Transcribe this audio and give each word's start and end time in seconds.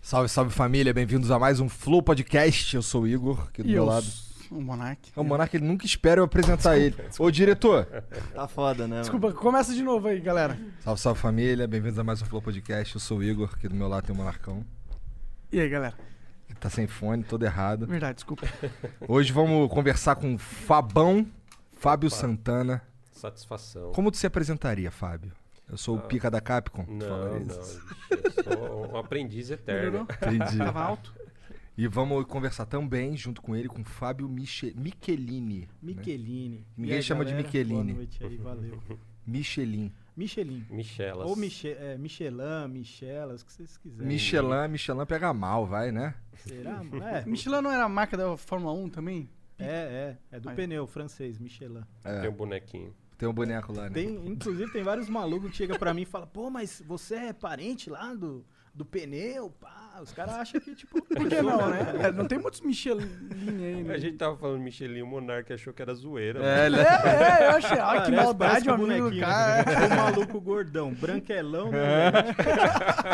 Salve, 0.00 0.28
salve 0.28 0.50
família, 0.52 0.92
bem-vindos 0.94 1.30
a 1.30 1.38
mais 1.38 1.60
um 1.60 1.68
Flow 1.68 2.02
Podcast. 2.02 2.74
Eu 2.74 2.82
sou 2.82 3.02
o 3.02 3.06
Igor, 3.08 3.46
aqui 3.48 3.62
do 3.62 3.68
E 3.68 3.72
meu 3.72 3.82
eu, 3.82 3.86
lado. 3.86 4.06
o 4.50 4.60
Monark. 4.60 5.12
O 5.14 5.22
Monark 5.22 5.54
ele 5.56 5.66
nunca 5.66 5.84
espera 5.86 6.20
eu 6.20 6.24
apresentar 6.24 6.78
ele. 6.78 6.96
Ô, 7.18 7.30
diretor. 7.30 7.84
Tá 8.34 8.48
foda, 8.48 8.88
né? 8.88 9.00
Desculpa, 9.00 9.32
começa 9.32 9.74
de 9.74 9.82
novo 9.82 10.08
aí, 10.08 10.20
galera. 10.20 10.58
Salve, 10.80 11.00
salve 11.00 11.20
família, 11.20 11.66
bem-vindos 11.68 11.98
a 11.98 12.04
mais 12.04 12.22
um 12.22 12.24
Flow 12.24 12.40
Podcast. 12.42 12.94
Eu 12.94 13.00
sou 13.00 13.18
o 13.18 13.22
Igor, 13.22 13.50
aqui 13.54 13.68
do 13.68 13.74
meu 13.74 13.88
lado 13.88 14.06
tem 14.06 14.14
o 14.14 14.18
Monarcão. 14.18 14.64
E 15.52 15.60
aí, 15.60 15.68
galera? 15.68 15.94
Tá 16.58 16.68
sem 16.68 16.86
fone, 16.86 17.22
todo 17.22 17.44
errado. 17.44 17.86
Verdade, 17.86 18.14
desculpa. 18.16 18.46
Hoje 19.06 19.32
vamos 19.32 19.70
conversar 19.70 20.16
com 20.16 20.34
o 20.34 20.38
Fabão, 20.38 21.26
Fábio 21.72 22.10
Santana. 22.10 22.82
Satisfação. 23.12 23.92
Como 23.92 24.10
tu 24.10 24.16
se 24.16 24.26
apresentaria, 24.26 24.90
Fábio? 24.90 25.32
Eu 25.70 25.76
sou 25.76 25.96
o 25.96 25.98
Ah. 25.98 26.02
pica 26.02 26.30
da 26.30 26.40
Capcom. 26.40 26.84
Não, 26.88 27.38
não. 27.40 27.46
Eu 27.46 27.50
sou 28.44 28.92
um 28.92 28.96
aprendiz 28.96 29.50
eterno. 29.50 30.06
Entendi. 30.22 30.58
Tava 30.58 30.80
alto? 30.82 31.14
E 31.78 31.86
vamos 31.86 32.24
conversar 32.26 32.66
também, 32.66 33.16
junto 33.16 33.40
com 33.40 33.54
ele, 33.56 33.68
com 33.68 33.80
o 33.80 33.84
Fábio 33.84 34.28
Miche... 34.28 34.74
Michelini. 34.76 35.60
né? 35.60 35.68
Michelini. 35.80 36.66
Ninguém 36.76 36.94
E 36.94 36.96
aí, 36.96 37.02
chama 37.02 37.24
de 37.24 37.30
galera? 37.30 37.46
Michelini. 37.48 37.82
Boa 37.92 37.94
noite 37.94 38.24
aí, 38.24 38.36
valeu. 38.36 38.82
Michelin. 39.26 39.92
Michelin. 40.16 40.66
Michelas. 40.68 41.26
Ou 41.28 41.36
Miche 41.36 41.68
é, 41.70 41.96
Michelin, 41.96 42.68
Michelas, 42.68 43.42
o 43.42 43.46
que 43.46 43.52
vocês 43.52 43.76
quiserem. 43.78 44.06
Michelin, 44.08 44.68
Michelin 44.68 45.06
pega 45.06 45.32
mal, 45.32 45.64
vai, 45.66 45.92
né? 45.92 46.14
Será? 46.36 46.82
É, 47.22 47.24
Michelin 47.24 47.62
não 47.62 47.70
era 47.70 47.84
a 47.84 47.88
marca 47.88 48.16
da 48.16 48.36
Fórmula 48.36 48.72
1 48.74 48.88
também? 48.90 49.30
é, 49.58 50.16
é. 50.32 50.36
É 50.36 50.40
do 50.40 50.48
Aí. 50.50 50.56
pneu 50.56 50.86
francês, 50.86 51.38
Michelin. 51.38 51.82
É, 52.04 52.20
Tem 52.22 52.28
um 52.30 52.34
bonequinho. 52.34 52.92
Tem 53.20 53.28
um 53.28 53.32
boneco 53.34 53.70
lá, 53.72 53.82
né? 53.84 53.90
Tem, 53.90 54.08
inclusive, 54.26 54.72
tem 54.72 54.82
vários 54.82 55.06
malucos 55.08 55.50
que 55.50 55.56
chegam 55.58 55.78
pra 55.78 55.92
mim 55.92 56.02
e 56.02 56.06
falam, 56.06 56.26
pô, 56.26 56.48
mas 56.48 56.82
você 56.86 57.16
é 57.16 57.32
parente 57.34 57.90
lá 57.90 58.14
do, 58.14 58.42
do 58.74 58.82
pneu? 58.82 59.50
Pá, 59.60 60.00
os 60.02 60.10
caras 60.10 60.36
acham 60.36 60.58
que, 60.58 60.74
tipo... 60.74 61.02
Por 61.04 61.28
que 61.28 61.42
não, 61.42 61.68
né? 61.68 61.80
É, 62.04 62.12
não 62.12 62.24
tem 62.26 62.38
muitos 62.38 62.62
Michelin 62.62 63.04
aí, 63.62 63.82
né? 63.84 63.92
A 63.94 63.98
gente 63.98 64.16
tava 64.16 64.38
falando 64.38 64.62
Michelin, 64.62 65.02
o 65.02 65.06
Monark 65.06 65.52
achou 65.52 65.70
que 65.74 65.82
era 65.82 65.92
zoeira. 65.92 66.42
É, 66.42 66.64
ele 66.66 66.76
É, 66.76 66.80
é, 66.80 67.46
eu 67.46 67.50
achei. 67.56 67.78
Ah, 67.78 68.02
que 68.06 68.10
maldade, 68.12 68.64
com 68.64 68.72
amigo 68.72 68.88
bonequinho. 69.00 69.20
cara. 69.22 69.86
O 69.86 69.96
maluco 69.96 70.40
gordão, 70.40 70.94
branquelão, 70.94 71.70
né? 71.70 72.10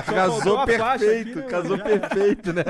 Só 0.07 0.13
casou 0.15 0.65
perfeito, 0.65 1.31
aqui, 1.31 1.35
né, 1.41 1.47
casou? 1.49 1.77
Já- 1.79 1.85
perfeito, 1.85 2.53
né? 2.53 2.63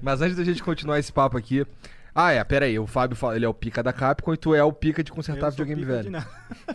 Mas 0.00 0.20
antes 0.22 0.36
da 0.36 0.44
gente 0.44 0.62
continuar 0.62 1.00
esse 1.00 1.12
papo 1.12 1.36
aqui. 1.36 1.66
Ah, 2.14 2.32
é, 2.32 2.42
pera 2.42 2.66
aí, 2.66 2.78
o 2.78 2.86
Fábio 2.86 3.16
fala, 3.16 3.36
ele 3.36 3.44
é 3.44 3.48
o 3.48 3.54
pica 3.54 3.82
da 3.82 3.92
Capcom 3.92 4.34
e 4.34 4.36
tu 4.36 4.54
é 4.54 4.62
o 4.62 4.72
pica 4.72 5.02
de 5.02 5.12
consertar 5.12 5.46
Eu 5.46 5.50
videogame 5.50 5.84
velho. 5.84 6.10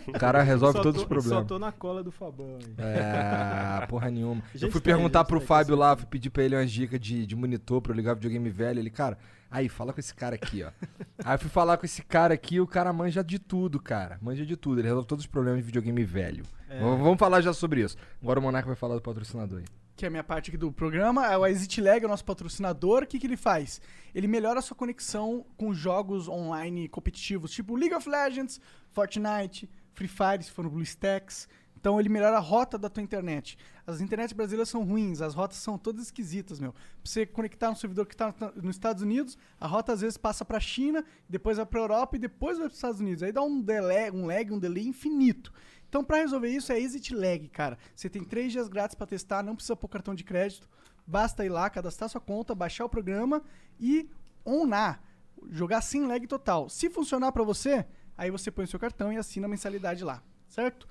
O 0.06 0.12
cara 0.12 0.42
resolve 0.42 0.80
todos 0.80 1.02
os 1.02 1.06
problemas. 1.06 1.38
Só 1.38 1.44
tô 1.44 1.58
na 1.58 1.72
cola 1.72 2.02
do 2.02 2.10
Fabão 2.10 2.58
aí. 2.60 2.74
É, 2.78 3.86
porra 3.86 4.10
nenhuma. 4.10 4.42
Eu 4.54 4.70
fui 4.70 4.80
tá 4.80 4.84
perguntar 4.84 5.24
pro 5.24 5.40
tá 5.40 5.46
Fábio 5.46 5.76
lá, 5.76 5.96
fui 5.96 6.06
pedir 6.06 6.30
pra 6.30 6.42
ele 6.42 6.56
umas 6.56 6.70
dicas 6.70 6.98
de, 6.98 7.26
de 7.26 7.36
monitor 7.36 7.80
pra 7.80 7.92
eu 7.92 7.96
ligar 7.96 8.14
videogame 8.14 8.48
velho. 8.48 8.78
Ele, 8.78 8.90
cara, 8.90 9.18
aí, 9.50 9.68
fala 9.68 9.92
com 9.92 10.00
esse 10.00 10.14
cara 10.14 10.34
aqui, 10.34 10.62
ó. 10.62 10.70
aí 11.24 11.34
eu 11.34 11.38
fui 11.38 11.50
falar 11.50 11.76
com 11.76 11.84
esse 11.84 12.02
cara 12.02 12.34
aqui, 12.34 12.60
o 12.60 12.66
cara 12.66 12.92
manja 12.92 13.22
de 13.22 13.38
tudo, 13.38 13.78
cara. 13.78 14.18
Manja 14.22 14.46
de 14.46 14.56
tudo. 14.56 14.80
Ele 14.80 14.88
resolve 14.88 15.06
todos 15.06 15.24
os 15.24 15.30
problemas 15.30 15.60
de 15.60 15.66
videogame 15.66 16.04
velho. 16.04 16.44
É. 16.68 16.80
Vamos 16.80 17.18
falar 17.18 17.40
já 17.40 17.52
sobre 17.52 17.82
isso. 17.82 17.96
Agora 18.22 18.40
o 18.40 18.42
Monarca 18.42 18.66
vai 18.66 18.76
falar 18.76 18.94
do 18.94 19.02
patrocinador 19.02 19.58
aí. 19.58 19.85
Que 19.96 20.04
é 20.04 20.08
a 20.08 20.10
minha 20.10 20.22
parte 20.22 20.50
aqui 20.50 20.58
do 20.58 20.70
programa, 20.70 21.26
é 21.26 21.36
o 21.38 21.46
ExitLag, 21.46 22.04
o 22.04 22.08
nosso 22.08 22.24
patrocinador. 22.24 23.02
O 23.02 23.06
que, 23.06 23.18
que 23.18 23.26
ele 23.26 23.36
faz? 23.36 23.80
Ele 24.14 24.28
melhora 24.28 24.58
a 24.58 24.62
sua 24.62 24.76
conexão 24.76 25.44
com 25.56 25.72
jogos 25.72 26.28
online 26.28 26.86
competitivos, 26.88 27.50
tipo 27.50 27.74
League 27.74 27.94
of 27.94 28.08
Legends, 28.08 28.60
Fortnite, 28.92 29.68
Free 29.94 30.08
Fire, 30.08 30.42
se 30.42 30.50
for 30.50 30.64
no 30.64 30.70
BlueStacks. 30.70 31.48
Então 31.78 32.00
ele 32.00 32.08
melhora 32.08 32.36
a 32.36 32.40
rota 32.40 32.76
da 32.76 32.88
tua 32.88 33.02
internet. 33.02 33.56
As 33.86 34.00
internets 34.00 34.32
brasileiras 34.32 34.68
são 34.68 34.82
ruins, 34.82 35.20
as 35.22 35.34
rotas 35.34 35.58
são 35.58 35.78
todas 35.78 36.02
esquisitas, 36.06 36.58
meu. 36.58 36.72
Pra 36.72 36.82
você 37.04 37.24
conectar 37.24 37.70
no 37.70 37.76
servidor 37.76 38.06
que 38.06 38.16
tá 38.16 38.34
na- 38.40 38.50
nos 38.56 38.74
Estados 38.74 39.02
Unidos, 39.02 39.38
a 39.60 39.68
rota 39.68 39.92
às 39.92 40.00
vezes 40.00 40.16
passa 40.16 40.44
pra 40.44 40.58
China, 40.58 41.04
depois 41.28 41.58
vai 41.58 41.64
pra 41.66 41.78
Europa 41.80 42.16
e 42.16 42.18
depois 42.18 42.58
vai 42.58 42.66
pros 42.66 42.78
Estados 42.78 43.00
Unidos. 43.00 43.22
Aí 43.22 43.30
dá 43.30 43.42
um 43.42 43.60
delay, 43.60 44.10
um 44.10 44.26
lag, 44.26 44.50
um 44.52 44.58
delay 44.58 44.86
infinito. 44.88 45.52
Então, 45.96 46.04
pra 46.04 46.18
resolver 46.18 46.50
isso, 46.50 46.70
é 46.72 46.78
Exit 46.78 47.14
Lag, 47.14 47.48
cara. 47.48 47.78
Você 47.94 48.10
tem 48.10 48.22
três 48.22 48.52
dias 48.52 48.68
grátis 48.68 48.94
pra 48.94 49.06
testar, 49.06 49.42
não 49.42 49.54
precisa 49.54 49.74
pôr 49.74 49.88
cartão 49.88 50.14
de 50.14 50.24
crédito. 50.24 50.68
Basta 51.06 51.42
ir 51.42 51.48
lá, 51.48 51.70
cadastrar 51.70 52.10
sua 52.10 52.20
conta, 52.20 52.54
baixar 52.54 52.84
o 52.84 52.88
programa 52.88 53.42
e 53.80 54.06
onar. 54.44 55.02
Jogar 55.48 55.80
sem 55.80 56.06
lag 56.06 56.26
total. 56.26 56.68
Se 56.68 56.90
funcionar 56.90 57.32
pra 57.32 57.42
você, 57.42 57.86
aí 58.14 58.30
você 58.30 58.50
põe 58.50 58.66
o 58.66 58.68
seu 58.68 58.78
cartão 58.78 59.10
e 59.10 59.16
assina 59.16 59.46
a 59.46 59.48
mensalidade 59.48 60.04
lá, 60.04 60.22
certo? 60.46 60.86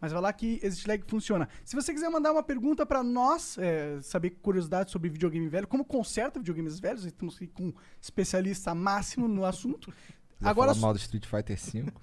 Mas 0.00 0.12
vai 0.12 0.22
lá 0.22 0.32
que 0.32 0.60
Exit 0.62 0.86
Lag 0.86 1.02
funciona. 1.08 1.48
Se 1.64 1.74
você 1.74 1.92
quiser 1.92 2.08
mandar 2.08 2.30
uma 2.30 2.42
pergunta 2.42 2.86
pra 2.86 3.02
nós, 3.02 3.58
é, 3.58 4.00
saber 4.02 4.30
curiosidades 4.40 4.92
sobre 4.92 5.08
videogame 5.08 5.48
velho, 5.48 5.66
como 5.66 5.84
conserta 5.84 6.38
videogames 6.38 6.78
velhos, 6.78 7.04
estamos 7.04 7.34
aqui 7.34 7.48
com 7.48 7.64
um 7.64 7.74
especialista 8.00 8.72
máximo 8.72 9.26
no 9.26 9.44
assunto. 9.44 9.92
Quiser 10.38 10.50
Agora, 10.50 10.74
falar 10.74 10.80
mal 10.80 10.92
do 10.92 10.98
Street 10.98 11.26
Fighter 11.26 11.58
V. 11.58 11.84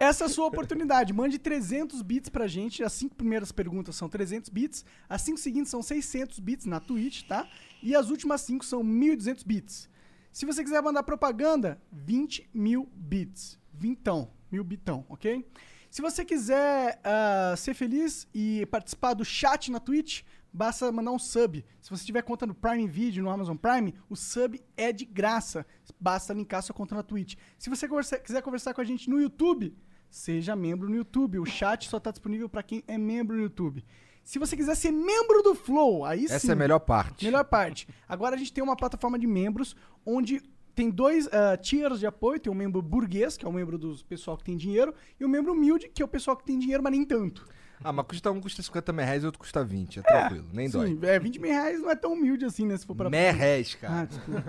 Essa 0.00 0.24
é 0.24 0.26
a 0.26 0.30
sua 0.30 0.46
oportunidade. 0.46 1.12
Mande 1.12 1.38
300 1.38 2.02
bits 2.02 2.28
pra 2.28 2.48
gente. 2.48 2.82
As 2.82 2.92
cinco 2.92 3.14
primeiras 3.14 3.52
perguntas 3.52 3.94
são 3.94 4.08
300 4.08 4.50
bits. 4.50 4.84
As 5.08 5.22
cinco 5.22 5.38
seguintes 5.38 5.70
são 5.70 5.80
600 5.80 6.40
bits 6.40 6.66
na 6.66 6.80
Twitch, 6.80 7.22
tá? 7.22 7.48
E 7.82 7.94
as 7.94 8.10
últimas 8.10 8.40
cinco 8.40 8.64
são 8.64 8.82
1.200 8.82 9.46
bits. 9.46 9.88
Se 10.32 10.44
você 10.44 10.64
quiser 10.64 10.82
mandar 10.82 11.04
propaganda, 11.04 11.80
20 11.92 12.50
mil 12.52 12.90
bits. 12.94 13.60
Vintão. 13.72 14.30
Mil 14.50 14.64
bitão, 14.64 15.06
ok? 15.08 15.46
Se 15.90 16.02
você 16.02 16.24
quiser 16.24 16.98
ah, 17.04 17.54
ser 17.56 17.74
feliz 17.74 18.26
e 18.34 18.66
participar 18.66 19.14
do 19.14 19.24
chat 19.24 19.70
na 19.70 19.78
Twitch, 19.78 20.22
basta 20.52 20.90
mandar 20.92 21.12
um 21.12 21.18
sub. 21.18 21.64
Se 21.80 21.90
você 21.90 22.04
tiver 22.04 22.22
conta 22.22 22.46
no 22.46 22.54
Prime 22.54 22.86
Video, 22.86 23.22
no 23.22 23.30
Amazon 23.30 23.56
Prime, 23.56 23.94
o 24.08 24.16
sub 24.16 24.60
é 24.76 24.92
de 24.92 25.04
graça. 25.04 25.64
Basta 25.98 26.32
linkar 26.32 26.62
sua 26.62 26.74
conta 26.74 26.94
na 26.94 27.02
Twitch. 27.02 27.36
Se 27.58 27.70
você 27.70 27.88
conversa- 27.88 28.18
quiser 28.18 28.42
conversar 28.42 28.74
com 28.74 28.80
a 28.80 28.84
gente 28.84 29.08
no 29.08 29.20
YouTube, 29.20 29.74
seja 30.10 30.54
membro 30.54 30.88
no 30.88 30.96
YouTube. 30.96 31.38
O 31.38 31.46
chat 31.46 31.88
só 31.88 31.96
está 31.96 32.10
disponível 32.10 32.48
para 32.48 32.62
quem 32.62 32.84
é 32.86 32.98
membro 32.98 33.36
no 33.36 33.42
YouTube. 33.42 33.84
Se 34.22 34.38
você 34.38 34.56
quiser 34.56 34.76
ser 34.76 34.92
membro 34.92 35.42
do 35.42 35.54
Flow, 35.54 36.04
aí 36.04 36.28
sim. 36.28 36.34
Essa 36.34 36.52
é 36.52 36.54
a 36.54 36.56
melhor 36.56 36.78
parte. 36.80 37.24
Melhor 37.24 37.44
parte. 37.44 37.88
Agora 38.08 38.36
a 38.36 38.38
gente 38.38 38.52
tem 38.52 38.62
uma 38.62 38.76
plataforma 38.76 39.18
de 39.18 39.26
membros 39.26 39.74
onde 40.06 40.40
tem 40.74 40.90
dois 40.90 41.28
ah, 41.32 41.56
tiers 41.56 41.98
de 41.98 42.06
apoio. 42.06 42.38
Tem 42.38 42.52
o 42.52 42.54
membro 42.54 42.80
burguês, 42.80 43.36
que 43.36 43.44
é 43.44 43.48
o 43.48 43.52
membro 43.52 43.76
do 43.76 43.96
pessoal 44.04 44.36
que 44.36 44.44
tem 44.44 44.56
dinheiro, 44.56 44.94
e 45.18 45.24
o 45.24 45.28
membro 45.28 45.52
humilde, 45.52 45.88
que 45.88 46.02
é 46.02 46.04
o 46.04 46.08
pessoal 46.08 46.36
que 46.36 46.44
tem 46.44 46.58
dinheiro, 46.58 46.82
mas 46.82 46.92
nem 46.92 47.04
tanto. 47.04 47.44
Ah, 47.84 47.92
mas 47.92 48.06
custa 48.06 48.30
um 48.30 48.40
custa 48.40 48.62
50 48.62 48.92
mil 48.92 49.04
reais 49.04 49.22
e 49.22 49.26
outro 49.26 49.38
custa 49.38 49.64
20. 49.64 49.98
É 50.00 50.02
tranquilo, 50.02 50.46
nem 50.52 50.68
dói. 50.70 50.88
Sim, 50.88 50.98
é, 51.02 51.18
20 51.18 51.38
mil 51.40 51.50
reais 51.50 51.80
não 51.80 51.90
é 51.90 51.96
tão 51.96 52.12
humilde 52.12 52.44
assim, 52.44 52.66
né? 52.66 52.76
Se 52.76 52.86
for 52.86 52.94
pra... 52.94 53.08
Merréis, 53.10 53.76
Ah, 53.82 53.86
cara. 53.86 54.06
desculpa. 54.06 54.42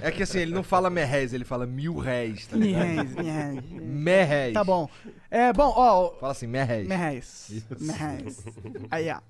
É 0.02 0.10
que 0.10 0.22
assim, 0.22 0.38
ele 0.38 0.54
não 0.54 0.62
fala 0.62 0.88
merréis, 0.90 1.32
ele 1.32 1.44
fala 1.44 1.66
mil 1.66 1.96
réis, 1.98 2.46
tá 2.46 2.56
ligado? 2.56 2.82
reais, 2.84 3.14
mil 3.14 3.24
reais. 3.24 3.64
Merréis. 3.70 4.54
Tá 4.54 4.64
bom. 4.64 4.88
É, 5.30 5.52
bom, 5.52 5.72
ó, 5.74 6.12
Fala 6.18 6.32
assim, 6.32 6.46
merréis. 6.46 6.88
Mil 7.80 7.94
reais. 7.94 8.44
Aí, 8.90 9.10
ó. 9.10 9.20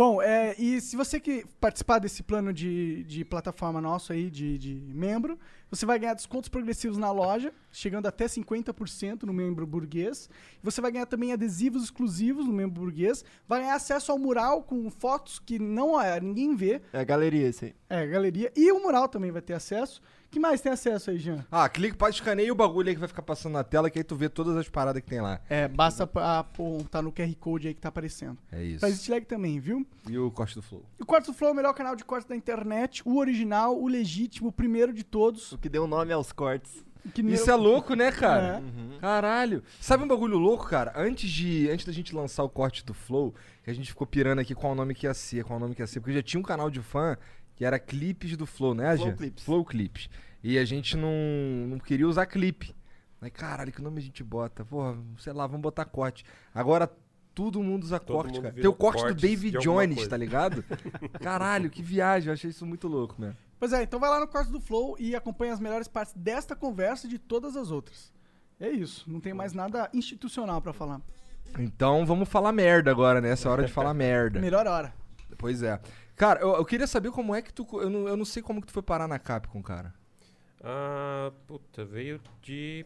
Bom, 0.00 0.22
é, 0.22 0.54
e 0.58 0.80
se 0.80 0.96
você 0.96 1.20
que 1.20 1.44
participar 1.60 1.98
desse 1.98 2.22
plano 2.22 2.54
de, 2.54 3.04
de 3.04 3.22
plataforma 3.22 3.82
nosso 3.82 4.14
aí, 4.14 4.30
de, 4.30 4.56
de 4.56 4.74
membro, 4.94 5.38
você 5.70 5.84
vai 5.84 5.98
ganhar 5.98 6.14
descontos 6.14 6.48
progressivos 6.48 6.96
na 6.96 7.12
loja, 7.12 7.52
chegando 7.70 8.06
até 8.06 8.24
50% 8.24 9.24
no 9.24 9.32
membro 9.34 9.66
burguês. 9.66 10.30
Você 10.62 10.80
vai 10.80 10.90
ganhar 10.90 11.04
também 11.04 11.34
adesivos 11.34 11.84
exclusivos 11.84 12.46
no 12.46 12.52
membro 12.54 12.80
burguês. 12.80 13.22
Vai 13.46 13.60
ganhar 13.60 13.74
acesso 13.74 14.10
ao 14.10 14.18
mural 14.18 14.62
com 14.62 14.90
fotos 14.90 15.38
que 15.38 15.58
não 15.58 15.98
ninguém 16.22 16.56
vê. 16.56 16.80
É 16.94 17.00
a 17.00 17.04
galeria 17.04 17.48
esse 17.48 17.66
aí. 17.66 17.74
É, 17.90 18.06
galeria. 18.06 18.50
E 18.56 18.72
o 18.72 18.80
mural 18.80 19.06
também 19.06 19.30
vai 19.30 19.42
ter 19.42 19.52
acesso. 19.52 20.00
Que 20.30 20.38
mais 20.40 20.60
tem 20.60 20.70
acesso 20.72 21.10
aí, 21.10 21.18
Jean? 21.18 21.44
Ah, 21.50 21.68
clica, 21.68 21.96
pode 21.96 22.14
escaneia 22.16 22.52
o 22.52 22.54
bagulho 22.54 22.88
aí 22.88 22.94
que 22.94 23.00
vai 23.00 23.08
ficar 23.08 23.22
passando 23.22 23.52
na 23.54 23.64
tela, 23.64 23.90
que 23.90 23.98
aí 23.98 24.04
tu 24.04 24.14
vê 24.14 24.28
todas 24.28 24.56
as 24.56 24.68
paradas 24.68 25.02
que 25.02 25.08
tem 25.08 25.20
lá. 25.20 25.40
É, 25.48 25.66
basta 25.68 26.08
apontar 26.38 27.02
no 27.02 27.12
QR 27.12 27.34
Code 27.38 27.68
aí 27.68 27.74
que 27.74 27.80
tá 27.80 27.88
aparecendo. 27.88 28.38
É 28.52 28.62
isso. 28.62 28.80
Faz 28.80 29.06
lag 29.08 29.24
também, 29.26 29.58
viu? 29.58 29.86
E 30.08 30.16
o 30.18 30.30
corte 30.30 30.54
do 30.54 30.62
flow. 30.62 30.84
O 30.98 31.04
Cortes 31.06 31.28
do 31.28 31.34
Flow 31.34 31.50
é 31.50 31.52
o 31.52 31.56
melhor 31.56 31.74
canal 31.74 31.96
de 31.96 32.04
cortes 32.04 32.28
da 32.28 32.36
internet, 32.36 33.02
o 33.04 33.16
original, 33.18 33.76
o 33.80 33.88
legítimo, 33.88 34.48
o 34.48 34.52
primeiro 34.52 34.92
de 34.92 35.02
todos. 35.04 35.52
O 35.52 35.58
que 35.58 35.68
deu 35.68 35.86
nome 35.86 36.12
aos 36.12 36.32
cortes. 36.32 36.84
Isso 37.16 37.50
eu- 37.50 37.54
é 37.54 37.56
louco, 37.56 37.94
né, 37.94 38.12
cara? 38.12 38.58
É. 38.58 38.60
Uhum. 38.60 38.98
Caralho. 39.00 39.64
Sabe 39.80 40.04
um 40.04 40.08
bagulho 40.08 40.36
louco, 40.36 40.66
cara? 40.68 40.92
Antes 40.94 41.30
de 41.30 41.68
antes 41.70 41.86
da 41.86 41.92
gente 41.92 42.14
lançar 42.14 42.42
o 42.44 42.48
corte 42.48 42.84
do 42.84 42.92
Flow, 42.92 43.34
que 43.64 43.70
a 43.70 43.74
gente 43.74 43.88
ficou 43.88 44.06
pirando 44.06 44.38
aqui 44.38 44.54
qual 44.54 44.72
o 44.72 44.74
nome 44.76 44.94
que 44.94 45.06
ia 45.06 45.14
ser, 45.14 45.42
qual 45.44 45.56
o 45.56 45.60
nome 45.60 45.74
que 45.74 45.80
ia 45.82 45.86
ser, 45.86 46.00
porque 46.00 46.12
já 46.12 46.22
tinha 46.22 46.38
um 46.38 46.42
canal 46.44 46.68
de 46.70 46.80
fã 46.82 47.16
que 47.60 47.64
era 47.66 47.78
clipes 47.78 48.38
do 48.38 48.46
Flow, 48.46 48.74
né, 48.74 48.96
Flow 48.96 49.08
Jean? 49.08 49.16
Clips. 49.16 49.44
Flow 49.44 49.64
Clips. 49.66 50.08
E 50.42 50.58
a 50.58 50.64
gente 50.64 50.96
não, 50.96 51.12
não 51.68 51.78
queria 51.78 52.08
usar 52.08 52.24
clipe. 52.24 52.74
Aí, 53.20 53.30
caralho, 53.30 53.70
que 53.70 53.82
nome 53.82 53.98
a 53.98 54.02
gente 54.02 54.24
bota? 54.24 54.64
Porra, 54.64 54.96
sei 55.18 55.34
lá, 55.34 55.46
vamos 55.46 55.60
botar 55.60 55.84
corte. 55.84 56.24
Agora 56.54 56.90
todo 57.34 57.62
mundo 57.62 57.84
usa 57.84 58.00
Todo 58.00 58.16
corte, 58.16 58.32
mundo 58.32 58.42
cara. 58.44 58.54
Tem 58.54 58.66
o 58.66 58.72
corte 58.72 59.04
do 59.04 59.14
David 59.14 59.58
Jones, 59.58 60.08
tá 60.08 60.16
ligado? 60.16 60.64
Caralho, 61.20 61.68
que 61.68 61.82
viagem, 61.82 62.28
eu 62.28 62.32
achei 62.32 62.48
isso 62.48 62.64
muito 62.64 62.88
louco, 62.88 63.20
mesmo. 63.20 63.36
Pois 63.58 63.74
é, 63.74 63.82
então 63.82 64.00
vai 64.00 64.08
lá 64.08 64.20
no 64.20 64.26
corte 64.26 64.50
do 64.50 64.58
Flow 64.58 64.96
e 64.98 65.14
acompanha 65.14 65.52
as 65.52 65.60
melhores 65.60 65.86
partes 65.86 66.14
desta 66.16 66.56
conversa 66.56 67.06
e 67.06 67.10
de 67.10 67.18
todas 67.18 67.56
as 67.56 67.70
outras. 67.70 68.10
É 68.58 68.70
isso, 68.70 69.04
não 69.06 69.20
tem 69.20 69.34
mais 69.34 69.52
nada 69.52 69.90
institucional 69.92 70.62
pra 70.62 70.72
falar. 70.72 71.02
Então 71.58 72.06
vamos 72.06 72.26
falar 72.26 72.52
merda 72.52 72.90
agora, 72.90 73.20
né? 73.20 73.32
Essa 73.32 73.48
é 73.48 73.50
a 73.50 73.52
hora 73.52 73.64
de 73.66 73.70
falar 73.70 73.92
merda. 73.92 74.40
Melhor 74.40 74.66
hora. 74.66 74.94
Pois 75.36 75.62
é. 75.62 75.78
Cara, 76.20 76.38
eu, 76.40 76.50
eu 76.54 76.64
queria 76.66 76.86
saber 76.86 77.10
como 77.10 77.34
é 77.34 77.40
que 77.40 77.50
tu. 77.50 77.66
Eu 77.80 77.88
não, 77.88 78.06
eu 78.06 78.14
não 78.14 78.26
sei 78.26 78.42
como 78.42 78.60
que 78.60 78.66
tu 78.66 78.74
foi 78.74 78.82
parar 78.82 79.08
na 79.08 79.18
Capcom, 79.18 79.62
cara. 79.62 79.94
Ah, 80.62 81.32
puta, 81.46 81.82
veio 81.82 82.20
de. 82.42 82.84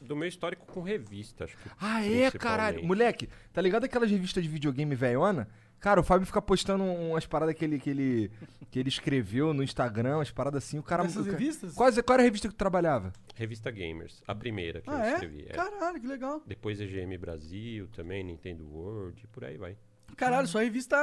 Do 0.00 0.16
meu 0.16 0.26
histórico 0.26 0.66
com 0.66 0.82
revista, 0.82 1.44
acho 1.44 1.56
que. 1.56 1.70
Ah, 1.80 2.04
é, 2.04 2.32
caralho. 2.32 2.84
Moleque, 2.84 3.28
tá 3.52 3.62
ligado 3.62 3.84
aquelas 3.84 4.10
revistas 4.10 4.42
de 4.42 4.48
videogame 4.48 4.92
velhona? 4.96 5.46
Cara, 5.78 6.00
o 6.00 6.02
Fábio 6.02 6.26
fica 6.26 6.42
postando 6.42 6.82
um, 6.82 7.10
umas 7.12 7.24
paradas 7.26 7.54
que 7.54 7.64
ele, 7.64 7.78
que, 7.78 7.90
ele, 7.90 8.30
que 8.72 8.78
ele 8.80 8.88
escreveu 8.88 9.54
no 9.54 9.62
Instagram, 9.62 10.16
umas 10.16 10.32
paradas 10.32 10.64
assim. 10.64 10.76
O 10.76 10.82
cara. 10.82 11.04
Dessas 11.04 11.22
o 11.22 11.24
cara- 11.26 11.38
revistas? 11.38 11.74
Quase, 11.74 12.02
qual 12.02 12.14
era 12.14 12.22
a 12.22 12.24
revista 12.24 12.48
que 12.48 12.54
tu 12.54 12.58
trabalhava? 12.58 13.12
Revista 13.36 13.70
Gamers, 13.70 14.20
a 14.26 14.34
primeira 14.34 14.80
que 14.80 14.90
Ah, 14.90 14.94
eu 14.94 15.00
é? 15.04 15.12
escrevi. 15.12 15.46
é. 15.48 15.52
Caralho, 15.52 16.00
que 16.00 16.06
legal. 16.08 16.42
Depois 16.44 16.80
EGM 16.80 17.16
Brasil 17.18 17.86
também, 17.92 18.24
Nintendo 18.24 18.66
World, 18.66 19.22
e 19.22 19.26
por 19.28 19.44
aí 19.44 19.56
vai. 19.56 19.76
Caralho, 20.16 20.46
sua 20.48 20.62
revista 20.62 20.96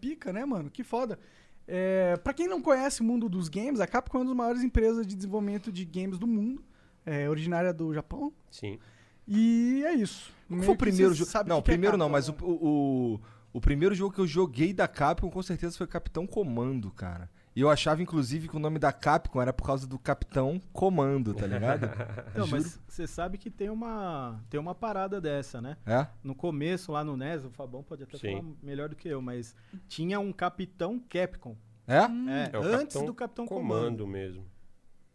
pica, 0.00 0.32
né, 0.32 0.44
mano? 0.44 0.70
Que 0.70 0.82
foda. 0.84 1.18
É, 1.66 2.16
pra 2.18 2.34
quem 2.34 2.46
não 2.46 2.60
conhece 2.60 3.00
o 3.00 3.04
mundo 3.04 3.28
dos 3.28 3.48
games, 3.48 3.80
a 3.80 3.86
Capcom 3.86 4.18
é 4.18 4.20
uma 4.20 4.26
das 4.26 4.36
maiores 4.36 4.62
empresas 4.62 5.06
de 5.06 5.14
desenvolvimento 5.14 5.72
de 5.72 5.84
games 5.84 6.18
do 6.18 6.26
mundo. 6.26 6.62
É 7.06 7.28
originária 7.28 7.72
do 7.72 7.92
Japão. 7.92 8.32
Sim. 8.50 8.78
E 9.26 9.82
é 9.86 9.94
isso. 9.94 10.32
Qual 10.48 10.62
foi 10.62 10.74
o 10.74 10.76
primeiro 10.76 11.14
jogo? 11.14 11.30
o 11.30 11.48
Não, 11.48 11.62
que 11.62 11.70
é 11.70 11.72
primeiro 11.72 11.96
não, 11.96 12.10
Capcom, 12.10 12.12
mas 12.12 12.28
né? 12.28 12.34
o, 12.40 13.14
o, 13.14 13.20
o 13.54 13.60
primeiro 13.60 13.94
jogo 13.94 14.14
que 14.14 14.20
eu 14.20 14.26
joguei 14.26 14.72
da 14.72 14.86
Capcom 14.86 15.30
com 15.30 15.42
certeza 15.42 15.76
foi 15.76 15.86
Capitão 15.86 16.26
Comando, 16.26 16.90
cara. 16.90 17.30
E 17.56 17.60
eu 17.60 17.70
achava, 17.70 18.02
inclusive, 18.02 18.48
que 18.48 18.56
o 18.56 18.58
nome 18.58 18.80
da 18.80 18.92
Capcom 18.92 19.40
era 19.40 19.52
por 19.52 19.64
causa 19.64 19.86
do 19.86 19.96
Capitão 19.98 20.60
Comando, 20.72 21.32
tá 21.32 21.46
ligado? 21.46 21.86
Não, 22.34 22.46
Juro. 22.46 22.50
mas 22.50 22.80
você 22.88 23.06
sabe 23.06 23.38
que 23.38 23.48
tem 23.48 23.70
uma, 23.70 24.40
tem 24.50 24.58
uma 24.58 24.74
parada 24.74 25.20
dessa, 25.20 25.60
né? 25.60 25.76
É? 25.86 26.06
No 26.22 26.34
começo, 26.34 26.90
lá 26.90 27.04
no 27.04 27.16
NES, 27.16 27.44
o 27.44 27.50
Fabão 27.50 27.82
pode 27.82 28.02
até 28.02 28.18
Sim. 28.18 28.38
falar 28.40 28.54
melhor 28.62 28.88
do 28.88 28.96
que 28.96 29.08
eu, 29.08 29.22
mas 29.22 29.54
tinha 29.88 30.18
um 30.18 30.32
Capitão 30.32 30.98
Capcom. 30.98 31.56
É? 31.86 31.98
É, 31.98 32.50
É 32.52 32.58
o 32.58 32.62
antes 32.62 32.78
Capitão 32.94 33.06
do 33.06 33.14
Capitão 33.14 33.46
Comando. 33.46 33.68
Comando 33.68 34.06
mesmo. 34.06 34.44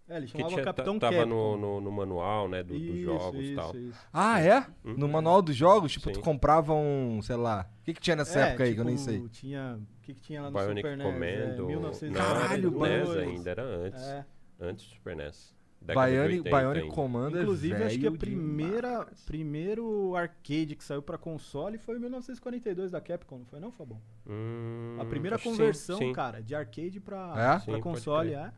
É, 0.10 0.18
ele 0.18 0.26
Que 0.26 0.32
chamava 0.32 0.50
tinha, 0.50 0.64
Capitão 0.66 0.98
tava 0.98 1.16
Capcom. 1.18 1.30
no, 1.30 1.58
no, 1.58 1.82
no 1.82 1.92
manual, 1.92 2.50
né, 2.50 2.64
do, 2.64 2.74
dos 2.74 2.82
Isso, 2.82 3.04
jogos 3.04 3.46
e 3.46 3.56
tal. 3.56 3.76
isso. 3.76 4.08
Ah, 4.12 4.42
é? 4.42 4.58
Uhum. 4.84 4.96
No 4.98 5.08
manual 5.08 5.42
dos 5.42 5.56
jogos, 5.56 5.92
tipo, 5.92 6.10
tu 6.12 6.16
Sim. 6.16 6.22
comprava 6.24 6.74
um, 6.74 7.22
sei 7.22 7.36
lá. 7.36 7.70
O 7.82 7.84
que, 7.86 7.94
que 7.94 8.02
tinha 8.02 8.16
nessa 8.16 8.40
É, 8.40 8.48
época 8.50 8.64
aí 8.64 8.74
que 8.74 8.80
eu 8.80 8.86
nem 8.86 8.96
tipo, 8.96 9.06
sei? 9.10 9.30
Tinha, 9.30 9.80
o 9.80 10.02
que, 10.02 10.14
que 10.16 10.22
tinha 10.22 10.42
lá 10.42 10.50
no 10.50 10.58
Bionic 10.58 10.82
Super 10.82 10.98
NES? 10.98 11.06
Commando. 11.08 11.24
É, 11.62 11.66
1992. 11.68 12.14
Caralho, 12.18 12.72
NES 12.72 13.10
ainda, 13.18 13.50
era 13.52 13.64
antes. 13.64 14.02
É. 14.02 14.26
Antes 14.60 14.86
do 14.88 14.94
Super 14.96 15.16
NES. 15.16 15.60
Bionic, 15.82 16.40
80 16.40 16.50
Bionic. 16.50 16.88
Comando 16.90 17.38
é 17.38 17.42
Inclusive, 17.42 17.84
acho 17.84 18.00
que 18.00 18.08
a 18.08 18.12
primeira, 18.12 18.90
demais. 19.00 19.24
primeiro 19.26 20.14
arcade 20.16 20.76
que 20.76 20.84
saiu 20.84 21.02
pra 21.02 21.18
console 21.18 21.78
foi 21.78 21.96
em 21.96 22.00
1942 22.00 22.92
da 22.92 23.00
Capcom, 23.00 23.38
não 23.38 23.46
foi 23.46 23.60
não, 23.62 23.72
Fabão? 23.72 24.02
Hum, 24.28 24.98
A 25.00 25.06
primeira 25.06 25.38
que 25.38 25.44
sim, 25.44 25.52
conversão, 25.52 25.98
sim. 25.98 26.12
cara, 26.12 26.42
de 26.44 26.54
arcade 26.54 27.00
pra, 27.00 27.32
É? 27.32 27.34
pra 27.36 27.60
Sim, 27.62 27.72
pode 27.72 27.82
console, 27.84 28.34
é. 28.34 28.52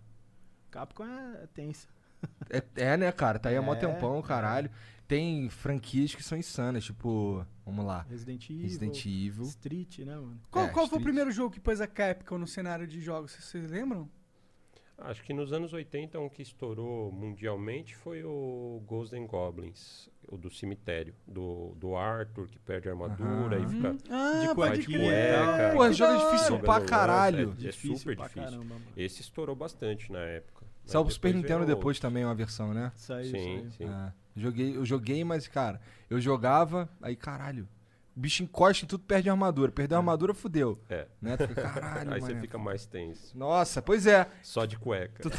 Capcom 0.71 1.03
é 1.05 1.47
tensa. 1.53 1.87
É, 2.49 2.63
é, 2.75 2.97
né, 2.97 3.11
cara? 3.11 3.37
Tá 3.39 3.49
aí 3.49 3.57
há 3.57 3.61
mó 3.61 3.73
É, 3.73 3.77
tempão, 3.77 4.19
é. 4.19 4.21
caralho. 4.21 4.69
Tem 5.07 5.49
franquias 5.49 6.15
que 6.15 6.23
são 6.23 6.37
insanas, 6.37 6.83
tipo, 6.85 7.45
vamos 7.65 7.83
lá. 7.85 8.05
Resident 8.09 8.49
Evil, 8.49 8.61
Resident 8.63 9.05
Evil. 9.05 9.43
Street, 9.45 9.99
né, 9.99 10.15
mano? 10.15 10.39
Qual, 10.49 10.65
É, 10.65 10.69
qual 10.69 10.87
foi 10.87 10.99
o 10.99 11.01
primeiro 11.01 11.31
jogo 11.31 11.51
que 11.53 11.59
pôs 11.59 11.81
a 11.81 11.87
Capcom 11.87 12.37
no 12.37 12.47
cenário 12.47 12.87
de 12.87 13.01
jogos? 13.01 13.31
Vocês- 13.33 13.69
lembram? 13.69 14.07
Acho 14.99 15.23
que 15.23 15.33
nos 15.33 15.51
anos 15.51 15.73
80, 15.73 16.19
um 16.19 16.29
que 16.29 16.43
estourou 16.43 17.11
mundialmente 17.11 17.95
foi 17.95 18.23
o 18.23 18.83
Ghosts 18.85 19.19
and 19.19 19.25
Goblins, 19.25 20.07
o 20.27 20.37
do 20.37 20.51
cemitério, 20.51 21.15
do, 21.27 21.73
do 21.75 21.95
Arthur, 21.95 22.47
que 22.47 22.59
perde 22.59 22.87
a 22.87 22.91
armadura 22.91 23.57
Aham. 23.57 23.65
e 23.65 23.69
fica 23.69 23.95
Ah, 24.11 24.45
De 24.47 24.53
pode 24.55 24.81
e 24.81 24.85
tal. 24.85 25.01
cueca. 25.01 25.73
Pô, 25.75 25.91
jogo 25.91 26.13
é 26.13 26.17
difícil 26.31 26.59
pra 26.59 26.81
caralho. 26.81 27.57
É, 27.63 27.67
é 27.67 27.71
super 27.71 28.15
pra 28.15 28.27
difícil. 28.27 28.51
caramba. 28.59 28.75
Esse 28.95 29.21
estourou 29.21 29.55
bastante 29.55 30.11
na 30.11 30.19
época. 30.19 30.60
Saiu 30.85 31.03
pro 31.05 31.13
Super 31.13 31.33
Nintendo 31.33 31.65
depois 31.65 31.99
também 31.99 32.23
uma 32.25 32.35
versão, 32.35 32.73
né? 32.73 32.91
Saiu, 32.95 33.25
Sim, 33.31 33.31
saiu. 33.31 33.71
sim. 33.71 33.85
É. 33.85 34.13
Joguei, 34.35 34.75
eu 34.77 34.85
joguei, 34.85 35.23
mas, 35.23 35.47
cara, 35.47 35.79
eu 36.09 36.19
jogava, 36.21 36.87
aí, 37.01 37.15
caralho. 37.15 37.67
O 38.15 38.19
bicho 38.19 38.43
encosta 38.43 38.83
em 38.83 38.87
tudo, 38.87 39.05
perde 39.05 39.29
a 39.29 39.31
armadura. 39.31 39.71
Perdeu 39.71 39.97
a 39.97 40.01
armadura, 40.01 40.33
fudeu. 40.33 40.77
É. 40.89 41.07
Né? 41.21 41.37
Tu 41.37 41.47
fica, 41.47 41.61
caralho, 41.69 42.11
Aí 42.13 42.19
você 42.19 42.35
fica 42.41 42.57
mais 42.57 42.85
tenso. 42.85 43.37
Nossa, 43.37 43.81
pois 43.81 44.05
é. 44.05 44.27
Só 44.43 44.65
de 44.65 44.77
cueca. 44.77 45.23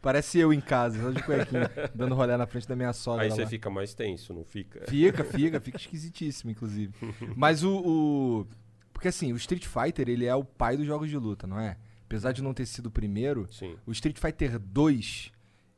Parece 0.00 0.38
eu 0.38 0.52
em 0.52 0.60
casa, 0.60 1.00
só 1.02 1.10
de 1.10 1.22
cuequinha, 1.22 1.70
dando 1.94 2.14
rolê 2.14 2.36
na 2.36 2.46
frente 2.46 2.68
da 2.68 2.76
minha 2.76 2.92
sogra 2.92 3.24
Aí 3.24 3.30
lá. 3.30 3.36
você 3.36 3.46
fica 3.46 3.70
mais 3.70 3.94
tenso, 3.94 4.32
não 4.34 4.44
fica? 4.44 4.84
Fica, 4.86 5.24
fica, 5.24 5.60
fica 5.60 5.78
esquisitíssimo, 5.78 6.50
inclusive. 6.50 6.92
Mas 7.36 7.62
o, 7.64 7.76
o- 7.78 8.46
Porque 8.92 9.08
assim, 9.08 9.32
o 9.32 9.36
Street 9.36 9.66
Fighter, 9.66 10.08
ele 10.08 10.26
é 10.26 10.34
o 10.34 10.44
pai 10.44 10.76
dos 10.76 10.86
jogos 10.86 11.08
de 11.08 11.16
luta, 11.16 11.46
não 11.46 11.58
é? 11.58 11.76
Apesar 12.06 12.32
de 12.32 12.42
não 12.42 12.54
ter 12.54 12.66
sido 12.66 12.86
o 12.86 12.90
primeiro, 12.90 13.46
Sim. 13.50 13.76
o 13.86 13.92
Street 13.92 14.18
Fighter 14.18 14.58
2, 14.58 15.32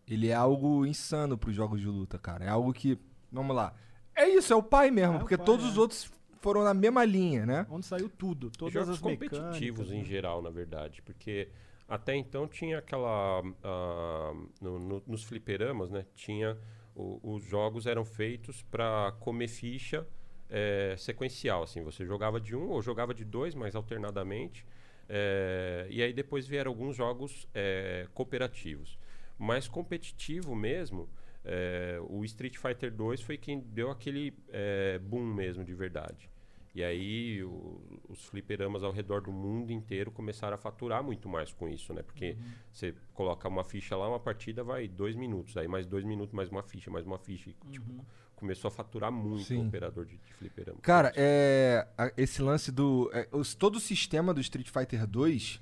ele 0.08 0.28
é 0.28 0.34
algo 0.34 0.84
insano 0.84 1.36
pros 1.38 1.54
jogos 1.54 1.80
de 1.80 1.86
luta, 1.86 2.18
cara. 2.18 2.44
É 2.44 2.48
algo 2.48 2.72
que. 2.72 2.98
Vamos 3.30 3.54
lá. 3.54 3.74
É 4.14 4.28
isso, 4.28 4.52
é 4.52 4.56
o 4.56 4.62
pai 4.62 4.90
mesmo, 4.90 5.16
É 5.16 5.18
porque 5.18 5.36
pai, 5.36 5.46
todos 5.46 5.64
é. 5.66 5.68
os 5.68 5.76
outros 5.78 6.10
foram 6.40 6.62
na 6.64 6.72
mesma 6.74 7.04
linha, 7.04 7.44
né? 7.44 7.66
Onde 7.70 7.84
saiu 7.86 8.08
tudo, 8.08 8.50
todas 8.50 8.72
jogos 8.72 8.88
as 8.90 8.98
competitivos 9.00 9.90
em 9.92 9.98
né? 9.98 10.04
geral, 10.04 10.40
na 10.40 10.50
verdade, 10.50 11.02
porque 11.02 11.48
até 11.88 12.14
então 12.16 12.46
tinha 12.48 12.78
aquela 12.78 13.42
ah, 13.62 14.32
no- 14.60 14.78
no- 14.78 15.02
nos 15.06 15.22
fliperamas, 15.24 15.90
né? 15.90 16.06
Tinha 16.14 16.56
o- 16.94 17.20
os 17.34 17.42
jogos 17.44 17.86
eram 17.86 18.04
feitos 18.04 18.62
para 18.62 19.12
comer 19.20 19.48
ficha 19.48 20.06
eh, 20.48 20.94
sequencial, 20.96 21.64
assim. 21.64 21.82
Você 21.82 22.06
jogava 22.06 22.40
de 22.40 22.54
um 22.54 22.68
ou 22.70 22.80
jogava 22.80 23.12
de 23.12 23.24
dois, 23.24 23.52
mas 23.54 23.74
alternadamente. 23.74 24.64
Eh, 25.08 25.86
e 25.90 26.02
aí 26.02 26.12
depois 26.12 26.46
vieram 26.46 26.70
alguns 26.70 26.96
jogos 26.96 27.46
eh, 27.54 28.06
cooperativos, 28.14 28.98
mas 29.38 29.68
competitivo 29.68 30.54
mesmo. 30.54 31.08
eh, 31.48 31.98
o 32.08 32.24
Street 32.24 32.56
Fighter 32.56 32.92
2 32.92 33.20
foi 33.20 33.36
quem 33.38 33.60
deu 33.60 33.88
aquele 33.90 34.34
boom 35.02 35.24
mesmo 35.32 35.64
de 35.64 35.72
verdade. 35.74 36.28
E 36.74 36.82
aí 36.82 37.42
o- 37.44 37.80
os 38.08 38.24
fliperamas 38.24 38.82
ao 38.82 38.90
redor 38.92 39.20
do 39.22 39.30
mundo 39.32 39.70
inteiro 39.72 40.10
começaram 40.10 40.56
a 40.56 40.58
faturar 40.58 41.02
muito 41.04 41.28
mais 41.28 41.52
com 41.52 41.68
isso, 41.68 41.94
né? 41.94 42.02
Porque 42.02 42.32
Uhum. 42.32 42.52
você 42.72 42.94
coloca 43.14 43.48
uma 43.48 43.62
ficha 43.64 43.96
lá, 43.96 44.08
uma 44.08 44.18
partida 44.20 44.64
vai 44.64 44.88
dois 44.88 45.14
minutos, 45.14 45.56
aí 45.56 45.68
mais 45.68 45.86
dois 45.86 46.04
minutos, 46.04 46.34
mais 46.34 46.50
uma 46.50 46.62
ficha, 46.64 46.90
mais 46.90 47.06
uma 47.06 47.16
ficha. 47.18 47.48
e, 47.50 47.54
tipo, 47.70 48.04
começou 48.36 48.68
a 48.68 48.70
faturar 48.70 49.10
muito. 49.10 49.44
Sim. 49.44 49.56
o 49.64 49.66
operador 49.68 50.04
de, 50.04 50.16
de 50.18 50.32
fliperama. 50.34 50.78
Cara, 50.80 51.12
é, 51.16 51.86
a- 51.98 52.12
esse 52.16 52.40
lance 52.42 52.70
do. 52.70 53.10
é, 53.12 53.26
os- 53.32 53.54
todo 53.54 53.76
o 53.76 53.80
sistema 53.80 54.32
do 54.32 54.40
Street 54.40 54.68
Fighter 54.70 55.06
2, 55.06 55.60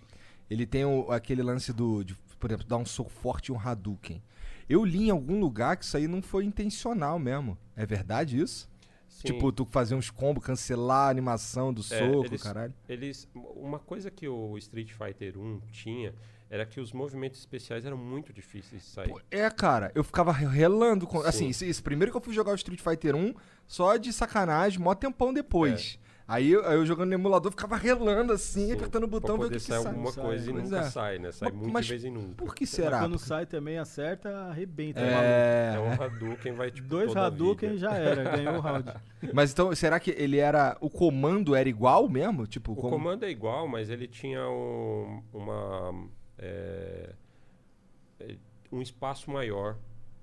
ele 0.50 0.66
tem 0.66 0.84
o- 0.84 1.10
aquele 1.10 1.42
lance 1.42 1.72
do. 1.72 2.04
De, 2.04 2.14
por 2.38 2.50
exemplo, 2.50 2.66
dar 2.66 2.76
um 2.76 2.84
soco 2.84 3.10
forte 3.10 3.46
e 3.48 3.52
um 3.52 3.58
Hadouken. 3.58 4.22
Eu 4.68 4.84
li 4.84 5.04
em 5.06 5.10
algum 5.10 5.38
lugar 5.40 5.76
que 5.76 5.84
isso 5.84 5.96
aí 5.96 6.06
não 6.08 6.20
foi 6.22 6.44
intencional 6.44 7.18
mesmo. 7.18 7.56
É 7.76 7.86
verdade 7.86 8.38
isso? 8.40 8.68
Sim. 9.08 9.28
Tipo, 9.28 9.52
tu 9.52 9.64
fazer 9.70 9.94
uns 9.94 10.10
combos, 10.10 10.42
cancelar 10.44 11.06
a 11.06 11.10
animação 11.10 11.72
do 11.72 11.80
É, 11.82 11.84
soco, 11.84 12.24
eles- 12.26 12.42
caralho. 12.42 12.74
Eles, 12.88 13.28
uma 13.34 13.78
coisa 13.78 14.10
que 14.10 14.26
o 14.26 14.58
Street 14.58 14.90
Fighter 14.92 15.38
1 15.38 15.60
tinha 15.70 16.14
era 16.50 16.64
que 16.66 16.80
os 16.80 16.92
movimentos 16.92 17.40
especiais 17.40 17.84
eram 17.84 17.96
muito 17.96 18.32
difíceis 18.32 18.82
de 18.82 18.88
sair. 18.88 19.08
Pô, 19.08 19.20
É, 19.30 19.48
cara, 19.50 19.90
eu 19.94 20.04
ficava 20.04 20.30
relando. 20.32 21.06
Com, 21.06 21.20
assim, 21.20 21.48
esse, 21.48 21.66
esse 21.66 21.82
primeiro 21.82 22.10
que 22.12 22.16
eu 22.16 22.20
fui 22.22 22.34
jogar 22.34 22.52
o 22.52 22.56
Street 22.56 22.80
Fighter 22.80 23.14
1, 23.16 23.34
só 23.66 23.96
de 23.96 24.12
sacanagem, 24.12 24.78
mó 24.80 24.94
tempão 24.94 25.32
depois. 25.32 25.98
Aí, 26.26 26.52
eu, 26.52 26.66
aí 26.66 26.74
eu 26.76 26.86
jogando 26.86 27.08
no 27.08 27.14
emulador, 27.14 27.50
ficava 27.52 27.76
relando 27.76 28.32
assim, 28.32 28.62
É. 28.62 28.66
Sim, 28.68 28.72
apertando 28.72 29.04
o 29.04 29.06
botão, 29.06 29.36
ver 29.36 29.44
o 29.44 29.48
que, 29.50 29.54
que 29.56 29.60
sair 29.60 29.82
sai. 29.82 29.92
alguma 29.92 30.10
Sai, 30.10 30.24
coisa 30.24 30.48
e 30.48 30.52
pois 30.54 30.64
nunca 30.70 30.78
é. 30.78 30.90
sai, 30.90 31.18
né? 31.18 31.32
Sai 31.32 31.48
Mas- 31.50 31.58
muito 31.60 31.72
mas 31.74 31.84
de 31.84 31.92
vez 31.92 32.04
em 32.06 32.10
nunca. 32.10 32.34
Por 32.36 32.54
que 32.54 32.62
Mas 32.64 32.70
será? 32.70 32.98
quando 33.00 33.10
Porque- 33.12 33.26
sai 33.28 33.44
também 33.44 33.76
acerta, 33.78 34.30
arrebenta. 34.46 35.00
É, 35.00 35.04
maluco. 35.10 35.20
É, 35.28 35.74
É 35.74 35.80
um 35.80 36.02
Hadouken, 36.02 36.52
vai 36.54 36.70
tipo 36.70 36.88
Dois 36.88 37.14
Hadouken 37.14 37.76
já 37.76 37.92
era, 37.92 38.36
ganhou 38.36 38.54
o 38.56 38.60
round. 38.60 38.90
Mas 39.34 39.52
então, 39.52 39.74
será 39.74 40.00
que 40.00 40.12
ele 40.12 40.38
era. 40.38 40.78
O 40.80 40.88
comando 40.88 41.54
era 41.54 41.68
igual 41.68 42.08
mesmo? 42.08 42.46
Tipo, 42.46 42.72
O 42.72 42.76
como- 42.76 42.90
comando 42.90 43.24
é 43.26 43.30
igual, 43.30 43.68
mas 43.68 43.90
ele 43.90 44.06
tinha 44.08 44.48
um- 44.48 45.22
uma. 45.30 46.08
É, 46.38 47.14
é, 48.20 48.36
um 48.72 48.80
espaço 48.82 49.30
maior 49.30 49.78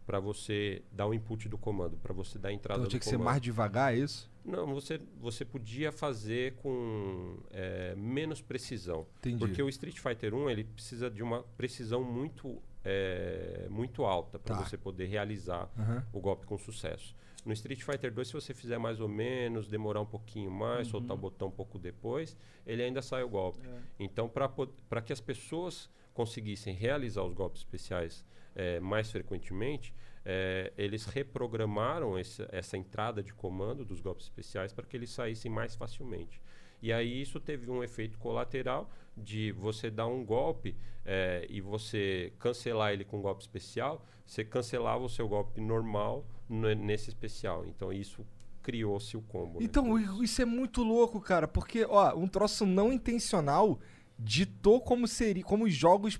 para 0.05 0.19
você 0.19 0.81
dar 0.91 1.07
o 1.07 1.13
input 1.13 1.47
do 1.47 1.57
comando, 1.57 1.95
para 1.97 2.13
você 2.13 2.37
dar 2.37 2.49
a 2.49 2.53
entrada 2.53 2.79
Então 2.79 2.87
do 2.87 2.89
tinha 2.89 2.99
que 2.99 3.05
ser 3.05 3.11
comando. 3.13 3.25
mais 3.25 3.41
devagar, 3.41 3.93
é 3.93 3.97
isso? 3.99 4.29
Não, 4.43 4.65
você, 4.73 4.99
você 5.19 5.45
podia 5.45 5.91
fazer 5.91 6.55
com 6.55 7.37
é, 7.51 7.93
menos 7.95 8.41
precisão. 8.41 9.05
Entendi. 9.19 9.37
Porque 9.37 9.61
o 9.61 9.69
Street 9.69 9.99
Fighter 9.99 10.33
1 10.33 10.49
ele 10.49 10.63
precisa 10.63 11.09
de 11.09 11.21
uma 11.21 11.43
precisão 11.55 12.03
muito, 12.03 12.61
é, 12.83 13.67
muito 13.69 14.03
alta 14.03 14.39
para 14.39 14.55
Tá. 14.57 14.65
você 14.65 14.77
poder 14.77 15.05
realizar 15.05 15.69
Aham. 15.77 16.03
o 16.11 16.19
golpe 16.19 16.45
com 16.47 16.57
sucesso. 16.57 17.15
No 17.45 17.53
Street 17.53 17.81
Fighter 17.83 18.11
2, 18.13 18.27
se 18.27 18.33
você 18.33 18.53
fizer 18.53 18.77
mais 18.79 18.99
ou 18.99 19.07
menos, 19.07 19.67
demorar 19.67 20.01
um 20.01 20.05
pouquinho 20.05 20.51
mais, 20.51 20.87
soltar 20.87 21.15
o 21.15 21.19
botão 21.19 21.47
um 21.47 21.51
pouco 21.51 21.79
depois, 21.79 22.35
ele 22.67 22.83
ainda 22.83 23.01
sai 23.01 23.23
o 23.23 23.29
golpe. 23.29 23.67
Então, 23.99 24.27
para 24.29 25.01
que 25.01 25.13
as 25.13 25.19
pessoas 25.21 25.89
conseguissem 26.25 26.73
realizar 26.75 27.23
os 27.23 27.33
golpes 27.33 27.61
especiais 27.61 28.23
eh, 28.53 28.79
mais 28.81 29.09
frequentemente, 29.09 29.93
eh, 30.25 30.71
eles 30.77 31.05
reprogramaram 31.05 32.19
esse- 32.19 32.45
essa 32.51 32.75
entrada 32.77 33.23
de 33.23 33.33
comando 33.33 33.83
dos 33.85 34.01
golpes 34.01 34.25
especiais 34.25 34.71
para 34.73 34.85
que 34.85 34.95
eles 34.97 35.09
saíssem 35.09 35.49
mais 35.49 35.73
facilmente. 35.75 36.39
E 36.81 36.91
aí 36.91 37.21
isso 37.21 37.39
teve 37.39 37.69
um 37.71 37.81
efeito 37.83 38.17
colateral 38.19 38.89
de 39.15 39.51
você 39.53 39.89
dar 39.89 40.07
um 40.07 40.23
golpe 40.25 40.75
eh, 41.05 41.47
e 41.49 41.59
você 41.61 42.31
cancelar 42.37 42.91
ele 42.93 43.03
com 43.05 43.17
um 43.19 43.21
golpe 43.21 43.41
especial, 43.41 44.05
você 44.25 44.43
cancelava 44.45 45.03
o 45.03 45.09
seu 45.09 45.27
golpe 45.27 45.59
normal 45.61 46.25
ne- 46.49 46.75
nesse 46.75 47.09
especial. 47.09 47.65
Então 47.65 47.91
isso 47.91 48.23
criou-se 48.61 49.15
o 49.17 49.21
combo. 49.23 49.59
né? 49.59 49.65
Então, 49.65 49.97
i- 49.97 50.23
isso 50.23 50.39
é 50.41 50.45
muito 50.45 50.83
louco, 50.83 51.19
cara, 51.19 51.47
porque, 51.47 51.83
ó, 51.85 52.15
um 52.15 52.27
troço 52.27 52.63
não 52.65 52.91
intencional 52.93 53.79
ditou 54.23 54.79
como 54.81 55.07
seria, 55.07 55.43
como 55.43 55.65
os 55.65 55.73
jogos, 55.73 56.19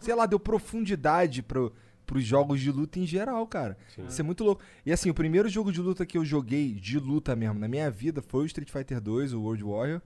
sei 0.00 0.14
lá, 0.14 0.26
deu 0.26 0.38
profundidade 0.38 1.42
pro, 1.42 1.72
pros 2.06 2.24
jogos 2.24 2.60
de 2.60 2.70
luta 2.70 2.98
em 3.00 3.06
geral, 3.06 3.46
cara. 3.46 3.76
Sim. 3.94 4.04
Isso 4.06 4.20
é 4.20 4.24
muito 4.24 4.44
louco. 4.44 4.62
E 4.86 4.92
assim, 4.92 5.10
o 5.10 5.14
primeiro 5.14 5.48
jogo 5.48 5.72
de 5.72 5.80
luta 5.80 6.06
que 6.06 6.16
eu 6.16 6.24
joguei, 6.24 6.72
de 6.74 6.98
luta 6.98 7.34
mesmo, 7.34 7.58
na 7.58 7.66
minha 7.68 7.90
vida, 7.90 8.22
foi 8.22 8.44
o 8.44 8.46
Street 8.46 8.70
Fighter 8.70 9.00
2, 9.00 9.32
o 9.32 9.40
World 9.42 9.64
Warrior. 9.64 10.00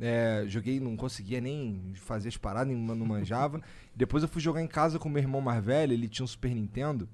É, 0.00 0.44
joguei, 0.48 0.80
não 0.80 0.96
conseguia 0.96 1.40
nem 1.40 1.92
fazer 1.94 2.28
as 2.28 2.36
paradas, 2.36 2.66
nem- 2.74 2.76
não 2.76 3.06
manjava. 3.06 3.60
Depois 3.94 4.22
eu 4.24 4.28
fui 4.28 4.40
jogar 4.42 4.60
em 4.60 4.66
casa 4.66 4.98
com 4.98 5.08
meu 5.08 5.22
irmão 5.22 5.40
mais 5.40 5.64
velho, 5.64 5.92
ele 5.92 6.08
tinha 6.08 6.24
um 6.24 6.26
Super 6.28 6.52
Nintendo. 6.52 7.08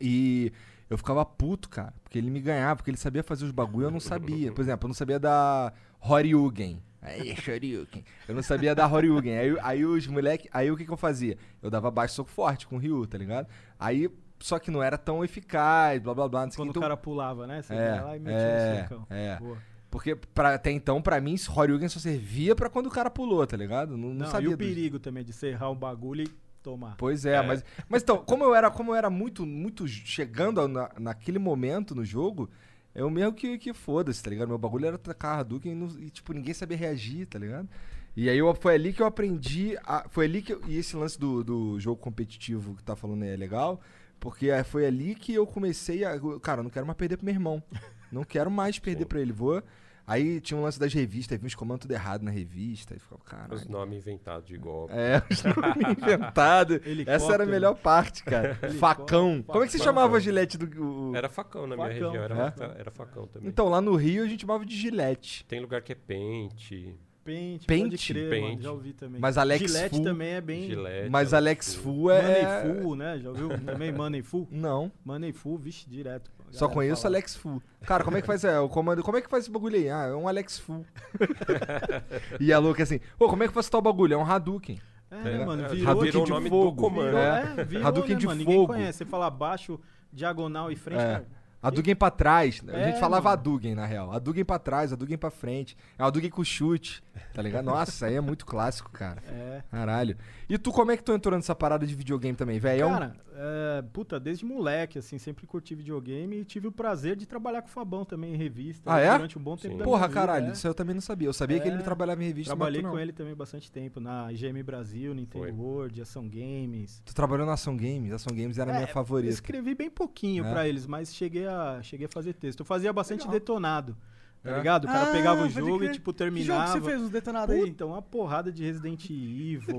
E 0.00 0.52
eu 0.90 0.98
ficava 0.98 1.24
puto, 1.24 1.68
cara, 1.68 1.94
porque 2.02 2.18
ele 2.18 2.30
me 2.30 2.40
ganhava, 2.40 2.76
porque 2.76 2.90
ele 2.90 2.98
sabia 2.98 3.22
fazer 3.22 3.44
os 3.46 3.50
bagulho, 3.50 3.86
eu 3.86 3.90
não 3.90 4.00
sabia. 4.00 4.52
Por 4.52 4.60
exemplo, 4.60 4.84
eu 4.86 4.88
não 4.88 4.94
sabia 4.94 5.18
da 5.18 5.72
Horyugen. 6.00 6.82
Aí, 7.00 7.34
Shoryuken. 7.40 8.04
Eu 8.28 8.34
não 8.34 8.42
sabia 8.42 8.74
da 8.74 8.86
Horyugen. 8.86 9.38
Aí, 9.38 9.56
aí 9.62 9.84
os 9.84 10.06
moleque, 10.06 10.48
aí 10.52 10.70
o 10.70 10.76
que 10.76 10.84
que 10.84 10.90
eu 10.92 10.96
fazia? 10.96 11.36
Eu 11.62 11.70
dava 11.70 11.90
baixo 11.90 12.14
soco 12.14 12.30
forte 12.30 12.66
com 12.66 12.76
o 12.76 12.78
Ryu, 12.78 13.06
tá 13.06 13.16
ligado? 13.18 13.46
Aí, 13.78 14.08
só 14.40 14.58
que 14.58 14.70
não 14.70 14.82
era 14.82 14.98
tão 14.98 15.24
eficaz, 15.24 16.00
blá 16.02 16.14
blá 16.14 16.28
blá, 16.28 16.44
não 16.44 16.50
sei 16.52 16.56
o 16.56 16.58
Quando 16.58 16.72
que. 16.72 16.78
o 16.78 16.80
Então, 16.80 16.82
cara 16.82 16.96
pulava, 16.96 17.46
né? 17.46 17.62
Você 17.62 17.74
É, 17.74 17.94
ia 17.96 18.02
lá 18.02 18.16
e 18.16 18.20
metia 18.20 18.38
é, 18.38 18.74
um 18.74 18.82
socão. 18.88 19.06
é. 19.10 19.36
Boa. 19.38 19.58
porque 19.90 20.14
pra, 20.16 20.54
até 20.54 20.70
então, 20.70 21.00
pra 21.00 21.20
mim, 21.20 21.36
Horyugen 21.56 21.88
só 21.88 21.98
servia 22.00 22.54
pra 22.54 22.68
quando 22.68 22.86
o 22.86 22.90
cara 22.90 23.10
pulou, 23.10 23.46
tá 23.46 23.56
ligado? 23.56 23.96
Não, 23.96 24.08
não, 24.08 24.14
Não, 24.14 24.26
sabia 24.26 24.50
e 24.50 24.54
o 24.54 24.56
dos- 24.56 24.66
perigo 24.66 24.98
também 24.98 25.24
de 25.24 25.32
você 25.32 25.48
errar 25.48 25.70
o 25.70 25.74
bagulho 25.74 26.22
e 26.24 26.28
tomar. 26.62 26.96
Pois 26.98 27.24
é, 27.24 27.40
Mas, 27.40 27.64
mas 27.88 28.02
então, 28.02 28.18
como 28.18 28.44
eu 28.44 28.54
era, 28.54 28.70
como 28.70 28.90
eu 28.90 28.96
era 28.96 29.08
muito, 29.08 29.46
muito 29.46 29.86
chegando 29.88 30.66
na, 30.68 30.90
naquele 30.98 31.38
momento 31.38 31.94
no 31.94 32.04
jogo, 32.04 32.50
eu 32.98 33.10
mesmo 33.10 33.32
que, 33.32 33.58
que 33.58 33.72
foda-se, 33.72 34.22
tá 34.22 34.30
ligado? 34.30 34.48
Meu 34.48 34.58
bagulho 34.58 34.86
era 34.86 34.98
tacar 34.98 35.38
Hadouken 35.40 35.72
e, 35.72 35.74
não- 35.74 35.98
e, 36.00 36.10
tipo, 36.10 36.32
ninguém 36.32 36.52
sabia 36.54 36.76
reagir, 36.76 37.26
tá 37.26 37.38
ligado? 37.38 37.68
E 38.16 38.28
aí 38.28 38.36
eu, 38.38 38.52
foi 38.54 38.74
ali 38.74 38.92
que 38.92 39.00
eu 39.02 39.06
aprendi. 39.06 39.76
a- 39.84 40.06
foi 40.08 40.24
ali 40.26 40.42
que. 40.42 40.52
eu- 40.52 40.60
e 40.66 40.76
esse 40.76 40.96
lance 40.96 41.18
do, 41.18 41.44
do 41.44 41.78
jogo 41.80 42.00
competitivo 42.00 42.74
que 42.74 42.82
tá 42.82 42.96
falando 42.96 43.22
aí 43.22 43.30
é 43.30 43.36
legal. 43.36 43.80
Porque 44.20 44.48
foi 44.64 44.84
ali 44.84 45.14
que 45.14 45.32
eu 45.32 45.46
comecei 45.46 46.04
a. 46.04 46.18
Cara, 46.42 46.60
eu 46.60 46.64
não 46.64 46.70
quero 46.70 46.84
mais 46.86 46.96
perder 46.96 47.16
pro 47.16 47.24
meu 47.26 47.34
irmão. 47.34 47.62
Não 48.10 48.24
quero 48.24 48.50
mais 48.50 48.78
perder 48.78 49.04
pra 49.06 49.20
ele. 49.20 49.32
Vou. 49.32 49.62
Aí 50.10 50.40
tinha 50.40 50.56
um 50.58 50.62
lance 50.62 50.80
das 50.80 50.92
revistas, 50.94 51.32
aí 51.34 51.38
vinha 51.38 51.46
uns 51.48 51.54
comandos 51.54 51.82
tudo 51.82 51.92
errado 51.92 52.22
na 52.22 52.30
revista. 52.30 52.96
E 52.96 52.98
ficava, 52.98 53.20
caralho. 53.22 53.52
Os 53.54 53.66
nomes 53.68 53.98
inventados 53.98 54.48
de 54.48 54.56
golpe. 54.56 54.94
É, 54.96 55.22
os 55.30 55.44
nomes 55.44 55.98
inventados. 56.02 56.80
Essa 57.06 57.34
era 57.34 57.44
a 57.44 57.46
melhor 57.46 57.74
parte, 57.74 58.24
cara. 58.24 58.54
Facão. 58.80 59.42
Como 59.46 59.62
é 59.62 59.66
que 59.66 59.72
você 59.72 59.78
Facão. 59.78 59.92
chamava 59.94 60.16
a 60.16 60.20
gilete 60.20 60.56
do. 60.56 61.10
o- 61.10 61.14
Era 61.14 61.28
facão 61.28 61.66
na 61.66 61.76
minha 61.76 61.88
Facão. 61.88 62.10
região, 62.10 62.24
era, 62.24 62.46
É? 62.46 62.50
fa- 62.50 62.74
era 62.78 62.90
facão 62.90 63.26
também. 63.26 63.48
Então, 63.48 63.68
lá 63.68 63.80
no 63.82 63.94
Rio 63.96 64.24
a 64.24 64.26
gente 64.26 64.40
chamava 64.40 64.64
de 64.64 64.74
gilete. 64.74 65.44
Tem 65.46 65.60
lugar 65.60 65.82
que 65.82 65.92
é 65.92 65.94
pente, 65.94 66.96
Pente, 67.24 67.66
Pente? 67.66 67.90
pode 67.90 68.06
crer, 68.06 68.30
Pente. 68.30 68.42
mano, 68.48 68.62
já 68.62 68.72
ouvi 68.72 68.92
também. 68.94 69.20
Mas 69.20 69.36
Alex 69.36 69.60
Gillette 69.70 69.96
Fu- 69.98 70.02
também 70.02 70.28
é 70.30 70.40
bem... 70.40 70.62
gilete. 70.66 71.10
Mas 71.10 71.34
Alex 71.34 71.74
Fu 71.74 72.10
é. 72.10 72.22
Money 72.62 72.80
Full, 72.82 72.96
né? 72.96 73.18
Já 73.18 73.28
ouviu 73.28 73.48
também 73.60 73.92
Money 73.92 74.22
Full? 74.22 74.48
Não, 74.50 74.90
Money 75.04 75.32
Full, 75.34 75.58
vixe, 75.58 75.86
direto. 75.90 76.30
A 76.52 76.58
só 76.58 76.68
conheço 76.68 77.02
fala. 77.02 77.14
Alex 77.16 77.36
Fu. 77.36 77.62
Cara, 77.86 78.04
como 78.04 78.16
é 78.16 78.20
que 78.20 78.26
faz 78.26 78.44
é, 78.44 78.58
o 78.60 78.68
comando? 78.68 79.02
Como 79.02 79.16
é 79.16 79.20
que 79.20 79.28
faz 79.28 79.44
esse 79.44 79.50
bagulho 79.52 79.76
aí? 79.76 79.88
Ah, 79.90 80.06
é 80.06 80.14
um 80.14 80.26
Alex 80.28 80.58
Fu. 80.58 80.84
e 82.40 82.52
a 82.52 82.58
louca 82.58 82.82
assim, 82.82 83.00
pô, 83.18 83.28
como 83.28 83.42
é 83.42 83.48
que 83.48 83.54
faz 83.54 83.68
tal 83.68 83.80
bagulho? 83.82 84.14
É 84.14 84.16
um 84.16 84.24
Hadouken. 84.24 84.80
É, 85.10 85.16
É, 85.40 85.44
mano, 85.44 85.64
é, 85.64 85.68
virou, 85.68 86.02
o 86.02 86.24
de 86.24 86.30
nome 86.30 86.48
fogo. 86.50 86.70
do 86.70 86.76
comando. 86.76 87.06
Virou, 87.06 87.20
É. 87.20 87.54
é, 87.56 87.64
virou, 87.64 87.86
Hadouken 87.86 88.14
né, 88.14 88.20
de 88.20 88.26
mano? 88.26 88.40
fogo. 88.44 88.50
Ninguém 88.52 88.66
conhece. 88.66 88.98
Você 88.98 89.04
fala 89.06 89.30
baixo, 89.30 89.80
diagonal 90.12 90.70
e 90.70 90.76
frente, 90.76 91.00
É. 91.00 91.06
cara. 91.12 91.38
Hadouken 91.60 91.96
pra 91.96 92.08
trás. 92.10 92.62
A 92.68 92.76
É, 92.76 92.84
gente 92.84 93.00
falava 93.00 93.24
mano. 93.30 93.32
Hadouken, 93.40 93.74
na 93.74 93.84
real. 93.84 94.12
Hadouken 94.12 94.44
pra 94.44 94.60
trás, 94.60 94.92
Hadouken 94.92 95.18
pra 95.18 95.28
frente. 95.30 95.76
É 95.98 96.04
Hadouken 96.04 96.30
com 96.30 96.44
chute, 96.44 97.02
tá 97.34 97.42
ligado? 97.42 97.64
Nossa, 97.64 98.06
aí 98.06 98.14
é 98.14 98.20
muito 98.20 98.46
clássico, 98.46 98.92
cara. 98.92 99.20
É. 99.26 99.62
Caralho. 99.68 100.16
E 100.48 100.56
tu, 100.56 100.70
como 100.70 100.92
é 100.92 100.96
que 100.96 101.02
tu 101.02 101.10
entrou 101.12 101.34
nessa 101.34 101.56
parada 101.56 101.84
de 101.84 101.94
videogame 101.96 102.36
também, 102.36 102.60
velho? 102.60 102.86
É 102.86 102.88
Cara, 102.88 103.16
é, 103.40 103.82
puta, 103.92 104.18
desde 104.18 104.44
moleque, 104.44 104.98
assim, 104.98 105.16
sempre 105.16 105.46
curti 105.46 105.72
videogame 105.74 106.40
e 106.40 106.44
tive 106.44 106.66
o 106.66 106.72
prazer 106.72 107.14
de 107.14 107.24
trabalhar 107.24 107.62
com 107.62 107.68
o 107.68 107.70
Fabão 107.70 108.04
também 108.04 108.34
em 108.34 108.36
revista. 108.36 108.92
Ah, 108.92 108.98
é? 108.98 109.12
Durante 109.12 109.38
um 109.38 109.40
bom 109.42 109.56
tempo 109.56 109.74
Sim. 109.74 109.78
da 109.78 109.84
Porra, 109.84 109.98
minha 109.98 110.08
vida, 110.08 110.20
caralho, 110.20 110.46
é. 110.48 110.52
isso 110.52 110.66
eu 110.66 110.74
também 110.74 110.92
não 110.94 111.00
sabia. 111.00 111.28
Eu 111.28 111.32
sabia 111.32 111.60
que 111.60 111.68
ele 111.68 111.76
É. 111.76 111.82
trabalhava 111.82 112.20
em 112.22 112.26
revista, 112.26 112.50
Trabalhei 112.50 112.82
com 112.82 112.88
não. 112.88 112.98
ele 112.98 113.12
também 113.12 113.34
bastante 113.36 113.70
tempo, 113.70 114.00
na 114.00 114.32
IGM 114.32 114.60
Brasil, 114.64 115.14
Nintendo 115.14 115.44
Foi. 115.44 115.52
World, 115.52 116.02
Ação 116.02 116.28
Games. 116.28 117.00
Tu 117.04 117.14
trabalhou 117.14 117.46
na 117.46 117.52
Ação 117.52 117.76
Games. 117.76 118.10
Ação 118.12 118.34
Games 118.36 118.58
era 118.58 118.70
a 118.72 118.74
minha 118.74 118.84
É, 118.88 118.92
favorita. 118.92 119.32
Escrevi 119.32 119.74
bem 119.74 119.88
pouquinho 119.88 120.44
É? 120.44 120.50
pra 120.50 120.66
eles, 120.68 120.86
mas 120.86 121.14
cheguei 121.14 121.46
a, 121.46 121.80
cheguei 121.82 122.06
a 122.06 122.08
fazer 122.10 122.32
texto. 122.32 122.60
Eu 122.60 122.66
fazia 122.66 122.92
bastante 122.92 123.20
Legal. 123.20 123.32
detonado, 123.34 123.96
tá 124.42 124.50
É? 124.50 124.56
ligado? 124.56 124.84
O 124.84 124.88
cara 124.88 125.10
Ah, 125.10 125.12
pegava 125.12 125.44
o 125.44 125.48
jogo 125.48 125.84
e, 125.84 125.92
tipo, 125.92 126.12
Que 126.12 126.18
jogo 126.24 126.32
terminava. 126.32 126.72
que 126.72 126.80
você 126.80 126.90
fez, 126.90 127.02
os 127.02 127.10
detonados 127.10 127.54
aí? 127.54 127.70
Puta, 127.70 127.86
uma 127.86 128.02
porrada 128.02 128.50
de 128.50 128.64
Resident 128.64 129.08
Evil. 129.08 129.78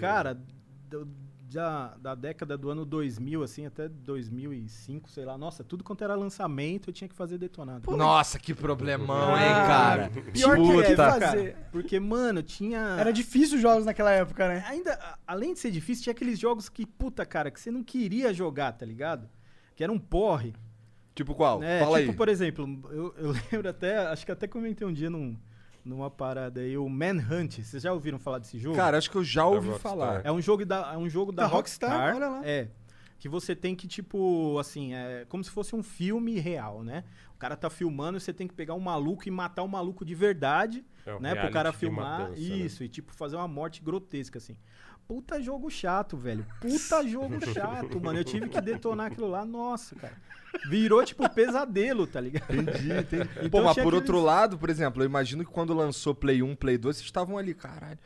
Cara, 0.00 0.36
da, 1.52 1.96
da 1.96 2.14
década 2.14 2.56
do 2.56 2.70
ano 2.70 2.84
2000, 2.84 3.42
assim, 3.42 3.66
até 3.66 3.88
2005, 3.88 5.10
sei 5.10 5.24
lá. 5.24 5.36
Nossa, 5.36 5.64
tudo 5.64 5.82
quanto 5.84 6.02
era 6.04 6.14
lançamento, 6.14 6.88
eu 6.90 6.92
tinha 6.94 7.08
que 7.08 7.14
fazer 7.14 7.38
detonado. 7.38 7.90
Nossa, 7.96 8.38
que 8.38 8.54
problemão, 8.54 9.36
hein, 9.36 9.44
Ah, 9.46 9.66
cara? 9.66 10.10
Pior 10.32 10.56
que 10.56 10.70
é, 10.70 10.90
Puta. 10.90 11.10
fazer. 11.20 11.56
Porque, 11.72 11.98
mano, 12.00 12.42
tinha... 12.42 12.96
Era 12.98 13.12
difícil 13.12 13.56
os 13.56 13.62
jogos 13.62 13.84
naquela 13.84 14.10
época, 14.12 14.48
né? 14.48 14.64
Ainda, 14.68 14.94
a- 14.94 15.18
além 15.26 15.52
de 15.52 15.58
ser 15.60 15.70
difícil, 15.70 16.04
tinha 16.04 16.12
aqueles 16.12 16.38
jogos 16.38 16.68
que, 16.68 16.86
puta, 16.86 17.26
cara, 17.26 17.50
que 17.50 17.60
você 17.60 17.70
não 17.70 17.82
queria 17.82 18.32
jogar, 18.32 18.72
tá 18.72 18.86
ligado? 18.86 19.28
Que 19.74 19.82
era 19.82 19.92
um 19.92 19.98
porre. 19.98 20.54
Tipo 21.14 21.34
qual? 21.34 21.62
É, 21.62 21.80
Fala 21.80 21.98
tipo, 21.98 22.12
aí. 22.12 22.16
por 22.16 22.28
exemplo, 22.28 22.80
eu, 22.90 23.14
eu 23.18 23.32
lembro 23.52 23.68
até, 23.68 23.98
acho 24.06 24.24
que 24.24 24.32
até 24.32 24.46
comentei 24.46 24.86
um 24.86 24.92
dia 24.92 25.10
num, 25.10 25.36
numa 25.84 26.10
parada 26.10 26.60
aí, 26.60 26.76
o 26.76 26.88
Manhunt. 26.88 27.60
Vocês 27.62 27.82
já 27.82 27.92
ouviram 27.92 28.18
falar 28.18 28.38
desse 28.38 28.58
jogo? 28.58 28.76
Cara, 28.76 28.98
acho 28.98 29.10
que 29.10 29.16
eu 29.16 29.24
já 29.24 29.46
ouvi 29.46 29.68
Rockstar. 29.68 29.92
falar. 29.92 30.20
É 30.24 30.30
um 30.32 30.40
jogo 30.40 30.64
da, 30.66 30.92
é 30.92 30.96
um 30.96 31.08
jogo 31.08 31.32
da, 31.32 31.42
Da 31.44 31.48
Rockstar, 31.48 31.90
Rockstar. 31.90 32.16
olha 32.16 32.28
lá. 32.40 32.46
É. 32.46 32.68
Que 33.18 33.28
você 33.28 33.54
tem 33.54 33.74
que, 33.74 33.86
tipo, 33.86 34.58
assim, 34.58 34.94
é 34.94 35.26
como 35.28 35.44
se 35.44 35.50
fosse 35.50 35.76
um 35.76 35.82
filme 35.82 36.38
real, 36.38 36.82
né? 36.82 37.04
O 37.34 37.38
cara 37.38 37.54
tá 37.56 37.68
filmando 37.68 38.16
e 38.16 38.20
você 38.20 38.32
tem 38.32 38.48
que 38.48 38.54
pegar 38.54 38.74
um 38.74 38.80
maluco 38.80 39.26
e 39.28 39.30
matar 39.30 39.62
o 39.62 39.68
maluco 39.68 40.04
de 40.06 40.14
verdade, 40.14 40.84
É 41.04 41.14
um 41.14 41.20
né? 41.20 41.34
Pro 41.34 41.50
cara 41.50 41.70
filmar. 41.72 42.20
matança, 42.20 42.40
né? 42.40 42.46
Isso, 42.46 42.82
e 42.82 42.88
tipo, 42.88 43.12
fazer 43.12 43.36
uma 43.36 43.48
morte 43.48 43.82
grotesca, 43.82 44.38
assim. 44.38 44.56
Puta 45.10 45.42
jogo 45.42 45.68
chato, 45.68 46.16
velho. 46.16 46.46
Puta 46.60 47.04
jogo 47.04 47.34
chato, 47.52 48.00
mano. 48.00 48.20
Eu 48.20 48.22
tive 48.22 48.48
que 48.48 48.60
detonar 48.60 49.08
aquilo 49.10 49.26
lá, 49.26 49.44
nossa, 49.44 49.96
cara. 49.96 50.14
Virou, 50.68 51.04
tipo, 51.04 51.28
pesadelo, 51.28 52.06
tá 52.06 52.20
ligado? 52.20 52.54
Entendi, 52.54 52.92
entendi. 52.92 53.28
Então 53.42 53.50
Pô, 53.50 53.62
mas 53.62 53.74
por 53.74 53.80
aqueles- 53.80 53.94
outro 53.94 54.20
lado, 54.20 54.56
por 54.56 54.70
exemplo, 54.70 55.02
eu 55.02 55.06
imagino 55.06 55.44
que 55.44 55.50
quando 55.50 55.74
lançou 55.74 56.14
Play 56.14 56.44
1, 56.44 56.54
Play 56.54 56.78
2, 56.78 56.94
vocês 56.94 57.06
estavam 57.06 57.36
ali, 57.36 57.54
caralho. 57.54 57.98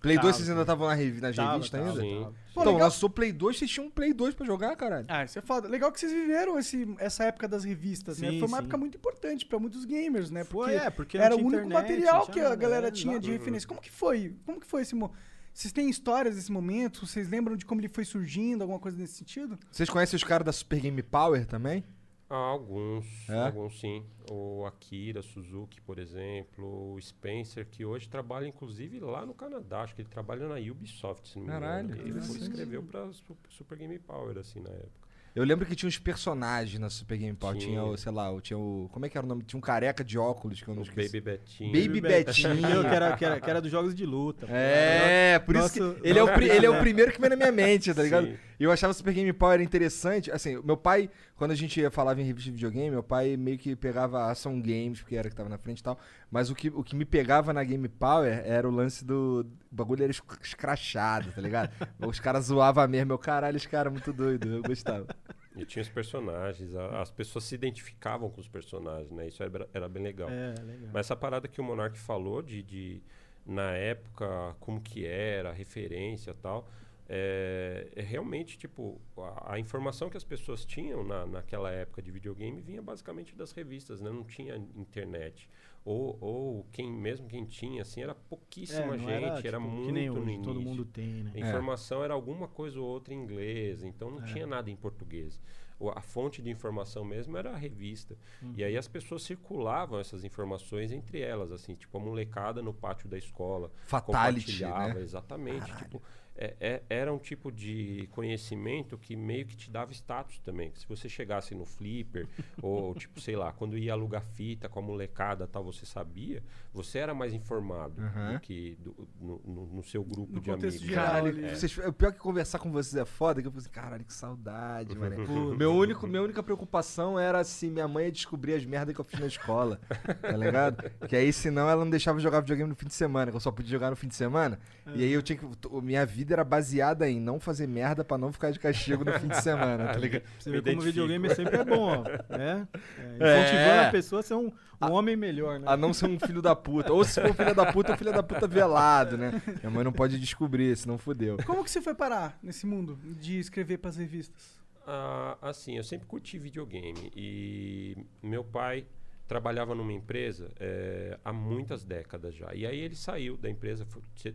Play 0.00 0.16
2 0.16 0.24
Tava, 0.24 0.32
vocês 0.32 0.48
ainda 0.48 0.62
estavam 0.62 0.86
na, 0.88 0.94
revi 0.94 1.20
nas 1.20 1.36
Tava, 1.36 1.52
revistas 1.52 1.78
tava, 1.78 2.00
ainda? 2.00 2.20
Tava. 2.24 2.32
Pô, 2.54 2.60
então, 2.62 2.72
legal. 2.72 2.88
lançou 2.88 3.10
Play 3.10 3.32
2, 3.32 3.58
vocês 3.58 3.70
tinham 3.70 3.86
um 3.88 3.90
Play 3.90 4.14
2 4.14 4.34
pra 4.34 4.46
jogar, 4.46 4.74
caralho. 4.76 5.04
Ah, 5.08 5.24
isso 5.24 5.38
é 5.38 5.42
foda. 5.42 5.68
Legal 5.68 5.92
que 5.92 6.00
vocês 6.00 6.10
viveram 6.12 6.58
esse, 6.58 6.88
essa 6.98 7.24
época 7.24 7.46
das 7.46 7.64
revistas, 7.64 8.18
né? 8.18 8.30
Sim, 8.30 8.38
Foi 8.38 8.48
uma 8.48 8.56
sim. 8.56 8.62
época 8.62 8.78
muito 8.78 8.96
importante 8.96 9.44
pra 9.44 9.58
muitos 9.58 9.84
gamers, 9.84 10.30
né? 10.30 10.42
Foi, 10.42 10.72
Porque 10.72 10.86
é, 10.86 10.90
porque 10.90 11.18
não 11.18 11.24
era 11.26 11.34
o 11.36 11.38
único 11.38 11.66
internet, 11.66 11.72
material 11.82 12.26
que 12.28 12.40
a 12.40 12.54
galera 12.54 12.90
tinha 12.90 13.20
de 13.20 13.30
referência. 13.30 13.68
Como 13.68 13.78
que 13.78 13.90
foi? 13.90 14.34
Como 14.46 14.58
que 14.58 14.66
foi 14.66 14.80
esse 14.80 14.94
mo... 14.94 15.12
Vocês 15.56 15.72
têm 15.72 15.88
histórias 15.88 16.36
desse 16.36 16.52
momento? 16.52 17.06
Vocês 17.06 17.30
lembram 17.30 17.56
de 17.56 17.64
como 17.64 17.80
ele 17.80 17.88
foi 17.88 18.04
surgindo, 18.04 18.60
alguma 18.60 18.78
coisa 18.78 18.98
nesse 18.98 19.14
sentido? 19.14 19.58
Vocês 19.70 19.88
conhecem 19.88 20.14
os 20.14 20.22
caras 20.22 20.44
da 20.44 20.52
Super 20.52 20.78
Game 20.80 21.02
Power 21.02 21.46
também? 21.46 21.82
Ah, 22.28 22.34
alguns, 22.34 23.06
É? 23.26 23.40
alguns 23.46 23.80
sim. 23.80 24.04
O 24.30 24.66
Akira 24.66 25.22
Suzuki, 25.22 25.80
por 25.80 25.98
exemplo, 25.98 26.92
o 26.92 27.00
Spencer, 27.00 27.66
que 27.70 27.86
hoje 27.86 28.06
trabalha 28.06 28.46
inclusive 28.46 29.00
lá 29.00 29.24
no 29.24 29.32
Canadá, 29.32 29.80
acho 29.80 29.94
que 29.94 30.02
ele 30.02 30.10
trabalha 30.10 30.46
na 30.46 30.56
Ubisoft, 30.56 31.26
se 31.26 31.36
não 31.38 31.46
me 31.46 31.50
Caralho, 31.52 31.86
engano. 31.86 32.02
Ele 32.02 32.10
foi- 32.12 32.20
interessante. 32.20 32.42
escreveu 32.50 32.82
pra 32.82 33.10
Su- 33.14 33.36
Super 33.48 33.78
Game 33.78 33.98
Power, 34.00 34.36
assim, 34.36 34.60
na 34.60 34.68
época. 34.68 35.05
Eu 35.36 35.44
lembro 35.44 35.66
que 35.66 35.76
tinha 35.76 35.86
uns 35.86 35.98
personagens 35.98 36.80
na 36.80 36.88
Super 36.88 37.18
Game 37.18 37.36
Power. 37.36 37.56
Tinha, 37.58 37.68
Tinha. 37.68 37.84
o, 37.84 37.96
sei 37.98 38.10
lá, 38.10 38.32
o- 38.32 38.40
tinha 38.40 38.58
o. 38.58 38.88
Como 38.90 39.04
é 39.04 39.08
que 39.10 39.18
era 39.18 39.24
o 39.26 39.28
nome? 39.28 39.42
Tinha 39.44 39.58
um 39.58 39.60
careca 39.60 40.02
de 40.02 40.16
óculos 40.18 40.62
que 40.62 40.66
eu 40.68 40.74
não 40.74 40.80
O 40.82 40.84
esqueci. 40.86 41.20
Baby 41.20 41.20
Betinho. 41.38 41.72
Baby 41.72 42.00
Betinho. 42.00 42.68
Eu, 42.70 42.80
que, 42.82 42.86
era, 42.94 43.16
que, 43.16 43.24
era, 43.24 43.40
que 43.40 43.50
era 43.50 43.60
dos 43.60 43.70
jogos 43.70 43.94
de 43.94 44.06
luta. 44.06 44.46
É, 44.50 45.38
por 45.38 45.54
isso 45.54 45.62
Nosso- 45.84 46.00
que 46.00 46.08
ele 46.08 46.18
é, 46.18 46.24
o, 46.24 46.40
ele 46.40 46.64
é 46.66 46.70
o 46.70 46.80
primeiro 46.80 47.12
que 47.12 47.20
vem 47.20 47.28
na 47.28 47.36
minha 47.36 47.52
mente, 47.52 47.92
tá 47.92 48.02
ligado? 48.02 48.26
Sim. 48.28 48.36
E 48.58 48.64
eu 48.64 48.72
achava 48.72 48.92
Super 48.94 49.12
Game 49.12 49.32
Power 49.32 49.60
interessante. 49.60 50.30
Assim, 50.30 50.60
meu 50.62 50.76
pai, 50.76 51.10
quando 51.36 51.50
a 51.50 51.54
gente 51.54 51.88
falava 51.90 52.20
em 52.20 52.24
revista 52.24 52.50
de 52.50 52.56
videogame, 52.56 52.90
meu 52.90 53.02
pai 53.02 53.36
meio 53.36 53.58
que 53.58 53.76
pegava 53.76 54.30
ação 54.30 54.60
games, 54.60 55.00
porque 55.00 55.16
era 55.16 55.28
que 55.28 55.36
tava 55.36 55.48
na 55.48 55.58
frente 55.58 55.80
e 55.80 55.82
tal. 55.82 55.98
Mas 56.30 56.50
o 56.50 56.54
que, 56.54 56.68
o 56.68 56.82
que 56.82 56.96
me 56.96 57.04
pegava 57.04 57.52
na 57.52 57.62
Game 57.62 57.88
Power 57.88 58.42
era 58.44 58.66
o 58.68 58.70
lance 58.70 59.04
do. 59.04 59.46
O 59.70 59.74
bagulho 59.74 60.02
era 60.02 60.10
esc- 60.10 60.24
escrachado, 60.42 61.30
tá 61.32 61.40
ligado? 61.40 61.70
Os 62.06 62.18
caras 62.18 62.46
zoavam 62.46 62.86
mesmo. 62.88 63.12
Eu, 63.12 63.18
caralho, 63.18 63.56
esse 63.56 63.68
cara 63.68 63.88
é 63.88 63.92
muito 63.92 64.12
doido. 64.12 64.48
Eu 64.48 64.62
gostava. 64.62 65.06
E 65.54 65.64
tinha 65.64 65.82
os 65.82 65.88
personagens, 65.88 66.74
a- 66.74 67.00
as 67.00 67.10
pessoas 67.10 67.44
se 67.44 67.54
identificavam 67.54 68.28
com 68.30 68.40
os 68.40 68.48
personagens, 68.48 69.10
né? 69.10 69.28
Isso 69.28 69.42
era, 69.42 69.68
era 69.72 69.88
bem 69.88 70.02
legal. 70.02 70.28
É, 70.30 70.54
legal. 70.62 70.90
Mas 70.92 71.06
essa 71.06 71.16
parada 71.16 71.48
que 71.48 71.60
o 71.60 71.64
Monark 71.64 71.98
falou 71.98 72.42
de, 72.42 72.62
de 72.62 73.02
na 73.46 73.70
época 73.72 74.54
como 74.60 74.80
que 74.80 75.06
era, 75.06 75.50
a 75.50 75.52
referência 75.52 76.32
e 76.32 76.34
tal, 76.34 76.68
é, 77.08 77.88
é 77.94 78.02
realmente 78.02 78.58
tipo 78.58 79.00
a, 79.16 79.54
a 79.54 79.58
informação 79.58 80.10
que 80.10 80.16
as 80.16 80.24
pessoas 80.24 80.64
tinham 80.64 81.04
na, 81.04 81.26
naquela 81.26 81.70
época 81.70 82.02
de 82.02 82.10
videogame 82.10 82.60
vinha 82.60 82.82
basicamente 82.82 83.34
das 83.36 83.52
revistas, 83.52 84.00
né? 84.00 84.10
Não 84.10 84.24
tinha 84.24 84.56
internet. 84.74 85.48
Ou, 85.84 86.18
ou 86.20 86.66
quem 86.72 86.90
mesmo 86.92 87.28
quem 87.28 87.44
tinha 87.44 87.82
assim 87.82 88.02
era 88.02 88.14
pouquíssima 88.14 88.94
É, 88.94 88.98
gente, 88.98 89.46
era, 89.46 89.58
tipo, 89.58 89.68
muito 89.68 89.84
que 89.84 89.92
nem 89.92 90.10
no 90.10 90.18
hoje, 90.22 90.30
início. 90.32 90.44
todo 90.44 90.60
mundo 90.60 90.84
tem, 90.84 91.22
né? 91.22 91.30
A 91.34 91.38
informação 91.38 92.02
era 92.02 92.12
alguma 92.12 92.48
coisa 92.48 92.80
ou 92.80 92.86
outra 92.86 93.14
em 93.14 93.18
inglês, 93.18 93.84
então 93.84 94.10
não 94.10 94.20
tinha 94.20 94.46
nada 94.46 94.68
em 94.70 94.76
português. 94.76 95.40
O- 95.78 95.90
A 95.90 96.00
fonte 96.00 96.42
de 96.42 96.50
informação 96.50 97.04
mesmo 97.04 97.36
era 97.36 97.50
a 97.52 97.56
revista. 97.56 98.16
E 98.56 98.64
aí 98.64 98.76
as 98.76 98.88
pessoas 98.88 99.22
circulavam 99.22 100.00
essas 100.00 100.24
informações 100.24 100.90
entre 100.90 101.20
elas, 101.20 101.52
assim, 101.52 101.74
tipo 101.76 101.96
a 101.98 102.00
molecada 102.00 102.62
no 102.62 102.72
pátio 102.74 103.08
da 103.08 103.16
escola. 103.18 103.70
Fatality, 103.84 104.06
compartilhava, 104.46 104.94
né? 104.94 105.02
Exatamente. 105.02 105.76
Tipo, 105.76 106.02
é- 106.38 106.56
é- 106.60 106.82
era 106.88 107.12
um 107.12 107.18
tipo 107.18 107.50
de 107.50 108.08
conhecimento 108.12 108.96
que 108.98 109.16
meio 109.16 109.46
que 109.46 109.56
te 109.56 109.70
dava 109.70 109.92
status 109.92 110.38
também. 110.40 110.70
que 110.70 110.78
Se 110.80 110.86
você 110.88 111.08
chegasse 111.08 111.54
no 111.54 111.64
flipper, 111.64 112.26
ou 112.62 112.94
tipo, 112.94 113.20
sei 113.20 113.36
lá, 113.36 113.52
quando 113.52 113.76
ia 113.78 113.92
alugar 113.92 114.22
fita 114.22 114.68
com 114.68 114.78
a 114.78 114.82
molecada 114.82 115.46
tal, 115.46 115.64
você 115.64 115.86
sabia, 115.86 116.42
você 116.72 116.98
era 116.98 117.14
mais 117.14 117.32
informado 117.32 118.00
Aham. 118.02 118.34
do 118.34 118.40
que 118.40 118.76
do- 118.80 119.08
no, 119.20 119.40
no- 119.44 119.66
no 119.76 119.82
seu 119.82 120.04
grupo 120.04 120.32
No 120.32 120.40
de 120.40 120.50
amigos. 120.50 120.90
Caralho, 120.90 121.28
ali. 121.28 121.54
vocês, 121.54 121.78
o 121.78 121.92
pior 121.92 122.12
que 122.12 122.18
conversar 122.18 122.58
com 122.58 122.70
vocês 122.70 122.94
é 123.00 123.04
foda, 123.04 123.40
que 123.40 123.48
eu 123.48 123.52
falei 123.52 123.62
assim, 123.64 123.72
caralho, 123.74 124.04
que 124.04 124.12
saudade, 124.12 124.94
mano. 124.96 125.56
Meu 125.56 125.72
único, 125.72 126.06
minha 126.06 126.22
única 126.22 126.42
preocupação 126.42 127.18
era 127.18 127.42
se 127.44 127.68
minha 127.70 127.88
mãe 127.88 128.06
ia 128.06 128.12
descobrir 128.12 128.54
as 128.54 128.64
merdas 128.64 128.94
que 128.94 129.00
eu 129.00 129.04
fiz 129.04 129.18
na 129.20 129.26
escola, 129.26 129.80
tá 130.20 130.36
ligado? 130.36 130.90
Que 131.08 131.16
aí, 131.16 131.32
senão, 131.32 131.68
ela 131.68 131.84
não 131.84 131.90
deixava 131.90 132.18
eu 132.18 132.22
jogar 132.22 132.40
videogame 132.40 132.68
no 132.68 132.76
fim 132.76 132.86
de 132.86 132.94
semana, 132.94 133.30
que 133.30 133.36
eu 133.36 133.40
só 133.40 133.50
podia 133.50 133.70
jogar 133.70 133.90
no 133.90 133.96
fim 133.96 134.08
de 134.08 134.14
semana. 134.14 134.58
E 134.94 135.02
aí 135.02 135.12
eu 135.12 135.22
tinha 135.22 135.36
que. 135.36 135.44
Minha 135.82 136.06
vida 136.06 136.34
era 136.34 136.44
baseada 136.44 137.08
em 137.10 137.18
não 137.20 137.40
fazer 137.40 137.66
merda 137.66 138.04
pra 138.04 138.16
não 138.16 138.32
ficar 138.32 138.50
de 138.52 138.58
castigo 138.60 139.04
no 139.04 139.12
fim 139.18 139.28
de 139.28 139.40
semana, 139.42 139.88
tá 139.88 139.98
ligado? 139.98 140.22
Você 140.38 140.50
vê 140.50 140.62
como 140.62 140.80
videogame 140.82 141.34
sempre 141.34 141.56
é 141.56 141.64
bom, 141.64 142.02
ó. 142.04 142.36
Né? 142.36 142.68
É, 143.18 143.40
incentivando 143.40 143.80
É. 143.82 143.86
a 143.88 143.90
pessoa 143.90 144.20
a 144.20 144.22
ser 144.22 144.34
um, 144.34 144.52
um 144.82 144.90
homem 144.92 145.16
melhor, 145.16 145.58
né? 145.58 145.66
A 145.68 145.76
não 145.76 145.92
ser 145.92 146.06
um 146.06 146.18
filho 146.20 146.40
da 146.42 146.54
puta. 146.54 146.92
Ou 146.92 147.02
se 147.04 147.20
for 147.20 147.34
filho 147.34 147.54
da 147.54 147.72
puta, 147.72 147.92
um 147.94 147.96
filho 147.96 148.12
da 148.12 148.22
puta 148.22 148.46
velado, 148.46 149.16
né? 149.18 149.42
Minha 149.60 149.70
mãe 149.70 149.84
não 149.84 149.92
pode 149.92 150.18
descobrir, 150.20 150.76
senão 150.76 150.98
fudeu. 150.98 151.36
Como 151.46 151.64
que 151.64 151.70
você 151.70 151.80
foi 151.82 151.94
parar 151.94 152.38
nesse 152.42 152.66
mundo 152.66 152.96
de 153.20 153.38
escrever 153.38 153.78
pras 153.78 153.96
revistas? 153.96 154.56
Ah, 154.86 155.36
assim, 155.42 155.76
eu 155.76 155.82
sempre 155.82 156.06
curti 156.06 156.38
videogame 156.38 157.10
e 157.16 157.96
meu 158.22 158.44
pai 158.44 158.86
trabalhava 159.26 159.74
numa 159.74 159.92
empresa 159.92 160.52
eh, 160.58 161.18
há 161.24 161.32
muitas 161.32 161.84
décadas 161.84 162.34
já. 162.34 162.54
E 162.54 162.66
aí 162.66 162.78
ele 162.78 162.94
saiu 162.94 163.36
da 163.36 163.50
empresa, 163.50 163.86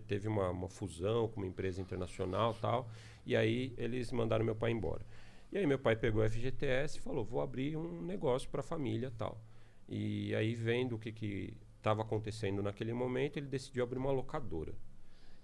teve 0.07 0.27
uma, 0.27 0.49
uma 0.49 0.67
fusão 0.67 1.27
com 1.27 1.41
uma 1.41 1.47
empresa 1.47 1.81
internacional 1.81 2.53
tal, 2.55 2.89
e 3.25 3.35
aí 3.35 3.73
eles 3.77 4.11
mandaram 4.11 4.43
meu 4.43 4.55
pai 4.55 4.71
embora. 4.71 5.05
E 5.51 5.57
aí 5.57 5.65
meu 5.65 5.79
pai 5.79 5.95
pegou 5.95 6.23
a 6.23 6.29
FGTS 6.29 6.97
e 6.97 7.01
falou, 7.01 7.23
vou 7.23 7.41
abrir 7.41 7.75
um 7.77 8.01
negócio 8.01 8.49
para 8.49 8.61
a 8.61 8.63
família 8.63 9.11
tal. 9.17 9.41
E 9.87 10.33
aí 10.35 10.55
vendo 10.55 10.95
o 10.95 10.99
que 10.99 11.57
estava 11.77 12.01
acontecendo 12.01 12.61
naquele 12.61 12.93
momento, 12.93 13.37
ele 13.37 13.47
decidiu 13.47 13.83
abrir 13.83 13.97
uma 13.97 14.11
locadora. 14.11 14.73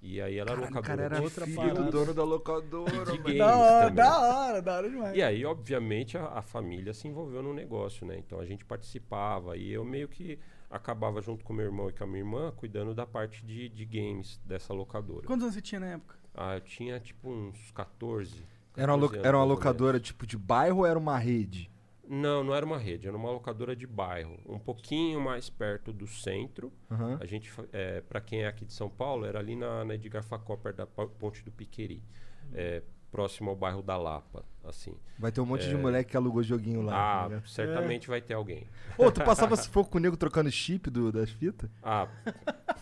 E 0.01 0.21
aí 0.21 0.37
ela 0.37 0.51
era 0.51 0.59
Caralho, 0.61 0.75
locadora 0.75 0.97
cara 0.97 1.15
era 1.15 1.23
outra 1.23 1.45
filho 1.45 1.57
parada. 1.57 1.83
do 1.83 1.91
dono 1.91 2.13
da 2.13 2.23
locadora, 2.23 3.13
E 3.13 3.17
de 3.17 3.37
Da 3.37 3.57
hora, 3.57 3.79
também. 3.87 3.95
da 3.95 4.19
hora, 4.19 4.61
da 4.61 4.75
hora 4.77 4.89
demais. 4.89 5.17
E 5.17 5.23
aí, 5.23 5.43
obviamente, 5.45 6.17
a, 6.17 6.25
a 6.27 6.41
família 6.41 6.93
se 6.93 7.07
envolveu 7.07 7.41
no 7.41 7.53
negócio, 7.53 8.05
né? 8.05 8.17
Então 8.17 8.39
a 8.39 8.45
gente 8.45 8.63
participava 8.63 9.57
e 9.57 9.71
eu 9.71 9.83
meio 9.83 10.07
que 10.07 10.37
acabava 10.69 11.21
junto 11.21 11.43
com 11.43 11.51
meu 11.53 11.65
irmão 11.65 11.89
e 11.89 11.93
com 11.93 12.03
a 12.03 12.07
minha 12.07 12.19
irmã 12.19 12.51
cuidando 12.55 12.93
da 12.93 13.05
parte 13.05 13.43
de, 13.45 13.69
de 13.69 13.85
games 13.85 14.39
dessa 14.45 14.73
locadora. 14.73 15.25
Quantos 15.25 15.43
anos 15.43 15.55
você 15.55 15.61
tinha 15.61 15.79
na 15.79 15.87
época? 15.87 16.15
Ah, 16.35 16.55
eu 16.55 16.61
tinha 16.61 16.99
tipo 16.99 17.29
uns 17.29 17.71
14. 17.71 18.43
Era 18.75 18.91
uma, 18.93 18.99
14 18.99 19.15
anos, 19.15 19.25
era 19.27 19.37
uma 19.37 19.43
locadora 19.45 19.99
tipo 19.99 20.27
de 20.27 20.37
bairro 20.37 20.79
ou 20.79 20.85
era 20.85 20.99
uma 20.99 21.17
rede? 21.17 21.71
Não, 22.09 22.43
não 22.43 22.55
era 22.55 22.65
uma 22.65 22.77
rede, 22.77 23.07
era 23.07 23.15
uma 23.17 23.29
locadora 23.31 23.75
de 23.75 23.85
bairro, 23.85 24.39
um 24.45 24.57
pouquinho 24.59 25.19
mais 25.19 25.49
perto 25.49 25.91
do 25.91 26.07
centro. 26.07 26.71
Aham. 26.89 27.17
A 27.21 27.25
gente, 27.25 27.51
é, 27.73 28.01
para 28.01 28.21
quem 28.21 28.43
é 28.43 28.47
aqui 28.47 28.63
de 28.65 28.73
São 28.73 28.89
Paulo, 28.89 29.25
era 29.25 29.39
ali 29.39 29.55
na, 29.55 29.83
na 29.83 29.95
Edgar 29.95 30.23
Facó, 30.23 30.55
perto 30.55 30.77
da 30.77 30.87
po- 30.87 31.09
Ponte 31.09 31.43
do 31.43 31.51
Piqueri, 31.51 32.01
é, 32.53 32.81
próximo 33.11 33.49
ao 33.49 33.55
bairro 33.55 33.81
da 33.81 33.97
Lapa, 33.97 34.45
assim. 34.63 34.95
Vai 35.19 35.31
ter 35.31 35.41
um 35.41 35.45
monte 35.45 35.67
de 35.67 35.75
moleque 35.75 36.11
que 36.11 36.17
alugou 36.17 36.41
joguinho 36.43 36.81
lá. 36.81 37.23
ah, 37.23 37.27
ligado? 37.27 37.47
certamente 37.47 38.07
vai 38.07 38.21
ter 38.21 38.33
alguém. 38.35 38.67
Ô, 38.97 39.11
tu 39.11 39.21
passava 39.23 39.55
sufoco 39.57 39.89
com 39.89 39.97
o 39.97 40.01
nego 40.01 40.15
trocando 40.17 40.49
chip 40.51 40.89
do, 40.89 41.11
das 41.11 41.29
fitas? 41.29 41.69
Ah, 41.83 42.07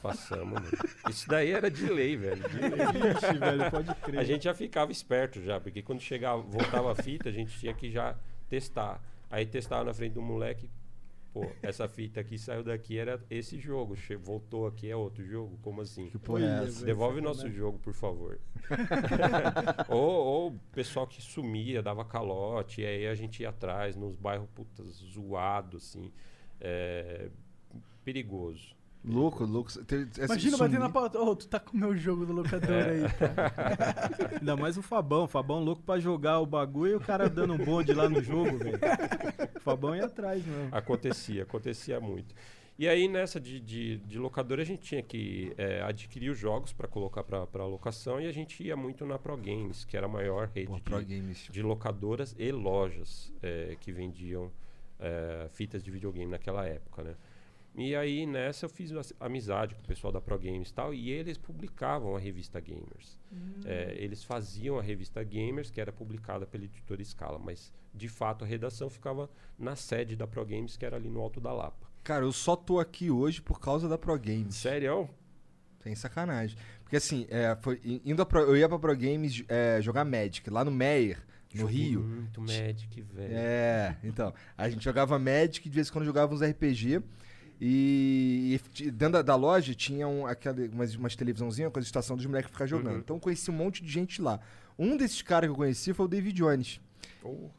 passamos. 0.02 0.62
né? 0.62 0.70
Isso 1.10 1.28
daí 1.28 1.52
era 1.52 1.70
de 1.70 1.88
lei, 1.88 2.16
velho. 2.18 2.48
de 2.50 2.58
lei. 2.58 2.70
Ixi, 3.14 3.38
velho, 3.40 3.72
pode 3.72 3.96
crer. 3.96 4.20
A 4.20 4.24
gente 4.24 4.44
já 4.44 4.54
ficava 4.54 4.92
esperto 4.92 5.42
já, 5.42 5.60
porque 5.60 5.82
quando 5.82 6.00
chegava, 6.02 6.42
voltava 6.42 6.92
a 6.92 6.96
fita, 6.96 7.30
a 7.30 7.32
gente 7.32 7.58
tinha 7.60 7.74
que 7.74 7.90
já 7.90 8.16
testar. 8.50 9.02
Aí 9.36 9.46
testava 9.46 9.84
na 9.84 9.94
frente 9.94 10.14
do 10.14 10.22
moleque, 10.22 10.70
pô, 11.34 11.46
essa 11.62 11.88
fita 11.90 12.22
aqui 12.22 12.38
saiu 12.38 12.64
daqui, 12.64 12.98
era 12.98 13.22
esse 13.30 13.60
jogo. 13.60 13.96
che- 13.96 14.16
Voltou 14.16 14.66
aqui, 14.66 14.90
é 14.90 14.96
outro 14.96 15.26
jogo? 15.26 15.58
Como 15.62 15.82
assim? 15.82 16.10
Que 16.10 16.18
porra 16.18 16.42
é 16.46 16.64
essa? 16.64 16.72
velho. 16.76 16.86
Devolve 16.86 17.20
o 17.20 17.24
nosso 17.24 17.50
jogo, 17.52 17.78
por 17.80 17.94
favor. 17.94 18.40
ou, 19.90 19.98
ou 20.26 20.48
o 20.52 20.60
pessoal 20.72 21.06
que 21.08 21.22
sumia, 21.22 21.82
dava 21.82 22.06
calote, 22.06 22.82
e 22.82 22.86
aí 22.86 23.08
a 23.08 23.16
gente 23.16 23.42
ia 23.42 23.50
atrás, 23.50 23.96
nos 23.96 24.16
bairros 24.16 24.48
putas, 24.56 24.88
zoado, 24.88 25.78
assim. 25.78 26.12
É, 26.62 27.30
perigoso. 28.04 28.75
Louco, 29.08 29.46
louco. 29.46 29.72
Te- 29.84 30.08
esse 30.12 30.26
Imagina 30.26 30.58
bater 30.58 30.80
na 30.80 30.90
pauta. 30.90 31.20
Ô, 31.20 31.36
tu 31.36 31.48
tá 31.48 31.60
com 31.60 31.78
o 31.78 31.80
meu 31.80 31.96
jogo 31.96 32.26
do 32.26 32.34
locador 32.34 32.72
aí, 32.72 33.04
cara. 33.20 33.54
Ainda 34.40 34.56
mais 34.58 34.78
o 34.78 34.82
Fabão. 34.82 35.26
O 35.26 35.28
Fabão 35.28 35.64
louco 35.64 35.84
pra 35.84 36.00
jogar 36.00 36.40
o 36.40 36.46
bagulho 36.46 36.94
e 36.94 36.96
o 36.96 37.00
cara 37.00 37.30
dando 37.30 37.54
um 37.54 37.58
bonde 37.58 37.94
lá 37.94 38.10
no 38.10 38.22
jogo, 38.22 38.58
velho. 38.58 38.80
O 39.56 39.60
Fabão 39.60 39.96
ia 39.96 40.06
atrás 40.06 40.44
mesmo. 40.44 40.70
Acontecia, 40.72 41.44
acontecia 41.44 42.00
muito. 42.00 42.34
E 42.78 42.90
aí, 42.90 43.08
nessa 43.08 43.40
de, 43.40 43.60
de, 43.60 43.98
de 44.00 44.20
locadora, 44.20 44.62
a 44.62 44.66
gente 44.66 44.82
tinha 44.82 45.02
que 45.02 45.54
é, 45.58 45.82
adquirir 45.84 46.30
os 46.30 46.38
jogos 46.38 46.74
para 46.74 46.88
colocar 46.90 47.24
para 47.24 47.66
locação 47.66 48.20
e 48.20 48.28
a 48.28 48.34
gente 48.34 48.62
ia 48.64 48.76
muito 48.76 49.06
na 49.06 49.18
Pro 49.18 49.38
Games, 49.38 49.86
que 49.86 49.96
era 49.96 50.08
a 50.08 50.10
maior 50.10 50.50
rede 50.54 50.82
Pô, 50.82 51.00
de, 51.02 51.22
de 51.34 51.62
locadoras 51.62 52.36
e 52.38 52.52
lojas 52.52 53.32
é, 53.42 53.78
que 53.80 53.94
vendiam 53.94 54.52
é, 55.00 55.48
fitas 55.54 55.82
de 55.84 55.90
videogame 55.90 56.30
naquela 56.30 56.66
época, 56.68 57.02
né? 57.04 57.16
E 57.78 57.94
aí 57.96 58.26
nessa 58.26 58.66
eu 58.66 58.70
fiz 58.70 58.92
amizade 59.20 59.76
com 59.76 59.82
o 59.82 59.86
pessoal 59.86 60.14
da 60.14 60.22
Pro 60.22 60.40
Games 60.40 60.70
e 60.70 60.74
tal, 60.74 60.94
e 60.94 61.12
eles 61.12 61.38
publicavam 61.38 62.16
a 62.16 62.20
revista 62.20 62.60
Gamers. 62.60 63.20
É, 63.66 63.96
eles 63.98 64.24
faziam 64.24 64.80
a 64.80 64.82
revista 64.82 65.22
Gamers, 65.24 65.70
que 65.70 65.82
era 65.82 65.92
publicada 65.92 66.46
pela 66.46 66.64
editora 66.64 67.04
Scala, 67.04 67.38
mas 67.38 67.74
de 67.94 68.08
fato 68.08 68.46
a 68.46 68.48
redação 68.48 68.90
ficava 68.90 69.30
na 69.60 69.76
sede 69.76 70.16
da 70.16 70.26
Pro 70.26 70.46
Games, 70.46 70.78
que 70.78 70.86
era 70.86 70.96
ali 70.96 71.10
no 71.10 71.20
Alto 71.20 71.42
da 71.42 71.52
Lapa. 71.52 71.86
Cara, 72.04 72.24
eu 72.24 72.32
só 72.32 72.56
tô 72.56 72.80
aqui 72.80 73.12
hoje 73.12 73.42
por 73.42 73.60
causa 73.60 73.90
da 73.90 73.98
Pro 73.98 74.18
Games. 74.18 74.56
Sério? 74.56 75.10
Sem 75.82 75.96
sacanagem. 75.96 76.58
Porque 76.82 76.96
assim, 76.96 77.28
é, 77.30 77.58
foi, 77.62 77.82
indo 78.06 78.22
a 78.22 78.26
Pro- 78.26 78.42
eu 78.42 78.56
ia 78.56 78.70
pra 78.70 78.80
Pro 78.80 78.96
Games 78.96 79.44
é, 79.50 79.82
jogar 79.82 80.06
Magic, 80.06 80.50
lá 80.50 80.64
no 80.64 80.72
Meyer, 80.72 81.18
no 81.54 81.62
Joguei 81.62 81.76
Rio. 81.90 82.02
Muito 82.02 82.40
Magic, 82.42 83.02
velho. 83.02 83.34
É, 83.36 83.98
então. 84.04 84.34
A 84.58 84.70
gente 84.70 84.84
jogava 84.84 85.18
Magic, 85.20 85.68
de 85.68 85.76
vez 85.76 85.90
em 85.90 85.92
quando 85.92 86.06
jogava 86.06 86.34
uns 86.34 86.42
RPG. 86.42 87.02
E, 87.60 88.60
e 88.80 88.92
dentro 88.92 89.14
da, 89.14 89.22
da 89.22 89.36
loja 89.36 89.74
tinha 89.74 90.08
um, 90.08 90.26
aquela, 90.28 90.58
umas, 90.74 90.96
umas 90.96 91.16
televisãozinhas 91.16 91.72
com 91.72 91.80
a 91.80 91.82
estação 91.82 92.16
dos 92.16 92.26
moleques 92.26 92.52
ficar 92.52 92.66
jogando. 92.66 92.96
Uhum. 92.96 93.00
Então 93.00 93.16
eu 93.16 93.20
conheci 93.20 93.50
um 93.50 93.54
monte 93.54 93.84
de 93.84 93.90
gente 93.92 94.22
lá. 94.22 94.40
Um 94.78 94.98
desses 94.98 95.22
caras 95.22 95.48
que 95.48 95.52
eu 95.52 95.56
conheci 95.56 95.94
foi 95.94 96.06
o 96.06 96.10
David 96.10 96.36
Jones. 96.36 96.82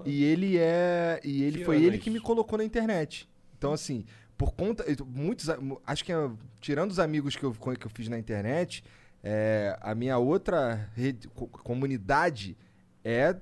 E 0.04 0.22
ele 0.24 0.58
é. 0.58 1.20
E 1.24 1.42
ele 1.42 1.58
Que 1.58 1.64
foi 1.64 1.82
ele 1.82 1.96
é 1.96 1.98
que 1.98 2.10
me 2.10 2.20
colocou 2.20 2.58
na 2.58 2.64
internet. 2.64 3.28
Então, 3.56 3.72
assim, 3.72 4.04
por 4.36 4.52
conta. 4.54 4.84
Muitos. 5.06 5.48
Acho 5.86 6.04
que 6.04 6.12
é, 6.12 6.30
tirando 6.60 6.90
os 6.90 6.98
amigos 6.98 7.34
que 7.34 7.44
eu, 7.44 7.52
que 7.52 7.86
eu 7.86 7.90
fiz 7.90 8.08
na 8.08 8.18
internet, 8.18 8.84
é, 9.24 9.76
a 9.80 9.94
minha 9.94 10.18
outra 10.18 10.88
rede, 10.94 11.26
co- 11.28 11.48
comunidade 11.48 12.56
é 13.02 13.34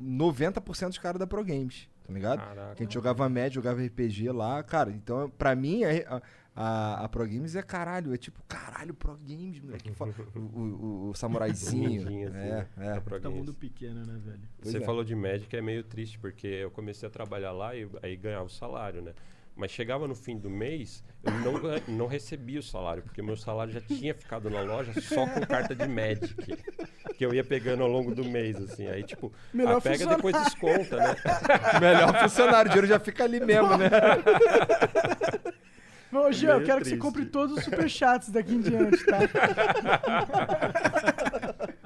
90% 0.00 0.88
dos 0.88 0.98
caras 0.98 1.18
da 1.18 1.26
Pro 1.26 1.44
Games. 1.44 1.88
Tá 2.06 2.12
ligado? 2.12 2.38
Caraca. 2.38 2.74
Que 2.74 2.82
a 2.82 2.86
gente 2.86 2.94
jogava 2.94 3.28
médio, 3.28 3.56
jogava 3.56 3.82
RPG 3.82 4.30
lá, 4.30 4.62
cara. 4.62 4.90
Então, 4.90 5.30
pra 5.30 5.54
mim, 5.56 5.82
a, 5.84 6.22
a, 6.54 7.04
a 7.04 7.08
Pro 7.08 7.26
Games 7.26 7.56
é 7.56 7.62
caralho. 7.62 8.12
É 8.12 8.16
tipo, 8.18 8.42
caralho, 8.46 8.92
Pro 8.92 9.18
Games, 9.26 9.58
moleque. 9.60 9.90
O, 9.90 10.38
o, 10.38 10.60
o, 10.60 11.10
o 11.10 11.14
samuraizinho. 11.14 12.02
Assim, 12.06 12.24
é, 12.24 12.30
né? 12.30 12.68
é. 12.76 13.00
Pro 13.00 13.18
Tá 13.18 13.28
Games. 13.28 13.38
mundo 13.38 13.54
pequeno, 13.54 14.04
né, 14.04 14.20
velho? 14.22 14.40
Pois 14.60 14.70
Você 14.70 14.78
é. 14.78 14.80
falou 14.84 15.02
de 15.02 15.14
Magic, 15.16 15.54
é 15.56 15.62
meio 15.62 15.82
triste, 15.82 16.18
porque 16.18 16.46
eu 16.46 16.70
comecei 16.70 17.08
a 17.08 17.10
trabalhar 17.10 17.52
lá 17.52 17.74
e 17.74 17.88
aí 18.02 18.16
ganhava 18.16 18.44
o 18.44 18.50
salário, 18.50 19.00
né? 19.00 19.14
Mas 19.56 19.70
chegava 19.70 20.08
no 20.08 20.16
fim 20.16 20.36
do 20.36 20.50
mês, 20.50 21.04
eu 21.22 21.30
não, 21.32 21.52
ga- 21.60 21.80
não 21.86 22.06
recebia 22.08 22.58
o 22.58 22.62
salário, 22.62 23.04
porque 23.04 23.22
meu 23.22 23.36
salário 23.36 23.72
já 23.72 23.80
tinha 23.80 24.12
ficado 24.12 24.50
na 24.50 24.60
loja 24.62 25.00
só 25.00 25.28
com 25.28 25.40
carta 25.46 25.76
de 25.76 25.86
Magic, 25.86 26.34
que 27.16 27.24
eu 27.24 27.32
ia 27.32 27.44
pegando 27.44 27.84
ao 27.84 27.88
longo 27.88 28.12
do 28.12 28.24
mês, 28.24 28.56
assim. 28.60 28.88
Aí, 28.88 29.04
tipo, 29.04 29.32
Melhor 29.52 29.76
ah, 29.76 29.80
pega 29.80 30.02
e 30.02 30.08
depois 30.08 30.34
desconta, 30.42 30.96
né? 30.96 31.14
Melhor 31.80 32.20
funcionário, 32.20 32.68
o 32.68 32.72
dinheiro 32.72 32.88
já 32.88 32.98
fica 32.98 33.22
ali 33.22 33.38
mesmo, 33.38 33.76
né? 33.76 33.88
Ô, 36.12 36.32
Jean, 36.32 36.54
eu 36.54 36.64
quero 36.64 36.78
que 36.78 36.84
você 36.84 36.90
triste. 36.90 36.98
compre 36.98 37.24
todos 37.26 37.58
os 37.58 37.64
superchats 37.64 38.30
daqui 38.30 38.54
em 38.54 38.60
diante, 38.60 39.04
tá? 39.04 39.18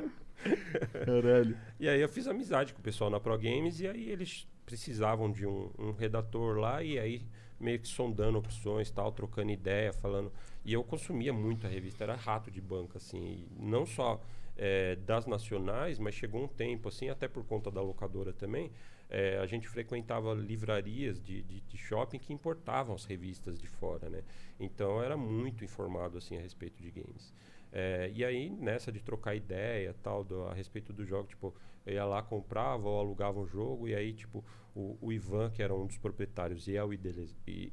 Caralho. 1.05 1.57
E 1.81 1.89
aí 1.89 2.01
eu 2.01 2.09
fiz 2.09 2.27
amizade 2.27 2.73
com 2.73 2.81
o 2.81 2.83
pessoal 2.83 3.11
na 3.11 3.21
Pro 3.21 3.37
Games 3.39 3.81
e 3.81 3.89
aí 3.89 4.11
eles 4.11 4.47
precisavam 4.67 5.31
de 5.31 5.47
um, 5.47 5.71
um 5.79 5.93
redator 5.93 6.59
lá 6.59 6.83
e 6.83 6.99
aí 6.99 7.23
meio 7.61 7.79
que 7.79 7.89
sondando 7.89 8.39
opções, 8.39 8.91
tal, 8.91 9.13
trocando 9.13 9.51
ideia, 9.51 9.93
falando. 9.93 10.33
E 10.65 10.73
eu 10.73 10.85
consumia 10.85 11.33
muito 11.33 11.67
a 11.67 11.71
revista, 11.71 12.05
era 12.05 12.15
rato 12.15 12.51
de 12.51 12.61
banca, 12.61 12.99
assim, 12.99 13.47
não 13.59 13.87
só 13.87 14.21
eh, 14.57 14.97
das 15.07 15.27
nacionais, 15.27 15.99
mas 15.99 16.15
chegou 16.15 16.43
um 16.45 16.49
tempo, 16.49 16.89
assim, 16.89 17.09
até 17.09 17.27
por 17.29 17.45
conta 17.45 17.71
da 17.71 17.81
locadora 17.81 18.33
também, 18.33 18.71
eh, 19.11 19.39
a 19.43 19.47
gente 19.47 19.69
frequentava 19.69 20.35
livrarias 20.35 21.21
de, 21.21 21.43
de, 21.43 21.61
de 21.61 21.77
shopping 21.77 22.19
que 22.19 22.33
importavam 22.33 22.95
as 22.95 23.05
revistas 23.05 23.59
de 23.59 23.67
fora, 23.67 24.09
né? 24.11 24.23
Então 24.61 25.03
era 25.03 25.17
muito 25.17 25.65
informado, 25.65 26.19
assim, 26.19 26.37
a 26.37 26.41
respeito 26.41 26.83
de 26.83 26.91
games. 26.91 27.33
É, 27.71 28.11
e 28.15 28.25
aí, 28.25 28.49
nessa 28.51 28.91
de 28.91 29.01
trocar 29.01 29.35
ideia 29.35 29.95
tal, 30.03 30.25
do- 30.25 30.45
a 30.47 30.55
respeito 30.55 30.93
do 30.93 31.05
jogo, 31.05 31.29
tipo, 31.29 31.55
eu 31.89 31.95
ia 31.95 32.05
lá, 32.05 32.23
comprava 32.23 32.89
ou 32.89 32.99
alugava 33.01 33.39
um 33.41 33.47
jogo, 33.47 33.89
e 33.89 33.95
aí, 33.95 34.13
tipo, 34.13 34.45
o, 34.75 34.97
o 35.01 35.13
Ivan, 35.13 35.51
que 35.51 35.63
era 35.63 35.75
um 35.75 35.87
dos 35.87 35.99
proprietários 35.99 36.69
e 36.69 36.77
é 36.77 36.85
o 36.85 36.91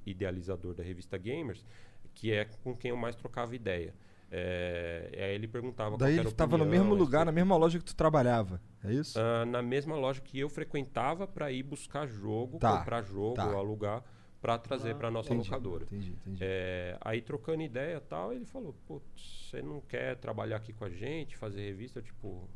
idealizador 0.06 0.74
da 0.74 0.84
revista 0.84 1.18
Gamers, 1.18 1.66
que 2.14 2.32
é 2.32 2.46
com 2.46 2.76
quem 2.76 2.92
eu 2.92 2.98
mais 2.98 3.16
trocava 3.16 3.56
ideia. 3.56 3.94
É, 4.32 5.10
e 5.14 5.22
aí 5.22 5.36
ele 5.36 5.48
perguntava 5.48 5.92
qual 5.92 6.00
Daí 6.00 6.14
ele 6.14 6.22
era 6.22 6.30
a 6.30 6.32
tava 6.32 6.58
no 6.58 6.66
mesmo 6.66 6.96
lugar, 6.96 7.26
na 7.26 7.32
mesma 7.32 7.56
loja 7.56 7.78
que 7.78 7.86
tu 7.86 7.96
trabalhava. 7.96 8.60
É 8.84 8.92
isso? 8.92 9.18
Ah, 9.20 9.46
na 9.46 9.62
mesma 9.62 9.96
loja 9.96 10.22
que 10.22 10.40
eu 10.40 10.50
frequentava 10.50 11.28
para 11.28 11.52
ir 11.52 11.64
buscar 11.64 12.08
jogo, 12.08 12.58
Tá, 12.60 12.80
comprar 12.80 13.04
jogo, 13.04 13.36
tá. 13.36 13.52
ou 13.52 13.58
alugar, 13.58 14.04
para 14.42 14.58
trazer 14.58 14.92
Ah, 14.92 14.96
para 14.96 15.12
nossa 15.12 15.30
entendi, 15.34 15.50
locadora. 15.50 15.84
Entendi, 15.86 16.12
entendi. 16.12 16.40
É, 16.42 16.98
aí 17.02 17.22
trocando 17.22 17.62
ideia 17.64 17.98
e 17.98 18.02
tal, 18.02 18.34
ele 18.34 18.46
falou, 18.46 18.76
putz, 18.86 19.50
você 19.50 19.62
não 19.62 19.80
quer 19.82 20.16
trabalhar 20.18 20.58
aqui 20.58 20.74
com 20.74 20.86
a 20.86 20.90
gente, 20.90 21.38
fazer 21.38 21.62
revista? 21.62 22.00
Eu, 22.00 22.04
tipo, 22.04 22.50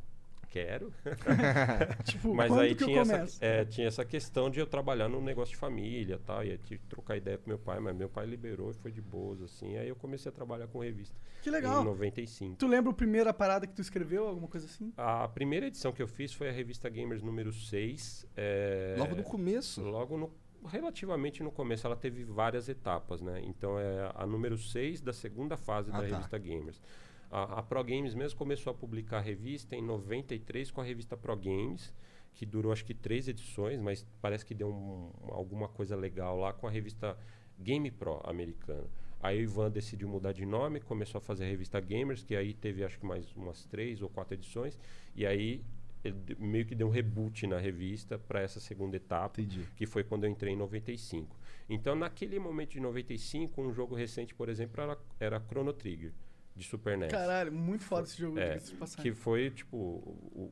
quero. 0.50 0.92
tipo, 2.06 2.34
Mas 2.34 2.52
aí 2.52 2.76
que 2.76 2.84
eu 2.84 2.88
tinha 2.88 3.02
essa, 3.02 3.46
é, 3.46 3.66
tinha 3.66 3.88
essa 3.88 4.04
questão 4.04 4.50
de 4.50 4.60
eu 4.60 4.66
trabalhar 4.68 5.08
num 5.08 5.22
negócio 5.22 5.54
de 5.54 5.58
família 5.58 6.16
e 6.16 6.20
tal, 6.20 6.44
e 6.44 6.52
aí 6.52 6.58
tive 6.58 6.80
que 6.80 6.88
trocar 6.88 7.18
ideia 7.18 7.38
com 7.38 7.50
meu 7.50 7.60
pai, 7.60 7.80
mas 7.80 7.96
meu 7.96 8.10
pai 8.10 8.26
liberou 8.26 8.72
e 8.72 8.74
foi 8.74 8.92
de 8.92 9.02
boas, 9.02 9.42
assim. 9.42 9.78
Aí 9.78 9.88
eu 9.88 9.96
comecei 9.96 10.30
a 10.30 10.34
trabalhar 10.34 10.68
com 10.68 10.80
revista 10.80 11.16
Que 11.42 11.50
em 11.50 11.54
legal. 11.54 11.84
95. 11.84 12.56
Tu 12.58 12.68
lembra 12.68 12.92
a 12.92 12.96
primeira 12.96 13.34
parada 13.34 13.68
que 13.68 13.74
tu 13.74 13.82
escreveu, 13.82 14.28
alguma 14.28 14.48
coisa 14.48 14.66
assim? 14.66 14.92
A 14.98 15.28
primeira 15.28 15.68
edição 15.68 15.92
que 15.92 16.02
eu 16.02 16.08
fiz 16.08 16.34
foi 16.34 16.50
a 16.50 16.52
revista 16.52 16.90
Gamers 16.90 17.22
número 17.22 17.52
6. 17.54 18.26
é, 18.36 18.96
Logo 18.98 19.16
no 19.16 19.24
começo. 19.24 19.82
Logo 19.82 20.18
no, 20.18 20.34
relativamente 20.68 21.44
no 21.44 21.52
começo, 21.52 21.86
ela 21.86 21.96
teve 21.96 22.24
várias 22.24 22.68
etapas, 22.70 23.22
né? 23.22 23.42
Então 23.44 23.80
é 23.80 24.12
a 24.16 24.26
número 24.26 24.58
6 24.58 25.02
da 25.02 25.14
segunda 25.14 25.56
fase 25.58 25.90
Ah, 25.92 25.94
da 26.02 26.08
tá. 26.08 26.16
revista 26.16 26.38
Gamers. 26.38 26.82
A, 27.32 27.60
a 27.60 27.64
Pro 27.64 27.84
Games 27.84 28.14
mesmo 28.16 28.38
começou 28.38 28.72
a 28.72 28.74
publicar 28.74 29.18
a 29.18 29.22
revista 29.22 29.76
em 29.76 29.82
93 29.82 30.72
com 30.72 30.82
a 30.82 30.84
revista 30.84 31.16
Pro 31.16 31.36
Games, 31.36 31.94
que 32.34 32.46
durou 32.46 32.72
acho 32.72 32.86
que 32.86 32.94
três 32.94 33.28
edições, 33.28 33.82
mas 33.82 34.06
parece 34.22 34.46
que 34.46 34.54
deu 34.56 34.70
um- 34.70 35.12
alguma 35.32 35.68
coisa 35.68 35.96
legal 35.96 36.38
lá 36.38 36.54
com 36.54 36.68
a 36.68 36.72
revista 36.72 37.18
Game 37.60 37.92
Pro 37.92 38.22
americana. 38.24 38.88
Aí 39.22 39.40
o 39.40 39.42
Ivan 39.42 39.70
decidiu 39.70 40.08
mudar 40.08 40.32
de 40.32 40.46
nome, 40.46 40.80
começou 40.80 41.20
a 41.20 41.22
fazer 41.22 41.44
a 41.44 41.48
revista 41.48 41.80
Gamers, 41.82 42.24
que 42.24 42.36
aí 42.36 42.54
teve 42.54 42.84
acho 42.86 42.98
que 42.98 43.06
mais 43.06 43.36
umas 43.36 43.66
três 43.66 44.02
ou 44.02 44.08
quatro 44.10 44.34
edições, 44.34 44.80
e 45.16 45.26
aí 45.26 45.62
meio 46.38 46.66
que 46.66 46.74
deu 46.74 46.88
um 46.88 46.92
reboot 46.92 47.46
na 47.46 47.58
revista 47.60 48.18
para 48.18 48.40
essa 48.42 48.62
segunda 48.62 48.96
etapa 48.96 49.42
Entendi. 49.42 49.68
que 49.76 49.86
foi 49.86 50.02
quando 50.02 50.24
eu 50.24 50.30
entrei 50.30 50.54
em 50.54 50.56
95. 50.56 51.36
Então, 51.68 51.94
naquele 51.94 52.40
momento 52.40 52.72
de 52.72 52.80
95, 52.80 53.62
um 53.62 53.74
jogo 53.74 53.96
recente, 53.96 54.34
por 54.34 54.48
exemplo, 54.48 54.82
era, 54.82 54.98
era 55.20 55.40
Chrono 55.42 55.74
Trigger, 55.74 56.14
de 56.60 56.66
Super 56.66 56.98
NES. 56.98 57.12
Caralho, 57.12 57.52
muito 57.52 57.84
foda 57.84 58.04
esse 58.04 58.20
jogo. 58.20 58.38
É, 58.38 58.50
diga-se 58.50 58.72
de 58.72 58.78
passagem. 58.78 59.12
que 59.12 59.18
foi, 59.18 59.50
tipo, 59.50 59.78
o, 59.78 60.52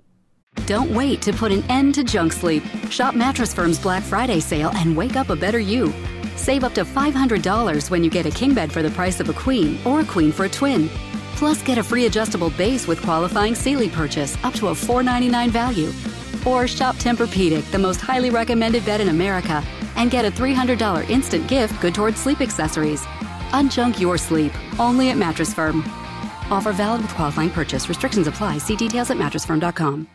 Don't 0.65 0.91
wait 0.91 1.21
to 1.21 1.31
put 1.33 1.51
an 1.51 1.63
end 1.69 1.93
to 1.95 2.03
junk 2.03 2.33
sleep. 2.33 2.63
Shop 2.89 3.13
Mattress 3.15 3.53
Firm's 3.53 3.79
Black 3.79 4.01
Friday 4.03 4.39
sale 4.39 4.71
and 4.75 4.97
wake 4.97 5.15
up 5.15 5.29
a 5.29 5.35
better 5.35 5.59
you. 5.59 5.93
Save 6.35 6.63
up 6.63 6.73
to 6.73 6.83
$500 6.83 7.89
when 7.89 8.03
you 8.03 8.09
get 8.09 8.25
a 8.25 8.31
king 8.31 8.53
bed 8.53 8.71
for 8.71 8.81
the 8.81 8.89
price 8.91 9.19
of 9.19 9.29
a 9.29 9.33
queen 9.33 9.77
or 9.85 9.99
a 9.99 10.05
queen 10.05 10.31
for 10.31 10.45
a 10.45 10.49
twin. 10.49 10.89
Plus, 11.35 11.61
get 11.61 11.77
a 11.77 11.83
free 11.83 12.05
adjustable 12.07 12.49
base 12.51 12.87
with 12.87 13.01
qualifying 13.03 13.53
Sealy 13.53 13.89
purchase 13.89 14.35
up 14.43 14.53
to 14.55 14.69
a 14.69 14.75
499 14.75 15.51
value. 15.51 15.91
Or 16.45 16.67
shop 16.67 16.95
Tempur-Pedic, 16.95 17.69
the 17.71 17.77
most 17.77 18.01
highly 18.01 18.29
recommended 18.31 18.83
bed 18.85 19.01
in 19.01 19.09
America, 19.09 19.63
and 19.95 20.09
get 20.09 20.25
a 20.25 20.31
$300 20.31 21.07
instant 21.09 21.47
gift 21.47 21.79
good 21.81 21.93
towards 21.93 22.17
sleep 22.19 22.41
accessories. 22.41 23.05
Unjunk 23.53 23.99
your 23.99 24.17
sleep, 24.17 24.51
only 24.79 25.09
at 25.09 25.17
Mattress 25.17 25.53
Firm. 25.53 25.83
Offer 26.51 26.73
valid 26.73 27.01
with 27.01 27.13
qualifying 27.15 27.49
purchase. 27.49 27.87
Restrictions 27.89 28.27
apply. 28.27 28.59
See 28.59 28.75
details 28.75 29.09
at 29.11 29.17
mattressfirm.com. 29.17 30.05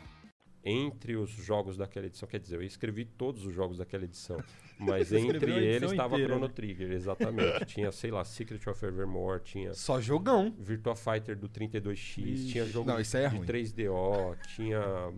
entre 0.65 1.17
os 1.17 1.29
jogos 1.31 1.77
daquela 1.77 2.07
edição, 2.07 2.29
quer 2.29 2.39
dizer, 2.39 2.55
eu 2.55 2.63
escrevi 2.63 3.05
todos 3.05 3.45
os 3.45 3.53
jogos 3.53 3.79
daquela 3.79 4.05
edição, 4.05 4.41
mas 4.79 5.13
entre 5.13 5.51
eles 5.53 5.91
estava 5.91 6.15
inteira, 6.15 6.35
Chrono 6.35 6.47
né? 6.47 6.53
Trigger, 6.55 6.93
exatamente. 6.93 7.65
tinha, 7.67 7.91
sei 7.91 8.13
lá, 8.13 8.25
Secret 8.25 8.65
of 8.71 8.87
Evermore, 8.87 9.41
tinha 9.43 9.75
Só 9.75 10.01
jogão. 10.01 10.55
Virtua 10.57 10.95
Fighter 10.95 11.37
do 11.37 11.49
32X, 11.49 12.49
tinha 12.53 12.65
jogo 12.65 12.89
Não, 12.89 13.01
isso 13.01 13.17
aí 13.17 13.25
é 13.25 13.29
de 13.29 13.37
ruim. 13.39 13.45
3DO, 13.47 14.37
tinha 14.55 15.13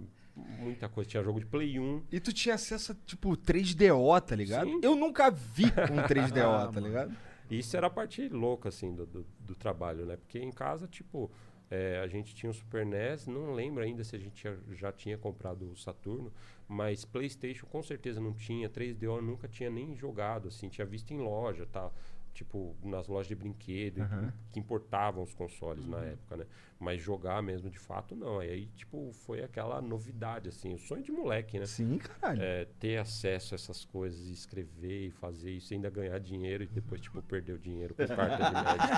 muita 0.60 0.88
coisa, 0.88 1.10
tinha 1.10 1.22
jogo 1.22 1.38
de 1.40 1.44
Play 1.46 1.78
1, 1.78 2.04
E 2.10 2.18
tu 2.20 2.32
tinha 2.32 2.54
acesso 2.54 2.92
a, 2.92 2.96
tipo, 3.04 3.36
3DO, 3.36 4.20
tá 4.22 4.34
ligado? 4.34 4.66
Sim. 4.70 4.80
Eu 4.82 4.96
nunca 4.96 5.30
vi 5.30 5.66
um 5.66 6.08
3DO, 6.08 6.40
Ah, 6.40 6.66
tá 6.68 6.72
mano. 6.72 6.86
ligado? 6.86 7.14
Isso 7.58 7.76
era 7.76 7.86
a 7.86 7.90
parte 7.90 8.28
louca, 8.28 8.68
assim, 8.68 8.94
do, 8.94 9.06
do, 9.06 9.26
do 9.40 9.54
trabalho, 9.54 10.06
né? 10.06 10.16
Porque 10.16 10.38
em 10.38 10.50
casa, 10.50 10.86
tipo, 10.86 11.30
é, 11.70 11.98
a 11.98 12.06
gente 12.06 12.34
tinha 12.34 12.50
o 12.50 12.54
Super 12.54 12.84
NES, 12.84 13.26
não 13.26 13.52
lembro 13.52 13.82
ainda 13.82 14.04
se 14.04 14.14
a 14.14 14.18
gente 14.18 14.42
já, 14.42 14.56
já 14.72 14.92
tinha 14.92 15.16
comprado 15.16 15.70
o 15.70 15.76
Saturno, 15.76 16.32
mas 16.68 17.04
PlayStation 17.04 17.66
com 17.66 17.82
certeza 17.82 18.20
não 18.20 18.32
tinha, 18.32 18.68
3DO 18.68 19.02
eu 19.02 19.22
nunca 19.22 19.48
tinha 19.48 19.70
nem 19.70 19.94
jogado, 19.94 20.48
assim, 20.48 20.68
tinha 20.68 20.86
visto 20.86 21.12
em 21.12 21.18
loja, 21.18 21.66
tá? 21.66 21.90
Tipo, 22.34 22.76
nas 22.82 23.06
lojas 23.06 23.28
de 23.28 23.34
brinquedo, 23.36 24.02
Aham. 24.02 24.32
que 24.52 24.58
importavam 24.58 25.22
os 25.22 25.32
consoles 25.32 25.86
na 25.86 25.98
época, 25.98 26.36
né? 26.36 26.44
Mas 26.80 27.00
jogar 27.00 27.40
mesmo 27.40 27.70
de 27.70 27.78
fato, 27.78 28.16
não. 28.16 28.42
E 28.42 28.48
aí, 28.50 28.66
tipo, 28.74 29.12
foi 29.12 29.42
aquela 29.44 29.80
novidade, 29.80 30.48
assim, 30.48 30.74
o 30.74 30.78
sonho 30.78 31.00
de 31.02 31.12
moleque, 31.12 31.60
né? 31.60 31.64
Sim, 31.66 31.96
caralho. 31.98 32.42
É, 32.42 32.64
ter 32.80 32.98
acesso 32.98 33.54
a 33.54 33.56
essas 33.56 33.84
coisas, 33.84 34.26
escrever 34.26 35.06
e 35.06 35.10
fazer 35.12 35.52
isso, 35.52 35.72
e 35.72 35.76
ainda 35.76 35.88
ganhar 35.88 36.18
dinheiro 36.18 36.64
e 36.64 36.66
depois, 36.66 37.00
tipo, 37.00 37.22
perder 37.22 37.52
o 37.52 37.58
dinheiro 37.58 37.94
com 37.94 38.04
carta 38.04 38.36
de 38.36 38.54
médico. 38.54 38.94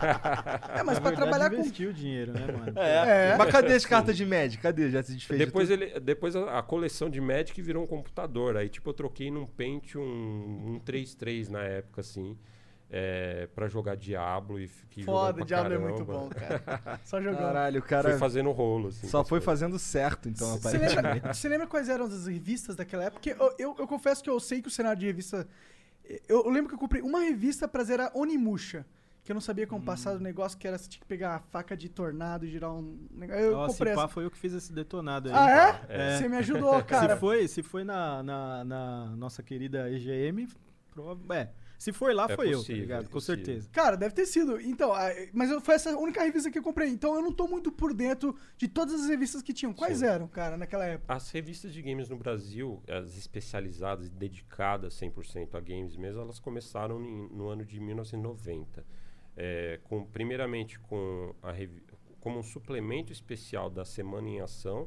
É, 0.70 0.82
mas 0.82 0.96
Na 0.96 1.00
pra 1.00 1.10
verdade, 1.10 1.16
trabalhar 1.16 1.50
com. 1.50 1.56
investiu 1.56 1.90
o 1.90 1.92
dinheiro, 1.92 2.32
né, 2.32 2.46
mano? 2.46 2.78
É. 2.78 3.36
Mas 3.36 3.50
cadê 3.50 3.74
as 3.74 3.84
cartas 3.84 4.16
de 4.16 4.24
médico? 4.24 4.62
Cadê? 4.62 4.90
Já 4.90 5.02
se 5.02 5.12
desfez 5.12 5.38
de 5.38 5.44
depois 5.46 5.68
tudo? 5.68 5.82
ele, 5.82 6.00
depois 6.00 6.34
a, 6.34 6.58
a 6.58 6.62
coleção 6.62 7.10
de 7.10 7.20
Magic 7.20 7.60
virou 7.60 7.84
um 7.84 7.86
computador. 7.86 8.56
Aí, 8.56 8.68
tipo, 8.68 8.88
eu 8.88 8.94
troquei 8.94 9.30
num 9.30 9.46
Pentium 9.46 10.02
um 10.02 10.80
3.3 10.80 11.48
na 11.48 11.62
época, 11.62 12.00
assim, 12.00 12.38
é, 12.90 13.46
pra 13.54 13.68
jogar 13.68 13.96
Diablo 13.96 14.58
e 14.58 14.66
fiquei 14.66 15.04
Foda, 15.04 15.44
Diablo 15.44 15.72
é 15.72 15.76
caramba. 15.78 15.88
muito 15.90 16.04
bom, 16.04 16.28
cara. 16.28 16.98
Só 17.04 17.20
jogando. 17.20 17.38
Caralho, 17.38 17.78
o 17.80 17.82
cara 17.82 18.18
fazendo 18.18 18.50
rolo, 18.50 18.88
assim. 18.88 19.06
só 19.06 19.22
foi 19.22 19.38
coisas. 19.38 19.44
fazendo 19.44 19.78
certo, 19.78 20.28
então, 20.28 20.58
Você 20.58 20.76
lembra, 20.76 21.32
você 21.32 21.48
lembra 21.48 21.66
quais 21.68 21.88
eram 21.88 22.06
as 22.06 22.26
revistas 22.26 22.74
daquela 22.74 23.04
época? 23.04 23.20
Porque 23.20 23.30
eu, 23.40 23.54
eu, 23.58 23.76
eu 23.78 23.86
confesso 23.86 24.22
que 24.24 24.28
eu 24.28 24.40
sei 24.40 24.60
que 24.60 24.68
o 24.68 24.70
cenário 24.70 24.98
de 24.98 25.06
revista. 25.06 25.46
Eu, 26.28 26.44
eu 26.44 26.50
lembro 26.50 26.68
que 26.68 26.74
eu 26.74 26.78
comprei 26.78 27.00
uma 27.00 27.20
revista 27.20 27.68
pra 27.68 27.84
zerar 27.84 28.10
Onimusha, 28.16 28.84
que 29.22 29.30
eu 29.30 29.34
não 29.34 29.40
sabia 29.40 29.64
como 29.68 29.84
passar 29.84 30.14
do 30.14 30.20
negócio, 30.20 30.58
que 30.58 30.66
era 30.66 30.76
você 30.76 30.88
tinha 30.88 31.00
que 31.00 31.06
pegar 31.06 31.36
a 31.36 31.38
faca 31.38 31.76
de 31.76 31.88
tornado 31.88 32.44
e 32.44 32.50
girar 32.50 32.72
um 32.72 32.98
negócio. 33.12 33.40
Eu 33.44 33.52
Nossa, 33.52 33.72
comprei 33.74 33.92
essa. 33.92 34.08
foi 34.08 34.24
eu 34.24 34.30
que 34.32 34.38
fiz 34.38 34.52
esse 34.52 34.72
detonado 34.72 35.28
aí. 35.28 35.34
Ah, 35.36 35.84
é? 35.88 36.14
É. 36.14 36.18
Você 36.18 36.28
me 36.28 36.36
ajudou, 36.38 36.82
cara. 36.82 37.14
Se 37.14 37.20
foi, 37.20 37.46
se 37.46 37.62
foi 37.62 37.84
na, 37.84 38.20
na, 38.24 38.64
na 38.64 39.06
nossa 39.16 39.40
querida 39.44 39.88
EGM, 39.88 40.48
prova- 40.92 41.36
é. 41.36 41.50
Se 41.80 41.94
foi 41.94 42.12
lá, 42.12 42.26
É 42.28 42.36
foi 42.36 42.48
eu, 42.48 42.52
tá 42.52 42.56
possível, 42.58 42.80
ligado? 42.82 43.00
é 43.00 43.04
Com 43.06 43.10
possível. 43.12 43.36
certeza. 43.44 43.70
Cara, 43.72 43.96
deve 43.96 44.14
ter 44.14 44.26
sido. 44.26 44.60
Então, 44.60 44.92
mas 45.32 45.50
eu- 45.50 45.62
foi 45.62 45.76
essa 45.76 45.96
única 45.96 46.22
revista 46.22 46.50
que 46.50 46.58
eu 46.58 46.62
comprei. 46.62 46.90
Então 46.90 47.14
eu 47.14 47.22
não 47.22 47.32
tô 47.32 47.48
muito 47.48 47.72
por 47.72 47.94
dentro 47.94 48.36
de 48.58 48.68
todas 48.68 48.94
as 49.00 49.08
revistas 49.08 49.40
que 49.40 49.54
tinham. 49.54 49.72
Quais 49.72 49.98
Sim. 50.00 50.04
eram, 50.04 50.28
cara, 50.28 50.58
naquela 50.58 50.84
época? 50.84 51.10
As 51.14 51.30
revistas 51.30 51.72
de 51.72 51.80
games 51.80 52.10
no 52.10 52.16
Brasil, 52.18 52.82
as 52.86 53.16
especializadas 53.16 54.08
e 54.08 54.10
dedicadas 54.10 54.92
100% 54.92 55.54
a 55.56 55.60
games 55.60 55.96
mesmo, 55.96 56.20
elas 56.20 56.38
começaram 56.38 57.02
em- 57.02 57.28
no 57.30 57.48
ano 57.48 57.64
de 57.64 57.80
1990. 57.80 58.84
É, 59.36 59.80
com, 59.84 60.04
primeiramente 60.04 60.78
com 60.78 61.34
a 61.42 61.52
como 62.20 62.38
um 62.38 62.42
suplemento 62.42 63.10
especial 63.10 63.70
da 63.70 63.86
Semana 63.86 64.28
em 64.28 64.40
Ação, 64.42 64.86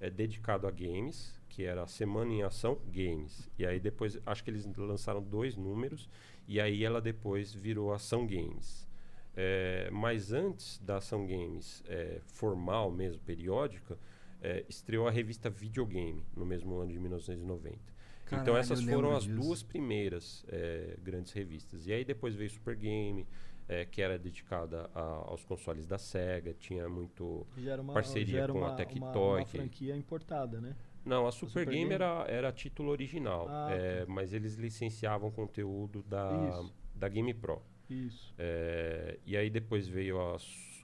é, 0.00 0.08
dedicado 0.08 0.66
a 0.66 0.70
games, 0.70 1.38
que 1.50 1.64
era 1.64 1.82
a 1.82 1.86
Semana 1.86 2.32
em 2.32 2.42
Ação 2.42 2.80
Games. 2.90 3.50
E 3.58 3.66
aí 3.66 3.78
depois, 3.78 4.18
acho 4.24 4.42
que 4.42 4.48
eles 4.50 4.64
lançaram 4.76 5.20
dois 5.22 5.56
números, 5.56 6.08
e 6.50 6.60
aí 6.60 6.84
ela 6.84 7.00
depois 7.00 7.52
virou 7.54 7.92
Ação 7.92 8.26
Games. 8.26 8.88
É, 9.36 9.88
mas 9.92 10.32
antes 10.32 10.78
da 10.78 10.96
Ação 10.96 11.24
Games 11.24 11.80
é, 11.86 12.20
formal 12.26 12.90
mesmo, 12.90 13.22
periódica, 13.22 13.96
é, 14.42 14.64
estreou 14.68 15.06
a 15.06 15.10
revista 15.12 15.48
Videogame 15.48 16.24
no 16.36 16.44
mesmo 16.44 16.74
ano 16.76 16.90
de 16.92 16.98
1990. 16.98 17.78
então 18.26 18.38
Caralho, 18.38 18.56
essas 18.56 18.80
eu 18.80 18.92
foram 18.92 19.14
as 19.16 19.22
disso. 19.22 19.36
duas 19.40 19.62
primeiras 19.62 20.44
é, 20.48 20.96
grandes 21.00 21.30
revistas. 21.32 21.86
E 21.86 21.92
aí 21.92 22.04
depois 22.04 22.34
veio 22.34 22.50
Super 22.50 22.74
Game, 22.74 23.24
é, 23.68 23.84
que 23.84 24.02
era 24.02 24.18
dedicada 24.18 24.90
a- 24.92 25.00
aos 25.28 25.44
consoles 25.44 25.86
da 25.86 25.98
Sega, 25.98 26.52
tinha 26.52 26.88
muito... 26.88 27.46
Uma, 27.80 27.94
Parceria 27.94 28.48
com 28.48 28.58
a 28.64 28.68
uma, 28.68 28.74
Tectoy, 28.74 29.38
Uma, 29.38 29.44
que- 29.44 29.56
franquia 29.58 29.96
importada, 29.96 30.60
né? 30.60 30.74
Não, 31.04 31.26
a 31.26 31.32
Super, 31.32 31.48
Super 31.48 31.64
Game, 31.66 31.78
Game? 31.90 31.94
Era, 31.94 32.24
era 32.28 32.52
título 32.52 32.90
original, 32.90 33.46
Ah, 33.48 33.68
é, 33.70 34.04
mas 34.06 34.32
eles 34.32 34.54
licenciavam 34.56 35.30
conteúdo 35.30 36.02
da, 36.02 36.48
Isso. 36.50 36.74
da 36.94 37.08
Game 37.08 37.32
Pro. 37.34 37.62
Isso. 37.88 38.34
É, 38.38 39.18
e 39.26 39.36
aí 39.36 39.50
depois 39.50 39.88
veio 39.88 40.20
a, 40.20 40.36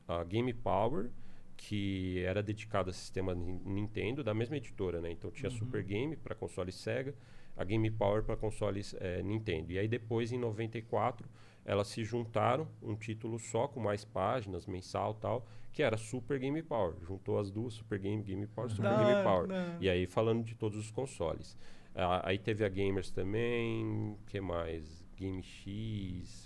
a 0.08 0.24
Game 0.24 0.52
Power, 0.52 1.10
que 1.56 2.22
era 2.24 2.42
dedicada 2.42 2.90
a 2.90 2.92
sistema 2.92 3.34
Nin- 3.34 3.60
Nintendo, 3.64 4.24
da 4.24 4.34
mesma 4.34 4.56
editora, 4.56 5.00
né? 5.00 5.10
Então 5.10 5.30
tinha 5.30 5.50
Super 5.50 5.82
Game 5.82 6.16
para 6.16 6.34
console 6.34 6.72
Sega, 6.72 7.14
a 7.56 7.64
Game 7.64 7.90
Power 7.90 8.22
para 8.22 8.36
consoles 8.36 8.94
eh, 8.98 9.22
Nintendo. 9.22 9.72
E 9.72 9.78
aí 9.78 9.88
depois, 9.88 10.32
em 10.32 10.38
94, 10.38 11.28
elas 11.64 11.88
se 11.88 12.04
juntaram, 12.04 12.68
um 12.82 12.94
título 12.94 13.38
só, 13.38 13.66
com 13.68 13.80
mais 13.80 14.04
páginas, 14.04 14.66
mensal 14.66 15.14
tal, 15.14 15.46
que 15.76 15.82
era 15.82 15.98
Super 15.98 16.38
Game 16.38 16.62
Power. 16.62 16.94
Juntou 17.02 17.38
as 17.38 17.50
duas, 17.50 17.74
Super 17.74 17.98
Game, 17.98 18.22
Game 18.22 18.46
Power, 18.46 18.70
Super 18.70 18.84
Da 18.90 18.96
Game 18.96 19.22
Power. 19.22 19.42
hora. 19.42 19.76
E 19.78 19.90
aí 19.90 20.06
falando 20.06 20.42
de 20.42 20.54
todos 20.54 20.78
os 20.78 20.90
consoles. 20.90 21.54
Ah, 21.94 22.22
aí 22.26 22.38
teve 22.38 22.64
a 22.64 22.68
Gamers 22.68 23.10
também, 23.10 24.16
que 24.26 24.40
mais? 24.40 25.06
Game 25.18 25.42
X, 25.42 26.45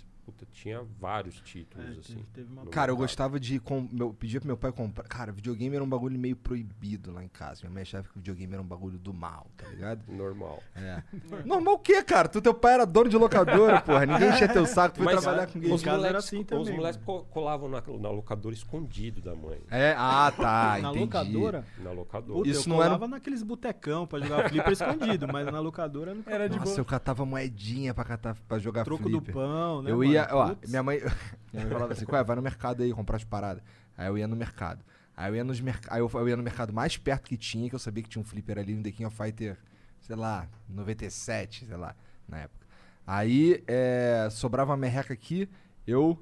tinha 0.51 0.81
vários 0.99 1.39
títulos, 1.41 1.87
É, 1.87 1.99
assim. 1.99 2.25
Cara, 2.71 2.91
eu 2.91 2.97
gostava 2.97 3.39
de. 3.39 3.59
Com, 3.59 3.87
meu, 3.91 4.13
pedia 4.13 4.39
pro 4.39 4.47
meu 4.47 4.57
pai 4.57 4.71
comprar. 4.71 5.03
Cara, 5.05 5.31
videogame 5.31 5.75
era 5.75 5.83
um 5.83 5.89
bagulho 5.89 6.17
meio 6.19 6.35
proibido 6.35 7.11
lá 7.11 7.23
em 7.23 7.27
casa. 7.27 7.61
Minha 7.63 7.73
mãe 7.73 7.81
achava 7.83 8.07
que 8.07 8.15
videogame 8.15 8.53
era 8.53 8.61
um 8.61 8.65
bagulho 8.65 8.97
do 8.99 9.13
mal, 9.13 9.47
tá 9.57 9.67
ligado? 9.67 10.01
Normal. 10.07 10.61
É. 10.75 11.01
Normal 11.45 11.75
o 11.75 11.79
quê, 11.79 12.03
cara? 12.03 12.27
Tu, 12.27 12.41
teu 12.41 12.53
pai 12.53 12.73
era 12.73 12.85
dono 12.85 13.09
de 13.09 13.17
locadora, 13.17 13.81
porra. 13.81 14.05
Ninguém 14.05 14.29
enchia 14.29 14.47
teu 14.47 14.65
saco, 14.67 14.95
tu 14.95 15.03
foi 15.03 15.13
Mas, 15.13 15.23
trabalhar 15.23 15.47
com 15.47 15.59
game. 15.59 15.73
Os 15.73 15.83
moleques, 15.83 16.15
assim 16.17 16.39
os 16.41 16.45
também, 16.45 16.75
moleques 16.75 17.01
co- 17.03 17.23
colavam 17.25 17.69
na, 17.69 17.81
na 17.99 18.09
locadora 18.09 18.53
escondido 18.53 19.21
da 19.21 19.35
mãe. 19.35 19.59
É, 19.69 19.95
ah, 19.97 20.31
tá. 20.35 20.77
na 20.81 20.89
entendi. 20.89 20.99
locadora? 20.99 21.65
Na 21.79 21.91
locadora. 21.91 22.39
Puta, 22.39 22.49
Isso 22.49 22.69
eu 22.69 22.73
não 22.73 22.81
era- 22.81 22.85
colava 22.95 23.07
naqueles 23.07 23.43
botecão 23.43 24.05
pra 24.05 24.19
jogar 24.19 24.49
flipper 24.49 24.71
escondido, 24.73 25.27
mas 25.31 25.45
na 25.51 25.59
locadora 25.59 26.13
não 26.13 26.23
Era 26.25 26.47
de 26.49 26.57
Nossa, 26.57 26.71
boa. 26.71 26.79
eu 26.81 26.85
catava 26.85 27.25
moedinha 27.25 27.93
pra, 27.93 28.03
catar, 28.03 28.35
pra 28.47 28.59
jogar 28.59 28.83
troco 28.83 29.03
flipper. 29.03 29.33
do 29.33 29.39
pão, 29.39 29.81
né? 29.81 29.91
eu 29.91 29.97
mano? 29.97 30.11
ia, 30.11 30.27
ó, 30.31 30.40
Minha 30.67 30.83
mãe, 30.83 30.99
minha 31.51 31.65
mãe 31.65 31.73
falava 31.73 31.93
assim, 31.93 32.05
vai 32.05 32.35
no 32.35 32.41
mercado 32.41 32.83
aí 32.83 32.93
comprar 32.93 33.17
as 33.17 33.23
paradas. 33.23 33.63
Aí 33.97 34.07
eu 34.07 34.17
ia 34.17 34.27
no 34.27 34.35
mercado. 34.35 34.83
Aí 35.15 35.31
eu 35.31 35.35
ia, 35.35 35.43
nos 35.43 35.59
merc... 35.59 35.85
aí 35.89 35.99
eu, 35.99 36.09
eu 36.13 36.29
ia 36.29 36.37
no 36.37 36.43
mercado 36.43 36.73
mais 36.73 36.97
perto 36.97 37.27
que 37.27 37.37
tinha, 37.37 37.69
que 37.69 37.75
eu 37.75 37.79
sabia 37.79 38.01
que 38.01 38.09
tinha 38.09 38.21
um 38.21 38.25
flipper 38.25 38.57
ali 38.57 38.73
no 38.73 38.81
The 38.81 38.91
King 38.91 39.05
of 39.05 39.15
Fighter, 39.15 39.57
sei 39.99 40.15
lá, 40.15 40.47
97, 40.67 41.65
sei 41.65 41.77
lá, 41.77 41.95
na 42.27 42.39
época. 42.39 42.65
Aí 43.05 43.63
é, 43.67 44.27
sobrava 44.31 44.71
uma 44.71 44.77
merreca 44.77 45.13
aqui, 45.13 45.49
eu 45.85 46.17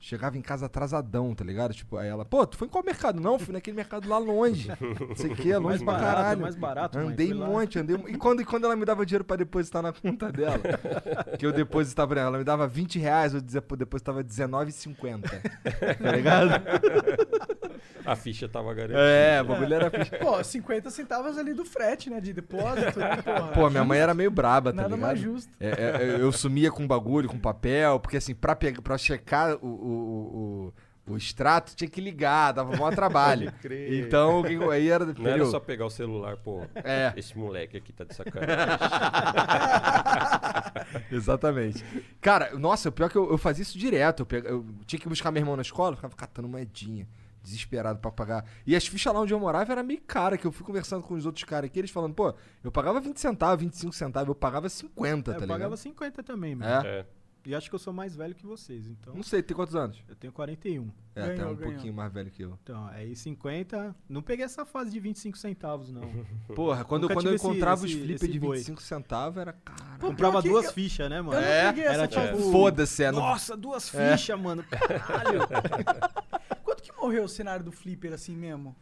chegava 0.00 0.38
em 0.38 0.40
casa 0.40 0.66
atrasadão, 0.66 1.34
tá 1.34 1.44
ligado? 1.44 1.74
Tipo, 1.74 1.96
aí 1.96 2.08
ela, 2.08 2.24
pô, 2.24 2.46
tu 2.46 2.56
foi 2.56 2.68
em 2.68 2.70
qual 2.70 2.84
mercado? 2.84 3.20
Não, 3.20 3.38
fui 3.38 3.52
naquele 3.52 3.76
mercado 3.76 4.08
lá 4.08 4.16
longe. 4.18 4.68
Não 5.08 5.16
sei 5.16 5.30
o 5.32 5.34
que, 5.36 5.50
é 5.50 5.58
longe 5.58 5.82
Mais 5.82 5.82
pra 5.82 5.92
barato, 5.94 6.16
caralho. 6.16 6.40
mais 6.40 6.54
barato, 6.56 6.98
mãe, 6.98 7.08
Andei 7.08 7.28
fui 7.28 7.36
um 7.36 7.46
monte, 7.46 7.78
andei. 7.78 7.96
um- 7.96 8.08
E 8.08 8.16
quando, 8.16 8.40
e 8.40 8.44
quando 8.44 8.64
ela 8.64 8.76
me 8.76 8.84
dava 8.84 9.04
dinheiro 9.04 9.24
pra 9.24 9.36
depositar 9.36 9.82
na 9.82 9.92
conta 9.92 10.30
dela, 10.30 10.60
que 11.38 11.44
eu 11.44 11.52
depositava 11.52 12.14
nela, 12.14 12.28
ela 12.28 12.38
me 12.38 12.44
dava 12.44 12.66
20 12.68 12.98
reais, 12.98 13.34
eu 13.34 13.40
dizia, 13.40 13.60
pô, 13.60 13.74
depositava 13.76 14.18
R$19,50. 14.20 15.20
Tá 16.02 16.12
ligado? 16.12 16.50
A 18.04 18.16
ficha 18.16 18.48
tava 18.48 18.72
garantida. 18.72 19.00
É, 19.00 19.42
o 19.42 19.44
bagulho 19.44 19.74
era 19.74 19.90
ficha. 19.90 20.16
Pô, 20.18 20.42
50 20.42 20.90
centavos 20.90 21.36
ali 21.36 21.52
do 21.52 21.64
frete, 21.64 22.08
né? 22.08 22.20
De 22.20 22.32
depósito, 22.32 22.98
né? 22.98 23.16
Porra. 23.16 23.48
Pô, 23.48 23.68
minha 23.70 23.84
mãe 23.84 23.98
era 23.98 24.14
meio 24.14 24.30
braba, 24.30 24.70
tá 24.72 24.76
Nada 24.82 24.94
ligado? 24.94 25.00
mais 25.06 25.20
justo. 25.20 25.50
É, 25.60 25.68
é, 25.68 26.16
eu 26.20 26.32
sumia 26.32 26.70
com 26.70 26.86
bagulho, 26.86 27.28
com 27.28 27.38
papel, 27.38 28.00
porque 28.00 28.16
assim, 28.16 28.34
pra, 28.34 28.56
pegar, 28.56 28.80
pra 28.80 28.96
checar 28.96 29.56
o, 29.60 29.66
o, 29.90 30.72
o, 31.08 31.12
o 31.12 31.16
extrato, 31.16 31.74
tinha 31.74 31.88
que 31.88 32.00
ligar, 32.00 32.52
dava 32.52 32.70
maior 32.72 32.94
trabalho. 32.94 33.52
Então, 33.90 34.40
o 34.40 34.44
que- 34.44 34.56
aí 34.70 34.88
era. 34.88 35.04
Não 35.06 35.26
era 35.26 35.44
só 35.46 35.58
pegar 35.60 35.86
o 35.86 35.90
celular, 35.90 36.36
pô, 36.36 36.62
É. 36.76 37.12
esse 37.16 37.36
moleque 37.36 37.76
aqui 37.76 37.92
tá 37.92 38.04
de 38.04 38.14
sacanagem. 38.14 38.56
Exatamente. 41.10 41.84
Cara, 42.20 42.56
nossa, 42.58 42.88
o 42.88 42.92
pior 42.92 43.06
é 43.06 43.08
que 43.10 43.16
eu, 43.16 43.30
eu 43.30 43.38
fazia 43.38 43.62
isso 43.62 43.78
direto. 43.78 44.20
Eu, 44.20 44.26
pega- 44.26 44.48
eu 44.48 44.64
tinha 44.86 45.00
que 45.00 45.08
buscar 45.08 45.30
meu 45.30 45.40
irmão 45.40 45.56
na 45.56 45.62
escola, 45.62 45.92
eu 45.92 45.96
ficava 45.96 46.14
catando 46.16 46.48
moedinha. 46.48 47.06
Desesperado 47.42 47.98
pra 48.00 48.10
pagar. 48.10 48.44
E 48.66 48.76
as 48.76 48.86
fichas 48.86 49.12
lá 49.14 49.20
onde 49.20 49.32
eu 49.32 49.40
morava 49.40 49.72
era 49.72 49.82
meio 49.82 50.00
cara, 50.02 50.36
que 50.36 50.46
eu 50.46 50.52
fui 50.52 50.66
conversando 50.66 51.02
com 51.02 51.14
os 51.14 51.24
outros 51.24 51.44
caras 51.44 51.70
aqui, 51.70 51.78
eles 51.78 51.90
falando, 51.90 52.12
pô, 52.12 52.34
eu 52.62 52.70
pagava 52.70 53.00
20 53.00 53.18
centavos, 53.18 53.64
25 53.64 53.94
centavos, 53.94 54.28
eu 54.28 54.34
pagava 54.34 54.68
50, 54.68 55.30
É, 55.30 55.34
tá 55.34 55.38
eu 55.38 55.40
ligado? 55.42 55.48
pagava 55.56 55.76
50 55.76 56.22
também, 56.22 56.54
mano. 56.56 56.86
É? 56.86 56.98
É. 57.00 57.06
E 57.48 57.54
acho 57.54 57.70
que 57.70 57.74
eu 57.74 57.78
sou 57.78 57.94
mais 57.94 58.14
velho 58.14 58.34
que 58.34 58.44
vocês, 58.44 58.86
então. 58.86 59.14
Não 59.14 59.22
sei, 59.22 59.42
tem 59.42 59.56
quantos 59.56 59.74
anos? 59.74 60.04
Eu 60.06 60.14
tenho 60.14 60.30
41. 60.34 60.90
É, 61.14 61.22
até 61.22 61.36
Ganhou, 61.36 61.52
um 61.52 61.56
ganhou. 61.56 61.72
pouquinho 61.72 61.94
mais 61.94 62.12
velho 62.12 62.30
que 62.30 62.42
eu. 62.42 62.58
Então, 62.62 62.86
aí 62.88 63.16
50. 63.16 63.96
Não 64.06 64.20
peguei 64.20 64.44
essa 64.44 64.66
fase 64.66 64.90
de 64.90 65.00
25 65.00 65.38
centavos, 65.38 65.90
não. 65.90 66.02
Porra, 66.54 66.84
quando, 66.84 67.04
eu- 67.04 67.08
quando 67.08 67.26
eu 67.28 67.32
tive 67.32 67.34
esse- 67.36 67.46
encontrava 67.46 67.86
os 67.86 67.90
flippers 67.92 68.30
de 68.32 68.38
boi. 68.38 68.56
25 68.58 68.82
centavos, 68.82 69.38
era 69.38 69.54
cara. 69.54 69.98
Comprava 69.98 70.42
duas 70.42 70.66
eu- 70.66 70.72
fichas, 70.74 71.08
né, 71.08 71.20
Eu 71.20 71.24
mano? 71.24 71.40
não 71.40 71.48
É, 71.48 71.74
era 71.78 72.06
tipo- 72.06 72.52
Foda-se, 72.52 73.02
é. 73.04 73.10
no- 73.10 73.18
Nossa, 73.20 73.56
duas 73.56 73.88
fichas, 73.88 74.38
mano. 74.38 74.62
Caralho. 74.64 75.40
Quanto 76.62 76.82
que 76.82 76.92
morreu 76.92 77.24
o 77.24 77.28
cenário 77.28 77.64
do 77.64 77.72
Flipper 77.72 78.12
assim 78.12 78.36
mesmo? 78.36 78.76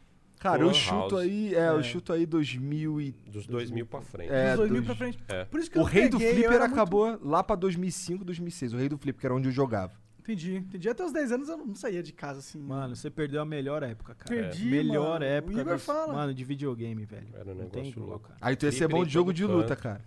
Cara, 0.51 0.63
eu 0.63 0.75
chuto 0.75 0.95
House. 0.95 1.13
aí, 1.15 1.55
é, 1.55 1.69
eu 1.69 1.79
É. 1.79 1.83
chuto 1.83 2.13
aí 2.13 2.27
2000 2.27 3.01
e... 3.01 3.13
Dos 3.31 3.47
2000 3.47 3.87
pra 3.87 4.01
frente. 4.01 4.33
É, 4.33 4.49
Dos 4.51 4.57
2000 4.69 4.75
dois- 4.83 4.87
pra 4.87 4.95
frente. 4.97 5.19
é. 5.29 5.45
Por 5.45 5.61
isso 5.61 5.71
que 5.71 5.79
O 5.79 5.83
eu 5.83 5.85
rei 5.85 6.09
do 6.09 6.19
peguei, 6.19 6.35
flipper 6.35 6.53
era 6.53 6.61
muito- 6.69 6.73
acabou 6.75 7.19
lá 7.23 7.43
pra 7.43 7.57
2005, 7.57 8.25
2006. 8.25 8.73
O 8.73 8.77
rei 8.77 8.89
do 8.89 8.97
flipper, 8.99 9.21
que 9.21 9.27
era 9.27 9.35
onde 9.35 9.49
eu 9.49 9.53
jogava. 9.53 9.93
Entendi, 10.19 10.57
entendi. 10.57 10.89
Até 10.89 11.05
os 11.05 11.13
10 11.13 11.31
anos 11.31 11.49
eu 11.49 11.57
não 11.57 11.73
saía 11.77 12.03
de 12.03 12.13
casa 12.13 12.41
assim. 12.41 12.59
Mano, 12.61 12.97
você 12.97 13.09
perdeu 13.09 13.41
a 13.41 13.45
melhor 13.45 13.85
época, 13.85 14.13
cara. 14.17 14.29
Perdi, 14.29 14.65
melhor 14.67 15.21
mano. 15.21 15.25
época. 15.25 15.57
O 15.57 15.61
Igor 15.61 15.75
dos- 15.75 15.85
fala. 15.85 16.13
Mano, 16.13 16.35
de 16.35 16.43
videogame, 16.45 17.05
velho. 17.05 17.29
Era 17.33 17.53
um 17.53 17.55
negócio 17.55 18.01
louco. 18.03 18.29
cara. 18.29 18.39
Aí 18.41 18.57
tu 18.57 18.67
ia 18.67 18.73
ser 18.73 18.89
bom 18.89 19.05
de 19.05 19.13
jogo 19.13 19.33
de 19.33 19.43
canto. 19.43 19.55
luta, 19.55 19.77
cara. 19.77 20.01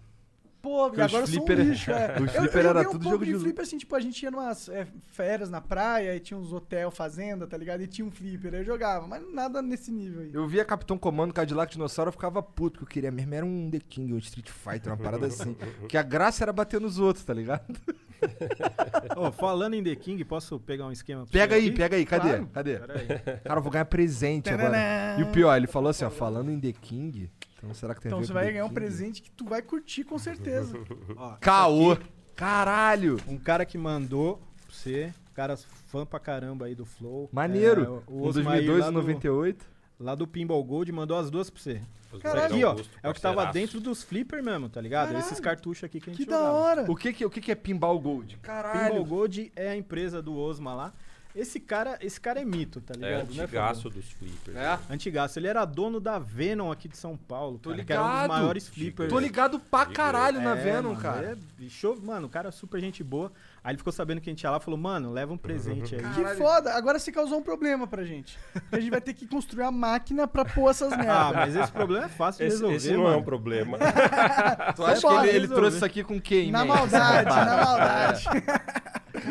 Pô, 0.61 0.87
e 0.87 1.01
agora 1.01 1.05
os 1.07 1.13
eu 1.13 1.27
sou 1.27 1.45
flipper- 1.45 1.59
um 1.65 1.69
lixo, 1.69 1.91
é. 1.91 2.15
os 2.21 2.35
Eu- 2.35 2.41
flipper 2.41 2.63
eu 2.65 2.69
era 2.69 2.79
um 2.81 2.91
tudo 2.91 3.03
pouco 3.03 3.09
jogo 3.11 3.25
de 3.25 3.43
flipper, 3.43 3.63
assim, 3.63 3.77
tipo, 3.77 3.95
a 3.95 3.99
gente 3.99 4.21
ia 4.23 4.29
numas 4.31 4.67
é, 4.67 4.85
férias 5.07 5.49
na 5.49 5.61
praia, 5.61 6.13
e 6.15 6.19
tinha 6.19 6.37
uns 6.37 6.51
hotel, 6.51 6.91
fazenda, 6.91 7.47
tá 7.47 7.55
ligado? 7.57 7.81
E 7.81 7.87
tinha 7.87 8.05
um 8.05 8.11
flipper, 8.11 8.53
aí 8.53 8.59
eu 8.59 8.65
jogava, 8.65 9.07
mas 9.07 9.23
nada 9.33 9.61
nesse 9.61 9.89
nível 9.91 10.21
aí. 10.21 10.31
Eu 10.33 10.45
via 10.47 10.65
Capitão 10.65 10.97
Comando, 10.97 11.33
Cadillac 11.33 11.71
Dinossauro, 11.71 12.09
eu 12.09 12.13
ficava 12.13 12.43
puto, 12.43 12.79
porque 12.79 12.83
eu 12.83 12.93
queria 12.93 13.11
mesmo. 13.11 13.33
Era 13.33 13.45
um 13.45 13.69
The 13.71 13.79
King, 13.87 14.13
um 14.13 14.17
Street 14.17 14.49
Fighter, 14.49 14.91
uma 14.91 14.97
parada 14.97 15.27
assim. 15.27 15.55
que 15.87 15.95
a 15.97 16.03
graça 16.03 16.43
era 16.43 16.51
bater 16.51 16.81
nos 16.81 16.99
outros, 16.99 17.23
tá 17.23 17.33
ligado? 17.33 17.63
Ô, 19.15 19.31
falando 19.31 19.75
em 19.75 19.83
The 19.83 19.95
King, 19.95 20.23
posso 20.25 20.59
pegar 20.59 20.85
um 20.87 20.91
esquema 20.91 21.23
pra 21.25 21.31
Pega 21.31 21.55
aí, 21.55 21.67
aqui? 21.67 21.77
pega 21.77 21.95
aí, 21.95 22.05
cadê? 22.05 22.27
Claro. 22.29 22.47
Cadê? 22.53 22.77
Cara, 23.45 23.59
eu 23.59 23.61
vou 23.63 23.71
ganhar 23.71 23.85
presente 23.85 24.49
agora. 24.49 25.15
E 25.17 25.23
o 25.23 25.27
pior, 25.31 25.55
ele 25.55 25.67
falou 25.67 25.89
assim, 25.89 26.03
ó, 26.03 26.09
falando 26.09 26.51
em 26.51 26.59
The 26.59 26.73
King. 26.73 27.29
Então 27.59 27.73
será 27.73 27.93
que 27.93 28.01
tem 28.01 28.09
a 28.09 28.11
Então 28.11 28.19
ver 28.19 28.25
você 28.27 28.33
com 28.33 28.39
vai 28.39 28.51
ganhar 28.51 28.65
um 28.65 28.69
presente 28.69 29.21
que 29.21 29.29
tu 29.31 29.45
vai 29.45 29.61
curtir 29.61 30.03
com 30.03 30.17
certeza. 30.17 30.75
Ó, 31.15 31.35
Caô! 31.41 31.97
Caralho! 32.35 33.17
Um 33.27 33.37
cara 33.37 33.65
que 33.65 33.77
mandou 33.77 34.37
pra 34.65 34.73
você, 34.75 35.13
cara 35.33 35.57
fã 35.87 36.05
pra 36.05 36.19
caramba 36.19 36.65
aí 36.67 36.75
do 36.75 36.85
Flow. 36.85 37.29
Maneiro! 37.33 37.83
É, 38.07 38.11
o 38.11 38.19
um 38.19 38.23
Osmair 38.27 38.65
2002 38.65 38.79
lá 38.79 38.87
e 38.87 38.91
do- 38.91 38.97
98. 38.97 39.65
lá 39.99 40.15
do 40.15 40.25
Pinball 40.25 40.63
Gold, 40.63 40.91
mandou 40.91 41.17
as 41.17 41.29
duas 41.29 41.49
pra 41.49 41.61
você. 41.61 41.81
Os 42.11 42.21
Caralho. 42.23 42.45
Aqui, 42.55 42.63
ó, 42.63 42.75
é 43.03 43.09
o 43.09 43.13
que 43.13 43.21
tava 43.21 43.45
dentro 43.47 43.79
dos 43.79 44.01
flipper 44.01 44.41
mesmo, 44.41 44.67
tá 44.69 44.81
ligado? 44.81 45.15
Esses 45.17 45.39
cartuchos 45.39 45.83
aqui 45.83 45.99
que 45.99 46.09
a 46.09 46.13
gente 46.13 46.23
Que 46.23 46.29
da 46.29 46.37
jogava. 46.37 46.57
hora. 46.57 46.91
O 46.91 46.95
que 46.95 47.13
que, 47.13 47.23
o 47.25 47.29
que 47.29 47.39
que 47.41 47.51
é 47.51 47.55
Pinball 47.55 47.99
Gold? 47.99 48.37
Caralho. 48.37 48.89
Pinball 48.89 49.05
Gold 49.05 49.51
é 49.55 49.69
a 49.69 49.75
empresa 49.75 50.19
do 50.21 50.35
Osma 50.35 50.73
lá. 50.73 50.93
Esse 51.35 51.59
cara, 51.59 51.97
esse 52.01 52.19
cara 52.19 52.41
é 52.41 52.45
mito, 52.45 52.81
tá 52.81 52.93
É 52.95 52.97
ligado? 52.97 53.33
né, 53.35 53.43
antigaço 53.43 53.83
Fabão? 53.83 53.97
dos 53.99 54.11
flippers. 54.11 54.57
É? 54.57 54.79
Antigaço. 54.89 55.37
Ele 55.39 55.47
era 55.47 55.63
dono 55.63 55.99
da 55.99 56.17
Venom 56.17 56.71
aqui 56.71 56.87
de 56.87 56.97
São 56.97 57.15
Paulo, 57.15 57.59
Tô 57.59 57.69
cara, 57.69 57.81
ligado. 57.81 57.85
que 57.87 57.93
era 57.93 58.03
um 58.03 58.19
dos 58.19 58.27
maiores 58.27 58.67
flippers. 58.67 59.09
Tô 59.09 59.19
ligado 59.19 59.59
pra 59.59 59.85
caralho 59.85 60.41
na 60.41 60.57
É, 60.57 60.61
Venom, 60.63 60.89
mano, 60.89 61.01
cara. 61.01 61.27
É, 61.31 61.35
bicho, 61.57 61.95
mano, 62.01 62.25
o 62.27 62.29
cara 62.29 62.49
é 62.49 62.51
super 62.51 62.81
gente 62.81 63.03
boa. 63.03 63.31
Aí 63.63 63.71
ele 63.71 63.77
ficou 63.77 63.91
sabendo 63.91 64.21
que 64.21 64.29
a 64.29 64.31
gente 64.31 64.41
ia 64.43 64.49
lá 64.51 64.57
e 64.57 64.59
falou, 64.61 64.79
mano, 64.79 65.11
leva 65.11 65.33
um 65.33 65.37
presente 65.37 65.95
aí. 65.95 66.01
Que 66.15 66.23
foda. 66.35 66.73
Agora 66.73 66.97
você 66.97 67.11
causou 67.11 67.39
um 67.39 67.43
problema 67.43 67.85
pra 67.87 68.03
gente. 68.03 68.37
Porque 68.53 68.75
a 68.75 68.79
gente 68.79 68.89
vai 68.91 69.01
ter 69.01 69.13
que 69.13 69.27
construir 69.27 69.63
a 69.63 69.71
máquina 69.71 70.27
pra 70.27 70.45
pôr 70.45 70.69
essas 70.69 70.91
Ah, 70.93 70.97
merdas. 70.97 71.33
mas 71.33 71.55
esse 71.55 71.71
problema 71.71 72.05
é 72.05 72.09
fácil 72.09 72.39
de 72.39 72.47
Esse, 72.47 72.55
resolver, 72.57 72.75
esse 72.77 72.91
não 72.93 73.03
mano. 73.03 73.15
é 73.15 73.17
um 73.17 73.23
problema. 73.23 73.77
Tu 74.75 74.85
acha 74.85 74.95
que 75.01 75.07
Vambora, 75.07 75.27
ele, 75.27 75.37
ele 75.37 75.47
trouxe 75.47 75.75
isso 75.77 75.85
aqui 75.85 76.03
com 76.03 76.19
quem, 76.21 76.51
na 76.51 76.63
man? 76.63 76.75
maldade, 76.75 77.29
na 77.29 77.57
maldade. 77.65 78.25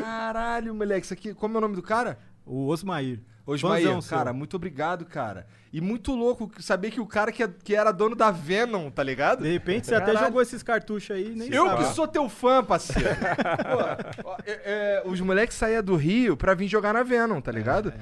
Caralho, 0.00 0.74
moleque, 0.74 1.04
isso 1.06 1.14
aqui. 1.14 1.34
Como 1.34 1.54
é 1.54 1.58
o 1.58 1.60
nome 1.60 1.76
do 1.76 1.82
cara? 1.82 2.18
O 2.44 2.66
Osmair. 2.68 3.20
Osmair, 3.46 4.02
seu. 4.02 4.16
cara, 4.16 4.32
muito 4.32 4.56
obrigado, 4.56 5.06
cara. 5.06 5.46
E 5.72 5.81
muito 5.81 6.14
louco 6.14 6.50
saber 6.62 6.90
que 6.90 7.00
o 7.00 7.07
cara 7.07 7.31
que, 7.31 7.42
é- 7.42 7.50
que 7.62 7.74
era 7.74 7.92
dono 7.92 8.14
da 8.16 8.31
Venom, 8.31 8.90
tá 8.90 9.02
ligado? 9.02 9.42
De 9.42 9.50
repente 9.52 9.87
você 9.87 9.94
até 9.94 10.07
Caralho. 10.07 10.26
jogou 10.26 10.40
esses 10.42 10.62
cartuchos 10.62 11.11
aí, 11.14 11.35
nem 11.35 11.52
Eu 11.52 11.66
sabe. 11.66 11.85
que 11.85 11.94
sou 11.94 12.09
teu 12.09 12.28
fã, 12.28 12.64
parceiro. 12.64 13.09
Pô, 14.22 14.33
é- 14.46 14.61
é, 14.64 15.02
os 15.04 15.20
moleques 15.20 15.57
saíam 15.57 15.83
do 15.83 15.96
Rio 15.96 16.37
pra 16.37 16.54
vir 16.54 16.68
jogar 16.68 16.92
na 16.94 17.02
Venom, 17.02 17.40
tá 17.40 17.52
ligado? 17.52 17.92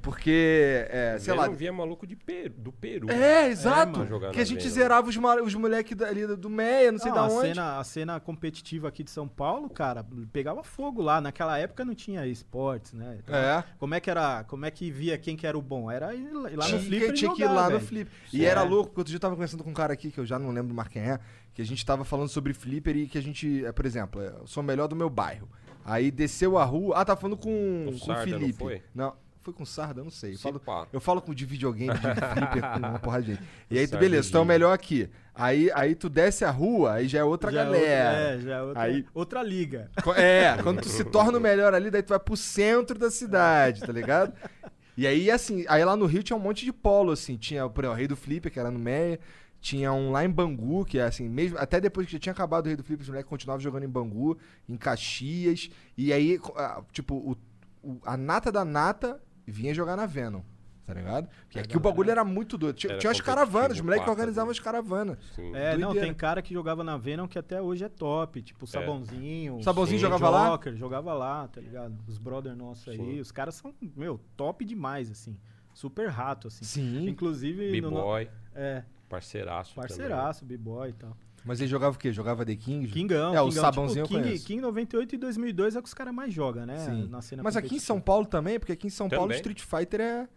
Porque, 0.00 0.86
é, 0.90 1.12
sei 1.18 1.24
Sei 1.26 1.34
lá. 1.34 1.46
não 1.48 1.54
via 1.54 1.72
maluco 1.72 2.06
de 2.06 2.14
Peru, 2.14 2.54
do 2.56 2.70
Peru. 2.72 3.10
É, 3.10 3.48
exato. 3.48 4.06
que 4.32 4.40
a 4.40 4.44
gente 4.44 4.60
Venom. 4.60 4.70
zerava 4.74 5.08
os, 5.08 5.16
os 5.44 5.54
moleques 5.56 6.00
ali 6.02 6.24
do 6.36 6.48
Meia, 6.48 6.92
não 6.92 7.00
sei 7.00 7.10
Não, 7.10 7.16
da 7.16 7.22
a 7.22 7.28
onde. 7.28 7.48
Cena, 7.48 7.78
a 7.78 7.84
cena 7.84 8.20
competitiva 8.20 8.86
aqui 8.88 9.02
de 9.02 9.10
São 9.10 9.26
Paulo, 9.26 9.68
cara, 9.68 10.06
pegava 10.32 10.62
fogo 10.62 11.02
lá. 11.02 11.20
Naquela 11.20 11.58
época 11.58 11.84
não 11.84 11.96
tinha 11.96 12.24
esportes, 12.28 12.92
né? 12.92 13.18
Então, 13.18 13.34
É. 13.34 13.64
Como 13.78 13.92
é 13.94 13.98
que 14.00 14.08
era? 14.08 14.44
Como 14.44 14.64
é 14.64 14.70
que 14.70 14.88
via 14.88 15.18
quem 15.18 15.36
que 15.36 15.46
era 15.48 15.58
o 15.58 15.62
bom? 15.62 15.90
Era 15.90 16.14
ir 16.14 16.30
lá 16.32 16.42
lá 16.54 16.68
no 16.68 16.78
Tinha 16.78 16.78
flipper 17.12 17.34
que- 17.34 17.34
e 17.34 17.36
tinha 17.36 17.48
que 17.48 17.52
ir 17.52 17.54
lá 17.54 17.64
no 17.64 17.76
velho. 17.76 17.80
flip. 17.86 18.10
Sim. 18.30 18.36
E 18.38 18.44
era 18.44 18.60
É. 18.60 18.64
louco, 18.64 18.86
porque 18.90 19.00
outro 19.00 19.10
dia 19.10 19.16
eu 19.16 19.20
tava 19.20 19.34
conversando 19.34 19.62
com 19.64 19.70
um 19.70 19.74
cara 19.74 19.92
aqui, 19.92 20.10
que 20.10 20.18
eu 20.18 20.26
já 20.26 20.38
não 20.38 20.50
lembro 20.50 20.74
mais 20.74 20.88
quem 20.88 21.02
é, 21.02 21.18
que 21.54 21.60
a 21.62 21.64
gente 21.64 21.84
tava 21.84 22.04
falando 22.04 22.28
sobre 22.28 22.52
flipper 22.52 22.96
e 22.96 23.06
que 23.06 23.18
a 23.18 23.22
gente, 23.22 23.64
é, 23.64 23.72
por 23.72 23.84
exemplo, 23.86 24.20
é, 24.22 24.28
eu 24.40 24.46
sou 24.46 24.62
o 24.62 24.66
melhor 24.66 24.88
do 24.88 24.96
meu 24.96 25.10
bairro. 25.10 25.48
Aí 25.84 26.10
desceu 26.10 26.56
a 26.58 26.64
rua. 26.64 26.96
Ah, 26.98 27.04
tá 27.04 27.16
falando 27.16 27.36
com, 27.36 27.84
Com 27.86 27.90
com 27.90 27.96
o 27.96 27.98
Sarda, 27.98 28.26
não 28.32 28.38
Felipe. 28.40 28.58
foi? 28.58 28.82
Não, 28.94 29.14
foi 29.40 29.52
com 29.52 29.64
o 29.64 29.66
Sarda, 29.66 30.00
eu 30.00 30.04
não 30.04 30.12
sei. 30.12 30.32
Eu 30.32 30.36
Se 30.36 30.42
falo, 30.44 30.88
eu 30.92 31.00
falo 31.00 31.20
com 31.20 31.34
de 31.34 31.44
videogame, 31.44 31.92
de 31.92 32.00
flipper, 32.32 32.62
com 32.72 32.78
uma 32.78 32.98
porrada 33.00 33.24
de 33.24 33.32
gente. 33.32 33.42
E 33.68 33.78
aí, 33.80 33.88
tu, 33.88 33.98
beleza, 33.98 34.30
tu 34.30 34.36
é 34.36 34.40
o 34.40 34.44
melhor 34.44 34.72
aqui. 34.72 35.10
Aí, 35.34 35.70
aí 35.74 35.94
tu 35.96 36.08
desce 36.08 36.44
a 36.44 36.50
rua, 36.50 36.92
aí 36.92 37.08
já 37.08 37.18
é 37.18 37.24
outra 37.24 37.50
Já 37.50 37.62
é 37.62 37.64
galera. 37.64 38.16
É, 38.16 38.38
já 38.40 38.54
é 38.58 38.62
outra, 38.62 38.82
Aí- 38.82 39.06
outra 39.12 39.42
liga. 39.42 39.90
É, 40.16 40.56
quando 40.62 40.82
tu 40.82 40.88
se 40.88 41.02
torna 41.04 41.36
o 41.38 41.40
melhor 41.40 41.74
ali, 41.74 41.90
daí 41.90 42.02
tu 42.02 42.10
vai 42.10 42.20
pro 42.20 42.36
centro 42.36 42.96
da 42.98 43.10
cidade, 43.10 43.80
tá 43.80 43.92
ligado? 43.92 44.32
E 44.96 45.06
aí, 45.06 45.30
assim, 45.30 45.64
aí 45.68 45.84
lá 45.84 45.96
no 45.96 46.06
Rio 46.06 46.22
tinha 46.22 46.36
um 46.36 46.40
monte 46.40 46.64
de 46.64 46.72
polo, 46.72 47.12
assim. 47.12 47.36
Tinha, 47.36 47.68
por 47.68 47.82
exemplo, 47.84 47.94
o 47.94 47.98
Rei 47.98 48.08
do 48.08 48.16
Flipper, 48.16 48.52
que 48.52 48.60
era 48.60 48.70
no 48.70 48.78
Meia. 48.78 49.18
Tinha 49.60 49.92
um 49.92 50.10
lá 50.10 50.24
em 50.24 50.28
Bangu, 50.30 50.84
que 50.84 50.98
é 50.98 51.04
assim, 51.04 51.28
mesmo, 51.28 51.56
até 51.56 51.80
depois 51.80 52.06
que 52.06 52.12
já 52.12 52.18
tinha 52.18 52.32
acabado 52.32 52.64
o 52.64 52.68
Rei 52.68 52.76
do 52.76 52.82
Flipper, 52.82 53.02
os 53.04 53.08
moleques 53.08 53.28
continuavam 53.30 53.60
jogando 53.62 53.84
em 53.84 53.88
Bangu, 53.88 54.36
em 54.68 54.76
Caxias. 54.76 55.70
E 55.96 56.12
aí, 56.12 56.38
ah, 56.56 56.82
tipo, 56.92 57.14
o, 57.14 57.36
o- 57.82 58.00
a 58.04 58.16
nata 58.16 58.50
da 58.50 58.64
nata 58.64 59.20
vinha 59.46 59.72
jogar 59.72 59.96
na 59.96 60.04
Venom, 60.04 60.40
tá 60.86 60.94
ligado? 60.94 61.28
Porque 61.44 61.58
aqui 61.58 61.76
o 61.76 61.80
bagulho 61.80 62.10
era 62.10 62.24
muito 62.24 62.58
doido. 62.58 62.76
Tinha, 62.76 62.92
Era 62.92 63.00
tinha 63.00 63.10
as 63.10 63.20
competitivo, 63.20 63.46
caravanas, 63.52 63.76
os 63.76 63.82
moleques 63.82 64.08
organizavam 64.08 64.46
doido. 64.48 64.58
as 64.58 64.64
caravanas. 64.64 65.18
Sim. 65.34 65.54
É, 65.54 65.72
não, 65.76 65.88
Doideira. 65.88 66.06
tem 66.08 66.14
cara 66.14 66.42
que 66.42 66.52
jogava 66.52 66.82
na 66.84 66.96
Venom 66.96 67.26
que 67.28 67.38
até 67.38 67.60
hoje 67.62 67.84
é 67.84 67.88
top. 67.88 68.42
Tipo, 68.42 68.66
Sabãozinho. 68.66 69.62
Sabãozinho 69.62 69.98
Sim, 69.98 70.02
jogava 70.02 70.30
lá? 70.30 70.50
Joker, 70.50 70.76
jogava 70.76 71.14
lá, 71.14 71.48
tá 71.48 71.60
ligado? 71.60 71.94
Os 72.06 72.18
brother 72.18 72.54
nossos 72.56 72.88
aí. 72.88 72.96
Sim. 72.96 73.20
Os 73.20 73.30
caras 73.32 73.54
são, 73.54 73.74
meu, 73.96 74.20
top 74.36 74.64
demais, 74.64 75.10
assim. 75.10 75.36
Super 75.74 76.08
rato, 76.08 76.48
assim. 76.48 76.64
Sim. 76.64 77.08
Inclusive. 77.08 77.80
no- 77.80 77.90
B-Boy, 77.90 78.28
É, 78.54 78.82
parceiraço. 79.08 79.74
parceiraço, 79.74 80.44
b-boy 80.44 80.90
e 80.90 80.92
tal. 80.92 81.16
Mas 81.44 81.60
ele 81.60 81.68
jogava 81.68 81.96
o 81.96 81.98
quê? 81.98 82.12
Jogava 82.12 82.44
The 82.46 82.54
King? 82.54 82.86
Kingão, 82.86 83.34
É, 83.34 83.40
o 83.40 83.48
Kingão, 83.48 83.62
Sabãozinho 83.64 84.02
eu 84.02 84.06
tipo, 84.06 84.14
King, 84.16 84.28
conheço. 84.28 84.46
King 84.46 84.60
98 84.60 85.14
e 85.14 85.18
2002 85.18 85.74
é 85.74 85.78
o 85.78 85.82
que 85.82 85.88
os 85.88 85.94
caras 85.94 86.14
mais 86.14 86.32
jogam, 86.32 86.64
né? 86.66 86.76
Sim. 86.78 87.08
Na 87.08 87.20
cena 87.20 87.42
Mas 87.42 87.56
aqui 87.56 87.76
em. 87.76 87.78
São 87.80 88.00
Paulo 88.00 88.26
também, 88.26 88.58
porque 88.60 88.72
aqui 88.72 88.86
em 88.86 88.90
São 88.90 89.08
Paulo 89.08 89.24
o 89.24 89.28
Também. 89.28 89.38
Street 89.38 89.60
Fighter 89.60 90.00
é, 90.00 90.28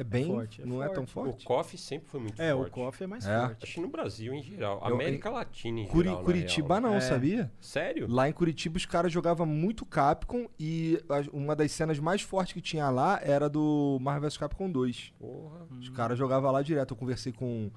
é 0.00 0.04
bem. 0.04 0.26
forte, 0.26 0.62
é 0.62 0.66
não 0.66 0.82
é 0.82 0.88
tão 0.88 1.06
forte. 1.06 1.30
forte. 1.32 1.44
O 1.44 1.48
KOF 1.48 1.78
sempre 1.78 2.08
foi 2.08 2.20
muito 2.20 2.40
É, 2.40 2.52
forte. 2.52 2.68
o 2.68 2.72
KOF 2.72 3.04
é 3.04 3.06
mais 3.06 3.26
É. 3.26 3.40
forte. 3.40 3.62
Acho 3.64 3.74
que 3.74 3.80
no 3.80 3.88
Brasil 3.88 4.34
em 4.34 4.42
geral. 4.42 4.80
Eu- 4.86 4.94
América 4.94 5.30
Latina 5.30 5.80
em 5.80 5.86
Curi- 5.86 6.04
geral, 6.08 6.18
na 6.20 6.24
Curitiba 6.24 6.78
real. 6.78 6.90
não, 6.90 6.94
É. 6.96 7.00
sabia? 7.00 7.52
Sério? 7.60 8.06
Lá 8.08 8.28
em 8.28 8.32
Curitiba 8.32 8.76
os 8.76 8.86
caras 8.86 9.12
jogavam 9.12 9.46
muito 9.46 9.84
Capcom 9.86 10.46
e 10.58 11.02
a- 11.08 11.24
uma 11.32 11.54
das 11.56 11.70
cenas 11.72 11.98
mais 11.98 12.22
fortes 12.22 12.52
que 12.52 12.60
tinha 12.60 12.88
lá 12.90 13.20
era 13.22 13.48
do 13.48 13.98
Marvel 14.00 14.28
vs 14.28 14.36
Capcom 14.36 14.70
2. 14.70 15.12
Porra. 15.18 15.66
Os 15.78 15.88
caras 15.90 16.18
jogavam 16.18 16.50
lá 16.50 16.62
direto. 16.62 16.92
Eu 16.92 16.96
conversei 16.96 17.32
com. 17.32 17.70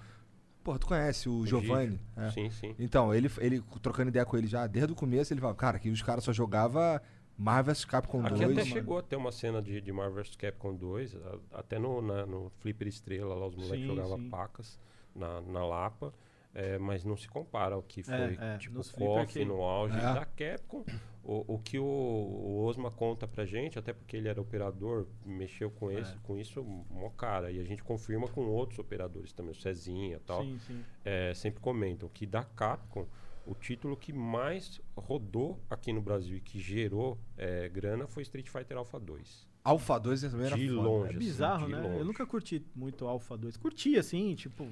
Pô, 0.64 0.80
tu 0.80 0.88
conhece 0.88 1.28
o, 1.28 1.46
Giovanni? 1.46 2.00
É. 2.16 2.30
Sim, 2.30 2.50
sim. 2.50 2.74
Então, 2.80 3.14
ele, 3.14 3.30
ele 3.40 3.62
trocando 3.82 4.08
ideia 4.08 4.26
com 4.26 4.38
ele 4.38 4.48
já 4.48 4.66
desde 4.66 4.94
o 4.94 4.96
começo, 4.96 5.34
ele 5.34 5.42
falava, 5.42 5.58
cara, 5.58 5.78
que 5.78 5.90
os 5.90 6.02
caras 6.02 6.24
só 6.24 6.32
jogavam 6.32 7.02
Marvel 7.38 7.74
vs 7.74 7.86
Capcom 7.86 8.20
Aqui 8.22 8.30
2. 8.30 8.42
até 8.44 8.54
mano. 8.56 8.66
chegou 8.66 8.98
a 8.98 9.02
ter 9.02 9.16
uma 9.16 9.32
cena 9.32 9.62
de, 9.62 9.82
de 9.82 9.92
Marvel 9.92 10.24
vs 10.24 10.36
Capcom 10.36 10.74
2, 10.76 11.16
a- 11.16 11.40
até 11.60 11.80
no, 11.80 12.02
na- 12.02 12.26
no 12.26 12.50
Flipper 12.60 12.88
Estrela, 12.88 13.34
lá 13.36 13.48
os 13.48 13.56
moleques 13.56 13.86
jogavam 13.86 14.18
sim. 14.18 14.30
pacas 14.30 14.80
na, 15.16 15.42
na 15.42 15.66
Lapa. 15.66 16.14
é, 16.56 16.78
mas 16.78 17.04
não 17.04 17.18
se 17.18 17.28
compara 17.28 17.74
ao 17.74 17.82
que 17.82 18.04
foi 18.04 18.38
é, 18.40 18.58
tipo 18.60 18.76
nos 18.78 18.92
KOF 18.92 19.34
que- 19.34 19.44
no 19.44 19.62
auge 19.64 19.98
É. 19.98 20.02
da 20.02 20.24
Capcom. 20.26 20.86
O, 21.24 21.56
o 21.56 21.58
que 21.60 21.80
o, 21.80 21.84
o 21.86 22.66
Osma 22.66 22.92
conta 22.92 23.26
pra 23.28 23.46
gente, 23.46 23.80
até 23.80 23.92
porque 23.94 24.18
ele 24.18 24.28
era 24.28 24.40
operador, 24.42 25.08
mexeu 25.26 25.72
com, 25.72 25.90
É. 25.90 26.00
esse, 26.02 26.16
com 26.18 26.38
isso 26.38 26.62
mó 26.92 27.10
cara. 27.12 27.50
E 27.50 27.60
a 27.60 27.64
gente 27.64 27.82
confirma 27.82 28.28
com 28.28 28.42
outros 28.46 28.78
operadores 28.78 29.32
também, 29.34 29.52
o 29.54 29.56
Cezinha 29.56 30.18
e 30.18 30.20
tal. 30.20 30.44
Sim, 30.44 30.60
sim. 30.60 30.84
é, 31.04 31.34
sempre 31.34 31.60
comentam 31.62 32.08
que 32.10 32.26
da 32.28 32.44
Capcom, 32.44 33.08
o 33.46 33.54
título 33.54 33.96
que 33.98 34.14
mais 34.14 34.80
rodou 34.96 35.60
aqui 35.70 35.92
no 35.94 36.02
Brasil 36.02 36.38
e 36.38 36.42
que 36.42 36.60
gerou 36.60 37.18
é, 37.38 37.68
grana 37.70 38.08
foi 38.08 38.24
Street 38.24 38.48
Fighter 38.50 38.78
Alpha 38.78 39.00
2. 39.00 39.48
Alpha 39.64 39.98
2 40.00 40.22
também 40.24 40.48
era 40.48 40.56
De 40.58 40.68
foda. 40.70 40.82
longe. 40.82 41.06
É 41.06 41.10
assim, 41.10 41.20
bizarro, 41.20 41.66
de 41.68 41.72
né? 41.72 41.82
longe. 41.82 41.98
Eu 42.00 42.06
nunca 42.06 42.26
curti 42.26 42.66
muito 42.76 43.06
Alpha 43.08 43.38
2. 43.38 43.58
Curti, 43.58 43.98
assim, 43.98 44.36
tipo... 44.36 44.68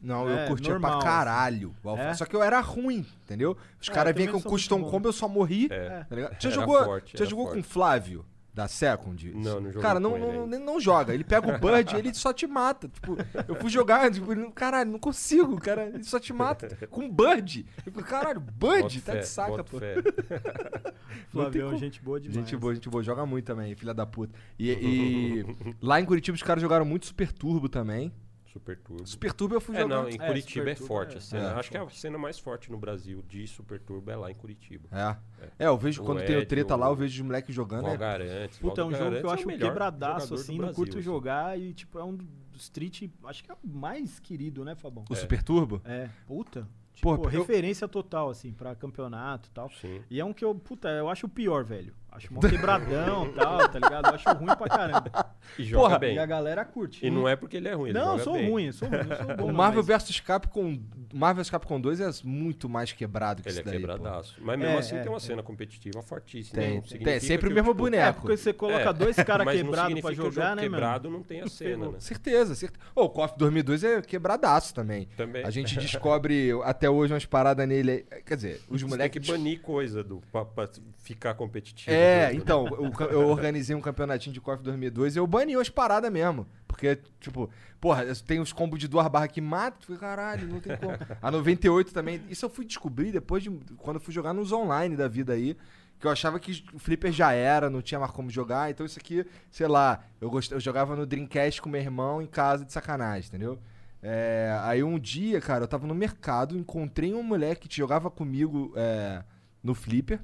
Não, 0.00 0.28
É, 0.28 0.44
eu 0.44 0.48
curtia 0.48 0.72
normal, 0.72 0.98
pra 0.98 1.08
caralho. 1.08 1.74
o 1.82 1.88
Alpha. 1.88 2.02
É? 2.02 2.14
Só 2.14 2.26
que 2.26 2.36
eu 2.36 2.42
era 2.42 2.60
ruim, 2.60 3.04
entendeu? 3.24 3.56
Os 3.80 3.88
É, 3.88 3.92
caras 3.92 4.14
vinham 4.14 4.32
com 4.32 4.42
custom 4.42 4.82
combo, 4.84 5.08
eu 5.08 5.12
só 5.12 5.26
morri. 5.26 5.68
É. 5.70 6.04
Tá 6.04 6.16
Era 6.16 6.50
jogou, 6.50 6.84
forte, 6.84 7.16
era 7.16 7.24
jogou 7.24 7.46
forte. 7.46 7.54
com 7.54 7.60
o 7.60 7.64
Flávio, 7.72 8.24
da 8.56 8.66
Second? 8.66 9.32
Não, 9.34 9.60
não 9.60 9.66
joguei 9.70 9.82
Cara, 9.82 10.00
com 10.00 10.00
não, 10.00 10.16
ele 10.16 10.26
não, 10.26 10.46
não, 10.46 10.58
não 10.60 10.80
joga. 10.80 11.12
Ele 11.12 11.22
pega 11.22 11.46
o 11.46 11.58
Bud 11.58 11.94
ele 11.94 12.14
só 12.14 12.32
te 12.32 12.46
mata. 12.46 12.88
Tipo, 12.88 13.18
eu 13.46 13.54
fui 13.56 13.68
jogar, 13.68 14.10
tipo, 14.10 14.32
ele, 14.32 14.50
caralho, 14.52 14.90
não 14.90 14.98
consigo, 14.98 15.60
cara. 15.60 15.90
Ele 15.92 16.02
só 16.02 16.18
te 16.18 16.32
mata. 16.32 16.74
Com 16.88 17.06
Bud. 17.06 17.66
Eu 17.84 18.02
caralho, 18.02 18.40
Bud? 18.40 18.80
Boto 18.80 19.00
Tá 19.02 19.12
fé, 19.12 19.18
de 19.18 19.28
saca, 19.28 19.62
pô. 19.62 19.76
Flavião, 21.28 21.76
gente 21.76 22.00
boa 22.00 22.18
demais. 22.18 22.34
Gente 22.34 22.56
boa, 22.56 22.74
gente 22.74 22.88
boa. 22.88 23.02
Joga 23.02 23.26
muito 23.26 23.44
também, 23.44 23.74
filha 23.74 23.92
da 23.92 24.06
puta. 24.06 24.34
E, 24.58 24.70
e 24.70 25.56
lá 25.82 26.00
em 26.00 26.06
Curitiba 26.06 26.34
os 26.34 26.42
caras 26.42 26.62
jogaram 26.62 26.86
muito 26.86 27.04
Super 27.04 27.30
Turbo 27.30 27.68
também. 27.68 28.10
Super 28.56 28.78
Turbo. 28.78 29.06
Super 29.06 29.32
Turbo 29.32 29.54
eu 29.54 29.60
fui 29.60 29.76
É, 29.76 29.80
jogar. 29.82 29.94
não, 30.02 30.08
em 30.08 30.14
É, 30.14 30.26
Curitiba 30.26 30.60
Super 30.64 30.70
é 30.70 30.74
Turbo 30.74 30.86
forte 30.88 31.14
é- 31.14 31.18
a 31.18 31.20
cena. 31.20 31.48
é. 31.50 31.52
Acho 31.54 31.70
que 31.70 31.76
a 31.76 31.88
cena 31.90 32.16
mais 32.18 32.38
forte 32.38 32.70
no 32.70 32.78
Brasil 32.78 33.22
de 33.28 33.46
Super 33.46 33.78
Turbo 33.80 34.10
é 34.10 34.16
lá 34.16 34.30
em 34.30 34.34
Curitiba. 34.34 34.88
É. 34.90 35.16
É, 35.58 35.66
eu 35.66 35.76
vejo 35.76 36.02
O 36.02 36.04
quando 36.06 36.24
tem 36.24 36.36
o 36.36 36.40
Ed, 36.40 36.46
treta 36.46 36.74
o- 36.74 36.78
lá, 36.78 36.86
eu 36.88 36.96
vejo 36.96 37.14
os 37.22 37.26
moleques 37.26 37.54
jogando. 37.54 37.82
Val 37.82 37.94
É, 37.94 37.96
Garantes. 37.96 38.58
Puta, 38.58 38.80
é 38.80 38.84
um 38.84 38.90
jogo 38.92 39.10
que 39.20 39.26
eu 39.26 39.30
é 39.30 39.34
acho 39.34 39.46
quebradaço, 39.46 40.34
assim, 40.34 40.58
não 40.58 40.72
curto 40.72 40.92
assim. 40.98 41.02
jogar 41.02 41.58
e, 41.58 41.74
tipo, 41.74 41.98
é 41.98 42.04
um 42.04 42.16
Street, 42.54 43.10
acho 43.24 43.44
que 43.44 43.50
é 43.50 43.54
o 43.54 43.58
mais 43.68 44.18
querido, 44.18 44.64
né, 44.64 44.74
Fabão? 44.74 45.04
o 45.10 45.14
Super 45.14 45.42
Turbo? 45.42 45.82
É, 45.84 46.08
puta. 46.26 46.66
Tipo, 46.94 47.14
Pô, 47.14 47.24
eu- 47.24 47.28
referência 47.28 47.86
total, 47.86 48.30
assim, 48.30 48.54
pra 48.54 48.74
campeonato 48.74 49.50
e 49.50 49.52
tal. 49.52 49.70
Sim. 49.70 50.00
E 50.08 50.18
é 50.18 50.24
um 50.24 50.32
que 50.32 50.42
eu, 50.42 50.54
puta, 50.54 50.88
eu 50.88 51.10
acho 51.10 51.26
o 51.26 51.28
pior, 51.28 51.62
velho. 51.62 51.92
Acho 52.16 52.32
mó 52.32 52.40
quebradão 52.40 53.26
e 53.26 53.32
tal, 53.32 53.58
tá 53.68 53.78
ligado? 53.78 54.06
Eu 54.08 54.14
acho 54.14 54.28
ruim 54.30 54.46
pra 54.56 54.68
caramba. 54.68 55.34
E 55.58 55.64
joga 55.64 55.82
Porra, 55.84 55.98
bem. 55.98 56.14
E 56.16 56.18
a 56.18 56.26
galera 56.26 56.64
curte. 56.64 57.04
E 57.06 57.10
não 57.10 57.28
é 57.28 57.36
porque 57.36 57.56
ele 57.58 57.68
é 57.68 57.74
ruim, 57.74 57.90
ele 57.90 57.98
Não, 57.98 58.16
eu 58.16 58.24
sou 58.24 58.32
bem. 58.34 58.50
ruim, 58.50 58.66
eu 58.66 58.72
sou 58.72 58.88
ruim, 58.88 58.98
eu 58.98 59.16
sou 59.16 59.36
bom. 59.36 59.44
O 59.50 59.52
Marvel 59.54 59.84
mas- 59.86 60.02
vs 60.04 60.20
Capcom, 60.20 60.78
Marvel 61.12 61.44
vs 61.44 61.50
Capcom 61.50 61.80
2 61.80 62.00
é 62.00 62.10
muito 62.24 62.68
mais 62.68 62.92
quebrado 62.92 63.42
que 63.42 63.48
Ele 63.48 63.58
é 63.58 63.60
isso 63.60 63.70
daí. 63.70 63.80
pô. 63.80 63.86
quebradaço. 63.88 64.34
Mas 64.40 64.58
mesmo 64.58 64.74
É, 64.74 64.78
assim 64.78 64.96
é, 64.96 65.00
tem 65.00 65.08
uma 65.10 65.16
é. 65.18 65.20
cena 65.20 65.42
competitiva 65.42 66.02
fortíssima. 66.02 66.60
Tem, 66.62 66.80
tem. 66.80 66.88
significa 66.88 67.20
sempre 67.20 67.46
o 67.46 67.48
que 67.50 67.54
mesmo 67.54 67.70
tipo, 67.72 67.86
É, 67.86 67.90
boneco. 67.90 68.20
porque 68.22 68.36
você 68.36 68.52
coloca 68.52 68.88
É, 68.88 68.92
dois 68.92 69.16
caras 69.16 69.46
quebrados 69.54 70.00
pra 70.00 70.10
que 70.10 70.16
jogar, 70.16 70.30
jogo 70.30 70.40
né, 70.40 70.48
mano? 70.48 70.60
quebrado 70.62 71.10
não 71.10 71.22
tem 71.22 71.40
a 71.42 71.48
cena, 71.48 71.88
né? 71.90 72.00
Certeza, 72.00 72.54
certeza. 72.54 72.82
Ô, 72.94 73.02
o 73.04 73.10
KOF 73.10 73.36
2002 73.38 73.84
é 73.84 74.00
quebradaço 74.02 74.74
também. 74.74 75.06
Também. 75.16 75.44
A 75.44 75.50
gente 75.50 75.76
descobre 75.78 76.50
até 76.64 76.88
hoje 76.88 77.12
umas 77.12 77.26
paradas 77.26 77.66
nele. 77.68 78.06
aí. 78.10 78.22
Quer 78.22 78.36
dizer, 78.36 78.60
os 78.68 78.80
Você 78.80 78.86
tem 78.86 78.88
moleques. 78.88 79.26
que 79.26 79.32
banir 79.32 79.60
coisa 79.60 80.02
do, 80.02 80.22
pra, 80.32 80.44
pra 80.44 80.68
ficar 80.98 81.34
competitivo. 81.34 81.94
É, 81.94 82.05
tudo, 82.06 82.32
né? 82.32 82.34
então, 82.34 82.64
o 82.64 82.90
ca- 82.92 83.04
eu 83.06 83.28
organizei 83.28 83.74
um 83.76 83.80
campeonatinho 83.80 84.32
de 84.34 84.40
KOF 84.40 84.62
2002 84.62 85.16
e 85.16 85.18
eu 85.18 85.26
bani 85.26 85.56
umas 85.56 85.68
paradas 85.68 86.10
mesmo. 86.12 86.46
Porque, 86.66 86.98
tipo, 87.20 87.48
porra, 87.80 88.04
tem 88.26 88.40
os 88.40 88.52
combos 88.52 88.78
de 88.78 88.86
duas 88.88 89.06
barras 89.08 89.30
que 89.32 89.40
matam, 89.40 89.80
fica, 89.80 89.98
caralho, 89.98 90.46
não 90.48 90.60
tem 90.60 90.76
como. 90.76 90.92
A 91.22 91.30
98 91.30 91.92
também. 91.92 92.20
Isso 92.28 92.44
eu 92.44 92.50
fui 92.50 92.64
descobrir 92.64 93.12
depois 93.12 93.42
de. 93.42 93.50
Quando 93.78 93.96
eu 93.96 94.00
fui 94.00 94.12
jogar 94.12 94.32
nos 94.34 94.52
online 94.52 94.96
da 94.96 95.08
vida 95.08 95.32
aí. 95.32 95.56
Que 95.98 96.06
eu 96.06 96.10
achava 96.10 96.38
que 96.38 96.62
o 96.74 96.78
Flipper 96.78 97.10
já 97.10 97.32
era, 97.32 97.70
não 97.70 97.80
tinha 97.80 97.98
mais 97.98 98.12
como 98.12 98.28
jogar. 98.28 98.70
Então 98.70 98.84
isso 98.84 98.98
aqui, 98.98 99.24
sei 99.50 99.66
lá, 99.66 100.04
eu, 100.20 100.28
gost... 100.28 100.52
eu 100.52 100.60
jogava 100.60 100.94
no 100.94 101.06
Dreamcast 101.06 101.62
com 101.62 101.70
meu 101.70 101.80
irmão 101.80 102.20
em 102.20 102.26
casa 102.26 102.66
de 102.66 102.72
sacanagem, 102.72 103.28
entendeu? 103.28 103.58
É, 104.02 104.54
aí 104.62 104.82
um 104.84 104.98
dia, 104.98 105.40
cara, 105.40 105.64
eu 105.64 105.68
tava 105.68 105.86
no 105.86 105.94
mercado, 105.94 106.54
encontrei 106.58 107.14
um 107.14 107.22
moleque 107.22 107.66
que 107.66 107.76
jogava 107.78 108.10
comigo 108.10 108.74
é, 108.76 109.24
no 109.62 109.74
Flipper. 109.74 110.20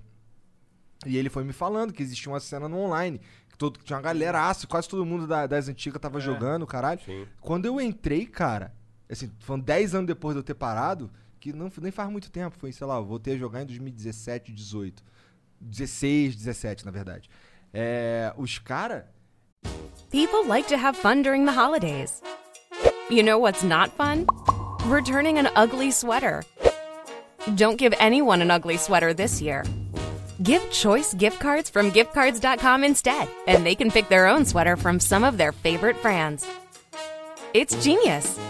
E 1.07 1.17
ele 1.17 1.29
foi 1.29 1.45
me 1.45 1.53
falando 1.53 1.93
que 1.93 2.03
existia 2.03 2.31
uma 2.33 2.41
cena 2.41 2.69
no 2.69 2.79
online. 2.79 3.21
Que 3.49 3.57
todo, 3.59 3.79
que 3.79 3.85
tinha 3.85 3.97
uma 3.97 4.03
galera, 4.03 4.49
aço, 4.49 4.67
quase 4.69 4.89
todo 4.89 5.05
mundo 5.05 5.27
da- 5.27 5.47
das 5.47 5.69
antigas 5.69 6.01
tava 6.01 6.21
jogando, 6.21 6.67
caralho. 6.67 7.01
Sim. 7.05 7.27
Quando 7.41 7.67
eu 7.67 7.81
entrei, 7.81 8.25
cara, 8.27 8.73
assim, 9.11 9.31
foram 9.41 9.61
10 9.61 9.95
anos 9.95 10.07
depois 10.07 10.35
de 10.35 10.41
eu 10.41 10.45
ter 10.45 10.55
parado, 10.55 11.11
que 11.41 11.53
não, 11.53 11.71
nem 11.81 11.91
faz 11.93 12.09
muito 12.11 12.31
tempo, 12.31 12.57
foi, 12.59 12.73
sei 12.73 12.87
lá, 12.87 12.97
eu 12.97 13.05
voltei 13.05 13.35
a 13.35 13.39
jogar 13.39 13.63
em 13.63 13.67
2017, 13.67 14.53
18. 14.53 15.03
16, 15.61 16.35
17, 16.37 16.85
na 16.85 16.91
verdade. 16.91 17.29
É, 17.75 18.33
os 18.37 18.59
caras. 18.59 19.05
People 20.11 20.47
like 20.47 20.69
to 20.69 20.75
have 20.77 20.97
fun 20.99 21.23
during 21.23 21.45
the 21.45 21.53
holidays. 21.53 22.23
You 23.11 23.23
know 23.23 23.39
what's 23.41 23.63
not 23.63 23.91
fun? 23.97 24.27
Returning 24.87 25.39
an 25.39 25.49
ugly 25.57 25.91
sweater. 25.93 26.43
Don't 27.57 27.77
give 27.79 27.95
anyone 27.99 28.43
an 28.43 28.51
ugly 28.51 28.77
sweater 28.79 29.15
this 29.15 29.41
year. 29.41 29.63
Give 30.43 30.69
Choice 30.71 31.15
gift 31.15 31.41
cards 31.41 31.71
from 31.71 31.93
giftcards.com 31.93 32.85
instead, 32.85 33.29
and 33.47 33.65
they 33.65 33.75
can 33.75 33.91
pick 33.91 34.09
their 34.09 34.27
own 34.27 34.45
sweater 34.45 34.77
from 34.77 34.99
some 34.99 35.23
of 35.23 35.37
their 35.37 35.53
favorite 35.53 36.01
brands. 36.03 36.45
It's 37.55 37.81
genius. 37.85 38.41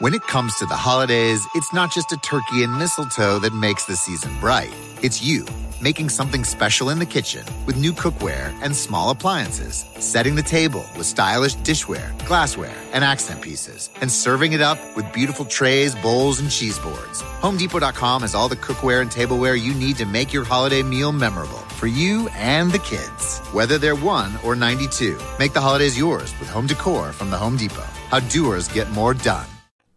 When 0.00 0.12
it 0.12 0.22
comes 0.22 0.56
to 0.56 0.66
the 0.66 0.74
holidays, 0.74 1.46
it's 1.54 1.72
not 1.72 1.92
just 1.92 2.10
a 2.10 2.16
turkey 2.16 2.64
and 2.64 2.76
mistletoe 2.78 3.38
that 3.40 3.54
makes 3.54 3.84
the 3.84 3.96
season 3.96 4.34
bright. 4.40 4.72
It's 5.02 5.22
you, 5.22 5.46
making 5.84 6.08
something 6.08 6.44
special 6.44 6.88
in 6.88 6.98
the 6.98 7.04
kitchen 7.16 7.44
with 7.66 7.76
new 7.76 7.92
cookware 7.92 8.50
and 8.62 8.74
small 8.74 9.10
appliances, 9.10 9.84
setting 9.98 10.34
the 10.34 10.42
table 10.42 10.84
with 10.96 11.06
stylish 11.06 11.56
dishware, 11.56 12.08
glassware, 12.26 12.74
and 12.94 13.04
accent 13.04 13.42
pieces, 13.42 13.90
and 14.00 14.10
serving 14.10 14.54
it 14.54 14.62
up 14.62 14.78
with 14.96 15.12
beautiful 15.12 15.44
trays, 15.44 15.94
bowls, 15.96 16.40
and 16.40 16.50
cheese 16.50 16.78
boards. 16.78 17.20
HomeDepot.com 17.42 18.22
has 18.22 18.34
all 18.34 18.48
the 18.48 18.56
cookware 18.56 19.02
and 19.02 19.10
tableware 19.10 19.54
you 19.54 19.74
need 19.74 19.96
to 19.96 20.06
make 20.06 20.32
your 20.32 20.44
holiday 20.44 20.82
meal 20.82 21.12
memorable 21.12 21.62
for 21.78 21.86
you 21.86 22.28
and 22.30 22.72
the 22.72 22.78
kids. 22.78 23.40
Whether 23.52 23.76
they're 23.76 23.94
1 23.94 24.38
or 24.42 24.56
92, 24.56 25.18
make 25.38 25.52
the 25.52 25.60
holidays 25.60 25.98
yours 25.98 26.32
with 26.40 26.48
home 26.48 26.66
decor 26.66 27.12
from 27.12 27.30
the 27.30 27.36
Home 27.36 27.58
Depot. 27.58 27.90
How 28.10 28.20
doers 28.20 28.68
get 28.68 28.90
more 28.90 29.12
done. 29.12 29.46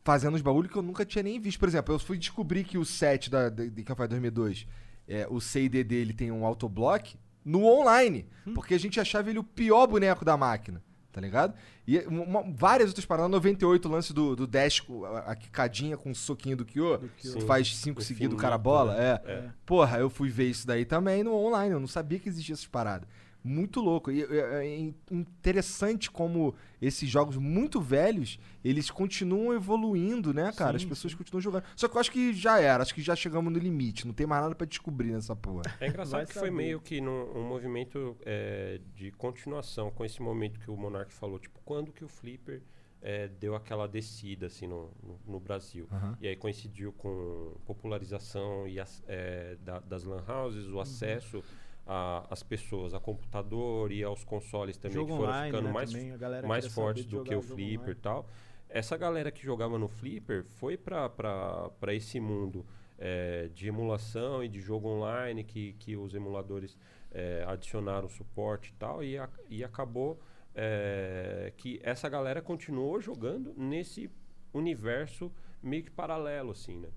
fazendo 0.07 0.35
os 0.35 0.41
bagulho 0.41 0.69
que 0.69 0.77
eu 0.77 0.81
nunca 0.81 1.03
tinha 1.05 1.21
nem 1.21 1.37
visto. 1.37 1.59
Por 1.59 1.67
exemplo, 1.67 1.93
eu 1.93 1.99
fui 1.99 2.17
descobrir 2.17 2.63
que 2.63 2.77
o 2.77 2.85
set 2.85 3.29
da, 3.29 3.49
de, 3.49 3.69
de 3.69 3.83
Café 3.83 4.07
2002, 4.07 4.65
é, 5.07 5.27
o 5.29 5.39
C 5.39 5.63
e 5.63 5.69
D 5.69 5.83
dele 5.83 6.13
tem 6.13 6.31
um 6.31 6.45
autoblock 6.45 7.17
no 7.45 7.63
online. 7.65 8.27
Porque 8.53 8.73
a 8.73 8.79
gente 8.79 8.99
achava 8.99 9.29
ele 9.29 9.39
o 9.39 9.43
pior 9.43 9.87
boneco 9.87 10.23
da 10.25 10.35
máquina. 10.37 10.83
Tá 11.11 11.21
ligado? 11.21 11.55
E 11.87 11.97
uma- 12.01 12.43
várias 12.53 12.89
outras 12.89 13.05
paradas. 13.05 13.31
98, 13.31 13.87
o 13.87 13.91
lance 13.91 14.13
do, 14.13 14.35
do 14.35 14.45
Dash, 14.45 14.83
a, 15.05 15.31
a 15.31 15.35
quicadinha 15.35 15.97
com 15.97 16.11
o 16.11 16.15
soquinho 16.15 16.55
do 16.55 16.63
Kyo. 16.63 16.99
Tu 17.19 17.27
Sim. 17.31 17.41
faz 17.41 17.75
cinco 17.75 17.99
O 18.01 18.03
seguidos, 18.03 18.25
infinito, 18.27 18.39
cara 18.41 18.55
bola. 18.57 18.93
né? 18.93 19.19
É. 19.25 19.31
É. 19.31 19.49
Porra, 19.65 19.97
eu 19.97 20.11
fui 20.11 20.29
ver 20.29 20.47
isso 20.49 20.67
daí 20.67 20.85
também 20.85 21.23
no 21.23 21.33
online. 21.33 21.71
Eu 21.73 21.79
não 21.79 21.87
sabia 21.87 22.19
que 22.19 22.29
existia 22.29 22.53
essas 22.53 22.67
paradas. 22.67 23.09
Muito 23.47 23.79
louco. 23.81 24.11
E 24.11 24.23
é, 24.23 24.65
é 24.65 24.77
in- 24.77 24.93
interessante 25.09 26.11
como 26.11 26.53
esses 26.81 27.09
jogos 27.09 27.37
muito 27.37 27.79
velhos, 27.81 28.37
eles 28.63 28.91
continuam 28.91 29.53
evoluindo, 29.53 30.33
né, 30.33 30.51
cara? 30.55 30.77
As 30.77 30.85
pessoas 30.85 31.13
continuam 31.15 31.41
jogando. 31.41 31.63
Só 31.75 31.87
que 31.87 31.95
eu 31.95 31.99
acho 32.01 32.11
que 32.11 32.33
já 32.33 32.59
era, 32.59 32.83
acho 32.83 32.93
que 32.93 33.01
já 33.01 33.15
chegamos 33.15 33.51
no 33.51 33.57
limite. 33.59 34.05
Não 34.05 34.13
tem 34.13 34.27
mais 34.27 34.41
nada 34.43 34.55
pra 34.55 34.67
descobrir 34.67 35.11
nessa 35.11 35.35
porra. 35.35 35.63
É 35.79 35.87
engraçado 35.87 36.17
Vai 36.19 36.25
que 36.25 36.33
foi 36.33 36.49
saber. 36.49 36.51
meio 36.51 36.79
que 36.79 36.99
num, 37.01 37.31
um 37.35 37.47
movimento 37.47 38.15
é, 38.25 38.79
de 38.95 39.11
continuação 39.11 39.89
com 39.89 40.03
esse 40.05 40.21
momento 40.21 40.59
que 40.59 40.69
o 40.69 40.75
Monark 40.77 41.11
falou. 41.13 41.39
Tipo, 41.39 41.59
quando 41.63 41.91
que 41.91 42.03
o 42.03 42.07
Flipper 42.07 42.61
é, 43.01 43.27
deu 43.27 43.55
aquela 43.55 43.87
descida 43.87 44.47
assim 44.47 44.67
no, 44.67 44.91
no, 45.03 45.19
no 45.33 45.39
Brasil? 45.39 45.87
E 46.19 46.27
aí 46.27 46.35
coincidiu 46.35 46.91
com 46.93 47.55
popularização 47.65 48.67
e 48.67 48.79
as- 48.79 49.03
é, 49.07 49.55
da- 49.61 49.79
das 49.79 50.03
lan 50.03 50.23
houses, 50.27 50.65
Uhum. 50.67 50.75
o 50.75 50.79
acesso 50.81 51.43
a- 51.87 52.25
às 52.29 52.43
pessoas, 52.43 52.93
a 52.93 52.99
computador 52.99 53.91
e 53.91 54.03
aos 54.03 54.23
consoles 54.23 54.77
também, 54.77 54.95
Jogo 54.95 55.11
que 55.11 55.17
foram 55.17 55.29
online, 55.29 55.45
ficando 55.51 55.67
né, 55.67 55.71
mais, 55.73 55.91
também, 55.91 56.11
mais 56.47 56.65
fortes 56.75 57.05
do 57.05 57.23
que 57.23 57.33
o 57.35 57.41
Flipper 57.55 57.89
e 57.91 57.95
tal. 57.95 58.29
Essa 58.69 58.97
galera 58.97 59.31
que 59.31 59.41
jogava 59.43 59.79
no 59.79 59.87
Flipper 59.87 60.43
foi 60.43 60.75
para 60.77 61.71
esse 61.93 62.19
mundo 62.19 62.65
é, 62.99 63.47
de 63.53 63.67
emulação 63.67 64.43
e 64.43 64.49
de 64.49 64.59
jogo 64.59 64.87
online 64.89 65.43
que, 65.43 65.73
que 65.73 65.95
os 65.95 66.13
emuladores 66.15 66.75
é, 67.11 67.43
adicionaram 67.47 68.09
suporte 68.09 68.71
e 68.71 68.73
tal, 68.73 69.03
e, 69.03 69.17
a- 69.17 69.29
e 69.49 69.63
acabou 69.63 70.19
é, 70.55 71.53
que 71.55 71.79
essa 71.83 72.09
galera 72.09 72.41
continuou 72.41 72.99
jogando 72.99 73.53
nesse 73.55 74.09
universo 74.51 75.31
meio 75.61 75.83
que 75.83 75.91
paralelo, 75.91 76.51
assim, 76.51 76.77
né? 76.77 76.89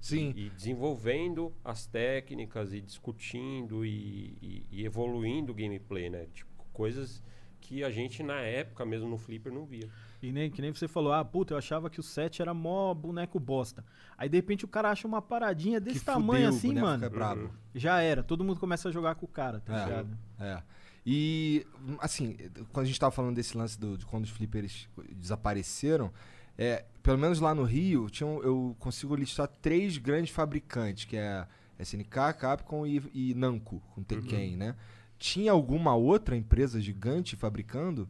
Sim. 0.00 0.32
E, 0.36 0.46
e 0.46 0.50
desenvolvendo 0.50 1.52
as 1.64 1.86
técnicas 1.86 2.72
e 2.72 2.80
discutindo 2.80 3.84
e, 3.84 4.36
e- 4.42 4.66
e 4.70 4.84
evoluindo 4.84 5.52
o 5.52 5.54
gameplay, 5.54 6.10
né? 6.10 6.26
Tipo, 6.32 6.50
coisas 6.72 7.22
que 7.60 7.82
a 7.82 7.90
gente 7.90 8.22
na 8.22 8.40
época 8.42 8.84
mesmo 8.84 9.08
no 9.08 9.16
Flipper 9.16 9.50
não 9.52 9.64
via. 9.64 9.88
E 10.22 10.30
nem, 10.30 10.50
que 10.50 10.60
nem 10.60 10.72
você 10.72 10.86
falou, 10.86 11.12
ah, 11.12 11.24
puta, 11.24 11.54
eu 11.54 11.58
achava 11.58 11.88
que 11.88 11.98
o 11.98 12.02
set 12.02 12.40
era 12.42 12.52
mó 12.52 12.92
boneco 12.92 13.40
bosta. 13.40 13.84
Aí 14.18 14.28
de 14.28 14.36
repente 14.36 14.64
o 14.64 14.68
cara 14.68 14.90
acha 14.90 15.06
uma 15.08 15.22
paradinha 15.22 15.80
desse 15.80 16.00
Que 16.00 16.04
tamanho 16.04 16.52
fudeu, 16.52 16.58
assim, 16.70 16.80
mano. 16.80 17.10
brabo. 17.10 17.50
Já 17.74 18.00
era, 18.02 18.22
todo 18.22 18.44
mundo 18.44 18.60
começa 18.60 18.88
a 18.88 18.92
jogar 18.92 19.14
com 19.14 19.24
o 19.24 19.28
cara, 19.28 19.60
tá 19.60 19.80
É. 19.80 19.84
ligado? 19.84 20.18
É. 20.38 20.62
E, 21.06 21.66
hum, 21.86 21.96
assim, 22.00 22.36
quando 22.72 22.84
a 22.84 22.86
gente 22.88 22.98
tava 23.00 23.10
falando 23.12 23.34
desse 23.36 23.56
lance 23.56 23.78
do, 23.78 23.96
de 23.98 24.06
quando 24.06 24.24
os 24.24 24.30
flippers 24.30 24.88
desapareceram, 25.12 26.10
é, 26.56 26.84
pelo 27.02 27.18
menos 27.18 27.40
lá 27.40 27.54
no 27.54 27.64
Rio, 27.64 28.08
tinha 28.10 28.26
um- 28.26 28.42
eu 28.42 28.76
consigo 28.78 29.14
listar 29.14 29.48
três 29.48 29.98
grandes 29.98 30.32
fabricantes, 30.32 31.04
que 31.04 31.16
é 31.16 31.46
SNK, 31.78 32.32
Capcom 32.34 32.86
e, 32.86 33.02
e 33.12 33.34
Namco, 33.34 33.80
com 33.94 34.02
Tekken, 34.02 34.56
né? 34.56 34.76
Tinha 35.18 35.52
alguma 35.52 35.94
outra 35.94 36.36
empresa 36.36 36.80
gigante 36.80 37.36
fabricando? 37.36 38.08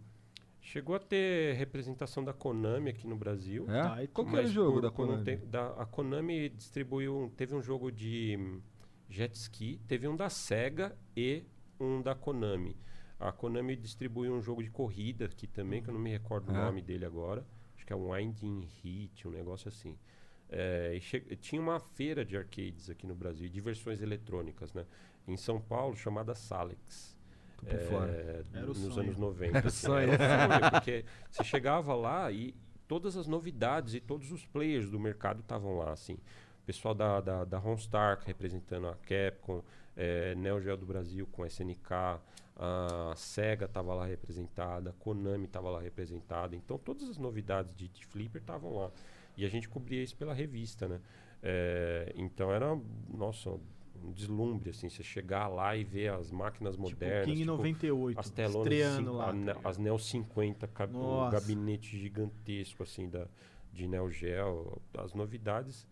Chegou 0.61 0.97
a 0.97 0.99
ter 0.99 1.55
representação 1.57 2.25
da 2.25 2.33
Konami 2.33 2.91
aqui 2.91 3.07
no 3.07 3.17
Brasil. 3.17 3.67
É? 3.69 3.83
Tá, 3.83 4.03
e 4.03 4.09
Qual 4.09 4.27
que 4.27 4.35
era 4.37 4.47
o 4.47 4.51
jogo 4.51 4.73
por- 4.75 4.83
da 4.83 4.91
Konami? 4.91 5.37
da- 5.37 5.75
a 5.79 5.87
Konami 5.87 6.49
distribuiu, 6.49 7.33
teve 7.37 7.55
um 7.55 7.63
jogo 7.63 7.93
de 7.93 8.37
hum, 8.41 8.61
jet 9.09 9.35
ski, 9.37 9.79
teve 9.87 10.09
um 10.09 10.17
da 10.17 10.31
Sega 10.31 10.97
e 11.17 11.45
um 11.79 12.01
da 12.01 12.15
Konami. 12.15 12.77
A 13.21 13.31
Konami 13.31 13.77
distribuiu 13.77 14.33
um 14.35 14.41
jogo 14.43 14.63
de 14.63 14.71
corrida 14.71 15.27
aqui 15.27 15.47
também, 15.47 15.83
que 15.83 15.91
eu 15.91 15.95
não 15.95 16.01
me 16.01 16.11
recordo 16.11 16.51
o 16.51 16.57
É. 16.57 16.65
nome 16.65 16.81
dele 16.83 17.05
agora. 17.05 17.47
Acho 17.85 17.87
que 17.87 17.93
é 17.93 17.97
um 17.97 18.13
Winding 18.13 18.67
Heat, 18.83 19.29
um 19.29 19.31
negócio 19.31 19.69
assim. 19.69 19.95
É, 20.49 20.95
e 20.95 21.01
che- 21.01 21.37
tinha 21.37 21.61
uma 21.61 21.79
feira 21.79 22.25
de 22.25 22.35
arcades 22.37 22.89
aqui 22.89 23.07
no 23.07 23.15
Brasil, 23.15 23.47
de 23.49 23.61
versões 23.61 24.01
eletrônicas, 24.01 24.73
né? 24.73 24.87
Em 25.29 25.37
São 25.37 25.61
Paulo, 25.61 25.95
chamada 25.95 26.35
Salex. 26.35 27.15
Por 27.59 27.79
fora. 27.81 28.11
É, 28.11 28.45
Era 28.55 28.65
o 28.65 28.69
nos 28.69 28.79
sonho. 28.79 29.01
anos 29.01 29.17
90. 29.19 29.59
Era 29.59 29.65
o 29.67 29.69
assim, 29.69 29.87
sonho. 29.87 30.13
era 30.13 30.49
o 30.49 30.59
sonho, 30.59 30.71
porque 30.71 31.05
você 31.31 31.45
chegava 31.45 31.95
lá 31.95 32.31
e 32.33 32.55
todas 32.89 33.17
as 33.19 33.27
novidades 33.27 33.93
e 33.95 34.01
todos 34.01 34.31
os 34.33 34.47
players 34.47 34.89
do 34.91 34.99
mercado 34.99 35.41
estavam 35.41 35.77
lá, 35.79 35.93
assim. 35.93 36.15
O 36.15 36.67
pessoal 36.67 36.95
da, 36.95 37.21
da, 37.21 37.45
da 37.45 37.59
Ronstar 37.59 38.21
representando 38.25 38.87
a 38.89 38.95
Capcom, 38.97 39.63
é, 39.97 40.35
Neo 40.37 40.59
Geo 40.61 40.77
do 40.77 40.87
Brasil 40.87 41.27
com 41.33 41.45
SNK, 41.45 42.19
a 42.57 43.13
Sega 43.17 43.65
estava 43.67 43.95
lá 43.95 44.07
representada, 44.07 44.91
a 44.91 44.93
Konami 44.95 45.47
estava 45.47 45.71
lá 45.71 45.81
representada. 45.81 46.55
Então 46.55 46.79
todas 46.79 47.09
as 47.09 47.19
novidades 47.19 47.75
de, 47.75 47.89
de 47.89 48.07
Flipper 48.07 48.41
estavam 48.41 48.77
lá. 48.77 48.91
E 49.37 49.45
a 49.45 49.49
gente 49.49 49.69
cobria 49.69 50.03
isso 50.03 50.17
pela 50.17 50.33
revista, 50.33 50.87
né? 50.87 51.01
É, 51.43 52.13
então 52.17 52.53
era, 52.53 52.79
nossa, 53.09 53.51
um 53.51 54.13
deslumbre, 54.13 54.71
assim, 54.71 54.89
você 54.89 55.03
chegar 55.03 55.49
lá 55.49 55.77
e 55.77 55.83
ver 55.85 56.13
as 56.13 56.31
máquinas 56.31 56.75
Tipo, 56.75 56.83
modernas. 56.87 57.27
King 57.27 57.39
tipo, 57.41 57.51
98, 57.53 58.19
as 58.21 58.31
telonas 58.31 58.73
estreando 58.73 59.11
cin- 59.11 59.17
lá. 59.17 59.31
a 59.31 59.55
tá 59.55 59.69
as 59.69 59.79
Neo 59.79 59.99
50, 59.99 60.69
ca- 60.69 60.85
o 60.87 60.89
Nossa. 60.93 61.33
gabinete 61.41 61.99
gigantesco 61.99 62.83
assim 62.83 63.09
da 63.09 63.27
de 63.73 63.89
Neo 63.89 64.09
Geo, 64.09 64.81
as 64.97 65.13
novidades 65.15 65.85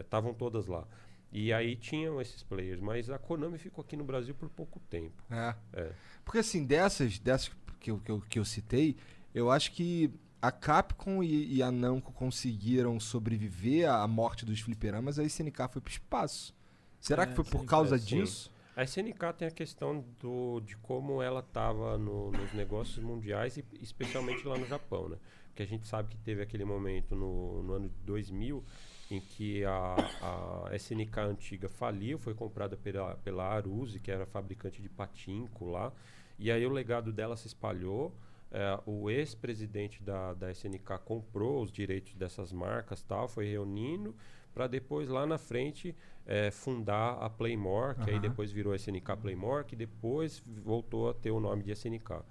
estavam 0.00 0.32
todas 0.32 0.66
lá. 0.68 0.86
E 1.34 1.52
aí 1.52 1.76
tinham 1.76 2.20
esses 2.20 2.44
players, 2.44 2.80
mas 2.80 3.10
a 3.10 3.18
Konami 3.18 3.58
ficou 3.58 3.82
aqui 3.84 3.96
no 3.96 4.04
Brasil 4.04 4.34
por 4.36 4.48
pouco 4.48 4.80
tempo. 4.88 5.22
É. 5.30 5.56
É. 5.72 5.92
Porque 6.24 6.38
assim, 6.38 6.64
dessas, 6.64 7.18
dessas 7.18 7.50
que, 7.80 7.90
eu, 7.90 7.98
que, 8.00 8.10
eu, 8.12 8.20
que 8.22 8.38
eu 8.38 8.44
citei, 8.44 8.96
eu 9.34 9.50
acho 9.50 9.72
que 9.72 10.10
a 10.40 10.52
Capcom 10.52 11.22
e, 11.24 11.56
e 11.56 11.62
a 11.62 11.72
Namco 11.72 12.12
conseguiram 12.12 13.00
sobreviver 13.00 13.90
à 13.90 14.06
morte 14.06 14.44
dos 14.46 14.60
fliperamas, 14.60 15.18
a 15.18 15.24
SNK 15.24 15.68
foi 15.72 15.82
pro 15.82 15.92
espaço. 15.92 16.54
Será 17.00 17.24
É, 17.24 17.26
que 17.26 17.34
foi 17.34 17.44
por 17.44 17.62
SNK, 17.62 17.66
causa 17.66 17.98
sim. 17.98 18.04
disso? 18.04 18.52
A 18.76 18.84
SNK 18.84 19.32
tem 19.38 19.48
a 19.48 19.50
questão 19.50 20.04
do, 20.20 20.60
de 20.60 20.76
como 20.78 21.22
ela 21.22 21.40
estava 21.40 21.96
no, 21.98 22.32
nos 22.32 22.52
negócios 22.52 23.04
mundiais 23.04 23.56
e 23.56 23.64
especialmente 23.80 24.46
lá 24.46 24.58
no 24.58 24.66
Japão, 24.66 25.08
né? 25.08 25.18
Porque 25.54 25.62
a 25.62 25.66
gente 25.66 25.86
sabe 25.86 26.08
que 26.08 26.16
teve 26.18 26.42
aquele 26.42 26.64
momento 26.64 27.14
no, 27.14 27.62
no 27.62 27.74
ano 27.74 27.88
de 27.88 27.94
2000 28.04 28.64
em 29.08 29.20
que 29.20 29.64
a, 29.64 29.94
a 30.68 30.74
SNK 30.74 31.20
antiga 31.20 31.68
faliu, 31.68 32.18
foi 32.18 32.34
comprada 32.34 32.76
pela, 32.76 33.14
pela 33.18 33.44
Aruze, 33.44 34.00
que 34.00 34.10
era 34.10 34.26
fabricante 34.26 34.82
de 34.82 34.88
patinco 34.88 35.70
lá, 35.70 35.92
e 36.40 36.50
aí 36.50 36.66
o 36.66 36.70
legado 36.70 37.12
dela 37.12 37.36
se 37.36 37.46
espalhou. 37.46 38.12
É, 38.50 38.80
o 38.84 39.08
ex-presidente 39.08 40.02
da, 40.02 40.32
da 40.34 40.50
SNK 40.50 40.98
comprou 41.04 41.62
os 41.62 41.70
direitos 41.70 42.14
dessas 42.14 42.52
marcas 42.52 43.02
tal, 43.02 43.28
foi 43.28 43.46
reunindo 43.46 44.14
para 44.52 44.66
depois 44.66 45.08
lá 45.08 45.26
na 45.26 45.38
frente 45.38 45.94
é, 46.26 46.50
fundar 46.50 47.18
a 47.20 47.30
Playmore, 47.30 47.96
que 47.96 48.10
aí 48.10 48.16
Aham. 48.16 48.22
depois 48.22 48.50
virou 48.50 48.74
SNK 48.74 49.16
Playmore, 49.20 49.64
que 49.64 49.76
depois 49.76 50.42
voltou 50.46 51.10
a 51.10 51.14
ter 51.14 51.30
o 51.30 51.38
nome 51.38 51.62
de 51.62 51.72
SNK. 51.72 52.22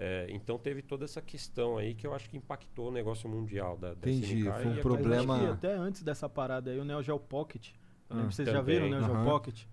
É, 0.00 0.28
então 0.30 0.56
teve 0.56 0.80
toda 0.80 1.04
essa 1.04 1.20
questão 1.20 1.76
aí 1.76 1.92
que 1.92 2.06
eu 2.06 2.14
acho 2.14 2.30
que 2.30 2.36
impactou 2.36 2.88
o 2.88 2.92
negócio 2.92 3.28
mundial 3.28 3.76
da, 3.76 3.94
da 3.94 4.08
Entendi, 4.08 4.38
SNK. 4.46 4.62
foi 4.62 4.66
um 4.70 4.74
e 4.76 4.80
problema- 4.80 5.26
Mas 5.26 5.42
acho 5.42 5.46
que 5.60 5.66
até 5.66 5.74
antes 5.74 6.02
dessa 6.04 6.28
parada 6.28 6.70
aí, 6.70 6.78
o 6.78 6.84
Neo 6.84 7.02
Geo 7.02 7.18
Pocket. 7.18 7.70
Eu 8.08 8.16
lembro 8.16 8.28
Ah, 8.28 8.32
vocês 8.32 8.48
já 8.48 8.58
também. 8.58 8.76
viram 8.76 8.86
o 8.86 8.90
Neo 8.90 9.02
Geo 9.02 9.14
Aham. 9.14 9.24
Pocket? 9.24 9.64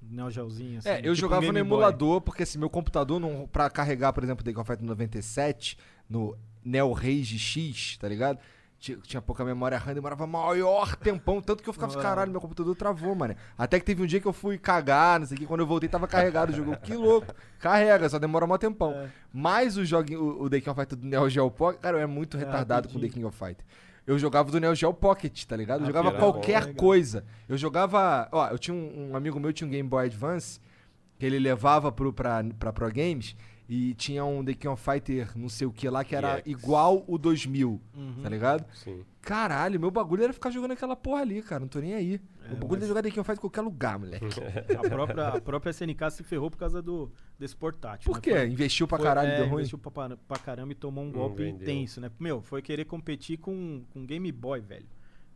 Neo 0.00 0.30
Geozinho, 0.30 0.78
assim. 0.78 0.88
É, 0.88 0.98
eu 0.98 1.02
tipo 1.02 1.16
jogava 1.16 1.52
no 1.52 1.58
emulador, 1.58 2.20
porque 2.20 2.44
assim, 2.44 2.58
meu 2.58 2.70
computador, 2.70 3.20
não, 3.20 3.46
pra 3.48 3.68
carregar, 3.68 4.12
por 4.12 4.22
exemplo, 4.24 4.48
of 4.58 4.66
Fight 4.66 4.82
97, 4.82 5.76
no 6.08 6.36
Neo 6.64 6.92
Rage 6.92 7.38
X, 7.38 7.98
tá 7.98 8.08
ligado? 8.08 8.38
Tinha, 8.80 8.96
tinha 8.98 9.20
pouca 9.20 9.44
memória 9.44 9.76
RAM, 9.76 9.92
demorava 9.92 10.24
maior 10.24 10.94
tempão, 10.94 11.40
tanto 11.42 11.64
que 11.64 11.68
eu 11.68 11.72
ficava, 11.72 11.98
Ah. 11.98 12.02
caralho, 12.02 12.30
meu 12.30 12.40
computador 12.40 12.76
travou, 12.76 13.12
mano. 13.12 13.34
Até 13.56 13.80
que 13.80 13.84
teve 13.84 14.00
um 14.02 14.06
dia 14.06 14.20
que 14.20 14.26
eu 14.26 14.32
fui 14.32 14.56
cagar, 14.56 15.18
não 15.18 15.26
sei 15.26 15.36
o 15.36 15.40
que, 15.40 15.46
quando 15.46 15.60
eu 15.60 15.66
voltei 15.66 15.88
tava 15.88 16.06
carregado 16.06 16.52
o 16.52 16.54
jogo. 16.54 16.76
Que 16.76 16.94
louco, 16.94 17.34
carrega, 17.58 18.08
só 18.08 18.20
demora 18.20 18.44
um 18.44 18.56
tempão. 18.56 18.92
É. 18.92 19.08
Mas 19.32 19.76
o, 19.76 19.84
joguinho, 19.84 20.22
o, 20.22 20.42
o 20.44 20.50
The 20.50 20.60
King 20.60 20.70
of 20.70 20.80
Fighter 20.80 20.96
do 20.98 21.06
Neo 21.08 21.28
Geo 21.28 21.50
Pocket, 21.50 21.80
cara, 21.80 21.96
eu 21.96 22.02
é 22.02 22.06
muito 22.06 22.36
É, 22.36 22.40
retardado 22.40 22.88
com 22.88 22.98
o 22.98 23.00
The. 23.00 23.08
King 23.08 23.24
of 23.24 23.36
Fighter. 23.36 23.64
Eu 24.06 24.16
jogava 24.16 24.50
do 24.50 24.60
Neo 24.60 24.74
Geo 24.76 24.94
Pocket, 24.94 25.44
tá 25.44 25.56
ligado? 25.56 25.80
Eu 25.80 25.84
Ah, 25.84 25.86
jogava 25.88 26.12
qualquer 26.12 26.66
bom, 26.68 26.74
coisa. 26.74 27.24
Eu 27.48 27.58
jogava. 27.58 28.28
Ó, 28.30 28.46
eu 28.48 28.58
tinha 28.58 28.74
um, 28.74 29.10
um 29.10 29.16
amigo 29.16 29.40
meu, 29.40 29.52
tinha 29.52 29.66
um 29.66 29.70
Game 29.70 29.88
Boy 29.88 30.06
Advance, 30.06 30.60
que 31.18 31.26
ele 31.26 31.38
levava 31.40 31.90
pro, 31.90 32.12
pra, 32.12 32.42
pra 32.58 32.72
Pro 32.72 32.86
Games, 32.92 33.34
e 33.68 33.92
tinha 33.94 34.24
um 34.24 34.42
The 34.44 34.54
King 34.54 34.68
of 34.68 34.82
Fighter, 34.82 35.36
não 35.36 35.48
sei 35.48 35.66
o 35.66 35.72
que 35.72 35.88
lá, 35.90 36.02
que 36.02 36.16
era 36.16 36.38
EX. 36.38 36.46
igual 36.46 37.04
o 37.06 37.18
2000, 37.18 37.80
Uhum. 37.94 38.22
tá 38.22 38.28
ligado? 38.28 38.64
Sim. 38.74 39.04
Caralho, 39.20 39.78
meu 39.78 39.90
bagulho 39.90 40.24
era 40.24 40.32
ficar 40.32 40.50
jogando 40.50 40.70
aquela 40.70 40.96
porra 40.96 41.20
ali, 41.20 41.42
cara. 41.42 41.60
Não 41.60 41.68
tô 41.68 41.78
nem 41.80 41.92
aí. 41.94 42.14
É, 42.44 42.48
meu 42.48 42.56
bagulho 42.56 42.80
mas- 42.80 42.82
era 42.84 42.88
jogar 42.88 43.02
The 43.02 43.10
King 43.10 43.20
of 43.20 43.26
Fighter 43.26 43.38
em 43.38 43.40
qualquer 43.42 43.60
lugar, 43.60 43.98
moleque. 43.98 44.24
A 44.78 44.88
própria, 44.88 45.28
a 45.28 45.40
própria 45.40 45.70
SNK 45.70 46.10
se 46.10 46.22
ferrou 46.24 46.50
por 46.50 46.56
causa 46.56 46.80
do, 46.80 47.12
desse 47.38 47.54
portátil. 47.54 48.06
Por 48.10 48.16
né? 48.16 48.22
quê? 48.22 48.30
Foi- 48.30 48.46
Investiu 48.48 48.88
pra 48.88 48.96
foi- 48.96 49.06
caralho, 49.06 49.28
é, 49.28 49.36
deu 49.36 49.46
ruim? 49.48 49.58
investiu 49.60 49.78
pra, 49.78 49.90
para- 49.90 50.16
pra 50.16 50.38
caramba 50.38 50.72
e 50.72 50.74
tomou 50.74 51.04
um 51.04 51.08
Não 51.08 51.12
golpe 51.12 51.42
vendeu. 51.42 51.62
intenso, 51.62 52.00
né? 52.00 52.10
Meu, 52.18 52.40
foi 52.40 52.62
querer 52.62 52.86
competir 52.86 53.36
com, 53.36 53.82
com 53.90 54.06
Game 54.06 54.32
Boy, 54.32 54.60
velho. 54.60 54.86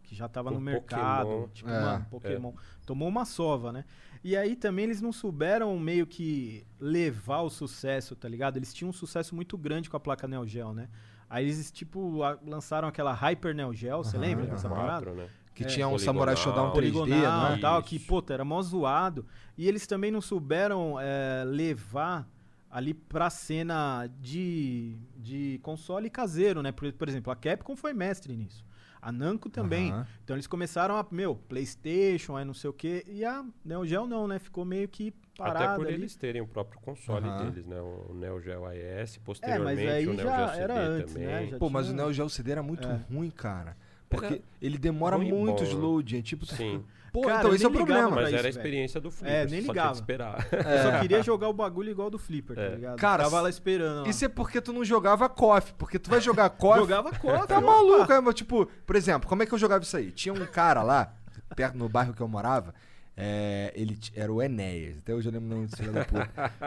Que 0.05 0.15
já 0.17 0.27
tava 0.29 0.49
Com 0.51 0.55
no 0.57 0.61
mercado. 0.61 1.27
Pokémon. 1.27 1.49
Tipo, 1.49 1.71
É. 1.71 1.81
mano, 1.81 2.07
Pokémon. 2.11 2.53
Tomou 2.87 3.09
uma 3.09 3.25
sova, 3.25 3.73
né? 3.73 3.85
E 4.25 4.37
aí 4.37 4.55
também 4.55 4.85
eles 4.85 5.01
não 5.01 5.13
souberam 5.13 5.77
meio 5.79 6.07
que 6.07 6.65
levar 6.81 7.41
o 7.41 7.51
sucesso, 7.51 8.15
tá 8.15 8.29
ligado? 8.29 8.57
Eles 8.57 8.73
tinham 8.73 8.91
um 8.91 8.93
sucesso 8.93 9.35
muito 9.35 9.59
grande 9.59 9.91
com 9.91 9.97
a 9.97 10.01
placa 10.01 10.29
Neo 10.29 10.47
Geo, 10.47 10.73
né? 10.73 10.89
Aí 11.29 11.45
eles, 11.47 11.73
tipo, 11.73 12.23
a- 12.23 12.39
lançaram 12.47 12.87
aquela 12.87 13.13
Hyper 13.13 13.55
Neo 13.55 13.73
Geo, 13.75 13.99
você 14.05 14.17
Aham, 14.17 14.27
lembra 14.27 14.47
dessa 14.47 14.69
aham. 14.69 14.77
parada? 14.77 15.13
Né? 15.13 15.29
Que 15.55 15.65
É, 15.65 15.67
tinha 15.67 15.87
um 15.89 15.93
poligonal, 15.93 16.15
Samurai 16.15 16.37
Shodown 16.37 16.71
3D, 16.73 16.73
poligonal 16.73 17.51
né? 17.53 17.59
e 17.59 17.61
tal, 17.61 17.83
que, 17.83 17.99
puta, 17.99 18.33
era 18.33 18.45
mó 18.45 18.63
zoado. 18.63 19.27
E 19.59 19.67
eles 19.67 19.87
também 19.87 20.11
não 20.11 20.21
souberam 20.21 20.99
é, 21.01 21.43
levar 21.45 22.29
ali 22.71 22.95
pra 22.95 23.29
cena 23.29 24.07
de, 24.21 24.97
de 25.17 25.59
console 25.63 26.09
caseiro, 26.09 26.63
né? 26.63 26.71
Por, 26.73 26.91
por 26.93 27.09
exemplo, 27.09 27.31
a 27.33 27.37
Capcom 27.37 27.77
foi 27.77 27.93
mestre 27.93 28.35
nisso. 28.37 28.65
A 29.03 29.11
Namco 29.11 29.51
também. 29.51 29.91
Aham. 29.91 30.07
Então 30.23 30.37
eles 30.37 30.47
começaram 30.47 30.97
a, 30.97 31.05
meu, 31.11 31.35
Playstation, 31.35 32.37
aí 32.37 32.45
não 32.45 32.55
sei 32.55 32.71
o 32.71 32.73
quê. 32.73 33.05
E 33.09 33.25
a 33.25 33.45
Neo 33.65 33.85
Geo 33.85 34.07
não, 34.07 34.29
né? 34.29 34.39
Ficou 34.39 34.65
meio 34.65 34.87
que 34.89 35.13
parada 35.37 35.65
Até 35.65 35.75
por 35.77 35.87
ali. 35.87 35.95
eles 35.95 36.15
terem 36.15 36.41
o 36.41 36.47
próprio 36.47 36.81
console 36.81 37.27
Aham. 37.29 37.51
deles, 37.51 37.67
né? 37.67 37.81
O 37.81 38.15
Neo 38.15 38.41
Geo 38.41 38.65
AES, 38.65 38.79
É, 38.79 38.95
mas 38.95 39.19
posteriormente 39.25 39.89
aí 39.89 40.07
o 40.07 40.15
Neo 40.15 40.25
já 40.25 40.37
Geo 40.37 40.49
CD 40.51 40.63
era 40.63 40.79
antes, 40.81 41.13
também. 41.15 41.27
né? 41.29 41.47
Já 41.49 41.59
Pô, 41.59 41.69
mas 41.69 41.87
o 41.87 41.91
tinha- 41.93 42.03
Neo 42.05 42.13
Geo 42.13 42.29
CD 42.31 42.53
era 42.53 42.63
muito 42.63 42.87
É. 42.87 43.01
ruim, 43.13 43.31
cara. 43.31 43.77
Porque 44.09 44.27
Era 44.27 44.41
ele 44.61 44.79
demora 44.79 45.19
muito 45.19 45.35
bom, 45.35 45.61
né? 45.65 45.75
load. 45.75 46.19
É 46.19 46.23
tipo. 46.23 46.47
Sim, 46.47 46.85
Pô, 47.13 47.21
Cara, 47.23 47.39
então 47.41 47.51
eu 47.51 47.55
esse 47.57 47.65
é 47.65 47.69
o 47.69 47.71
problema. 47.71 48.09
mas 48.11 48.25
isso, 48.29 48.29
era 48.29 48.39
a 48.39 48.43
velho. 48.43 48.49
experiência 48.49 48.99
do 49.01 49.11
Flipper, 49.11 49.35
É, 49.35 49.39
nem 49.41 49.47
só 49.47 49.55
tinha 49.55 49.63
que 49.65 49.69
ligava. 49.69 49.93
esperar. 49.93 50.49
Eu 50.51 50.83
só 50.93 51.01
queria 51.01 51.23
jogar 51.23 51.49
o 51.49 51.53
bagulho 51.53 51.91
igual 51.91 52.09
do 52.09 52.19
Flipper, 52.19 52.57
tá 52.57 52.63
É. 52.63 52.75
ligado? 52.75 52.97
Cara, 52.99 53.25
Ficava 53.25 53.43
lá 53.43 53.51
esperando. 53.51 54.07
ó. 54.07 54.09
Isso 54.09 54.25
é 54.25 54.29
porque 54.29 54.61
tu 54.63 54.73
não 54.73 54.83
jogava 54.83 55.29
KOF. 55.29 55.75
Porque 55.75 55.99
tu 55.99 56.09
vai 56.09 56.21
jogar 56.23 56.49
KOF. 56.57 56.79
Jogava 56.79 57.11
KOF, 57.13 57.47
Tá 57.47 57.61
maluco, 57.61 58.11
é, 58.11 58.19
mas, 58.21 58.35
tipo, 58.35 58.65
por 58.87 58.97
exemplo, 58.97 59.29
como 59.29 59.43
é 59.43 59.47
que 59.47 59.53
eu 59.53 59.59
jogava 59.59 59.85
isso 59.85 59.95
aí? 59.97 60.11
Tinha 60.11 60.33
um 60.33 60.47
cara 60.47 60.83
lá, 60.83 61.13
perto 61.55 61.77
no 61.77 61.87
bairro 61.87 62.15
que 62.15 62.21
eu 62.23 62.29
morava, 62.29 62.75
é, 63.15 63.71
ele 63.77 63.95
t- 63.95 64.11
era 64.17 64.33
o 64.33 64.41
Enéas. 64.43 64.97
Até 64.97 65.13
hoje 65.15 65.29
eu 65.29 65.33
lembro 65.33 65.49
o 65.49 65.51
nome 65.51 65.67
desse 65.67 65.77
filho. 65.83 65.93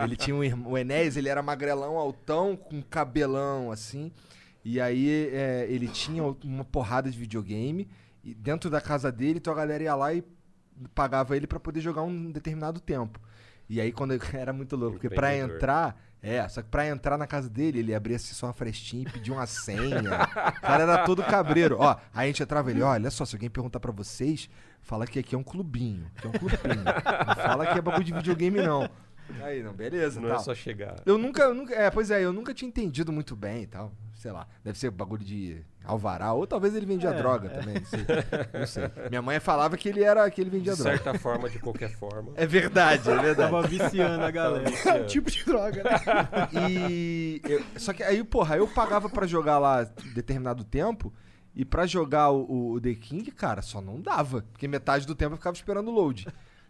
Ele 0.03 0.15
tinha 0.15 0.35
um 0.35 0.43
irmão. 0.43 0.73
O 0.73 0.77
Enéas, 0.77 1.17
ele 1.17 1.27
era 1.27 1.41
magrelão, 1.41 1.97
altão, 1.97 2.55
com 2.55 2.83
cabelão, 2.83 3.71
assim. 3.71 4.11
E 4.63 4.79
aí 4.79 5.29
é, 5.33 5.65
ele 5.69 5.87
tinha 5.87 6.23
uma 6.43 6.63
porrada 6.63 7.09
de 7.09 7.17
videogame. 7.17 7.87
E 8.23 8.33
dentro 8.33 8.71
da 8.71 8.81
casa 8.81 9.11
dele, 9.11 9.37
então 9.37 9.53
a 9.53 9.55
galera 9.55 9.83
ia 9.83 9.93
lá 9.95 10.11
e 10.11 10.23
pagava 10.93 11.35
ele 11.35 11.47
pra 11.47 11.59
poder 11.59 11.81
jogar 11.81 12.03
um 12.03 12.31
determinado 12.31 12.79
tempo. 12.79 13.19
E 13.69 13.81
aí 13.81 13.91
quando 13.91 14.13
eu- 14.13 14.19
era 14.33 14.53
muito 14.53 14.75
louco, 14.75 14.93
porque 14.99 15.09
pra 15.09 15.29
Empreendedor. 15.33 15.55
entrar, 15.57 16.01
é, 16.21 16.47
só 16.47 16.61
que 16.61 16.69
pra 16.69 16.87
entrar 16.87 17.17
na 17.17 17.25
casa 17.27 17.49
dele, 17.49 17.79
ele 17.79 17.93
abria 17.95 18.15
assim 18.15 18.33
só 18.33 18.47
uma 18.47 18.53
frestinha 18.53 19.03
e 19.07 19.11
pedia 19.11 19.33
uma 19.33 19.45
senha. 19.47 20.01
o 20.57 20.61
cara 20.61 20.83
era 20.83 21.03
todo 21.05 21.23
cabreiro. 21.23 21.77
Ó, 21.79 21.95
aí 22.13 22.25
a 22.25 22.27
gente 22.27 22.43
entrava 22.43 22.69
ele, 22.71 22.81
olha 22.81 23.09
só, 23.11 23.25
se 23.25 23.35
alguém 23.35 23.49
perguntar 23.49 23.79
pra 23.79 23.91
vocês, 23.91 24.49
fala 24.81 25.05
que 25.07 25.17
aqui 25.19 25.33
é 25.35 25.37
um 25.37 25.43
clubinho, 25.43 26.09
que 26.17 26.27
é 26.27 26.29
um 26.29 26.33
clubinho. 26.33 26.83
não 27.27 27.35
fala 27.35 27.65
que 27.67 27.77
é 27.77 27.81
bagulho 27.81 28.03
de 28.03 28.13
videogame 28.13 28.61
não. 28.61 28.89
Aí, 29.41 29.63
não, 29.63 29.73
beleza, 29.73 30.21
Não 30.21 30.29
tal. 30.29 30.37
é 30.37 30.41
só 30.43 30.53
chegar. 30.53 30.97
Eu 31.03 31.17
nunca, 31.17 31.41
eu 31.43 31.53
nunca, 31.55 31.73
é, 31.73 31.89
pois 31.89 32.11
é, 32.11 32.21
eu 32.23 32.31
nunca 32.31 32.53
tinha 32.53 32.69
entendido 32.69 33.11
muito 33.11 33.35
bem 33.35 33.63
e 33.63 33.67
tal. 33.67 33.91
Sei 34.25 34.31
lá, 34.31 34.47
deve 34.63 34.75
ser 34.79 34.89
bagulho 34.89 35.23
de 35.23 35.61
alvará, 35.83 36.33
ou 36.33 36.47
talvez 36.47 36.73
ele 36.75 36.87
vendia 36.87 37.11
É, 37.11 37.13
droga 37.13 37.47
é. 37.47 37.59
também, 37.59 37.75
não 37.75 37.85
sei. 37.85 37.99
Não 38.59 38.65
sei. 38.65 38.83
Minha 39.07 39.21
mãe 39.21 39.39
falava 39.39 39.77
que 39.77 39.87
ele 39.87 40.03
era 40.03 40.27
que 40.31 40.41
ele 40.41 40.49
vendia 40.49 40.73
De 40.73 40.81
droga. 40.81 40.97
certa 40.97 41.19
forma, 41.19 41.47
de 41.47 41.59
qualquer 41.59 41.91
forma. 41.91 42.31
É 42.35 42.43
verdade, 42.47 43.07
é 43.07 43.15
verdade. 43.19 43.51
Tava 43.51 43.67
viciando 43.67 44.23
a 44.23 44.31
galera. 44.31 44.65
tipo 45.05 45.29
de 45.29 45.45
droga, 45.45 45.83
né? 45.83 45.91
E 46.71 47.39
eu- 47.47 47.63
só 47.77 47.93
que 47.93 48.01
aí, 48.01 48.23
porra, 48.23 48.57
eu 48.57 48.67
pagava 48.67 49.07
pra 49.09 49.27
jogar 49.27 49.59
lá 49.59 49.83
determinado 50.15 50.63
tempo 50.63 51.13
e 51.55 51.63
pra 51.63 51.85
jogar 51.85 52.31
o, 52.31 52.71
o 52.71 52.81
The 52.81 52.95
King, 52.95 53.29
cara, 53.31 53.61
só 53.61 53.79
não 53.79 54.01
dava, 54.01 54.43
porque 54.51 54.67
metade 54.67 55.05
do 55.05 55.13
tempo 55.13 55.33
eu 55.33 55.37
ficava 55.37 55.55
esperando 55.55 55.89
o 55.89 55.91
load. 55.93 56.27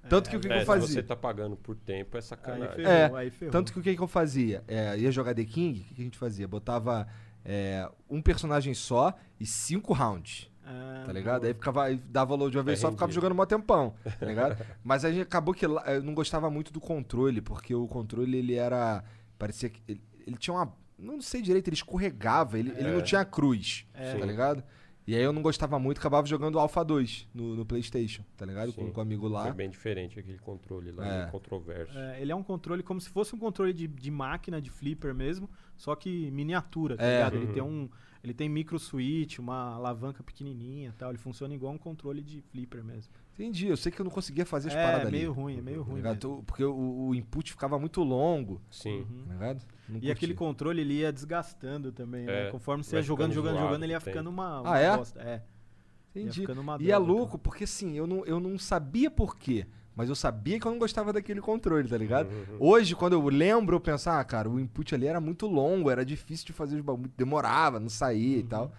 Tanto 0.07 0.29
que 0.29 0.35
o 0.37 0.39
que, 0.39 0.47
que 0.47 0.53
É, 0.53 0.57
eu 0.57 0.59
se 0.59 0.65
fazia? 0.67 0.87
você 0.87 1.01
tá 1.03 1.15
pagando 1.15 1.55
por 1.55 1.75
tempo, 1.75 2.15
é 2.15 2.19
Aí 2.19 2.21
sacanagem. 2.21 2.75
ferrou, 2.75 2.91
É, 3.17 3.21
aí 3.21 3.29
ferrou. 3.31 3.51
Tanto 3.51 3.73
que 3.73 3.79
o 3.79 3.81
que, 3.81 3.95
que 3.95 4.01
eu 4.03 4.07
fazia? 4.07 4.63
É, 4.67 4.95
ia 4.99 5.11
jogar 5.11 5.33
The 5.33 5.43
King, 5.45 5.79
o 5.79 5.83
que, 5.83 5.93
que 5.95 6.01
a 6.01 6.03
gente 6.03 6.17
fazia? 6.17 6.47
Botava 6.47 7.07
é, 7.45 7.87
um 8.09 8.21
personagem 8.21 8.73
só 8.73 9.13
e 9.39 9.45
cinco 9.45 9.93
rounds. 9.93 10.49
Ah, 10.65 11.03
Tá 11.05 11.13
ligado? 11.13 11.45
Aí 11.45 11.53
ficava, 11.53 11.83
aí 11.83 11.97
dava 12.09 12.33
load 12.33 12.51
de 12.51 12.57
uma 12.57 12.63
vez 12.63 12.79
É 12.79 12.81
só, 12.81 12.89
ficava 12.89 13.05
rendido. 13.05 13.21
jogando 13.21 13.35
mó 13.37 13.45
tempão, 13.45 13.93
tá 14.19 14.25
ligado? 14.25 14.65
Mas 14.83 15.05
aí 15.05 15.21
acabou 15.21 15.53
que 15.53 15.63
eu 15.65 15.79
não 16.03 16.15
gostava 16.15 16.49
muito 16.49 16.73
do 16.73 16.81
controle, 16.81 17.39
porque 17.41 17.75
o 17.75 17.87
controle 17.87 18.35
ele 18.37 18.55
era. 18.55 19.03
Parecia 19.37 19.69
que. 19.69 19.79
Ele, 19.87 20.01
ele 20.25 20.37
tinha 20.37 20.55
uma. 20.55 20.73
Não 20.97 21.21
sei 21.21 21.41
direito, 21.41 21.67
ele 21.67 21.75
escorregava, 21.75 22.57
ele, 22.57 22.71
ele 22.71 22.91
não 22.91 23.01
tinha 23.01 23.23
cruz, 23.25 23.85
É. 23.93 24.15
tá 24.17 24.25
ligado? 24.25 24.63
E 25.07 25.15
aí 25.15 25.21
eu 25.21 25.31
não 25.31 25.41
gostava 25.43 25.77
muito, 25.77 25.99
acabava 25.99 26.25
jogando 26.25 26.57
Alpha 26.57 26.83
2 26.83 27.27
no, 27.33 27.55
no 27.55 27.63
PlayStation, 27.65 28.23
tá 28.35 28.43
ligado? 28.45 28.73
Com, 28.73 28.85
Sim. 28.87 28.91
com 28.91 28.99
um 28.99 29.03
amigo 29.03 29.27
lá. 29.27 29.43
Foi 29.43 29.53
bem 29.53 29.69
diferente 29.69 30.19
aquele 30.19 30.39
controle 30.39 30.91
lá, 30.91 31.27
É. 31.27 31.31
controverso. 31.31 31.95
É, 31.97 32.19
ele 32.21 32.31
é 32.31 32.35
um 32.35 32.41
controle 32.41 32.81
como 32.81 32.99
se 32.99 33.09
fosse 33.09 33.35
um 33.35 33.37
controle 33.37 33.71
de, 33.71 33.87
de 33.87 34.09
máquina, 34.09 34.59
de 34.59 34.71
flipper 34.71 35.13
mesmo, 35.13 35.47
só 35.77 35.95
que 35.95 36.31
miniatura, 36.31 36.97
tá 36.97 37.03
É. 37.03 37.17
ligado? 37.17 37.35
Ele 37.35 37.45
Uhum. 37.45 37.53
tem 37.53 37.63
um. 37.63 37.89
Ele 38.23 38.33
tem 38.33 38.49
micro 38.49 38.79
switch, 38.79 39.37
uma 39.37 39.75
alavanca 39.75 40.23
pequenininha 40.23 40.89
e 40.89 40.93
tal. 40.93 41.09
Ele 41.11 41.19
funciona 41.19 41.53
igual 41.53 41.71
um 41.71 41.77
controle 41.77 42.23
de 42.23 42.41
flipper 42.41 42.83
mesmo. 42.83 43.13
Entendi, 43.37 43.67
eu 43.67 43.75
sei 43.75 43.91
que 43.91 43.99
eu 43.99 44.03
não 44.05 44.11
conseguia 44.11 44.45
fazer 44.45 44.69
as 44.69 44.75
é, 44.75 44.81
paradas 44.83 45.11
meio 45.11 45.29
ali. 45.31 45.39
ruim, 45.41 45.57
é 45.57 45.61
meio 45.61 45.83
tá 45.83 45.91
ruim. 45.91 46.01
mesmo. 46.01 46.17
Tu- 46.17 46.43
Porque 46.47 46.63
o, 46.63 47.07
o 47.09 47.13
input 47.15 47.51
ficava 47.51 47.77
muito 47.77 48.01
longo, 48.01 48.61
Sim. 48.71 48.99
Uhum. 49.01 49.23
tá 49.27 49.33
ligado? 49.33 49.57
Não 49.89 49.95
E 49.97 49.99
curtia. 49.99 50.13
aquele 50.13 50.33
controle 50.33 50.79
ele 50.81 50.93
ia 50.95 51.11
desgastando 51.11 51.91
também, 51.91 52.25
né? 52.25 52.47
É, 52.47 52.51
Conforme 52.51 52.81
você 52.83 52.95
ia 52.95 53.01
jogando, 53.01 53.33
jogando, 53.33 53.59
jogando, 53.59 53.83
ele 53.83 53.91
ia 53.91 53.99
ficando 53.99 54.29
uma, 54.29 54.57
Ah, 54.59 54.61
uma 54.61 54.79
é? 54.79 54.97
bosta. 54.97 55.19
É. 55.21 55.41
Entendi. 56.15 56.45
E 56.79 56.91
é 56.91 56.97
louco, 56.97 57.37
porque 57.37 57.65
assim, 57.65 57.97
eu 57.97 58.07
não, 58.07 58.25
eu 58.25 58.39
não 58.39 58.57
sabia 58.57 59.11
por 59.11 59.35
quê. 59.37 59.65
Mas 59.93 60.09
eu 60.09 60.15
sabia 60.15 60.59
que 60.59 60.65
eu 60.65 60.71
não 60.71 60.79
gostava 60.79 61.11
daquele 61.13 61.39
controle, 61.41 61.87
tá 61.87 61.97
ligado? 61.97 62.27
Uhum. 62.29 62.57
Hoje, 62.59 62.95
quando 62.95 63.13
eu 63.13 63.27
lembro, 63.29 63.75
eu 63.77 63.79
penso, 63.79 64.09
ah, 64.09 64.23
cara, 64.25 64.49
o 64.49 64.59
input 64.59 64.93
ali 64.93 65.07
era 65.07 65.21
muito 65.21 65.45
longo, 65.47 65.89
era 65.89 66.05
difícil 66.05 66.45
de 66.45 66.51
fazer 66.53 66.75
os 66.75 66.81
bagulho, 66.81 67.09
demorava, 67.17 67.79
não 67.79 67.87
saía 67.89 68.37
e 68.37 68.41
Uhum. 68.41 68.47
tal. 68.47 68.71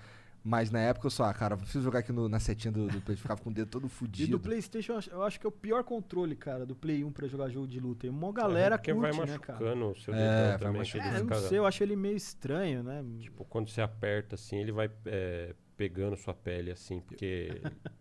Mas 0.49 0.71
na 0.71 0.79
época 0.79 1.09
eu 1.09 1.11
só, 1.11 1.25
ah, 1.25 1.35
cara, 1.35 1.57
preciso 1.57 1.83
jogar 1.83 1.99
aqui 1.99 2.13
no- 2.13 2.29
na 2.29 2.39
setinha 2.39 2.71
do, 2.71 2.87
do 2.87 3.01
Play. 3.01 3.17
Ficava 3.17 3.41
com 3.41 3.51
o 3.51 3.53
dedo 3.53 3.69
todo 3.69 3.89
E 3.89 3.91
fudido. 3.91 4.31
do 4.31 4.39
Playstation, 4.39 4.93
eu 4.93 4.99
acho, 4.99 5.11
eu 5.11 5.23
acho 5.25 5.41
que 5.41 5.45
é 5.47 5.49
o 5.49 5.53
pior 5.53 5.83
controle, 5.83 6.37
cara, 6.37 6.65
do 6.65 6.77
Play 6.77 7.03
1 7.03 7.11
pra 7.11 7.27
jogar 7.27 7.49
jogo 7.51 7.67
de 7.67 7.81
luta. 7.81 8.07
E 8.07 8.11
uma 8.11 8.29
É, 8.29 8.33
galera 8.33 8.79
porque 8.79 8.95
curte, 8.95 9.17
vai 9.17 9.27
né, 9.27 9.39
cara? 9.41 9.59
machucando 9.59 9.91
o 9.91 9.97
seu 9.97 10.15
É, 10.15 10.17
dedão 10.19 10.49
vai 10.51 10.59
também. 10.59 10.79
machucando. 10.83 11.03
que 11.03 11.09
ele 11.09 11.17
É, 11.17 11.21
eu 11.21 11.25
não 11.25 11.49
sei, 11.49 11.59
eu 11.59 11.67
acho 11.67 11.83
ele 11.83 11.97
meio 11.97 12.17
estranho, 12.17 12.83
né? 12.85 13.05
Tipo, 13.19 13.45
quando 13.45 13.69
você 13.71 13.81
aperta 13.83 14.37
assim, 14.37 14.57
ele 14.59 14.71
vai 14.71 14.89
é, 15.05 15.53
pegando 15.77 16.17
sua 16.17 16.33
pele 16.33 16.71
assim, 16.71 17.01
porque, 17.01 17.61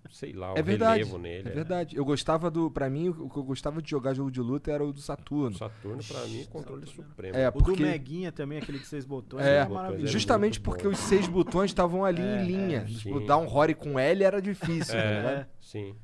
sei 0.09 0.31
lá, 0.33 0.53
o 0.53 0.57
É 0.57 0.61
verdade. 0.61 0.99
relevo 0.99 1.17
nele. 1.17 1.49
É 1.49 1.51
verdade. 1.51 1.95
Eu 1.97 2.05
gostava 2.05 2.49
do. 2.49 2.71
Pra 2.71 2.89
mim, 2.89 3.09
o 3.09 3.29
que 3.29 3.37
eu 3.37 3.43
gostava 3.43 3.81
de 3.81 3.89
jogar 3.89 4.13
jogo 4.13 4.31
de 4.31 4.39
luta 4.41 4.71
era 4.71 4.83
o 4.83 4.93
do 4.93 4.97
O 4.99 5.01
Saturno. 5.01 5.57
Saturno, 5.57 6.01
pra 6.03 6.21
mim, 6.25 6.41
é 6.41 6.45
controle 6.45 6.85
supremo. 6.85 7.35
É, 7.37 7.49
o 7.49 7.51
porque. 7.51 7.83
do 7.83 7.89
Meguinha 7.89 8.31
também, 8.31 8.57
aquele 8.59 8.79
de 8.79 8.85
seis 8.87 9.03
botões, 9.05 9.45
É, 9.45 9.57
é, 9.57 9.65
botões, 9.65 10.03
é 10.03 10.07
Justamente 10.07 10.59
porque 10.61 10.83
bom. 10.85 10.91
os 10.91 10.99
seis 10.99 11.27
botões 11.27 11.71
estavam 11.71 12.05
ali 12.05 12.21
É, 12.21 12.43
em 12.43 12.45
linha. 12.47 12.77
é, 12.79 12.85
tipo, 12.85 13.19
sim. 13.19 13.25
dar 13.25 13.37
um 13.37 13.45
Rory 13.45 13.73
com 13.75 13.99
L 13.99 14.23
era 14.23 14.41
difícil, 14.41 14.93
tá 14.95 14.99
É, 15.01 15.17
ligado? 15.17 15.47
sim. 15.59 15.95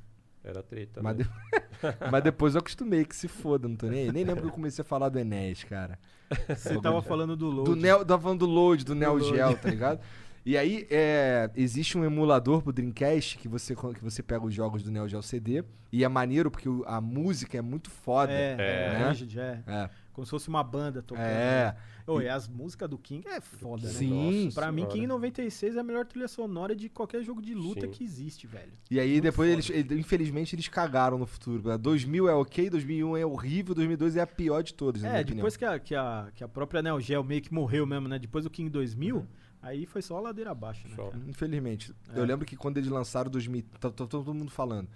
Era 0.43 0.63
treta. 0.63 1.01
Mas, 1.03 1.17
né? 1.19 1.23
de- 1.23 1.29
Mas 2.11 2.23
depois 2.23 2.55
eu 2.55 2.59
acostumei, 2.59 3.05
que 3.05 3.15
se 3.15 3.27
foda, 3.27 3.67
não 3.67 3.75
tô 3.75 3.85
nem 3.87 4.05
aí. 4.05 4.11
Nem 4.11 4.23
lembro 4.23 4.41
que 4.41 4.47
eu 4.49 4.51
comecei 4.53 4.81
a 4.81 4.85
falar 4.85 5.07
do 5.09 5.19
Enéas, 5.19 5.63
cara. 5.63 5.99
Você 6.47 6.79
tava 6.81 6.99
falando 7.03 7.35
do 7.37 7.47
Load. 7.47 7.69
Do 7.69 7.75
Neo, 7.75 8.03
tava 8.03 8.23
falando 8.23 8.39
do 8.39 8.45
Load, 8.47 8.83
do 8.83 8.95
Neo 8.95 9.13
Load. 9.17 9.27
Geo, 9.35 9.55
tá 9.57 9.69
ligado? 9.69 9.99
E 10.43 10.57
aí, 10.57 10.87
é, 10.89 11.49
existe 11.55 11.97
um 11.97 12.03
emulador 12.03 12.63
pro 12.63 12.73
Dreamcast 12.73 13.37
que 13.37 13.47
você, 13.47 13.75
que 13.75 14.03
você 14.03 14.23
pega 14.23 14.43
os 14.43 14.53
jogos 14.53 14.81
do 14.81 14.89
Neo 14.91 15.07
Geo 15.07 15.21
CD. 15.21 15.63
E 15.91 16.03
é 16.03 16.07
maneiro 16.07 16.49
porque 16.49 16.67
a 16.87 16.99
música 17.01 17.57
é 17.57 17.61
muito 17.61 17.89
foda. 17.91 18.31
É, 18.31 18.53
é, 18.57 18.93
né? 18.99 19.09
Rigid, 19.09 19.39
é. 19.39 19.63
É. 19.67 19.89
Como 20.13 20.25
se 20.25 20.31
fosse 20.31 20.49
uma 20.49 20.63
banda 20.63 21.01
tocando. 21.01 21.25
É. 21.25 21.65
né? 21.65 21.75
Ô, 22.07 22.19
e 22.21 22.27
as 22.27 22.47
músicas 22.47 22.89
do 22.89 22.97
King 22.97 23.25
é 23.27 23.39
foda, 23.39 23.83
né? 23.87 23.93
Sim. 23.93 24.45
Nossa 24.45 24.59
Pra 24.61 24.71
mim. 24.71 24.85
King 24.87 25.05
96 25.05 25.75
é 25.75 25.79
a 25.79 25.83
melhor 25.83 26.05
trilha 26.05 26.27
sonora 26.27 26.75
de 26.75 26.89
qualquer 26.89 27.21
jogo 27.23 27.41
de 27.41 27.53
luta 27.53 27.81
Sim. 27.81 27.91
que 27.91 28.03
existe, 28.03 28.47
velho. 28.47 28.73
E 28.89 28.99
aí 28.99 29.11
Muito 29.11 29.23
depois 29.23 29.65
foda. 29.67 29.77
eles, 29.77 29.91
ele- 29.91 29.99
infelizmente, 29.99 30.55
eles 30.55 30.67
cagaram 30.67 31.17
no 31.19 31.25
futuro. 31.27 31.77
2000 31.77 32.27
é 32.27 32.33
ok, 32.33 32.69
2001 32.69 33.15
é 33.17 33.25
horrível, 33.25 33.75
2002 33.75 34.15
é 34.15 34.21
a 34.21 34.27
pior 34.27 34.63
de 34.63 34.73
todas, 34.73 35.03
É, 35.03 35.23
depois 35.23 35.55
que 35.55 35.63
a, 35.65 35.77
que, 35.79 35.93
a, 35.93 36.29
que 36.33 36.43
a 36.43 36.47
própria 36.47 36.81
Neo 36.81 36.99
Geo 36.99 37.23
meio 37.23 37.41
que 37.41 37.53
morreu 37.53 37.85
mesmo, 37.85 38.07
né? 38.07 38.17
Depois 38.17 38.43
do 38.43 38.49
King 38.49 38.69
2000, 38.69 39.25
aí 39.61 39.85
foi 39.85 40.01
só 40.01 40.19
ladeira 40.19 40.51
abaixo, 40.51 40.87
né? 40.87 40.95
Só. 40.95 41.11
Infelizmente. 41.27 41.93
É. 42.13 42.19
Eu 42.19 42.25
lembro 42.25 42.45
que 42.45 42.55
quando 42.55 42.77
eles 42.77 42.89
lançaram 42.89 43.29
2000, 43.29 43.63
tá, 43.79 43.89
tá 43.89 44.05
todo 44.07 44.33
mundo 44.33 44.51
falando. 44.51 44.87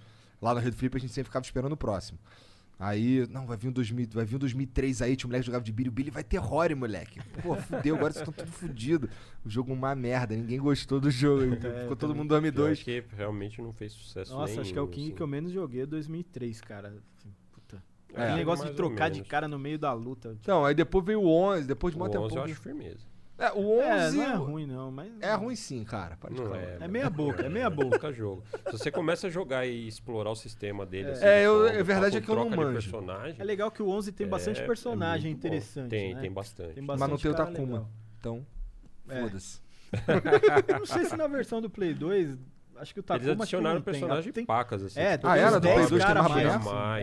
Lá 0.42 0.54
no 0.54 0.60
Red 0.60 0.72
Flip 0.74 0.96
a 0.96 1.00
gente 1.00 1.14
sempre 1.14 1.30
ficava 1.30 1.44
esperando 1.44 1.74
o 1.74 1.78
próximo. 1.78 2.20
Aí, 2.78 3.26
não, 3.30 3.46
vai 3.46 3.56
vir 3.56 3.70
um 3.70 3.72
2000, 3.72 4.10
vai 4.12 4.26
vir 4.26 4.36
um 4.36 4.40
2003 4.40 5.02
aí, 5.02 5.16
tinha 5.16 5.28
um 5.28 5.30
moleque 5.30 5.44
que 5.44 5.46
jogava 5.46 5.64
de 5.64 5.72
Billy, 5.72 5.88
o 5.88 5.92
Billy 5.94 6.12
vai 6.12 6.26
ter 6.26 6.38
Rory, 6.38 6.76
moleque. 6.76 7.22
Pô, 7.42 7.56
fudeu, 7.56 7.96
agora 7.96 8.12
vocês 8.12 8.28
estão 8.28 8.34
tudo 8.46 8.52
fudido. 8.52 9.10
O 9.46 9.50
jogo 9.50 9.72
uma 9.72 9.96
merda, 9.96 10.36
ninguém 10.36 10.60
gostou 10.60 11.00
do 11.00 11.10
jogo. 11.10 11.56
Ficou 11.82 11.96
todo 11.96 12.14
mundo 12.14 12.28
2002. 12.30 12.84
Pior 12.84 13.02
que 13.04 13.16
realmente 13.16 13.62
não 13.62 13.72
fez 13.72 13.94
sucesso 13.94 14.34
Nossa, 14.34 14.60
acho 14.60 14.74
que 14.74 14.78
é 14.78 14.82
o 14.82 14.86
nenhum, 14.86 14.94
King 14.94 15.08
assim. 15.08 15.16
que 15.16 15.24
eu 15.24 15.28
menos 15.28 15.54
joguei 15.54 15.84
é 15.84 15.86
2003, 15.86 16.60
cara. 16.60 16.90
Assim, 17.18 17.34
puta. 17.54 17.82
É. 18.14 18.22
Aquele 18.24 18.36
negócio 18.40 18.66
de 18.70 18.74
trocar 18.74 19.10
de 19.10 19.24
cara 19.24 19.48
no 19.48 19.58
meio 19.58 19.80
da 19.80 19.94
luta. 19.94 20.32
tipo, 20.32 20.42
Então, 20.42 20.66
aí 20.66 20.76
depois 20.76 21.06
veio 21.06 21.22
o 21.22 21.30
11, 21.30 21.66
depois 21.68 21.94
de 21.94 21.98
O 21.98 22.00
mó 22.00 22.10
11 22.10 22.12
tempo. 22.18 22.36
eu 22.38 22.44
acho 22.44 22.56
firmeza. 22.56 23.15
É, 23.38 23.52
o 23.52 23.80
11 23.80 23.84
É, 23.84 24.12
não 24.12 24.24
é 24.24 24.36
ruim 24.36 24.66
não, 24.66 24.92
mas... 24.92 25.12
é 25.20 25.34
ruim 25.36 25.56
sim, 25.58 25.84
cara. 25.84 26.16
Pode 26.16 26.36
Não 26.42 26.56
é. 26.56 26.78
É 26.80 26.88
meia 26.88 27.10
boca, 27.10 27.44
é 27.46 27.50
meia 27.50 27.70
boca. 27.70 28.00
Puta 28.00 28.14
jogo. 28.14 28.44
Se 28.68 28.72
você 28.72 28.90
começa 28.90 29.28
a 29.28 29.30
jogar 29.30 29.66
e 29.66 29.88
explorar 29.88 30.30
o 30.32 30.36
sistema 30.36 30.86
dele, 30.86 31.12
assim, 31.12 31.26
É, 31.26 31.46
eu- 31.46 31.54
forma, 31.66 31.70
é 31.80 31.84
verdade 31.84 32.18
é 32.18 32.22
que 32.22 32.30
eu 32.30 32.36
não 32.36 32.50
manjo. 32.50 32.72
personagem, 32.74 33.36
É 33.38 33.44
legal 33.44 33.70
que 33.70 33.84
o 33.84 33.90
11 33.90 34.12
tem 34.14 34.26
bastante 34.26 34.62
é- 34.62 34.66
personagem 34.66 35.32
é 35.32 35.34
interessante, 35.34 35.90
Tem, 35.90 36.16
né? 36.16 36.22
tem 36.22 36.32
bastante. 36.32 36.76
Tem 36.76 36.84
Mas 36.84 36.98
não 37.00 37.08
bastante 37.10 37.22
tem 37.24 37.32
o 37.32 37.36
Takuma. 37.36 37.60
legal. 37.74 37.90
Então, 38.20 38.48
É. 39.10 39.22
foda-se. 39.22 39.60
Eu 40.68 40.80
não 40.80 40.86
sei 40.86 41.06
se 41.06 41.16
na 41.18 41.28
versão 41.28 41.62
do 41.62 41.70
Play 41.70 41.94
2, 41.94 42.38
acho 42.78 42.94
que 42.94 43.00
o 43.00 43.04
Takuma 43.04 43.30
Eles 43.32 43.42
adicionaram 43.42 43.84
não 43.86 44.32
tem. 44.32 44.46
pacas, 44.46 44.82
assim. 44.84 45.00
É, 45.00 45.18
tipo, 45.18 45.28
tem 45.28 45.32
Ah, 45.32 45.38
era? 45.38 45.52
Do 45.60 45.62
Play 45.62 45.76
10 45.76 45.90
2 45.90 46.04
tem 46.06 46.14
cara 46.16 46.30
mais 46.30 46.46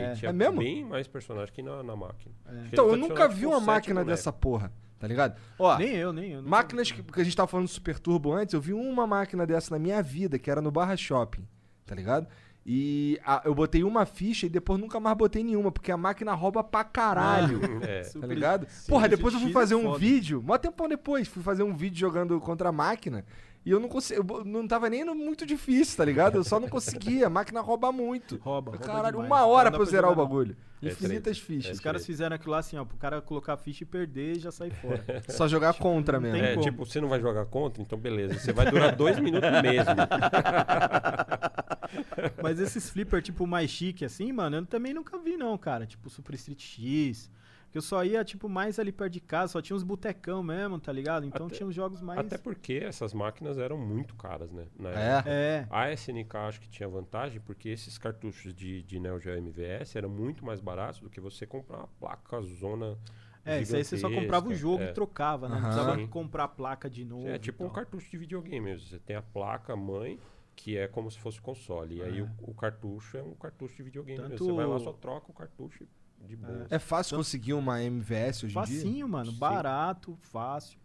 é. 0.01 0.15
tinha 0.15 0.29
É 0.31 0.33
mesmo? 0.33 0.59
bem 0.59 0.85
mais 0.85 1.07
personagem 1.07 1.53
que 1.53 1.63
na, 1.63 1.83
na 1.83 1.95
máquina. 1.95 2.35
Então, 2.73 2.89
eu 2.89 2.97
nunca 2.97 3.29
vi 3.29 3.41
tipo, 3.41 3.51
uma 3.51 3.61
máquina 3.61 4.03
dessa 4.05 4.33
porra, 4.33 4.73
tá 5.03 5.09
ligado? 5.09 5.35
Ó, 5.59 5.77
Nem 5.79 5.97
eu, 5.97 6.13
nem 6.13 6.31
eu. 6.35 6.43
máquinas 6.45 6.93
que, 6.93 7.03
porque 7.03 7.21
a 7.21 7.25
gente 7.25 7.37
tava 7.37 7.49
falando 7.49 7.67
do 7.67 7.73
Super 7.73 7.99
Turbo 7.99 8.33
antes, 8.33 8.55
eu 8.55 8.61
vi 8.61 8.73
uma 8.73 9.05
máquina 9.05 9.45
dessa 9.45 9.75
na 9.75 9.79
minha 9.81 10.01
vida, 10.01 10.39
que 10.39 10.49
era 10.49 10.63
no 10.63 10.71
Barra 10.71 10.97
Shopping, 10.97 11.45
tá 11.85 11.93
ligado? 11.93 12.29
E 12.65 13.19
a- 13.27 13.43
eu 13.45 13.53
botei 13.53 13.83
uma 13.83 14.07
ficha 14.07 14.47
e 14.47 14.49
depois 14.49 14.79
nunca 14.79 15.01
mais 15.01 15.17
botei 15.17 15.43
nenhuma, 15.43 15.73
porque 15.73 15.91
a 15.91 15.97
máquina 15.97 16.33
rouba 16.35 16.63
pra 16.63 16.85
caralho. 16.85 17.59
É. 17.83 18.03
Tá 18.03 18.11
Super- 18.11 18.29
ligado? 18.29 18.67
Sim, 18.71 18.93
Porra, 18.93 19.09
depois 19.09 19.35
eu 19.35 19.41
fui 19.41 19.51
é 19.51 19.53
fazer 19.53 19.75
um 19.75 19.83
foda. 19.83 19.99
vídeo, 19.99 20.41
mó 20.41 20.57
tempão 20.57 20.89
depois, 20.89 21.27
fui 21.27 21.43
fazer 21.43 21.65
um 21.65 21.75
vídeo 21.75 21.99
jogando 21.99 22.39
contra 22.41 22.69
a 22.69 22.73
máquina 22.73 23.25
e 23.65 23.71
eu 23.71 23.79
não 23.81 23.89
consegui, 23.89 24.19
eu 24.21 24.25
bo- 24.25 24.45
não 24.45 24.67
tava 24.67 24.91
nem 24.91 25.05
muito 25.05 25.47
difícil, 25.47 25.97
tá 25.97 26.05
ligado? 26.05 26.35
Eu 26.37 26.45
só 26.45 26.59
não 26.59 26.69
conseguia, 26.69 27.27
a 27.27 27.31
máquina 27.31 27.61
rouba 27.61 27.93
muito. 27.93 28.37
Rouba, 28.43 28.73
rouba 28.73 28.85
Caralho, 28.85 29.13
demais. 29.23 29.27
uma 29.31 29.47
hora 29.47 29.71
pra 29.71 29.81
eu 29.81 29.87
zerar 29.87 30.11
o 30.11 30.17
não. 30.17 30.25
bagulho. 30.25 30.57
É 30.83 30.89
Infinitas 30.89 31.39
treta. 31.39 31.47
fichas. 31.63 31.77
Os 31.77 31.81
caras 31.81 32.05
fizeram 32.05 32.35
aquilo 32.35 32.51
lá 32.51 32.59
assim, 32.59 32.77
ó, 32.77 32.85
pro 32.85 32.97
cara 32.97 33.23
colocar 33.23 33.53
a 33.53 33.57
ficha 33.57 33.85
e 33.85 33.87
perder 33.87 34.37
e 34.37 34.41
já 34.41 34.51
sair 34.51 34.73
fora. 34.83 35.05
Só 35.29 35.47
jogar 35.47 35.75
contra 35.75 36.19
não 36.19 36.29
mesmo. 36.29 36.45
É, 36.45 36.51
como. 36.55 36.65
tipo, 36.65 36.85
você 36.85 37.01
não 37.01 37.09
vai 37.09 37.21
jogar 37.21 37.47
contra, 37.47 37.81
então 37.81 37.97
beleza. 37.97 38.35
Você 38.35 38.53
vai 38.53 38.69
durar 38.69 38.97
dois 38.97 39.17
minutos 39.21 39.49
mesmo. 39.63 39.95
Mas 42.43 42.59
esses 42.59 42.91
flipper, 42.91 43.23
tipo, 43.23 43.47
mais 43.47 43.71
chique 43.71 44.05
assim, 44.05 44.33
mano, 44.33 44.57
eu 44.57 44.67
também 44.67 44.93
nunca 44.93 45.17
vi, 45.19 45.37
não, 45.37 45.57
cara. 45.57 45.87
Tipo, 45.87 46.11
Super 46.11 46.35
Street 46.35 46.61
X. 46.61 47.31
Que 47.73 47.79
eu 47.79 47.83
só 47.83 48.05
ia, 48.05 48.23
tipo, 48.23 48.51
mais 48.51 48.79
ali 48.79 48.93
perto 48.93 49.13
de 49.15 49.21
casa, 49.21 49.53
só 49.55 49.63
tinha 49.63 49.75
uns 49.75 49.83
botecão 49.83 50.43
mesmo, 50.43 50.79
tá 50.79 50.93
ligado? 50.93 51.25
Então 51.25 51.47
Até- 51.47 51.57
tinha 51.57 51.67
uns 51.67 51.75
jogos 51.75 52.03
mais. 52.03 52.21
Até 52.21 52.37
porque 52.37 52.75
essas 52.75 53.15
máquinas 53.15 53.57
eram 53.57 53.79
muito 53.79 54.15
caras, 54.15 54.53
né? 54.53 54.67
Na 54.79 54.91
É. 54.91 55.09
época. 55.17 55.31
É. 55.31 55.67
A 55.71 55.91
SNK 55.91 56.37
acho 56.37 56.61
que 56.61 56.69
tinha 56.69 56.87
vantagem, 56.87 57.41
porque 57.41 57.71
esses 57.71 57.97
cartuchos 57.97 58.55
de, 58.55 58.83
de 58.83 59.01
Neo 59.01 59.19
Geo 59.19 59.35
MVS 59.39 59.97
eram 59.97 60.11
muito 60.11 60.45
mais 60.45 60.61
baratos 60.61 61.01
do 61.01 61.09
que 61.09 61.19
você 61.19 61.47
comprar 61.47 61.79
uma 61.79 61.89
placa 61.99 62.43
zona. 62.43 62.99
É, 63.45 63.61
isso 63.63 63.75
aí 63.75 63.83
você 63.83 63.97
só 63.97 64.09
comprava 64.11 64.49
o 64.51 64.55
jogo 64.55 64.83
É. 64.85 64.91
e 64.91 64.93
trocava, 64.93 65.49
né? 65.49 65.55
Não 65.57 65.63
precisava 65.63 66.07
comprar 66.09 66.45
a 66.45 66.49
placa 66.49 66.91
de 66.91 67.05
novo. 67.07 67.27
É 67.27 67.37
e 67.37 67.39
tipo 67.39 67.65
um 67.65 67.71
cartucho 67.71 68.11
de 68.11 68.19
videogame 68.19 68.61
mesmo. 68.61 68.87
Você 68.87 68.99
tem 68.99 69.17
a 69.17 69.23
placa 69.23 69.75
mãe, 69.75 70.19
que 70.55 70.77
é 70.77 70.87
como 70.87 71.11
se 71.11 71.19
fosse 71.19 71.41
console. 71.41 71.97
E 71.97 72.03
aí 72.03 72.21
o, 72.21 72.29
o 72.43 72.53
cartucho 72.53 73.17
é 73.17 73.23
um 73.23 73.33
cartucho 73.35 73.75
de 73.77 73.83
videogame 73.83 74.21
mesmo. 74.21 74.37
Você 74.37 74.45
Tanto- 74.45 74.57
vai 74.57 74.67
lá, 74.67 74.79
só 74.79 74.93
troca 74.93 75.31
o 75.31 75.35
cartucho 75.35 75.87
de 76.27 76.37
boa. 76.37 76.67
É 76.71 76.79
fácil 76.79 77.17
conseguir 77.17 77.55
uma 77.55 77.83
MVS 77.83 78.45
hoje 78.45 78.59
em 78.59 78.63
dia? 78.63 78.77
Facinho, 78.77 79.09
mano. 79.09 79.31
Sim. 79.31 79.39
Barato, 79.39 80.19
fácil. 80.21 80.79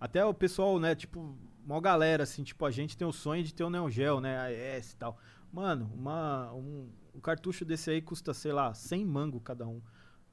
Até 0.00 0.24
o 0.24 0.32
pessoal, 0.32 0.78
né, 0.78 0.94
tipo, 0.94 1.36
uma 1.64 1.80
galera, 1.80 2.22
assim, 2.22 2.42
tipo, 2.44 2.64
a 2.64 2.70
gente 2.70 2.96
tem 2.96 3.06
o 3.06 3.12
sonho 3.12 3.42
de 3.42 3.52
ter 3.52 3.64
o 3.64 3.70
Neo 3.70 3.90
Geo, 3.90 4.20
né, 4.20 4.38
a 4.38 4.52
ES 4.52 4.92
e 4.92 4.96
tal. 4.96 5.18
Mano, 5.52 5.90
uma, 5.94 6.52
um, 6.52 6.88
um 7.14 7.20
cartucho 7.20 7.64
desse 7.64 7.90
aí 7.90 8.00
custa, 8.00 8.32
sei 8.32 8.52
lá, 8.52 8.72
100 8.74 9.04
mango 9.04 9.40
cada 9.40 9.66
um. 9.66 9.80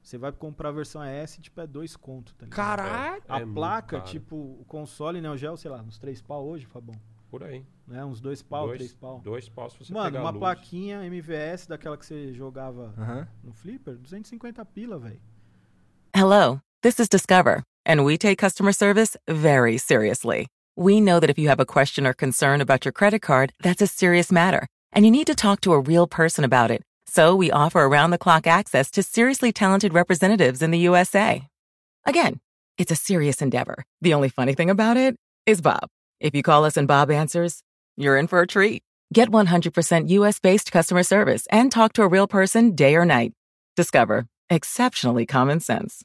Você 0.02 0.16
vai 0.16 0.30
comprar 0.30 0.68
a 0.68 0.72
versão 0.72 1.02
ES, 1.04 1.38
tipo, 1.38 1.60
é 1.60 1.66
dois 1.66 1.96
conto, 1.96 2.32
tá 2.36 2.44
ligado? 2.46 2.56
Caralho! 2.56 3.22
A 3.28 3.40
É 3.40 3.46
placa, 3.46 4.00
tipo, 4.02 4.36
o 4.36 4.64
console 4.68 5.20
Neo 5.20 5.36
Geo, 5.36 5.56
sei 5.56 5.68
lá, 5.70 5.82
uns 5.82 5.98
três 5.98 6.22
pau 6.22 6.46
hoje, 6.46 6.64
Fabão. 6.66 6.94
Por 7.38 7.44
aí. 7.46 7.66
Né, 7.86 8.02
uns 8.02 8.18
dois 8.18 8.40
pau, 8.40 8.66
dois, 8.66 8.78
três 8.78 8.94
pau. 8.94 9.20
Dois 9.22 9.46
pau 9.46 9.68
se 9.68 9.78
você 9.78 9.92
Mano, 9.92 10.06
pegar 10.10 10.20
uma 10.20 10.30
a 10.30 10.32
luz. 10.32 10.38
plaquinha 10.40 11.04
MVS 11.04 11.66
daquela 11.66 11.98
que 11.98 12.06
você 12.06 12.32
jogava 12.32 12.94
Aham. 12.96 13.28
no 13.44 13.52
Flipper, 13.52 13.96
250 13.96 14.64
pila, 14.64 14.98
velho. 14.98 15.20
Hello, 16.14 16.60
this 16.82 16.98
is 16.98 17.10
Discover, 17.10 17.62
and 17.84 18.04
we 18.04 18.16
take 18.16 18.38
customer 18.38 18.72
service 18.72 19.18
very 19.28 19.76
seriously. 19.76 20.46
We 20.78 20.98
know 20.98 21.20
that 21.20 21.28
if 21.28 21.38
you 21.38 21.50
have 21.50 21.60
a 21.60 21.66
question 21.66 22.06
or 22.06 22.14
concern 22.14 22.62
about 22.62 22.86
your 22.86 22.92
credit 22.92 23.20
card, 23.20 23.52
that's 23.62 23.82
a 23.82 23.86
serious 23.86 24.32
matter, 24.32 24.66
and 24.90 25.04
you 25.04 25.10
need 25.10 25.26
to 25.26 25.34
talk 25.34 25.60
to 25.60 25.74
a 25.74 25.78
real 25.78 26.06
person 26.06 26.42
about 26.42 26.70
it. 26.70 26.82
So 27.06 27.36
we 27.36 27.50
offer 27.50 27.80
around 27.84 28.12
the 28.12 28.18
clock 28.18 28.46
access 28.46 28.90
to 28.92 29.02
seriously 29.02 29.52
talented 29.52 29.92
representatives 29.92 30.62
in 30.62 30.70
the 30.70 30.78
USA. 30.88 31.46
Again, 32.06 32.40
it's 32.78 32.90
a 32.90 32.96
serious 32.96 33.42
endeavor. 33.42 33.84
The 34.00 34.14
only 34.14 34.30
funny 34.30 34.54
thing 34.54 34.70
about 34.70 34.96
it 34.96 35.16
is 35.44 35.60
Bob. 35.60 35.88
If 36.20 36.34
you 36.34 36.42
call 36.42 36.64
us 36.64 36.76
and 36.76 36.88
Bob 36.88 37.10
answers, 37.10 37.62
you're 37.96 38.16
in 38.16 38.26
for 38.26 38.40
a 38.40 38.46
treat. 38.46 38.82
Get 39.12 39.28
100% 39.28 40.08
US 40.08 40.38
based 40.38 40.72
customer 40.72 41.02
service 41.02 41.46
and 41.50 41.70
talk 41.70 41.92
to 41.94 42.02
a 42.02 42.08
real 42.08 42.26
person 42.26 42.74
day 42.74 42.96
or 42.96 43.04
night. 43.04 43.32
Discover 43.76 44.26
exceptionally 44.48 45.26
common 45.26 45.60
sense. 45.60 46.02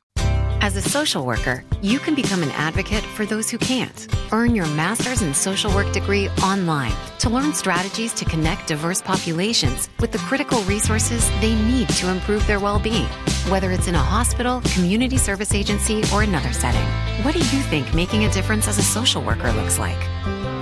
As 0.72 0.86
a 0.86 0.89
social 0.89 1.26
worker, 1.26 1.65
you 1.82 1.99
can 1.99 2.15
become 2.15 2.41
an 2.41 2.51
advocate 2.51 3.03
for 3.03 3.26
those 3.26 3.49
who 3.49 3.57
can't. 3.57 4.07
Earn 4.32 4.55
your 4.55 4.67
master's 4.67 5.22
in 5.22 5.34
social 5.34 5.69
work 5.76 5.91
degree 5.91 6.30
online 6.41 6.93
to 7.19 7.30
learn 7.30 7.53
strategies 7.53 8.13
to 8.13 8.24
connect 8.24 8.69
diverse 8.69 9.01
populations 9.01 9.89
with 9.99 10.13
the 10.13 10.17
critical 10.19 10.61
resources 10.61 11.30
they 11.41 11.55
need 11.63 11.89
to 11.89 12.09
improve 12.09 12.47
their 12.47 12.61
well 12.61 12.80
being, 12.80 13.09
whether 13.49 13.72
it's 13.72 13.89
in 13.89 13.95
a 13.95 13.99
hospital, 14.15 14.61
community 14.74 15.17
service 15.17 15.53
agency, 15.53 16.03
or 16.13 16.24
another 16.24 16.53
setting. 16.53 16.88
What 17.26 17.34
do 17.34 17.39
you 17.39 17.63
think 17.63 17.93
making 17.93 18.24
a 18.24 18.32
difference 18.32 18.69
as 18.69 18.78
a 18.78 18.82
social 18.82 19.22
worker 19.22 19.51
looks 19.51 19.78
like? 19.78 19.99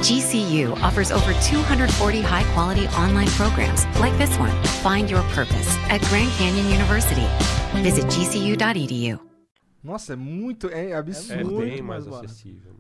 GCU 0.02 0.76
offers 0.82 1.12
over 1.12 1.34
240 1.34 2.22
high 2.22 2.52
quality 2.54 2.88
online 2.98 3.28
programs 3.38 3.86
like 4.00 4.18
this 4.18 4.36
one. 4.40 4.64
Find 4.82 5.08
your 5.08 5.22
purpose 5.34 5.78
at 5.92 6.02
Grand 6.06 6.32
Canyon 6.32 6.68
University. 6.68 7.28
Visit 7.84 8.06
gcu.edu. 8.06 9.29
Nossa, 9.84 10.14
é 10.14 10.16
muito. 10.16 10.68
É 10.70 10.90
É 10.92 10.96
absurdo. 10.96 11.46
muito 11.52 11.60
bem 11.70 11.82
mais 11.82 12.06
mais 12.06 12.24
acessível. 12.26 12.74
mano. 12.74 12.80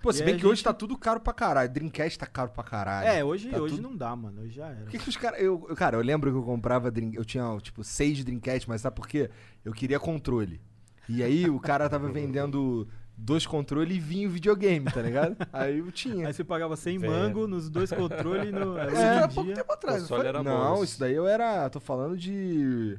Pô, 0.00 0.12
se 0.12 0.22
E 0.22 0.24
bem 0.24 0.34
aí 0.34 0.40
que 0.40 0.46
a 0.46 0.48
hoje 0.48 0.58
gente- 0.58 0.64
tá 0.64 0.72
tudo 0.72 0.96
caro 0.96 1.18
pra 1.18 1.32
caralho. 1.32 1.68
Dreamcast 1.68 2.18
tá 2.18 2.26
caro 2.26 2.50
pra 2.50 2.62
caralho. 2.62 3.08
É, 3.08 3.24
hoje, 3.24 3.50
Tá 3.50 3.58
hoje 3.60 3.74
tudo- 3.76 3.88
não 3.88 3.96
dá, 3.96 4.14
mano. 4.14 4.42
Hoje 4.42 4.52
já 4.54 4.66
era. 4.68 4.82
Por 4.82 4.90
que, 4.90 4.98
que 4.98 5.08
os 5.08 5.16
caras. 5.16 5.40
Eu, 5.42 5.58
cara, 5.76 5.96
eu 5.96 6.00
lembro 6.02 6.30
que 6.30 6.36
eu 6.38 6.42
comprava. 6.42 6.88
Dream, 6.90 7.10
eu 7.14 7.24
tinha, 7.24 7.44
tipo, 7.60 7.82
seis 7.82 8.22
Dreamcast, 8.24 8.68
mas 8.68 8.80
sabe 8.80 8.94
por 8.94 9.08
quê? 9.08 9.28
Eu 9.64 9.72
queria 9.72 9.98
controle. 9.98 10.60
E 11.08 11.22
aí 11.22 11.50
o 11.50 11.58
cara 11.58 11.88
tava 11.88 12.06
vendendo 12.12 12.86
dois 13.16 13.44
controles 13.44 13.96
e 13.96 13.98
vinha 13.98 14.28
o 14.28 14.30
videogame, 14.30 14.86
tá 14.86 15.02
ligado? 15.02 15.36
Aí 15.52 15.78
eu 15.80 15.90
tinha. 15.90 16.28
Aí 16.28 16.32
você 16.32 16.44
pagava 16.44 16.76
100 16.76 16.98
Velho. 16.98 17.12
mango 17.12 17.48
nos 17.48 17.68
dois 17.68 17.90
controles 17.90 18.52
no. 18.52 18.78
Em 18.78 18.94
era 18.94 19.26
pouco 19.28 19.52
tempo 19.52 19.72
atrás, 19.72 20.06
foi? 20.06 20.24
era 20.24 20.42
Não, 20.44 20.84
isso 20.84 21.00
daí 21.00 21.14
eu 21.14 21.26
era. 21.26 21.68
Tô 21.70 21.80
falando 21.80 22.16
de. 22.16 22.96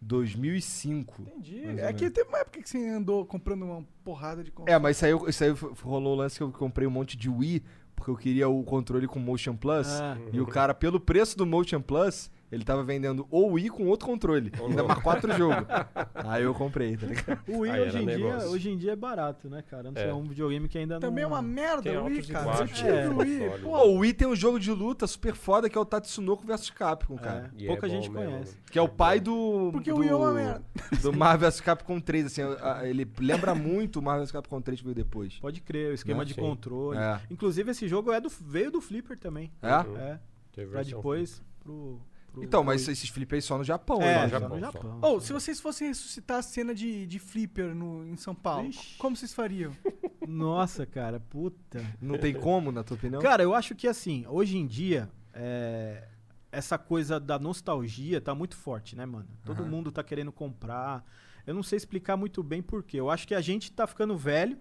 2005. 0.00 1.22
Entendi. 1.22 1.62
É 1.78 1.92
que 1.92 2.10
teve 2.10 2.28
uma 2.28 2.38
época 2.38 2.62
que 2.62 2.68
você 2.68 2.88
andou 2.88 3.24
comprando 3.26 3.64
uma 3.64 3.84
porrada 4.02 4.42
de 4.42 4.50
console. 4.50 4.74
É, 4.74 4.78
mas 4.78 4.96
isso 4.96 5.06
aí, 5.06 5.12
isso 5.28 5.44
aí 5.44 5.50
rolou 5.82 6.14
o 6.14 6.16
lance 6.16 6.36
que 6.36 6.42
eu 6.42 6.50
comprei 6.50 6.86
um 6.86 6.90
monte 6.90 7.16
de 7.16 7.28
Wii, 7.28 7.62
porque 7.94 8.10
eu 8.10 8.16
queria 8.16 8.48
o 8.48 8.62
controle 8.64 9.06
com 9.06 9.18
Motion 9.18 9.56
Plus. 9.56 9.88
Ah. 9.88 10.16
E 10.32 10.40
o 10.40 10.46
cara, 10.46 10.72
pelo 10.72 10.98
preço 10.98 11.36
do 11.36 11.44
Motion 11.44 11.80
Plus, 11.80 12.30
ele 12.50 12.64
tava 12.64 12.82
vendendo 12.82 13.26
o 13.30 13.52
Wii 13.52 13.68
com 13.70 13.86
outro 13.86 14.06
controle. 14.06 14.52
ainda 14.60 14.82
mais 14.82 15.00
quatro 15.02 15.32
jogos. 15.36 15.66
Aí 16.14 16.42
eu 16.42 16.54
comprei, 16.54 16.96
tá 16.96 17.06
ligado? 17.06 17.40
O 17.48 17.58
Wii 17.60 17.70
Aí 17.72 17.80
hoje 17.82 17.98
em, 17.98 18.06
dia, 18.06 18.36
hoje 18.48 18.70
em 18.70 18.76
dia 18.76 18.92
é 18.92 18.96
barato, 18.96 19.48
né, 19.48 19.62
cara? 19.62 19.84
Não 19.84 19.92
sei, 19.94 20.04
É. 20.04 20.08
é 20.08 20.14
um 20.14 20.24
videogame 20.24 20.68
que 20.68 20.78
ainda 20.78 20.98
Também 20.98 21.24
é 21.24 21.26
não. 21.28 21.34
uma 21.34 21.42
merda 21.42 21.82
Tem 21.82 21.96
o 21.96 22.04
Wii, 22.04 22.22
cara. 22.24 22.58
Eu 22.60 22.66
tive 22.68 22.90
no 23.04 23.14
o 23.14 23.18
Wii. 23.18 23.38
console. 23.40 23.62
Pô, 23.62 23.84
o 23.88 23.98
Wii 23.98 24.12
tem 24.14 24.28
um 24.28 24.34
jogo 24.36 24.58
de 24.58 24.70
luta 24.72 25.06
super 25.06 25.34
foda 25.34 25.68
que 25.70 25.76
é 25.78 25.80
o 25.80 25.84
Tatsunoko 25.84 26.44
vs 26.46 26.70
Capcom, 26.70 27.16
cara. 27.16 27.50
É, 27.58 27.66
pouca 27.66 27.86
é 27.86 27.90
gente 27.90 28.10
mesmo, 28.10 28.26
conhece. 28.30 28.52
né? 28.52 28.58
Que 28.70 28.78
é 28.78 28.82
o 28.82 28.88
pai 28.88 29.20
do. 29.20 29.70
Porque 29.72 29.90
do, 29.90 29.96
o 29.96 30.00
Wii 30.00 30.08
é 30.08 30.14
uma 30.14 30.32
merda. 30.32 30.62
Do 31.02 31.12
Marvel 31.12 31.48
vs 31.50 31.60
Capcom 31.60 32.00
3, 32.00 32.26
assim, 32.26 32.42
ele 32.82 33.08
lembra 33.20 33.54
muito 33.54 34.00
o 34.00 34.02
Marvel 34.02 34.24
vs 34.24 34.32
Capcom 34.32 34.60
3 34.60 34.78
que 34.80 34.84
veio 34.84 34.94
depois. 34.96 35.38
Pode 35.38 35.60
crer, 35.60 35.90
o 35.92 35.94
esquema 35.94 36.18
Né? 36.20 36.24
de 36.26 36.34
Sim. 36.34 36.40
controle. 36.40 36.98
É. 36.98 37.20
Inclusive, 37.30 37.70
esse 37.70 37.86
jogo 37.88 38.12
é 38.12 38.20
do, 38.20 38.28
veio 38.28 38.70
do 38.70 38.80
Flipper 38.80 39.18
também. 39.18 39.50
É? 39.62 39.68
É. 40.12 40.18
Teve 40.52 40.70
Pra 40.72 40.82
depois 40.82 41.40
pro. 41.60 42.00
Pro 42.30 42.42
Então, 42.44 42.62
mas 42.64 42.84
pro- 42.84 42.92
esses 42.92 43.08
flip 43.08 43.34
aí 43.34 43.42
só 43.42 43.58
no 43.58 43.64
Japão, 43.64 44.00
É, 44.00 44.22
né? 44.22 44.28
Japão, 44.28 44.48
no. 44.50 44.60
Japão. 44.60 44.98
Ou, 45.02 45.20
se 45.20 45.32
vocês 45.32 45.60
fossem 45.60 45.88
ressuscitar 45.88 46.38
a 46.38 46.42
cena 46.42 46.74
de, 46.74 47.06
de 47.06 47.18
Flipper 47.18 47.74
no, 47.74 48.06
em 48.06 48.16
São 48.16 48.34
Paulo, 48.34 48.68
Ixi. 48.68 48.96
como 48.98 49.16
vocês 49.16 49.32
fariam? 49.34 49.72
Nossa, 50.26 50.86
cara, 50.86 51.18
puta. 51.20 51.84
Não 52.00 52.18
tem 52.18 52.34
como, 52.34 52.70
na 52.70 52.82
tua 52.84 52.96
opinião? 52.96 53.20
Cara, 53.20 53.42
eu 53.42 53.54
acho 53.54 53.74
que 53.74 53.88
assim, 53.88 54.24
hoje 54.28 54.56
em 54.56 54.66
dia, 54.66 55.10
é, 55.34 56.06
essa 56.52 56.76
coisa 56.78 57.18
da 57.18 57.38
nostalgia 57.38 58.20
tá 58.20 58.34
muito 58.34 58.56
forte, 58.56 58.94
né, 58.96 59.04
mano? 59.06 59.28
Todo 59.44 59.62
Aham. 59.62 59.70
mundo 59.70 59.90
tá 59.92 60.02
querendo 60.02 60.30
comprar. 60.32 61.04
Eu 61.46 61.54
não 61.54 61.62
sei 61.62 61.76
explicar 61.78 62.16
muito 62.16 62.42
bem 62.42 62.62
por 62.62 62.82
quê. 62.82 62.98
Eu 63.00 63.10
acho 63.10 63.26
que 63.26 63.34
a 63.34 63.40
gente 63.40 63.72
tá 63.72 63.86
ficando 63.86 64.16
velho. 64.16 64.58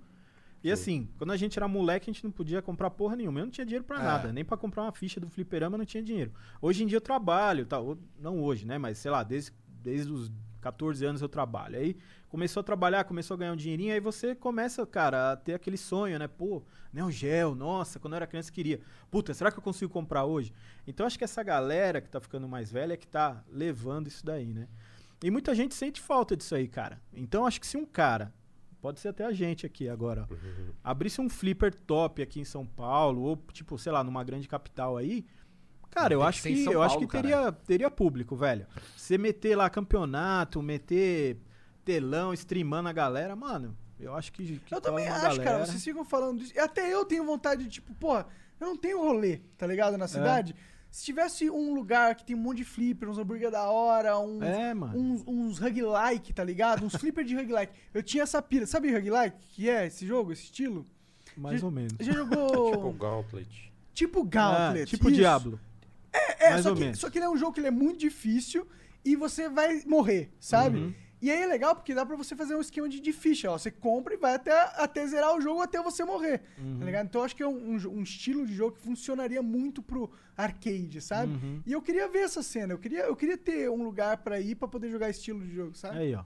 E 0.63 0.71
assim, 0.71 1.09
quando 1.17 1.31
a 1.31 1.37
gente 1.37 1.57
era 1.57 1.67
moleque, 1.67 2.09
a 2.09 2.13
gente 2.13 2.23
não 2.23 2.31
podia 2.31 2.61
comprar 2.61 2.89
porra 2.89 3.15
nenhuma. 3.15 3.39
Eu 3.39 3.45
não 3.45 3.51
tinha 3.51 3.65
dinheiro 3.65 3.85
pra 3.85 3.99
É. 3.99 4.03
nada. 4.03 4.33
Nem 4.33 4.43
pra 4.43 4.57
comprar 4.57 4.83
uma 4.83 4.91
ficha 4.91 5.19
do 5.19 5.29
fliperama 5.29 5.75
eu 5.75 5.79
não 5.79 5.85
tinha 5.85 6.03
dinheiro. 6.03 6.33
Hoje 6.61 6.83
em 6.83 6.87
dia 6.87 6.97
eu 6.97 7.01
trabalho, 7.01 7.65
tá? 7.65 7.77
Não 8.19 8.41
hoje, 8.43 8.65
né? 8.65 8.77
Mas 8.77 8.97
sei 8.97 9.09
lá, 9.09 9.23
desde, 9.23 9.51
desde 9.81 10.11
os 10.11 10.31
14 10.61 11.05
anos 11.05 11.21
eu 11.21 11.29
trabalho. 11.29 11.77
Aí 11.77 11.95
começou 12.27 12.59
a 12.59 12.63
trabalhar, 12.63 13.05
começou 13.05 13.35
a 13.35 13.37
ganhar 13.37 13.53
um 13.53 13.55
dinheirinho, 13.55 13.93
aí 13.93 13.99
você 14.01 14.35
começa, 14.35 14.85
cara, 14.85 15.31
a 15.31 15.37
ter 15.37 15.53
aquele 15.53 15.77
sonho, 15.77 16.19
né? 16.19 16.27
Pô, 16.27 16.61
Neo 16.91 17.09
Geo, 17.09 17.55
nossa, 17.55 17.97
quando 17.97 18.13
eu 18.13 18.17
era 18.17 18.27
criança 18.27 18.49
eu 18.49 18.53
queria. 18.53 18.81
Puta, 19.09 19.33
será 19.33 19.49
que 19.51 19.57
eu 19.57 19.63
consigo 19.63 19.91
comprar 19.91 20.25
hoje? 20.25 20.51
Então 20.85 21.05
acho 21.05 21.17
que 21.17 21.23
essa 21.23 21.41
galera 21.41 22.01
que 22.01 22.09
tá 22.09 22.19
ficando 22.19 22.47
mais 22.49 22.69
velha 22.69 22.93
é 22.93 22.97
que 22.97 23.07
tá 23.07 23.41
levando 23.49 24.07
isso 24.07 24.25
daí, 24.25 24.53
né? 24.53 24.67
E 25.23 25.31
muita 25.31 25.55
gente 25.55 25.73
sente 25.73 26.01
falta 26.01 26.35
disso 26.35 26.53
aí, 26.53 26.67
cara. 26.67 27.01
Então 27.13 27.45
acho 27.45 27.59
que 27.61 27.67
se 27.67 27.77
um 27.77 27.85
cara, 27.85 28.33
pode 28.81 28.99
ser 28.99 29.09
até 29.09 29.25
a 29.25 29.31
gente 29.31 29.65
aqui 29.65 29.89
agora, 29.89 30.27
ó, 30.29 30.35
abrisse 30.83 31.19
um 31.21 31.29
flipper 31.29 31.73
top 31.73 32.21
aqui 32.21 32.39
em 32.39 32.45
São 32.45 32.65
Paulo, 32.65 33.21
ou 33.21 33.35
tipo, 33.51 33.77
sei 33.77 33.91
lá, 33.91 34.03
numa 34.03 34.23
grande 34.23 34.47
capital 34.47 34.97
aí, 34.97 35.25
cara, 35.89 36.13
eu 36.13 36.23
acho 36.23 36.41
que, 36.43 36.65
eu 36.65 36.81
acho 36.81 36.95
Paulo, 36.95 37.07
que 37.07 37.11
teria, 37.11 37.51
teria 37.51 37.91
público, 37.91 38.35
velho. 38.35 38.65
Você 38.95 39.17
meter 39.17 39.55
lá 39.55 39.69
campeonato, 39.69 40.61
meter 40.61 41.37
telão, 41.83 42.33
streamando 42.33 42.89
a 42.89 42.93
galera, 42.93 43.35
mano, 43.35 43.75
eu 43.99 44.15
acho 44.15 44.31
que, 44.31 44.59
que 44.59 44.73
Eu 44.73 44.79
também 44.79 45.07
acho, 45.07 45.21
cara. 45.37 45.43
galera. 45.43 45.65
Vocês 45.65 45.83
ficam 45.83 46.05
falando 46.05 46.39
disso. 46.39 46.53
E 46.55 46.59
até 46.59 46.93
eu 46.93 47.03
tenho 47.03 47.25
vontade 47.25 47.63
de, 47.63 47.69
tipo, 47.69 47.93
porra, 47.95 48.27
eu 48.59 48.67
não 48.67 48.77
tenho 48.77 48.99
rolê, 48.99 49.41
tá 49.57 49.67
ligado? 49.67 49.97
Na 49.97 50.07
cidade. 50.07 50.55
Se 50.91 51.05
tivesse 51.05 51.49
um 51.49 51.73
lugar 51.73 52.15
que 52.15 52.25
tem 52.25 52.35
um 52.35 52.39
monte 52.39 52.57
de 52.57 52.63
flipper, 52.65 53.07
uns 53.09 53.17
hambúrguer 53.17 53.51
da 53.51 53.69
hora, 53.69 54.17
uns, 54.19 54.41
É, 54.41 54.73
uns, 54.95 55.23
uns 55.27 55.61
hug-like, 55.61 56.33
tá 56.33 56.43
ligado? 56.43 56.83
Uns 56.85 56.95
flipper 56.95 57.23
de 57.23 57.37
hug-like. 57.37 57.71
Eu 57.93 58.01
tinha 58.01 58.23
essa 58.23 58.41
pira. 58.41 58.65
Sabe 58.65 58.95
hug-like? 58.95 59.37
Que 59.49 59.69
é 59.69 59.85
esse 59.85 60.05
jogo, 60.07 60.31
esse 60.31 60.43
estilo? 60.45 60.85
Mais 61.37 61.59
Já- 61.61 61.65
ou 61.67 61.71
menos. 61.71 61.93
Já 61.99 62.11
Tipo 62.13 62.17
jogou. 62.35 62.93
Gauntlet. 62.93 63.71
tipo 63.93 64.21
Ah, 64.21 64.25
Gauntlet. 64.25 64.89
tipo 64.89 65.09
isso. 65.09 65.17
Diablo. 65.17 65.59
É, 66.39 66.49
mais 66.51 66.63
só 66.63 66.69
ou 66.71 66.75
que, 66.75 66.81
menos. 66.81 66.99
só 66.99 67.09
que 67.09 67.19
ele 67.19 67.25
é 67.25 67.29
um 67.29 67.37
jogo 67.37 67.53
que 67.53 67.59
ele 67.59 67.67
é 67.67 67.71
muito 67.71 67.99
difícil 67.99 68.65
e 69.05 69.15
você 69.15 69.47
vai 69.47 69.83
morrer, 69.85 70.31
sabe? 70.39 70.79
Uhum. 70.79 70.93
E 71.21 71.29
aí 71.29 71.41
é 71.41 71.45
legal 71.45 71.75
porque 71.75 71.93
dá 71.93 72.05
pra 72.05 72.15
você 72.15 72.35
fazer 72.35 72.55
um 72.55 72.61
esquema 72.61 72.87
de, 72.87 72.99
de 73.01 73.11
ficha, 73.11 73.51
ó. 73.51 73.57
Você 73.57 73.69
compra 73.69 74.13
e 74.13 74.17
vai 74.17 74.35
até, 74.35 74.51
até 74.77 75.05
zerar 75.05 75.35
o 75.35 75.41
jogo 75.41 75.61
até 75.61 75.81
você 75.83 76.03
morrer, 76.05 76.41
Uhum. 76.57 76.79
tá 76.79 76.85
ligado? 76.85 77.05
Então 77.07 77.21
eu 77.21 77.25
acho 77.25 77.35
que 77.35 77.43
é 77.43 77.47
um, 77.47 77.75
um 77.75 77.89
um 77.99 78.03
estilo 78.03 78.45
de 78.45 78.53
jogo 78.55 78.75
que 78.77 78.81
funcionaria 78.81 79.41
muito 79.41 79.81
pro 79.83 80.09
arcade, 80.37 81.01
sabe? 81.01 81.33
Uhum. 81.33 81.61
E 81.65 81.71
eu 81.73 81.81
queria 81.81 82.07
ver 82.07 82.19
essa 82.19 82.41
cena, 82.41 82.73
eu 82.73 82.77
queria, 82.79 83.01
eu 83.01 83.15
queria 83.15 83.37
ter 83.37 83.69
um 83.69 83.83
lugar 83.83 84.17
pra 84.17 84.39
ir 84.39 84.55
pra 84.55 84.67
poder 84.67 84.89
jogar 84.89 85.09
estilo 85.09 85.41
de 85.41 85.53
jogo, 85.53 85.75
sabe? 85.75 85.97
Aí, 85.97 86.15
ó. 86.15 86.23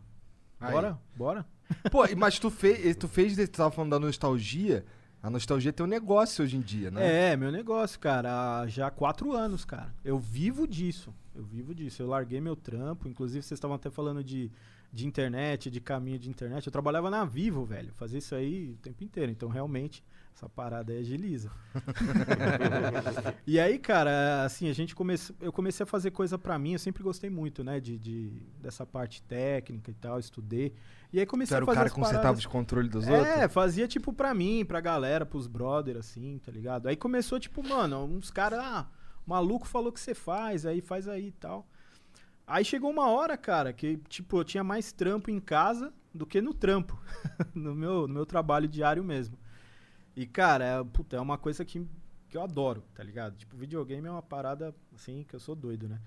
Aí. 0.60 0.72
Bora? 0.72 1.00
Bora? 1.16 1.46
Pô, 1.92 2.06
e- 2.06 2.16
mas 2.16 2.38
tu 2.38 2.50
fez, 2.52 2.96
tu 2.96 3.08
fez, 3.08 3.36
tu 3.36 3.48
tava 3.50 3.72
falando 3.72 3.92
da 3.92 4.00
nostalgia. 4.00 4.86
A 5.24 5.30
nostalgia 5.30 5.72
tem 5.74 5.86
um 5.86 5.90
negócio 5.90 6.44
hoje 6.44 6.58
em 6.58 6.62
dia, 6.62 6.92
né? 6.92 7.32
É, 7.32 7.38
meu 7.38 7.50
negócio, 7.52 7.98
cara. 8.00 8.60
há 8.62 8.68
Já 8.68 8.88
há 8.88 8.92
quatro 8.92 9.32
anos, 9.32 9.64
cara. 9.66 9.94
Eu 10.04 10.20
vivo 10.20 10.68
disso. 10.68 11.14
Eu 11.34 11.44
vivo 11.44 11.74
disso. 11.74 12.02
Eu 12.02 12.08
larguei 12.08 12.42
meu 12.42 12.56
trampo. 12.58 13.08
Inclusive, 13.08 13.42
vocês 13.42 13.58
estavam 13.58 13.76
até 13.76 13.90
falando 13.90 14.22
de, 14.22 14.52
de 14.94 15.08
internet, 15.08 15.72
de 15.72 15.82
caminho 15.82 16.20
de 16.20 16.30
internet. 16.30 16.68
Eu 16.68 16.72
trabalhava 16.72 17.10
na 17.10 17.26
Vivo, 17.26 17.66
velho. 17.66 17.92
Fazia 17.96 18.20
isso 18.20 18.36
aí 18.36 18.70
o 18.70 18.76
tempo 18.78 19.04
inteiro. 19.04 19.32
Então, 19.32 19.50
realmente, 19.50 20.04
essa 20.36 20.48
parada 20.48 20.94
aí 20.94 21.00
agiliza. 21.00 21.50
e 23.48 23.60
aí, 23.60 23.80
cara, 23.80 24.44
assim, 24.46 24.70
a 24.70 24.74
gente 24.74 24.94
comece... 24.94 25.34
eu 25.42 25.52
comecei 25.52 25.84
a 25.84 25.88
fazer 25.88 26.12
coisa 26.12 26.38
pra 26.38 26.60
mim. 26.60 26.74
Eu 26.74 26.80
sempre 26.80 27.02
gostei 27.02 27.28
muito, 27.28 27.64
né, 27.64 27.80
de, 27.80 27.98
de- 27.98 28.44
dessa 28.62 28.86
parte 28.86 29.24
técnica 29.24 29.90
e 29.90 29.96
tal. 29.96 30.20
Estudei. 30.20 30.76
E 31.12 31.20
aí 31.20 31.26
comecei 31.26 31.56
era 31.56 31.64
a 31.64 31.66
o 31.66 31.68
fazer 31.68 31.78
cara 31.78 31.88
as 31.88 31.94
que 31.94 32.00
consertava 32.00 32.22
paradas- 32.22 32.40
os 32.40 32.46
controles 32.46 32.92
dos 32.92 33.08
é, 33.08 33.18
outros? 33.18 33.52
fazia 33.54 33.88
tipo 33.88 34.14
pra 34.14 34.32
mim, 34.36 34.64
pra 34.64 34.80
galera, 34.80 35.26
pros 35.26 35.48
brother, 35.48 35.98
assim, 35.98 36.38
tá 36.38 36.52
ligado? 36.52 36.88
Aí 36.88 36.96
começou, 36.96 37.40
tipo, 37.40 37.68
mano, 37.68 38.04
uns 38.06 38.30
caras, 38.30 38.60
ah, 38.60 38.88
maluco 39.26 39.68
falou 39.68 39.92
que 39.92 40.00
você 40.00 40.14
faz, 40.14 40.68
aí 40.68 40.82
faz 40.82 41.08
aí 41.08 41.30
e 41.30 41.32
tal. 41.32 41.68
Aí 42.54 42.64
chegou 42.64 42.92
uma 42.92 43.10
hora, 43.10 43.36
cara, 43.36 43.74
que, 43.74 43.98
tipo, 44.08 44.38
eu 44.38 44.44
tinha 44.44 44.64
mais 44.64 44.92
trampo 44.92 45.32
em 45.32 45.40
casa 45.40 45.92
do 46.14 46.24
que 46.24 46.40
no 46.40 46.54
trampo, 46.54 46.96
no, 47.52 47.74
meu, 47.74 48.08
no 48.08 48.14
meu 48.14 48.28
trabalho 48.28 48.68
diário 48.68 49.04
mesmo. 49.04 49.36
E, 50.16 50.28
cara, 50.28 50.64
é, 50.64 50.84
puta, 50.84 51.16
é 51.16 51.20
uma 51.20 51.36
coisa 51.36 51.66
que, 51.66 51.84
que 52.30 52.38
eu 52.38 52.44
adoro, 52.44 52.84
tá 52.94 53.04
ligado? 53.04 53.36
Tipo, 53.38 53.58
videogame 53.58 54.08
é 54.08 54.12
uma 54.12 54.22
parada, 54.22 54.72
assim, 54.94 55.26
que 55.28 55.36
eu 55.36 55.40
sou 55.40 55.56
doido, 55.56 55.90
né? 55.90 56.00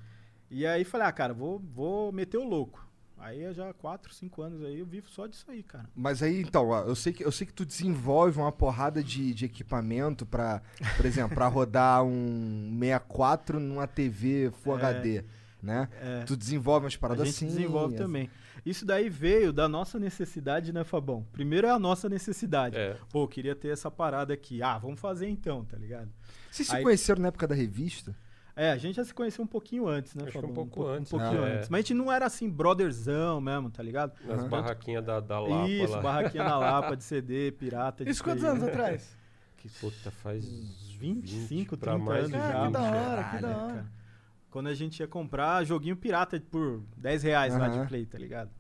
E 0.49 0.65
aí 0.65 0.85
falei, 0.85 1.09
ah, 1.09 1.13
cara, 1.13 1.35
vou, 1.35 1.59
vou 1.59 2.13
meter 2.13 2.37
o 2.37 2.45
louco. 2.45 2.89
Aí 3.19 3.53
já 3.53 3.75
4, 3.75 4.15
5 4.15 4.41
anos 4.41 4.63
aí, 4.63 4.79
eu 4.79 4.87
vivo 4.87 5.09
só 5.09 5.27
disso 5.27 5.47
aí, 5.49 5.65
cara. 5.65 5.91
Mas 5.97 6.23
aí, 6.23 6.43
então, 6.43 6.73
eu 6.87 6.95
sei 6.95 7.13
que, 7.13 7.25
eu 7.25 7.33
sei 7.33 7.49
que 7.49 7.53
tu 7.53 7.67
desenvolve 7.67 8.39
uma 8.39 8.53
porrada 8.53 9.03
de, 9.03 9.35
de 9.35 9.47
equipamento 9.47 10.25
pra, 10.25 10.63
por 10.97 11.07
exemplo, 11.07 11.35
pra 11.35 11.49
rodar 11.49 12.05
um 12.05 12.71
64 12.79 13.59
numa 13.59 13.89
TV 13.89 14.53
Full 14.63 14.75
É. 14.75 14.77
HD, 14.77 15.25
né? 15.67 15.89
É. 16.01 16.25
Tu 16.25 16.37
desenvolve 16.37 16.85
umas 16.87 16.95
A 16.95 16.99
paradas 16.99 17.27
gente 17.27 17.37
assim. 17.37 17.47
desenvolve 17.47 17.95
as- 17.95 18.01
também. 18.01 18.31
Isso 18.65 18.85
daí 18.87 19.09
veio 19.11 19.53
da 19.53 19.69
nossa 19.69 19.99
necessidade, 19.99 20.73
né, 20.73 20.83
Fabão? 20.85 21.27
Primeiro 21.33 21.67
é 21.67 21.71
a 21.71 21.79
nossa 21.79 22.09
necessidade. 22.09 22.77
É. 22.77 22.97
Pô, 23.11 23.29
queria 23.29 23.55
ter 23.55 23.69
essa 23.69 23.91
parada 23.91 24.33
aqui. 24.33 24.63
Ah, 24.63 24.79
vamos 24.79 24.99
fazer 25.01 25.29
então, 25.29 25.65
tá 25.65 25.77
ligado? 25.77 26.09
Vocês 26.51 26.69
se 26.69 26.75
Aí- 26.77 26.83
conheceram 26.83 27.21
na 27.23 27.29
época 27.29 27.47
da 27.47 27.55
revista? 27.55 28.15
É, 28.59 28.71
a 28.73 28.77
gente 28.79 28.97
já 28.97 29.05
se 29.05 29.13
conheceu 29.13 29.45
um 29.45 29.47
pouquinho 29.47 29.87
antes, 29.87 30.15
né, 30.15 30.23
Acho 30.23 30.33
que 30.33 30.39
um 30.39 30.41
Fabão? 30.41 30.55
pouco 30.55 30.81
po- 30.81 30.89
antes, 30.89 31.13
Um 31.13 31.19
pouquinho 31.19 31.43
né? 31.43 31.57
antes. 31.57 31.69
Mas 31.69 31.79
a 31.79 31.83
gente 31.83 31.93
não 31.95 32.11
era 32.11 32.25
assim, 32.25 32.49
brotherzão 32.49 33.39
mesmo, 33.39 33.71
tá 33.71 33.83
ligado? 33.83 34.15
Nas 34.25 34.41
Uhum. 34.43 34.49
barraquinhas 34.49 35.05
da, 35.05 35.21
da 35.21 35.39
Lapa 35.39 35.69
Isso, 35.69 35.93
lá. 35.93 36.01
barraquinha 36.01 36.45
na 36.45 36.57
Lapa 36.59 36.97
de 36.97 37.05
CD, 37.05 37.53
pirata 37.53 38.03
de 38.05 38.11
Isso 38.11 38.25
quantos 38.25 38.43
anos 38.45 38.63
né? 38.63 38.71
atrás? 38.71 39.15
Que 39.59 39.69
puta, 39.69 40.11
faz 40.11 40.45
25, 40.99 41.49
20 41.49 41.69
pra 41.69 41.77
30 41.93 41.99
mais 41.99 42.19
anos 42.25 42.31
já. 42.31 42.63
Ah, 42.63 42.67
que 42.67 42.73
da 42.73 42.81
hora, 42.83 43.25
que 43.25 43.39
da 43.43 43.49
hora. 43.59 43.87
Quando 44.57 44.69
a 44.69 44.75
gente 44.75 45.01
ia 45.01 45.07
comprar 45.07 45.63
joguinho 45.65 45.95
pirata 45.95 46.43
por 46.51 46.83
10 46.97 47.25
reais 47.25 47.55
lá 47.55 47.67
Aham. 47.67 47.83
de 47.83 47.89
play, 47.89 48.07
tá 48.07 48.17
ligado? 48.17 48.51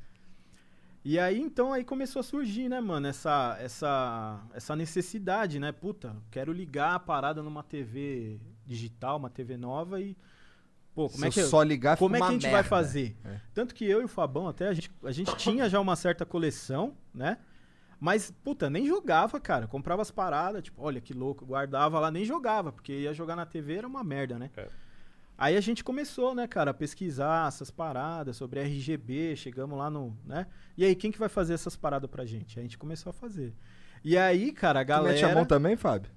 E 1.03 1.18
aí, 1.18 1.40
então, 1.40 1.72
aí 1.72 1.84
começou 1.84 2.20
a 2.20 2.22
surgir, 2.22 2.68
né, 2.68 2.82
mano, 2.82 3.07
essa, 3.07 3.57
essa, 3.59 4.47
essa 4.53 4.76
necessidade, 4.76 5.59
né? 5.59 5.72
Puta, 5.72 6.14
quero 6.30 6.53
ligar 6.53 6.97
a 6.97 6.99
parada 6.99 7.42
numa 7.42 7.62
TV 7.62 8.38
digital, 8.66 9.16
uma 9.16 9.30
TV 9.30 9.57
nova 9.57 9.99
e. 9.99 10.14
Pô, 10.94 11.09
como 11.09 11.16
Se 11.20 11.24
é 11.24 11.28
eu 11.28 11.32
que, 11.32 11.42
só 11.44 11.62
ligar, 11.62 11.97
como 11.97 12.14
é 12.14 12.20
que 12.20 12.26
a 12.26 12.30
gente 12.30 12.42
vai 12.42 12.53
merda. 12.53 12.68
fazer? 12.68 13.16
É. 13.24 13.40
Tanto 13.55 13.74
que 13.74 13.86
eu 13.86 14.03
e 14.03 14.05
o 14.05 14.09
Fabão, 14.09 14.49
até 14.49 14.68
a 14.68 14.74
gente, 14.74 14.90
a 15.03 15.12
gente 15.12 15.34
tinha 15.36 15.66
já 15.66 15.80
uma 15.80 15.97
certa 15.97 16.26
coleção, 16.26 16.94
né? 17.14 17.38
Mas, 17.99 18.30
puta, 18.44 18.68
nem 18.68 18.86
jogava, 18.86 19.40
cara. 19.40 19.66
Comprava 19.66 20.03
as 20.03 20.11
paradas, 20.11 20.62
tipo, 20.62 20.82
olha 20.82 21.01
que 21.01 21.14
louco, 21.14 21.47
guardava 21.47 21.99
lá, 21.99 22.11
nem 22.11 22.22
jogava, 22.22 22.70
porque 22.70 22.92
ia 22.92 23.14
jogar 23.14 23.34
na 23.34 23.47
TV 23.47 23.76
era 23.76 23.88
uma 23.88 24.05
merda, 24.05 24.38
né? 24.38 24.51
É. 24.59 24.68
Aí 25.39 25.57
a 25.57 25.61
gente 25.61 25.84
começou, 25.84 26.34
né, 26.34 26.47
cara, 26.47 26.70
a 26.70 26.74
pesquisar 26.74 27.49
essas 27.49 27.70
paradas 27.70 28.37
sobre 28.37 28.61
RGB, 28.61 29.37
chegamos 29.37 29.78
lá 29.78 29.91
no, 29.91 30.16
né? 30.24 30.47
E 30.76 30.84
aí, 30.84 30.95
quem 30.95 31.11
que 31.12 31.18
vai 31.18 31.28
fazer 31.28 31.55
essas 31.55 31.76
paradas 31.76 32.09
pra 32.11 32.24
gente? 32.24 32.59
A 32.59 32.62
gente 32.62 32.78
começou 32.78 33.11
a 33.11 33.12
fazer. 33.12 33.53
E 34.03 34.16
aí, 34.16 34.53
cara, 34.53 34.80
a 34.80 34.84
Tu 34.84 34.89
galera... 34.89 35.12
mete 35.14 35.24
a 35.24 35.34
mão 35.34 35.45
também, 35.45 35.76
Fábio? 35.76 36.11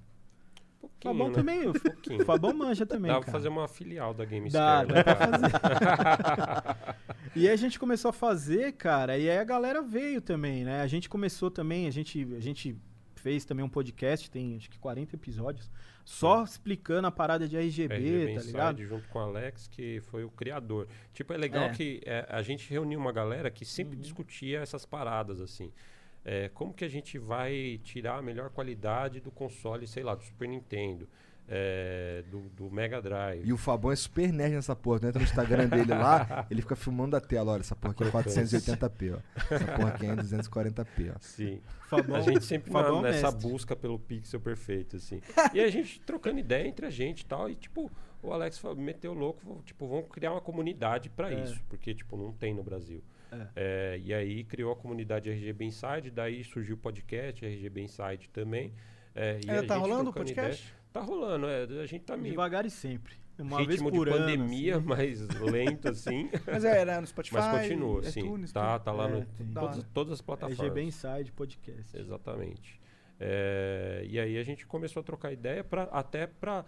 Pouquinho, 0.80 1.14
Fabão 1.14 1.28
né? 1.28 1.34
também, 1.34 1.68
o 1.68 1.72
Pouquinho. 1.78 2.24
Fabão 2.24 2.54
manja 2.54 2.86
também, 2.86 3.10
Dá 3.10 3.16
pra 3.18 3.26
cara. 3.26 3.32
fazer 3.32 3.48
uma 3.48 3.68
filial 3.68 4.14
da 4.14 4.24
Dá, 4.24 4.30
GameScare. 4.30 4.88
dá 4.88 4.94
né, 4.94 5.02
pra 5.02 5.14
cara? 5.16 6.76
E 7.36 7.46
aí 7.46 7.52
a 7.52 7.56
gente 7.56 7.78
começou 7.78 8.08
a 8.08 8.12
fazer, 8.12 8.72
cara, 8.72 9.16
e 9.16 9.28
aí 9.30 9.38
a 9.38 9.44
galera 9.44 9.82
veio 9.82 10.20
também, 10.20 10.64
né? 10.64 10.80
A 10.80 10.86
gente 10.86 11.08
começou 11.08 11.50
também, 11.50 11.86
a 11.86 11.90
gente, 11.90 12.26
a 12.34 12.40
gente 12.40 12.76
fez 13.14 13.44
também 13.44 13.64
um 13.64 13.68
podcast, 13.68 14.30
tem 14.30 14.56
acho 14.56 14.68
que 14.70 14.78
40 14.78 15.14
episódios, 15.14 15.70
só 16.04 16.42
explicando 16.44 17.06
a 17.06 17.10
parada 17.10 17.46
de 17.48 17.56
RGB, 17.56 17.94
RGB 17.94 18.34
tá 18.34 18.40
ligado? 18.42 18.84
junto 18.84 19.08
com 19.08 19.18
o 19.18 19.22
Alex, 19.22 19.68
que 19.68 20.00
foi 20.02 20.24
o 20.24 20.30
criador. 20.30 20.88
Tipo, 21.12 21.32
é 21.32 21.36
legal 21.36 21.64
É. 21.64 21.68
que 21.70 22.00
é, 22.04 22.26
a 22.28 22.42
gente 22.42 22.68
reuniu 22.70 22.98
uma 22.98 23.12
galera 23.12 23.50
que 23.50 23.64
sempre 23.64 23.96
Uhum. 23.96 24.02
discutia 24.02 24.60
essas 24.60 24.84
paradas, 24.84 25.40
assim. 25.40 25.72
É, 26.24 26.48
como 26.50 26.74
que 26.74 26.84
a 26.84 26.88
gente 26.88 27.18
vai 27.18 27.80
tirar 27.82 28.18
a 28.18 28.22
melhor 28.22 28.50
qualidade 28.50 29.20
do 29.20 29.30
console, 29.30 29.86
sei 29.86 30.02
lá, 30.02 30.14
do 30.14 30.22
Super 30.22 30.48
Nintendo, 30.48 31.08
é, 31.52 32.22
do, 32.30 32.38
do 32.50 32.70
Mega 32.70 33.02
Drive. 33.02 33.42
E 33.44 33.52
o 33.52 33.56
Fabão 33.58 33.90
é 33.90 33.96
super 33.96 34.32
nerd 34.32 34.54
nessa 34.54 34.76
porra. 34.76 35.00
Tu 35.00 35.06
entra 35.08 35.18
no 35.18 35.24
Instagram 35.26 35.66
dele 35.68 35.92
lá, 35.92 36.46
ele 36.50 36.62
fica 36.62 36.76
filmando 36.76 37.16
a 37.16 37.20
tela. 37.20 37.52
Olha, 37.52 37.60
essa 37.60 37.74
porra 37.74 37.92
aqui 37.92 38.04
é 38.04 38.06
480p, 38.06 39.16
ó. 39.16 39.54
Essa 39.54 39.64
porra 39.76 39.88
aqui 39.88 40.06
é 40.06 40.08
em 40.10 40.16
240p, 40.16 41.12
ó. 41.14 41.18
Sim. 41.20 41.60
Fabão- 41.88 42.14
a 42.16 42.20
gente 42.20 42.44
sempre 42.44 42.70
Fabão 42.70 43.02
nessa 43.02 43.32
mestre. 43.32 43.50
busca 43.50 43.74
pelo 43.74 43.98
pixel 43.98 44.38
perfeito, 44.40 44.94
assim. 44.96 45.20
e 45.52 45.60
a 45.60 45.68
gente 45.68 46.00
trocando 46.02 46.38
ideia 46.38 46.68
entre 46.68 46.86
a 46.86 46.90
gente 46.90 47.22
e 47.22 47.26
tal. 47.26 47.50
E, 47.50 47.56
tipo, 47.56 47.90
o 48.22 48.32
Alex 48.32 48.62
meteu 48.76 49.12
louco, 49.12 49.40
falou, 49.42 49.60
tipo, 49.62 49.88
vamos 49.88 50.06
criar 50.08 50.30
uma 50.30 50.40
comunidade 50.40 51.10
pra 51.10 51.32
É. 51.32 51.42
isso. 51.42 51.60
Porque, 51.68 51.92
tipo, 51.92 52.16
não 52.16 52.32
tem 52.32 52.54
no 52.54 52.62
Brasil. 52.62 53.02
É, 53.56 54.00
e 54.04 54.12
aí 54.14 54.42
criou 54.44 54.72
a 54.72 54.76
comunidade 54.76 55.30
RGB 55.30 55.64
Inside, 55.64 56.10
daí 56.10 56.42
surgiu 56.44 56.74
o 56.74 56.78
podcast 56.78 57.44
RGB 57.44 57.82
Inside 57.82 58.28
também. 58.32 58.72
É, 59.14 59.40
e 59.44 59.50
É, 59.50 59.58
a 59.58 59.62
tá 59.66 59.74
gente 59.74 59.82
rolando 59.82 60.10
o 60.10 60.12
trocando 60.12 60.34
podcast? 60.34 60.62
ideia. 60.62 60.79
Tá 60.92 61.00
rolando, 61.00 61.46
é. 61.46 61.64
A 61.82 61.86
gente 61.86 62.04
tá 62.04 62.16
meio 62.16 62.32
Devagar 62.32 62.66
e 62.66 62.70
sempre. 62.70 63.14
Uma 63.38 63.58
ritmo 63.58 63.68
vez 63.68 63.80
de 63.80 63.90
por 63.90 64.08
ano. 64.08 64.18
pandemia, 64.18 64.76
assim. 64.76 64.86
mas 64.86 65.28
lento, 65.40 65.88
assim. 65.88 66.28
Mas 66.46 66.62
é, 66.64 66.80
era 66.80 67.00
no 67.00 67.06
Spotify, 67.06 67.36
Mas 67.36 67.62
continua, 67.62 68.02
sim. 68.02 68.20
iTunes, 68.20 68.52
Tá, 68.52 68.78
tá 68.78 68.92
lá 68.92 69.08
É, 69.08 69.12
no. 69.12 69.26
Da 69.46 69.60
todas, 69.62 69.84
todas 69.94 70.12
as 70.12 70.20
plataformas. 70.20 70.60
RGB 70.60 70.82
Inside 70.82 71.32
Podcast. 71.32 71.96
Exatamente. 71.96 72.78
É, 73.18 74.04
e 74.08 74.18
aí 74.18 74.38
a 74.38 74.42
gente 74.42 74.66
começou 74.66 75.00
a 75.00 75.02
trocar 75.02 75.32
ideia 75.32 75.62
pra, 75.62 75.84
até 75.84 76.26
para 76.26 76.64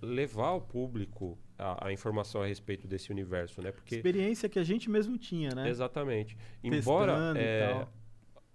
levar 0.00 0.48
ao 0.48 0.60
público 0.60 1.36
a, 1.58 1.88
a 1.88 1.92
informação 1.92 2.42
a 2.42 2.46
respeito 2.46 2.86
desse 2.86 3.10
universo, 3.10 3.60
né? 3.60 3.72
Porque 3.72 3.96
Experiência 3.96 4.48
que 4.48 4.58
a 4.58 4.64
gente 4.64 4.88
mesmo 4.90 5.18
tinha, 5.18 5.50
né? 5.54 5.68
exatamente, 5.68 6.36
Testando 6.62 6.76
embora 6.76 7.34
e 7.36 7.38
é, 7.42 7.68
tal. 7.68 7.92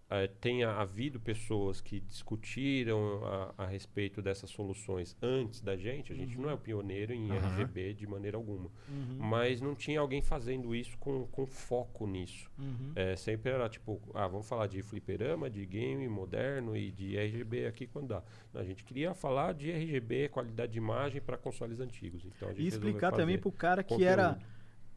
É, 0.10 0.28
tenha 0.28 0.72
havido 0.72 1.20
pessoas 1.20 1.82
que 1.82 2.00
discutiram 2.00 3.26
a, 3.26 3.54
a 3.58 3.66
respeito 3.66 4.22
dessas 4.22 4.50
soluções 4.50 5.18
antes 5.22 5.60
da 5.62 5.76
gente, 5.76 6.12
a 6.14 6.16
gente 6.16 6.38
não 6.38 6.50
é 6.50 6.54
o 6.54 6.58
pioneiro 6.58 7.14
em 7.14 7.30
RGB 7.32 7.94
de 7.94 8.08
maneira 8.08 8.38
alguma, 8.38 8.70
Uhum. 8.90 9.18
mas 9.20 9.60
não 9.62 9.76
tinha 9.76 10.00
alguém 10.00 10.22
fazendo 10.22 10.74
isso 10.74 10.98
com, 10.98 11.26
com 11.28 11.46
foco 11.46 12.08
nisso. 12.08 12.50
Uhum. 12.58 12.92
É, 12.96 13.16
sempre 13.16 13.52
era 13.52 13.68
tipo, 13.68 14.02
ah, 14.14 14.28
vamos 14.28 14.48
falar 14.48 14.68
de 14.68 14.82
fliperama, 14.82 15.50
de 15.50 15.66
game 15.66 16.08
moderno 16.08 16.76
e 16.76 16.92
de 16.92 17.18
RGB 17.18 17.66
aqui 17.68 17.86
quando 17.88 18.08
dá. 18.08 18.24
A 18.54 18.64
gente 18.64 18.84
queria 18.84 19.14
falar 19.14 19.54
de 19.54 19.72
RGB, 19.72 20.30
qualidade 20.30 20.72
de 20.72 20.78
imagem 20.78 21.22
para 21.22 21.38
consoles 21.38 21.80
antigos. 21.80 22.24
Então 22.26 22.50
a 22.50 22.54
gente 22.54 22.64
E 22.64 22.68
explicar 22.68 23.12
também 23.12 23.36
fazer 23.36 23.42
pro 23.42 23.52
cara 23.52 23.84
que 23.84 23.90
conteúdo. 23.90 24.10
era 24.10 24.40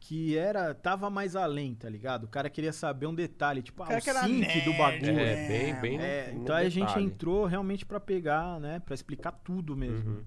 que 0.03 0.35
era 0.35 0.73
tava 0.73 1.11
mais 1.11 1.35
além, 1.35 1.75
tá 1.75 1.87
ligado? 1.87 2.23
O 2.23 2.27
cara 2.27 2.49
queria 2.49 2.73
saber 2.73 3.05
um 3.05 3.13
detalhe, 3.13 3.61
tipo, 3.61 3.83
ah, 3.83 3.85
o 3.85 4.01
sync 4.25 4.61
do 4.65 4.73
bagulho. 4.73 5.19
É, 5.19 5.47
bem, 5.47 5.75
bem 5.79 5.97
no- 5.99 6.03
É, 6.03 6.31
no 6.31 6.41
então 6.41 6.55
aí 6.55 6.65
a 6.65 6.69
gente 6.69 6.91
entrou 6.99 7.45
realmente 7.45 7.85
pra 7.85 7.99
pegar, 7.99 8.59
né, 8.59 8.79
Pra 8.83 8.95
explicar 8.95 9.31
tudo 9.31 9.77
mesmo. 9.77 10.09
Uhum. 10.09 10.23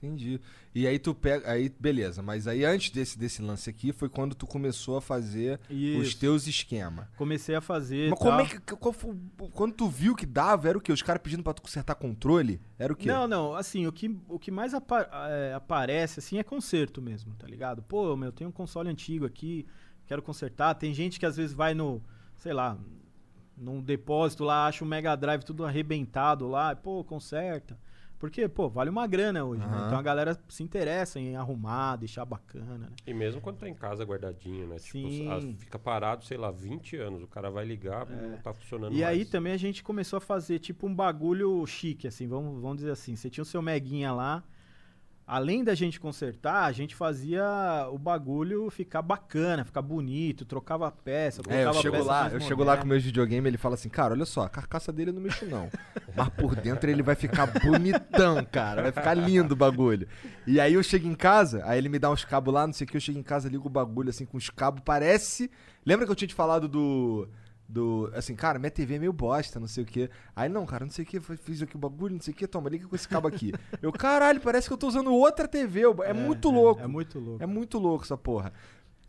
Entendi. 0.00 0.40
E 0.74 0.86
aí 0.86 0.98
tu 0.98 1.12
pega. 1.14 1.50
Aí, 1.50 1.68
beleza. 1.80 2.22
Mas 2.22 2.46
aí 2.46 2.64
antes 2.64 2.90
desse, 2.90 3.18
desse 3.18 3.42
lance 3.42 3.68
aqui 3.68 3.92
foi 3.92 4.08
quando 4.08 4.34
tu 4.34 4.46
começou 4.46 4.96
a 4.96 5.02
fazer 5.02 5.58
os 5.68 5.76
Isso. 5.76 6.18
teus 6.18 6.46
esquemas. 6.46 7.06
Comecei 7.16 7.54
a 7.56 7.60
fazer. 7.60 8.10
Mas 8.10 8.18
como 8.18 8.40
é 8.40 8.46
que. 8.46 8.60
foi 8.92 9.16
quando 9.52 9.72
tu 9.74 9.88
viu 9.88 10.14
que 10.14 10.24
dava, 10.24 10.68
era 10.68 10.78
o 10.78 10.80
quê? 10.80 10.92
Os 10.92 11.02
caras 11.02 11.20
pedindo 11.20 11.42
pra 11.42 11.52
tu 11.52 11.62
consertar 11.62 11.96
controle? 11.96 12.60
Era 12.78 12.92
o 12.92 12.96
quê? 12.96 13.08
Não, 13.08 13.26
não, 13.26 13.54
assim, 13.54 13.86
o 13.88 13.92
que, 13.92 14.16
o 14.28 14.38
que 14.38 14.50
mais 14.52 14.72
apa- 14.72 15.08
é, 15.30 15.52
aparece, 15.54 16.20
assim, 16.20 16.38
é 16.38 16.44
conserto 16.44 17.02
mesmo, 17.02 17.34
tá 17.34 17.46
ligado? 17.46 17.82
Pô, 17.82 18.16
meu, 18.16 18.30
tem 18.30 18.46
um 18.46 18.52
console 18.52 18.88
antigo 18.88 19.26
aqui, 19.26 19.66
quero 20.06 20.22
consertar. 20.22 20.74
Tem 20.74 20.94
gente 20.94 21.18
que 21.18 21.26
às 21.26 21.36
vezes 21.36 21.52
vai 21.52 21.74
no, 21.74 22.00
sei 22.36 22.52
lá, 22.52 22.78
num 23.56 23.82
depósito 23.82 24.44
lá, 24.44 24.68
acha 24.68 24.84
o 24.84 24.86
Mega 24.86 25.16
Drive 25.16 25.42
tudo 25.42 25.64
arrebentado 25.64 26.46
lá, 26.46 26.76
pô, 26.76 27.02
conserta. 27.02 27.76
Porque, 28.18 28.48
pô, 28.48 28.68
vale 28.68 28.90
uma 28.90 29.06
grana 29.06 29.44
hoje, 29.44 29.64
né? 29.64 29.76
Aham. 29.76 29.86
Então 29.86 29.98
a 29.98 30.02
galera 30.02 30.36
se 30.48 30.62
interessa 30.62 31.20
em 31.20 31.36
arrumar, 31.36 31.96
deixar 31.96 32.24
bacana, 32.24 32.76
né? 32.76 32.88
E 33.06 33.14
mesmo 33.14 33.40
quando 33.40 33.58
tá 33.58 33.68
em 33.68 33.74
casa 33.74 34.04
guardadinho, 34.04 34.66
né? 34.66 34.76
Tipo, 34.76 35.08
Sim. 35.08 35.28
ah, 35.30 35.40
fica 35.58 35.78
parado, 35.78 36.24
sei 36.24 36.36
lá, 36.36 36.50
20 36.50 36.96
anos. 36.96 37.22
O 37.22 37.28
cara 37.28 37.48
vai 37.48 37.64
ligar, 37.64 38.06
não 38.08 38.38
tá 38.38 38.52
funcionando 38.52 38.92
E 38.92 39.04
aí 39.04 39.18
mais. 39.18 39.30
também 39.30 39.52
a 39.52 39.56
gente 39.56 39.84
começou 39.84 40.16
a 40.16 40.20
fazer 40.20 40.58
tipo 40.58 40.86
um 40.86 40.94
bagulho 40.94 41.64
chique, 41.66 42.08
assim, 42.08 42.26
vamos, 42.26 42.60
vamos 42.60 42.78
dizer 42.78 42.90
assim. 42.90 43.14
Você 43.14 43.30
tinha 43.30 43.42
o 43.42 43.46
seu 43.46 43.62
Meguinha 43.62 44.12
lá. 44.12 44.42
Além 45.30 45.62
da 45.62 45.74
gente 45.74 46.00
consertar, 46.00 46.64
a 46.64 46.72
gente 46.72 46.94
fazia 46.94 47.44
o 47.92 47.98
bagulho 47.98 48.70
ficar 48.70 49.02
bacana, 49.02 49.62
ficar 49.62 49.82
bonito, 49.82 50.46
trocava 50.46 50.90
peça, 50.90 51.42
É, 51.50 51.66
eu 51.66 51.74
chego 51.74 51.96
peça 51.98 52.08
lá, 52.08 52.30
eu 52.30 52.40
chego 52.40 52.64
lá 52.64 52.78
com 52.78 52.86
meus 52.86 53.04
videogame, 53.04 53.46
ele 53.46 53.58
fala 53.58 53.74
assim, 53.74 53.90
cara, 53.90 54.14
olha 54.14 54.24
só, 54.24 54.44
a 54.44 54.48
carcaça 54.48 54.90
dele 54.90 55.10
eu 55.10 55.14
não 55.14 55.20
mexo 55.20 55.44
não. 55.44 55.68
Mas 56.16 56.30
por 56.30 56.56
dentro 56.56 56.90
ele 56.90 57.02
vai 57.02 57.14
ficar 57.14 57.44
bonitão, 57.44 58.42
cara. 58.50 58.80
Vai 58.80 58.90
ficar 58.90 59.12
lindo 59.12 59.52
o 59.52 59.56
bagulho. 59.56 60.08
E 60.46 60.58
aí 60.58 60.72
eu 60.72 60.82
chego 60.82 61.06
em 61.06 61.14
casa, 61.14 61.62
aí 61.66 61.76
ele 61.76 61.90
me 61.90 61.98
dá 61.98 62.10
uns 62.10 62.24
cabos 62.24 62.54
lá, 62.54 62.66
não 62.66 62.72
sei 62.72 62.86
o 62.86 62.88
que, 62.88 62.96
eu 62.96 63.00
chego 63.00 63.18
em 63.18 63.22
casa, 63.22 63.50
ligo 63.50 63.66
o 63.66 63.70
bagulho 63.70 64.08
assim 64.08 64.24
com 64.24 64.38
os 64.38 64.48
cabos, 64.48 64.80
parece. 64.82 65.50
Lembra 65.84 66.06
que 66.06 66.12
eu 66.12 66.16
tinha 66.16 66.28
te 66.28 66.34
falado 66.34 66.66
do. 66.66 67.28
Do. 67.68 68.10
Assim, 68.14 68.34
cara, 68.34 68.58
minha 68.58 68.70
TV 68.70 68.94
é 68.94 68.98
meio 68.98 69.12
bosta, 69.12 69.60
não 69.60 69.66
sei 69.68 69.82
o 69.84 69.86
que. 69.86 70.08
Aí, 70.34 70.48
não, 70.48 70.64
cara, 70.64 70.86
não 70.86 70.90
sei 70.90 71.04
o 71.04 71.06
que, 71.06 71.20
fiz 71.20 71.60
aqui 71.60 71.76
o 71.76 71.78
bagulho, 71.78 72.14
não 72.14 72.20
sei 72.22 72.32
o 72.32 72.36
que, 72.36 72.46
toma, 72.46 72.70
liga 72.70 72.88
com 72.88 72.96
esse 72.96 73.06
cabo 73.06 73.28
aqui. 73.28 73.52
Eu, 73.82 73.92
caralho, 73.92 74.40
parece 74.40 74.66
que 74.68 74.72
eu 74.72 74.78
tô 74.78 74.88
usando 74.88 75.12
outra 75.12 75.46
TV. 75.46 75.80
eu- 75.80 76.02
É, 76.02 76.14
muito 76.14 76.50
louco. 76.50 76.80
É 76.80 76.86
muito 76.86 77.18
louco. 77.18 77.42
É 77.42 77.46
muito 77.46 77.78
louco 77.78 78.04
essa 78.04 78.16
porra. 78.16 78.52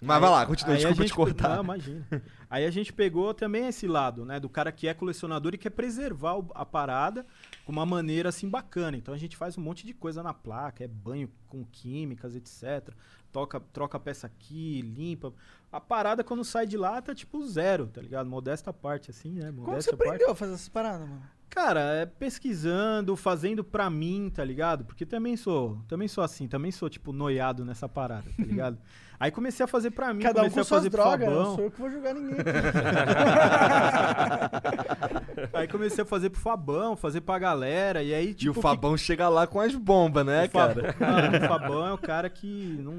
Mas 0.01 0.21
vai 0.21 0.29
lá, 0.29 0.45
continua, 0.45 0.75
Aí 0.75 0.85
a 0.85 0.91
desculpa 0.91 1.01
gente 1.01 1.11
te 1.11 1.15
cortar. 1.15 1.55
Não, 1.57 1.63
imagina. 1.63 2.05
Aí 2.49 2.65
a 2.65 2.71
gente 2.71 2.93
pegou 2.93 3.33
também 3.33 3.67
esse 3.67 3.87
lado, 3.87 4.25
né? 4.25 4.39
Do 4.39 4.49
cara 4.49 4.71
que 4.71 4.87
é 4.87 4.93
colecionador 4.93 5.53
e 5.53 5.57
quer 5.57 5.69
preservar 5.71 6.37
a 6.55 6.65
parada 6.65 7.25
com 7.65 7.71
uma 7.71 7.85
maneira 7.85 8.29
assim 8.29 8.49
bacana. 8.49 8.95
Então 8.97 9.13
a 9.13 9.17
gente 9.17 9.35
faz 9.35 9.57
um 9.57 9.61
monte 9.61 9.85
de 9.85 9.93
coisa 9.93 10.23
na 10.23 10.33
placa, 10.33 10.83
é 10.83 10.87
banho 10.87 11.29
com 11.47 11.65
químicas, 11.65 12.35
etc. 12.35 12.93
Toca, 13.31 13.59
troca 13.59 13.97
a 13.97 13.99
peça 13.99 14.25
aqui, 14.25 14.81
limpa. 14.81 15.33
A 15.71 15.79
parada 15.79 16.23
quando 16.23 16.43
sai 16.43 16.65
de 16.65 16.77
lá 16.77 17.01
tá 17.01 17.13
tipo 17.13 17.45
zero, 17.45 17.87
tá 17.87 18.01
ligado? 18.01 18.27
Modesta 18.29 18.73
parte, 18.73 19.11
assim, 19.11 19.33
né? 19.33 19.51
Como 19.51 19.67
Modesta 19.67 19.91
você 19.91 19.97
parte. 19.97 20.09
aprendeu 20.09 20.31
a 20.31 20.35
fazer 20.35 20.53
essas 20.53 20.69
paradas, 20.69 21.07
mano? 21.07 21.21
Cara, 21.49 21.79
é 21.79 22.05
pesquisando, 22.05 23.15
fazendo 23.15 23.63
pra 23.63 23.89
mim, 23.89 24.31
tá 24.33 24.43
ligado? 24.45 24.85
Porque 24.85 25.03
também 25.05 25.35
sou, 25.35 25.79
também 25.87 26.07
sou 26.07 26.23
assim, 26.23 26.47
também 26.47 26.71
sou 26.71 26.87
tipo 26.89 27.11
noiado 27.11 27.65
nessa 27.65 27.89
parada, 27.89 28.29
tá 28.37 28.43
ligado? 28.43 28.77
Aí 29.19 29.31
comecei 29.31 29.63
a 29.63 29.67
fazer 29.67 29.91
pra 29.91 30.13
mim, 30.13 30.21
Cada 30.21 30.43
um 30.43 30.49
comecei 30.49 30.55
com 30.55 30.61
a 30.61 30.63
suas 30.63 30.79
fazer 30.79 30.89
pro 30.91 31.01
drogas, 31.01 31.27
Fabão. 31.27 31.43
não 31.43 31.55
sou 31.55 31.63
eu 31.65 31.71
que 31.71 31.79
vou 31.81 31.91
julgar 31.91 32.13
ninguém. 32.13 32.37
Aí 35.53 35.67
comecei 35.67 36.03
a 36.03 36.07
fazer 36.07 36.29
pro 36.29 36.39
Fabão, 36.39 36.95
fazer 36.95 37.19
pra 37.21 37.37
galera, 37.37 38.01
e 38.03 38.13
aí 38.13 38.29
E 38.29 38.33
tipo 38.33 38.57
o 38.57 38.61
Fabão 38.61 38.95
chega 38.95 39.27
lá 39.27 39.45
com 39.47 39.59
as 39.59 39.75
bombas, 39.75 40.25
né, 40.25 40.45
o 40.45 40.49
Fab- 40.49 40.75
cara? 40.75 40.95
Mano, 40.99 41.45
o 41.45 41.47
Fabão 41.47 41.85
é 41.87 41.93
o 41.93 41.97
cara 41.97 42.29
que 42.29 42.77
não 42.79 42.95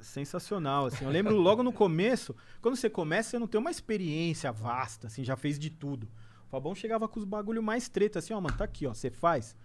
sensacional, 0.00 0.86
assim. 0.86 1.04
Eu 1.04 1.10
lembro 1.12 1.36
logo 1.36 1.62
no 1.62 1.72
começo, 1.72 2.34
quando 2.60 2.74
você 2.74 2.90
começa, 2.90 3.30
você 3.30 3.38
não 3.38 3.46
tem 3.46 3.60
uma 3.60 3.70
experiência 3.70 4.50
vasta, 4.50 5.06
assim, 5.06 5.22
já 5.22 5.36
fez 5.36 5.60
de 5.60 5.70
tudo. 5.70 6.08
Fabão 6.52 6.74
chegava 6.74 7.08
com 7.08 7.18
os 7.18 7.24
bagulho 7.24 7.62
mais 7.62 7.88
treta, 7.88 8.18
assim, 8.18 8.34
ó, 8.34 8.40
mano, 8.40 8.54
tá 8.56 8.64
aqui, 8.64 8.86
ó, 8.86 8.92
você 8.92 9.10
faz. 9.10 9.56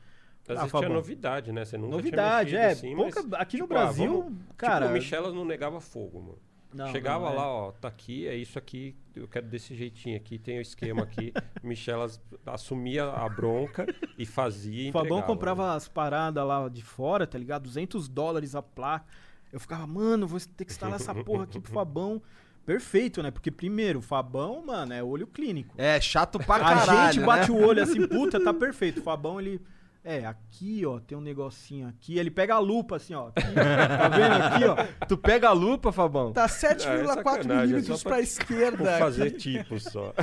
Às 0.44 0.52
Ah, 0.52 0.54
vezes 0.62 0.72
Fabão. 0.72 0.88
tinha 0.88 0.96
novidade, 0.96 1.52
né? 1.52 1.66
Você 1.66 1.78
nunca 1.78 1.98
Novidade, 1.98 2.50
tinha 2.52 2.62
é. 2.62 2.68
mexido 2.70 2.88
assim, 2.88 2.96
pouca- 2.96 3.24
mas, 3.30 3.42
aqui 3.42 3.58
no 3.58 3.64
tipo, 3.66 3.74
ah, 3.78 3.84
Brasil, 3.84 4.22
vamos- 4.24 4.40
cara. 4.56 4.86
Tipo, 4.86 4.90
o 4.90 4.94
Michelas 4.94 5.34
não 5.34 5.44
negava 5.44 5.82
fogo, 5.82 6.22
mano. 6.22 6.38
Não, 6.74 6.88
Chegava 6.92 7.26
não, 7.26 7.34
é. 7.34 7.36
lá, 7.36 7.48
ó, 7.52 7.72
tá 7.74 7.90
aqui, 7.90 8.26
é 8.28 8.36
isso 8.36 8.58
aqui, 8.58 8.96
eu 9.16 9.28
quero 9.28 9.46
desse 9.48 9.76
jeitinho 9.76 10.16
aqui, 10.16 10.40
tem 10.40 10.60
o 10.60 10.62
esquema 10.62 11.04
aqui. 11.04 11.34
Michelas 11.64 12.22
assumia 12.46 13.06
a 13.10 13.28
bronca 13.28 13.86
e 14.18 14.26
fazia 14.26 14.84
e 14.88 14.90
O 14.90 14.94
Fabão 14.94 15.18
né? 15.20 15.24
comprava 15.26 15.74
as 15.76 15.90
paradas 15.90 16.46
lá 16.46 16.70
de 16.70 16.82
fora, 16.84 17.28
tá 17.28 17.38
ligado? 17.38 17.64
200 17.64 18.08
dólares 18.08 18.56
a 18.56 18.62
placa. 18.62 19.06
Eu 19.52 19.60
ficava, 19.60 19.86
mano, 19.88 20.26
vou 20.28 20.40
ter 20.40 20.64
que 20.66 20.72
instalar 20.72 20.96
essa 20.96 21.14
porra 21.16 21.44
aqui 21.44 21.60
pro 21.60 21.72
Fabão. 21.74 22.22
Perfeito, 22.68 23.24
né? 23.24 23.32
Porque 23.32 23.50
primeiro, 23.50 24.00
o 24.00 24.02
Fabão, 24.02 24.64
mano, 24.66 24.94
é 24.94 25.02
olho 25.02 25.26
clínico. 25.26 25.74
É, 25.78 26.00
chato 26.02 26.38
pra 26.38 26.58
A 26.58 26.60
caralho, 26.60 27.08
gente 27.14 27.20
né? 27.22 27.26
bate 27.26 27.52
o 27.52 27.56
olho 27.66 27.82
assim, 27.82 28.06
puta, 28.06 28.44
tá 28.44 28.54
perfeito. 28.54 29.00
O 29.00 29.04
Fabão, 29.04 29.40
ele. 29.40 29.60
É, 30.04 30.26
aqui, 30.26 30.86
ó, 30.86 31.00
tem 31.02 31.18
um 31.18 31.22
negocinho 31.22 31.86
aqui. 31.88 32.18
Ele 32.18 32.32
pega 32.32 32.56
a 32.56 32.60
lupa, 32.60 32.96
assim, 32.96 33.14
ó. 33.14 33.28
Aqui, 33.36 33.54
tá 33.54 34.08
vendo 34.08 34.34
aqui, 34.42 34.64
ó? 34.64 35.06
Tu 35.06 35.18
pega 35.18 35.50
a 35.50 35.52
lupa, 35.52 35.92
Fabão? 35.92 36.32
Tá 36.32 36.44
Ah, 36.44 36.46
é 36.46 36.48
7,4 36.48 37.06
sacanagem, 37.08 37.52
é 37.52 37.66
milímetros 37.66 38.04
pra 38.04 38.12
pra- 38.14 38.22
esquerda. 38.22 38.78
Por 38.78 39.00
fazer 39.00 39.28
aqui. 39.28 39.38
tipo 39.38 39.78
só. 39.82 40.14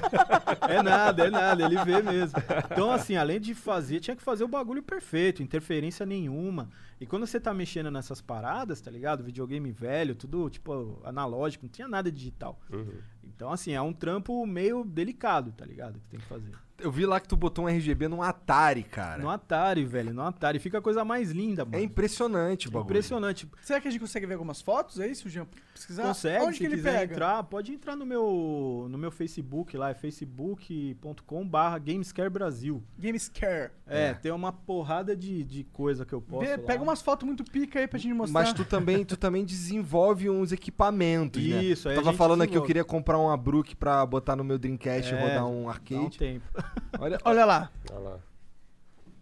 É 0.69 0.83
nada, 0.83 1.27
é 1.27 1.31
nada, 1.31 1.63
ele 1.65 1.77
vê 1.85 2.01
mesmo. 2.01 2.39
Então, 2.73 2.91
assim, 2.91 3.17
além 3.17 3.39
de 3.39 3.55
fazer, 3.55 4.01
tinha 4.01 4.17
que 4.17 4.23
fazer 4.23 4.45
o 4.45 4.49
bagulho 4.49 4.83
perfeito, 4.83 5.43
interferência 5.43 6.07
nenhuma. 6.07 6.71
E 7.05 7.07
quando 7.07 7.27
você 7.27 7.39
tá 7.39 7.53
mexendo 7.53 7.91
nessas 7.91 8.23
paradas, 8.23 8.81
tá 8.81 8.91
ligado? 8.91 9.23
Videogame 9.23 9.71
velho, 9.71 10.15
tudo, 10.15 10.49
tipo, 10.49 10.99
analógico, 11.05 11.67
não 11.67 11.71
tinha 11.71 11.87
nada 11.87 12.11
digital. 12.11 12.59
Uhum. 12.73 12.99
Então, 13.23 13.53
assim, 13.53 13.73
é 13.73 13.83
um 13.83 13.93
trampo 13.93 14.47
meio 14.47 14.83
delicado, 14.85 15.53
tá 15.53 15.67
ligado? 15.67 16.01
Que 16.01 16.09
tem 16.09 16.19
que 16.19 16.25
fazer. 16.25 16.57
Eu 16.77 16.91
vi 16.91 17.07
lá 17.07 17.21
que 17.21 17.29
tu 17.29 17.37
botou 17.37 17.65
um 17.65 17.69
RGB 17.69 18.09
num 18.09 18.21
Atari, 18.21 18.83
cara. 18.83 19.23
No 19.23 19.31
Atari, 19.31 19.85
velho, 19.85 20.13
no 20.13 20.23
Atari. 20.23 20.59
Fica 20.59 20.79
a 20.79 20.83
coisa 20.83 21.05
mais 21.05 21.31
linda, 21.31 21.65
mano. 21.65 21.77
É 21.77 21.83
impressionante 21.83 22.67
o 22.67 22.69
É 22.69 22.73
bagulho. 22.73 22.85
impressionante. 22.91 23.49
Será 23.63 23.81
que 23.81 23.87
a 23.87 23.91
gente 23.91 24.01
consegue 24.01 24.27
ver 24.27 24.35
algumas 24.35 24.61
fotos? 24.61 24.99
É 24.99 25.07
isso, 25.07 25.29
Jean? 25.29 25.47
Pesquisar? 25.73 26.03
Consegue, 26.03 26.45
Onde 26.45 26.53
se 26.55 26.59
que 26.61 26.67
ele 26.67 26.77
quiser 26.77 26.99
pega? 27.01 27.15
entrar, 27.15 27.43
pode 27.45 27.73
entrar 27.73 27.95
no 27.97 28.05
meu, 28.05 28.87
no 28.91 28.99
meu 28.99 29.11
Facebook 29.11 29.77
lá, 29.77 29.91
é 29.91 29.95
facebook.com 29.95 31.47
barra 31.49 31.79
Gamescare 31.79 32.29
Brasil. 32.31 32.83
Gamescare. 32.99 33.71
É, 33.87 34.15
tem 34.15 34.33
uma 34.33 34.53
porrada 34.53 35.17
de, 35.17 35.45
de 35.45 35.65
coisa 35.65 36.05
que 36.05 36.13
eu 36.13 36.21
posto 36.21 36.45
Vê, 36.47 36.57
lá. 36.57 36.63
pega 36.63 36.83
umas 36.83 37.03
fotos 37.03 37.27
muito 37.27 37.45
pica 37.45 37.79
aí 37.79 37.87
pra 37.87 37.99
gente 37.99 38.15
mostrar. 38.15 38.41
Mas 38.41 38.53
tu 38.53 38.65
também, 38.65 39.05
tu 39.05 39.17
também 39.17 39.45
desenvolve 39.47 40.29
uns 40.31 40.53
equipamentos, 40.53 41.43
né? 41.43 41.63
Isso, 41.63 41.89
aí 41.89 41.95
a 41.95 41.99
Tava 41.99 42.11
gente 42.11 42.19
falando 42.19 42.43
aqui 42.43 42.53
que 42.53 42.59
eu 42.59 42.63
desenvolve. 42.63 42.67
queria 42.69 42.85
comprar 42.85 43.19
uma 43.19 43.37
Brook 43.37 43.77
pra 43.77 44.05
botar 44.07 44.35
no 44.37 44.43
meu 44.45 44.59
Dreamcast 44.59 45.13
e 45.13 45.17
É, 45.17 45.21
rodar 45.21 45.47
um 45.47 45.55
Dá 45.65 45.67
um 45.67 45.69
arcade. 45.69 46.19
tempo. 46.19 46.45
Olha, 46.99 47.19
Olha 47.25 47.45
lá. 47.45 47.71
Olha 47.91 47.99
lá. 48.01 48.19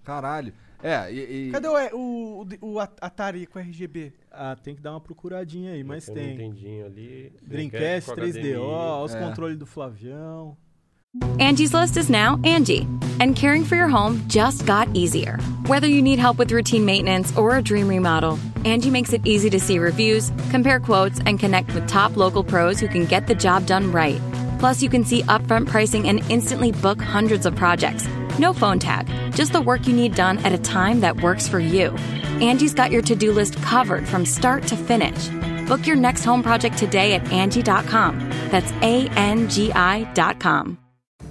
caralho. 0.05 0.53
É, 0.83 1.13
e... 1.13 1.49
e- 1.49 1.51
Cadê 1.53 1.69
o, 1.69 1.97
o, 1.97 2.43
o, 2.43 2.73
o 2.75 2.81
Atari 2.81 3.47
com 3.47 3.59
RGB? 3.61 4.13
Ah, 4.33 4.57
tem 4.57 4.75
que 4.75 4.83
dar 4.83 4.91
uma 4.93 5.01
procuradinha 5.01 5.73
aí, 5.73 5.85
mas 5.85 6.07
Tem 6.07 6.13
um 6.13 6.17
tem. 6.17 6.29
Nintendinho 6.49 6.87
ali. 6.87 7.33
Dreamcast, 7.41 8.11
com 8.11 8.17
3DO, 8.17 8.33
HDMI. 8.33 9.05
os 9.05 9.15
É. 9.15 9.21
controles 9.21 9.57
do 9.57 9.65
Flavião. 9.67 10.57
Angie's 11.39 11.73
List 11.73 11.97
is 11.99 12.09
now 12.09 12.41
Angie, 12.43 12.87
and 13.21 13.35
caring 13.37 13.65
for 13.65 13.77
your 13.77 13.87
home 13.89 14.23
just 14.29 14.65
got 14.67 14.89
easier. 14.97 15.37
Whether 15.69 15.87
you 15.87 16.01
need 16.03 16.19
help 16.19 16.39
with 16.39 16.51
routine 16.51 16.87
maintenance 16.87 17.37
or 17.37 17.57
a 17.59 17.63
dream 17.63 17.87
remodel, 17.87 18.39
Angie 18.65 18.91
makes 18.91 19.13
it 19.13 19.21
easy 19.27 19.51
to 19.51 19.61
see 19.61 19.79
reviews, 19.79 20.33
compare 20.51 20.81
quotes, 20.81 21.21
and 21.27 21.39
connect 21.39 21.75
with 21.75 21.87
top 21.87 22.17
local 22.17 22.43
pros 22.43 22.81
who 22.81 22.89
can 22.89 23.05
get 23.05 23.27
the 23.27 23.35
job 23.35 23.67
done 23.67 23.93
right. 23.93 24.21
Plus, 24.63 24.81
you 24.81 24.89
can 24.89 25.05
see 25.05 25.25
upfront 25.25 25.67
pricing 25.67 26.09
and 26.09 26.21
instantly 26.31 26.71
book 26.71 27.01
hundreds 27.01 27.47
of 27.47 27.57
projects. 27.57 28.07
No 28.39 28.53
phone 28.53 28.79
tag, 28.79 29.09
just 29.35 29.53
the 29.53 29.61
work 29.61 29.89
you 29.89 29.93
need 29.93 30.15
done 30.15 30.39
at 30.47 30.53
a 30.53 30.59
time 30.59 31.01
that 31.01 31.21
works 31.21 31.49
for 31.49 31.59
you. 31.59 31.89
Angie's 32.41 32.73
got 32.73 32.93
your 32.93 33.03
to-do 33.03 33.33
list 33.33 33.57
covered 33.57 34.07
from 34.07 34.25
start 34.25 34.63
to 34.69 34.77
finish. 34.77 35.29
Book 35.67 35.85
your 35.85 35.97
next 35.97 36.25
home 36.25 36.45
project 36.45 36.79
today 36.79 37.15
at 37.15 37.33
Angie.com. 37.33 38.21
That's 38.51 38.71
A-N-G-I 38.83 40.13
dot 40.15 40.39
com. 40.39 40.82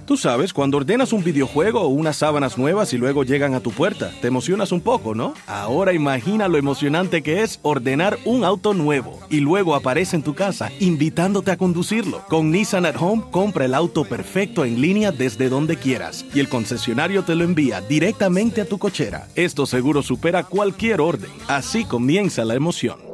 Tú 0.06 0.16
sabes, 0.16 0.52
cuando 0.52 0.78
ordenas 0.78 1.12
un 1.12 1.22
videojuego 1.22 1.80
o 1.80 1.88
unas 1.88 2.16
sábanas 2.16 2.58
nuevas 2.58 2.92
y 2.92 2.98
luego 2.98 3.22
llegan 3.22 3.54
a 3.54 3.60
tu 3.60 3.70
puerta, 3.70 4.10
te 4.20 4.28
emocionas 4.28 4.72
un 4.72 4.80
poco, 4.80 5.14
¿no? 5.14 5.34
Ahora 5.46 5.92
imagina 5.92 6.48
lo 6.48 6.58
emocionante 6.58 7.22
que 7.22 7.42
es 7.42 7.60
ordenar 7.62 8.18
un 8.24 8.44
auto 8.44 8.74
nuevo 8.74 9.20
y 9.30 9.40
luego 9.40 9.74
aparece 9.74 10.16
en 10.16 10.22
tu 10.22 10.34
casa 10.34 10.72
invitándote 10.80 11.52
a 11.52 11.56
conducirlo. 11.56 12.22
Con 12.28 12.50
Nissan 12.50 12.84
at 12.84 12.96
Home, 12.98 13.22
compra 13.30 13.64
el 13.64 13.74
auto 13.74 14.04
perfecto 14.04 14.64
en 14.64 14.80
línea 14.80 15.12
desde 15.12 15.48
donde 15.48 15.76
quieras 15.76 16.24
y 16.34 16.40
el 16.40 16.48
concesionario 16.48 17.22
te 17.22 17.36
lo 17.36 17.44
envía 17.44 17.80
directamente 17.80 18.60
a 18.60 18.68
tu 18.68 18.78
cochera. 18.78 19.28
Esto 19.36 19.66
seguro 19.66 20.02
supera 20.02 20.42
cualquier 20.44 21.00
orden. 21.00 21.30
Así 21.46 21.84
comienza 21.84 22.44
la 22.44 22.54
emoción. 22.54 23.11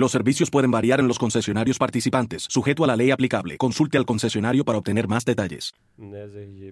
Los 0.00 0.12
servicios 0.12 0.48
pueden 0.50 0.70
variar 0.70 0.98
en 0.98 1.06
los 1.06 1.18
concesionarios 1.18 1.76
participantes, 1.76 2.46
sujeto 2.48 2.84
a 2.84 2.86
la 2.86 2.96
ley 2.96 3.10
aplicable. 3.10 3.58
Consulte 3.58 3.98
al 3.98 4.06
concesionario 4.06 4.64
para 4.64 4.78
obtener 4.78 5.06
más 5.06 5.26
detalles. 5.26 5.74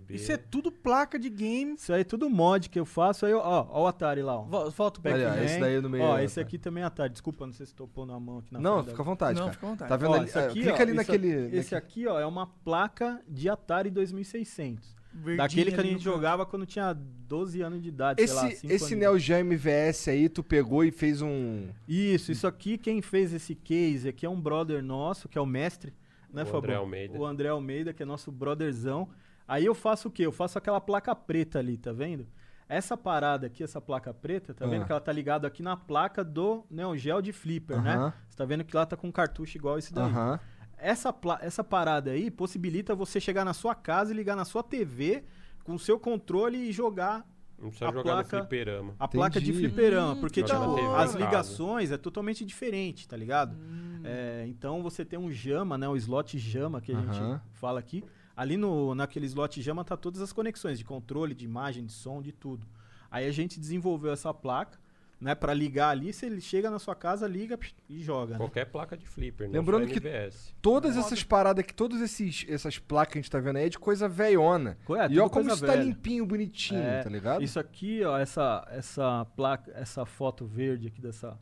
Isso 0.08 0.32
é 0.32 0.38
tudo 0.38 0.72
placa 0.72 1.18
de 1.18 1.28
game. 1.28 1.74
Isso 1.74 1.92
aí 1.92 2.00
é 2.00 2.04
tudo 2.04 2.30
mod 2.30 2.70
que 2.70 2.80
eu 2.80 2.86
faço. 2.86 3.26
Aí, 3.26 3.32
eu- 3.32 3.40
ó, 3.40 3.66
ó 3.70 3.82
o 3.82 3.86
Atari 3.86 4.22
lá, 4.22 4.38
ó. 4.38 4.44
Vo- 4.44 4.70
Volta 4.70 4.98
o 4.98 5.02
back. 5.02 5.14
Olha, 5.22 5.44
esse 5.44 5.60
daí 5.60 5.78
no 5.78 5.90
meio 5.90 6.04
Ó, 6.04 6.16
é 6.18 6.24
esse 6.24 6.40
Atari. 6.40 6.46
aqui 6.56 6.58
também 6.58 6.82
é 6.82 6.86
Atari. 6.86 7.12
Desculpa, 7.12 7.44
não 7.44 7.52
sei 7.52 7.66
se 7.66 7.74
tô 7.74 7.86
pondo 7.86 8.14
a 8.14 8.18
mão 8.18 8.38
aqui 8.38 8.54
na 8.54 8.60
Não, 8.60 8.82
fica 8.82 9.02
à 9.02 9.04
vontade, 9.04 9.34
Não, 9.38 9.42
cara. 9.42 9.52
fica 9.52 9.66
à 9.66 9.70
vontade. 9.70 9.88
Tá 9.90 9.96
vendo 9.98 10.10
Ó, 10.12 10.14
ali? 10.14 10.30
é, 10.34 10.38
aqui, 10.38 10.52
clica 10.62 10.70
ó, 10.72 10.74
ali 10.80 10.84
isso- 10.86 10.94
naquele... 10.96 11.56
Esse 11.58 11.74
aqui, 11.74 12.06
ó, 12.06 12.18
é 12.18 12.24
uma 12.24 12.46
placa 12.46 13.20
de 13.28 13.46
Atari 13.50 13.90
2600. 13.90 14.96
Verdinha 15.18 15.36
Daquele 15.36 15.72
que 15.72 15.80
a 15.80 15.82
gente 15.82 16.02
jogava 16.02 16.46
quando 16.46 16.64
tinha 16.66 16.92
12 16.94 17.60
anos 17.60 17.82
de 17.82 17.88
idade, 17.88 18.26
sei 18.26 18.34
lá, 18.34 18.48
Esse, 18.48 18.60
5 18.60 18.72
esse 18.72 18.94
anos. 18.94 18.98
Neo 18.98 19.18
Geo 19.18 19.38
MVS 19.38 20.08
aí, 20.08 20.28
tu 20.28 20.42
pegou 20.42 20.84
e 20.84 20.90
fez 20.90 21.20
um... 21.22 21.68
Isso, 21.86 22.32
isso 22.32 22.46
aqui, 22.46 22.78
quem 22.78 23.02
fez 23.02 23.32
esse 23.34 23.54
case 23.54 24.08
aqui 24.08 24.24
é 24.24 24.30
um 24.30 24.40
brother 24.40 24.82
nosso, 24.82 25.28
que 25.28 25.36
é 25.36 25.40
o 25.40 25.46
mestre, 25.46 25.92
né, 26.32 26.42
O 26.42 26.46
Fabão? 26.46 26.58
André 26.60 26.74
Almeida. 26.76 27.18
O 27.18 27.26
André 27.26 27.48
Almeida, 27.48 27.92
que 27.92 28.02
é 28.02 28.06
nosso 28.06 28.30
brotherzão. 28.32 29.08
Aí 29.46 29.64
eu 29.64 29.74
faço 29.74 30.08
o 30.08 30.10
quê? 30.10 30.24
Eu 30.26 30.32
faço 30.32 30.58
aquela 30.58 30.80
placa 30.80 31.14
preta 31.14 31.58
ali, 31.58 31.76
tá 31.76 31.92
vendo? 31.92 32.26
Essa 32.68 32.98
parada 32.98 33.46
aqui, 33.46 33.62
essa 33.62 33.80
placa 33.80 34.12
preta, 34.12 34.52
tá 34.52 34.66
vendo 34.66 34.82
Ah. 34.82 34.84
que 34.84 34.92
ela 34.92 35.00
tá 35.00 35.10
ligada 35.10 35.46
aqui 35.48 35.62
na 35.62 35.74
placa 35.74 36.22
do 36.22 36.66
Neo 36.70 36.94
Geo 36.98 37.22
de 37.22 37.32
Flipper, 37.32 37.80
né? 37.80 38.12
Você 38.28 38.36
tá 38.36 38.44
vendo 38.44 38.62
que 38.62 38.76
lá 38.76 38.84
tá 38.84 38.94
com 38.94 39.08
um 39.08 39.12
cartucho 39.12 39.56
igual 39.56 39.78
esse 39.78 39.92
daí. 39.92 40.04
Aham. 40.04 40.38
Essa, 40.80 41.14
essa 41.40 41.64
parada 41.64 42.10
aí 42.12 42.30
possibilita 42.30 42.94
você 42.94 43.20
chegar 43.20 43.44
na 43.44 43.52
sua 43.54 43.74
casa 43.74 44.12
e 44.12 44.16
ligar 44.16 44.36
na 44.36 44.44
sua 44.44 44.62
TV 44.62 45.24
com 45.64 45.74
o 45.74 45.78
seu 45.78 45.98
controle 45.98 46.56
e 46.56 46.72
jogar 46.72 47.26
Não 47.58 47.68
precisa 47.68 47.90
a 47.90 47.92
jogar 47.92 48.02
placa- 48.14 48.36
no 48.36 48.42
fliperama. 48.44 48.94
a 48.98 49.08
placa 49.08 49.40
de 49.40 49.50
Entendi. 49.50 49.66
fliperama. 49.68 50.16
Porque, 50.16 50.40
Joga 50.40 50.54
tipo, 50.54 50.74
TV 50.76 50.86
as 50.96 51.14
ligações 51.14 51.90
é 51.90 51.96
totalmente 51.98 52.44
diferente, 52.44 53.06
tá 53.08 53.16
ligado? 53.16 53.56
É, 54.04 54.44
então 54.48 54.82
você 54.82 55.04
tem 55.04 55.18
um 55.18 55.30
JAMA, 55.30 55.76
né? 55.76 55.88
O 55.88 55.96
slot 55.96 56.38
JAMA 56.38 56.80
que 56.80 56.92
a 56.92 56.98
Aham. 56.98 57.12
gente 57.12 57.42
fala 57.54 57.80
aqui. 57.80 58.04
Ali 58.36 58.56
no, 58.56 58.94
naquele 58.94 59.26
slot 59.26 59.60
JAMA 59.60 59.84
tá 59.84 59.96
todas 59.96 60.22
as 60.22 60.32
conexões 60.32 60.78
de 60.78 60.84
controle, 60.84 61.34
de 61.34 61.44
imagem, 61.44 61.84
de 61.84 61.92
som, 61.92 62.22
de 62.22 62.30
tudo. 62.30 62.64
Aí 63.10 63.26
a 63.26 63.32
gente 63.32 63.58
desenvolveu 63.58 64.12
essa 64.12 64.32
placa, 64.32 64.78
né? 65.20 65.34
Pra 65.34 65.52
ligar 65.52 65.90
ali, 65.90 66.12
se 66.12 66.26
ele 66.26 66.40
chega 66.40 66.70
na 66.70 66.78
sua 66.78 66.94
casa, 66.94 67.26
liga 67.26 67.56
psh, 67.58 67.74
e 67.88 68.02
joga, 68.02 68.32
né? 68.32 68.38
Qualquer 68.38 68.66
placa 68.66 68.96
de 68.96 69.06
flipper, 69.06 69.50
Lembrando 69.50 69.80
não 69.82 69.88
só 69.88 69.94
que- 70.00 70.06
MVS. 70.06 70.54
Todas 70.62 70.96
essas 70.96 71.22
paradas 71.24 71.64
aqui, 71.64 71.74
todas 71.74 72.00
esses, 72.00 72.44
essas 72.48 72.78
placas 72.78 73.12
que 73.12 73.18
a 73.18 73.22
gente 73.22 73.30
tá 73.30 73.40
vendo 73.40 73.56
aí 73.56 73.66
é 73.66 73.68
de 73.68 73.78
coisa 73.78 74.08
velhona. 74.08 74.78
É, 74.90 75.12
e 75.12 75.18
olha 75.18 75.28
como 75.30 75.48
isso 75.50 75.60
tá 75.66 75.72
velha. 75.72 75.82
limpinho, 75.84 76.24
bonitinho, 76.26 76.80
É, 76.80 77.02
tá 77.02 77.10
ligado? 77.10 77.42
Isso 77.42 77.58
aqui, 77.58 78.02
ó, 78.04 78.16
essa, 78.18 78.66
essa 78.70 79.24
placa, 79.36 79.72
essa 79.74 80.04
foto 80.06 80.46
verde 80.46 80.86
aqui 80.88 81.00
dessa, 81.00 81.38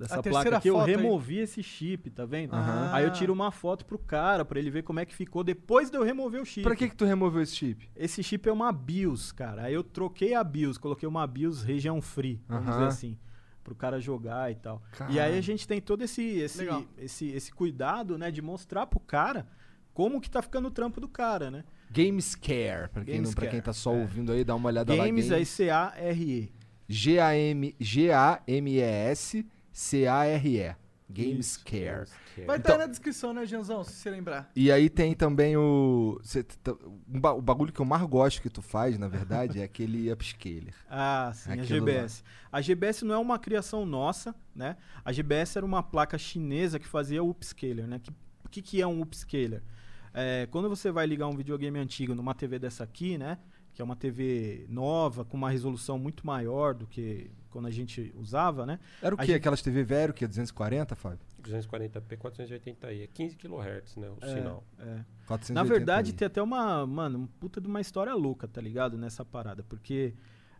dessa 0.00 0.18
A 0.18 0.22
placa 0.22 0.56
aqui, 0.56 0.68
eu 0.68 0.74
foto 0.74 0.88
aí. 0.88 0.96
removi 0.96 1.38
esse 1.38 1.62
chip, 1.62 2.10
tá 2.10 2.24
vendo? 2.24 2.54
Aham. 2.54 2.90
Aí 2.92 3.04
eu 3.04 3.12
tiro 3.12 3.32
uma 3.32 3.50
foto 3.50 3.84
pro 3.84 3.98
cara, 3.98 4.44
pra 4.44 4.58
ele 4.58 4.70
ver 4.70 4.82
como 4.82 4.98
é 4.98 5.04
que 5.04 5.14
ficou 5.14 5.44
depois 5.44 5.90
de 5.90 5.96
eu 5.96 6.02
remover 6.02 6.40
o 6.40 6.44
chip. 6.44 6.62
Pra 6.62 6.74
que 6.74 6.88
que 6.88 6.96
tu 6.96 7.04
removeu 7.04 7.42
esse 7.42 7.54
chip? 7.54 7.88
Esse 7.94 8.22
chip 8.22 8.48
é 8.48 8.52
uma 8.52 8.72
BIOS, 8.72 9.30
cara. 9.32 9.62
Aí 9.64 9.74
eu 9.74 9.84
troquei 9.84 10.34
a 10.34 10.42
BIOS, 10.42 10.78
coloquei 10.78 11.08
uma 11.08 11.26
BIOS 11.26 11.62
região 11.62 12.00
free, 12.00 12.40
vamos 12.48 12.66
Aham. 12.66 12.72
dizer 12.78 12.86
assim, 12.88 13.18
pro 13.62 13.74
cara 13.74 14.00
jogar 14.00 14.50
e 14.50 14.54
tal. 14.56 14.82
E 15.10 15.20
aí 15.20 15.36
a 15.38 15.40
gente 15.42 15.68
tem 15.68 15.80
todo 15.80 16.02
esse 16.02 16.22
esse, 16.22 16.58
Legal. 16.58 16.82
esse 16.98 17.28
esse 17.28 17.52
cuidado, 17.52 18.16
né, 18.18 18.30
de 18.30 18.40
mostrar 18.42 18.86
pro 18.86 18.98
cara 18.98 19.46
como 19.92 20.20
que 20.20 20.30
tá 20.30 20.40
ficando 20.40 20.68
o 20.68 20.70
trampo 20.70 21.00
do 21.00 21.08
cara, 21.08 21.50
né? 21.50 21.62
Gamescare, 21.90 22.88
pra 22.90 23.04
quem, 23.04 23.20
não, 23.20 23.32
pra 23.32 23.46
quem 23.48 23.60
tá 23.60 23.72
só 23.72 23.92
é. 23.94 24.00
ouvindo 24.00 24.32
aí, 24.32 24.44
dá 24.44 24.54
uma 24.54 24.68
olhada 24.68 24.96
Games 24.96 25.28
lá. 25.28 25.38
é 25.38 25.44
C-A-R-E. 25.44 26.50
G-A-M- 26.88 27.74
G-A-M-E-S 27.78 29.46
C-A-R-E. 29.80 30.76
Gamescare. 31.12 32.06
Vai 32.46 32.56
estar 32.58 32.74
Então- 32.74 32.78
na 32.78 32.86
descrição, 32.86 33.32
né, 33.34 33.44
Janzão? 33.44 33.82
Se 33.82 33.94
você 33.94 34.10
lembrar. 34.10 34.48
E 34.54 34.70
aí 34.70 34.88
tem 34.88 35.12
também 35.12 35.56
o. 35.56 36.20
cê 36.22 36.44
tá- 36.44 36.72
um 37.08 37.18
ba- 37.20 37.32
o 37.32 37.42
bagulho 37.42 37.72
que 37.72 37.80
eu 37.80 37.84
mais 37.84 38.02
gosto 38.04 38.40
que 38.40 38.48
tu 38.48 38.62
faz, 38.62 38.96
na 38.96 39.08
verdade, 39.08 39.58
é 39.60 39.64
aquele 39.64 40.08
upscaler. 40.12 40.72
Ah, 40.88 41.32
sim, 41.34 41.50
a 41.50 41.54
Aquilo 41.54 41.66
GBS. 41.80 42.22
A 42.52 42.60
GBS 42.60 43.04
não 43.04 43.14
é 43.16 43.18
uma 43.18 43.40
criação 43.40 43.84
nossa, 43.84 44.32
né? 44.54 44.76
A 45.04 45.10
GBS 45.10 45.56
era 45.58 45.66
uma 45.66 45.82
placa 45.82 46.16
chinesa 46.16 46.78
que 46.78 46.86
fazia 46.86 47.24
upscaler, 47.24 47.88
né? 47.88 47.98
Que- 47.98 48.12
O 48.44 48.48
que, 48.48 48.62
que 48.62 48.80
é 48.80 48.86
um 48.86 49.00
upscaler? 49.00 49.62
É, 50.14 50.46
quando 50.50 50.68
você 50.68 50.90
vai 50.92 51.06
ligar 51.06 51.26
um 51.28 51.36
videogame 51.36 51.78
antigo 51.78 52.14
numa 52.14 52.34
TV 52.34 52.58
dessa 52.58 52.84
aqui, 52.84 53.16
né? 53.18 53.38
Que 53.80 53.82
é 53.82 53.84
uma 53.86 53.96
TV 53.96 54.66
nova, 54.68 55.24
com 55.24 55.38
uma 55.38 55.48
resolução 55.48 55.98
muito 55.98 56.26
maior 56.26 56.74
do 56.74 56.86
que 56.86 57.30
quando 57.48 57.64
a 57.66 57.70
gente 57.70 58.12
usava, 58.14 58.66
né? 58.66 58.78
Era 59.00 59.14
o 59.14 59.18
A 59.18 59.22
quê? 59.22 59.28
gente- 59.28 59.36
Aquelas 59.38 59.62
TV 59.62 59.82
velho, 59.82 60.12
que 60.12 60.22
é 60.22 60.28
240, 60.28 60.94
Fábio? 60.94 61.18
240p, 61.42 62.18
480i. 62.18 63.04
É 63.04 63.06
15 63.06 63.36
kHz, 63.36 63.96
né? 63.96 64.10
O 64.10 64.18
É, 64.22 64.34
sinal. 64.34 64.62
é. 64.78 65.02
480 65.26 65.54
Na 65.54 65.62
verdade, 65.62 66.12
tem 66.12 66.26
até 66.26 66.42
uma, 66.42 66.86
mano, 66.86 67.20
um 67.20 67.26
puta 67.26 67.58
de 67.58 67.66
uma 67.68 67.80
história 67.80 68.12
louca, 68.14 68.46
tá 68.46 68.60
ligado? 68.60 68.98
Nessa 68.98 69.24
parada. 69.24 69.62
Porque 69.62 70.12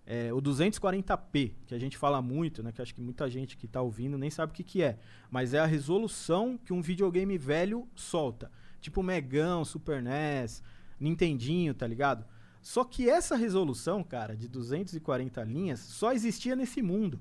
É, 0.07 0.33
o 0.33 0.41
240p, 0.41 1.53
que 1.67 1.75
a 1.75 1.79
gente 1.79 1.97
fala 1.99 2.21
muito, 2.23 2.63
né? 2.65 2.73
Que 2.73 2.81
acho 2.83 2.93
que 2.95 3.03
muita 3.03 3.29
gente 3.31 3.57
que 3.57 3.69
tá 3.69 3.81
ouvindo 3.83 4.17
nem 4.19 4.31
sabe 4.31 4.51
o 4.51 4.55
que, 4.55 4.65
que 4.65 4.83
é. 4.83 4.99
Mas 5.31 5.53
é 5.55 5.59
a 5.61 5.67
resolução 5.67 6.59
que 6.59 6.73
um 6.73 6.81
videogame 6.81 7.37
velho 7.39 7.87
solta. 7.95 8.51
Tipo 8.81 9.03
Megão, 9.05 9.63
Super 9.65 10.03
NES, 10.03 10.65
Nintendinho, 10.99 11.75
tá 11.75 11.87
ligado? 11.87 12.25
Só 12.61 12.85
que 12.85 13.09
essa 13.09 13.37
resolução, 13.37 14.03
cara, 14.03 14.37
de 14.37 14.47
240 14.47 15.43
linhas, 15.45 15.81
só 15.81 16.13
existia 16.13 16.55
nesse 16.55 16.83
mundo. 16.83 17.21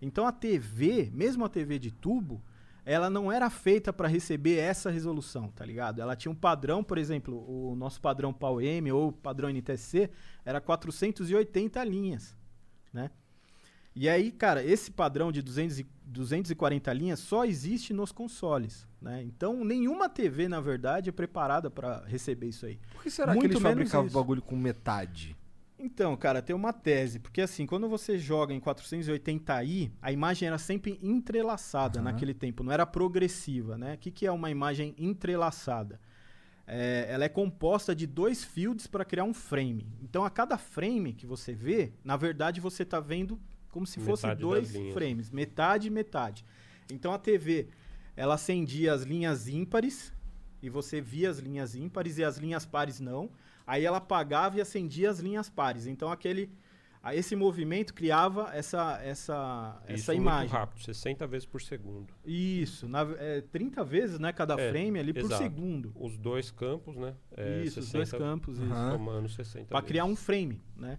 Então 0.00 0.26
a 0.26 0.32
TV, 0.32 1.10
mesmo 1.12 1.44
a 1.44 1.48
TV 1.48 1.78
de 1.78 1.90
tubo, 1.90 2.42
ela 2.84 3.10
não 3.10 3.30
era 3.30 3.50
feita 3.50 3.92
para 3.92 4.08
receber 4.08 4.56
essa 4.56 4.90
resolução, 4.90 5.50
tá 5.50 5.64
ligado? 5.64 6.00
Ela 6.00 6.16
tinha 6.16 6.32
um 6.32 6.34
padrão, 6.34 6.82
por 6.82 6.96
exemplo, 6.96 7.44
o 7.46 7.76
nosso 7.76 8.00
padrão 8.00 8.32
PAL-M 8.32 8.90
ou 8.92 9.12
padrão 9.12 9.50
NTSC 9.50 10.08
era 10.44 10.60
480 10.60 11.84
linhas, 11.84 12.34
né? 12.92 13.10
E 14.00 14.08
aí, 14.08 14.30
cara, 14.30 14.62
esse 14.62 14.92
padrão 14.92 15.32
de 15.32 15.42
200 15.42 15.80
e 15.80 15.86
240 16.06 16.92
linhas 16.92 17.18
só 17.18 17.44
existe 17.44 17.92
nos 17.92 18.12
consoles, 18.12 18.86
né? 19.02 19.24
Então, 19.24 19.64
nenhuma 19.64 20.08
TV, 20.08 20.46
na 20.46 20.60
verdade, 20.60 21.08
é 21.08 21.12
preparada 21.12 21.68
para 21.68 22.04
receber 22.06 22.46
isso 22.46 22.64
aí. 22.64 22.78
Por 22.92 23.02
que 23.02 23.10
será 23.10 23.34
Muito 23.34 23.40
que 23.40 23.46
eles 23.56 23.60
fabricavam 23.60 24.06
o 24.06 24.12
bagulho 24.12 24.40
com 24.40 24.54
metade? 24.54 25.36
Então, 25.76 26.16
cara, 26.16 26.40
tem 26.40 26.54
uma 26.54 26.72
tese, 26.72 27.18
porque 27.18 27.40
assim, 27.40 27.66
quando 27.66 27.88
você 27.88 28.16
joga 28.16 28.54
em 28.54 28.60
480i, 28.60 29.90
a 30.00 30.12
imagem 30.12 30.46
era 30.46 30.58
sempre 30.58 31.00
entrelaçada 31.02 31.98
Aham. 31.98 32.04
naquele 32.04 32.34
tempo, 32.34 32.62
não 32.62 32.70
era 32.70 32.86
progressiva, 32.86 33.76
né? 33.76 33.94
O 33.94 33.98
que, 33.98 34.12
que 34.12 34.24
é 34.24 34.30
uma 34.30 34.48
imagem 34.48 34.94
entrelaçada? 34.96 36.00
É, 36.68 37.08
ela 37.10 37.24
é 37.24 37.28
composta 37.28 37.96
de 37.96 38.06
dois 38.06 38.44
fields 38.44 38.86
para 38.86 39.04
criar 39.04 39.24
um 39.24 39.34
frame. 39.34 39.88
Então, 40.00 40.24
a 40.24 40.30
cada 40.30 40.56
frame 40.56 41.14
que 41.14 41.26
você 41.26 41.52
vê, 41.52 41.92
na 42.04 42.16
verdade, 42.16 42.60
você 42.60 42.84
está 42.84 43.00
vendo 43.00 43.40
como 43.70 43.86
se 43.86 44.00
fosse 44.00 44.22
Metade 44.26 44.40
dois 44.40 44.68
das 44.68 44.76
linhas. 44.76 44.94
frames, 44.94 45.30
metade 45.30 45.88
e 45.88 45.90
metade. 45.90 46.44
Então, 46.90 47.12
a 47.12 47.18
TV, 47.18 47.68
ela 48.16 48.34
acendia 48.34 48.92
as 48.92 49.02
linhas 49.02 49.46
ímpares 49.48 50.12
e 50.62 50.68
você 50.70 51.00
via 51.00 51.30
as 51.30 51.38
linhas 51.38 51.74
ímpares 51.74 52.18
e 52.18 52.24
as 52.24 52.36
linhas 52.38 52.64
pares 52.66 52.98
não. 53.00 53.30
Aí 53.66 53.84
ela 53.84 53.98
apagava 53.98 54.56
e 54.56 54.60
acendia 54.60 55.10
as 55.10 55.18
linhas 55.20 55.48
pares. 55.50 55.86
Então 55.86 56.10
aquele 56.10 56.50
esse 57.12 57.36
movimento 57.36 57.94
criava 57.94 58.50
essa 58.52 58.98
essa 59.02 59.80
Isso 59.84 59.92
essa 59.94 60.12
muito 60.12 60.22
imagem. 60.22 60.48
rápido, 60.48 60.82
60 60.82 61.26
vezes 61.26 61.46
por 61.46 61.60
segundo. 61.62 62.12
Isso, 62.24 62.88
na, 62.88 63.02
é, 63.18 63.40
30 63.42 63.84
vezes, 63.84 64.18
né, 64.18 64.32
cada 64.32 64.58
É, 64.60 64.70
frame 64.70 64.98
ali 64.98 65.12
por 65.12 65.22
exato. 65.24 65.42
segundo. 65.42 65.92
Os 65.94 66.16
dois 66.18 66.50
campos, 66.50 66.96
né? 66.96 67.14
É, 67.36 67.62
isso, 67.62 67.78
os 67.80 67.92
dois 67.92 68.08
60 68.08 68.24
campos, 68.24 68.58
isso. 68.58 68.68
Somando 68.68 69.28
60 69.28 69.66
Para 69.66 69.82
criar 69.82 70.06
um 70.06 70.16
frame, 70.16 70.60
né? 70.76 70.98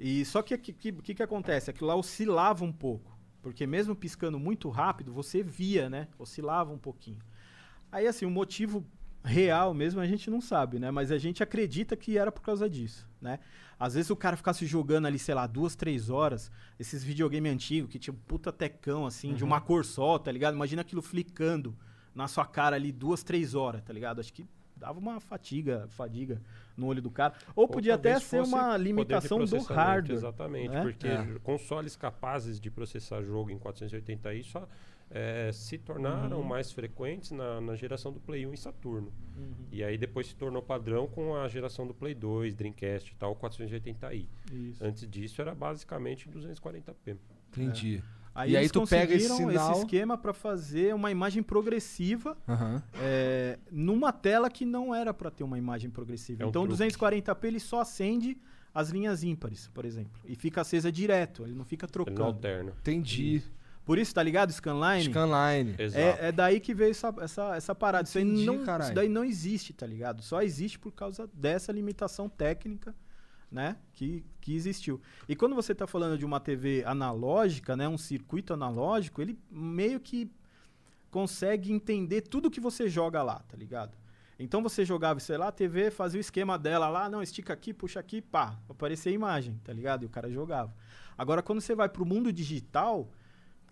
E 0.00 0.24
só 0.24 0.40
que 0.40 0.54
o 0.54 0.58
que, 0.58 0.72
que, 0.72 0.92
que 0.92 1.14
que 1.14 1.22
acontece? 1.22 1.70
Aquilo 1.70 1.88
lá 1.88 1.94
oscilava 1.94 2.64
um 2.64 2.72
pouco. 2.72 3.18
Porque 3.42 3.66
mesmo 3.66 3.94
piscando 3.94 4.38
muito 4.38 4.70
rápido, 4.70 5.12
você 5.12 5.42
via, 5.42 5.90
né? 5.90 6.08
Oscilava 6.18 6.72
um 6.72 6.78
pouquinho. 6.78 7.18
Aí, 7.92 8.06
assim, 8.06 8.24
o 8.24 8.30
motivo 8.30 8.84
real 9.22 9.74
mesmo 9.74 10.00
a 10.00 10.06
gente 10.06 10.30
não 10.30 10.40
sabe, 10.40 10.78
né? 10.78 10.90
Mas 10.90 11.12
a 11.12 11.18
gente 11.18 11.42
acredita 11.42 11.94
que 11.96 12.16
era 12.16 12.32
por 12.32 12.40
causa 12.40 12.68
disso, 12.68 13.06
né? 13.20 13.38
Às 13.78 13.94
vezes 13.94 14.10
o 14.10 14.16
cara 14.16 14.36
ficasse 14.36 14.64
jogando 14.64 15.06
ali, 15.06 15.18
sei 15.18 15.34
lá, 15.34 15.46
duas, 15.46 15.74
três 15.74 16.08
horas, 16.08 16.50
esses 16.78 17.04
videogame 17.04 17.48
antigos 17.48 17.90
que 17.90 17.98
tinha 17.98 18.14
um 18.14 18.16
puta 18.16 18.50
tecão, 18.50 19.04
assim, 19.04 19.34
de 19.34 19.44
uma 19.44 19.60
cor 19.60 19.84
só, 19.84 20.18
tá 20.18 20.32
ligado? 20.32 20.54
Imagina 20.54 20.80
aquilo 20.80 21.02
flicando 21.02 21.76
na 22.14 22.26
sua 22.26 22.46
cara 22.46 22.76
ali 22.76 22.90
duas, 22.90 23.22
três 23.22 23.54
horas, 23.54 23.82
tá 23.82 23.92
ligado? 23.92 24.20
Acho 24.20 24.32
que 24.32 24.46
dava 24.80 24.98
uma 24.98 25.20
fatiga, 25.20 25.86
fadiga 25.90 26.40
no 26.76 26.86
olho 26.86 27.00
do 27.02 27.10
cara. 27.10 27.34
Ou, 27.54 27.62
Ou 27.64 27.68
podia 27.68 27.94
até 27.94 28.18
ser 28.18 28.40
uma 28.42 28.76
limitação 28.76 29.44
do 29.44 29.58
hardware. 29.62 30.16
Exatamente, 30.16 30.70
né? 30.70 30.82
porque 30.82 31.06
É. 31.06 31.38
consoles 31.44 31.94
capazes 31.94 32.58
de 32.58 32.70
processar 32.70 33.22
jogo 33.22 33.50
em 33.50 33.58
480i 33.58 34.42
só 34.42 34.66
eh, 35.12 35.50
se 35.52 35.76
tornaram 35.76 36.38
Uhum. 36.38 36.44
mais 36.44 36.70
frequentes 36.70 37.32
na, 37.32 37.60
na 37.60 37.74
geração 37.74 38.12
do 38.12 38.20
Play 38.20 38.46
1 38.46 38.54
e 38.54 38.56
Saturno. 38.56 39.12
E 39.72 39.82
aí 39.82 39.98
depois 39.98 40.28
se 40.28 40.36
tornou 40.36 40.62
padrão 40.62 41.08
com 41.08 41.34
a 41.34 41.48
geração 41.48 41.84
do 41.86 41.92
Play 41.92 42.14
2, 42.14 42.54
Dreamcast 42.54 43.12
e 43.12 43.16
tal, 43.16 43.34
480i. 43.34 44.26
Isso. 44.52 44.84
Antes 44.84 45.08
disso 45.10 45.40
era 45.42 45.52
basicamente 45.54 46.28
240p. 46.28 47.16
Entendi. 47.48 48.02
Aí 48.40 48.52
e 48.52 48.56
aí 48.56 48.62
eles 48.62 48.72
tu 48.72 48.86
pega 48.86 49.14
esse 49.14 49.28
sinal... 49.28 49.78
esquema 49.78 50.16
para 50.16 50.32
fazer 50.32 50.94
uma 50.94 51.10
imagem 51.10 51.42
progressiva 51.42 52.36
Aham. 52.48 52.82
é, 53.00 53.58
numa 53.70 54.12
tela 54.12 54.48
que 54.48 54.64
não 54.64 54.94
era 54.94 55.12
para 55.12 55.30
ter 55.30 55.44
uma 55.44 55.58
imagem 55.58 55.90
progressiva. 55.90 56.44
É 56.44 56.46
então, 56.46 56.62
o 56.62 56.68
truque. 56.68 56.82
240p 56.82 57.44
ele 57.44 57.60
só 57.60 57.80
acende 57.80 58.38
as 58.74 58.90
linhas 58.90 59.22
ímpares, 59.22 59.68
por 59.74 59.84
exemplo, 59.84 60.20
e 60.24 60.34
fica 60.34 60.60
acesa 60.60 60.90
direto, 60.92 61.44
ele 61.44 61.54
não 61.54 61.64
fica 61.64 61.86
Ele 61.86 61.92
não 61.98 62.04
trocando. 62.04 62.22
alterna. 62.24 62.72
Entendi. 62.80 63.42
Por 63.84 63.98
isso, 63.98 64.14
tá 64.14 64.22
ligado? 64.22 64.52
Scanline. 64.52 65.04
Scanline. 65.10 65.74
Exato. 65.76 65.98
É, 66.22 66.28
é 66.28 66.32
daí 66.32 66.60
que 66.60 66.72
veio 66.72 66.92
essa, 66.92 67.12
essa, 67.20 67.56
essa 67.56 67.74
parada. 67.74 68.06
Isso, 68.06 68.18
aí 68.18 68.24
Entendi, 68.24 68.46
não, 68.46 68.64
caralho. 68.64 68.84
isso 68.84 68.94
daí 68.94 69.08
não 69.08 69.24
existe, 69.24 69.72
tá 69.72 69.84
ligado? 69.86 70.22
Só 70.22 70.42
existe 70.42 70.78
por 70.78 70.92
causa 70.92 71.28
dessa 71.34 71.72
limitação 71.72 72.28
técnica, 72.28 72.94
né? 73.50 73.76
Que, 73.92 74.24
que 74.40 74.54
existiu. 74.54 75.00
E 75.28 75.34
quando 75.34 75.54
você 75.54 75.74
tá 75.74 75.86
falando 75.86 76.16
de 76.16 76.24
uma 76.24 76.38
TV 76.40 76.84
analógica, 76.86 77.76
né? 77.76 77.88
Um 77.88 77.98
circuito 77.98 78.52
analógico, 78.52 79.20
ele 79.20 79.38
meio 79.50 79.98
que 79.98 80.30
consegue 81.10 81.72
entender 81.72 82.22
tudo 82.22 82.50
que 82.50 82.60
você 82.60 82.88
joga 82.88 83.22
lá, 83.22 83.40
tá 83.48 83.56
ligado? 83.56 83.96
Então 84.38 84.62
você 84.62 84.84
jogava, 84.84 85.20
sei 85.20 85.36
lá, 85.36 85.48
a 85.48 85.52
TV 85.52 85.90
fazia 85.90 86.18
o 86.18 86.20
esquema 86.20 86.58
dela 86.58 86.88
lá, 86.88 87.10
não, 87.10 87.22
estica 87.22 87.52
aqui, 87.52 87.74
puxa 87.74 88.00
aqui, 88.00 88.22
pá, 88.22 88.58
aparecia 88.68 89.12
a 89.12 89.14
imagem, 89.14 89.60
tá 89.62 89.72
ligado? 89.72 90.04
E 90.04 90.06
o 90.06 90.08
cara 90.08 90.30
jogava. 90.30 90.74
Agora, 91.18 91.42
quando 91.42 91.60
você 91.60 91.74
vai 91.74 91.90
pro 91.90 92.06
mundo 92.06 92.32
digital, 92.32 93.10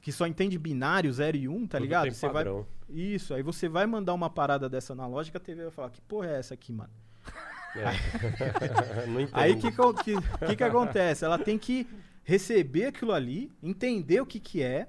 que 0.02 0.12
só 0.12 0.26
entende 0.26 0.58
binário 0.58 1.10
0 1.10 1.36
e 1.38 1.48
1, 1.48 1.54
um, 1.54 1.66
tá 1.66 1.78
Tudo 1.78 1.84
ligado? 1.84 2.12
Você 2.12 2.28
vai 2.28 2.44
isso, 2.90 3.32
aí 3.32 3.42
você 3.42 3.68
vai 3.68 3.86
mandar 3.86 4.12
uma 4.12 4.28
parada 4.28 4.68
dessa 4.68 4.92
analógica, 4.92 5.38
a 5.38 5.40
TV 5.40 5.62
vai 5.62 5.70
falar, 5.70 5.90
que 5.90 6.00
porra 6.02 6.28
é 6.28 6.38
essa 6.38 6.52
aqui, 6.52 6.72
mano? 6.72 6.92
É. 7.76 9.06
não 9.06 9.20
entendo. 9.20 9.36
Aí 9.36 9.52
o 9.52 9.58
que, 9.58 9.70
que, 9.70 10.46
que, 10.46 10.56
que 10.56 10.64
acontece? 10.64 11.24
Ela 11.24 11.38
tem 11.38 11.58
que 11.58 11.86
receber 12.24 12.86
aquilo 12.86 13.12
ali, 13.12 13.50
entender 13.62 14.20
o 14.20 14.26
que 14.26 14.38
que 14.38 14.62
é, 14.62 14.88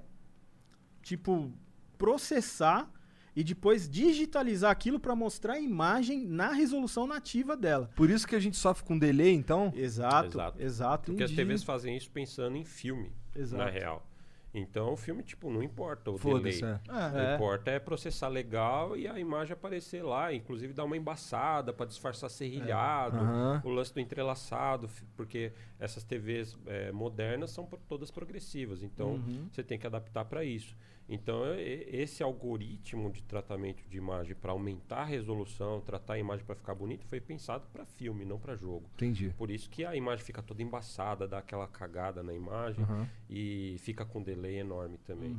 tipo, 1.01 1.51
processar 1.97 2.91
e 3.35 3.43
depois 3.43 3.89
digitalizar 3.89 4.71
aquilo 4.71 4.99
pra 4.99 5.15
mostrar 5.15 5.53
a 5.53 5.59
imagem 5.59 6.25
na 6.25 6.51
resolução 6.51 7.07
nativa 7.07 7.55
dela. 7.55 7.89
Por 7.95 8.09
isso 8.09 8.27
que 8.27 8.35
a 8.35 8.39
gente 8.39 8.57
sofre 8.57 8.83
com 8.85 8.97
delay, 8.97 9.33
então? 9.33 9.71
Exato, 9.75 10.27
Exato. 10.27 10.61
exato. 10.61 11.11
Porque 11.11 11.23
as. 11.23 11.31
TVs 11.31 11.63
fazem 11.63 11.95
isso 11.95 12.09
pensando 12.11 12.57
em 12.57 12.65
filme, 12.65 13.11
Exato. 13.35 13.63
na 13.63 13.69
real. 13.69 14.05
Então 14.53 14.93
o 14.93 14.97
filme, 14.97 15.21
tipo, 15.21 15.49
não 15.51 15.61
importa 15.61 16.09
o 16.09 16.17
delay. 16.17 16.61
é. 16.63 16.75
O 16.75 16.79
que 17.11 17.17
É. 17.17 17.35
importa 17.35 17.71
é 17.71 17.79
processar 17.79 18.27
legal 18.29 18.97
e 18.97 19.07
a 19.07 19.19
imagem 19.19 19.53
aparecer 19.53 20.03
lá, 20.03 20.33
inclusive 20.33 20.73
dar 20.73 20.85
uma 20.85 20.97
embaçada 20.97 21.71
para 21.71 21.85
disfarçar 21.85 22.29
serrilhado, 22.31 23.23
Aham. 23.23 23.61
o 23.63 23.69
lance 23.69 23.93
do 23.93 23.99
entrelaçado, 23.99 24.89
porque 25.15 25.51
essas 25.79 26.03
TVs 26.03 26.57
eh, 26.65 26.91
modernas 26.91 27.51
são 27.51 27.65
todas 27.87 28.09
progressivas, 28.09 28.81
então 28.81 29.11
Uhum. 29.13 29.47
você 29.51 29.61
tem 29.63 29.77
que 29.77 29.85
adaptar 29.85 30.25
para 30.25 30.43
isso. 30.43 30.75
Então 31.09 31.41
esse 31.55 32.21
algoritmo 32.21 33.11
de 33.11 33.23
tratamento 33.23 33.83
de 33.89 33.97
imagem 33.97 34.35
para 34.35 34.51
aumentar 34.51 35.01
a 35.01 35.05
resolução, 35.05 35.81
tratar 35.81 36.13
a 36.13 36.19
imagem 36.19 36.45
para 36.45 36.55
ficar 36.55 36.75
bonito, 36.75 37.05
foi 37.07 37.19
pensado 37.19 37.67
para 37.73 37.83
filme, 37.85 38.23
não 38.23 38.37
para 38.39 38.55
jogo. 38.55 38.89
Entendi. 38.93 39.33
Por 39.37 39.49
isso 39.49 39.69
que 39.69 39.83
a 39.83 39.95
imagem 39.95 40.23
fica 40.23 40.43
toda 40.43 40.61
embaçada, 40.61 41.27
dá 41.27 41.39
aquela 41.39 41.67
cagada 41.67 42.21
na 42.21 42.33
imagem 42.33 42.83
Aham. 42.83 43.09
e 43.29 43.77
fica 43.79 44.05
com 44.05 44.21
delay 44.21 44.57
enorme 44.59 44.97
também. 44.99 45.35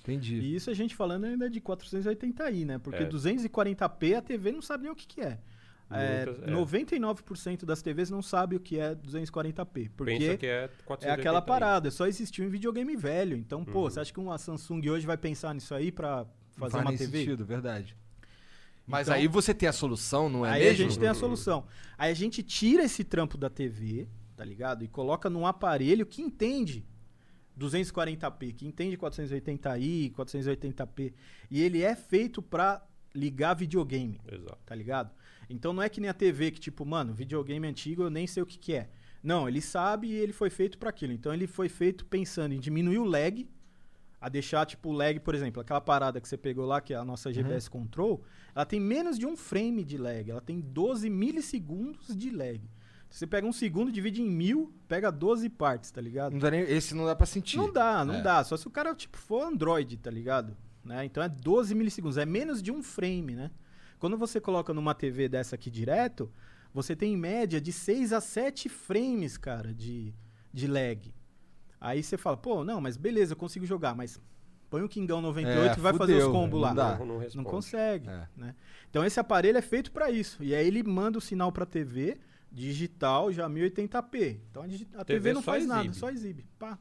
Entendi. 0.00 0.36
E 0.36 0.54
isso 0.54 0.70
a 0.70 0.74
gente 0.74 0.94
falando 0.94 1.24
ainda 1.24 1.50
de 1.50 1.60
480i, 1.60 2.64
né? 2.64 2.78
Porque 2.78 3.02
É. 3.02 3.08
240p 3.08 4.14
a 4.16 4.22
TV 4.22 4.52
não 4.52 4.62
sabe 4.62 4.84
nem 4.84 4.92
o 4.92 4.94
que, 4.96 5.06
que 5.06 5.20
é. 5.20 5.38
É, 5.90 6.26
Muitas- 6.26 6.48
é. 6.48 6.50
99% 6.50 7.64
das 7.64 7.80
TVs 7.80 8.10
não 8.10 8.20
sabe 8.20 8.56
o 8.56 8.60
que 8.60 8.78
é 8.78 8.94
240p. 8.94 9.88
Porque 9.96 10.18
Pensa 10.18 10.36
que 10.36 10.46
é 10.46 10.64
é 10.64 10.68
480 10.84 11.12
aquela 11.20 11.40
parada, 11.40 11.90
só 11.90 12.06
existiu 12.06 12.44
em 12.44 12.48
videogame 12.50 12.94
velho. 12.94 13.36
Então, 13.36 13.64
pô, 13.64 13.84
Uhum. 13.84 13.90
você 13.90 14.00
acha 14.00 14.12
que 14.12 14.20
uma 14.20 14.36
Samsung 14.36 14.86
hoje 14.90 15.06
vai 15.06 15.16
pensar 15.16 15.54
nisso 15.54 15.74
aí 15.74 15.90
pra 15.90 16.26
fazer 16.56 16.72
Faz 16.72 16.84
uma 16.84 16.96
TV? 16.96 17.18
sentido, 17.20 17.46
verdade. 17.46 17.96
Mas 18.86 19.06
Então- 19.08 19.18
aí 19.18 19.26
você 19.28 19.54
tem 19.54 19.68
a 19.68 19.72
solução, 19.72 20.28
não 20.28 20.44
é 20.44 20.50
aí 20.52 20.64
mesmo? 20.64 20.72
a 20.84 20.88
gente 20.88 20.98
tem 20.98 21.08
a 21.08 21.14
solução. 21.14 21.66
Aí 21.96 22.10
a 22.10 22.14
gente 22.14 22.42
tira 22.42 22.82
esse 22.84 23.02
trampo 23.04 23.36
da 23.38 23.48
TV, 23.48 24.08
tá 24.36 24.44
ligado? 24.44 24.84
E 24.84 24.88
coloca 24.88 25.28
num 25.30 25.46
aparelho 25.46 26.04
que 26.06 26.20
entende 26.22 26.84
240p, 27.56 28.52
que 28.52 28.66
entende 28.66 28.96
480i, 28.96 30.10
480p. 30.10 31.12
E 31.50 31.62
ele 31.62 31.82
é 31.82 31.94
feito 31.96 32.40
pra 32.42 32.82
ligar 33.14 33.54
videogame, 33.54 34.20
Exato. 34.30 34.58
tá 34.64 34.74
ligado? 34.74 35.10
Então 35.48 35.72
não 35.72 35.82
é 35.82 35.88
que 35.88 36.00
nem 36.00 36.10
a 36.10 36.14
TV 36.14 36.50
que 36.50 36.60
tipo, 36.60 36.84
mano, 36.84 37.14
videogame 37.14 37.66
antigo 37.66 38.02
eu 38.02 38.10
nem 38.10 38.26
sei 38.26 38.42
o 38.42 38.46
que 38.46 38.58
que 38.58 38.74
é. 38.74 38.88
Não, 39.22 39.48
ele 39.48 39.60
sabe 39.60 40.08
e 40.08 40.12
ele 40.14 40.32
foi 40.32 40.50
feito 40.50 40.78
pra 40.78 40.90
aquilo. 40.90 41.12
Então 41.12 41.32
ele 41.32 41.46
foi 41.46 41.68
feito 41.68 42.04
pensando 42.06 42.52
em 42.54 42.60
diminuir 42.60 42.98
o 42.98 43.04
lag, 43.04 43.48
a 44.20 44.28
deixar 44.28 44.66
tipo 44.66 44.90
o 44.90 44.92
lag, 44.92 45.18
por 45.20 45.34
exemplo, 45.34 45.60
aquela 45.62 45.80
parada 45.80 46.20
que 46.20 46.28
você 46.28 46.36
pegou 46.36 46.66
lá, 46.66 46.80
que 46.80 46.92
é 46.92 46.96
a 46.96 47.04
nossa 47.04 47.32
GPS 47.32 47.68
Control, 47.70 48.22
ela 48.54 48.64
tem 48.66 48.80
menos 48.80 49.18
de 49.18 49.26
um 49.26 49.36
frame 49.36 49.84
de 49.84 49.96
lag, 49.96 50.30
ela 50.30 50.40
tem 50.40 50.60
12 50.60 51.08
milissegundos 51.08 52.16
de 52.16 52.30
lag. 52.30 52.60
Você 53.10 53.26
pega 53.26 53.46
um 53.46 53.52
segundo, 53.52 53.90
divide 53.90 54.20
em 54.20 54.28
mil, 54.28 54.72
pega 54.86 55.10
12 55.10 55.48
partes, 55.48 55.90
tá 55.90 56.00
ligado? 56.00 56.32
Não 56.32 56.40
dá 56.40 56.50
nem, 56.50 56.60
esse 56.60 56.94
não 56.94 57.06
dá 57.06 57.16
pra 57.16 57.26
sentir. 57.26 57.56
Não 57.56 57.72
dá, 57.72 58.04
não 58.04 58.16
É. 58.16 58.22
dá. 58.22 58.44
Só 58.44 58.54
se 58.56 58.66
o 58.66 58.70
cara, 58.70 58.94
tipo, 58.94 59.16
for 59.16 59.44
Android, 59.46 59.96
tá 59.96 60.10
ligado? 60.10 60.54
Né? 60.84 61.04
Então 61.06 61.22
é 61.22 61.28
12 61.28 61.74
milissegundos, 61.74 62.18
é 62.18 62.26
menos 62.26 62.62
de 62.62 62.70
um 62.70 62.82
frame, 62.82 63.34
né? 63.34 63.50
Quando 63.98 64.16
você 64.16 64.40
coloca 64.40 64.72
numa 64.72 64.94
TV 64.94 65.28
dessa 65.28 65.54
aqui 65.56 65.70
direto, 65.70 66.30
você 66.72 66.94
tem 66.94 67.14
em 67.14 67.16
média 67.16 67.60
de 67.60 67.72
6 67.72 68.12
a 68.12 68.20
7 68.20 68.68
frames, 68.68 69.36
cara, 69.36 69.74
de, 69.74 70.14
de 70.52 70.66
lag. 70.66 71.12
Aí 71.80 72.02
você 72.02 72.16
fala, 72.16 72.36
pô, 72.36 72.64
não, 72.64 72.80
mas 72.80 72.96
beleza, 72.96 73.32
eu 73.32 73.36
consigo 73.36 73.64
jogar, 73.66 73.94
mas 73.94 74.20
põe 74.70 74.82
o 74.82 74.88
Kingão 74.88 75.20
98 75.22 75.70
É, 75.74 75.78
e 75.78 75.80
vai 75.80 75.94
fazer 75.94 76.16
os 76.16 76.24
combos 76.32 76.60
não 76.60 76.68
lá. 76.68 76.74
dá. 76.74 76.98
Não, 76.98 77.20
não 77.34 77.44
consegue, 77.44 78.08
É. 78.08 78.28
né? 78.36 78.54
Então 78.90 79.04
esse 79.04 79.18
aparelho 79.18 79.58
é 79.58 79.62
feito 79.62 79.90
pra 79.92 80.10
isso. 80.10 80.42
E 80.42 80.54
aí 80.54 80.66
ele 80.66 80.82
manda 80.82 81.18
o 81.18 81.20
sinal 81.20 81.50
pra 81.52 81.64
TV, 81.66 82.18
digital, 82.50 83.32
já 83.32 83.48
1080p. 83.48 84.40
Então 84.50 84.62
a, 84.62 84.66
a 84.66 85.04
TV, 85.04 85.04
TV 85.04 85.32
não 85.32 85.42
faz 85.42 85.66
nada, 85.66 85.82
exibe. 85.82 85.96
só 85.96 86.10
exibe. 86.10 86.46
Pá. 86.58 86.78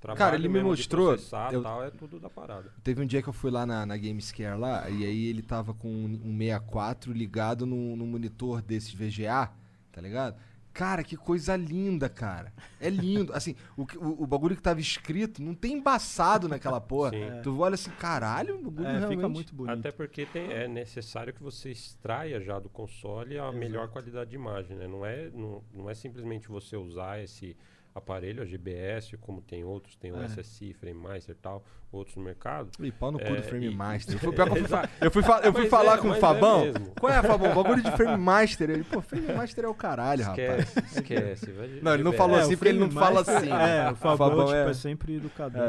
Trabalho 0.00 0.18
Cara, 0.18 0.36
ele 0.36 0.48
me 0.48 0.62
mostrou, 0.62 1.08
processar, 1.08 1.52
eu- 1.52 1.62
tal, 1.62 1.82
é 1.82 1.90
tudo 1.90 2.20
da 2.20 2.28
parada. 2.30 2.70
Teve 2.84 3.02
um 3.02 3.06
dia 3.06 3.22
que 3.22 3.28
eu 3.28 3.32
fui 3.32 3.50
lá 3.50 3.64
na, 3.66 3.84
na 3.86 3.96
Gamescare 3.96 4.58
lá, 4.58 4.88
e 4.90 5.04
aí 5.04 5.26
ele 5.26 5.42
tava 5.42 5.72
com 5.74 5.88
um 5.88 6.20
um 6.24 6.36
64 6.38 7.12
ligado 7.12 7.64
no, 7.66 7.96
no 7.96 8.06
monitor 8.06 8.60
desses 8.62 8.92
VGA, 8.92 9.50
tá 9.92 10.00
ligado? 10.00 10.36
Cara, 10.72 11.02
que 11.02 11.16
coisa 11.16 11.56
linda, 11.56 12.06
cara. 12.06 12.52
É 12.78 12.90
lindo. 12.90 13.32
Assim, 13.32 13.56
o, 13.74 13.84
o, 13.96 14.24
o 14.24 14.26
bagulho 14.26 14.54
que 14.54 14.60
tava 14.60 14.78
escrito 14.78 15.42
não 15.42 15.54
tem 15.54 15.72
embaçado 15.72 16.46
naquela 16.48 16.78
porra. 16.78 17.12
Sim. 17.16 17.40
Tu 17.42 17.58
olha 17.58 17.72
assim, 17.76 17.90
caralho, 17.92 18.56
o 18.56 18.70
bagulho 18.70 18.86
É, 18.86 18.98
realmente... 18.98 19.16
fica 19.16 19.28
muito 19.30 19.54
bonito. 19.54 19.78
Até 19.78 19.90
porque 19.90 20.26
tem- 20.26 20.52
é 20.52 20.68
necessário 20.68 21.32
que 21.32 21.42
você 21.42 21.70
extraia 21.70 22.38
já 22.42 22.58
do 22.58 22.68
console 22.68 23.38
a 23.38 23.50
melhor 23.50 23.88
qualidade 23.88 24.28
de 24.28 24.36
imagem, 24.36 24.76
né? 24.76 24.86
Não 24.86 25.06
é, 25.06 25.30
não, 25.32 25.64
não 25.72 25.88
é 25.88 25.94
simplesmente 25.94 26.46
você 26.48 26.76
usar 26.76 27.22
esse 27.24 27.56
aparelho, 27.96 28.42
a 28.42 28.46
GBS, 28.46 29.16
como 29.16 29.40
tem 29.40 29.64
outros, 29.64 29.96
tem 29.96 30.12
o 30.12 30.22
É. 30.22 30.26
SSI, 30.26 30.74
FrameMaster 30.74 31.34
e 31.34 31.38
tal, 31.38 31.64
outros 31.90 32.14
no 32.16 32.22
mercado. 32.22 32.68
Ih, 32.78 32.92
pau 32.92 33.10
no 33.10 33.18
cu 33.18 33.24
É, 33.24 33.36
do 33.36 33.42
Frame 33.42 33.66
e- 33.68 33.74
Master. 33.74 34.14
Eu 34.14 34.18
eu 34.20 34.20
fui, 34.20 34.78
eu 35.00 35.10
fui, 35.10 35.22
fa- 35.22 35.40
eu 35.42 35.52
fui 35.52 35.62
Mas 35.62 35.70
falar 35.70 35.94
é, 35.94 36.00
com 36.02 36.08
o 36.10 36.14
é 36.14 36.18
Fabão. 36.20 36.64
Qual 37.00 37.10
é, 37.12 37.22
Fabão? 37.22 37.54
Bagulho 37.54 37.82
de 37.82 37.90
Frame 37.92 38.16
Master. 38.22 38.68
Ele, 38.70 38.84
pô, 38.84 39.00
Frame 39.00 39.32
Master 39.32 39.64
é 39.64 39.68
o 39.68 39.74
caralho, 39.74 40.22
rapaz. 40.24 40.68
Esquece, 40.76 40.80
esquece. 40.98 41.80
Não, 41.80 41.94
ele 41.94 42.02
não 42.02 42.12
falou 42.12 42.36
É, 42.36 42.42
assim 42.42 42.54
o 42.54 42.58
porque 42.58 42.68
ele 42.68 42.78
não 42.80 42.90
fala 42.90 43.22
assim. 43.22 43.50
É, 43.50 43.90
o 43.90 43.96
Fabão, 43.96 44.16
Fabão 44.28 44.44
tipo, 44.46 44.56
é- 44.58 44.70
é. 44.70 44.74
sempre 44.74 45.14
educador. 45.16 45.62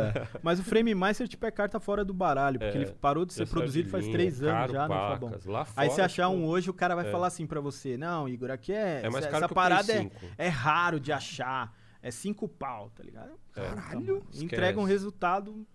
Mas 0.44 0.60
o 0.60 0.64
Frame 0.64 0.94
Master, 0.94 1.28
tipo, 1.30 1.45
é 1.45 1.52
carta 1.52 1.80
fora 1.80 2.04
do 2.04 2.14
baralho, 2.14 2.60
porque 2.60 2.78
É, 2.78 2.82
ele 2.82 2.91
parou 2.91 3.26
de 3.26 3.34
ser 3.34 3.48
produzido 3.48 3.90
faz 3.90 4.04
linha, 4.04 4.18
três 4.18 4.41
anos 4.44 4.54
caro, 4.54 4.74
já, 4.74 4.88
né, 4.88 4.95
Fabão? 4.95 5.32
Aí 5.78 5.90
você 5.90 6.02
achar 6.02 6.28
tipo, 6.30 6.38
um 6.41 6.45
hoje, 6.45 6.70
o 6.70 6.74
cara 6.74 6.94
vai 6.94 7.08
é. 7.08 7.12
falar 7.12 7.28
assim 7.28 7.48
pra 7.48 7.62
você, 7.62 7.95
não, 7.98 8.28
Igor, 8.28 8.52
aqui 8.52 8.74
é, 8.74 9.02
É 9.04 9.10
mais 9.10 9.26
essa, 9.26 9.45
o 9.45 9.54
parada 9.54 9.91
é, 9.94 9.98
5. 10.02 10.16
é 10.38 10.48
raro 10.49 10.99
de 10.99 11.12
achar, 11.12 11.72
é 12.02 12.11
cinco 12.11 12.48
pau, 12.48 12.90
tá 12.95 13.03
ligado? 13.03 13.32
Caralho, 13.53 14.18
Esquece. 14.30 14.45
entrega 14.45 14.80
um 14.80 14.84
resultado, 14.84 15.65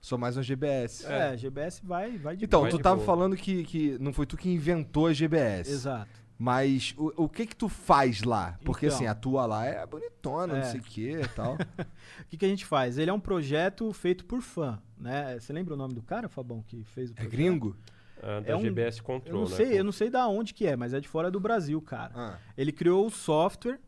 Sou 0.00 0.16
mais 0.16 0.36
um 0.36 0.42
GBS. 0.42 1.04
é, 1.06 1.36
GBS 1.36 1.80
vai, 1.84 2.16
vai 2.16 2.36
de 2.36 2.44
Então, 2.46 2.60
boa. 2.60 2.70
tu 2.70 2.76
de 2.78 2.82
tava 2.82 2.96
boa. 2.96 3.06
falando 3.06 3.36
que, 3.36 3.64
que 3.64 3.98
não 3.98 4.12
foi 4.12 4.24
tu 4.26 4.36
que 4.36 4.48
inventou 4.48 5.06
a 5.08 5.12
GBS. 5.12 5.70
Exato. 5.70 6.20
Mas 6.38 6.94
o, 6.96 7.24
o 7.24 7.28
que 7.28 7.44
que 7.44 7.54
tu 7.54 7.68
faz 7.68 8.22
lá? 8.22 8.58
Porque 8.64 8.86
Então. 8.86 8.96
assim, 8.96 9.06
a 9.06 9.14
tua 9.14 9.44
lá 9.44 9.66
é 9.66 9.84
bonitona, 9.86 10.54
não 10.54 10.60
É. 10.60 10.64
sei 10.64 10.80
o 10.80 10.82
que 10.82 11.10
e 11.10 11.28
tal. 11.28 11.54
O 12.22 12.24
que, 12.30 12.36
que 12.38 12.44
a 12.46 12.48
gente 12.48 12.64
faz? 12.64 12.96
Ele 12.96 13.10
é 13.10 13.12
um 13.12 13.20
projeto 13.20 13.92
feito 13.92 14.24
por 14.24 14.40
fã, 14.40 14.80
né? 14.96 15.38
Você 15.38 15.52
lembra 15.52 15.74
o 15.74 15.76
nome 15.76 15.92
do 15.94 16.02
cara, 16.02 16.28
Fabão, 16.28 16.62
que 16.62 16.82
fez 16.84 17.10
o 17.10 17.12
É 17.12 17.16
projeto? 17.16 17.32
gringo? 17.32 17.76
Ah, 18.22 18.40
da 18.40 18.52
É 18.52 18.56
um- 18.56 18.60
GBS 18.62 18.98
Eu 18.98 19.04
Control, 19.04 19.42
não 19.42 19.50
né? 19.50 19.56
sei, 19.56 19.78
eu 19.78 19.84
não 19.84 19.92
sei 19.92 20.08
da 20.08 20.26
onde 20.28 20.54
que 20.54 20.66
é, 20.66 20.76
mas 20.76 20.94
é 20.94 21.00
de 21.00 21.08
fora 21.08 21.30
do 21.30 21.40
Brasil, 21.40 21.80
cara. 21.82 22.12
Ah. 22.14 22.38
Ele 22.56 22.70
criou 22.72 23.06
o 23.06 23.10
software 23.10 23.78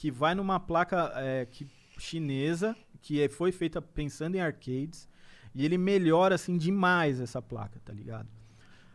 que 0.00 0.10
vai 0.10 0.34
numa 0.34 0.58
placa 0.58 1.12
é, 1.16 1.44
que, 1.44 1.66
chinesa, 1.98 2.74
que 3.02 3.20
é- 3.22 3.28
foi 3.28 3.52
feita 3.52 3.82
pensando 3.82 4.34
em 4.34 4.40
arcades, 4.40 5.06
e 5.54 5.62
ele 5.62 5.76
melhora, 5.76 6.36
assim, 6.36 6.56
demais 6.56 7.20
essa 7.20 7.42
placa, 7.42 7.78
tá 7.84 7.92
ligado? 7.92 8.26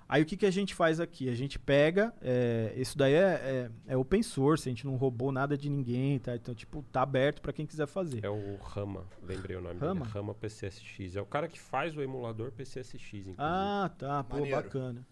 Aí 0.09 0.23
o 0.23 0.25
que, 0.25 0.35
que 0.35 0.47
a 0.47 0.51
gente 0.51 0.73
faz 0.73 0.99
aqui? 0.99 1.29
A 1.29 1.35
gente 1.35 1.59
pega, 1.59 2.11
é, 2.21 2.73
isso 2.75 2.97
daí 2.97 3.13
é, 3.13 3.69
é, 3.87 3.93
é 3.93 3.95
open 3.97 4.23
source, 4.23 4.67
a 4.67 4.71
gente 4.71 4.83
não 4.83 4.95
roubou 4.95 5.31
nada 5.31 5.55
de 5.55 5.69
ninguém, 5.69 6.17
tá? 6.17 6.35
Então, 6.35 6.55
tipo, 6.55 6.83
tá 6.91 7.03
aberto 7.03 7.39
pra 7.39 7.53
quem 7.53 7.67
quiser 7.67 7.85
fazer. 7.85 8.23
É 8.25 8.29
o 8.29 8.55
Rama, 8.57 9.03
lembrei 9.21 9.55
o 9.57 9.61
nome 9.61 9.79
Rama? 9.79 10.01
dele. 10.05 10.11
Rama 10.11 10.33
PCSX. 10.33 11.15
É 11.15 11.21
o 11.21 11.25
cara 11.27 11.47
que 11.47 11.59
faz 11.59 11.95
o 11.95 12.01
emulador 12.01 12.51
PCSX, 12.51 13.13
inclusive. 13.27 13.35
Ah, 13.37 13.91
tá, 13.95 14.23
pô, 14.23 14.37
Maneiro. 14.37 14.55
bacana. 14.63 15.05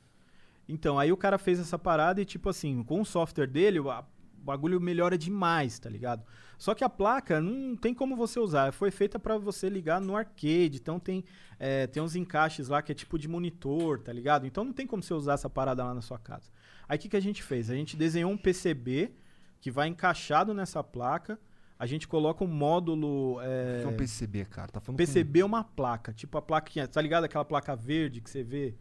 Então, 0.68 0.98
aí 0.98 1.11
o 1.11 1.18
cara 1.18 1.38
fez 1.38 1.60
essa 1.60 1.78
parada 1.78 2.20
e, 2.20 2.26
tipo 2.26 2.49
assim, 2.49 2.82
com 2.84 2.99
o 3.02 3.06
software 3.06 3.48
dele, 3.48 3.78
a- 3.80 4.03
o 4.03 4.22
bagulho 4.44 4.80
melhora 4.82 5.18
demais, 5.18 5.80
tá 5.80 5.90
ligado? 5.90 6.24
Só 6.57 6.74
que 6.76 6.84
a 6.84 6.90
placa 6.90 7.41
não 7.41 7.76
tem 7.76 7.94
como 7.94 8.15
você 8.15 8.40
usar. 8.40 8.72
Foi 8.72 8.91
feita 8.91 9.18
pra 9.20 9.38
você 9.38 9.70
ligar 9.70 9.99
no 9.99 10.15
arcade. 10.15 10.78
Então 10.82 10.99
tem, 10.99 11.24
é, 11.60 11.88
tem 11.88 12.02
uns 12.02 12.15
encaixes 12.15 12.68
lá 12.68 12.82
que 12.82 12.91
é 12.91 12.95
tipo 12.95 13.18
de 13.18 13.28
monitor, 13.28 13.99
tá 13.99 14.14
ligado? 14.14 14.45
Então 14.45 14.64
não 14.64 14.74
tem 14.74 14.86
como 14.88 15.02
você 15.03 15.14
usar 15.14 15.34
essa 15.34 15.49
parada 15.49 15.84
lá 15.84 15.94
na 15.94 16.02
sua 16.02 16.20
casa. 16.20 16.52
Aí 16.88 16.98
o 16.98 16.99
que, 17.02 17.10
que 17.10 17.18
a 17.18 17.22
gente 17.22 17.41
fez? 17.41 17.70
A 17.70 17.76
gente 17.76 17.98
desenhou 17.98 18.32
um 18.32 18.38
PCB 18.38 19.11
que 19.60 19.72
vai 19.72 19.88
encaixado 19.88 20.53
nessa 20.53 20.84
placa. 20.84 21.40
A 21.80 21.86
gente 21.86 22.07
coloca 22.07 22.44
um 22.44 22.48
módulo. 22.48 23.36
O 23.36 23.41
É, 23.41 23.80
que 23.82 23.86
é 23.88 23.90
um 23.90 23.98
PCB, 23.98 24.45
cara? 24.45 24.72
Tá 24.72 24.80
falando 24.80 24.98
PCB 24.98 25.40
é 25.41 25.45
uma 25.45 25.64
placa, 25.64 26.14
tipo 26.14 26.38
a 26.38 26.41
plaquinha, 26.41 26.88
tá 26.88 27.02
ligado? 27.02 27.24
Aquela 27.26 27.44
placa 27.44 27.76
verde 27.76 28.22
que 28.22 28.30
você 28.30 28.44
vê 28.44 28.76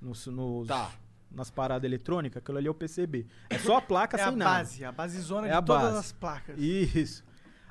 nos, 0.00 0.26
nos- 0.26 0.66
Tá. 0.66 0.90
Nas 1.30 1.50
paradas 1.50 1.84
eletrônicas, 1.84 2.42
aquilo 2.42 2.58
ali 2.58 2.66
é 2.66 2.70
o 2.70 2.74
PCB. 2.74 3.26
É 3.50 3.58
só 3.58 3.76
a 3.76 3.80
placa 3.82 4.16
É 4.16 4.24
sem 4.24 4.28
a 4.32 4.36
nada. 4.36 4.50
base, 4.58 4.84
a 4.84 4.92
basezona 4.92 5.46
É 5.46 5.50
de 5.50 5.56
a 5.56 5.62
todas 5.62 5.82
base. 5.82 5.98
as 5.98 6.12
placas. 6.12 6.58
Isso. 6.58 7.24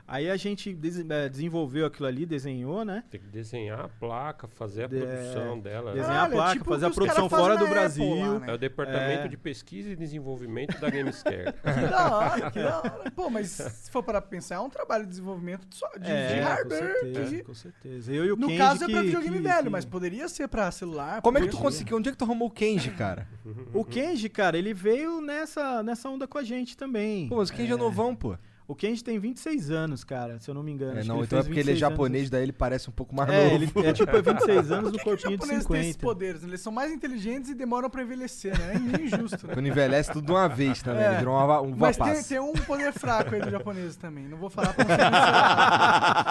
Aí 0.09 0.29
a 0.29 0.37
gente 0.37 0.73
des- 0.73 0.99
eh, 0.99 1.27
desenvolveu 1.29 1.85
aquilo 1.85 2.07
ali, 2.07 2.25
desenhou, 2.25 2.85
né? 2.85 3.03
Tem 3.11 3.19
que 3.19 3.27
desenhar 3.27 3.81
a 3.81 3.87
placa, 3.89 4.47
fazer 4.47 4.85
a 4.85 4.87
De- 4.87 4.97
produção 4.97 5.59
dela. 5.59 5.91
né? 5.93 5.99
desenhar 5.99 6.23
a 6.23 6.27
é 6.27 6.31
placa, 6.31 6.53
tipo 6.53 6.65
fazer 6.65 6.85
a 6.85 6.89
produção 6.91 7.27
fora 7.29 7.55
do 7.57 7.63
Apple 7.65 7.73
Brasil. 7.73 8.15
lá, 8.15 8.39
né? 8.39 8.47
É 8.49 8.53
o 8.53 8.57
departamento 8.57 9.23
É. 9.23 9.27
de 9.27 9.35
pesquisa 9.35 9.89
e 9.89 9.95
desenvolvimento 9.97 10.79
da 10.79 10.89
Gamescare. 10.89 11.53
Que 11.61 11.87
da 11.91 12.15
hora, 12.17 12.51
que 12.51 12.59
da 12.63 12.77
hora. 12.79 13.11
Pô, 13.13 13.29
mas 13.29 13.49
se 13.49 13.91
for 13.91 14.01
para 14.01 14.21
pensar, 14.21 14.55
é 14.55 14.59
um 14.59 14.69
trabalho 14.69 15.03
de 15.03 15.09
desenvolvimento 15.09 15.67
só 15.71 15.89
de, 15.99 16.09
É, 16.09 16.27
de 16.35 16.39
com 16.41 16.47
hardware. 16.47 16.93
certeza, 17.01 17.35
que- 17.35 17.43
com 17.43 17.53
certeza. 17.53 18.13
Eu 18.13 18.25
e 18.25 18.31
o 18.31 18.37
no 18.37 18.47
Kenji 18.47 18.57
caso 18.59 18.83
é 18.85 18.87
pra 18.87 18.99
que- 19.01 19.05
videogame 19.07 19.37
que- 19.37 19.43
velho, 19.43 19.63
que- 19.63 19.69
mas 19.69 19.83
poderia 19.83 20.29
ser 20.29 20.47
pra 20.47 20.71
celular. 20.71 21.21
Como 21.21 21.37
é 21.37 21.41
que 21.41 21.49
tu 21.49 21.57
conseguiu? 21.57 21.97
Onde 21.97 22.07
é 22.07 22.11
que 22.13 22.17
tu 22.17 22.23
arrumou 22.23 22.47
o 22.47 22.51
Kenji, 22.51 22.91
cara? 22.91 23.27
O 23.73 23.83
Kenji, 23.83 24.29
cara, 24.29 24.57
ele 24.57 24.73
veio 24.73 25.19
nessa, 25.19 25.83
nessa 25.83 26.07
onda 26.09 26.25
com 26.25 26.37
a 26.37 26.43
gente 26.43 26.77
também. 26.77 27.27
Pô, 27.27 27.35
mas 27.37 27.49
o 27.49 27.53
Kenji 27.53 27.73
é 27.73 27.75
novão, 27.75 28.15
pô. 28.15 28.37
O 28.67 28.75
Kenji 28.75 29.01
tem 29.01 29.17
26 29.17 29.71
anos, 29.71 30.03
cara, 30.03 30.37
se 30.41 30.49
eu 30.49 30.53
não 30.53 30.61
me 30.61 30.71
engano. 30.73 30.99
É, 30.99 31.03
não, 31.05 31.23
então 31.23 31.39
é 31.39 31.41
porque 31.43 31.57
ele 31.57 31.69
é 31.71 31.73
26 31.73 31.83
anos. 31.83 31.93
japonês, 31.95 32.29
daí 32.29 32.43
ele 32.43 32.51
parece 32.51 32.89
um 32.89 32.91
pouco 32.91 33.15
mais 33.15 33.29
É, 33.29 33.43
novo. 33.43 33.55
ele 33.55 33.87
é 33.87 33.93
tipo 33.93 34.13
é 34.13 34.21
26 34.21 34.71
anos 34.71 34.91
no 34.91 34.99
corpinho 34.99 35.37
de 35.37 35.45
japoneses 35.45 35.65
têm 35.65 35.79
esses 35.79 35.93
50. 35.93 35.99
poderes? 36.05 36.43
Eles 36.43 36.59
são 36.59 36.73
mais 36.73 36.91
inteligentes 36.91 37.49
e 37.49 37.55
demoram 37.55 37.89
pra 37.89 38.01
envelhecer, 38.03 38.59
né? 38.59 38.73
É 38.75 38.79
meio 38.79 39.05
injusto, 39.05 39.47
né? 39.47 39.53
Quando 39.53 39.67
envelhece 39.67 40.11
tudo 40.11 40.25
de 40.25 40.31
uma 40.33 40.49
vez 40.49 40.81
também. 40.83 41.01
É. 41.03 41.07
Ele 41.07 41.17
virou 41.19 41.33
uma, 41.35 41.61
um 41.61 41.73
Mas 41.77 41.95
tem, 41.95 42.21
tem 42.23 42.39
um 42.41 42.51
poder 42.51 42.91
fraco 42.91 43.33
aí 43.35 43.41
do 43.41 43.49
japonês 43.49 43.95
também. 43.95 44.27
Não 44.27 44.37
vou 44.37 44.49
falar 44.49 44.73
pra 44.73 44.83
censurado. 44.85 46.27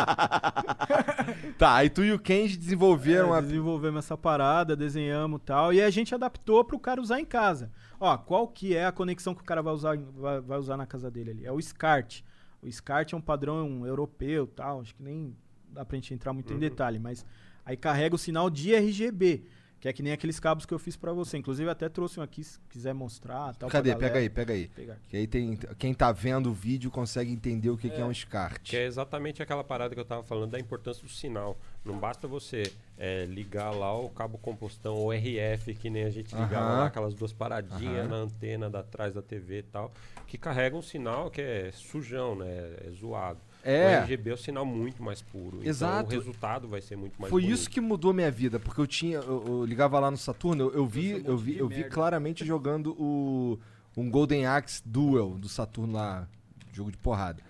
Tá, 1.57 1.75
aí 1.77 1.89
tu 1.89 2.05
e 2.05 2.13
o 2.13 2.19
Kenji 2.19 2.57
desenvolveram 2.59 3.35
É, 3.35 3.39
a... 3.39 3.41
Desenvolvemos 3.41 4.05
essa 4.05 4.17
parada, 4.17 4.77
desenhamos 4.77 5.41
e 5.41 5.45
tal, 5.45 5.73
e 5.73 5.81
a 5.81 5.89
gente 5.89 6.15
adaptou 6.15 6.63
pro 6.65 6.79
cara 6.79 7.01
usar 7.01 7.19
em 7.19 7.25
casa. 7.25 7.71
Ó, 7.99 8.17
qual 8.19 8.49
que 8.49 8.77
é 8.77 8.87
a 8.87 8.93
conexão 8.93 9.35
que 9.35 9.43
o 9.43 9.45
cara 9.45 9.63
vai 9.63 9.73
usar, 9.73 9.97
vai, 9.97 10.41
vai 10.41 10.59
usar 10.59 10.77
na 10.77 10.87
casa 10.87 11.11
dele 11.11 11.31
ali? 11.31 11.47
É 11.47 11.53
o 11.53 11.61
SCART. 11.61 12.23
O 12.63 12.71
SCART 12.71 13.13
é 13.13 13.17
um 13.17 13.21
padrão 13.21 13.87
europeu 13.87 14.47
tal, 14.47 14.81
acho 14.81 14.95
que 14.95 15.03
nem 15.03 15.35
dá 15.69 15.85
pra 15.85 15.97
gente 15.97 16.13
entrar 16.13 16.33
muito 16.33 16.53
em 16.53 16.59
detalhe, 16.59 16.99
mas 16.99 17.25
aí 17.65 17.77
carrega 17.77 18.15
o 18.15 18.19
sinal 18.19 18.49
de 18.49 18.75
RGB, 18.75 19.45
que 19.81 19.89
é 19.89 19.93
que 19.93 20.03
nem 20.03 20.13
aqueles 20.13 20.41
cabos 20.41 20.65
que 20.65 20.73
eu 20.73 20.79
fiz 20.79 20.97
pra 20.97 21.13
você. 21.13 21.37
Inclusive 21.37 21.69
até 21.69 21.89
trouxe 21.89 22.19
um 22.19 22.23
aqui, 22.23 22.43
se 22.43 22.59
quiser 22.71 22.95
mostrar. 22.95 23.55
Tal, 23.55 23.69
Cadê? 23.69 23.95
Pega 23.95 24.19
aí, 24.19 24.29
pega 24.29 24.53
aí. 24.53 24.71
Que 25.09 25.17
aí 25.17 25.27
tem... 25.27 25.57
Quem 25.79 25.93
tá 25.93 26.13
vendo 26.13 26.51
o 26.51 26.55
vídeo 26.55 26.91
consegue 26.91 27.31
entender 27.31 27.71
o 27.71 27.77
que 27.77 27.91
que 27.91 28.01
é, 28.01 28.05
um 28.05 28.13
SCART. 28.13 28.63
Que 28.63 28.77
é 28.77 28.87
exatamente 28.87 29.43
aquela 29.43 29.63
parada 29.63 29.95
que 29.95 30.01
eu 30.01 30.05
tava 30.05 30.23
falando 30.23 30.53
da 30.53 30.59
importância 30.59 31.03
do 31.03 31.09
sinal. 31.09 31.57
Não 31.85 31.99
basta 31.99 32.27
você 32.27 32.73
é, 32.99 33.27
ligar 33.27 33.71
lá 33.71 33.97
o 33.97 34.09
cabo 34.09 34.39
compostão 34.39 34.95
ou 34.95 35.13
RF, 35.13 35.75
que 35.75 35.91
nem 35.91 36.05
a 36.05 36.11
gente 36.11 36.35
ligava 36.35 36.67
lá, 36.67 36.87
aquelas 36.87 37.15
duas 37.15 37.33
paradinhas 37.33 38.07
Aham. 38.07 38.09
na 38.09 38.17
antena 38.17 38.71
da 38.71 38.83
trás 38.83 39.15
da 39.15 39.23
TV 39.23 39.59
e 39.59 39.63
tal, 39.63 39.93
que 40.27 40.37
carregam 40.39 40.79
um 40.79 40.83
sinal 40.83 41.31
que 41.31 41.41
é 41.41 41.71
sujão, 41.73 42.35
né? 42.35 42.49
É 42.87 42.91
zoado. 42.91 43.39
É. 43.67 43.99
O 43.99 44.03
RGB 44.05 44.31
é 44.31 44.35
um 44.35 44.37
sinal 44.37 44.65
muito 44.65 45.03
mais 45.03 45.21
puro. 45.21 45.61
Exato. 45.63 46.07
Então 46.07 46.19
o 46.19 46.21
resultado 46.21 46.69
vai 46.69 46.81
ser 46.81 46.97
muito 46.97 47.21
mais 47.21 47.31
Foi 47.31 47.43
bonito. 47.43 47.55
isso 47.59 47.69
que 47.69 47.81
mudou 47.81 48.13
minha 48.13 48.31
vida, 48.31 48.61
porque 48.61 48.81
eu 48.81 48.87
tinha, 48.87 49.17
eu, 49.19 49.45
eu 49.47 49.65
ligava 49.65 49.99
lá 49.99 50.11
no 50.11 50.17
Saturno, 50.17 50.65
eu, 50.65 50.73
eu 50.75 50.87
vi, 50.87 51.15
um 51.17 51.25
eu 51.25 51.37
vi, 51.37 51.59
eu 51.59 51.69
vi 51.69 51.85
claramente 51.85 52.45
jogando 52.45 52.95
o 52.99 53.59
um 53.97 54.09
Golden 54.11 54.47
Axe 54.47 54.83
Duel 54.85 55.31
do 55.31 55.49
Saturno 55.49 55.95
lá, 55.95 56.29
jogo 56.73 56.93
de 56.93 56.99
porrada. 56.99 57.43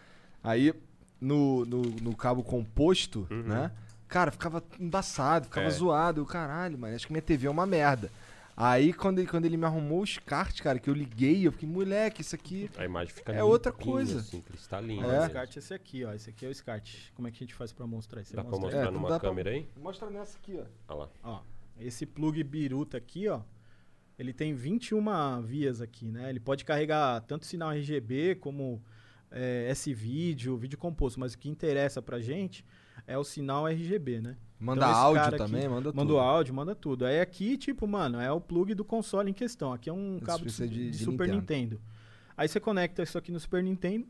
Aí 0.42 0.72
no, 1.20 1.64
no, 1.66 1.82
no 1.82 2.16
cabo 2.16 2.42
composto, 2.42 3.26
né? 3.30 3.70
Cara, 4.08 4.30
ficava 4.30 4.62
embaçado, 4.78 5.46
ficava 5.46 5.66
É. 5.66 5.70
zoado, 5.70 6.20
eu 6.20 6.24
caralho, 6.26 6.78
mano, 6.78 6.94
acho 6.94 7.06
que 7.06 7.12
minha 7.12 7.22
TV 7.22 7.48
é 7.48 7.50
uma 7.50 7.66
merda. 7.66 8.10
Aí 8.56 8.92
quando 8.94 9.18
ele, 9.18 9.28
quando 9.28 9.44
ele 9.44 9.56
me 9.58 9.66
arrumou 9.66 10.00
os 10.02 10.16
cards, 10.16 10.60
cara, 10.62 10.78
que 10.78 10.88
eu 10.88 10.94
liguei, 10.94 11.46
eu 11.46 11.52
fiquei, 11.52 11.68
moleque, 11.68 12.22
isso 12.22 12.34
aqui. 12.34 12.70
A 12.78 12.84
imagem 12.86 13.12
fica 13.12 13.32
É 13.32 13.44
outra 13.44 13.70
coisa. 13.70 14.20
Assim, 14.20 14.40
cristalina. 14.40 15.06
É. 15.06 15.20
O. 15.26 15.28
SCART 15.28 15.56
é 15.56 15.58
esse 15.58 15.74
aqui, 15.74 16.04
ó. 16.04 16.12
Esse 16.14 16.30
aqui 16.30 16.46
é 16.46 16.48
o 16.48 16.54
SCART. 16.54 17.10
Como 17.14 17.28
é 17.28 17.30
que 17.30 17.36
a 17.36 17.46
gente 17.46 17.54
faz 17.54 17.70
pra 17.72 17.86
mostrar 17.86 18.22
isso? 18.22 18.34
Dá 18.34 18.42
pra 18.42 18.50
Mostra 18.52 18.68
aí. 18.68 18.74
mostrar 18.74 18.88
É, 18.88 18.90
numa 18.90 19.08
dá 19.10 19.20
pra- 19.20 19.28
câmera 19.28 19.50
aí? 19.50 19.68
Mostra 19.76 20.08
nessa 20.10 20.38
aqui, 20.38 20.58
ó. 20.58 20.64
Olha 20.94 21.00
lá. 21.00 21.08
Ó, 21.22 21.42
esse 21.78 22.06
plug 22.06 22.42
biruta 22.44 22.96
aqui, 22.96 23.28
ó, 23.28 23.42
ele 24.18 24.32
tem 24.32 24.54
21 24.54 25.42
vias 25.42 25.82
aqui, 25.82 26.10
né? 26.10 26.30
Ele 26.30 26.40
pode 26.40 26.64
carregar 26.64 27.20
tanto 27.22 27.44
sinal 27.44 27.72
RGB 27.72 28.36
como 28.36 28.82
é, 29.30 29.68
S-vídeo, 29.68 30.56
vídeo 30.56 30.78
composto, 30.78 31.20
mas 31.20 31.34
o 31.34 31.38
que 31.38 31.50
interessa 31.50 32.00
pra 32.00 32.18
gente 32.20 32.64
é 33.06 33.18
o 33.18 33.24
sinal 33.24 33.68
RGB, 33.68 34.22
né? 34.22 34.38
Manda 34.58 34.86
Então, 34.86 34.94
áudio 34.96 35.22
aqui 35.22 35.36
também, 35.36 35.68
manda 35.68 35.88
Manda 35.92 36.00
tudo. 36.02 36.14
o 36.14 36.18
áudio, 36.18 36.54
manda 36.54 36.74
tudo. 36.74 37.04
Aí 37.04 37.20
aqui, 37.20 37.56
tipo, 37.58 37.86
mano, 37.86 38.18
é 38.20 38.32
o 38.32 38.40
plug 38.40 38.74
do 38.74 38.84
console 38.84 39.30
em 39.30 39.34
questão. 39.34 39.72
Aqui 39.72 39.90
é 39.90 39.92
um 39.92 40.18
cabo 40.18 40.46
de, 40.46 40.68
de- 40.68 40.90
de 40.90 40.98
Super 41.04 41.28
Nintendo. 41.28 41.36
Nintendo. 41.76 41.80
Aí 42.36 42.48
você 42.48 42.58
conecta 42.58 43.02
isso 43.02 43.18
aqui 43.18 43.30
no 43.30 43.38
Super 43.40 43.62
Nintendo. 43.62 44.06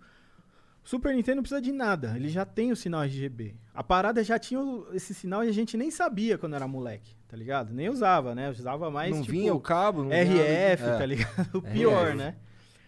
Super 0.85 1.14
Nintendo 1.16 1.36
não 1.36 1.43
precisa 1.43 1.60
de 1.60 1.73
nada, 1.73 2.12
ele 2.14 2.28
já 2.28 2.44
tem 2.44 2.70
o 2.70 2.77
sinal 2.77 3.02
RGB. 3.02 3.56
A 3.74 3.82
parada 3.82 4.23
já 4.23 4.39
tinha 4.39 4.60
esse 4.93 5.12
sinal 5.14 5.43
e 5.44 5.48
a 5.48 5.52
gente 5.52 5.77
nem 5.77 5.90
sabia 5.90 6.39
quando 6.39 6.55
era 6.55 6.68
moleque, 6.68 7.16
tá 7.27 7.36
ligado? 7.36 7.74
Nem 7.74 7.89
usava, 7.89 8.36
né? 8.36 8.48
Usava 8.51 8.89
mais 8.89 9.10
não 9.10 9.23
tipo, 9.23 9.32
vinha 9.32 9.52
o 9.52 9.59
cabo, 9.60 10.02
não 10.05 10.10
vinha 10.10 10.23
RF, 10.23 10.82
nada 10.85 10.93
de- 10.93 10.98
tá 10.98 11.02
é. 11.02 11.06
ligado? 11.06 11.59
O 11.59 11.62
pior, 11.62 12.06
RF. 12.10 12.16
né? 12.18 12.36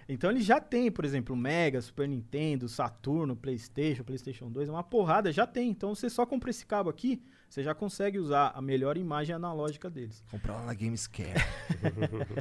Então 0.08 0.30
ele 0.30 0.40
já 0.40 0.60
tem, 0.60 0.92
por 0.92 1.04
exemplo, 1.04 1.34
Mega, 1.36 1.82
Super 1.82 2.06
Nintendo, 2.08 2.68
Saturno, 2.68 3.34
PlayStation, 3.34 4.04
PlayStation 4.04 4.48
2, 4.48 4.68
uma 4.68 4.84
porrada 4.84 5.32
já 5.32 5.44
tem. 5.44 5.68
Então 5.68 5.92
você 5.92 6.08
só 6.08 6.24
compra 6.24 6.50
esse 6.50 6.64
cabo 6.64 6.88
aqui, 6.88 7.20
você 7.48 7.62
já 7.62 7.74
consegue 7.74 8.18
usar 8.18 8.52
a 8.54 8.60
melhor 8.60 8.96
imagem 8.96 9.34
analógica 9.34 9.88
deles. 9.88 10.22
Comprar 10.30 10.54
lá 10.56 10.66
na 10.66 10.74
Gamescare. 10.74 11.32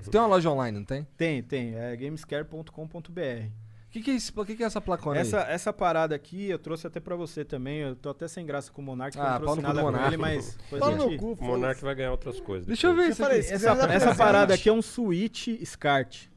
Você 0.03 0.11
tem 0.11 0.19
uma 0.19 0.27
loja 0.27 0.49
online, 0.49 0.77
não 0.77 0.85
tem? 0.85 1.07
Tem, 1.15 1.41
tem, 1.41 1.75
é 1.75 1.95
gamescare.com.br. 1.95 3.47
O 3.87 3.89
que, 3.89 4.01
que 4.01 4.11
é 4.11 4.13
isso? 4.15 4.33
Que, 4.45 4.55
que 4.55 4.63
é 4.63 4.65
essa 4.65 4.81
placona 4.81 5.17
Essa, 5.19 5.45
aí? 5.45 5.53
essa 5.53 5.71
parada 5.71 6.13
aqui 6.13 6.49
eu 6.49 6.59
trouxe 6.59 6.85
até 6.85 6.99
pra 6.99 7.15
você 7.15 7.45
também. 7.45 7.79
Eu 7.79 7.95
tô 7.95 8.09
até 8.09 8.27
sem 8.27 8.45
graça 8.45 8.69
com 8.71 8.81
o 8.81 8.85
Monark, 8.85 9.15
porque 9.15 9.25
Ah, 9.27 9.35
eu 9.35 9.39
não 9.39 9.45
trouxe 9.45 9.61
nada 9.61 9.81
com 9.81 10.07
ele, 10.07 10.17
mas... 10.17 10.55
depois 10.57 10.79
Pau 10.81 10.91
a 10.91 10.95
no 10.95 11.17
cu, 11.17 11.37
O 11.39 11.43
Monark 11.43 11.81
vai 11.81 11.95
ganhar 11.95 12.11
outras 12.11 12.39
coisas. 12.41 12.67
Deixa 12.67 12.87
eu 12.87 12.95
ver 12.95 13.07
isso 13.09 13.23
falei, 13.23 13.39
Essa, 13.39 13.71
essa 13.89 14.13
parada 14.13 14.53
aqui 14.53 14.67
é 14.67 14.73
um 14.73 14.81
Switch 14.81 15.47
SCART. 15.63 16.27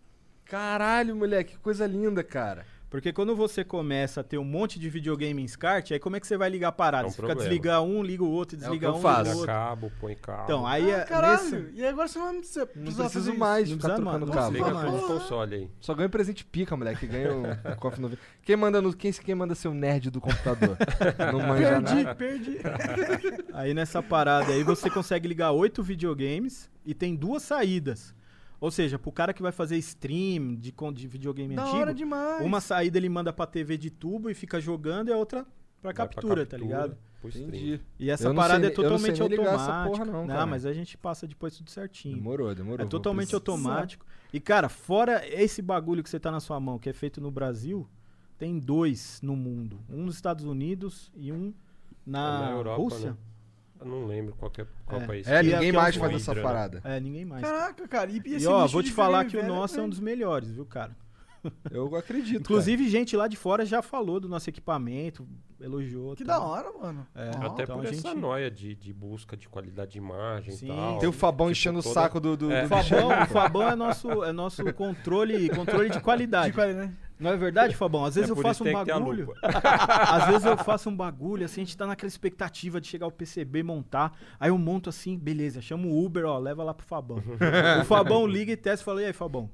Caralho, 0.45 1.15
moleque, 1.17 1.53
que 1.53 1.59
coisa 1.59 1.87
linda, 1.87 2.23
cara. 2.23 2.65
Porque 2.91 3.13
quando 3.13 3.37
você 3.37 3.63
começa 3.63 4.21
a 4.21 4.25
ter 4.25 4.37
um 4.37 4.43
monte 4.45 4.77
de 4.77 4.91
videogame 4.91 5.41
em 5.41 5.47
SCART, 5.47 5.93
aí 5.93 6.01
como 6.01 6.17
é 6.17 6.21
que 6.21 6.27
você 6.27 6.37
vai 6.37 6.51
ligar 6.51 6.69
a 6.69 6.73
parada? 6.73 7.05
É 7.05 7.07
um 7.07 7.11
você 7.11 7.15
fica 7.17 7.27
problema. 7.29 7.49
desligar 7.49 7.83
um, 7.83 8.03
liga 8.03 8.25
o 8.25 8.29
outro, 8.31 8.57
É 8.57 8.59
o 8.59 8.61
desliga 8.63 8.87
que 8.89 8.93
eu 8.93 8.99
um, 8.99 9.01
faço. 9.01 9.31
liga 9.31 9.43
o 9.43 9.47
cabo, 9.47 9.93
põe 10.01 10.17
cabo. 10.17 10.43
Então, 10.43 10.67
aí 10.67 10.93
Ah, 10.93 10.97
é 10.99 11.05
caralho. 11.05 11.43
nesse- 11.45 11.71
E 11.75 11.87
agora 11.87 12.09
você 12.09 12.19
não 12.19 12.33
Não 12.33 12.41
preciso 12.43 13.09
fazer 13.11 13.33
mais 13.35 13.71
Não 13.71 13.77
ficar 13.77 13.89
precisa 13.91 14.03
trocando 14.11 14.27
mais. 14.27 14.41
cabo. 14.41 14.53
Liga 14.57 14.71
Nossa, 14.71 14.87
com 14.87 14.91
o 14.91 15.01
mano. 15.03 15.07
console 15.21 15.55
aí. 15.55 15.71
Só 15.81 15.95
ganho 15.95 16.11
presente 16.11 16.45
pica, 16.45 16.77
moleque. 16.77 17.07
Ganha 17.07 17.33
um, 17.33 17.43
cofre 17.77 18.01
novo. 18.03 18.19
Quem 18.43 18.57
manda 18.57 18.83
no. 18.83 18.93
Quem, 18.93 19.13
quem 19.13 19.35
manda 19.37 19.55
ser 19.55 19.69
o 19.69 19.75
nerd 19.75 20.11
do 20.11 20.21
computador? 20.21 20.77
Não 21.33 21.47
manja 21.47 21.81
Perdi, 21.81 21.95
nada. 22.03 22.15
perdi. 22.17 22.59
Aí 23.53 23.73
nessa 23.73 24.03
parada 24.03 24.53
aí 24.53 24.65
você 24.65 24.91
consegue 24.91 25.29
ligar 25.29 25.53
oito 25.53 25.81
videogames 25.81 26.69
e 26.85 26.93
tem 26.93 27.15
duas 27.15 27.45
saídas. 27.45 28.13
Ou 28.61 28.71
seja, 28.71 28.99
pro 28.99 29.11
cara 29.11 29.33
que 29.33 29.41
vai 29.41 29.53
fazer 29.53 29.77
stream 29.79 30.55
de, 30.57 30.73
de 30.95 31.09
videogame 31.09 31.57
da 31.57 31.63
antigo, 31.63 31.79
hora 31.79 31.95
demais. 31.95 32.45
uma 32.45 32.61
saída 32.61 32.99
ele 32.99 33.09
manda 33.09 33.33
pra 33.33 33.47
TV 33.47 33.79
de 33.79 33.89
tubo 33.91 34.29
e 34.29 34.35
fica 34.35 34.61
jogando 34.61 35.09
e 35.09 35.13
a 35.13 35.17
outra 35.17 35.45
pra 35.81 35.93
Vai 35.93 35.95
pra 35.95 36.07
captura, 36.07 36.45
tá 36.45 36.59
ligado? 36.59 36.97
Entendi. 37.25 37.81
E 37.99 38.11
essa 38.11 38.25
Eu 38.25 38.29
não 38.33 38.37
parada 38.37 38.61
sei 38.61 38.67
é 38.67 38.77
não 38.77 38.77
totalmente 38.77 39.23
automática. 39.23 39.89
porra 39.89 40.05
não, 40.05 40.27
cara. 40.27 40.47
mas 40.47 40.65
a 40.67 40.73
gente 40.73 40.97
passa 40.97 41.27
depois 41.27 41.57
tudo 41.57 41.71
certinho. 41.71 42.17
Demorou, 42.17 42.55
demorou. 42.55 42.85
É 42.85 42.89
totalmente 42.89 43.29
precisar. 43.31 43.37
automático. 43.53 44.07
E, 44.33 44.41
cara, 44.41 44.69
fora 44.69 45.23
esse 45.27 45.61
bagulho 45.61 46.03
que 46.03 46.09
você 46.11 46.19
tá 46.21 46.31
na 46.31 46.41
sua 46.41 46.59
mão, 46.61 46.79
que 46.79 46.89
é 46.89 46.93
feito 46.93 47.21
no 47.21 47.31
Brasil, 47.31 47.87
tem 48.39 48.59
dois 48.59 49.21
no 49.23 49.37
mundo. 49.37 49.81
Um 49.89 50.05
nos 50.05 50.15
Estados 50.15 50.45
Unidos 50.47 51.11
e 51.15 51.31
um 51.31 51.53
na, 52.07 52.41
Na 52.41 52.51
Europa, 52.53 52.83
Rússia. 52.83 53.11
né? 53.11 53.17
Eu 53.81 53.87
não 53.87 54.07
lembro 54.07 54.35
qual, 54.37 54.51
que 54.51 54.61
é, 54.61 54.67
qual 54.87 55.01
É. 55.01 55.07
país. 55.07 55.27
É, 55.27 55.31
Que 55.43 55.49
é- 55.49 55.53
ninguém 55.55 55.69
é 55.71 55.73
mais 55.73 55.97
faz 55.97 56.15
essa 56.15 56.35
né? 56.35 56.43
parada. 56.43 56.81
É, 56.85 57.01
ninguém 57.01 57.25
mais. 57.25 57.43
Caraca, 57.43 57.89
cara. 57.89 58.11
E, 58.11 58.21
E, 58.25 58.35
esse 58.35 58.47
ó, 58.47 58.67
vou 58.67 58.83
te 58.83 58.93
falar 58.93 59.25
que 59.25 59.37
o 59.37 59.41
velho, 59.41 59.53
nosso 59.55 59.79
é 59.79 59.81
um 59.81 59.85
né? 59.85 59.91
dos 59.91 60.01
melhores, 60.01 60.51
viu, 60.51 60.67
cara? 60.67 60.95
Eu 61.71 61.95
acredito. 61.97 62.41
Inclusive, 62.43 62.87
gente 62.91 63.17
lá 63.17 63.27
de 63.27 63.37
fora 63.37 63.65
já 63.65 63.81
falou 63.81 64.21
do 64.21 64.29
nosso 64.29 64.51
equipamento, 64.51 65.27
elogiou. 65.59 66.15
Que 66.15 66.23
tal. 66.23 66.39
da 66.41 66.47
hora, 66.47 66.71
mano. 66.79 67.07
É. 67.15 67.31
Ó. 67.43 67.47
Até 67.47 67.63
Então 67.63 67.77
por 67.79 67.87
a 67.87 67.89
essa 67.89 68.09
gente- 68.11 68.21
noia 68.21 68.51
de, 68.51 68.75
de 68.75 68.93
busca 68.93 69.35
de 69.39 69.49
qualidade 69.49 69.93
de 69.93 69.99
imagem 69.99 70.53
Sim. 70.53 70.67
e 70.67 70.69
tal. 70.77 70.99
Tem 70.99 71.09
o 71.09 71.13
Fabão 71.13 71.47
Tipo, 71.47 71.53
enchendo 71.53 71.79
o 71.79 71.83
toda- 71.83 71.95
saco 71.95 72.21
do, 72.21 72.37
do, 72.37 72.53
É. 72.53 72.61
do 72.61 72.67
O 72.67 72.69
Fabão, 72.69 73.09
o 73.23 73.27
Fabão 73.27 73.69
é 73.71 73.75
nosso, 73.75 74.25
é 74.25 74.33
nosso 74.33 74.63
controle, 74.75 75.49
controle 75.49 75.89
de 75.89 76.01
qualidade. 76.01 76.49
De 76.49 76.53
qualidade. 76.55 76.95
Não 77.21 77.31
é 77.31 77.37
verdade, 77.37 77.77
Fabão? 77.77 78.05
Às 78.05 78.15
vezes 78.15 78.31
É 78.31 78.33
eu 78.33 78.37
faço 78.37 78.65
um 78.65 78.73
bagulho. 78.73 79.35
Às 79.43 80.27
vezes 80.27 80.45
eu 80.47 80.57
faço 80.57 80.89
um 80.89 80.97
bagulho, 80.97 81.45
assim, 81.45 81.61
a 81.61 81.65
gente 81.65 81.77
tá 81.77 81.87
naquela 81.87 82.09
expectativa 82.09 82.81
de 82.81 82.87
chegar 82.89 83.07
o 83.07 83.13
PCB, 83.13 83.63
montar. 83.63 84.19
Aí 84.41 84.49
eu 84.49 84.57
monto 84.57 84.89
assim, 84.89 85.19
beleza, 85.19 85.61
chamo 85.61 85.89
o 85.89 86.05
Uber, 86.05 86.25
ó, 86.25 86.39
leva 86.39 86.65
lá 86.65 86.73
pro 86.73 86.87
Fabão. 86.87 87.19
o 87.81 87.85
Fabão 87.85 88.27
liga 88.27 88.51
e 88.53 88.57
testa 88.57 88.83
e 88.83 88.85
fala, 88.85 89.03
e 89.03 89.07
aí, 89.07 89.13
Fabão? 89.13 89.51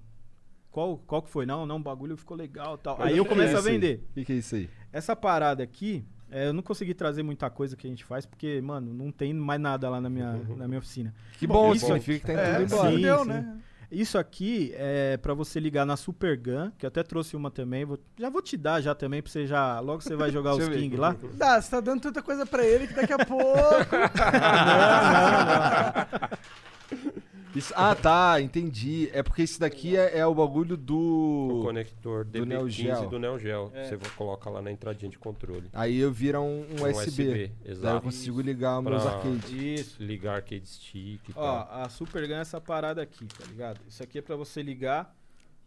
Qual, 0.71 0.99
qual 0.99 1.23
que 1.23 1.31
foi? 1.31 1.45
Não, 1.47 1.67
não, 1.67 1.77
o 1.77 1.83
bagulho 1.83 2.17
ficou 2.17 2.37
legal 2.37 2.77
tal. 2.79 2.99
Mas 2.99 3.09
Aí 3.09 3.17
eu 3.17 3.25
que 3.25 3.31
começo 3.31 3.57
é 3.57 3.59
a 3.59 3.63
vender. 3.63 4.05
O 4.11 4.15
que, 4.15 4.25
que 4.27 4.33
é 4.33 4.37
isso 4.37 4.55
aí? 4.55 4.69
Essa 4.93 5.17
parada 5.17 5.63
aqui, 5.63 6.05
é, 6.31 6.49
eu 6.49 6.53
não 6.53 6.63
consegui 6.63 6.93
trazer 6.93 7.23
muita 7.23 7.49
coisa 7.49 7.75
que 7.77 7.87
a 7.87 7.91
gente 7.91 8.05
faz, 8.05 8.27
porque, 8.27 8.61
mano, 8.61 8.93
não 8.93 9.11
tem 9.11 9.33
mais 9.33 9.61
nada 9.61 9.89
lá 9.89 10.01
na 10.01 10.11
minha, 10.11 10.33
na 10.57 10.69
minha 10.69 10.79
oficina. 10.79 11.15
Que 11.39 11.47
bom, 11.47 11.75
isso 11.75 11.87
significa 11.87 12.19
que 12.21 12.27
tá 12.27 12.33
indo 12.33 12.41
É, 12.41 12.53
tudo 12.55 12.75
embora. 12.75 12.91
sim. 12.91 13.03
deu, 13.03 13.25
né? 13.25 13.59
Isso 13.91 14.19
aqui 14.19 14.73
é 14.77 15.17
pra 15.17 15.33
você 15.35 15.61
ligar 15.61 15.87
na 15.87 15.97
Super 15.97 16.37
Gun, 16.37 16.71
que 16.77 16.85
eu 16.85 16.89
até 16.89 17.03
trouxe 17.03 17.37
uma 17.37 17.51
também. 17.51 17.85
vou- 17.85 17.99
já 18.19 18.29
vou 18.29 18.43
te 18.43 18.57
dar 18.57 18.81
já 18.81 18.95
também, 18.95 19.23
pra 19.23 19.31
você 19.31 19.47
já. 19.47 19.79
Logo 19.81 20.03
você 20.03 20.17
vai 20.17 20.31
jogar 20.31 20.55
os. 20.57 20.69
King 20.69 20.97
lá. 20.97 21.15
Dá, 21.35 21.61
você 21.61 21.71
tá 21.71 21.81
dando 21.81 22.01
tanta 22.01 22.23
coisa 22.23 22.45
pra 22.45 22.65
ele 22.65 22.87
que 22.89 22.95
daqui 22.95 23.13
a 23.13 23.25
pouco. 23.25 23.47
Isso- 27.57 27.73
ah, 27.77 27.95
tá, 27.95 28.41
entendi. 28.41 29.09
É 29.13 29.23
porque 29.23 29.43
esse 29.43 29.59
daqui 29.59 29.97
é, 29.97 30.19
é 30.19 30.27
o 30.27 30.35
bagulho 30.35 30.75
O 30.75 30.77
do. 30.77 31.61
conector 31.65 32.25
do 32.25 32.45
Neo 32.45 32.67
DB15 32.67 32.71
Geo. 32.71 33.09
do 33.09 33.19
Neo 33.19 33.39
Geo. 33.39 33.71
É. 33.75 33.85
Você 33.85 33.99
coloca 34.17 34.51
lá 34.51 34.61
na 34.61 34.71
entradinha 34.71 35.11
de 35.11 35.19
controle. 35.19 35.69
Aí 35.73 35.99
eu 35.99 36.13
vira 36.13 36.41
um, 36.41 36.67
um 36.71 36.85
Um 36.85 36.91
USB. 36.91 37.25
Daí 37.25 37.53
eu 37.65 37.73
exato. 37.73 38.03
consigo 38.03 38.41
ligar 38.41 38.81
meus 38.83 39.03
Pra- 39.03 39.13
arcades. 39.17 39.51
Isso. 39.53 40.03
Ligar 40.03 40.37
arcade 40.37 40.69
stick 40.69 41.29
e 41.29 41.33
Ó, 41.35 41.65
tal. 41.65 41.83
a 41.83 41.89
Super 41.89 42.27
Gun 42.29 42.35
é 42.35 42.41
essa 42.41 42.61
parada 42.61 43.01
aqui, 43.03 43.25
tá 43.27 43.45
ligado? 43.49 43.81
Isso 43.89 44.03
aqui 44.03 44.19
é 44.19 44.23
pra 44.23 44.37
você 44.37 44.63
ligar 44.63 45.15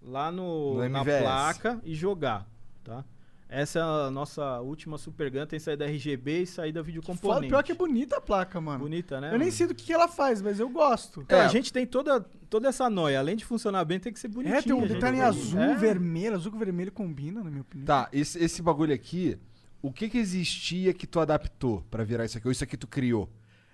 lá 0.01 0.31
no, 0.31 0.75
No 0.75 0.89
na 0.89 1.03
placa 1.03 1.81
e 1.83 1.93
jogar, 1.95 2.47
tá? 2.83 3.03
Essa 3.51 3.79
é 3.79 3.81
a 3.81 4.11
nossa 4.11 4.59
última 4.61 4.95
Super 4.99 5.31
Gun, 5.31 5.47
tem 5.47 5.57
saída 5.57 5.85
RGB 5.85 6.43
e 6.43 6.45
saída 6.45 6.83
vídeo 6.83 7.01
Foda, 7.01 7.17
componente. 7.19 7.49
pior 7.49 7.63
que 7.63 7.71
é 7.71 7.75
bonita 7.75 8.17
a 8.17 8.21
placa, 8.21 8.61
mano. 8.61 8.83
Bonita, 8.83 9.19
né? 9.19 9.29
Eu 9.29 9.39
nem 9.39 9.47
mano? 9.47 9.51
sei 9.51 9.65
do 9.65 9.73
que, 9.73 9.91
ela 9.91 10.07
faz, 10.07 10.39
mas 10.39 10.59
eu 10.59 10.69
gosto. 10.69 11.21
Então, 11.21 11.39
É. 11.39 11.45
a 11.45 11.47
gente 11.47 11.73
tem 11.73 11.83
toda, 11.83 12.19
toda 12.47 12.67
essa 12.69 12.87
noia. 12.91 13.17
Além 13.17 13.35
de 13.35 13.43
funcionar 13.43 13.83
bem, 13.85 13.99
tem 13.99 14.13
que 14.13 14.19
ser 14.19 14.27
bonitinho. 14.27 14.55
É, 14.55 14.61
tem 14.61 14.73
um 14.73 14.85
detalhe 14.85 15.17
em 15.17 15.21
azul, 15.21 15.59
É. 15.59 15.75
vermelho. 15.75 16.35
Azul 16.35 16.51
com 16.51 16.59
vermelho 16.59 16.91
combina, 16.91 17.43
na 17.43 17.49
minha 17.49 17.61
opinião. 17.61 17.87
Tá, 17.87 18.07
esse, 18.13 18.37
esse 18.37 18.61
bagulho 18.61 18.93
aqui, 18.93 19.35
o 19.81 19.91
que 19.91 20.09
que 20.09 20.19
existia 20.19 20.93
que 20.93 21.07
tu 21.07 21.19
adaptou 21.19 21.83
pra 21.89 22.03
virar 22.03 22.25
isso 22.25 22.37
aqui? 22.37 22.47
Ou 22.47 22.51
isso 22.51 22.63
aqui 22.63 22.77
tu 22.77 22.85
criou? 22.87 23.27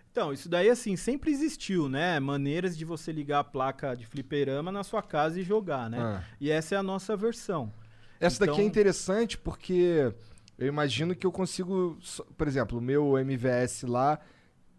Então, 0.09 0.31
isso 0.31 0.47
daí, 0.47 0.69
assim, 0.69 0.95
sempre 0.95 1.29
existiu, 1.31 1.89
né? 1.89 2.17
Maneiras 2.21 2.77
de 2.77 2.85
você 2.85 3.11
ligar 3.11 3.39
a 3.39 3.43
placa 3.43 3.93
de 3.93 4.05
fliperama 4.05 4.71
na 4.71 4.85
sua 4.85 5.01
casa 5.01 5.37
e 5.37 5.43
jogar, 5.43 5.89
né? 5.89 5.99
Ah. 5.99 6.23
E 6.39 6.49
essa 6.49 6.75
é 6.75 6.77
a 6.77 6.83
nossa 6.83 7.17
versão. 7.17 7.73
Essa 8.19 8.39
daqui 8.39 8.51
é 8.51 8.55
Então- 8.55 8.65
interessante 8.65 9.37
porque 9.37 10.13
eu 10.57 10.67
imagino 10.67 11.15
que 11.15 11.25
eu 11.25 11.31
consigo. 11.31 11.97
só- 12.01 12.23
Por 12.37 12.47
exemplo, 12.47 12.77
o 12.77 12.81
meu 12.81 13.17
MVS 13.17 13.83
lá, 13.85 14.19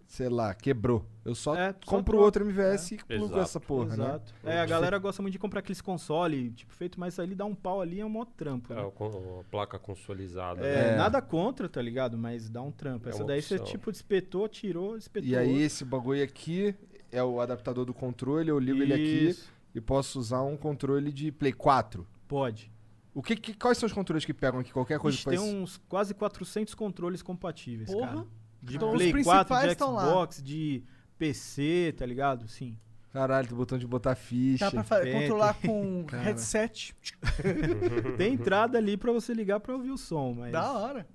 sei 0.07 0.29
lá, 0.29 0.55
quebrou. 0.55 1.05
Eu 1.25 1.35
só 1.35 1.57
É, 1.57 1.73
só 1.73 1.79
compro 1.91 2.13
troca. 2.13 2.25
outro 2.25 2.45
MVS 2.45 2.93
e 2.95 2.99
plugo 3.05 3.25
Exato. 3.27 3.41
essa 3.41 3.61
porra, 3.61 3.97
né? 3.97 4.05
Exato. 4.05 4.35
É, 4.45 4.61
a 4.61 4.67
galera 4.67 4.97
gosta 4.99 5.21
muito 5.21 5.33
de 5.33 5.39
comprar 5.41 5.59
aqueles 5.61 5.81
consoles, 5.81 6.53
tipo, 6.55 6.73
feito, 6.73 6.99
mas 7.01 7.19
ali 7.19 7.35
dá 7.35 7.45
um 7.45 7.55
pau 7.57 7.81
ali, 7.81 7.99
é 8.01 8.07
um 8.07 8.09
mó 8.09 8.25
trampo. 8.25 8.73
É, 8.73 8.77
né? 8.77 8.83
o 8.83 8.93
con- 8.93 9.41
a 9.41 9.45
placa 9.51 9.79
consolidada. 9.79 10.65
É, 10.65 10.93
É. 10.93 10.97
nada 10.97 11.21
contra, 11.21 11.69
tá 11.69 11.83
ligado? 11.83 12.17
Mas 12.17 12.49
dá 12.49 12.63
um 12.63 12.71
trampo. 12.71 13.09
É 13.09 13.11
Essa 13.11 13.25
daí 13.25 13.43
você, 13.43 13.57
opção. 13.57 13.67
tipo, 13.73 13.91
espetou, 13.91 14.49
tirou, 14.49 14.97
espetou. 14.97 15.29
E 15.29 15.37
aí 15.37 15.61
esse 15.63 15.85
bagulho 15.85 16.23
aqui 16.23 16.73
é 17.11 17.23
o 17.23 17.41
adaptador 17.41 17.85
do 17.85 17.93
controle, 17.93 18.49
eu 18.49 18.59
ligo 18.61 18.81
ele 18.83 18.95
aqui 18.95 19.29
Isso. 19.31 19.51
e 19.75 19.81
posso 19.81 20.21
usar 20.21 20.43
um 20.43 20.57
controle 20.57 21.13
de 21.13 21.33
Play 21.33 21.53
4. 21.53 22.07
Pode. 22.29 22.71
O 23.17 23.23
que, 23.23 23.35
que- 23.35 23.55
quais 23.55 23.79
são 23.79 23.87
os 23.87 23.93
controles 23.95 24.25
que 24.27 24.35
pegam 24.35 24.61
aqui? 24.61 24.71
Qualquer 24.73 24.99
coisa 24.99 25.15
Ixi, 25.17 25.25
que 25.25 25.31
tem 25.31 25.39
faz... 25.39 25.51
uns 25.55 25.81
quase 25.89 26.13
400 26.13 26.75
controles 26.75 27.23
compatíveis, 27.23 27.91
Porra. 27.91 28.09
cara. 28.09 28.27
De 28.63 28.77
Então, 28.77 28.91
os 28.93 28.97
Play 28.99 29.11
4, 29.11 29.23
principais 29.47 29.65
de 29.65 29.73
estão 29.73 29.93
lá. 29.95 30.05
Xbox, 30.07 30.43
de 30.43 30.85
PC, 31.17 31.95
tá 31.97 32.05
ligado? 32.05 32.47
Sim. 32.47 32.79
Caralho, 33.13 33.49
tem 33.49 33.57
botão 33.57 33.79
de 33.79 33.87
botar 33.87 34.15
ficha. 34.15 34.71
Dá 34.71 34.85
pra 34.85 35.11
controlar 35.11 35.55
com 35.55 36.05
Cara. 36.09 36.23
headset. 36.25 36.95
Tem 38.19 38.35
entrada 38.35 38.77
ali 38.77 38.97
pra 38.99 39.11
você 39.13 39.33
ligar 39.33 39.61
pra 39.61 39.75
ouvir 39.75 39.91
o 39.91 39.97
som, 39.97 40.35
mas... 40.35 40.53
Da 40.53 40.71
hora. 40.73 41.07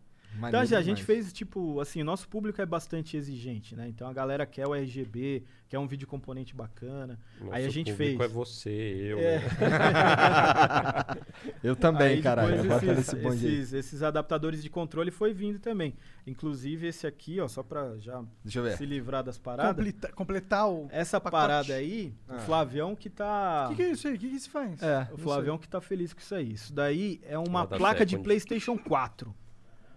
Então 0.48 0.62
assim, 0.62 0.76
a 0.76 0.82
gente 0.82 1.04
fez, 1.04 1.32
tipo, 1.34 1.80
assim, 1.82 2.02
o 2.02 2.06
nosso 2.06 2.28
público 2.28 2.62
é 2.62 2.66
bastante 2.66 3.18
exigente, 3.18 3.76
né? 3.76 3.88
Então 3.90 4.08
a 4.08 4.14
galera 4.14 4.46
quer 4.46 4.66
o 4.66 4.74
RGB, 4.74 5.44
quer 5.68 5.78
um 5.78 5.88
vídeo 5.88 6.08
componente 6.08 6.56
bacana. 6.56 7.20
Nosso 7.40 7.54
Aí 7.54 7.66
a 7.66 7.70
gente 7.70 7.92
fez. 7.94 8.14
público 8.14 8.24
é 8.24 8.28
você, 8.34 8.70
eu. 8.70 9.20
É. 9.20 9.40
né? 9.40 9.42
Eu 11.64 11.76
também, 11.76 12.16
Aí 12.16 12.22
caralho. 12.22 12.56
esses, 12.56 12.98
nesse 12.98 13.16
bonde 13.16 13.46
aí. 13.46 13.54
esses, 13.54 13.74
esses 13.74 14.04
adaptadores 14.04 14.62
de 14.64 14.70
controle 14.70 15.12
foi 15.12 15.34
vindo 15.34 15.60
também. 15.60 15.94
Inclusive 16.26 16.88
esse 16.88 17.06
aqui, 17.06 17.40
ó, 17.40 17.48
só 17.48 17.62
pra 17.64 17.98
já 17.98 18.24
Deixa 18.44 18.60
eu 18.60 18.64
ver. 18.64 18.78
se 18.78 18.86
livrar 18.86 19.24
das 19.24 19.38
paradas. 19.38 19.76
Completa- 19.76 20.12
completar 20.14 20.70
o. 20.70 20.88
Essa 20.92 21.20
pacote. 21.20 21.42
parada 21.42 21.74
aí, 21.76 22.14
Ah. 22.28 22.36
o 22.36 22.40
Flavião 22.40 22.96
que 22.96 23.10
tá. 23.10 23.66
O 23.68 23.70
que, 23.70 23.76
que 23.76 23.82
é 23.84 23.92
isso 23.92 24.08
aí? 24.08 24.16
O 24.16 24.20
que, 24.20 24.30
que 24.30 24.40
se 24.40 24.50
faz? 24.50 24.82
É, 24.82 25.08
o 25.12 25.18
Flavião 25.18 25.58
que 25.58 25.68
tá 25.68 25.82
feliz 25.82 26.14
com 26.14 26.20
isso 26.20 26.36
aí. 26.36 26.52
Isso 26.54 26.74
daí 26.74 27.20
é 27.24 27.38
uma 27.38 27.66
da 27.66 27.78
placa 27.78 28.06
de. 28.06 28.18
PlayStation 28.18 28.78
4. 28.78 29.34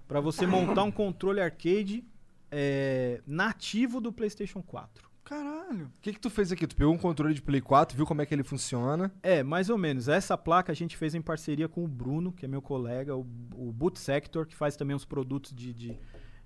Pra 0.07 0.21
você 0.21 0.47
montar 0.47 0.83
um 0.85 0.91
controle 0.91 1.41
arcade 1.41 2.05
é, 2.51 3.21
nativo 3.27 4.01
do 4.01 4.13
PlayStation 4.13 4.63
4. 4.63 5.09
Caralho. 5.25 5.87
O 5.87 6.01
que, 6.03 6.13
que 6.13 6.21
tu 6.21 6.29
fez 6.29 6.53
aqui? 6.53 6.67
Tu 6.67 6.77
pegou 6.77 6.93
um 6.93 6.99
controle 6.99 7.33
de 7.33 7.41
Play 7.41 7.61
4, 7.61 7.97
viu 7.97 8.05
como 8.05 8.21
é 8.21 8.27
que 8.27 8.35
ele 8.35 8.45
funciona? 8.45 9.11
É, 9.23 9.43
mais 9.43 9.71
ou 9.71 9.79
menos. 9.79 10.07
Essa 10.07 10.37
placa 10.37 10.71
a 10.71 10.75
gente 10.75 10.97
fez 10.99 11.15
em 11.15 11.23
parceria 11.23 11.67
com 11.67 11.83
o 11.83 11.89
Bruno, 11.89 12.31
que 12.31 12.45
é 12.45 12.49
meu 12.49 12.61
colega, 12.61 13.17
o, 13.17 13.27
o 13.57 13.73
Boot 13.73 13.99
Sector, 13.99 14.47
que 14.47 14.55
faz 14.55 14.77
também 14.77 14.95
uns 14.95 15.07
produtos 15.07 15.55
de, 15.55 15.73
de, 15.73 15.99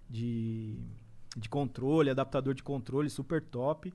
de, 0.09 0.79
de 1.37 1.49
controle, 1.49 2.11
adaptador 2.11 2.55
de 2.55 2.63
controle 2.63 3.11
super 3.11 3.43
top. 3.43 3.93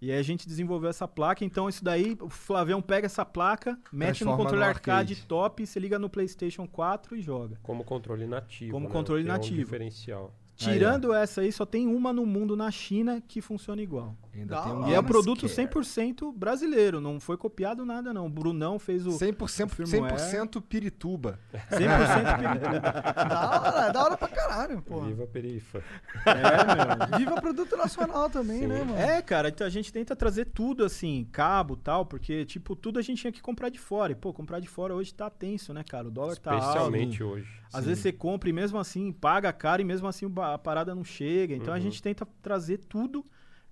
E 0.00 0.12
aí 0.12 0.18
a 0.18 0.22
gente 0.22 0.46
desenvolveu 0.46 0.88
essa 0.88 1.08
placa, 1.08 1.44
então 1.44 1.68
isso 1.68 1.82
daí, 1.82 2.16
o 2.20 2.28
Flavião 2.28 2.80
pega 2.80 3.06
essa 3.06 3.24
placa, 3.24 3.78
mete 3.92 4.24
no 4.24 4.36
controle 4.36 4.58
no 4.60 4.64
arcade, 4.64 5.12
arcade. 5.12 5.26
top, 5.26 5.66
você 5.66 5.80
liga 5.80 5.98
no 5.98 6.08
PlayStation 6.08 6.66
4 6.68 7.16
e 7.16 7.20
joga. 7.20 7.58
Como 7.62 7.82
controle 7.84 8.26
nativo. 8.26 8.72
Como 8.72 8.86
né? 8.86 8.92
controle 8.92 9.24
que 9.24 9.28
É 9.28 9.32
um 9.32 9.36
nativo. 9.36 9.56
diferencial. 9.56 10.32
Tirando 10.54 11.14
essa 11.14 11.40
aí, 11.40 11.52
só 11.52 11.64
tem 11.64 11.86
uma 11.86 12.12
no 12.12 12.26
mundo 12.26 12.56
na 12.56 12.68
China 12.70 13.22
que 13.26 13.40
funciona 13.40 13.80
igual. 13.80 14.16
Ainda 14.40 14.54
Da 14.56 14.62
tem 14.62 14.72
um. 14.72 14.88
E 14.88 14.94
é 14.94 14.98
o 14.98 15.02
produto 15.02 15.48
Care. 15.48 15.68
100% 15.68 16.32
brasileiro, 16.34 17.00
não 17.00 17.18
foi 17.20 17.36
copiado 17.36 17.84
nada 17.84 18.12
não. 18.12 18.26
O 18.26 18.30
Brunão 18.30 18.78
fez 18.78 19.06
o 19.06 19.10
100%, 19.10 19.68
firmware. 19.70 20.18
100 20.18 20.46
pirituba. 20.62 21.38
100% 21.70 21.78
pirituba. 22.38 22.80
da 22.80 23.50
hora, 23.50 23.92
da 23.92 24.04
hora 24.04 24.16
pra 24.16 24.28
caralho, 24.28 24.82
pô. 24.82 25.00
Viva 25.02 25.24
a 25.24 25.26
perifa. 25.26 25.82
É, 26.26 27.08
meu. 27.10 27.18
Viva 27.18 27.40
produto 27.40 27.76
nacional 27.76 28.28
também, 28.30 28.66
né, 28.66 28.84
mano? 28.84 28.96
É, 28.98 29.20
cara, 29.22 29.48
então 29.48 29.66
a 29.66 29.70
gente 29.70 29.92
tenta 29.92 30.14
trazer 30.16 30.46
tudo 30.46 30.84
assim, 30.84 31.26
cabo 31.32 31.74
e 31.74 31.78
tal, 31.82 32.06
porque, 32.06 32.44
tipo, 32.44 32.74
tudo 32.76 32.98
a 32.98 33.02
gente 33.02 33.20
tinha 33.20 33.32
que 33.32 33.40
comprar 33.42 33.68
de 33.68 33.78
fora. 33.78 34.12
E, 34.12 34.14
pô, 34.14 34.32
comprar 34.32 34.60
de 34.60 34.68
fora 34.68 34.94
hoje 34.94 35.12
tá 35.14 35.28
tenso, 35.30 35.72
né, 35.72 35.82
cara? 35.82 36.08
O 36.08 36.10
dólar 36.10 36.36
tá 36.36 36.52
alto. 36.52 36.64
Especialmente 36.66 37.22
hoje. 37.22 37.48
Às 37.72 37.84
vezes 37.84 38.02
você 38.02 38.12
compra 38.12 38.48
e 38.48 38.52
mesmo 38.52 38.78
assim 38.78 39.12
paga 39.12 39.52
caro 39.52 39.82
e 39.82 39.84
mesmo 39.84 40.08
assim 40.08 40.24
o 40.24 40.40
a 40.42 40.56
parada 40.56 40.94
não 40.94 41.04
chega. 41.04 41.54
Então 41.54 41.72
a 41.72 41.76
Uhum. 41.76 41.82
gente 41.82 42.02
tenta 42.02 42.26
trazer 42.42 42.78
tudo 42.78 43.24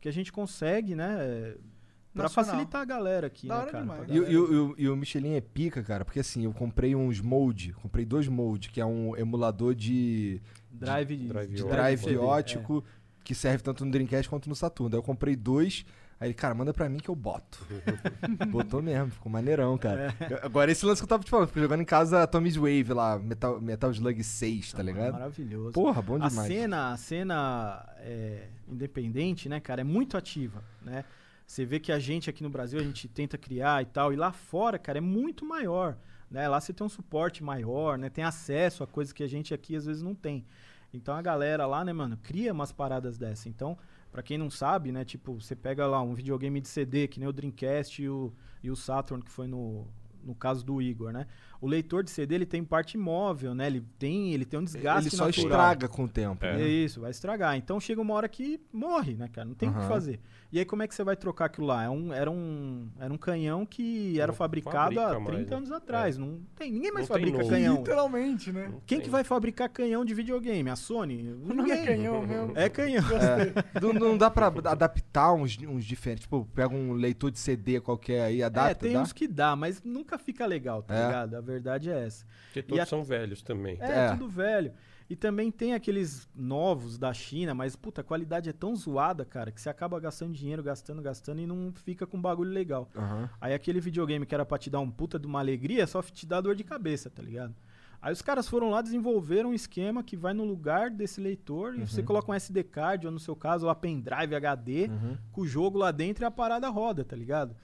que 0.07 0.11
a 0.11 0.12
gente 0.12 0.33
consegue, 0.33 0.95
né? 0.95 1.55
Pra 2.15 2.23
Nacional. 2.23 2.51
facilitar 2.53 2.81
a 2.81 2.85
galera 2.85 3.27
aqui, 3.27 3.49
Da 3.49 3.57
né, 3.57 3.61
hora 3.62 3.70
cara? 3.73 3.85
demais. 3.85 4.09
E, 4.09 4.15
e 4.15 4.20
o- 4.20 4.31
e 4.31 4.37
o- 4.57 4.74
e 4.78 4.89
o 4.89 4.97
Michelin 4.97 5.35
é 5.35 5.41
pica, 5.41 5.83
cara, 5.83 6.05
porque 6.05 6.20
assim, 6.20 6.45
eu 6.45 6.53
comprei 6.53 6.95
uns 6.95 7.20
molde, 7.20 7.73
comprei 7.74 8.05
dois 8.07 8.27
molde, 8.28 8.70
que 8.70 8.81
é 8.81 8.87
um 8.87 9.15
emulador 9.16 9.74
de, 9.74 10.41
Drive, 10.70 11.16
drive 11.27 11.55
de 11.55 11.62
ótico. 11.62 11.69
drive 11.77 12.16
ótico, 12.19 12.85
que 13.24 13.35
serve 13.35 13.62
tanto 13.65 13.85
no 13.85 13.91
Dreamcast 13.91 14.31
quanto 14.31 14.49
no 14.49 14.55
Saturn. 14.55 14.89
Daí 14.91 14.99
eu 14.99 15.03
comprei 15.03 15.35
dois, 15.37 15.85
aí 16.20 16.28
ele, 16.28 16.34
cara, 16.34 16.55
manda 16.55 16.72
pra 16.72 16.88
mim 16.88 16.98
que 16.98 17.09
eu 17.09 17.14
boto. 17.14 17.64
Botou 18.51 18.80
mesmo, 18.82 19.10
ficou 19.10 19.30
maneirão, 19.30 19.76
cara. 19.78 20.14
Eu- 20.30 20.38
Agora, 20.43 20.70
esse 20.70 20.84
lance 20.86 21.01
que 21.01 21.05
eu 21.05 21.09
tava 21.09 21.22
te 21.24 21.30
falando, 21.30 21.48
fui 21.48 21.60
jogando 21.62 21.80
em 21.82 21.84
casa 21.86 22.26
Tommy's 22.26 22.56
Wave 22.56 22.93
lá, 22.93 23.18
Metal, 23.18 23.60
Metal 23.60 23.90
Slug 23.90 24.22
6, 24.22 24.72
tá 24.72 24.80
É. 24.80 24.82
ligado? 24.84 25.12
Maravilhoso. 25.12 25.72
Porra, 25.72 26.01
bom 26.02 26.16
a 26.22 26.28
demais. 26.28 26.48
cena, 26.48 26.93
a 26.93 26.97
cena 26.97 27.86
é, 27.98 28.48
independente, 28.68 29.48
né, 29.48 29.60
cara, 29.60 29.80
é 29.80 29.84
muito 29.84 30.16
ativa, 30.16 30.62
né? 30.82 31.05
Você 31.47 31.64
vê 31.64 31.78
que 31.78 31.93
a 31.93 31.98
gente 31.98 32.28
aqui 32.28 32.43
no 32.43 32.51
Brasil, 32.51 32.80
a 32.80 32.82
gente 32.82 33.06
tenta 33.06 33.38
criar 33.38 33.80
e 33.82 33.86
tal, 33.86 34.12
e 34.12 34.16
lá 34.16 34.32
fora, 34.32 34.78
cara, 34.78 34.98
é 34.98 35.01
muito 35.01 35.44
maior, 35.47 35.97
né? 36.30 36.48
Lá 36.48 36.60
você 36.60 36.72
tem 36.72 36.84
um 36.84 36.90
suporte 36.90 37.44
maior, 37.44 37.97
né? 37.97 38.10
Tem 38.10 38.24
acesso 38.24 38.82
a 38.82 38.86
coisas 38.86 39.12
que 39.12 39.22
a 39.22 39.28
gente 39.28 39.55
aqui 39.55 39.76
às 39.76 39.86
vezes 39.86 40.02
não 40.02 40.14
tem. 40.14 40.44
Então 40.93 41.14
a 41.14 41.22
galera 41.22 41.64
lá, 41.66 41.84
né, 41.84 41.93
mano, 41.93 42.16
cria 42.22 42.52
umas 42.52 42.72
paradas 42.72 43.16
dessa. 43.16 43.48
Então, 43.48 43.78
pra 44.16 44.22
quem 44.22 44.38
não 44.38 44.48
sabe, 44.48 44.90
né, 44.90 45.05
tipo, 45.05 45.34
você 45.34 45.55
pega 45.55 45.86
lá 45.86 46.01
um 46.01 46.14
videogame 46.14 46.59
de 46.59 46.68
CD, 46.68 47.06
que 47.06 47.20
nem 47.20 47.28
o 47.28 47.32
Dreamcast 47.34 48.02
e 48.02 48.09
o, 48.09 48.32
e 48.62 48.70
o 48.70 48.74
Saturn, 48.74 49.22
que 49.22 49.30
foi 49.30 49.47
no, 49.47 49.86
no 50.24 50.34
caso 50.34 50.64
do 50.64 50.80
Igor, 50.80 51.12
né? 51.12 51.26
O 51.66 51.68
leitor 51.68 52.05
de 52.05 52.10
CD, 52.10 52.36
ele 52.36 52.47
tem 52.47 52.62
parte 52.62 52.97
móvel, 52.97 53.55
né? 53.55 53.66
Ele 53.66 53.82
tem, 53.98 54.32
ele 54.32 54.44
tem 54.44 54.60
um 54.60 54.64
desgaste 54.64 55.09
Ele 55.09 55.16
só 55.16 55.26
natural. 55.26 55.47
estraga 55.47 55.88
com 55.88 56.05
o 56.05 56.09
tempo. 56.09 56.44
É. 56.44 56.56
né? 56.56 56.62
Isso, 56.68 57.01
vai 57.01 57.10
estragar. 57.10 57.56
Então 57.56 57.80
chega 57.80 58.01
uma 58.01 58.14
hora 58.14 58.28
que 58.28 58.60
morre, 58.72 59.14
né, 59.14 59.28
cara? 59.32 59.47
Não 59.48 59.55
tem 59.55 59.68
o 59.68 59.72
que 59.74 59.80
fazer. 59.88 60.20
E 60.52 60.60
aí 60.60 60.64
como 60.64 60.82
é 60.84 60.86
que 60.86 60.94
você 60.94 61.02
vai 61.02 61.16
trocar 61.16 61.47
aquilo 61.47 61.66
lá? 61.66 61.82
É 61.82 61.90
um, 61.90 62.12
era, 62.12 62.30
um, 62.30 62.88
era 63.01 63.12
um 63.12 63.16
canhão 63.18 63.66
que 63.66 64.18
era 64.20 64.28
Não 64.28 64.34
fabricado 64.36 64.98
há 65.01 65.09
fabrica 65.14 65.24
30 65.24 65.32
mais, 65.32 65.51
né? 65.51 65.56
anos 65.56 65.72
atrás. 65.72 66.16
Não 66.16 66.40
tem, 66.55 66.70
ninguém 66.70 66.93
mais 66.93 67.09
Não 67.09 67.16
tem 67.16 67.26
fabrica 67.32 67.48
canhão. 67.51 67.76
Literalmente, 67.78 68.52
né? 68.52 68.72
Quem 68.86 69.01
que 69.01 69.10
vai 69.10 69.24
fabricar 69.24 69.68
canhão 69.68 70.05
de 70.05 70.14
videogame? 70.14 70.70
A 70.70 70.76
Sony? 70.76 71.34
É 71.51 71.55
Ninguém. 71.55 71.84
canhão 71.84 72.22
mesmo. 72.26 72.52
É 72.55 72.68
canhão. 72.68 73.02
Não, 73.82 73.93
não 73.98 74.16
dá 74.16 74.30
pra 74.30 74.47
adaptar 74.47 75.32
uns, 75.32 75.59
uns 75.66 75.84
diferentes. 75.84 76.22
Tipo, 76.22 76.47
pega 76.55 76.72
um 76.74 76.93
leitor 76.93 77.30
de 77.30 77.38
CD 77.40 77.80
qualquer 77.80 78.22
aí, 78.22 78.43
adapta, 78.43 78.70
é, 78.70 78.74
tem 78.74 78.93
dá? 78.93 79.02
uns 79.02 79.12
que 79.12 79.26
dá, 79.26 79.56
mas 79.56 79.82
nunca 79.82 80.16
fica 80.18 80.47
legal, 80.47 80.82
tá 80.82 80.94
É. 80.94 81.06
ligado? 81.06 81.34
A 81.36 81.40
verdade 81.57 81.91
é 81.91 82.05
essa. 82.07 82.24
Porque 82.47 82.62
todos 82.62 82.83
a- 82.83 82.87
são 82.87 83.03
velhos 83.05 83.43
também. 83.43 83.77
É, 83.81 84.07
É. 84.07 84.11
tudo 84.12 84.28
velho. 84.28 84.73
E 85.09 85.15
também 85.15 85.53
tem 85.53 85.73
aqueles 85.73 86.28
novos 86.35 86.99
da 86.99 87.15
China, 87.15 87.55
mas 87.55 87.77
puta, 87.77 88.01
a 88.01 88.05
qualidade 88.05 88.49
é 88.51 88.53
tão 88.53 88.74
zoada, 88.74 89.24
cara, 89.24 89.53
que 89.53 89.61
você 89.61 89.69
acaba 89.69 90.01
gastando 90.01 90.33
dinheiro, 90.33 90.62
gastando, 90.65 91.01
gastando 91.01 91.41
e 91.41 91.47
não 91.47 91.73
fica 91.85 92.05
com 92.07 92.16
um 92.16 92.20
bagulho 92.20 92.51
legal. 92.51 92.89
Aham. 92.97 93.31
Aí 93.41 93.55
aquele 93.55 93.81
videogame 93.81 94.27
que 94.27 94.35
era 94.35 94.45
pra 94.45 94.59
te 94.59 94.69
dar 94.69 94.81
um 94.81 94.91
puta 94.91 95.16
de 95.16 95.27
uma 95.27 95.39
alegria, 95.39 95.87
só 95.87 96.03
te 96.03 96.27
dá 96.27 96.41
dor 96.41 96.57
de 96.57 96.65
cabeça, 96.65 97.09
tá 97.09 97.23
ligado? 97.23 97.55
Aí 98.03 98.12
os 98.12 98.20
caras 98.20 98.49
foram 98.49 98.69
lá, 98.70 98.83
desenvolveram 98.83 99.51
um 99.51 99.55
esquema 99.55 100.03
que 100.03 100.16
vai 100.16 100.35
no 100.35 100.45
lugar 100.45 100.91
desse 100.91 101.20
leitor 101.20 101.77
e 101.77 101.87
você 101.87 102.03
coloca 102.03 102.31
um 102.31 102.35
SD 102.35 102.62
card, 102.65 103.07
ou 103.07 103.12
no 103.12 103.19
seu 103.20 103.35
caso, 103.37 103.65
lá 103.66 103.74
pendrive 103.77 104.35
HD, 104.35 104.91
com 105.33 105.41
o 105.43 105.47
jogo 105.47 105.78
lá 105.78 105.93
dentro 105.93 106.24
e 106.24 106.27
a 106.27 106.31
parada 106.33 106.69
roda, 106.69 107.05
tá 107.05 107.15
ligado? 107.16 107.57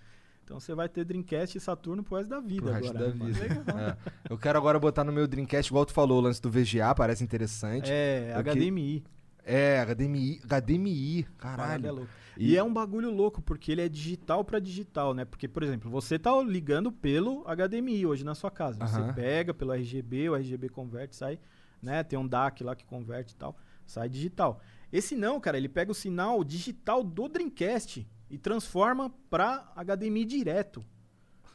Então 0.52 0.60
você 0.60 0.74
vai 0.74 0.86
ter 0.86 1.02
Dreamcast 1.04 1.56
e 1.56 1.60
Saturno 1.60 2.02
pro 2.04 2.16
resto 2.16 2.28
da 2.28 2.40
vida 2.40 2.62
Pro 2.62 2.72
resto 2.72 2.90
agora. 2.94 3.08
da 3.10 3.24
né, 3.24 3.32
vida. 3.32 3.96
É. 3.98 4.12
Eu 4.30 4.36
quero 4.36 4.58
agora 4.58 4.78
botar 4.78 5.02
no 5.02 5.10
meu 5.10 5.26
Dreamcast, 5.26 5.70
igual 5.72 5.86
tu 5.86 5.94
falou, 5.94 6.18
o 6.18 6.20
lance 6.20 6.42
do 6.42 6.50
VGA, 6.50 6.94
parece 6.94 7.24
interessante. 7.24 7.90
É, 7.90 8.34
Eu 8.36 8.44
que- 8.44 8.50
HDMI. 8.50 9.02
É, 9.44 9.80
HDMI, 9.80 10.40
HDMI, 10.46 11.20
é 11.20 11.24
caralho. 11.38 11.94
louca. 11.94 12.10
E- 12.36 12.52
E... 12.52 12.56
é 12.56 12.62
um 12.62 12.72
bagulho 12.72 13.10
louco, 13.10 13.40
porque 13.42 13.72
ele 13.72 13.80
é 13.80 13.88
digital 13.88 14.44
pra 14.44 14.58
digital, 14.60 15.14
né? 15.14 15.24
Porque, 15.24 15.48
por 15.48 15.62
exemplo, 15.62 15.90
você 15.90 16.18
tá 16.18 16.30
ligando 16.42 16.92
pelo 16.92 17.42
HDMI 17.48 18.04
hoje 18.06 18.22
na 18.24 18.34
sua 18.34 18.50
casa. 18.50 18.84
Aham. 18.84 19.06
Você 19.06 19.12
pega 19.14 19.52
pelo 19.54 19.72
RGB, 19.72 20.28
o 20.28 20.36
RGB 20.36 20.68
converte, 20.68 21.16
sai, 21.16 21.38
né? 21.82 22.04
Tem 22.04 22.16
um 22.18 22.28
DAC 22.28 22.62
lá 22.62 22.76
que 22.76 22.84
converte 22.84 23.32
e 23.32 23.36
tal, 23.36 23.56
sai 23.86 24.08
digital. 24.08 24.60
Esse 24.92 25.16
não, 25.16 25.40
cara, 25.40 25.56
ele 25.56 25.68
pega 25.68 25.90
o 25.90 25.94
sinal 25.94 26.44
digital 26.44 27.02
do 27.02 27.26
Dreamcast 27.26 28.06
e 28.32 28.38
transforma 28.38 29.12
pra 29.30 29.70
HDMI 29.76 30.24
direto. 30.24 30.82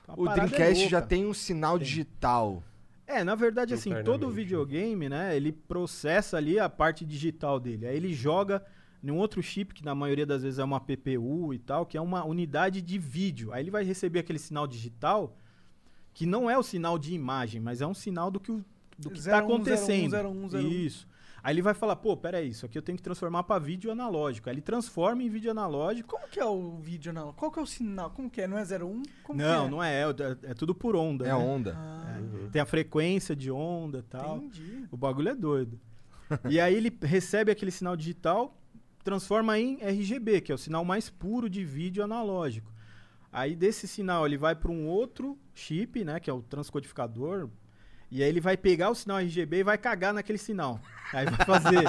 A 0.08 0.14
O 0.16 0.30
é 0.30 0.34
Dreamcast 0.36 0.88
já 0.88 0.98
louca. 1.00 1.08
tem 1.10 1.26
um 1.26 1.34
sinal 1.34 1.78
digital. 1.78 2.64
É, 3.06 3.24
na 3.24 3.36
verdade, 3.36 3.74
assim, 3.74 3.90
todo 3.90 4.00
Internamente, 4.28 4.36
videogame, 4.36 5.10
né, 5.10 5.36
ele 5.36 5.52
processa 5.52 6.38
ali 6.38 6.60
a 6.60 6.70
parte 6.70 7.04
digital 7.06 7.60
dele. 7.60 7.88
Aí 7.88 7.96
ele 7.98 8.14
joga 8.14 8.64
num 9.02 9.18
outro 9.18 9.42
chip, 9.42 9.74
que 9.74 9.84
na 9.84 9.96
maioria 9.96 10.26
das 10.26 10.44
vezes 10.44 10.60
é 10.60 10.64
uma 10.64 10.80
PPU 10.80 11.54
e 11.54 11.58
tal, 11.60 11.86
que 11.86 11.98
é 11.98 12.02
uma 12.02 12.24
unidade 12.26 12.82
de 12.82 12.98
vídeo. 13.00 13.52
Aí 13.54 13.64
ele 13.64 13.72
vai 13.72 13.84
receber 13.84 14.20
aquele 14.20 14.40
sinal 14.40 14.68
digital, 14.68 15.36
que 16.14 16.26
não 16.26 16.50
é 16.50 16.58
o 16.58 16.64
sinal 16.64 16.98
de 17.00 17.14
imagem, 17.14 17.60
mas 17.62 17.82
é 17.82 17.88
um 17.88 17.94
sinal 17.94 18.30
do 18.30 18.40
que, 18.40 18.52
o- 18.52 18.64
do 19.00 19.10
que 19.10 19.20
está 19.20 19.38
01, 19.38 19.42
01, 19.42 19.46
acontecendo. 19.46 20.14
01, 20.16 20.50
01. 20.50 20.68
Isso. 20.70 21.08
Aí 21.44 21.54
ele 21.54 21.62
vai 21.62 21.74
falar, 21.74 21.96
pô, 21.96 22.18
peraí, 22.18 22.50
isso 22.50 22.66
aqui 22.66 22.78
eu 22.78 22.82
tenho 22.82 22.98
que 22.98 23.04
transformar 23.04 23.44
para 23.44 23.60
vídeo 23.60 23.92
analógico. 23.92 24.50
Aí 24.50 24.56
ele 24.56 24.62
transforma 24.62 25.24
em 25.24 25.30
vídeo 25.30 25.52
analógico. 25.52 26.10
Como 26.10 26.28
que 26.28 26.40
é 26.40 26.46
o 26.46 26.78
vídeo, 26.78 27.14
não? 27.14 27.32
Qual 27.34 27.52
que 27.52 27.60
é 27.60 27.62
o 27.62 27.66
sinal? 27.66 28.10
Como 28.10 28.30
que 28.30 28.42
é? 28.42 28.48
Não 28.48 28.58
é 28.58 28.64
01? 28.64 29.04
Como 29.24 29.40
não, 29.40 29.62
que 29.62 29.68
é? 29.68 29.70
não 29.70 29.84
é, 29.84 30.02
é, 30.04 30.52
é 30.52 30.54
tudo 30.54 30.74
por 30.74 30.96
onda. 30.96 31.26
É 31.26 31.30
né? 31.30 31.36
onda. 31.36 31.76
Ah, 31.78 32.20
Tem 32.52 32.62
a 32.62 32.66
frequência 32.66 33.36
de 33.36 33.52
onda 33.52 34.00
e 34.00 34.04
tal. 34.04 34.38
entendi. 34.38 34.88
O 34.92 34.98
bagulho 34.98 35.30
é 35.30 35.36
doido. 35.36 35.80
e 36.50 36.60
aí 36.60 36.76
ele 36.76 36.96
recebe 37.02 37.52
aquele 37.52 37.72
sinal 37.72 37.96
digital, 37.96 38.58
transforma 39.04 39.58
em 39.58 39.78
RGB, 39.82 40.42
que 40.42 40.52
é 40.52 40.56
o 40.56 40.58
sinal 40.58 40.84
mais 40.84 41.10
puro 41.10 41.50
de 41.50 41.64
vídeo 41.64 42.04
analógico. 42.04 42.72
Aí 43.32 43.56
desse 43.56 43.88
sinal 43.88 44.26
ele 44.26 44.38
vai 44.38 44.56
para 44.56 44.72
um 44.72 44.88
outro 44.88 45.38
chip, 45.54 46.04
né, 46.04 46.20
que 46.20 46.30
é 46.30 46.34
o 46.34 46.42
transcodificador, 46.42 47.50
e 48.10 48.24
aí 48.24 48.30
ele 48.30 48.40
vai 48.40 48.56
pegar 48.56 48.90
o 48.90 48.96
sinal 48.96 49.20
RGB 49.20 49.58
e 49.58 49.64
vai 49.64 49.78
cagar 49.78 50.14
naquele 50.14 50.38
sinal. 50.38 50.80
Aí 51.14 51.26
vai 51.26 51.46
fazer, 51.46 51.84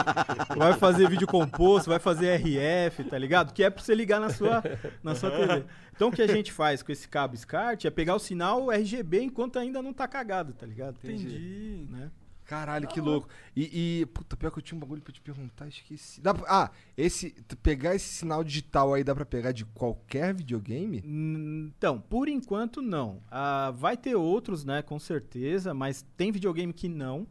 vai 0.56 0.72
fazer 0.74 1.08
vídeo 1.08 1.26
composto, 1.26 1.90
vai 1.90 1.98
fazer 1.98 2.36
RF, 2.36 3.04
tá 3.04 3.18
ligado? 3.18 3.52
Que 3.52 3.62
é 3.64 3.70
pra 3.70 3.82
você 3.82 3.94
ligar 3.94 4.20
na 4.20 4.30
sua, 4.30 4.62
na 5.02 5.14
sua 5.14 5.30
TV. 5.30 5.64
Então 5.94 6.08
o 6.08 6.12
que 6.12 6.22
a 6.22 6.26
gente 6.26 6.52
faz 6.52 6.82
com 6.82 6.92
esse 6.92 7.08
cabo 7.08 7.36
SCART 7.36 7.84
é 7.84 7.90
pegar 7.90 8.14
o 8.14 8.18
sinal 8.18 8.70
RGB 8.70 9.22
enquanto 9.22 9.58
ainda 9.58 9.82
não 9.82 9.92
tá 9.92 10.06
cagado, 10.06 10.52
tá 10.52 10.66
ligado? 10.66 10.96
Entendi. 11.02 11.86
Né? 11.90 12.10
Caralho, 12.48 12.88
que 12.88 12.98
louco. 12.98 13.28
E, 13.54 14.00
e, 14.00 14.06
puta, 14.06 14.34
pior 14.34 14.50
que 14.50 14.58
eu 14.58 14.62
tinha 14.62 14.74
um 14.74 14.80
bagulho 14.80 15.02
pra 15.02 15.12
te 15.12 15.20
perguntar, 15.20 15.68
esqueci. 15.68 16.18
Dá 16.22 16.32
pra- 16.32 16.46
ah, 16.48 16.70
esse. 16.96 17.30
Pegar 17.62 17.94
esse 17.94 18.08
sinal 18.08 18.42
digital 18.42 18.94
aí 18.94 19.04
dá 19.04 19.14
pra 19.14 19.26
pegar 19.26 19.52
de 19.52 19.66
qualquer 19.66 20.34
videogame? 20.34 21.02
Então, 21.04 22.00
por 22.00 22.26
enquanto 22.26 22.80
não. 22.80 23.22
Ah, 23.30 23.70
vai 23.76 23.98
ter 23.98 24.14
outros, 24.16 24.64
né, 24.64 24.80
com 24.80 24.98
certeza, 24.98 25.74
mas 25.74 26.06
tem 26.16 26.32
videogame 26.32 26.72
que 26.72 26.88
não, 26.88 27.26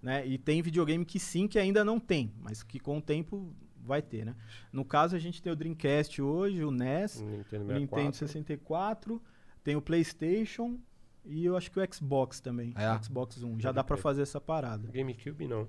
né? 0.00 0.24
E 0.24 0.38
tem 0.38 0.62
videogame 0.62 1.04
que 1.04 1.18
sim, 1.18 1.48
que 1.48 1.58
ainda 1.58 1.84
não 1.84 1.98
tem, 1.98 2.32
mas 2.40 2.62
que 2.62 2.78
com 2.78 2.98
o 2.98 3.02
tempo 3.02 3.52
vai 3.84 4.00
ter, 4.00 4.24
né? 4.24 4.36
No 4.72 4.84
caso, 4.84 5.16
a 5.16 5.18
gente 5.18 5.42
tem 5.42 5.52
o 5.52 5.56
Dreamcast 5.56 6.22
hoje, 6.22 6.62
o 6.64 6.70
NES, 6.70 7.20
O 7.20 7.24
Nintendo 7.24 7.64
o 7.64 7.78
Nintendo 7.80 8.14
64, 8.16 9.20
tem 9.64 9.74
o 9.74 9.82
PlayStation 9.82 10.78
e 11.24 11.44
eu 11.44 11.56
acho 11.56 11.70
que 11.70 11.78
o 11.80 11.94
Xbox 11.94 12.40
também. 12.40 12.72
É. 12.76 12.92
O 12.92 13.04
Xbox 13.04 13.42
One. 13.42 13.60
Já 13.60 13.72
dá 13.72 13.82
pra 13.84 13.96
crer. 13.96 14.02
fazer 14.02 14.22
essa 14.22 14.40
parada. 14.40 14.88
GameCube 14.92 15.46
não. 15.46 15.68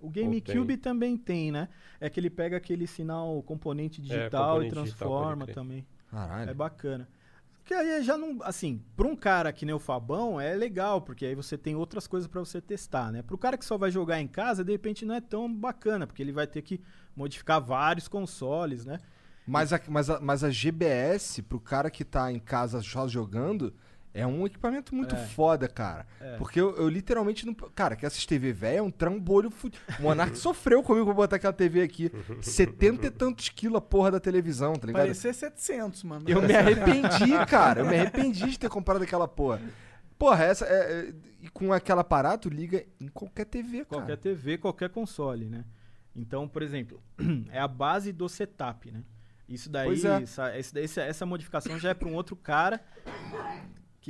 O 0.00 0.08
GameCube 0.08 0.76
também 0.76 1.16
tem, 1.16 1.50
né? 1.50 1.68
É 2.00 2.08
que 2.08 2.20
ele 2.20 2.30
pega 2.30 2.56
aquele 2.56 2.86
sinal 2.86 3.42
componente 3.42 4.00
digital 4.00 4.22
É, 4.26 4.30
componente 4.30 4.78
e 4.78 4.82
digital, 4.82 5.08
transforma 5.08 5.44
crer. 5.44 5.54
também. 5.54 5.86
Caralho. 6.10 6.50
É 6.50 6.54
bacana. 6.54 7.08
Que 7.64 7.74
aí 7.74 8.02
já 8.02 8.16
não. 8.16 8.38
Assim, 8.42 8.82
pra 8.96 9.06
um 9.06 9.16
cara 9.16 9.52
que 9.52 9.66
nem 9.66 9.74
o 9.74 9.78
Fabão, 9.78 10.40
é 10.40 10.54
legal, 10.54 11.02
porque 11.02 11.26
aí 11.26 11.34
você 11.34 11.58
tem 11.58 11.74
outras 11.76 12.06
coisas 12.06 12.26
pra 12.26 12.40
você 12.40 12.60
testar, 12.60 13.12
né? 13.12 13.22
Pro 13.22 13.36
cara 13.36 13.58
que 13.58 13.64
só 13.64 13.76
vai 13.76 13.90
jogar 13.90 14.20
em 14.20 14.26
casa, 14.28 14.64
de 14.64 14.72
repente 14.72 15.04
não 15.04 15.14
é 15.14 15.20
tão 15.20 15.52
bacana, 15.52 16.06
porque 16.06 16.22
ele 16.22 16.32
vai 16.32 16.46
ter 16.46 16.62
que 16.62 16.80
modificar 17.14 17.60
vários 17.60 18.08
consoles, 18.08 18.86
né? 18.86 18.98
Mas 19.46 19.72
a, 19.72 19.80
mas, 19.88 20.08
a, 20.08 20.20
mas 20.20 20.44
a 20.44 20.50
GBS, 20.50 21.42
pro 21.42 21.58
cara 21.60 21.90
que 21.90 22.04
tá 22.04 22.30
em 22.32 22.38
casa 22.38 22.80
só 22.80 23.06
jogando, 23.08 23.74
é 24.14 24.26
um 24.26 24.46
equipamento 24.46 24.94
muito 24.94 25.14
É. 25.14 25.18
foda, 25.18 25.68
cara. 25.68 26.06
É. 26.20 26.36
Porque 26.36 26.60
eu, 26.60 26.74
eu 26.76 26.88
literalmente 26.88 27.46
não. 27.46 27.54
Cara, 27.54 27.94
que 27.94 28.04
essas 28.06 28.24
TV 28.26 28.52
velha 28.52 28.78
é 28.78 28.82
um 28.82 28.90
trambolho 28.90 29.50
fudido. 29.50 29.82
O 29.98 30.02
Monark 30.02 30.36
sofreu 30.38 30.82
comigo 30.82 31.06
pra 31.06 31.14
botar 31.14 31.36
aquela 31.36 31.52
TV 31.52 31.82
aqui. 31.82 32.10
70 32.40 33.06
e 33.06 33.10
tantos 33.10 33.48
quilos 33.48 33.76
a 33.78 33.80
porra 33.80 34.10
da 34.12 34.20
televisão, 34.20 34.74
tá 34.74 34.86
ligado? 34.86 35.02
Parecia 35.02 35.32
700, 35.32 36.02
mano. 36.04 36.24
Eu 36.26 36.42
me 36.42 36.54
arrependi, 36.54 37.32
cara. 37.48 37.80
Eu 37.80 37.86
me 37.86 37.96
arrependi 37.98 38.50
de 38.50 38.58
ter 38.58 38.68
comprado 38.68 39.02
aquela 39.02 39.28
porra. 39.28 39.60
Porra, 40.18 40.44
essa. 40.44 40.64
É, 40.66 41.00
é- 41.08 41.14
e 41.40 41.48
com 41.48 41.72
aquele 41.72 42.00
aparato, 42.00 42.48
liga 42.48 42.84
em 43.00 43.06
qualquer 43.06 43.44
TV, 43.44 43.84
cara. 43.84 43.86
Qualquer 44.02 44.16
TV, 44.16 44.58
qualquer 44.58 44.90
console, 44.90 45.48
né? 45.48 45.64
Então, 46.16 46.48
por 46.48 46.62
exemplo, 46.62 47.00
é 47.52 47.60
a 47.60 47.68
base 47.68 48.12
do 48.12 48.28
setup, 48.28 48.90
né? 48.90 49.04
Isso 49.48 49.70
daí, 49.70 49.94
é. 50.04 50.22
essa, 50.22 50.48
essa, 50.50 51.00
essa 51.00 51.24
modificação 51.24 51.78
já 51.78 51.90
é 51.90 51.94
para 51.94 52.08
um 52.08 52.14
outro 52.14 52.34
cara 52.36 52.80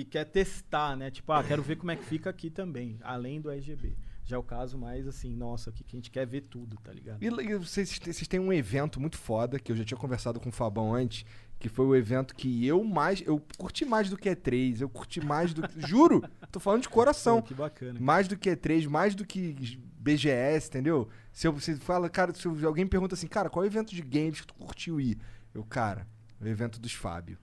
que 0.05 0.11
quer 0.13 0.25
testar, 0.25 0.97
né? 0.97 1.11
Tipo, 1.11 1.33
ah, 1.33 1.43
quero 1.45 1.63
ver 1.63 1.77
como 1.77 1.91
é 1.91 1.97
que 1.97 2.05
fica 2.05 2.31
aqui 2.31 2.51
também, 2.51 2.99
além 3.03 3.41
do 3.41 3.51
RGB. 3.51 3.97
Já 4.25 4.37
é 4.37 4.39
o 4.39 4.43
caso 4.43 4.77
mais 4.77 5.07
assim, 5.07 5.35
nossa, 5.35 5.71
aqui 5.71 5.83
que 5.83 5.97
a 5.97 5.99
gente 5.99 6.11
quer 6.11 6.27
ver 6.27 6.43
tudo, 6.43 6.77
tá 6.85 6.93
ligado? 6.93 7.23
E, 7.23 7.27
e 7.27 7.55
vocês, 7.57 7.99
vocês 7.99 8.29
têm 8.29 8.39
um 8.39 8.53
evento 8.53 9.01
muito 9.01 9.17
foda, 9.17 9.59
que 9.59 9.73
eu 9.73 9.77
já 9.77 9.85
tinha 9.85 9.97
conversado 9.99 10.39
com 10.39 10.51
o 10.51 10.53
Fabão 10.53 10.95
antes, 10.95 11.25
que 11.59 11.69
foi 11.69 11.87
o 11.87 11.97
evento 11.97 12.35
que 12.35 12.67
eu 12.67 12.85
mais. 12.85 13.23
Eu 13.27 13.43
curti 13.57 13.85
mais 13.87 14.11
do 14.11 14.17
que 14.19 14.29
E3, 14.29 14.81
eu 14.83 14.89
curti 14.89 15.21
mais 15.25 15.55
do 15.55 15.67
que. 15.67 15.81
Juro! 15.87 16.23
Tô 16.53 16.61
falando 16.61 16.83
de 16.83 16.89
coração. 16.91 17.41
Pô, 17.41 17.49
que 17.49 17.55
bacana. 17.55 17.99
Mais 17.99 18.29
do 18.29 18.37
que 18.37 18.51
E3, 18.51 18.87
mais 18.87 19.15
do 19.15 19.25
que 19.25 19.81
BGS, 19.99 20.69
entendeu? 20.69 21.09
Se 21.33 21.47
eu- 21.49 21.53
você 21.53 21.75
fala, 21.77 22.09
cara, 22.11 22.33
se 22.35 22.47
alguém 22.65 22.87
pergunta 22.87 23.15
assim, 23.15 23.27
cara, 23.27 23.49
qual 23.51 23.65
é 23.65 23.67
o 23.67 23.71
evento 23.71 23.95
de 23.95 24.03
games 24.03 24.43
que 24.43 24.47
tu 24.47 24.55
curtiu 24.55 25.01
ir? 25.01 25.19
Eu, 25.55 25.65
cara, 25.65 26.07
o 26.41 26.47
evento 26.47 26.79
dos 26.81 26.93
Fábio. 26.93 27.37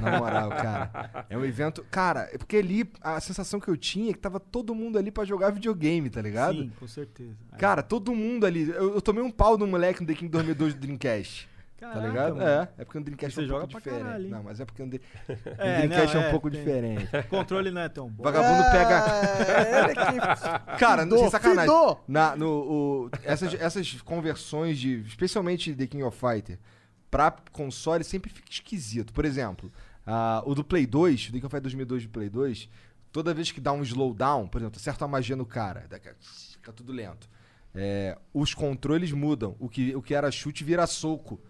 Na 0.00 0.18
moral, 0.18 0.50
cara. 0.50 1.26
É 1.28 1.36
um 1.36 1.44
evento. 1.44 1.84
Cara, 1.90 2.28
é 2.32 2.38
porque 2.38 2.56
ali 2.56 2.90
a 3.00 3.18
sensação 3.20 3.58
que 3.58 3.68
eu 3.68 3.76
tinha 3.76 4.10
é 4.10 4.12
que 4.12 4.18
tava 4.18 4.38
todo 4.38 4.74
mundo 4.74 4.98
ali 4.98 5.10
pra 5.10 5.24
jogar 5.24 5.50
videogame, 5.50 6.08
tá 6.08 6.22
ligado? 6.22 6.58
Sim, 6.62 6.72
com 6.78 6.86
certeza. 6.86 7.36
É. 7.52 7.56
Cara, 7.56 7.82
todo 7.82 8.14
mundo 8.14 8.46
ali. 8.46 8.68
Eu, 8.70 8.94
eu 8.94 9.00
tomei 9.02 9.22
um 9.22 9.30
pau 9.30 9.56
do 9.56 9.66
moleque 9.66 10.00
no 10.00 10.06
The 10.06 10.14
King 10.14 10.30
2002 10.30 10.74
do 10.74 10.80
Dreamcast. 10.80 11.48
tá 11.76 11.88
Caraca, 11.88 12.06
ligado? 12.08 12.36
mano. 12.36 12.46
É, 12.48 12.68
é 12.78 12.84
porque 12.84 12.98
o 12.98 13.00
Dreamcast 13.02 13.34
Você 13.34 13.40
é 13.40 13.44
um 13.44 13.48
joga 13.48 13.60
pouco 13.66 13.78
diferente. 13.80 14.02
caralho? 14.04 14.28
Não, 14.28 14.42
mas 14.44 14.60
é 14.60 14.64
porque 14.64 14.82
o 14.82 14.86
É, 15.58 15.78
Dreamcast 15.86 16.14
não, 16.14 16.22
é 16.22 16.24
um 16.24 16.28
é, 16.28 16.30
pouco 16.30 16.50
tem. 16.50 16.60
diferente. 16.60 17.08
O 17.16 17.24
controle 17.28 17.70
não 17.72 17.80
é 17.80 17.88
tão 17.88 18.08
bom. 18.08 18.22
Vagabundo 18.22 18.62
pega. 18.70 19.04
É, 19.66 19.84
ele 19.84 19.94
que 19.94 20.78
Cara, 20.78 21.04
não 21.04 21.16
fidou, 21.16 21.18
sem 21.18 21.30
sacanagem. 21.30 21.62
fidou. 21.74 22.04
Na, 22.06 22.36
no, 22.36 22.48
o- 22.48 23.10
essas, 23.24 23.52
essas 23.54 24.00
conversões 24.02 24.78
de. 24.78 25.00
Especialmente 25.00 25.74
The 25.74 25.86
King 25.88 26.04
of 26.04 26.16
Fighter, 26.16 26.58
pra 27.10 27.30
console 27.52 28.04
sempre 28.04 28.30
fica 28.30 28.50
esquisito. 28.50 29.12
Por 29.12 29.24
exemplo, 29.24 29.72
ah, 30.06 30.42
o 30.46 30.54
do 30.54 30.64
Play 30.64 30.86
2, 30.86 31.28
o 31.28 31.32
King 31.32 31.46
of 31.46 31.48
Fighter 31.48 31.62
2002 31.62 32.04
do 32.04 32.08
Play 32.10 32.28
2, 32.28 32.68
toda 33.12 33.34
vez 33.34 33.50
que 33.50 33.60
dá 33.60 33.72
um 33.72 33.82
slowdown, 33.82 34.46
por 34.46 34.60
exemplo, 34.60 34.78
acerta 34.78 35.04
uma 35.04 35.12
magia 35.12 35.36
no 35.36 35.46
cara, 35.46 35.88
fica 36.20 36.72
tudo 36.72 36.92
lento. 36.92 37.28
É, 37.74 38.18
os 38.34 38.52
controles 38.54 39.12
mudam. 39.12 39.56
O 39.58 39.68
que, 39.68 39.94
o 39.94 40.02
que 40.02 40.14
era 40.14 40.30
chute 40.30 40.64
vira 40.64 40.86
soco. 40.86 41.40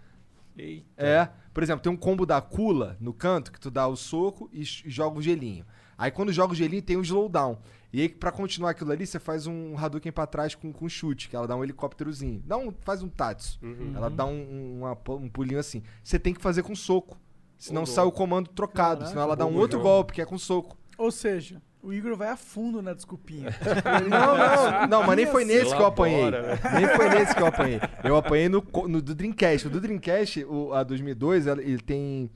Eita. 0.56 0.86
É, 0.96 1.28
por 1.54 1.62
exemplo, 1.62 1.82
tem 1.82 1.90
um 1.90 1.96
combo 1.96 2.26
da 2.26 2.40
Kula 2.40 2.96
no 3.00 3.12
canto 3.12 3.50
que 3.50 3.60
tu 3.60 3.70
dá 3.70 3.86
o 3.86 3.96
soco 3.96 4.50
e, 4.52 4.60
e 4.60 4.90
joga 4.90 5.18
o 5.18 5.22
gelinho. 5.22 5.64
Aí 5.96 6.10
quando 6.10 6.32
joga 6.32 6.52
o 6.52 6.56
gelinho 6.56 6.82
tem 6.82 6.96
o 6.96 7.02
slowdown. 7.02 7.58
E 7.92 8.00
aí 8.02 8.08
pra 8.08 8.30
continuar 8.30 8.70
aquilo 8.70 8.92
ali, 8.92 9.06
você 9.06 9.18
faz 9.18 9.46
um 9.46 9.76
Hadouken 9.76 10.12
pra 10.12 10.26
trás 10.26 10.54
com, 10.54 10.72
com 10.72 10.88
chute, 10.88 11.28
que 11.28 11.34
ela 11.34 11.46
dá 11.48 11.56
um 11.56 11.64
helicópterozinho. 11.64 12.40
Dá 12.46 12.56
um, 12.56 12.72
faz 12.82 13.02
um 13.02 13.08
tatsu. 13.08 13.58
Ela 13.94 14.08
dá 14.08 14.24
um, 14.24 14.30
um, 14.32 14.78
uma 14.82 14.96
um 15.16 15.28
pulinho 15.28 15.58
assim. 15.58 15.82
Você 16.02 16.18
tem 16.18 16.32
que 16.32 16.40
fazer 16.40 16.62
com 16.62 16.74
soco. 16.76 17.18
Senão 17.58 17.84
sai 17.84 18.04
o 18.04 18.12
comando 18.12 18.48
trocado. 18.48 19.00
Caraca, 19.00 19.06
senão 19.10 19.22
ela 19.22 19.36
dá 19.36 19.44
um 19.44 19.56
outro 19.56 19.78
jogo. 19.78 19.88
golpe, 19.88 20.12
que 20.14 20.22
é 20.22 20.24
com 20.24 20.38
soco. 20.38 20.78
Ou 20.96 21.10
seja, 21.10 21.60
o 21.82 21.92
Igor 21.92 22.14
vai 22.16 22.28
a 22.28 22.36
fundo 22.36 22.80
na 22.80 22.92
desculpinha. 22.94 23.50
Não, 24.08 24.36
não, 24.38 24.86
não, 24.88 25.06
mas 25.06 25.16
nem 25.16 25.26
foi 25.26 25.44
nesse 25.44 25.74
que 25.74 25.80
eu 25.82 25.86
apanhei. 25.86 26.30
Né? 26.30 26.40
Nem 26.74 26.88
foi 26.96 27.08
nesse 27.10 27.34
que 27.34 27.42
eu 27.42 27.46
apanhei. 27.46 27.80
Eu 28.04 28.16
apanhei 28.16 28.48
no, 28.48 28.64
no 28.88 29.02
do 29.02 29.14
Dreamcast. 29.14 29.66
O 29.66 29.70
do 29.70 29.80
Dreamcast, 29.80 30.44
o, 30.44 30.72
a 30.72 30.82
2002, 30.84 31.46
ela- 31.46 31.60
ele 31.62 31.80
tem 31.80 32.30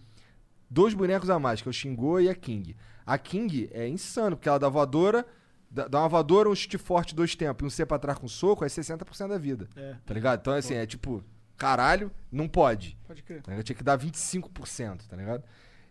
dois 0.68 0.94
bonecos 0.94 1.30
a 1.30 1.38
mais, 1.38 1.62
que 1.62 1.68
é 1.68 1.70
o 1.70 1.72
Shingo 1.72 2.18
e 2.20 2.28
a 2.28 2.34
King. 2.34 2.76
A 3.06 3.16
King 3.18 3.68
é 3.72 3.86
insano, 3.88 4.36
porque 4.36 4.48
ela 4.48 4.58
dá 4.58 4.68
voadora, 4.68 5.26
dá, 5.74 5.88
dá 5.88 6.00
uma 6.00 6.08
voadora, 6.08 6.48
um 6.48 6.54
chute 6.54 6.78
forte 6.78 7.14
dois 7.14 7.34
tempos 7.34 7.62
e 7.64 7.66
um 7.66 7.70
C 7.70 7.84
pra 7.84 7.98
trás 7.98 8.18
com 8.18 8.28
soco, 8.28 8.64
é 8.64 8.68
60% 8.68 9.28
da 9.28 9.36
vida. 9.38 9.68
É. 9.76 9.94
Tá 10.06 10.14
ligado? 10.14 10.40
Então, 10.40 10.52
assim, 10.54 10.74
é 10.74 10.86
tipo, 10.86 11.22
caralho, 11.56 12.10
não 12.30 12.48
pode. 12.48 12.96
Pode 13.06 13.22
crer. 13.22 13.42
Tá 13.42 13.50
ligado? 13.50 13.64
Tinha 13.64 13.76
que 13.76 13.84
dar 13.84 13.98
25%, 13.98 15.06
tá 15.08 15.16
ligado? 15.16 15.42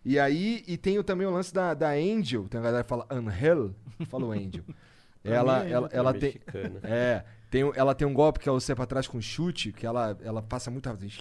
E 0.05 0.19
aí, 0.19 0.63
e 0.67 0.75
tem 0.77 0.97
o- 0.99 1.03
também 1.03 1.25
o 1.27 1.31
lance 1.31 1.53
da, 1.53 1.73
da 1.73 1.91
Angel, 1.91 2.47
tem 2.49 2.59
a 2.59 2.63
galera 2.63 2.83
que 2.83 2.89
fala 2.89 3.05
Angel, 3.09 3.73
fala 4.09 4.25
o 4.25 4.31
Angel. 4.31 4.63
ela, 5.23 5.65
é 5.65 5.71
ela, 5.71 5.89
É 5.91 5.97
ela 5.97 6.13
tem. 6.13 6.39
É, 6.83 7.23
tem, 7.53 7.63
um- 7.63 7.71
ela 7.75 7.93
tem 7.93 8.07
um 8.07 8.13
golpe 8.15 8.39
que 8.39 8.49
é 8.49 8.51
o 8.51 8.59
C 8.59 8.73
pra 8.73 8.87
trás 8.87 9.07
com 9.07 9.21
chute, 9.21 9.71
que 9.71 9.85
ela, 9.85 10.17
ela 10.23 10.41
passa 10.41 10.71
muito 10.71 10.87
rápido. 10.87 11.05
assim, 11.05 11.19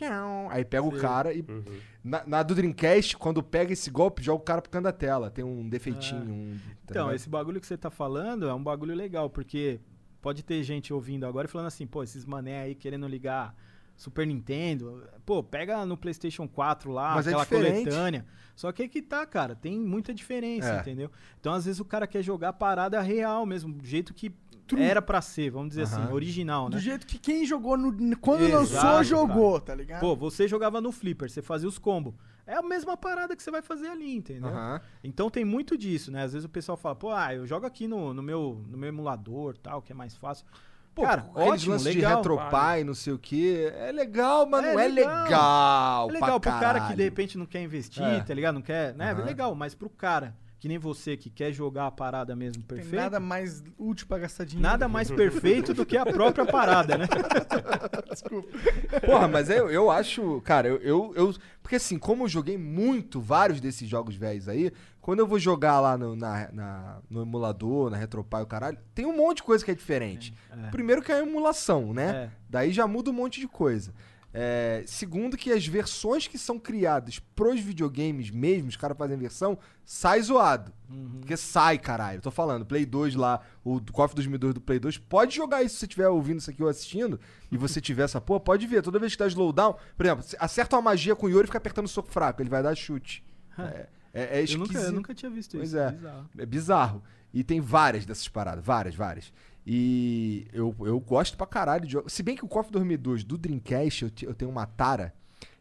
Aí 0.51 0.65
pega 0.65 0.83
o 0.83 0.91
cara 0.99 1.31
e. 1.35 1.43
Uhum. 1.47 1.63
Na, 2.03 2.23
na 2.27 2.43
do 2.43 2.55
Dreamcast, 2.55 3.19
quando 3.19 3.43
pega 3.43 3.71
esse 3.75 3.91
golpe, 3.91 4.23
joga 4.23 4.41
o 4.41 4.45
cara 4.45 4.63
pro 4.63 4.71
canto 4.71 4.85
da 4.85 4.93
tela. 4.93 5.31
Tem 5.31 5.45
um 5.45 5.69
defeitinho. 5.69 6.23
um- 6.23 6.57
tá 6.59 6.73
Então, 6.93 7.03
ligado? 7.05 7.17
esse 7.17 7.29
bagulho 7.29 7.61
que 7.61 7.67
você 7.67 7.77
tá 7.77 7.91
falando 7.91 8.49
é 8.49 8.55
um 8.55 8.63
bagulho 8.63 8.95
legal, 8.95 9.29
porque 9.29 9.79
pode 10.23 10.43
ter 10.43 10.63
gente 10.63 10.91
ouvindo 10.91 11.27
agora 11.27 11.47
e 11.47 11.51
falando 11.51 11.67
assim, 11.67 11.87
pô, 11.87 12.03
esses 12.03 12.25
mané 12.25 12.63
aí 12.63 12.75
querendo 12.75 13.07
ligar 13.07 13.55
Super 13.97 14.27
Nintendo, 14.27 15.07
pô, 15.25 15.43
pega 15.43 15.85
no 15.87 15.97
PlayStation 15.97 16.49
4 16.49 16.91
lá, 16.91 17.15
Mas 17.15 17.27
é 17.27 17.31
aquela 17.31 17.45
diferente. 17.45 17.85
coletânea. 17.85 18.27
Só 18.57 18.73
que 18.73 18.83
aí 18.83 18.89
que 18.89 19.01
tá, 19.01 19.25
cara, 19.27 19.55
tem 19.55 19.79
muita 19.79 20.13
diferença, 20.13 20.75
É. 20.75 20.81
entendeu? 20.81 21.11
Então, 21.41 21.53
às 21.53 21.65
vezes 21.65 21.81
o 21.81 21.85
cara 21.85 22.07
quer 22.07 22.23
jogar 22.23 22.51
a 22.51 22.53
parada 22.53 23.01
real 23.01 23.47
mesmo, 23.47 23.73
do 23.73 23.85
jeito 23.87 24.13
que 24.13 24.35
era 24.79 25.03
pra 25.03 25.21
ser, 25.21 25.51
vamos 25.51 25.71
dizer 25.71 25.83
assim, 25.83 26.03
original, 26.13 26.65
né? 26.65 26.71
Do 26.71 26.79
jeito 26.79 27.07
que 27.07 27.19
quem 27.19 27.45
jogou 27.45 27.77
no, 27.77 28.17
quando 28.17 28.43
Exato, 28.43 28.87
lançou, 28.87 29.05
jogou, 29.05 29.61
tá 29.61 29.75
ligado? 29.75 30.01
Pô, 30.01 30.17
você 30.17 30.49
jogava 30.49 30.81
no 30.81 30.91
Flipper, 30.91 31.31
você 31.31 31.43
fazia 31.43 31.69
os 31.69 31.79
combos. 31.79 32.15
É 32.47 32.55
a 32.55 32.63
mesma 32.63 32.97
parada 32.97 33.37
que 33.37 33.43
você 33.43 33.51
vai 33.51 33.63
fazer 33.63 33.89
ali, 33.89 34.17
entendeu? 34.17 34.49
Aham. 34.49 34.81
Então 35.05 35.31
tem 35.31 35.45
muito 35.45 35.77
disso, 35.77 36.11
né? 36.11 36.23
Às 36.23 36.33
vezes 36.33 36.45
o 36.47 36.49
pessoal 36.49 36.77
fala, 36.77 36.95
pô, 36.97 37.11
ah, 37.11 37.35
eu 37.35 37.47
jogo 37.47 37.67
aqui 37.67 37.87
no, 37.87 38.13
no, 38.15 38.23
meu, 38.23 38.65
no 38.69 38.77
meu 38.79 38.89
emulador 38.89 39.57
tal, 39.59 39.81
que 39.83 39.93
é 39.93 39.95
mais 39.95 40.17
fácil. 40.17 40.47
Pô, 40.95 41.03
Cara, 41.03 41.27
ótimo, 41.35 41.73
lances 41.73 41.95
legal. 41.95 42.11
de 42.11 42.17
retropie, 42.29 42.85
não 42.85 42.95
sei 42.95 43.13
o 43.15 43.19
que. 43.19 43.65
É 43.79 43.91
legal, 43.93 44.47
mas 44.47 44.65
É 44.65 44.73
não 44.75 44.81
é 44.81 44.89
legal. 44.89 45.25
legal. 45.25 46.11
É 46.11 46.13
legal 46.13 46.41
pra 46.41 46.53
pro 46.53 46.61
cara 46.61 46.81
que 46.89 46.95
de 46.95 47.03
repente 47.03 47.39
não 47.39 47.47
quer 47.47 47.63
investir, 47.63 48.03
É. 48.03 48.21
tá 48.21 48.35
ligado? 48.35 48.57
Não 48.57 48.63
quer, 48.63 48.95
né? 48.95 49.09
É 49.09 49.13
Aham. 49.13 49.25
legal, 49.25 49.55
mas 49.55 49.75
pro 49.75 49.89
cara 49.89 50.35
que 50.61 50.69
nem 50.69 50.79
você 50.79 51.17
que 51.17 51.29
quer 51.29 51.51
jogar 51.53 51.87
a 51.89 51.91
parada 51.91 52.37
mesmo 52.37 52.63
Tem 52.63 52.77
perfeito, 52.77 52.95
nada 52.95 53.19
nada, 53.19 53.21
mais 53.21 53.65
útil 53.77 54.07
pra 54.07 54.19
gastar 54.19 54.45
dinheiro. 54.45 54.89
mais 54.91 55.11
perfeito 55.11 55.75
do 55.75 55.85
que 55.85 55.97
a 55.97 56.07
própria 56.07 56.45
parada, 56.47 56.97
né? 56.99 57.07
Porra, 59.05 59.27
mas 59.29 59.51
eu, 59.51 59.71
eu 59.71 59.91
acho, 59.91 60.41
cara, 60.43 60.69
eu, 60.69 60.77
eu, 60.83 61.13
eu- 61.17 61.35
Porque 61.63 61.77
assim, 61.77 61.99
como 61.99 62.25
eu 62.25 62.29
joguei 62.29 62.57
muito 62.59 63.21
vários 63.21 63.61
desses 63.61 63.89
jogos 63.89 64.15
velhos 64.15 64.49
aí, 64.49 64.73
quando 65.03 65.19
eu 65.19 65.27
vou 65.27 65.39
jogar 65.39 65.79
lá 65.81 65.99
no, 65.99 66.17
na, 66.17 66.51
na- 66.53 66.99
no 67.11 67.21
emulador, 67.21 67.91
na 67.91 67.99
Retropie, 67.99 68.37
o 68.43 68.47
caralho, 68.47 68.79
tem 68.95 69.05
um 69.05 69.15
monte 69.15 69.37
de 69.39 69.43
coisa 69.43 69.63
que 69.63 69.71
é 69.71 69.75
diferente. 69.75 70.33
É. 70.51 70.71
Primeiro 70.71 71.03
que 71.03 71.13
é 71.13 71.17
a 71.17 71.23
emulação, 71.23 71.93
né? 71.93 72.11
É. 72.11 72.31
Daí 72.49 72.73
já 72.73 72.87
muda 72.87 73.11
um 73.11 73.13
monte 73.13 73.39
de 73.41 73.47
coisa. 73.49 73.93
É, 74.35 74.83
segundo, 74.87 75.37
que 75.37 75.53
as 75.53 75.67
versões 75.67 76.27
que 76.27 76.39
são 76.39 76.59
criadas 76.59 77.19
pros 77.19 77.61
videogames 77.61 78.31
mesmo, 78.31 78.71
os 78.71 78.77
caras 78.77 78.97
fazem 78.97 79.15
versão, 79.19 79.59
sai 79.85 80.23
zoado. 80.23 80.73
Porque 81.21 81.37
sai, 81.37 81.77
caralho. 81.79 82.23
Tô 82.23 82.31
falando, 82.31 82.65
Play 82.65 82.87
2 82.87 83.15
lá, 83.15 83.41
o 83.63 83.79
KOF 83.93 84.15
2002 84.15 84.55
do 84.55 84.61
Play 84.63 84.79
2, 84.79 84.97
pode 84.97 85.37
jogar 85.37 85.63
isso 85.63 85.75
se 85.75 85.81
você 85.81 85.85
estiver 85.87 86.09
ouvindo 86.09 86.39
isso 86.39 86.49
aqui 86.49 86.63
ou 86.63 86.69
assistindo, 86.71 87.21
e 87.51 87.59
você 87.59 87.79
tiver 87.83 88.05
essa 88.05 88.23
porra, 88.23 88.41
pode 88.41 88.67
ver. 88.67 88.81
Toda 88.83 88.99
vez 88.99 89.13
que 89.13 89.19
dá 89.19 89.27
slowdown, 89.27 89.75
por 89.97 90.07
exemplo, 90.07 90.25
acerta 90.39 90.77
uma 90.77 90.83
magia 90.83 91.15
com 91.15 91.27
o 91.27 91.29
Yori 91.29 91.45
e 91.45 91.49
fica 91.49 91.59
apertando 91.59 91.87
soco 91.89 92.11
fraco, 92.11 92.41
ele 92.41 92.49
vai 92.49 92.63
dar 92.63 92.75
chute. 92.75 93.23
É, 93.59 93.87
é, 94.13 94.23
é 94.39 94.41
Eu 94.41 94.45
esquisito. 94.45 94.59
nunca, 94.73 94.79
eu 94.81 94.93
nunca 94.93 95.15
tinha 95.15 95.31
visto 95.31 95.57
Pois 95.57 95.69
isso. 95.71 95.79
é. 95.79 95.91
bizarro. 95.93 96.31
É 96.39 96.47
bizarro. 96.47 97.03
E 97.35 97.43
tem 97.43 97.61
várias 97.61 98.05
dessas 98.05 98.29
paradas, 98.29 98.65
várias, 98.65 98.95
várias. 98.95 99.33
E 99.67 100.47
eu, 100.53 100.75
eu 100.81 100.99
gosto 101.01 101.37
pra 101.37 101.47
caralho 101.47 101.87
de 101.87 101.93
jogo. 101.93 102.11
Se 102.11 102.23
bem 102.23 102.37
que 102.37 102.45
o 102.45 102.49
KOF 102.49 102.71
2002 102.71 103.25
do 103.25 103.39
Dreamcast, 103.39 104.03
eu, 104.05 104.11
te- 104.11 104.25
eu 104.27 104.35
tenho 104.35 104.51
uma 104.51 104.67
tara, 104.67 105.15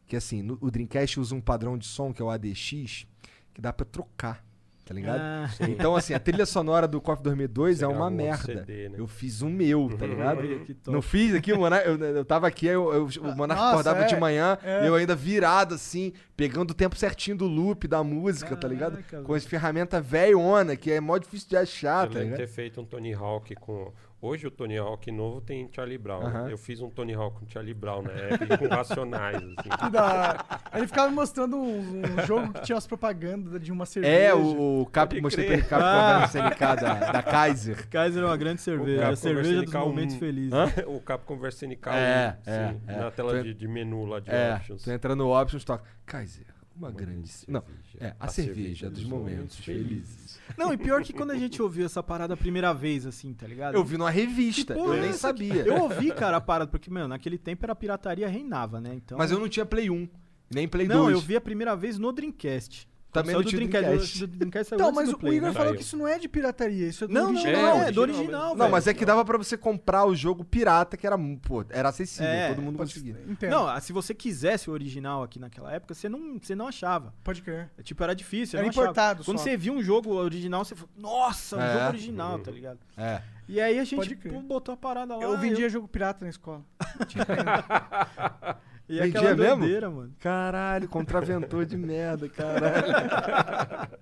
que 0.07 0.15
assim, 0.15 0.41
no- 0.41 0.57
o 0.59 0.69
Dreamcast 0.71 1.19
usa 1.19 1.33
um 1.35 1.39
padrão 1.41 1.77
de 1.77 1.85
som, 1.85 2.11
que 2.13 2.21
é 2.21 2.25
o 2.25 2.29
ADX, 2.29 3.05
que 3.53 3.61
dá 3.61 3.71
pra 3.71 3.85
trocar, 3.85 4.43
tá 4.85 4.93
ligado? 4.93 5.19
Ah, 5.19 5.49
Então, 5.67 5.95
assim, 5.95 6.13
a 6.13 6.19
trilha 6.19 6.45
sonora 6.45 6.87
do 6.87 6.99
KOF 7.01 7.21
2002 7.23 7.77
Você 7.79 7.83
é 7.85 7.87
uma 7.87 8.07
um 8.07 8.09
merda. 8.11 8.43
CD, 8.59 8.89
né? 8.89 8.95
Eu 8.99 9.07
fiz 9.07 9.41
um 9.41 9.49
meu, 9.49 9.89
tá 9.97 10.05
ligado? 10.05 10.39
Olha 10.39 10.59
que 10.59 10.73
top. 10.73 10.91
Não 10.91 11.01
fiz 11.01 11.33
aqui, 11.35 11.53
o 11.53 11.57
Monark, 11.57 11.87
eu, 11.87 11.97
eu 11.97 12.25
tava 12.25 12.47
aqui, 12.47 12.67
aí 12.67 12.75
eu, 12.75 12.91
eu- 12.93 13.21
o 13.23 13.35
Monark 13.35 13.61
Nossa, 13.61 13.71
acordava 13.73 14.01
é, 14.03 14.05
de 14.07 14.15
manhã, 14.15 14.57
é. 14.63 14.87
eu 14.87 14.95
ainda 14.95 15.15
virado 15.15 15.75
assim, 15.75 16.13
pegando 16.35 16.71
o 16.71 16.73
tempo 16.73 16.95
certinho 16.95 17.37
do 17.37 17.45
loop 17.47 17.87
da 17.87 18.03
música, 18.03 18.55
tá 18.55 18.67
ligado? 18.67 18.93
Caraca, 19.03 19.21
Com 19.21 19.33
as 19.33 19.45
ferramentas 19.45 20.05
velhona, 20.05 20.75
que 20.75 20.91
é 20.91 20.99
mó 20.99 21.17
difícil 21.17 21.49
de 21.49 21.57
achar, 21.57 22.07
eu 22.07 22.11
tá 22.13 22.19
ligado? 22.19 22.37
ter 22.37 22.47
feito 22.47 22.81
um 22.81 22.85
Tony 22.85 23.13
Hawk 23.13 23.55
com. 23.55 23.91
Hoje 24.23 24.45
o 24.45 24.51
Tony 24.51 24.77
Hawk 24.77 25.09
novo 25.11 25.41
tem 25.41 25.67
Charlie 25.73 25.97
Brown. 25.97 26.21
Aham. 26.27 26.47
Eu 26.49 26.57
fiz 26.57 26.79
um 26.79 26.91
Tony 26.91 27.11
Hawk 27.11 27.39
com 27.39 27.49
Charlie 27.49 27.73
Brown 27.73 28.03
na 28.03 28.11
época, 28.11 28.53
e 28.53 28.57
com 28.59 28.67
Racionais, 28.69 29.35
assim. 29.37 29.91
Da- 29.91 30.45
Ele 30.75 30.85
ficava 30.85 31.09
me 31.09 31.15
mostrando 31.15 31.57
um, 31.57 32.01
um 32.03 32.25
jogo 32.27 32.53
que 32.53 32.61
tinha 32.61 32.75
umas 32.75 32.85
propagandas 32.85 33.59
de 33.59 33.71
uma 33.71 33.83
cerveja. 33.87 34.13
É, 34.15 34.31
o, 34.35 34.81
o 34.81 34.85
Cap, 34.85 35.19
mostrei 35.19 35.45
pra 35.47 35.53
ele 35.55 35.63
Capcom 35.63 35.87
ah. 35.87 36.25
SNK 36.27 36.59
da, 36.59 37.11
da 37.13 37.23
Kaiser. 37.23 37.89
Kaiser 37.89 38.21
é 38.21 38.25
uma 38.27 38.37
grande 38.37 38.61
cerveja. 38.61 38.99
A 38.99 39.01
Capcom 39.05 39.15
cerveja 39.15 39.53
dos 39.55 39.63
SNK 39.63 39.77
um- 39.77 39.85
momentos 39.87 40.15
felizes. 40.17 40.53
o 40.85 40.99
Capcom 40.99 41.47
SNK 41.47 41.89
É, 41.89 42.37
um, 42.47 42.51
é, 42.51 42.69
sim, 42.69 42.81
é. 42.87 42.95
na 42.97 43.09
tela 43.11 43.31
Tu- 43.37 43.43
de, 43.43 43.53
de 43.55 43.67
menu 43.67 44.05
lá 44.05 44.19
de 44.19 44.29
É, 44.29 44.53
options. 44.53 44.83
tu 44.83 44.91
entra 44.91 45.15
no 45.15 45.31
Options, 45.35 45.63
toca. 45.65 45.83
Kaiser, 46.05 46.45
uma, 46.75 46.91
grande... 46.91 47.13
grande 47.13 47.31
Não, 47.47 47.61
cerveja. 47.61 47.97
é, 47.99 48.15
a, 48.19 48.25
A 48.25 48.27
cerveja, 48.27 48.53
cerveja 48.55 48.89
dos 48.89 48.99
dos 49.01 49.09
momentos 49.09 49.31
momentos 49.31 49.57
felizes. 49.57 50.39
Não, 50.57 50.73
e 50.73 50.77
pior 50.77 51.03
que 51.03 51.13
quando 51.13 51.31
a 51.31 51.37
gente 51.37 51.61
ouviu 51.61 51.85
essa 51.85 52.01
parada 52.01 52.33
a 52.33 52.37
primeira 52.37 52.73
vez, 52.73 53.05
assim, 53.05 53.33
tá 53.33 53.47
ligado? 53.47 53.75
Eu 53.75 53.83
vi 53.83 53.97
numa 53.97 54.09
revista, 54.09 54.73
Que 54.73 54.79
porra 54.79 54.95
eu 54.95 54.99
é 54.99 55.01
nem 55.01 55.13
sabia. 55.13 55.65
Eu 55.65 55.83
ouvi, 55.83 56.11
cara, 56.11 56.37
a 56.37 56.41
parada, 56.41 56.69
porque, 56.69 56.89
mano, 56.89 57.07
naquele 57.09 57.37
tempo 57.37 57.65
era 57.65 57.73
a 57.73 57.75
pirataria 57.75 58.27
reinava, 58.27 58.79
né? 58.81 58.93
Então... 58.95 59.17
Mas 59.17 59.31
eu 59.31 59.39
não 59.39 59.47
tinha 59.49 59.65
Play 59.65 59.89
1, 59.89 60.07
nem 60.49 60.67
Play 60.67 60.87
Não, 60.87 61.03
2. 61.03 61.13
eu 61.13 61.19
vi 61.21 61.35
a 61.35 61.41
primeira 61.41 61.75
vez 61.75 61.97
no 61.97 62.11
Dreamcast. 62.11 62.87
Também 63.11 63.31
Saiu 63.35 63.37
não 63.39 63.43
do 63.43 63.49
tinha 63.49 63.59
Dreamcast. 63.67 63.87
Dreamcast. 63.89 64.23
O 64.23 64.27
do 64.27 64.37
Dreamcast 64.37 64.69
saiu 64.69 64.79
Então, 64.79 64.91
mas 64.93 65.09
do 65.09 65.15
o 65.15 65.19
Play, 65.19 65.35
Igor 65.37 65.49
né? 65.49 65.53
falou 65.53 65.75
que 65.75 65.81
isso 65.81 65.97
não 65.97 66.07
é 66.07 66.17
de 66.17 66.29
pirataria, 66.29 66.87
isso 66.87 67.03
é 67.03 67.07
do 67.07 67.13
Não, 67.13 67.23
não, 67.23 67.29
original. 67.41 67.61
não, 67.61 67.83
é, 67.83 67.87
É, 67.87 67.91
do 67.91 68.01
original 68.01 68.21
original. 68.23 68.49
Não, 68.51 68.57
velho. 68.57 68.71
mas 68.71 68.87
é 68.87 68.93
que 68.93 69.05
dava 69.05 69.25
pra 69.25 69.37
você 69.37 69.57
comprar 69.57 70.05
o 70.05 70.15
jogo 70.15 70.45
pirata, 70.45 70.95
que 70.95 71.05
era, 71.05 71.17
pô, 71.41 71.65
era 71.69 71.89
acessível, 71.89 72.25
É, 72.31 72.49
todo 72.53 72.61
mundo 72.61 72.77
conseguia. 72.77 73.17
Entendo. 73.27 73.49
Não, 73.51 73.67
ah, 73.67 73.79
se 73.81 73.91
você 73.91 74.13
quisesse 74.13 74.69
o 74.69 74.73
original 74.73 75.23
aqui 75.23 75.39
naquela 75.39 75.71
época, 75.73 75.93
você 75.93 76.07
não, 76.07 76.39
você 76.41 76.55
não 76.55 76.67
achava. 76.67 77.13
Pode 77.23 77.41
crer. 77.41 77.69
É, 77.77 77.83
Tipo, 77.83 78.01
era 78.03 78.15
difícil. 78.15 78.57
Era 78.57 78.65
eu 78.67 78.71
importado 78.71 79.25
Quando 79.25 79.37
só. 79.37 79.43
você 79.43 79.57
viu 79.57 79.73
um 79.73 79.83
jogo 79.83 80.13
original, 80.13 80.63
você 80.63 80.73
falou, 80.75 80.89
nossa, 80.97 81.57
um 81.57 81.61
É. 81.61 81.73
jogo 81.73 81.85
original, 81.89 82.39
tá 82.39 82.49
ligado? 82.51 82.79
É. 82.95 83.21
E 83.49 83.59
aí 83.59 83.77
a 83.77 83.83
gente 83.83 84.15
botou 84.47 84.73
a 84.73 84.77
parada 84.77 85.17
lá. 85.17 85.21
Eu 85.23 85.37
vendia 85.37 85.67
jogo 85.67 85.85
pirata 85.85 86.23
na 86.23 86.29
escola. 86.29 86.63
E 88.89 88.99
Vendia 88.99 89.31
aquela 89.31 89.57
mesmo? 89.57 89.91
mano. 89.91 90.13
Caralho, 90.19 90.89
contraventor 90.89 91.65
de 91.65 91.77
merda, 91.77 92.27
caralho. 92.27 92.87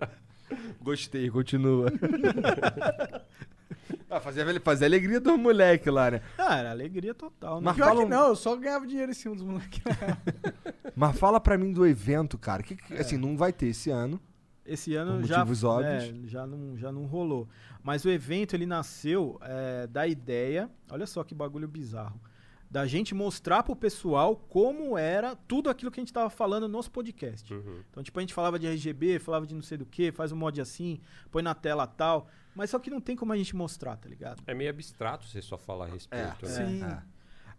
Gostei, 0.82 1.30
continua. 1.30 1.92
ah, 4.10 4.20
fazia, 4.20 4.60
fazia 4.62 4.88
alegria 4.88 5.20
dos 5.20 5.38
moleques 5.38 5.92
lá, 5.94 6.12
né? 6.12 6.22
Ah, 6.38 6.58
era 6.58 6.72
alegria 6.72 7.14
total, 7.14 7.60
né? 7.60 7.66
Mas 7.66 7.76
Pior 7.76 7.88
fala 7.90 8.04
que 8.04 8.10
não, 8.10 8.28
eu 8.30 8.36
só 8.36 8.56
ganhava 8.56 8.88
dinheiro 8.88 9.12
em 9.12 9.16
cima 9.16 9.36
dos 9.36 9.44
moleques. 9.44 9.82
Mas 10.96 11.18
fala 11.18 11.40
pra 11.40 11.58
mim 11.58 11.72
do 11.72 11.86
evento, 11.86 12.38
cara. 12.38 12.64
Que, 12.64 12.76
que- 12.76 12.94
assim, 12.96 13.18
não 13.18 13.38
vai 13.38 13.54
ter 13.54 13.68
esse 13.68 13.90
ano. 13.90 14.20
Esse 14.66 14.96
ano 14.96 15.20
Por 15.20 15.28
já, 15.28 15.38
motivos 15.40 15.64
óbvios. 15.64 16.04
é, 16.04 16.14
já, 16.28 16.46
não, 16.46 16.78
já 16.78 16.92
não 16.92 17.06
rolou. 17.06 17.48
Mas 17.84 18.06
o 18.06 18.10
evento 18.10 18.56
ele 18.56 18.66
nasceu 18.66 19.40
é, 19.42 19.88
da 19.88 20.08
ideia, 20.08 20.70
olha 20.92 21.08
só 21.08 21.24
que 21.24 21.34
bagulho 21.34 21.68
bizarro, 21.68 22.20
da 22.70 22.86
gente 22.86 23.16
mostrar 23.16 23.64
pro 23.64 23.76
pessoal 23.76 24.36
como 24.36 24.98
era 24.98 25.36
tudo 25.36 25.70
aquilo 25.70 25.90
que 25.90 26.00
a 26.00 26.04
gente 26.04 26.14
tava 26.14 26.30
falando 26.30 26.68
nos 26.68 26.88
podcasts. 26.88 27.50
Uhum. 27.50 27.84
Então, 27.90 28.04
tipo, 28.04 28.20
a 28.20 28.22
gente 28.22 28.34
falava 28.34 28.60
de 28.60 28.68
RGB, 28.68 29.18
falava 29.20 29.48
de 29.48 29.56
não 29.56 29.62
sei 29.62 29.78
do 29.78 29.86
que, 29.86 30.12
faz 30.12 30.32
um 30.32 30.36
mod 30.36 30.62
assim, 30.62 31.02
põe 31.32 31.42
na 31.42 31.56
tela 31.56 31.88
tal. 31.88 32.28
Mas 32.54 32.70
só 32.70 32.78
que 32.78 32.90
não 32.90 33.02
tem 33.02 33.16
como 33.16 33.34
a 33.34 33.38
gente 33.38 33.56
mostrar, 33.56 33.96
tá 33.98 34.08
ligado? 34.08 34.44
É 34.46 34.54
meio 34.54 34.70
abstrato 34.70 35.26
você 35.26 35.42
só 35.42 35.58
falar 35.58 35.86
a 35.86 35.90
respeito. 35.90 36.46
né? 36.46 36.52
Sim. 36.52 36.84
É. 36.84 37.02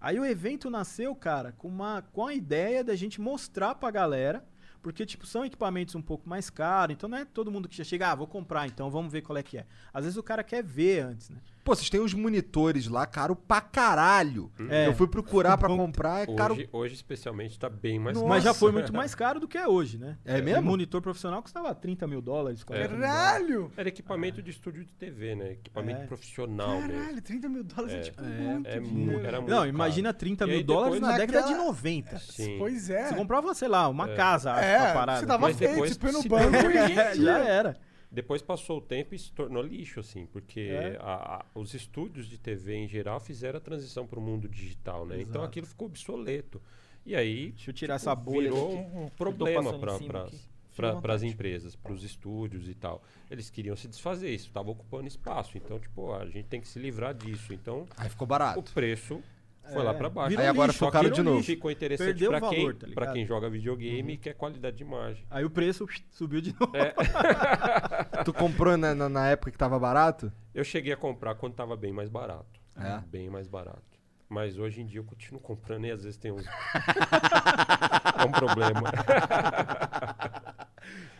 Aí 0.01 0.19
o 0.19 0.25
evento 0.25 0.71
nasceu, 0.71 1.15
cara, 1.15 1.53
com, 1.53 1.69
uma, 1.69 2.03
com 2.13 2.27
a 2.27 2.35
ideia 2.35 2.83
da 2.83 2.95
gente 2.95 3.21
mostrar 3.21 3.75
pra 3.75 3.91
galera, 3.91 4.45
porque, 4.81 5.05
tipo, 5.05 5.27
são 5.27 5.45
equipamentos 5.45 5.95
um 5.95 6.01
pouco 6.01 6.27
mais 6.29 6.49
caros, 6.49 6.95
então 6.95 7.09
não 7.09 7.19
é 7.19 7.25
todo 7.25 7.51
mundo 7.51 7.69
que 7.69 7.77
já 7.77 7.85
chega, 7.85 8.11
ah, 8.11 8.15
vou 8.15 8.27
comprar, 8.27 8.67
então 8.67 8.91
vamos 8.91 9.13
ver 9.13 9.21
qual 9.21 9.37
é 9.37 9.43
que 9.43 9.59
é. 9.59 9.67
Às 9.93 10.05
vezes 10.05 10.17
o 10.17 10.23
cara 10.23 10.43
quer 10.43 10.63
ver 10.63 11.01
antes, 11.01 11.29
né? 11.29 11.39
Pô, 11.71 11.77
vocês 11.77 11.89
têm 11.89 12.01
uns 12.01 12.13
monitores 12.13 12.89
lá, 12.89 13.07
caro 13.07 13.37
pra 13.37 13.61
caralho. 13.61 14.51
É. 14.69 14.89
Eu 14.89 14.93
fui 14.95 15.07
procurar 15.07 15.57
pra 15.57 15.69
comprar, 15.69 16.23
é 16.29 16.35
caro. 16.35 16.55
Hoje, 16.55 16.69
hoje, 16.73 16.95
especialmente, 16.95 17.57
tá 17.57 17.69
bem 17.71 17.97
mais 17.97 18.17
Nossa. 18.17 18.29
Mas 18.29 18.43
já 18.43 18.53
foi 18.53 18.73
muito 18.73 18.93
mais 18.93 19.15
caro 19.15 19.39
do 19.39 19.47
que 19.47 19.57
é 19.57 19.69
hoje, 19.69 19.97
né? 19.97 20.19
É 20.25 20.43
mesmo? 20.43 20.63
Um 20.63 20.65
monitor 20.65 21.01
profissional 21.01 21.41
custava 21.41 21.73
30 21.73 22.09
mil 22.09 22.21
dólares. 22.21 22.65
40 22.65 22.89
mil 22.89 22.99
dólares. 22.99 23.17
Caralho! 23.23 23.73
Era 23.77 23.89
equipamento 23.89 24.43
de 24.43 24.51
estúdio 24.51 24.85
de 24.85 24.93
TV, 24.95 25.37
né? 25.37 25.53
Equipamento 25.53 26.01
É. 26.03 26.07
profissional 26.07 26.81
mesmo. 26.81 26.93
Caralho, 26.93 27.23
30 27.23 27.49
mil 27.49 27.63
dólares 27.63 27.95
é, 27.95 27.99
É. 27.99 28.03
tipo 28.03 28.21
É, 28.21 28.27
muito 28.27 28.67
É, 28.69 28.81
dinheiro. 28.81 29.21
mu- 29.21 29.25
era 29.25 29.37
muito 29.39 29.51
Não, 29.51 29.57
caro. 29.59 29.69
imagina 29.69 30.13
30 30.13 30.45
E 30.47 30.49
mil 30.49 30.65
dólares 30.65 31.01
na 31.01 31.13
década 31.17 31.43
de 31.43 31.51
Naquela- 31.53 31.65
90. 31.67 32.19
Sim. 32.19 32.57
Pois 32.59 32.91
é. 32.91 33.07
Você 33.11 33.15
comprava, 33.15 33.55
sei 33.55 33.69
lá, 33.69 33.87
uma 33.89 34.09
casa 34.09 34.51
É, 34.61 34.77
pra 34.77 34.93
parada. 34.95 35.21
você 35.21 35.27
dava 35.27 35.47
Mas 35.47 35.57
feito, 35.57 35.71
depois 35.71 35.97
põe 35.97 36.11
no 36.11 36.23
banco 36.25 36.57
e 36.69 36.77
É, 36.99 37.15
já 37.15 37.39
era. 37.39 37.77
Depois 38.13 38.43
passou 38.43 38.79
o 38.79 38.81
tempo 38.81 39.15
e 39.15 39.19
se 39.19 39.31
tornou 39.33 39.63
lixo, 39.63 40.01
assim, 40.01 40.27
porque 40.27 40.61
É. 40.61 40.97
a- 41.01 41.37
a- 41.41 41.45
os 41.55 41.75
estúdios 41.75 42.27
de 42.27 42.39
TV 42.39 42.75
em 42.75 42.89
geral 42.89 43.21
fizeram 43.21 43.59
a 43.59 43.61
transição 43.61 44.07
para 44.07 44.19
o 44.19 44.23
mundo 44.23 44.49
digital, 44.49 45.07
né? 45.07 45.17
Então 45.21 45.31
Exato. 45.43 45.45
aquilo 45.45 45.67
ficou 45.67 45.87
obsoleto. 45.87 46.61
E 47.07 47.15
aí 47.15 47.51
Deixa 47.53 47.71
eu 47.71 47.75
tirar 47.75 47.95
essa 47.95 48.15
bolha 48.15 48.51
virou 48.51 48.77
daqui. 48.77 48.97
um, 48.97 49.09
problema 49.11 49.71
aqui. 49.71 50.41
Para 50.77 51.15
as 51.15 51.23
empresas, 51.23 51.77
para 51.77 51.93
os 51.93 52.03
estúdios 52.03 52.69
e 52.69 52.75
tal. 52.75 53.03
Eles 53.31 53.51
queriam 53.51 53.77
se 53.77 53.87
desfazer, 53.87 54.31
isso 54.35 54.47
estava 54.47 54.71
ocupando 54.71 55.07
espaço. 55.09 55.57
Então, 55.59 55.79
tipo, 55.79 56.13
a 56.15 56.25
gente 56.27 56.47
tem 56.47 56.61
que 56.61 56.67
se 56.69 56.79
livrar 56.79 57.13
disso. 57.15 57.53
Então, 57.53 57.87
Aí 57.97 58.09
ficou 58.09 58.25
o 58.25 58.29
barato. 58.29 58.63
preço 58.73 59.23
foi 59.73 59.83
É, 59.83 59.85
lá 59.85 59.95
para 59.95 60.09
baixo. 60.11 60.29
virou 60.31 60.43
Aí 60.45 60.49
agora 60.49 60.73
lixo, 60.73 60.91
que 60.91 61.11
de 61.11 61.23
novo. 61.23 61.43
Ficou 61.43 61.71
interessante 61.71 62.07
Perdeu 62.07 62.31
para 62.31 62.39
o 62.39 62.41
valor, 62.51 62.75
quem, 62.75 62.89
tá 62.89 62.95
pra 62.95 63.13
quem 63.13 63.27
joga 63.27 63.49
videogame 63.51 64.13
e 64.15 64.17
quer 64.17 64.35
qualidade 64.35 64.77
de 64.77 64.83
imagem. 64.83 65.25
Aí 65.31 65.45
o 65.45 65.51
preço 65.51 65.87
subiu 66.11 66.41
de 66.41 66.55
novo. 66.59 66.77
É. 66.77 66.95
Tu 68.25 68.33
comprou 68.33 68.77
na, 68.77 68.95
na, 68.95 69.09
na 69.09 69.29
época 69.29 69.51
que 69.51 69.59
tava 69.59 69.79
barato? 69.79 70.33
Eu 70.55 70.65
cheguei 70.65 70.93
a 70.93 70.97
comprar 70.97 71.35
quando 71.37 71.55
tava 71.55 71.77
bem 71.77 71.93
mais 71.93 72.09
barato. 72.09 72.61
É? 72.77 72.99
Bem 73.09 73.29
mais 73.31 73.47
barato. 73.47 73.83
Mas 74.31 74.57
hoje 74.57 74.81
em 74.81 74.87
dia 74.87 75.01
eu 75.01 75.05
continuo 75.05 75.41
comprando 75.41 75.87
e 75.87 75.91
às 75.91 76.05
vezes 76.05 76.17
tem 76.17 76.31
uns. 76.31 76.47
é 78.17 78.25
um 78.25 78.31
problema. 78.31 78.83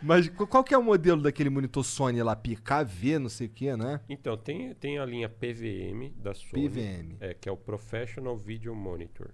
Mas 0.01 0.27
qu- 0.29 0.47
qual 0.47 0.63
que 0.63 0.73
é 0.73 0.77
o 0.77 0.83
modelo 0.83 1.21
daquele 1.21 1.49
monitor 1.49 1.83
Sony 1.83 2.23
lá? 2.23 2.35
PKV, 2.35 3.19
não 3.19 3.29
sei 3.29 3.47
o 3.47 3.49
que, 3.49 3.75
né? 3.75 3.99
Então, 4.09 4.35
tem, 4.37 4.73
tem 4.75 4.97
a 4.97 5.05
linha 5.05 5.29
PVM 5.29 6.11
da 6.15 6.33
Sony. 6.33 6.69
PVM. 6.69 7.17
É, 7.19 7.33
que 7.33 7.47
é 7.47 7.51
o 7.51 7.57
Professional 7.57 8.35
Video 8.37 8.73
Monitor. 8.73 9.29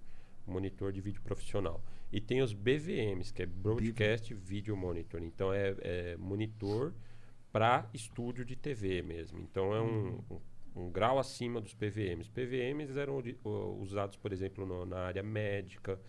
Monitor 0.46 0.92
de 0.92 1.00
vídeo 1.00 1.22
profissional. 1.22 1.82
E 2.12 2.20
tem 2.20 2.42
os 2.42 2.54
BVMs, 2.54 3.32
que 3.32 3.44
é 3.44 3.46
Broadcast 3.46 4.34
Video 4.34 4.76
Monitor. 4.76 5.22
Então, 5.22 5.54
é, 5.54 5.76
é 5.82 6.18
monitor 6.18 6.94
para 7.52 7.88
estúdio 7.94 8.44
de 8.44 8.56
TV 8.56 9.02
mesmo. 9.04 9.40
Então, 9.40 9.74
é 9.74 9.82
um, 9.82 10.20
um, 10.32 10.40
um 10.78 10.92
grau 10.92 11.18
acima 11.20 11.60
dos 11.60 11.74
PVMs. 11.74 12.30
PVMs 12.30 12.98
eram 12.98 13.22
o- 13.44 13.80
usados, 13.82 14.16
por 14.18 14.32
exemplo, 14.32 14.66
no- 14.66 14.86
na 14.86 15.00
área 15.00 15.24
médica, 15.24 16.00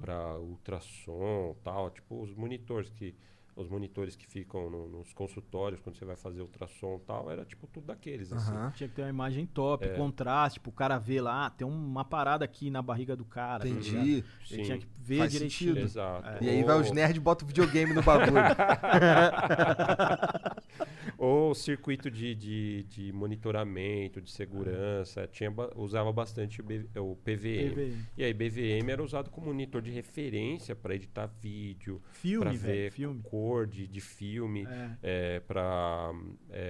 para 0.00 0.38
ultrassom 0.38 1.54
tal. 1.64 1.90
Tipo, 1.90 2.20
os 2.22 2.34
monitores 2.34 2.90
que... 2.90 3.14
Os 3.58 3.68
monitores 3.68 4.14
que 4.14 4.24
ficam 4.26 4.70
no- 4.70 4.88
nos 4.88 5.12
consultórios, 5.12 5.80
quando 5.80 5.96
você 5.96 6.04
vai 6.04 6.14
fazer 6.14 6.40
ultrassom 6.42 7.00
e 7.02 7.06
tal, 7.06 7.28
era 7.30 7.44
tipo 7.44 7.66
tudo 7.66 7.86
daqueles, 7.88 8.32
assim. 8.32 8.52
Aham. 8.52 8.70
Tinha 8.70 8.88
que 8.88 8.94
ter 8.94 9.02
uma 9.02 9.08
imagem 9.10 9.46
top, 9.46 9.84
É. 9.84 9.94
contraste, 9.96 10.60
pro 10.60 10.70
cara 10.70 10.96
ver 10.96 11.20
lá, 11.22 11.46
ah, 11.46 11.50
tem 11.50 11.66
uma 11.66 12.04
parada 12.04 12.44
aqui 12.44 12.70
na 12.70 12.80
barriga 12.80 13.16
do 13.16 13.24
cara. 13.24 13.64
tá? 13.64 13.68
Entendi. 13.68 13.96
Ele 13.98 14.24
Sim. 14.46 14.62
tinha 14.62 14.78
que 14.78 14.86
ver 14.96 15.18
Faz 15.18 15.32
direitinho. 15.32 15.70
sentido. 15.74 15.84
Exato. 15.84 16.44
E 16.44 16.48
aí 16.48 16.62
vai 16.62 16.80
os 16.80 16.92
nerds 16.92 17.16
e 17.16 17.20
botam 17.20 17.48
videogame 17.48 17.92
no 17.92 18.02
bagulho. 18.02 18.30
Ou 21.18 21.54
circuito 21.54 22.10
de, 22.10 22.34
de, 22.34 22.84
de 22.84 23.12
monitoramento, 23.12 24.20
de 24.20 24.30
segurança. 24.30 25.26
Tinha, 25.26 25.52
usava 25.74 26.12
bastante 26.12 26.60
o, 26.60 26.64
B- 26.64 26.86
o 26.96 27.16
PVM. 27.16 27.74
PVM. 27.74 28.04
E 28.16 28.24
aí, 28.24 28.32
BVM 28.32 28.88
era 28.90 29.02
usado 29.02 29.30
como 29.30 29.46
monitor 29.46 29.82
de 29.82 29.90
referência 29.90 30.76
para 30.76 30.94
editar 30.94 31.26
vídeo, 31.40 32.00
Filme, 32.12 32.44
para 32.44 32.52
ver 32.56 32.92
filme. 32.92 33.20
De, 33.66 33.86
de 33.86 34.00
filme, 34.00 34.66
É. 35.02 35.40
para 35.40 36.12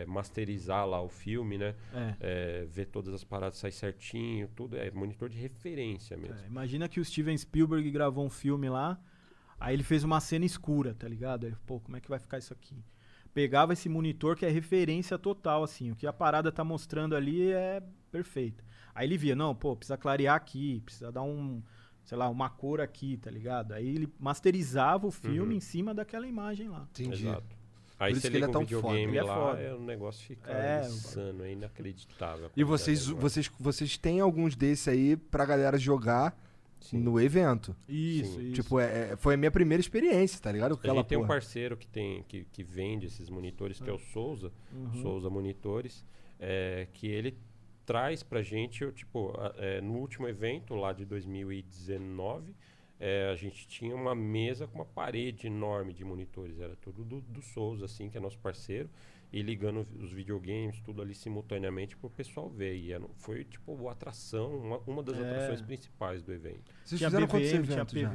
masterizar 0.06 0.86
lá 0.86 1.00
o 1.00 1.08
filme, 1.08 1.58
né? 1.58 1.74
É. 1.92 2.14
É, 2.20 2.64
ver 2.66 2.86
todas 2.86 3.12
as 3.12 3.24
paradas 3.24 3.58
sair 3.58 3.72
certinho, 3.72 4.48
tudo. 4.54 4.76
É 4.76 4.90
monitor 4.90 5.28
de 5.28 5.38
referência 5.38 6.16
mesmo. 6.16 6.36
É, 6.42 6.46
imagina 6.46 6.88
que 6.88 7.00
o 7.00 7.04
Steven 7.04 7.36
Spielberg 7.36 7.90
gravou 7.90 8.24
um 8.24 8.30
filme 8.30 8.68
lá, 8.68 9.00
aí 9.58 9.74
ele 9.74 9.82
fez 9.82 10.04
uma 10.04 10.20
cena 10.20 10.44
escura, 10.44 10.94
tá 10.94 11.08
ligado? 11.08 11.46
Aí, 11.46 11.54
pô, 11.66 11.80
como 11.80 11.96
é 11.96 12.00
que 12.00 12.08
vai 12.08 12.18
ficar 12.18 12.38
isso 12.38 12.52
aqui? 12.52 12.76
Pegava 13.34 13.72
esse 13.72 13.88
monitor 13.88 14.36
que 14.36 14.46
é 14.46 14.48
referência 14.50 15.18
total, 15.18 15.62
assim, 15.62 15.90
o 15.92 15.96
que 15.96 16.06
a 16.06 16.12
parada 16.12 16.50
tá 16.50 16.64
mostrando 16.64 17.14
ali 17.14 17.52
é 17.52 17.82
perfeito. 18.10 18.64
Aí 18.94 19.06
ele 19.06 19.16
via, 19.16 19.36
não, 19.36 19.54
pô, 19.54 19.76
precisa 19.76 19.96
clarear 19.96 20.34
aqui, 20.34 20.80
precisa 20.84 21.12
dar 21.12 21.22
um, 21.22 21.62
sei 22.08 22.16
lá, 22.16 22.26
uma 22.30 22.48
cor 22.48 22.80
aqui, 22.80 23.18
tá 23.18 23.30
ligado? 23.30 23.72
Aí 23.72 23.86
ele 23.86 24.10
masterizava 24.18 25.06
o 25.06 25.10
filme 25.10 25.50
Uhum. 25.52 25.58
em 25.58 25.60
cima 25.60 25.92
daquela 25.92 26.26
imagem 26.26 26.66
lá. 26.66 26.88
Exato. 26.98 27.54
Aí 28.00 28.12
isso 28.12 28.22
você 28.22 28.30
que 28.30 28.36
ele 28.38 28.44
é 28.44 28.46
liga 28.46 28.52
tão 28.52 28.62
um 28.62 28.64
videogame 28.64 28.98
foda. 29.04 29.10
Ele 29.10 29.18
é 29.18 29.22
lá, 29.22 29.34
foda. 29.34 29.60
é, 29.60 29.74
o 29.74 29.80
negócio 29.82 30.26
fica 30.26 30.50
É, 30.50 30.86
insano, 30.86 31.44
é 31.44 31.52
inacreditável. 31.52 32.46
a 32.46 32.50
E 32.56 32.64
vocês, 32.64 33.06
vocês, 33.08 33.50
vocês 33.60 33.98
têm 33.98 34.20
alguns 34.20 34.56
desses 34.56 34.88
aí 34.88 35.16
pra 35.18 35.44
galera 35.44 35.76
jogar 35.76 36.34
Sim. 36.80 36.98
no 36.98 37.20
evento. 37.20 37.76
Isso, 37.86 38.36
Sim. 38.36 38.42
isso. 38.46 38.52
Tipo, 38.62 38.80
é, 38.80 39.10
é- 39.12 39.16
foi 39.16 39.34
a 39.34 39.36
minha 39.36 39.50
primeira 39.50 39.80
experiência, 39.82 40.40
tá 40.40 40.50
ligado? 40.50 40.72
A 40.72 40.74
Aquela 40.76 40.94
gente 41.00 41.08
tem 41.08 41.18
um 41.18 41.22
porra. 41.22 41.34
parceiro 41.34 41.76
que, 41.76 41.86
tem, 41.88 42.22
que, 42.22 42.46
que 42.50 42.62
vende 42.62 43.04
esses 43.06 43.28
monitores, 43.28 43.78
que 43.80 43.90
é 43.90 43.92
o 43.92 43.98
Souza, 43.98 44.50
Uhum. 44.72 45.02
Souza 45.02 45.28
Monitores, 45.28 46.06
é, 46.40 46.86
que 46.94 47.06
ele 47.08 47.36
traz 47.88 48.22
pra 48.22 48.42
gente, 48.42 48.82
eu, 48.84 48.92
tipo, 48.92 49.32
é, 49.56 49.80
no 49.80 49.94
último 49.94 50.28
evento 50.28 50.74
lá 50.74 50.92
de 50.92 51.06
2019, 51.06 52.54
é, 53.00 53.30
a 53.32 53.34
gente 53.34 53.66
tinha 53.66 53.96
uma 53.96 54.14
mesa 54.14 54.66
com 54.66 54.74
uma 54.80 54.84
parede 54.84 55.46
enorme 55.46 55.94
de 55.94 56.04
monitores, 56.04 56.60
era 56.60 56.76
tudo 56.76 57.02
do, 57.02 57.22
do 57.22 57.40
Souza, 57.40 57.86
assim, 57.86 58.10
que 58.10 58.18
é 58.18 58.20
nosso 58.20 58.38
parceiro, 58.40 58.90
e 59.32 59.40
ligando 59.40 59.86
os 59.98 60.12
videogames, 60.12 60.80
tudo 60.80 61.00
ali 61.00 61.14
simultaneamente 61.14 61.96
pro 61.96 62.10
pessoal 62.10 62.50
ver. 62.50 62.76
E 62.76 62.92
era- 62.92 63.06
foi, 63.16 63.44
tipo, 63.44 63.88
a 63.88 63.92
atração, 63.92 64.54
uma, 64.58 64.78
uma 64.86 65.02
das 65.02 65.18
É. 65.18 65.22
atrações 65.22 65.62
principais 65.62 66.22
do 66.22 66.30
evento. 66.32 66.70
Vocês 66.84 66.98
tinha 66.98 67.08
fizeram 67.08 67.26
quantos 67.26 67.48
BVM, 67.50 67.62
tinha 67.64 67.74
eventos 67.76 68.00
já? 68.00 68.08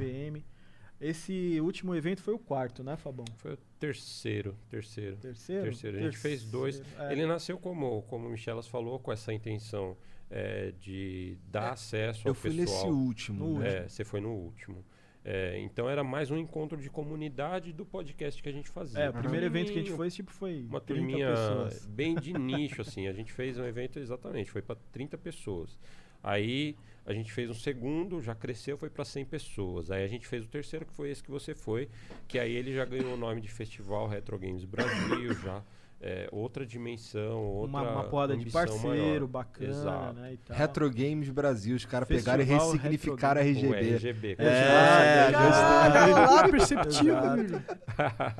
Esse 1.00 1.60
último 1.60 1.94
evento 1.94 2.22
foi 2.22 2.34
o 2.34 2.38
quarto, 2.38 2.82
né, 2.82 2.96
Fabão? 2.96 3.24
Foi 3.36 3.54
o 3.54 3.58
terceiro, 3.78 4.56
terceiro. 4.70 5.16
Terceiro? 5.16 5.62
Terceiro. 5.64 5.98
A 5.98 6.00
gente 6.00 6.16
fez 6.16 6.44
dois. 6.44 6.78
Terceiro, 6.78 7.02
é. 7.04 7.12
Ele 7.12 7.26
nasceu 7.26 7.58
como, 7.58 8.02
como 8.02 8.26
o 8.26 8.30
Michelas 8.30 8.66
falou, 8.66 8.98
com 8.98 9.12
essa 9.12 9.32
intenção 9.32 9.96
é, 10.30 10.72
de 10.80 11.36
dar 11.50 11.72
acesso 11.72 12.26
ao 12.26 12.30
Eu 12.30 12.34
fui 12.34 12.54
pessoal. 12.54 12.86
nesse 12.86 12.86
último. 12.88 13.58
né? 13.58 13.84
É, 13.84 13.88
você 13.88 14.04
foi 14.04 14.20
no 14.20 14.30
último. 14.30 14.84
É, 15.26 15.58
então 15.60 15.88
era 15.88 16.04
mais 16.04 16.30
um 16.30 16.36
encontro 16.36 16.76
de 16.78 16.90
comunidade 16.90 17.72
do 17.72 17.86
podcast 17.86 18.42
que 18.42 18.48
a 18.48 18.52
gente 18.52 18.68
fazia. 18.68 19.04
É, 19.04 19.10
o 19.10 19.12
primeiro 19.14 19.46
evento 19.46 19.72
que 19.72 19.78
a 19.78 19.82
gente 19.82 19.92
foi, 19.92 20.10
tipo, 20.10 20.30
foi 20.30 20.66
uma 20.68 20.80
30 20.80 21.00
turminha 21.00 21.30
pessoas. 21.30 21.86
bem 21.86 22.14
de 22.14 22.32
nicho, 22.34 22.82
assim. 22.82 23.08
A 23.08 23.12
gente 23.12 23.32
fez 23.32 23.58
um 23.58 23.64
evento 23.64 23.98
exatamente, 23.98 24.50
foi 24.50 24.60
para 24.60 24.76
30 24.92 25.16
pessoas. 25.16 25.78
Aí 26.22 26.76
a 27.06 27.12
gente 27.12 27.32
fez 27.32 27.50
um 27.50 27.54
segundo, 27.54 28.20
já 28.22 28.34
cresceu, 28.34 28.78
foi 28.78 28.90
para 28.90 29.04
100 29.04 29.24
pessoas. 29.26 29.90
Aí 29.90 30.04
a 30.04 30.08
gente 30.08 30.26
fez 30.26 30.44
o 30.44 30.48
terceiro, 30.48 30.86
que 30.86 30.92
foi 30.92 31.10
esse 31.10 31.22
que 31.22 31.30
você 31.30 31.54
foi, 31.54 31.88
que 32.26 32.38
aí 32.38 32.52
ele 32.52 32.74
já 32.74 32.84
ganhou 32.84 33.14
o 33.14 33.16
nome 33.16 33.40
de 33.40 33.48
Festival 33.48 34.08
Retro 34.08 34.38
Games 34.38 34.64
Brasil, 34.64 35.34
já 35.42 35.62
é, 36.00 36.28
outra 36.30 36.66
dimensão, 36.66 37.42
outra 37.42 37.78
uma, 37.78 37.92
uma 37.92 38.04
porrada 38.04 38.36
de 38.36 38.50
parceiro, 38.50 38.88
maior. 38.88 39.26
bacana, 39.26 39.70
Exato. 39.70 40.20
né, 40.20 40.32
e 40.34 40.36
tal. 40.36 40.56
Retro 40.56 40.90
Games 40.90 41.30
Brasil, 41.30 41.76
os 41.76 41.84
caras 41.84 42.06
pegaram 42.06 42.42
e 42.42 42.46
ressignificaram 42.46 43.40
a 43.40 43.44
Retro 43.44 43.70
O 43.70 43.74
RGB. 43.74 43.94
RGB. 43.94 44.36
É, 44.38 45.30
lá, 45.30 46.48
perceptivo, 46.48 47.16
amigo. 47.16 47.62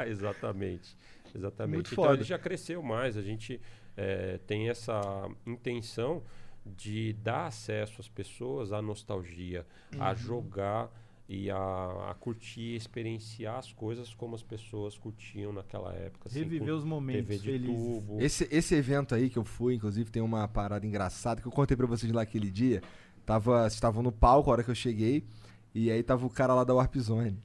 Exatamente. 0.07 0.97
Exatamente. 1.35 1.75
Muito 1.75 1.93
então 1.93 2.05
foda. 2.05 2.17
ele 2.17 2.25
já 2.25 2.39
cresceu 2.39 2.83
mais. 2.83 3.17
A 3.17 3.23
gente 3.23 3.61
eh, 3.97 4.39
tem 4.47 4.69
essa 4.69 5.29
intenção 5.47 6.23
de 6.65 7.13
dar 7.15 7.47
acesso 7.47 8.01
às 8.01 8.09
pessoas 8.09 8.73
à 8.73 8.81
nostalgia, 8.81 9.67
a 9.99 10.11
Uhum. 10.11 10.17
jogar 10.17 10.91
e 11.29 11.51
a, 11.51 12.11
a 12.11 12.15
curtir, 12.19 12.75
experienciar 12.75 13.57
as 13.59 13.73
coisas 13.73 14.13
como 14.15 14.35
as 14.35 14.43
pessoas 14.43 14.97
curtiam 14.99 15.53
naquela 15.53 15.93
época. 15.95 16.29
assim, 16.29 16.41
Reviver 16.41 16.75
os 16.75 16.85
momentos 16.85 17.29
TV 17.29 17.39
de 17.39 17.45
felizes. 17.67 17.77
tubo. 18.01 18.21
Esse, 18.21 18.49
esse 18.51 18.75
evento 18.75 19.15
aí 19.15 19.31
que 19.31 19.39
eu 19.39 19.45
fui, 19.45 19.75
inclusive, 19.75 20.11
tem 20.11 20.23
uma 20.23 20.47
parada 20.49 20.87
engraçada 20.87 21.41
que 21.41 21.49
eu 21.49 21.53
contei 21.53 21.77
pra 21.77 21.87
vocês 21.87 22.13
lá 22.13 22.23
aquele 22.23 22.51
dia. 22.51 22.83
Tava, 23.25 23.63
vocês 23.63 23.75
estavam 23.75 24.03
no 24.03 24.13
palco 24.13 24.51
a 24.51 24.53
hora 24.53 24.63
que 24.63 24.71
eu 24.71 24.75
cheguei, 24.75 25.25
e 25.75 25.91
aí 25.91 26.03
tava 26.03 26.27
o 26.27 26.31
cara 26.31 26.53
lá 26.55 26.63
da 26.63 26.75
Warp 26.75 26.95
Zone. 26.99 27.39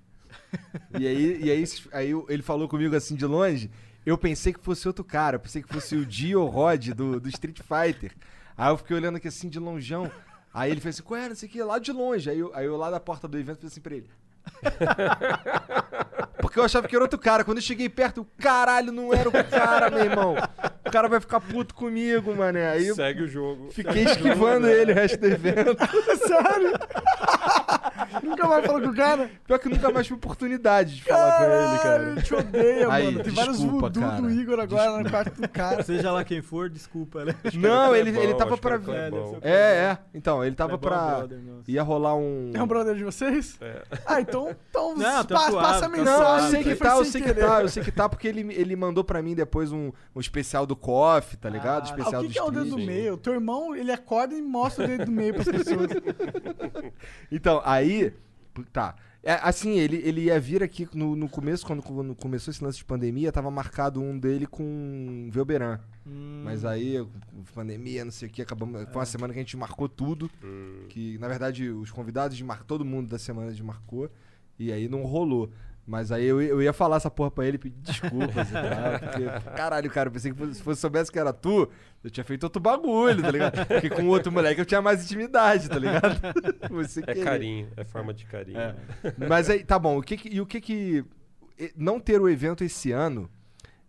e 1.00 1.08
aí, 1.08 1.42
e 1.44 1.50
aí, 1.52 1.64
aí 1.94 2.12
ele 2.28 2.44
falou 2.44 2.68
comigo 2.68 2.96
assim 2.96 3.16
de 3.16 3.26
longe. 3.26 3.72
Eu 4.06 4.18
pensei 4.18 4.52
que 4.54 4.60
fosse 4.60 4.88
outro 4.88 5.04
cara, 5.06 5.36
eu 5.38 5.40
pensei 5.40 5.62
que 5.62 5.68
fosse 5.74 5.96
o 5.96 6.06
Dio 6.06 6.46
Rod 6.46 6.90
do, 6.90 7.20
do 7.20 7.30
Street 7.30 7.60
Fighter. 7.62 8.14
Aí 8.60 8.70
eu 8.72 8.78
fiquei 8.78 8.98
olhando 8.98 9.16
aqui 9.16 9.30
assim 9.30 9.48
de 9.48 9.58
longeão. 9.58 10.12
Aí 10.54 10.70
ele 10.70 10.82
fez 10.82 10.96
assim, 10.96 11.04
qual 11.04 11.18
era, 11.18 11.30
não 11.30 11.36
sei 11.36 11.48
o 11.48 11.52
que, 11.52 11.64
lá 11.64 11.80
de 11.80 11.94
longe. 11.94 12.30
Aí 12.30 12.40
eu, 12.40 12.52
aí 12.54 12.66
eu 12.66 12.76
lá 12.76 12.92
da 12.92 13.00
porta 13.00 13.26
do 13.26 13.38
evento 13.38 13.62
fiz 13.62 13.72
assim 13.72 13.80
pra 13.80 13.96
ele. 13.96 14.10
Porque 16.42 16.60
eu 16.60 16.64
achava 16.64 16.88
que 16.88 16.96
era 16.96 17.04
outro 17.04 17.18
cara. 17.20 17.46
Quando 17.46 17.60
eu 17.60 17.64
cheguei 17.64 17.88
perto, 17.88 18.28
caralho, 18.38 18.92
não 18.92 19.14
era 19.14 19.30
o 19.30 19.32
cara, 19.32 19.90
meu 19.90 20.04
irmão. 20.04 20.36
O 20.86 20.92
cara 20.92 21.08
vai 21.08 21.20
ficar 21.22 21.40
puto 21.40 21.74
comigo, 21.74 22.36
mané. 22.36 22.70
Aí 22.70 22.94
Segue 22.94 23.24
o 23.24 23.28
jogo. 23.28 23.70
fiquei 23.72 24.04
esquivando 24.04 24.68
ele 24.68 24.92
o 24.92 24.96
resto 24.96 25.20
do 25.20 25.28
evento. 25.28 25.78
Sério? 26.28 26.74
Nunca 28.30 28.48
mais 28.48 28.66
falou 28.66 28.82
com 28.82 28.88
o 28.90 28.96
cara? 28.96 29.30
Pior 29.46 29.60
que 29.60 29.68
eu 29.68 29.72
nunca 29.72 29.92
mais 29.92 30.06
tive 30.08 30.18
oportunidade 30.18 30.96
de 30.96 31.04
falar 31.04 31.38
com 31.38 31.44
ele, 31.44 31.80
cara. 31.80 32.12
Ele 32.12 32.22
te 32.22 32.36
odeia, 32.36 32.92
Aí, 32.92 33.06
mano. 33.06 33.24
Tem 33.24 33.34
vários 33.34 33.58
desculpa, 33.58 33.80
voodoo 33.88 34.04
cara. 34.04 34.22
do 34.22 34.32
Igor 34.32 34.60
agora 34.60 35.04
no 35.04 35.10
quarto 35.10 35.42
do 35.42 35.50
cara. 35.50 35.84
Seja 35.84 36.12
lá 36.12 36.24
quem 36.24 36.42
for, 36.42 36.70
desculpa, 36.70 37.26
né? 37.26 37.36
Não, 37.56 37.96
ele, 37.96 38.12
Clebão, 38.12 38.24
ele 38.30 38.34
tava 38.38 38.58
pra. 38.58 38.80
ser 38.80 39.38
É, 39.42 39.52
é. 39.52 39.98
Então, 40.14 40.44
ele 40.44 40.56
tava 40.56 40.76
é 40.76 40.78
pra. 40.78 41.28
Ia 41.68 41.84
rolar 41.84 42.16
um. 42.16 42.52
É 42.54 42.62
um 42.62 42.68
brother 42.68 42.96
de 42.96 43.04
vocês? 43.04 43.58
É. 43.62 43.84
Ah, 44.06 44.22
então, 44.22 44.56
então 44.70 44.96
Não, 44.96 45.24
tá 45.24 45.36
passa 45.52 45.78
a 45.78 45.80
tá 45.82 45.90
mensagem. 45.90 46.06
Não, 46.06 46.40
eu 46.40 46.50
sei 46.50 46.64
que 46.64 46.76
tá, 46.76 46.96
eu 46.98 47.06
sei 47.06 47.22
que 47.22 47.34
tá, 47.34 47.62
eu 47.62 47.70
sei 47.70 47.84
que 47.84 47.92
tá, 47.92 48.10
porque 48.10 48.28
ele, 48.28 48.54
ele 48.54 48.76
mandou 48.76 49.04
pra 49.04 49.22
mim 49.22 49.36
depois 49.36 49.72
um, 49.72 49.92
um 50.16 50.20
especial 50.20 50.66
do 50.66 50.76
KOF, 50.76 51.38
tá 51.38 51.50
ligado? 51.50 51.88
Ah, 51.88 51.94
Ah, 51.94 51.98
especial 51.98 52.22
o 52.22 52.24
que, 52.24 52.28
do 52.30 52.34
que 52.34 52.40
é 52.40 52.44
o 52.44 52.52
dedo 52.52 52.70
do 52.72 52.78
meio? 52.78 53.18
Teu 53.18 53.34
irmão, 53.34 53.76
ele 53.76 53.92
acorda 53.92 54.34
e 54.36 54.42
mostra 54.42 54.86
o 54.86 54.88
dedo 54.88 55.06
do 55.06 55.12
meio 55.12 55.34
pras 55.34 55.48
pessoas. 55.50 55.90
Então, 57.32 57.62
aí. 57.64 58.14
Tá. 58.72 58.96
É, 59.22 59.34
assim, 59.44 59.78
ele, 59.78 59.98
ele 59.98 60.22
ia 60.22 60.40
vir 60.40 60.64
aqui 60.64 60.88
no, 60.94 61.16
no 61.16 61.28
começo, 61.28 61.66
quando, 61.66 61.84
quando 61.84 62.16
começou 62.16 62.52
esse 62.52 62.64
lance 62.64 62.78
de 62.78 62.86
pandemia, 62.86 63.32
tava 63.32 63.52
marcado 63.52 64.02
um 64.02 64.18
dele 64.18 64.48
com 64.48 65.30
Velberan. 65.32 65.80
Hum, 66.08 66.42
Mas 66.46 66.64
aí, 66.64 67.06
pandemia, 67.54 68.06
não 68.06 68.12
sei 68.12 68.30
o 68.30 68.32
que, 68.32 68.42
acabamos. 68.42 68.84
Foi 68.86 68.96
uma 68.96 69.06
semana 69.06 69.34
que 69.34 69.40
a 69.40 69.44
gente 69.44 69.58
marcou 69.58 69.90
tudo. 69.90 70.30
Hum. 70.44 70.86
Que, 70.88 71.18
na 71.18 71.28
verdade, 71.28 71.70
os 71.70 71.92
convidados 71.92 72.38
de 72.38 72.44
mar... 72.44 72.64
todo 72.64 72.86
mundo 72.86 73.10
da 73.10 73.20
semana 73.20 73.52
de 73.52 73.62
marcou. 73.62 74.10
E 74.58 74.72
aí 74.72 74.88
não 74.88 75.04
rolou. 75.04 75.52
Mas 75.86 76.12
aí 76.12 76.24
eu, 76.24 76.40
eu 76.42 76.62
ia 76.62 76.72
falar 76.72 76.98
essa 76.98 77.10
porra 77.10 77.32
pra 77.32 77.46
ele 77.48 77.56
e 77.56 77.60
pedir 77.60 77.80
desculpas 77.82 78.48
e 78.50 78.54
tal. 78.54 79.00
Porque, 79.00 79.50
caralho, 79.58 79.90
cara, 79.90 80.08
eu 80.08 80.14
pensei 80.14 80.32
que 80.32 80.38
fosse- 80.38 80.56
se 80.56 80.62
fosse 80.62 80.80
soubesse 80.80 81.12
que 81.12 81.18
era 81.18 81.34
tu, 81.34 81.68
eu 82.04 82.10
tinha 82.10 82.24
feito 82.24 82.44
outro 82.44 82.62
bagulho, 82.62 83.22
tá 83.22 83.32
ligado? 83.32 83.66
Porque 83.68 83.90
com 83.90 84.04
o 84.04 84.08
outro 84.08 84.32
moleque 84.32 84.62
eu 84.62 84.66
tinha 84.66 84.82
mais 84.82 85.04
intimidade, 85.04 85.68
tá 85.70 85.78
ligado? 85.80 86.20
Você 86.72 87.00
É 87.02 87.04
querer. 87.14 87.24
carinho, 87.24 87.68
é 87.76 87.84
forma 87.84 88.14
de 88.14 88.26
carinho. 88.26 88.58
É. 88.60 88.76
Mas 89.28 89.50
aí, 89.50 89.64
tá 89.64 89.78
bom, 89.78 89.98
o 89.98 90.02
que 90.04 90.16
que- 90.18 90.30
e 90.30 90.40
o 90.42 90.46
que 90.46 90.62
que. 90.62 91.04
Não 91.76 92.00
ter 92.00 92.22
o 92.22 92.30
evento 92.30 92.64
esse 92.64 92.92
ano 92.92 93.30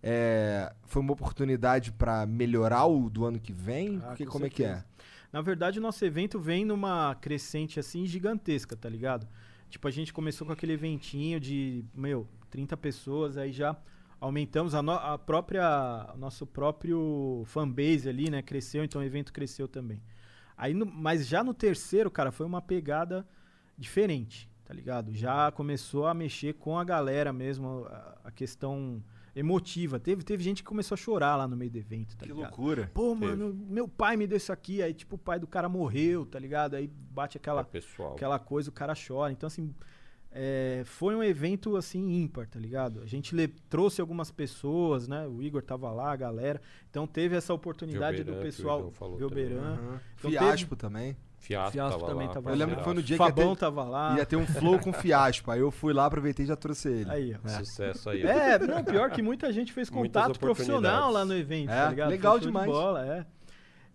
é, 0.03 0.73
foi 0.87 1.03
uma 1.03 1.13
oportunidade 1.13 1.93
pra 1.93 2.27
melhorar 2.27 2.87
o 2.87 3.09
do 3.09 3.25
ano 3.25 3.39
que 3.39 3.53
vem? 3.53 4.01
Ah, 4.03 4.09
Porque 4.09 4.25
com 4.27 4.33
como 4.33 4.47
é 4.47 4.51
que 4.51 4.65
é? 4.65 4.67
certeza. 4.69 4.87
Na 5.33 5.41
verdade, 5.41 5.79
o 5.79 5.83
nosso 5.83 6.05
evento 6.05 6.41
vem 6.41 6.65
numa 6.65 7.15
crescente 7.21 7.79
assim 7.79 8.05
gigantesca, 8.07 8.75
tá 8.77 8.89
ligado? 8.89 9.29
Tipo, 9.69 9.87
a 9.87 9.91
gente 9.93 10.13
começou 10.13 10.45
com 10.45 10.53
aquele 10.53 10.73
eventinho 10.73 11.39
de, 11.39 11.85
meu, 11.95 12.27
30 12.51 12.77
pessoas, 12.77 13.37
aí 13.37 13.53
já 13.53 13.77
aumentamos 14.21 14.75
a, 14.75 14.83
no- 14.83 14.93
a 14.93 15.17
própria, 15.19 16.13
nosso 16.19 16.47
próprio 16.47 17.43
fanbase 17.47 18.09
ali, 18.09 18.29
né? 18.31 18.43
Cresceu, 18.43 18.85
então 18.85 19.01
o 19.01 19.05
evento 19.05 19.33
cresceu 19.33 19.67
também. 19.67 20.03
Aí, 20.57 20.75
no- 20.75 20.87
mas 20.87 21.27
já 21.27 21.43
no 21.43 21.55
terceiro, 21.55 22.11
cara, 22.11 22.31
foi 22.31 22.45
uma 22.47 22.61
pegada 22.61 23.27
diferente, 23.79 24.51
tá 24.65 24.75
ligado? 24.75 25.15
Já 25.15 25.51
começou 25.53 26.07
a 26.07 26.15
mexer 26.15 26.55
com 26.55 26.79
a 26.79 26.85
galera 26.85 27.33
mesmo, 27.33 27.87
a, 27.89 28.19
a 28.25 28.31
questão 28.31 29.03
emotiva. 29.35 29.99
Teve, 29.99 30.23
teve 30.23 30.43
gente 30.43 30.63
que 30.63 30.69
começou 30.69 30.95
a 30.95 30.99
chorar 30.99 31.37
lá 31.37 31.49
no 31.49 31.57
meio 31.57 31.71
do 31.71 31.79
evento, 31.79 32.17
tá 32.17 32.27
Que 32.27 32.33
ligado? 32.33 32.43
loucura. 32.51 32.91
Pô, 32.93 33.15
mano, 33.15 33.55
meu 33.55 33.89
pai 33.89 34.17
me 34.17 34.27
deu 34.27 34.37
isso 34.37 34.53
aqui, 34.53 34.83
aí 34.83 34.93
tipo 34.93 35.15
o 35.15 35.19
pai 35.19 35.39
do 35.39 35.47
cara 35.47 35.69
morreu, 35.69 36.27
tá 36.27 36.39
ligado? 36.39 36.75
Aí 36.75 36.89
bate 36.89 37.39
É 37.39 37.41
aquela, 37.41 37.65
pessoal. 37.65 38.13
aquela 38.15 38.39
coisa, 38.39 38.69
o 38.69 38.73
cara 38.73 38.93
chora. 38.95 39.33
Então 39.33 39.47
assim, 39.47 39.73
é, 40.33 40.83
foi 40.85 41.15
um 41.17 41.23
evento 41.23 41.77
assim 41.77 42.23
ímpar, 42.23 42.47
tá 42.47 42.59
ligado? 42.59 43.01
A 43.03 43.07
gente 43.07 43.35
le- 43.35 43.49
trouxe 43.69 44.01
algumas 44.01 44.31
pessoas, 44.31 45.09
né? 45.09 45.27
O 45.27 45.43
Igor 45.43 45.63
tava 45.63 45.91
lá, 45.91 46.13
a 46.13 46.17
galera. 46.17 46.61
Então 46.89 47.07
teve 47.07 47.37
essa 47.37 47.53
oportunidade 47.53 48.23
do 48.23 48.35
que 48.35 48.41
pessoal. 48.43 48.93
Velberan. 49.19 49.61
Aham. 49.61 50.01
Então 50.19 50.31
Fiaspo 50.31 50.77
também. 50.77 51.17
Fiasco, 51.39 51.73
Fiasco 51.73 51.99
tava 52.01 52.13
também 52.13 52.27
lá, 52.29 52.35
tava 52.35 52.51
Eu 52.51 52.55
lembro 52.57 52.77
que 52.77 52.85
foi 52.85 52.93
no 52.95 53.03
dia 53.03 53.17
que 53.17 53.25
Fabão 53.25 53.49
ia 53.49 53.55
ter, 53.55 53.61
tava 53.61 53.85
lá. 53.85 54.15
ia 54.19 54.27
ter 54.27 54.37
um 54.37 54.47
flow 54.47 54.79
com 54.79 54.93
fiaspo. 54.95 55.51
Aí 55.51 55.61
eu 55.61 55.71
fui 55.71 55.93
lá, 55.95 56.05
aproveitei 56.05 56.45
e 56.45 56.49
já 56.49 56.55
trouxe 56.55 56.89
ele. 56.91 57.11
Aí, 57.11 57.35
ó. 57.43 57.49
Sucesso 57.49 58.11
aí. 58.11 58.23
É, 58.23 58.59
não, 58.59 58.85
pior 58.85 59.11
que 59.11 59.23
muita 59.23 59.51
gente 59.53 59.73
fez 59.73 59.89
contato 59.89 60.39
profissional 60.39 61.11
lá 61.11 61.25
no 61.25 61.35
evento, 61.35 61.71
É, 61.71 61.85
tá 61.85 61.89
ligado? 61.91 62.11
legal 62.11 62.33
Foi 62.35 62.41
show 62.43 62.47
de 62.53 62.53
demais. 62.59 62.71
bola, 62.71 63.07
é. 63.07 63.27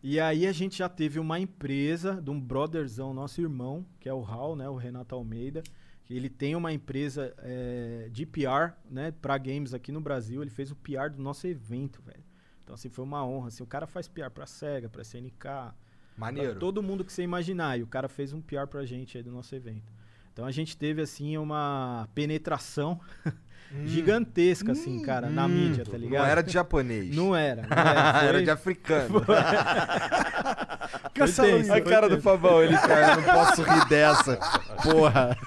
E 0.02 0.20
aí 0.20 0.46
a 0.48 0.52
gente 0.52 0.78
já 0.80 0.90
teve 0.90 1.20
uma 1.20 1.40
empresa 1.40 2.20
de 2.22 2.30
um 2.32 2.40
brotherzão, 2.42 3.14
nosso 3.14 3.40
irmão, 3.42 3.86
que 4.00 4.10
é 4.10 4.14
o 4.14 4.22
Raul, 4.22 4.56
né, 4.56 4.68
o 4.68 4.76
Renato 4.76 5.14
Almeida, 5.16 5.62
que 5.64 5.72
ele 6.10 6.30
tem 6.30 6.56
uma 6.56 6.72
empresa 6.72 7.34
é, 7.40 8.10
de 8.12 8.26
PR, 8.26 8.74
né, 8.90 9.12
pra 9.12 9.38
games 9.38 9.74
aqui 9.74 9.92
no 9.92 10.02
Brasil, 10.02 10.42
ele 10.42 10.52
fez 10.52 10.70
o 10.72 10.76
PR 10.76 11.10
do 11.12 11.22
nosso 11.22 11.48
evento, 11.48 12.02
velho. 12.02 12.24
Então 12.64 12.76
assim, 12.76 12.90
foi 12.90 13.04
uma 13.04 13.26
honra, 13.26 13.48
assim, 13.48 13.64
o 13.64 13.68
cara 13.68 13.88
faz 13.88 14.08
PR 14.08 14.30
pra 14.30 14.46
SEGA, 14.46 14.90
pra 14.90 15.02
SNK, 15.02 15.74
Maneiro. 16.18 16.52
Pra 16.52 16.60
todo 16.60 16.82
mundo 16.82 17.04
que 17.04 17.12
você 17.12 17.24
imaginar. 17.24 17.78
E 17.78 17.84
o 17.84 17.88
cara 17.88 18.08
fez 18.08 18.34
um 18.34 18.42
PR 18.42 18.68
pra 18.70 18.86
gente 18.86 19.18
aí 19.18 19.24
do 19.24 19.32
nosso 19.32 19.54
evento. 19.54 19.92
Então 20.32 20.46
a 20.46 20.52
gente 20.52 20.76
teve, 20.78 21.02
assim, 21.02 21.38
uma 21.38 22.08
penetração 22.14 23.00
gigantesca, 23.86 24.72
assim, 24.72 25.02
cara, 25.02 25.30
na 25.30 25.48
mídia, 25.48 25.84
tá 25.84 25.98
ligado? 25.98 26.22
Não 26.24 26.30
era 26.30 26.42
de 26.42 26.52
japonês. 26.54 27.16
Não 27.16 27.36
era. 27.36 27.64
Não 27.64 27.78
era, 27.78 28.20
Era 28.24 28.44
de 28.44 28.50
africano. 28.50 29.22
foi 29.26 29.36
tenso, 31.14 31.74
A 31.74 31.82
cara 31.82 32.08
do 32.08 32.16
tenso. 32.16 32.22
Fabão, 32.24 32.62
ele, 32.64 32.78
cara, 32.78 33.12
eu 33.14 33.16
não 33.18 33.24
posso 33.34 33.64
rir 33.64 33.88
dessa. 33.90 34.38
Porra. 34.84 35.38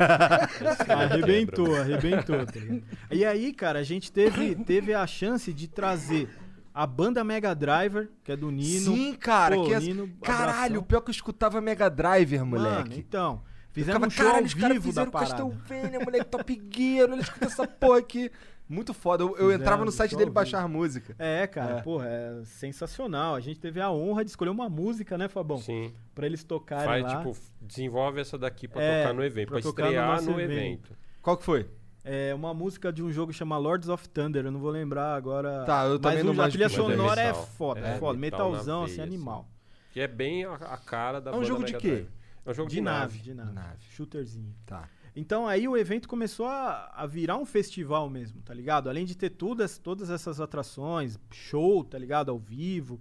Arrebentou, 0.89 1.75
arrebentou, 1.77 2.45
tá 2.47 2.53
ligado? 2.61 2.83
E 3.11 3.25
aí, 3.25 3.53
cara, 3.53 3.79
a 3.79 3.83
gente 3.83 4.11
teve, 4.13 4.55
teve 4.57 4.95
a 4.95 5.07
chance 5.07 5.53
de 5.53 5.69
trazer 5.69 6.29
a 6.75 6.87
banda 6.87 7.25
Mega 7.25 7.55
Driver, 7.55 8.09
que 8.23 8.33
é 8.33 8.37
do 8.37 8.51
Nino. 8.51 8.95
Sim, 8.95 9.15
cara. 9.15 9.57
Pô, 9.57 9.65
que 9.67 9.75
é- 9.75 9.81
Nino, 9.81 10.09
Caralho, 10.23 10.53
abração. 10.53 10.83
pior 10.85 11.01
que 11.01 11.11
eu 11.11 11.13
escutava 11.13 11.61
Mega 11.61 11.89
Driver, 11.91 12.45
Mano, 12.45 12.63
moleque. 12.71 12.99
então, 13.01 13.43
Eu 13.43 13.49
fizemos 13.85 14.15
ficava, 14.15 14.41
um 14.43 14.49
show 14.49 14.65
ao 14.67 14.73
vivo 14.75 14.93
da 14.93 15.07
parada. 15.07 15.35
Castlevania, 15.45 16.01
moleque, 16.01 16.25
Top 16.27 16.63
Gear, 16.75 17.11
olha, 17.11 17.21
escuta 17.21 17.47
essa 17.47 17.67
porra 17.67 17.99
aqui. 17.99 18.31
Muito 18.69 18.93
foda. 18.93 19.25
Eu, 19.25 19.35
eu 19.39 19.51
entrava 19.53 19.83
no 19.85 19.91
site 19.91 20.15
dele 20.15 20.31
baixar 20.31 20.63
a 20.63 20.69
música. 20.69 21.15
É, 21.19 21.47
cara, 21.47 21.79
É. 21.79 21.81
porra, 21.81 22.07
é 22.07 22.43
sensacional. 22.45 23.35
A 23.35 23.41
gente 23.41 23.59
teve 23.59 23.81
a 23.81 23.91
honra 23.91 24.23
de 24.23 24.31
escolher 24.31 24.51
uma 24.51 24.69
música, 24.69 25.17
né, 25.17 25.27
Fabão? 25.27 25.57
Sim. 25.57 25.95
Pra 26.15 26.27
eles 26.27 26.45
tocarem 26.45 26.85
Faz, 26.85 27.03
lá. 27.03 27.17
tipo, 27.17 27.35
desenvolve 27.63 28.21
essa 28.21 28.37
daqui 28.37 28.69
pra 28.69 28.83
É, 28.83 29.03
tocar 29.03 29.15
no 29.15 29.25
evento, 29.25 29.49
pra 29.49 29.55
pra, 29.57 29.63
tocar 29.63 29.83
no 29.85 29.89
estrear 29.89 30.09
nosso 30.17 30.31
no, 30.31 30.39
evento. 30.41 30.53
evento. 30.59 30.97
Qual 31.23 31.37
que 31.39 31.45
foi? 31.45 31.67
É 32.05 32.35
uma 32.35 32.53
música 32.53 32.93
de 32.93 33.03
um 33.03 33.11
jogo 33.11 33.33
que 33.33 33.39
chama 33.39 33.57
Lords 33.57 33.89
of 33.89 34.07
Thunder, 34.11 34.45
eu 34.45 34.53
não 34.53 34.61
vou 34.61 34.71
lembrar 34.71 35.15
agora. 35.15 35.65
Tá, 35.65 35.85
eu 35.87 35.99
também 35.99 36.19
Mas 36.19 36.27
não 36.27 36.35
o- 36.43 36.47
a 36.47 36.49
trilha 36.51 36.69
sonora 36.69 37.21
é 37.21 37.27
Metal. 37.29 37.47
foda, 37.57 37.81
É, 37.81 37.99
foda. 37.99 38.19
metal 38.19 38.51
Metalzão, 38.51 38.85
veia, 38.85 38.93
assim, 38.93 39.03
animal. 39.03 39.49
Que 39.93 40.01
é 40.01 40.07
bem 40.07 40.45
a, 40.45 40.53
a 40.55 40.77
cara 40.77 41.21
da 41.21 41.31
É 41.31 41.35
um 41.35 41.37
banda 41.39 41.47
jogo 41.49 41.65
de 41.65 41.73
quê? 41.79 41.89
Drive. 41.89 42.09
É 42.49 42.51
um 42.51 42.55
jogo 42.55 42.69
de, 42.71 42.77
De 42.77 42.81
nave, 42.83 43.13
nave. 43.19 43.19
de 43.23 43.35
nave. 43.35 43.53
Nave. 43.53 43.85
Shooterzinho. 43.91 44.55
Tá. 44.67 44.89
Então 45.15 45.47
aí 45.47 45.67
o 45.69 45.77
evento 45.77 46.09
começou 46.09 46.47
a, 46.47 46.93
a 46.95 47.07
virar 47.07 47.37
um 47.37 47.45
festival 47.45 48.09
mesmo, 48.09 48.41
tá 48.43 48.55
ligado? 48.55 48.89
Além 48.89 49.05
de 49.05 49.17
ter 49.17 49.31
todas, 49.31 49.77
todas 49.79 50.11
essas 50.11 50.41
atrações, 50.41 51.19
show, 51.33 51.85
tá 51.85 51.99
ligado? 51.99 52.31
Ao 52.31 52.39
vivo. 52.39 53.01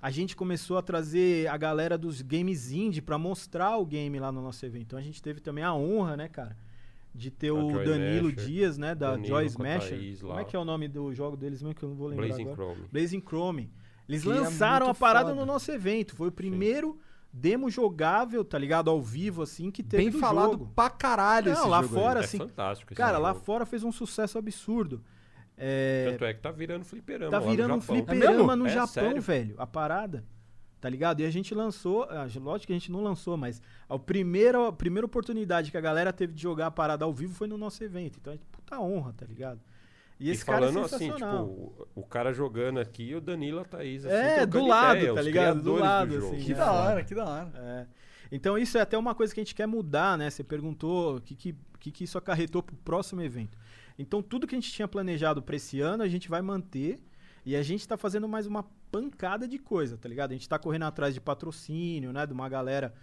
A 0.00 0.10
gente 0.10 0.34
começou 0.34 0.76
a 0.76 0.82
trazer 0.82 1.46
a 1.48 1.56
galera 1.56 1.96
dos 1.96 2.20
games 2.22 2.72
indie 2.72 3.00
pra 3.00 3.16
mostrar 3.16 3.76
o 3.78 3.86
game 3.86 4.18
lá 4.18 4.32
no 4.32 4.42
nosso 4.42 4.66
evento. 4.66 4.82
Então 4.82 4.98
a 4.98 5.02
gente 5.02 5.22
teve 5.22 5.40
também 5.40 5.62
a 5.62 5.72
honra, 5.72 6.16
né, 6.16 6.28
cara? 6.28 6.56
De 7.14 7.30
ter 7.30 7.48
A 7.50 7.54
o 7.54 7.70
Joy 7.70 7.84
Danilo 7.84 8.28
Smasher, 8.30 8.46
Dias, 8.46 8.78
né? 8.78 8.94
Da 8.94 9.10
Danilo 9.12 9.28
Joy 9.28 9.46
Smasher. 9.46 10.18
Como 10.20 10.38
é 10.40 10.44
que 10.44 10.56
é 10.56 10.58
o 10.58 10.64
nome 10.64 10.88
do 10.88 11.14
jogo 11.14 11.36
deles 11.36 11.62
mesmo 11.62 11.74
que 11.76 11.84
eu 11.84 11.90
não 11.90 11.96
vou 11.96 12.08
lembrar 12.08 12.26
Blazing 12.26 12.42
agora? 12.42 12.56
Chrome. 12.56 12.88
Blazing 12.90 13.20
Chrome. 13.20 13.70
Eles 14.08 14.22
Que 14.24 14.28
é 14.30 14.32
lançaram 14.32 14.86
muito 14.86 14.96
a 14.96 15.00
parada 15.00 15.28
foda. 15.28 15.40
no 15.40 15.46
nosso 15.46 15.70
evento. 15.70 16.16
Foi 16.16 16.28
o 16.28 16.32
primeiro 16.32 16.98
demo 17.32 17.70
jogável, 17.70 18.44
tá 18.44 18.58
ligado? 18.58 18.90
Ao 18.90 19.00
vivo, 19.00 19.42
assim, 19.42 19.70
que 19.70 19.82
teve 19.82 20.02
Bem 20.04 20.10
do 20.12 20.18
falado 20.18 20.52
jogo. 20.52 20.72
pra 20.74 20.90
caralho 20.90 21.52
Não, 21.52 21.60
esse 21.60 21.68
lá 21.68 21.82
jogo 21.82 21.94
aí. 21.96 22.02
fora, 22.02 22.20
É 22.20 22.24
assim. 22.24 22.38
fantástico 22.38 22.92
esse 22.92 22.96
Cara, 22.96 23.18
lá 23.18 23.32
jogo. 23.32 23.44
fora 23.44 23.64
fez 23.66 23.82
um 23.82 23.92
sucesso 23.92 24.36
absurdo. 24.38 25.02
É, 25.56 26.10
Tanto 26.12 26.24
é 26.24 26.34
que 26.34 26.40
tá 26.40 26.50
virando 26.50 26.84
fliperama 26.84 27.30
tá 27.30 27.38
lá 27.38 27.44
no 27.44 27.50
virando 27.50 27.74
um 27.74 27.80
Japão. 27.80 27.96
fliperama 27.96 28.56
no 28.56 28.66
É 28.66 28.70
Japão, 28.70 28.86
sério? 28.88 29.22
velho. 29.22 29.54
A 29.58 29.66
parada. 29.66 30.24
Tá 30.80 30.88
ligado? 30.88 31.20
E 31.20 31.24
a 31.24 31.30
gente 31.30 31.54
lançou. 31.54 32.02
ah, 32.10 32.26
Lógico 32.40 32.66
que 32.66 32.72
a 32.72 32.76
gente 32.76 32.90
não 32.90 33.02
lançou, 33.04 33.36
mas 33.36 33.62
a 33.88 33.96
primeira, 33.98 34.66
a 34.68 34.72
primeira 34.72 35.06
oportunidade 35.06 35.70
que 35.70 35.76
a 35.76 35.80
galera 35.80 36.12
teve 36.12 36.32
de 36.32 36.42
jogar 36.42 36.66
a 36.66 36.70
parada 36.72 37.04
ao 37.04 37.12
vivo 37.12 37.32
foi 37.34 37.46
no 37.46 37.56
nosso 37.56 37.84
evento. 37.84 38.18
Então 38.20 38.32
é 38.32 38.38
puta 38.50 38.80
honra, 38.80 39.12
tá 39.12 39.24
ligado? 39.24 39.60
E 40.22 40.28
E, 40.28 40.30
esse 40.30 40.44
cara 40.44 40.66
é 40.66 40.68
falando 40.72 40.84
assim, 40.84 41.10
tipo, 41.10 41.86
o, 41.94 42.02
cara 42.04 42.32
jogando 42.32 42.78
aqui 42.78 43.02
e 43.10 43.14
o 43.16 43.20
Danilo 43.20 43.58
e 43.58 43.62
a 43.62 43.64
Thaís, 43.64 44.04
assim, 44.06 44.14
É, 44.14 44.46
do 44.46 44.64
lado, 44.64 44.98
ideia, 44.98 45.14
tá 45.14 45.22
ligado? 45.22 45.60
Do 45.60 45.74
lado, 45.74 46.20
jogo. 46.20 46.36
assim, 46.36 46.44
Que 46.44 46.52
É. 46.52 46.54
da 46.54 46.72
hora, 46.72 47.04
que 47.04 47.14
da 47.14 47.24
hora. 47.24 47.52
É. 47.56 47.86
Então 48.30 48.56
isso 48.56 48.78
é 48.78 48.80
até 48.80 48.96
uma 48.96 49.14
coisa 49.14 49.34
que 49.34 49.40
a 49.40 49.42
gente 49.42 49.54
quer 49.54 49.66
mudar, 49.66 50.16
né? 50.16 50.30
Você 50.30 50.44
perguntou 50.44 51.16
o 51.16 51.20
que, 51.20 51.34
que, 51.34 51.54
que, 51.80 51.90
que 51.90 52.04
isso 52.04 52.16
acarretou 52.16 52.62
pro 52.62 52.76
próximo 52.76 53.20
evento. 53.20 53.58
Então 53.98 54.22
tudo 54.22 54.46
que 54.46 54.54
a 54.54 54.58
gente 54.60 54.72
tinha 54.72 54.86
planejado 54.88 55.42
pra 55.42 55.56
esse 55.56 55.80
ano, 55.80 56.02
a 56.02 56.08
gente 56.08 56.28
vai 56.28 56.40
manter 56.40 56.98
e 57.44 57.56
a 57.56 57.62
gente 57.62 57.86
tá 57.86 57.96
fazendo 57.96 58.28
mais 58.28 58.46
uma 58.46 58.64
pancada 58.90 59.48
de 59.48 59.58
coisa, 59.58 59.98
tá 59.98 60.08
ligado? 60.08 60.30
A 60.30 60.34
gente 60.34 60.48
tá 60.48 60.58
correndo 60.58 60.84
atrás 60.84 61.12
de 61.12 61.20
patrocínio, 61.20 62.12
né? 62.12 62.24
De 62.26 62.32
uma 62.32 62.48
galera 62.48 62.94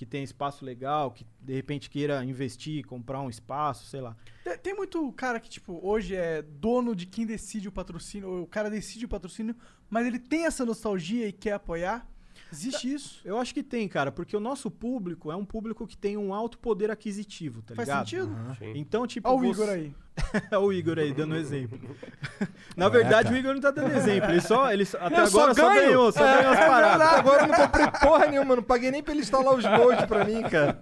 que 0.00 0.06
tem 0.06 0.24
espaço 0.24 0.64
legal, 0.64 1.10
que 1.10 1.26
de 1.42 1.52
repente 1.52 1.90
queira 1.90 2.24
investir, 2.24 2.86
comprar 2.86 3.20
um 3.20 3.28
espaço, 3.28 3.84
sei 3.84 4.00
lá. 4.00 4.16
Tem, 4.62 4.74
muito 4.74 5.12
cara 5.12 5.38
que, 5.38 5.50
tipo, 5.50 5.78
hoje 5.86 6.16
é 6.16 6.40
dono 6.40 6.96
de 6.96 7.04
quem 7.04 7.26
decide 7.26 7.68
o 7.68 7.72
patrocínio, 7.72 8.26
ou 8.30 8.42
o 8.44 8.46
cara 8.46 8.70
decide 8.70 9.04
o 9.04 9.08
patrocínio, 9.08 9.54
mas 9.90 10.06
ele 10.06 10.18
tem 10.18 10.46
essa 10.46 10.64
nostalgia 10.64 11.28
e 11.28 11.32
quer 11.32 11.52
apoiar. 11.52 12.09
Existe 12.52 12.92
isso. 12.92 13.20
Eu 13.24 13.38
acho 13.38 13.54
que 13.54 13.62
tem, 13.62 13.86
cara, 13.88 14.10
porque 14.10 14.36
o 14.36 14.40
nosso 14.40 14.70
público 14.70 15.30
é 15.30 15.36
um 15.36 15.44
público 15.44 15.86
que 15.86 15.96
tem 15.96 16.16
um 16.16 16.34
alto 16.34 16.58
poder 16.58 16.90
aquisitivo, 16.90 17.62
tá 17.62 17.74
Faz 17.74 17.88
ligado? 17.88 18.04
sentido? 18.08 18.36
Sim. 18.58 18.72
Então, 18.74 19.06
tipo, 19.06 19.28
Olha 19.28 19.36
o 19.38 19.54
você- 19.54 19.62
Igor 19.62 19.68
aí. 19.74 19.94
Olha 20.52 20.60
o 20.60 20.72
Igor 20.72 20.98
aí, 20.98 21.12
dando 21.12 21.36
exemplo. 21.36 21.78
Na 22.76 22.88
verdade, 22.88 23.24
cara. 23.24 23.34
o 23.36 23.38
Igor 23.38 23.54
não 23.54 23.60
tá 23.60 23.70
dando 23.70 23.92
exemplo. 23.94 24.30
Ele 24.30 24.40
só, 24.40 24.72
ele 24.72 24.84
só- 24.84 24.98
até 24.98 25.20
Eu 25.20 25.24
agora 25.26 25.54
só, 25.54 25.68
ganho. 25.68 25.80
ganhou, 25.86 26.12
só 26.12 26.26
É, 26.26 26.36
ganhou 26.38 26.52
as 26.52 26.58
é 26.58 26.66
paradas. 26.66 26.98
verdade. 26.98 27.18
Agora 27.20 27.42
eu 27.42 27.48
não 27.48 27.54
comprei 27.56 27.86
porra 28.00 28.26
nenhuma, 28.26 28.56
não 28.56 28.62
paguei 28.62 28.90
nem 28.90 29.02
pra 29.02 29.12
ele 29.12 29.22
instalar 29.22 29.54
os 29.54 29.64
mods 29.64 30.04
pra 30.06 30.24
mim, 30.24 30.42
cara. 30.42 30.78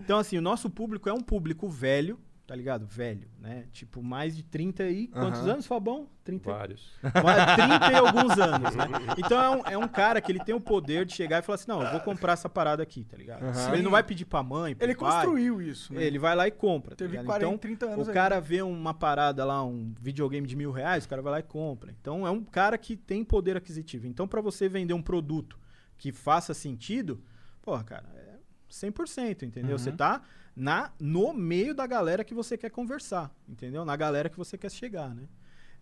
Então, 0.00 0.18
assim, 0.18 0.38
o 0.38 0.42
nosso 0.42 0.70
público 0.70 1.08
é 1.08 1.12
um 1.12 1.20
público 1.20 1.68
velho, 1.68 2.18
tá 2.46 2.54
ligado? 2.54 2.86
Velho, 2.86 3.28
né? 3.40 3.64
Tipo, 3.72 4.02
mais 4.02 4.36
de 4.36 4.42
30 4.44 4.84
e... 4.88 5.08
Quantos 5.08 5.40
Aham. 5.40 5.52
anos, 5.54 5.66
Fabão? 5.66 6.08
30 6.22 6.48
e- 6.48 6.52
Vários. 6.52 6.92
Mas 7.02 7.54
30 7.56 7.92
e 7.92 7.94
alguns 7.96 8.38
anos, 8.38 8.74
né? 8.76 8.84
Então 9.18 9.40
é 9.42 9.50
um, 9.50 9.62
é 9.72 9.78
um 9.78 9.88
cara 9.88 10.20
que 10.20 10.30
ele 10.30 10.38
tem 10.38 10.54
o 10.54 10.60
poder 10.60 11.04
de 11.04 11.12
chegar 11.14 11.40
e 11.40 11.42
falar 11.42 11.56
assim, 11.56 11.68
não, 11.68 11.82
eu 11.82 11.90
vou 11.90 12.00
comprar 12.00 12.34
essa 12.34 12.48
parada 12.48 12.82
aqui, 12.82 13.04
tá 13.04 13.16
ligado? 13.16 13.42
Aham. 13.44 13.72
Ele 13.74 13.82
não 13.82 13.90
vai 13.90 14.02
pedir 14.02 14.24
pra 14.24 14.42
mãe, 14.42 14.74
pro 14.76 14.86
Ele 14.86 14.94
pai. 14.94 15.12
construiu 15.24 15.60
isso, 15.60 15.92
né? 15.92 16.04
Ele 16.04 16.18
vai 16.18 16.36
lá 16.36 16.46
e 16.46 16.50
compra. 16.52 16.90
tá 16.90 16.96
Teve 16.96 17.10
ligado? 17.12 17.26
40, 17.26 17.46
então, 17.46 17.58
30 17.58 17.86
anos 17.86 18.06
o 18.06 18.10
aí. 18.10 18.14
cara 18.14 18.40
vê 18.40 18.62
uma 18.62 18.94
parada 18.94 19.44
lá, 19.44 19.64
um 19.64 19.92
videogame 20.00 20.46
de 20.46 20.54
mil 20.56 20.70
reais, 20.70 21.04
o 21.04 21.08
cara 21.08 21.22
vai 21.22 21.32
lá 21.32 21.38
e 21.40 21.44
compra. 21.44 21.92
Então 22.00 22.26
é 22.26 22.30
um 22.30 22.44
cara 22.44 22.78
que 22.78 22.96
tem 22.96 23.24
poder 23.24 23.56
aquisitivo. 23.56 24.06
Então, 24.06 24.28
pra 24.28 24.40
você 24.40 24.68
vender 24.68 24.94
um 24.94 25.02
produto 25.02 25.58
que 25.98 26.12
faça 26.12 26.54
sentido, 26.54 27.20
porra, 27.62 27.82
cara, 27.82 28.06
é 28.14 28.36
100%, 28.70 29.42
entendeu? 29.42 29.78
Você 29.78 29.90
tá 29.92 30.22
na, 30.56 30.90
no 30.98 31.34
meio 31.34 31.74
da 31.74 31.86
galera 31.86 32.24
que 32.24 32.32
você 32.32 32.56
quer 32.56 32.70
conversar, 32.70 33.30
entendeu? 33.46 33.84
Na 33.84 33.94
galera 33.94 34.30
que 34.30 34.38
você 34.38 34.56
quer 34.56 34.70
chegar, 34.70 35.14
né? 35.14 35.28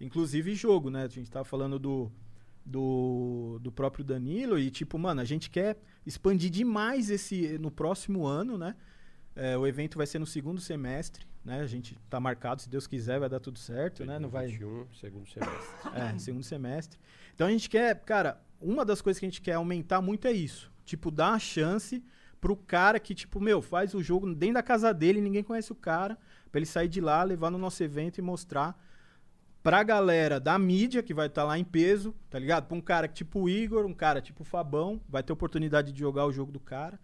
Inclusive 0.00 0.52
jogo, 0.56 0.90
né? 0.90 1.04
A 1.04 1.08
gente 1.08 1.30
tava 1.30 1.44
falando 1.44 1.78
do, 1.78 2.10
do, 2.66 3.60
do 3.62 3.70
próprio 3.70 4.04
Danilo 4.04 4.58
e, 4.58 4.72
tipo, 4.72 4.98
mano, 4.98 5.20
a 5.20 5.24
gente 5.24 5.48
quer 5.48 5.78
expandir 6.04 6.50
demais 6.50 7.08
esse 7.08 7.56
no 7.58 7.70
próximo 7.70 8.26
ano, 8.26 8.58
né? 8.58 8.74
É, 9.36 9.56
o 9.56 9.64
evento 9.64 9.96
vai 9.96 10.06
ser 10.06 10.18
no 10.18 10.26
segundo 10.26 10.60
semestre, 10.60 11.24
né? 11.44 11.60
A 11.60 11.66
gente 11.68 11.96
tá 12.10 12.18
marcado, 12.18 12.62
se 12.62 12.68
Deus 12.68 12.88
quiser, 12.88 13.20
vai 13.20 13.28
dar 13.28 13.38
tudo 13.38 13.60
certo, 13.60 14.04
né? 14.04 14.18
Não 14.18 14.28
vai. 14.28 14.48
21, 14.48 14.88
segundo 14.94 15.28
semestre. 15.28 15.90
É, 15.94 16.18
segundo 16.18 16.42
semestre. 16.42 16.98
Então 17.32 17.46
a 17.46 17.50
gente 17.50 17.70
quer, 17.70 18.00
cara, 18.00 18.40
uma 18.60 18.84
das 18.84 19.00
coisas 19.00 19.20
que 19.20 19.26
a 19.26 19.28
gente 19.28 19.40
quer 19.40 19.54
aumentar 19.54 20.00
muito 20.00 20.26
é 20.26 20.32
isso. 20.32 20.72
Tipo, 20.84 21.12
dar 21.12 21.30
uma 21.30 21.38
chance 21.38 22.04
pro 22.44 22.54
cara 22.56 23.00
que, 23.00 23.14
tipo, 23.14 23.40
meu, 23.40 23.62
faz 23.62 23.94
o 23.94 24.02
jogo 24.02 24.34
dentro 24.34 24.56
da 24.56 24.62
casa 24.62 24.92
dele, 24.92 25.18
ninguém 25.18 25.42
conhece 25.42 25.72
o 25.72 25.74
cara, 25.74 26.18
pra 26.52 26.58
ele 26.58 26.66
sair 26.66 26.88
de 26.88 27.00
lá, 27.00 27.22
levar 27.22 27.50
no 27.50 27.56
nosso 27.56 27.82
evento 27.82 28.18
e 28.18 28.22
mostrar 28.22 28.78
pra 29.62 29.82
galera 29.82 30.38
da 30.38 30.58
mídia, 30.58 31.02
que 31.02 31.14
vai 31.14 31.26
estar 31.28 31.42
lá 31.44 31.58
em 31.58 31.64
peso, 31.64 32.14
tá 32.28 32.38
ligado? 32.38 32.66
Pra 32.66 32.76
um 32.76 32.82
cara 32.82 33.08
tipo 33.08 33.40
o 33.40 33.48
Igor, 33.48 33.86
um 33.86 33.94
cara 33.94 34.20
tipo 34.20 34.42
o 34.42 34.44
Fabão, 34.44 35.00
vai 35.08 35.22
ter 35.22 35.32
oportunidade 35.32 35.90
de 35.90 35.98
jogar 35.98 36.26
o 36.26 36.32
jogo 36.32 36.52
do 36.52 36.60
cara. 36.60 37.00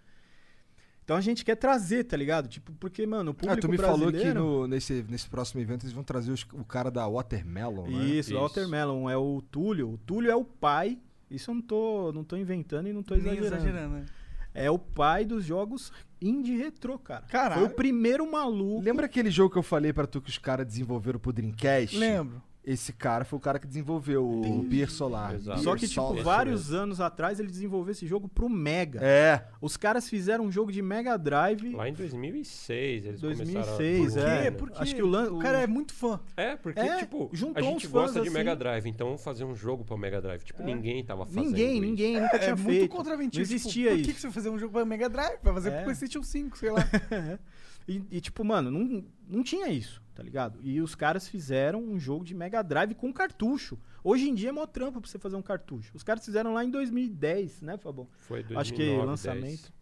Então 1.05 1.17
a 1.17 1.23
gente 1.23 1.43
quer 1.43 1.57
trazer, 1.57 2.05
tá 2.05 2.19
ligado? 2.19 2.47
Tipo, 2.47 2.71
porque, 2.75 3.07
mano, 3.07 3.31
o 3.31 3.33
Ah, 3.33 3.35
público 3.35 3.61
tu 3.63 3.69
me 3.71 3.79
falou 3.79 4.09
que 4.09 4.13
brasileiro... 4.13 4.41
no- 4.45 4.67
nesse, 4.69 5.05
nesse 5.09 5.27
próximo 5.31 5.63
evento 5.63 5.85
eles 5.85 5.95
vão 5.95 6.05
trazer 6.05 6.33
os- 6.33 6.47
o 6.53 6.65
cara 6.67 6.91
da 6.91 7.09
Watermelon, 7.09 7.89
né? 7.89 8.05
Isso, 8.05 8.35
Watermelon 8.35 9.09
é 9.09 9.17
o 9.17 9.41
Túlio. 9.51 9.95
O 9.95 9.97
Túlio 9.97 10.31
é 10.31 10.37
o 10.37 10.45
pai. 10.45 10.99
Isso 11.31 11.51
eu 11.51 11.55
não 11.55 11.63
tô, 11.63 12.13
não 12.13 12.23
tô 12.25 12.37
inventando 12.37 12.89
e 12.89 12.93
não 12.93 13.03
tô 13.03 13.15
Nem 13.15 13.23
exagerando. 13.25 13.57
exagerando, 13.57 13.95
né? 13.95 14.07
É 14.55 14.71
o 14.71 14.79
pai 14.79 15.25
dos 15.25 15.45
jogos 15.45 15.93
indie 16.21 16.57
retrô, 16.57 16.99
cara. 16.99 17.25
Caralho. 17.27 17.63
Foi 17.63 17.71
o 17.71 17.75
primeiro 17.75 18.31
maluco. 18.31 18.83
Lembra 18.83 19.07
aquele 19.07 19.31
jogo 19.31 19.51
que 19.53 19.59
eu 19.59 19.63
falei 19.63 19.93
pra 19.93 20.07
tu 20.07 20.21
que 20.21 20.29
os 20.29 20.39
caras 20.39 20.67
desenvolveram 20.67 21.19
pro 21.19 21.33
Dreamcast? 21.33 21.97
Lembro. 21.97 22.43
Esse 22.63 22.93
cara 22.93 23.25
foi 23.25 23.39
o 23.39 23.41
cara 23.41 23.59
que 23.59 23.67
desenvolveu 23.67 24.23
o 24.29 24.65
Pier 24.69 24.91
Solar. 24.91 25.35
Exato. 25.35 25.63
Só 25.63 25.75
que, 25.75 25.89
tipo, 25.89 25.95
Solar. 25.95 26.23
vários 26.23 26.75
anos 26.75 27.01
atrás 27.01 27.41
ele 27.41 27.49
desenvolveu 27.51 27.93
esse 27.93 28.07
jogo 28.07 28.29
pro 28.29 28.51
Mega. 28.51 29.01
É. 29.03 29.47
Os 29.63 29.79
caras 29.79 30.09
fizeram 30.11 30.45
um 30.45 30.53
jogo 30.53 30.71
de 30.71 30.83
Mega 30.83 31.17
Drive. 31.17 31.73
Lá 31.75 31.89
em 31.89 31.95
2006 31.95 33.07
eles 33.07 33.21
2006, 33.21 33.99
começaram 33.99 34.29
a... 34.31 34.35
é. 34.45 34.51
Por 34.51 34.71
quê? 34.71 34.77
Acho 34.79 34.95
que 34.95 35.03
o 35.03 35.07
lan- 35.07 35.33
O 35.33 35.39
cara 35.39 35.63
é 35.63 35.67
muito 35.67 35.95
fã. 35.95 36.21
É, 36.37 36.55
porque, 36.55 36.79
É, 36.81 36.99
tipo, 36.99 37.31
juntou 37.33 37.63
a 37.63 37.63
gente 37.67 37.87
fãs 37.89 37.93
gosta 37.93 38.21
de 38.21 38.29
assim. 38.29 38.37
Mega 38.37 38.55
Drive, 38.55 38.87
então 38.87 39.07
vamos 39.07 39.25
fazer 39.25 39.45
um 39.45 39.55
jogo 39.55 39.83
pra 39.83 39.97
Mega 39.97 40.21
Drive. 40.21 40.43
Tipo, 40.45 40.63
ninguém 40.63 41.03
tava 41.03 41.25
fazendo 41.25 41.47
Ninguém, 41.47 41.73
isso. 41.79 41.81
ninguém 41.81 42.21
nunca 42.21 42.37
É 42.37 42.39
tinha 42.41 42.57
muito 42.57 42.69
feito. 42.79 42.89
contraventivo. 42.95 43.39
Não 43.41 43.45
tipo, 43.49 43.57
existia 43.57 43.91
por 43.91 43.97
isso. 44.01 44.05
que, 44.09 44.15
que 44.15 44.21
você 44.21 44.27
vai 44.27 44.35
fazer 44.35 44.51
um 44.51 44.59
jogo 44.59 44.73
pra 44.75 44.85
Mega 44.85 45.09
Drive? 45.09 45.39
Vai 45.43 45.55
fazer 45.55 45.71
É. 45.71 45.75
pro 45.77 45.85
PlayStation 45.85 46.23
5, 46.23 46.59
sei 46.59 46.71
lá. 46.71 46.81
E, 47.89 48.05
e, 48.11 48.21
tipo, 48.21 48.45
mano, 48.45 48.71
não, 48.71 49.03
não 49.29 49.43
tinha 49.43 49.67
isso, 49.69 50.01
tá 50.21 50.25
ligado? 50.25 50.59
E 50.63 50.83
os 50.83 50.95
caras 50.95 51.27
fizeram 51.27 51.83
um 51.83 51.99
jogo 51.99 52.27
de 52.27 52.35
Mega 52.35 52.61
Drive 52.63 52.95
com 52.95 53.11
cartucho. 53.11 53.79
Hoje 54.05 54.29
em 54.29 54.35
dia 54.35 54.51
é 54.51 54.53
mó 54.53 54.67
trampa 54.67 55.01
pra 55.01 55.09
você 55.09 55.19
fazer 55.19 55.35
um 55.35 55.41
cartucho. 55.41 55.93
Os 55.97 56.03
caras 56.03 56.23
fizeram 56.23 56.53
lá 56.53 56.63
em 56.63 56.71
2010, 56.71 57.63
né, 57.63 57.79
Fabão? 57.79 58.07
Foi 58.19 58.43
2009, 58.43 58.61
Acho 58.61 58.75
que 58.75 58.85
10. 58.85 59.07
lançamento. 59.07 59.73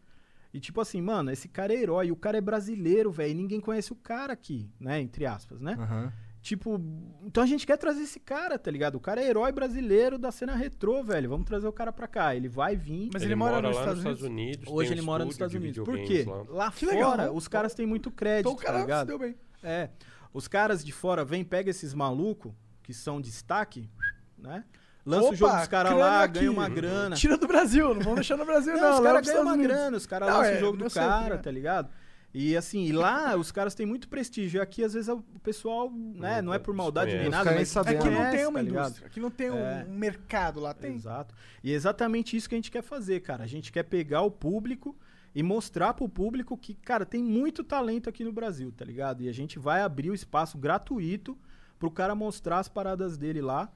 E 0.54 0.60
tipo 0.60 0.80
assim, 0.80 1.02
mano, 1.02 1.32
esse 1.32 1.48
cara 1.48 1.74
é 1.74 1.76
herói, 1.82 2.12
o 2.12 2.16
cara 2.16 2.38
é 2.38 2.40
brasileiro, 2.40 3.10
velho, 3.10 3.34
ninguém 3.34 3.60
conhece 3.60 3.92
o 3.92 3.96
cara 3.96 4.32
aqui, 4.32 4.70
né, 4.78 5.00
entre 5.00 5.26
aspas, 5.26 5.60
né? 5.60 5.76
Aham. 5.76 6.12
Tipo, 6.40 6.80
então 7.24 7.42
a 7.42 7.46
gente 7.46 7.66
quer 7.66 7.76
trazer 7.76 8.02
esse 8.02 8.20
cara, 8.20 8.56
tá 8.56 8.70
ligado? 8.70 8.94
O 8.94 9.00
cara 9.00 9.20
é 9.20 9.26
herói 9.28 9.50
brasileiro 9.50 10.16
da 10.16 10.30
cena 10.30 10.54
retrô, 10.54 11.02
velho. 11.02 11.28
Vamos 11.28 11.44
trazer 11.46 11.66
o 11.66 11.72
cara 11.72 11.92
pra 11.92 12.06
cá. 12.06 12.34
Ele 12.34 12.48
vai 12.48 12.76
vir. 12.76 13.10
Mas 13.12 13.22
ele, 13.22 13.32
ele 13.32 13.34
mora 13.34 13.56
mora 13.56 13.66
nos 13.68 13.76
lá 13.76 13.82
Estados 13.82 14.04
nos 14.04 14.12
Estados 14.14 14.22
Unidos. 14.32 14.64
Hoje 14.72 14.88
tem 14.90 14.94
ele 14.94 15.02
um 15.02 15.04
mora 15.04 15.24
nos 15.24 15.34
Estados 15.34 15.54
Unidos. 15.56 15.84
Por 15.84 15.98
quê? 15.98 16.24
lá. 16.26 16.44
Lá 16.48 16.70
fora, 16.70 16.92
legal. 16.92 17.34
os 17.34 17.48
caras 17.48 17.74
têm 17.74 17.84
muito 17.86 18.10
crédito, 18.12 18.48
Então 18.48 18.52
o 18.52 18.56
tá 18.56 18.62
cara 18.62 18.78
se 18.78 18.84
ligado? 18.84 19.06
deu 19.08 19.18
bem. 19.18 19.34
É. 19.64 19.90
Os 20.32 20.46
caras 20.48 20.84
de 20.84 20.92
fora 20.92 21.24
vêm, 21.24 21.44
pega 21.44 21.70
esses 21.70 21.94
malucos 21.94 22.52
que 22.82 22.92
são 22.94 23.20
destaque, 23.20 23.88
né? 24.36 24.64
Lança 25.04 25.24
Opa, 25.24 25.32
o 25.32 25.36
jogo 25.36 25.56
dos 25.56 25.68
caras 25.68 25.94
lá, 25.96 26.24
aqui. 26.24 26.38
ganha 26.40 26.50
uma 26.50 26.68
grana. 26.68 27.16
Tira 27.16 27.38
do 27.38 27.46
Brasil, 27.46 27.94
não 27.94 28.00
vamos 28.02 28.16
deixar 28.16 28.36
no 28.36 28.44
Brasil, 28.44 28.74
não. 28.74 28.80
Não, 28.82 28.94
os 28.96 29.00
caras 29.00 29.26
ganham 29.26 29.42
uma 29.42 29.52
Unidos. 29.54 29.72
grana, 29.72 29.96
os 29.96 30.06
caras 30.06 30.28
lançam 30.28 30.44
é, 30.44 30.56
o 30.56 30.60
jogo 30.60 30.76
do 30.76 30.90
cara, 30.90 31.34
é. 31.36 31.38
tá 31.38 31.50
ligado? 31.50 31.88
E 32.34 32.54
assim, 32.54 32.84
e 32.84 32.92
lá 32.92 33.34
os 33.36 33.50
caras 33.50 33.74
têm 33.74 33.86
muito 33.86 34.06
prestígio. 34.06 34.58
E 34.58 34.60
aqui, 34.60 34.84
às 34.84 34.92
vezes, 34.92 35.08
o 35.08 35.22
pessoal, 35.42 35.90
né, 35.90 36.42
não 36.42 36.52
é 36.52 36.58
por 36.58 36.74
maldade 36.74 37.16
nem 37.16 37.30
nada, 37.30 37.44
mas 37.46 37.54
nem 37.54 37.62
Aqui 37.62 37.70
sabendo. 37.70 38.04
não 38.10 38.30
tem 38.30 38.46
uma 38.46 38.58
tá 38.58 38.64
indústria, 38.64 39.06
aqui 39.06 39.18
não 39.18 39.30
tem 39.30 39.50
um- 39.50 39.56
É. 39.56 39.84
mercado 39.84 40.60
lá, 40.60 40.74
tem. 40.74 40.94
Exato. 40.94 41.34
E 41.64 41.72
é 41.72 41.74
exatamente 41.74 42.36
isso 42.36 42.46
que 42.46 42.54
a 42.54 42.58
gente 42.58 42.70
quer 42.70 42.82
fazer, 42.82 43.20
cara. 43.20 43.44
A 43.44 43.46
gente 43.46 43.72
quer 43.72 43.84
pegar 43.84 44.20
o 44.22 44.30
público 44.30 44.94
e 45.38 45.42
mostrar 45.42 45.94
pro 45.94 46.08
público 46.08 46.56
que, 46.58 46.74
cara, 46.74 47.06
tem 47.06 47.22
muito 47.22 47.62
talento 47.62 48.08
aqui 48.08 48.24
no 48.24 48.32
Brasil, 48.32 48.72
tá 48.76 48.84
ligado? 48.84 49.22
E 49.22 49.28
a 49.28 49.32
gente 49.32 49.56
vai 49.56 49.82
abrir 49.82 50.10
o 50.10 50.14
espaço 50.14 50.58
gratuito 50.58 51.38
pro 51.78 51.92
cara 51.92 52.12
mostrar 52.12 52.58
as 52.58 52.68
paradas 52.68 53.16
dele 53.16 53.40
lá. 53.40 53.70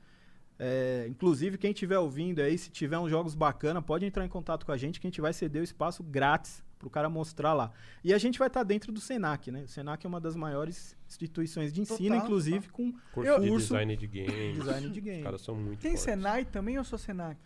É, 0.59 1.06
inclusive, 1.09 1.56
quem 1.56 1.70
estiver 1.70 1.98
ouvindo 2.01 2.40
aí, 2.40 2.59
se 2.59 2.68
tiver 2.68 2.98
uns 2.98 3.10
jogos 3.10 3.36
bacana, 3.36 3.80
pode 3.80 4.05
entrar 4.05 4.24
em 4.24 4.28
contato 4.28 4.66
com 4.66 4.72
a 4.72 4.76
gente 4.76 5.01
que 5.01 5.06
a 5.06 5.10
gente 5.10 5.20
vai 5.20 5.32
ceder 5.32 5.60
o 5.60 5.64
espaço 5.64 6.02
grátis 6.02 6.64
pro 6.80 6.90
cara 6.90 7.09
mostrar 7.09 7.52
lá. 7.52 7.70
E 8.02 8.12
a 8.12 8.18
gente 8.18 8.40
vai 8.40 8.48
estar 8.48 8.64
dentro 8.64 8.90
do 8.90 9.01
Senac, 9.01 9.48
né? 9.52 9.62
O 9.62 9.68
Senac 9.68 10.05
é 10.05 10.09
uma 10.09 10.20
das 10.20 10.34
maiores 10.34 10.97
instituições 11.09 11.72
de 11.72 11.80
ensino, 11.80 12.09
Total, 12.16 12.24
inclusive 12.24 12.68
com 12.70 12.93
Curso 13.12 13.30
Eu- 13.30 13.39
de 13.40 13.48
curso 13.48 13.66
design 13.68 13.97
de 13.97 14.06
games. 14.09 14.59
design 14.59 14.90
de 14.90 14.98
Os 14.98 15.05
game. 15.05 15.22
caras 15.22 15.40
são 15.43 15.55
muito 15.55 15.78
Tem 15.78 15.93
fortes. 15.93 16.02
Senai 16.05 16.44
também 16.44 16.76
ou 16.76 16.82
só 16.84 16.97
Senac? 16.98 17.39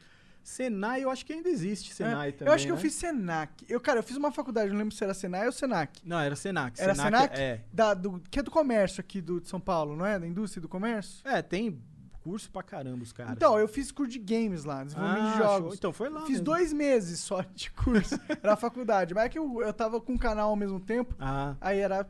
Senai, 0.49 1.03
eu 1.03 1.11
acho 1.11 1.27
que 1.27 1.33
ainda 1.33 1.49
existe 1.49 1.93
Senai 1.93 2.29
É, 2.29 2.33
também. 2.33 2.49
eu 2.49 2.55
acho 2.55 2.65
que 2.67 2.71
eu 2.71 2.77
né? 2.77 2.81
fiz 2.81 2.95
Senac. 2.95 3.67
Eu, 3.69 3.81
cara, 3.81 3.99
eu 3.99 4.03
fiz 4.05 4.17
uma 4.17 4.31
faculdade, 4.31 4.71
não 4.71 4.79
lembro 4.79 4.95
se 4.95 5.03
era 5.03 5.13
Senai 5.13 5.45
ou 5.47 5.51
Senac. 5.53 6.01
Não, 6.05 6.21
era 6.21 6.37
Senac. 6.37 6.81
Era 6.81 6.95
Senac? 6.95 7.37
É. 7.37 7.61
Da, 7.73 7.95
do, 7.95 8.21
que 8.31 8.39
é 8.39 8.43
do 8.45 8.51
comércio 8.51 9.01
aqui 9.01 9.21
do, 9.21 9.41
de 9.41 9.49
São 9.49 9.59
Paulo, 9.61 9.97
não 9.97 10.07
é? 10.07 10.21
Da 10.21 10.27
indústria 10.27 10.61
do 10.63 10.69
comércio? 10.69 11.21
É, 11.25 11.43
tem 11.43 11.83
curso 12.23 12.49
pra 12.51 12.63
caramba 12.63 13.03
os 13.03 13.13
caras. 13.13 13.33
Então, 13.33 13.59
eu 13.59 13.67
fiz 13.67 13.91
curso 13.91 14.13
de 14.13 14.19
games 14.21 14.63
lá, 14.65 14.85
desenvolvimento 14.85 15.25
Ah, 15.27 15.33
de 15.33 15.39
jogos. 15.39 15.65
show. 15.69 15.75
Então 15.75 15.93
foi 15.93 16.09
lá 16.09 16.21
Fiz 16.21 16.29
mesmo. 16.31 16.45
dois 16.45 16.73
meses 16.73 17.19
só 17.21 17.41
de 17.55 17.71
curso. 17.73 18.15
era 18.43 18.53
a 18.53 18.57
faculdade. 18.57 19.15
Mas 19.15 19.25
é 19.25 19.29
que 19.29 19.39
eu, 19.39 19.63
eu 19.63 19.73
tava 19.73 20.01
com 20.01 20.13
um 20.13 20.19
canal 20.19 20.51
ao 20.51 20.57
mesmo 20.57 20.79
tempo. 20.79 21.13
Ah, 21.19 21.57
Aí 21.61 21.81
era 21.81 22.07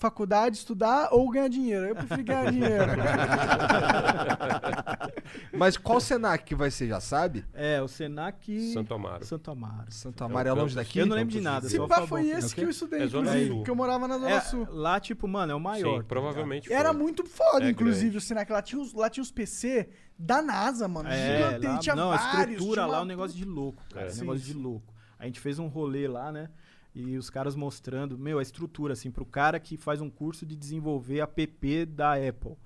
faculdade, 0.00 0.56
estudar 0.56 1.10
ou 1.12 1.30
ganhar 1.30 1.48
dinheiro. 1.48 1.86
Eu 1.86 1.94
preferi 1.94 2.22
ganhar 2.22 2.50
dinheiro. 2.50 2.92
Mas 5.52 5.76
qual 5.76 6.00
Senac 6.00 6.44
que 6.44 6.54
vai 6.54 6.70
ser, 6.70 6.88
já 6.88 7.00
sabe? 7.00 7.44
é, 7.52 7.80
o 7.82 7.86
Senac... 7.88 8.72
Santo 8.72 8.94
Amaro. 8.94 9.24
Santo 9.24 9.50
Amaro. 9.50 9.92
Santo 9.92 10.24
Amaro 10.24 10.48
é 10.48 10.52
longe 10.52 10.74
daqui? 10.74 10.98
Eu 10.98 11.06
não 11.06 11.16
lembro 11.16 11.32
de 11.32 11.40
nada. 11.40 11.68
Se 11.68 11.78
pá, 11.86 12.06
foi 12.06 12.28
esse 12.30 12.46
Ok? 12.52 12.54
que 12.54 12.64
eu 12.64 12.70
estudei, 12.70 13.02
É 13.02 13.04
inclusive, 13.04 13.50
porque 13.54 13.70
eu 13.70 13.76
morava 13.76 14.08
na 14.08 14.14
Zona 14.18 14.30
É, 14.30 14.40
Sul. 14.40 14.66
lá, 14.70 14.98
tipo, 14.98 15.28
mano, 15.28 15.52
é 15.52 15.54
o 15.54 15.60
maior. 15.60 15.96
Sim, 15.96 15.98
tá 16.00 16.04
provavelmente 16.08 16.72
Era 16.72 16.90
foi. 16.92 17.02
muito 17.02 17.24
foda, 17.26 17.66
É 17.66 17.70
inclusive, 17.70 18.02
grande. 18.10 18.16
o 18.16 18.20
Senac. 18.20 18.50
Lá 18.50 18.62
tinha, 18.62 18.80
os, 18.80 18.92
lá 18.94 19.10
tinha 19.10 19.22
os 19.22 19.30
PC 19.30 19.88
da 20.18 20.40
NASA, 20.40 20.88
mano. 20.88 21.08
É, 21.10 21.52
gigante, 21.52 21.66
lá, 21.66 21.78
tinha 21.78 21.94
não, 21.94 22.10
a 22.10 22.16
vários. 22.16 22.52
estrutura 22.54 22.82
tinha 22.82 22.86
lá 22.86 22.98
é 22.98 23.02
um 23.02 23.04
negócio 23.04 23.36
de 23.36 23.44
louco, 23.44 23.82
cara. 23.92 24.06
É. 24.08 24.12
um 24.12 24.16
negócio 24.16 24.40
sim. 24.46 24.52
de 24.52 24.58
louco. 24.58 24.94
A 25.18 25.26
gente 25.26 25.38
fez 25.40 25.58
um 25.58 25.66
rolê 25.66 26.08
lá, 26.08 26.32
né? 26.32 26.48
E 26.94 27.16
os 27.16 27.30
caras 27.30 27.54
mostrando, 27.54 28.18
meu, 28.18 28.38
a 28.38 28.42
estrutura, 28.42 28.94
assim, 28.94 29.10
pro 29.10 29.24
cara 29.24 29.60
que 29.60 29.76
faz 29.76 30.00
um 30.00 30.10
curso 30.10 30.44
de 30.44 30.56
desenvolver 30.56 31.20
app 31.20 31.86
da 31.86 32.14
Apple. 32.14 32.56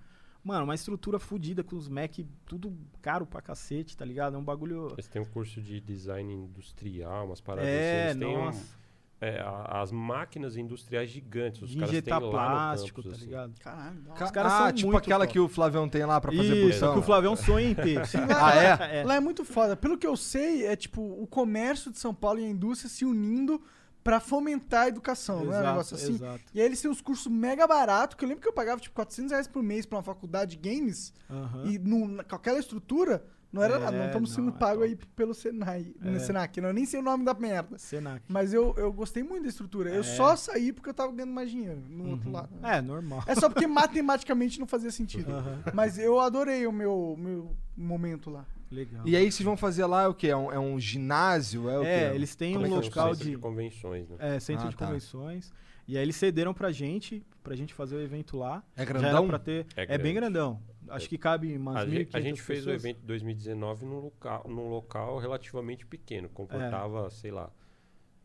Mano, 0.43 0.65
uma 0.65 0.75
estrutura 0.75 1.19
fodida 1.19 1.63
com 1.65 1.75
os 1.77 1.89
Mac, 1.89 2.19
tudo 2.47 2.77
caro 3.01 3.25
pra 3.27 3.41
cacete, 3.41 3.97
tá 3.97 4.05
ligado? 4.05 4.37
É 4.37 4.39
um 4.39 4.45
bagulho. 4.45 4.89
Eles 4.93 5.09
têm 5.09 5.21
um 5.23 5.25
curso 5.27 5.61
de 5.61 5.81
design 5.81 6.33
industrial, 6.35 7.27
umas 7.27 7.41
paradas 7.41 7.69
É, 7.71 8.09
assim. 8.11 8.19
Eles 8.19 8.29
têm 8.29 8.37
um- 8.37 8.45
nossa. 8.47 8.79
é, 9.23 9.41
a- 9.41 9.81
as 9.81 9.91
máquinas 9.91 10.57
industriais 10.59 11.09
gigantes. 11.09 11.63
Os 11.63 11.71
De 11.71 11.77
caras 11.77 11.91
têm 11.91 11.99
injetar 12.01 12.21
lá 12.23 12.31
plástico, 12.31 12.99
no 12.99 13.05
campus, 13.05 13.11
tá 13.11 13.17
assim. 13.17 13.27
ligado? 13.31 13.55
Caralho. 13.59 14.03
Ca- 14.15 14.25
Os 14.27 14.31
caras 14.31 14.53
ah, 14.53 14.59
são 14.65 14.73
tipo 14.73 14.87
muito 14.93 14.99
aquela 15.03 15.25
foda. 15.25 15.33
que 15.33 15.41
o 15.41 15.49
Flavião 15.49 15.89
tem 15.89 16.05
lá 16.05 16.21
pra 16.21 16.31
fazer 16.33 16.69
Isso, 16.69 16.93
que 16.93 16.99
o 16.99 17.03
Flavião 17.03 17.37
sonha 17.37 17.71
em 17.71 17.75
ter. 17.75 18.03
Ah, 18.39 18.55
é? 18.93 19.01
é. 19.01 19.05
Lá 19.05 19.15
é 19.17 19.21
muito 19.21 19.45
foda. 19.47 19.75
Pelo 19.77 19.97
que 19.97 20.07
eu 20.07 20.17
sei, 20.17 20.67
é 20.67 20.77
tipo 20.77 21.01
o 21.01 21.27
comércio 21.27 21.91
de 21.91 21.99
São 21.99 22.15
Paulo 22.15 22.39
e 22.41 22.45
a 22.45 22.49
indústria 22.49 22.91
se 22.91 23.05
unindo 23.07 23.63
pra 24.05 24.21
fomentar 24.21 24.83
a 24.83 24.89
educação, 24.89 25.37
não 25.37 25.45
é 25.45 25.47
um 25.47 25.51
Exato, 25.59 25.67
negócio 25.71 25.97
assim? 25.97 26.15
exato. 26.15 26.41
E 26.55 26.61
aí 26.61 26.67
eles 26.67 26.81
têm 26.81 26.91
uns 26.91 27.01
cursos 27.01 27.27
mega 27.33 27.67
baratos, 27.67 28.17
que 28.17 28.25
eu 28.25 28.29
lembro 28.29 28.43
que 28.43 28.49
eu 28.49 28.53
pagava 28.53 28.81
tipo 28.81 28.95
400 28.95 29.33
reais 29.33 29.49
por 29.49 29.63
mês 29.63 29.87
pra 29.87 29.97
uma 29.97 30.03
faculdade 30.05 30.57
de 30.57 30.69
games, 30.69 31.13
Aham. 31.31 31.65
e 31.65 31.79
na- 31.79 32.23
com 32.23 32.37
aquela 32.37 32.59
estrutura, 32.59 33.25
não 33.51 33.63
era 33.63 33.77
É, 33.77 33.79
nada. 33.79 33.97
Não 33.97 34.07
estamos 34.07 34.33
sendo 34.35 34.49
é 34.51 34.53
pagos 34.53 34.83
aí 34.85 34.97
pelo 35.17 35.33
Senai, 35.33 35.95
É. 36.03 36.11
no 36.11 36.19
Senac, 36.21 36.61
não, 36.61 36.69
eu 36.71 36.75
nem 36.75 36.85
sei 36.85 36.99
o 37.01 37.03
nome 37.03 37.25
da 37.25 37.33
merda. 37.35 37.79
Senac. 37.79 38.21
Mas 38.29 38.53
eu, 38.53 38.75
eu 38.77 38.93
gostei 38.93 39.23
muito 39.23 39.45
da 39.45 39.49
estrutura. 39.49 39.91
Eu 39.91 40.01
É. 40.01 40.03
só 40.03 40.35
saí 40.37 40.73
porque 40.73 40.91
eu 40.91 40.95
tava 40.95 41.13
ganhando 41.13 41.33
mais 41.33 41.51
dinheiro 41.51 41.81
no 41.89 42.11
outro 42.11 42.27
Uhum. 42.27 42.33
lado. 42.35 42.51
É, 42.63 42.83
normal. 42.83 43.23
É 43.27 43.35
só 43.37 43.49
porque 43.49 43.67
matematicamente 43.67 44.59
não 44.61 44.67
fazia 44.67 44.91
sentido. 44.91 45.31
Aham. 45.33 45.63
Mas 45.73 45.99
eu 45.99 46.19
adorei 46.21 46.67
o 46.67 46.73
meu, 46.73 47.15
meu 47.19 47.57
momento 47.77 48.29
lá. 48.29 48.45
Legal. 48.75 49.07
E 49.07 49.17
aí 49.17 49.31
vocês 49.31 49.45
vão 49.45 49.57
fazer 49.57 49.87
lá 49.87 50.09
o 50.09 50.15
quê? 50.15 50.29
É 50.29 50.37
um, 50.37 50.53
é 50.53 50.59
um 50.59 50.79
ginásio? 50.81 51.69
É, 51.71 51.79
o 51.79 51.85
É, 51.85 52.11
quê? 52.11 52.15
eles 52.17 52.35
têm 52.35 52.55
Como 52.55 52.65
um 52.65 52.67
é 52.67 52.71
que 52.71 52.75
é 52.75 52.79
o 52.79 52.85
local 52.85 53.15
Centro 53.15 53.31
de. 53.31 53.37
convenções, 53.39 54.09
né? 54.09 54.17
É, 54.19 54.41
centro 54.41 54.67
Ah, 54.67 54.71
de 54.71 54.77
tá. 54.77 54.87
convenções. 54.87 55.53
E 55.87 55.97
aí 55.99 56.03
eles 56.03 56.17
cederam 56.17 56.55
pra 56.55 56.73
gente, 56.73 57.23
pra 57.43 57.55
gente 57.55 57.75
fazer 57.75 57.95
o 57.97 58.01
evento 58.01 58.37
lá. 58.39 58.63
É 58.77 58.85
grandão? 58.87 59.27
pra 59.29 59.39
ter. 59.39 59.67
É 59.77 59.83
É, 59.83 59.87
grande. 59.87 60.03
bem 60.03 60.15
grandão. 60.15 60.61
Acho 60.89 61.09
que 61.09 61.17
cabe 61.19 61.57
umas 61.57 61.77
A, 61.77 61.87
gente, 61.87 62.09
1.500 62.11 62.15
a 62.15 62.21
gente 62.21 62.43
fez 62.43 62.61
o 62.61 62.65
pessoas. 62.65 62.85
evento 62.85 63.01
em 63.03 63.07
2019 63.07 63.85
num 63.87 64.01
local, 64.01 64.45
num 64.49 64.69
local 64.71 65.19
relativamente 65.19 65.85
pequeno. 65.87 66.29
Comportava, 66.29 67.09
sei 67.11 67.31
lá, 67.31 67.51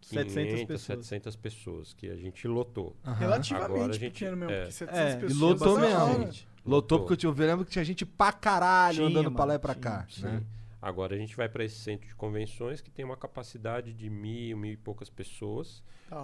500, 0.01 0.33
700 0.33 0.65
pessoas. 0.65 1.05
700 1.05 1.35
pessoas, 1.35 1.93
que 1.93 2.09
a 2.09 2.15
gente 2.15 2.47
lotou. 2.47 2.95
Aham. 3.05 3.15
Relativamente 3.15 3.71
Agora 3.71 3.89
a 3.91 3.93
gente- 3.93 4.11
pequeno 4.13 4.37
mesmo, 4.37 4.51
é. 4.53 4.57
porque 4.59 4.71
700 4.71 4.99
É, 4.99 5.15
pessoas. 5.15 5.31
E 5.31 5.35
lotou 5.39 5.77
é 5.77 5.81
mesmo. 5.81 5.99
hora. 6.23 6.29
Lotou 6.69 6.99
porque 6.99 7.13
eu 7.13 7.17
te- 7.17 7.25
eu 7.25 7.31
lembro 7.33 7.65
que 7.65 7.71
tinha 7.71 7.83
gente 7.83 8.05
pra 8.05 8.31
caralho 8.31 8.97
Tinha, 8.97 9.07
andando 9.07 9.31
pra 9.31 9.45
lá 9.45 9.53
e 9.53 9.57
mano, 9.57 9.59
pra 9.61 9.73
tinha, 9.73 9.83
cá. 9.83 10.05
Sim. 10.09 10.23
né? 10.23 10.43
Agora 10.81 11.13
a 11.13 11.17
gente 11.17 11.35
vai 11.35 11.49
para 11.49 11.65
esse 11.65 11.75
centro 11.75 12.07
de 12.07 12.15
convenções 12.15 12.79
que 12.79 12.89
tem 12.89 13.03
uma 13.03 13.17
capacidade 13.17 13.91
de 13.93 14.09
mil, 14.09 14.55
mil 14.57 14.71
e 14.71 14.77
poucas 14.77 15.09
pessoas. 15.09 15.83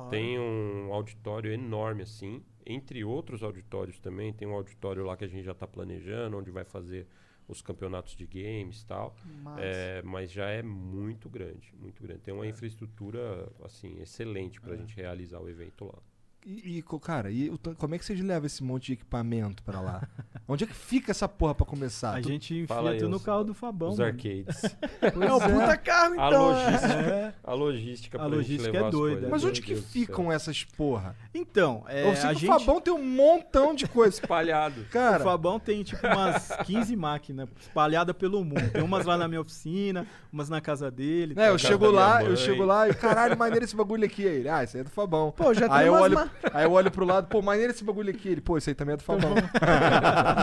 Tem 0.10 0.40
um 0.40 0.92
auditório 0.94 1.52
enorme 1.52 2.02
assim, 2.04 2.42
entre 2.66 3.04
outros 3.04 3.44
auditórios 3.44 4.00
também. 4.00 4.32
Tem 4.34 4.48
um 4.48 4.54
auditório 4.54 5.04
lá 5.04 5.16
que 5.18 5.26
a 5.26 5.28
gente 5.28 5.44
já 5.44 5.52
está 5.52 5.68
planejando, 5.68 6.38
onde 6.38 6.50
vai 6.52 6.64
fazer 6.64 7.06
os 7.48 7.62
campeonatos 7.62 8.16
de 8.16 8.26
games 8.26 8.82
e 8.82 8.86
tal. 8.88 9.16
Massa. 9.44 9.62
É, 9.62 10.02
mas 10.04 10.32
já 10.32 10.50
é 10.50 10.64
muito 10.64 11.30
grande, 11.30 11.74
muito 11.78 12.02
grande. 12.02 12.22
Tem 12.22 12.34
uma 12.34 12.48
infraestrutura 12.48 13.48
assim 13.64 14.00
excelente 14.02 14.60
para 14.62 14.74
a 14.74 14.78
gente 14.78 14.96
realizar 14.96 15.40
o 15.40 15.50
evento 15.50 15.86
lá. 15.86 16.00
E, 16.46 16.78
e, 16.78 16.84
cara, 17.02 17.32
e 17.32 17.50
o 17.50 17.58
como 17.76 17.96
é 17.96 17.98
que 17.98 18.06
vocês 18.06 18.20
levam 18.22 18.46
esse 18.46 18.64
monte 18.64 18.88
de 18.88 18.94
equipamento 18.94 19.64
pra 19.64 19.80
lá? 19.82 20.08
Onde 20.48 20.64
é 20.64 20.68
que 20.68 20.76
fica 20.76 21.10
essa 21.10 21.28
porra 21.28 21.56
pra 21.56 21.66
começar? 21.66 22.18
A 22.18 22.22
Tu- 22.22 22.28
gente 22.28 22.68
Fala 22.68 22.82
enfia 22.82 22.92
aí, 22.92 22.98
tudo 23.00 23.10
no 23.10 23.18
os- 23.18 23.24
carro 23.24 23.44
do 23.44 23.54
Fabão. 23.56 23.90
Os 23.90 23.98
mano. 23.98 24.12
arcades. 24.12 24.62
É 25.02 25.34
o 25.34 25.40
puta 25.40 25.78
carro, 25.78 26.20
A 26.22 26.28
então. 26.28 26.54
né? 26.54 26.62
logística, 26.64 26.94
É. 26.94 27.34
a 27.44 27.54
logística 27.54 28.22
A 28.22 28.26
logística 28.28 28.72
levar 28.72 28.88
é 28.88 28.92
doida. 28.92 29.28
Mas 29.30 29.44
onde 29.44 29.60
que 29.62 29.74
Deus 29.74 29.80
do 29.80 29.84
céu. 29.92 29.92
ficam 30.02 30.32
essas 30.32 30.64
porra? 30.64 31.16
Então, 31.34 31.84
é, 31.88 32.08
Eu 32.12 32.16
sei 32.16 32.30
a 32.30 32.34
que 32.34 32.40
gente... 32.42 32.52
o 32.52 32.60
Fabão 32.60 32.80
tem 32.82 32.94
um 32.94 33.04
montão 33.04 33.74
de 33.74 33.88
coisa. 33.88 34.16
Espalhado. 34.20 34.82
O 34.82 34.86
Cara, 34.86 35.24
Fabão 35.24 35.60
tem 35.60 35.82
tipo 35.84 36.06
umas 36.06 36.50
15 36.66 36.96
máquinas 36.96 37.50
espalhadas 37.60 38.16
pelo 38.16 38.44
mundo. 38.46 38.70
Tem 38.72 38.84
umas 38.84 39.06
lá 39.06 39.18
na 39.18 39.28
minha 39.28 39.42
oficina, 39.42 40.06
umas 40.32 40.48
na 40.50 40.62
casa 40.62 40.92
dele. 40.92 41.34
né, 41.34 41.50
eu 41.50 41.58
chego 41.58 41.90
lá, 41.90 42.24
eu 42.24 42.38
chego 42.38 42.64
lá 42.66 42.88
e 42.88 42.94
caralho, 42.94 43.36
maneiro 43.38 43.66
esse 43.66 43.76
bagulho 43.76 44.06
aqui. 44.06 44.28
Aí 44.28 44.36
ele, 44.38 44.50
ah, 44.50 44.64
isso 44.64 44.78
aí 44.78 44.82
é 44.82 44.84
do 44.84 44.92
Fabão. 44.92 45.32
Pô, 45.32 45.52
já 45.56 45.68
tem 45.68 45.78
aí, 45.78 45.88
eu 45.88 45.94
umas 45.94 46.02
olho, 46.04 46.16
ma- 46.16 46.30
aí 46.54 46.64
eu 46.66 46.72
olho 46.72 46.90
pro 46.92 47.06
lado, 47.06 47.28
pô, 47.28 47.42
maneiro 47.42 47.72
esse 47.72 47.84
bagulho 47.84 48.10
aqui. 48.10 48.30
Ele, 48.30 48.42
pô, 48.42 48.58
isso 48.58 48.70
aí 48.70 48.76
também 48.76 48.94
é 48.94 48.98
do 48.98 49.04
Fabão. 49.04 49.34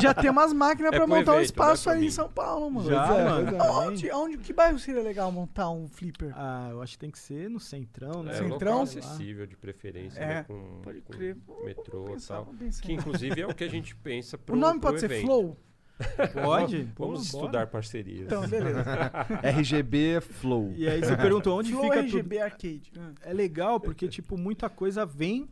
Já 0.01 0.15
tem 0.15 0.31
umas 0.31 0.53
máquinas 0.53 0.93
É 0.93 0.97
pra 0.97 1.07
montar 1.07 1.33
um 1.33 1.35
evento, 1.37 1.45
espaço 1.47 1.91
aí 1.91 2.07
em. 2.07 2.11
São 2.11 2.29
Paulo, 2.29 2.71
mano. 2.71 2.89
Já, 2.91 3.07
Pois 3.07 3.19
é, 3.21 3.25
mano. 3.25 3.47
pois 3.51 3.63
é. 3.65 3.71
Onde, 3.71 4.11
onde, 4.13 4.39
que 4.39 4.53
bairro 4.53 4.79
seria 4.79 5.03
legal 5.03 5.31
montar 5.33 5.71
um 5.71 5.87
flipper? 5.89 6.33
Ah, 6.37 6.69
eu 6.71 6.83
acho 6.83 6.93
que 6.95 6.99
tem 6.99 7.11
que 7.11 7.19
ser 7.19 7.49
no 7.51 7.59
centrão, 7.61 8.23
né? 8.23 8.33
É, 8.33 8.35
Centrão? 8.37 8.79
local 8.79 8.83
acessível 8.83 9.47
de 9.47 9.57
preferência, 9.57 10.19
É, 10.21 10.27
né, 10.27 10.45
com, 10.47 10.81
pode 10.83 11.01
com 11.01 11.13
crer. 11.13 11.37
Vou- 11.47 11.65
metrô 11.65 12.05
e 12.09 12.13
pensar, 12.13 12.35
tal. 12.37 12.45
vou 12.47 12.55
pensar. 12.55 12.83
Que 12.83 12.93
inclusive 12.93 13.41
é 13.41 13.47
o 13.47 13.55
que 13.55 13.65
a 13.65 13.69
gente 13.71 13.95
pensa 13.97 14.37
pro 14.39 14.55
o 14.55 14.59
nome 14.59 14.81
pro 14.81 14.91
pode 14.91 15.01
ser 15.01 15.07
evento. 15.11 15.27
Flow? 15.27 15.57
Pode? 16.43 16.89
Pô, 16.97 17.07
Vamos 17.07 17.31
bora. 17.31 17.45
estudar 17.45 17.67
parcerias. 17.69 18.23
Então, 18.27 18.47
beleza. 18.49 18.83
RGB 19.43 20.21
Flow. 20.21 20.73
E 20.75 20.89
aí 20.89 20.99
você 21.01 21.17
perguntou 21.17 21.57
onde 21.59 21.71
Flow 21.71 21.85
fica 21.85 22.01
RGB 22.01 22.41
Arcade. 22.41 22.91
tudo. 22.93 23.15
É 23.23 23.33
legal 23.33 23.79
porque, 23.79 24.09
tipo, 24.09 24.37
muita 24.37 24.69
coisa 24.69 25.07
vem... 25.07 25.49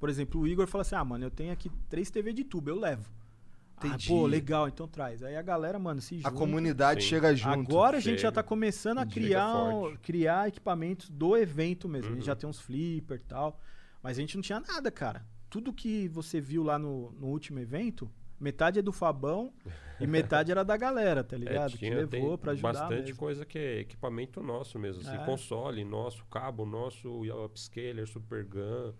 Por 0.00 0.08
exemplo, 0.08 0.40
o 0.40 0.46
Igor 0.48 0.66
fala 0.66 0.82
assim, 0.82 0.94
ah, 0.96 1.04
mano, 1.04 1.26
eu 1.26 1.30
tenho 1.30 1.52
aqui 1.52 1.70
três 1.88 2.10
TV 2.10 2.32
de 2.32 2.42
tubo, 2.42 2.70
eu 2.70 2.76
levo. 2.80 3.08
Ah, 3.76 3.86
Entendi. 3.86 4.08
pô, 4.08 4.26
legal, 4.26 4.66
então 4.68 4.88
traz. 4.88 5.22
Aí 5.22 5.36
a 5.36 5.42
galera, 5.42 5.78
mano, 5.78 6.00
se 6.00 6.16
A 6.16 6.18
junta. 6.18 6.30
comunidade 6.32 7.02
Sim. 7.02 7.08
chega 7.10 7.34
junto. 7.36 7.70
Agora 7.70 7.98
a 7.98 8.00
gente 8.00 8.16
já 8.16 8.28
Chega. 8.28 8.32
tá 8.32 8.42
começando 8.42 8.98
a 8.98 9.06
criar, 9.06 9.54
um- 9.64 9.94
criar 10.02 10.48
equipamentos 10.48 11.08
do 11.08 11.36
evento 11.36 11.88
mesmo. 11.88 12.08
A 12.08 12.10
gente 12.12 12.20
Uhum. 12.22 12.26
já 12.26 12.34
tem 12.34 12.48
uns 12.48 12.58
flipper 12.60 13.18
e 13.18 13.24
tal. 13.24 13.60
Mas 14.02 14.18
a 14.18 14.20
gente 14.20 14.34
não 14.36 14.42
tinha 14.42 14.60
nada, 14.60 14.90
cara. 14.90 15.24
Tudo 15.48 15.72
que 15.72 16.08
você 16.08 16.40
viu 16.40 16.62
lá 16.62 16.78
no, 16.78 17.12
no 17.12 17.26
último 17.28 17.58
evento, 17.58 18.10
metade 18.38 18.78
é 18.78 18.82
do 18.82 18.92
Fabão 18.92 19.52
e 19.98 20.06
metade 20.06 20.50
era 20.50 20.62
da 20.64 20.76
galera, 20.76 21.22
tá 21.24 21.36
É, 21.36 21.38
ligado? 21.38 21.72
que 21.72 21.78
tinha- 21.78 21.96
levou 21.96 22.08
tem 22.08 22.38
pra 22.38 22.52
ajudar 22.52 22.72
bastante 22.72 23.02
mesmo. 23.02 23.16
coisa 23.16 23.44
que 23.46 23.58
é 23.58 23.80
equipamento 23.80 24.42
nosso 24.42 24.78
mesmo, 24.78 25.02
assim, 25.02 25.16
É. 25.16 25.24
console 25.24 25.84
nosso, 25.84 26.24
cabo 26.26 26.64
nosso, 26.66 27.22
upscaler, 27.44 28.06
super 28.06 28.44
gun. 28.44 28.92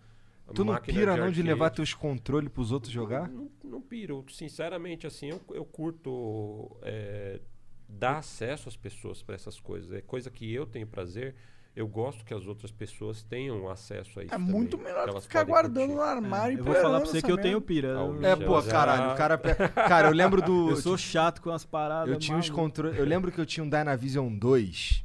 Tu 0.55 0.65
não 0.65 0.77
pira 0.81 1.17
não 1.17 1.31
de 1.31 1.43
levar 1.43 1.71
teus 1.71 1.95
controles 1.95 2.51
pros 2.51 2.73
outros 2.73 2.93
jogar? 2.93 3.29
Não, 3.29 3.51
não 3.65 3.81
piro. 3.81 4.25
Sinceramente, 4.31 5.07
assim, 5.07 5.31
eu, 5.31 5.41
eu 5.53 5.65
curto 5.65 6.77
é, 6.83 7.41
dar 7.89 8.19
acesso 8.19 8.69
às 8.69 8.77
pessoas 8.77 9.23
para 9.23 9.35
essas 9.35 9.59
coisas. 9.61 9.93
É 9.93 10.01
coisa 10.01 10.31
que 10.31 10.53
eu 10.53 10.67
tenho 10.67 10.87
prazer. 10.87 11.35
Eu 11.77 11.87
gosto 11.87 12.25
que 12.25 12.35
as 12.35 12.47
outras 12.49 12.73
pessoas 12.73 13.23
tenham 13.23 13.69
acesso 13.71 14.19
a 14.19 14.25
isso. 14.25 14.35
É 14.35 14.37
também, 14.37 14.53
muito 14.53 14.77
melhor 14.77 15.07
do 15.07 15.15
que 15.15 15.21
ficar 15.23 15.45
guardando 15.45 15.77
curtir. 15.87 15.95
no 15.95 16.01
armário 16.03 16.57
e 16.57 16.59
Eu 16.59 16.65
vou 16.65 16.75
falar 16.75 16.99
pra 17.01 17.09
você 17.09 17.23
que 17.23 17.31
eu 17.31 17.39
tenho 17.39 17.61
pira. 17.61 17.97
Ah, 17.97 18.03
Eu- 18.03 18.25
É, 18.25 18.37
pô, 18.37 18.61
já- 18.61 18.71
caralho, 18.73 19.13
o 19.13 19.17
cara... 19.17 19.39
pe- 19.39 19.55
Cara, 19.55 20.09
eu 20.09 20.13
lembro 20.13 20.43
do... 20.43 20.71
Eu 20.71 20.77
sou 20.77 20.99
chato 20.99 21.41
com 21.41 21.51
as 21.51 21.65
paradas. 21.65 22.13
Eu 22.13 22.19
tinha 22.19 22.37
maluco. 22.37 22.57
controles. 22.57 22.99
Eu 22.99 23.05
lembro 23.05 23.31
que 23.31 23.41
eu 23.41 23.47
tinha 23.47 23.63
um 23.63 23.69
Dynavision 23.71 24.37
2 24.37 25.05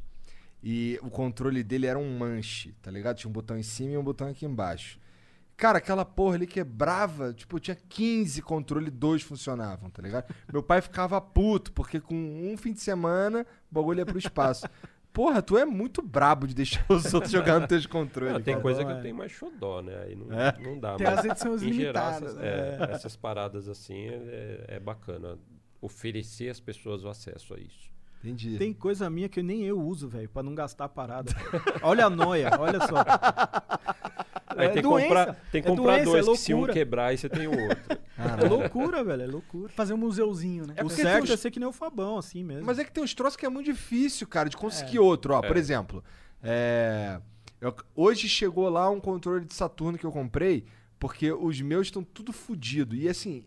e 0.63 0.99
o 1.03 1.09
controle 1.11 1.63
dele 1.63 1.85
era 1.85 1.99
um 1.99 2.17
manche, 2.17 2.71
tá 2.81 2.89
ligado? 2.89 3.17
Tinha 3.17 3.29
um 3.29 3.33
botão 3.33 3.55
em 3.55 3.63
cima 3.63 3.91
e 3.93 3.97
um 3.97 4.03
botão 4.03 4.27
aqui 4.27 4.43
embaixo. 4.47 4.99
Cara, 5.57 5.77
aquela 5.77 6.03
porra 6.03 6.35
ali 6.35 6.45
quebrava, 6.45 7.33
tipo, 7.33 7.59
tinha 7.59 7.75
15 7.75 8.41
controles, 8.41 8.91
dois 8.91 9.21
funcionavam, 9.21 9.89
tá 9.89 10.01
ligado? 10.01 10.33
Meu 10.51 10.61
pai 10.61 10.81
ficava 10.81 11.19
puto, 11.21 11.71
porque 11.71 11.99
com 12.01 12.13
um 12.15 12.57
fim 12.57 12.73
de 12.73 12.81
semana 12.81 13.45
o 13.71 13.73
bagulho 13.73 13.99
ia 13.99 14.05
pro 14.05 14.17
espaço. 14.17 14.67
Porra, 15.13 15.41
tu 15.41 15.57
é 15.57 15.63
muito 15.63 16.01
brabo 16.01 16.45
de 16.45 16.53
deixar 16.53 16.85
os 16.89 17.13
outros 17.13 17.31
jogando 17.31 17.61
nos 17.61 17.69
teus 17.69 17.85
controles. 17.85 18.35
Ah, 18.35 18.39
tem 18.41 18.55
cara. 18.55 18.61
coisa 18.61 18.83
que 18.83 18.91
é. 18.91 18.97
eu 18.97 19.01
tenho 19.01 19.15
mais 19.15 19.31
xodó, 19.31 19.81
né? 19.81 19.97
Aí 20.03 20.13
não, 20.13 20.37
É. 20.37 20.57
não 20.59 20.77
dá. 20.77 20.97
Tem 20.97 21.07
mas 21.07 21.19
as 21.19 21.25
edições 21.25 21.63
em 21.63 21.71
geral, 21.71 22.19
limitadas, 22.19 22.23
essas, 22.23 22.35
né? 22.35 22.47
é, 22.89 22.91
essas 22.91 23.15
paradas 23.15 23.69
assim 23.69 24.09
é, 24.09 24.65
é 24.67 24.79
bacana. 24.79 25.37
Oferecer 25.79 26.49
às 26.49 26.59
pessoas 26.59 27.03
o 27.05 27.07
acesso 27.07 27.53
a 27.53 27.59
isso. 27.59 27.94
Entendi. 28.25 28.57
Tem 28.57 28.73
coisa 28.73 29.09
minha 29.09 29.29
que 29.29 29.43
nem 29.43 29.63
eu 29.63 29.79
uso, 29.79 30.07
velho, 30.09 30.27
pra 30.29 30.41
não 30.41 30.55
gastar 30.55 30.85
a 30.85 30.89
parada. 30.89 31.31
olha 31.83 32.05
a 32.05 32.09
noia, 32.09 32.49
olha 32.59 32.79
só. 32.87 33.03
Aí 34.57 34.67
É 34.67 34.69
tem, 34.69 34.75
que 34.77 34.81
doença, 34.83 35.07
comprar, 35.07 35.25
tem 35.51 35.61
que 35.61 35.67
é 35.67 35.71
comprar 35.75 35.91
doença, 36.03 36.11
dois, 36.11 36.27
é 36.27 36.31
que 36.31 36.37
se 36.37 36.53
um 36.53 36.65
quebrar, 36.67 37.07
aí 37.07 37.17
você 37.17 37.27
tem 37.29 37.47
o 37.47 37.51
outro. 37.51 37.97
É 38.41 38.47
loucura, 38.47 39.03
velho, 39.03 39.21
é 39.23 39.27
loucura. 39.27 39.69
Fazer 39.69 39.93
um 39.93 39.97
museuzinho, 39.97 40.65
né? 40.65 40.73
o 40.77 40.83
porque 40.87 41.01
certo 41.01 41.23
tem 41.23 41.31
é 41.31 41.33
uns- 41.33 41.39
ser 41.41 41.51
que 41.51 41.59
nem 41.59 41.67
o 41.67 41.73
Fabão, 41.73 42.17
assim 42.17 42.43
mesmo. 42.43 42.65
Mas 42.65 42.79
é 42.79 42.85
que 42.85 42.91
tem 42.91 43.03
uns 43.03 43.13
troços 43.13 43.35
que 43.35 43.45
é 43.45 43.49
muito 43.49 43.65
difícil, 43.65 44.25
cara, 44.27 44.47
de 44.49 44.55
É. 44.55 44.59
conseguir 44.59 44.99
outro. 44.99 45.33
Ó, 45.33 45.41
por 45.41 45.57
exemplo, 45.57 46.01
é, 46.41 47.19
eu- 47.59 47.75
hoje 47.95 48.29
chegou 48.29 48.69
lá 48.69 48.89
um 48.89 48.99
controle 49.01 49.43
de 49.45 49.53
Saturno 49.53 49.97
que 49.97 50.05
eu 50.05 50.11
comprei, 50.11 50.65
porque 50.97 51.31
os 51.33 51.59
meus 51.59 51.87
estão 51.87 52.01
tudo 52.03 52.31
fodido. 52.31 52.95
E 52.95 53.09
assim, 53.09 53.43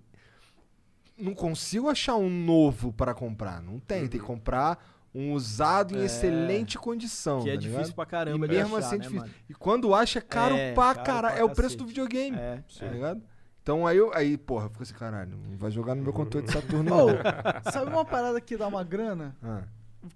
não 1.18 1.34
consigo 1.34 1.88
achar 1.88 2.16
um 2.16 2.30
novo 2.30 2.92
para 2.92 3.12
comprar. 3.14 3.60
Não 3.62 3.78
tem, 3.80 4.06
tem 4.08 4.20
que 4.20 4.26
comprar 4.26 4.78
um 5.14 5.32
usado 5.32 5.96
em 5.96 6.00
É. 6.02 6.04
excelente 6.04 6.78
condição. 6.78 7.42
que 7.42 7.48
é 7.50 7.54
tá 7.54 7.58
difícil 7.58 7.80
ligado? 7.82 7.94
pra 7.94 8.06
caramba 8.06 8.46
E 8.46 8.48
mesmo 8.48 8.76
achar, 8.76 8.86
assim 8.86 8.94
é 8.96 8.98
né, 8.98 9.04
difícil. 9.04 9.20
mano? 9.22 9.34
E 9.48 9.54
quando 9.54 9.94
acha, 9.94 10.18
é 10.18 10.22
caro 10.22 10.54
É, 10.54 10.72
pra 10.74 10.94
caralho. 10.94 11.38
É 11.38 11.42
o 11.44 11.48
preço 11.48 11.76
cacete. 11.76 11.78
do 11.78 11.86
videogame. 11.86 12.36
É, 12.36 12.62
Tá 12.78 12.86
é. 12.86 12.88
ligado? 12.90 13.22
Então 13.62 13.86
aí 13.86 13.96
eu, 13.98 14.14
aí, 14.14 14.36
porra, 14.38 14.68
fica 14.70 14.82
assim, 14.82 14.94
caralho, 14.94 15.36
não 15.36 15.56
vai 15.58 15.70
jogar 15.70 15.94
no 15.94 16.02
meu 16.02 16.12
controle 16.12 16.46
de 16.46 16.52
Saturno, 16.52 16.84
não. 16.84 17.08
sabe 17.72 17.90
uma 17.90 18.04
parada 18.04 18.40
que 18.40 18.56
dá 18.56 18.66
uma 18.66 18.82
grana? 18.84 19.36
Ah, 19.42 19.62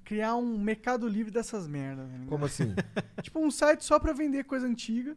Criar 0.05 0.37
um 0.37 0.57
mercado 0.59 1.07
livre 1.09 1.31
dessas 1.33 1.67
merdas. 1.67 2.09
ligado? 2.09 2.29
como 2.29 2.45
assim? 2.47 2.75
Tipo 3.21 3.41
um 3.41 3.51
site 3.51 3.85
só 3.85 3.99
pra 3.99 4.13
vender 4.13 4.45
coisa 4.45 4.67
antiga 4.67 5.15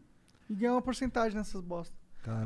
e 0.49 0.56
ganhar 0.56 0.74
uma 0.74 0.82
porcentagem 0.82 1.38
nessas 1.38 1.62
bosta. 1.62 1.95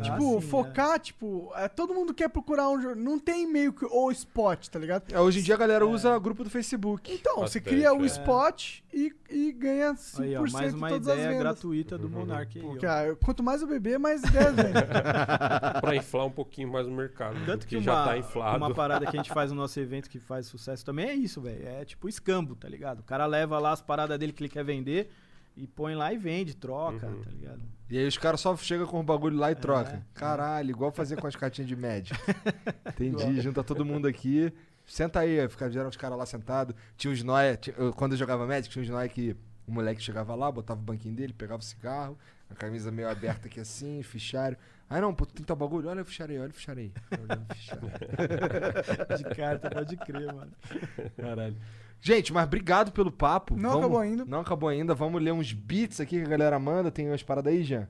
Tipo, 0.04 0.42
sim, 0.42 0.48
focar, 0.48 1.00
tipo, 1.00 1.52
é, 1.56 1.68
todo 1.68 1.94
mundo 1.94 2.14
quer 2.14 2.28
procurar 2.30 2.70
um 2.70 2.82
jogo. 2.82 2.96
Não 2.96 3.18
tem 3.20 3.48
meio 3.48 3.72
que 3.72 3.86
o 3.86 4.12
spot, 4.12 4.68
tá 4.68 4.78
ligado? 4.80 5.04
É, 5.14 5.20
hoje 5.20 5.40
em 5.40 5.44
dia 5.44 5.56
a 5.56 5.58
galera 5.58 5.86
usa 5.88 6.18
grupo 6.20 6.44
do 6.44 6.50
Facebook. 6.50 7.12
Então, 7.12 7.36
você 7.38 7.60
Bastante, 7.60 7.64
cria 7.64 7.94
o 7.94 8.04
é. 8.04 8.06
spot 8.06 8.80
e, 8.94 9.14
e 9.30 9.52
ganha 9.52 9.94
5% 9.94 10.22
Aí, 10.22 10.36
ó, 10.36 10.42
mais 10.52 10.72
de 10.74 10.78
uma 10.78 10.90
todas 10.90 11.08
as 11.08 11.14
ideia 11.14 11.30
vendas. 11.30 11.44
gratuita 11.44 11.98
do 11.98 12.10
Monark 12.10 12.60
aí, 12.60 12.66
ó. 12.66 12.70
Porque 12.70 12.86
ah, 12.86 13.16
quanto 13.24 13.42
mais 13.44 13.62
eu 13.62 13.68
beber, 13.68 13.98
mais 14.00 14.24
ideias 14.24 14.56
vem. 14.56 14.74
pra 15.82 15.96
inflar 15.96 16.26
um 16.26 16.32
pouquinho 16.32 16.68
mais 16.72 16.88
o 16.88 16.92
mercado. 16.92 17.38
Tanto 17.46 17.66
que 17.68 17.80
já 17.80 17.94
uma, 17.94 18.06
tá 18.06 18.18
inflado. 18.18 18.58
uma 18.58 18.74
parada 18.74 19.06
que 19.06 19.16
a 19.18 19.22
gente 19.22 19.34
faz 19.34 19.52
no 19.52 19.58
nosso 19.62 19.80
evento 19.80 20.10
que 20.10 20.20
faz 20.20 20.46
sucesso 20.48 20.86
também 20.86 21.10
é 21.10 21.14
isso, 21.14 21.42
velho. 21.42 21.68
É 21.68 21.86
tipo 21.86 22.08
escambo, 22.10 22.56
tá 22.56 22.68
ligado? 22.68 23.00
O 23.00 23.04
cara 23.04 23.26
leva 23.26 23.60
lá 23.60 23.72
as 23.72 23.82
paradas 23.82 24.18
dele 24.20 24.34
que 24.34 24.42
ele 24.44 24.50
quer 24.50 24.64
vender 24.64 25.12
e 25.56 25.68
põe 25.68 25.96
lá 25.96 26.14
e 26.14 26.18
vende, 26.18 26.56
troca, 26.56 27.08
Uhum. 27.08 27.22
tá 27.22 27.30
ligado? 27.32 27.62
E 27.90 27.98
aí 27.98 28.08
os 28.08 28.18
caras 28.18 28.40
só 28.40 28.56
chegam 28.56 28.86
com 28.86 29.00
o 29.00 29.04
bagulho 29.04 29.38
lá 29.38 29.50
e 29.50 29.54
É. 29.54 29.56
trocam. 29.56 30.04
Caralho, 30.14 30.70
igual 30.70 30.92
fazer 30.92 31.16
com 31.20 31.26
as 31.28 31.36
cartinhas 31.36 31.68
de 31.68 31.76
Magic. 31.76 32.12
Entendi, 33.00 33.42
junta 33.42 33.64
todo 33.64 33.84
mundo 33.84 34.08
aqui. 34.08 34.54
Senta 34.86 35.20
aí, 35.22 35.40
aí 35.40 35.48
fica, 35.50 35.70
geram 35.70 35.90
os 35.90 35.98
caras 35.98 36.18
lá 36.18 36.26
sentados. 36.26 36.76
Tinha 36.98 37.12
uns 37.14 37.24
nóia, 37.24 37.60
eu- 37.78 37.94
quando 37.94 38.14
eu 38.14 38.18
jogava 38.18 38.46
Magic, 38.46 38.70
tinha 38.70 38.84
uns 38.84 38.90
nóia 38.90 39.08
que 39.10 39.36
o 39.68 39.72
moleque 39.72 40.02
chegava 40.02 40.34
lá, 40.36 40.52
botava 40.52 40.80
o 40.80 40.84
banquinho 40.84 41.14
dele, 41.16 41.34
pegava 41.34 41.62
o 41.62 41.66
cigarro, 41.66 42.18
a 42.50 42.56
camisa 42.56 42.92
meio 42.92 43.10
aberta 43.10 43.48
aqui 43.48 43.60
assim, 43.60 44.02
fichário. 44.04 44.58
Aí 44.90 45.00
não, 45.00 45.14
pô, 45.14 45.26
tu 45.26 45.34
tem 45.36 45.46
tal 45.46 45.56
bagulho? 45.56 45.88
Olha 45.90 46.02
o 46.02 46.06
fichário 46.06 46.34
aí, 46.36 46.42
olha 46.42 46.50
o 46.50 46.54
fichário 46.54 46.82
aí. 46.82 46.92
Olha 47.12 47.42
o 47.48 47.54
fichário. 47.56 49.18
De 49.18 49.36
carta, 49.36 49.70
pode 49.70 49.96
crer, 49.98 50.34
mano. 50.34 50.52
Caralho. 51.16 51.56
Gente, 52.02 52.32
mas 52.32 52.46
obrigado 52.46 52.92
pelo 52.92 53.12
papo. 53.12 53.56
Não 53.56 53.70
Vamos- 53.72 53.80
acabou 53.86 54.00
ainda. 54.00 54.26
Não 54.26 54.40
acabou 54.40 54.70
ainda. 54.70 54.96
Vamos 54.96 55.22
ler 55.22 55.34
uns 55.34 55.52
beats 55.54 56.00
aqui 56.00 56.18
que 56.20 56.26
a 56.26 56.30
galera 56.30 56.58
manda. 56.60 56.90
Tem 56.92 57.08
umas 57.10 57.22
paradas 57.24 57.54
aí, 57.54 57.64
Jean? 57.64 57.88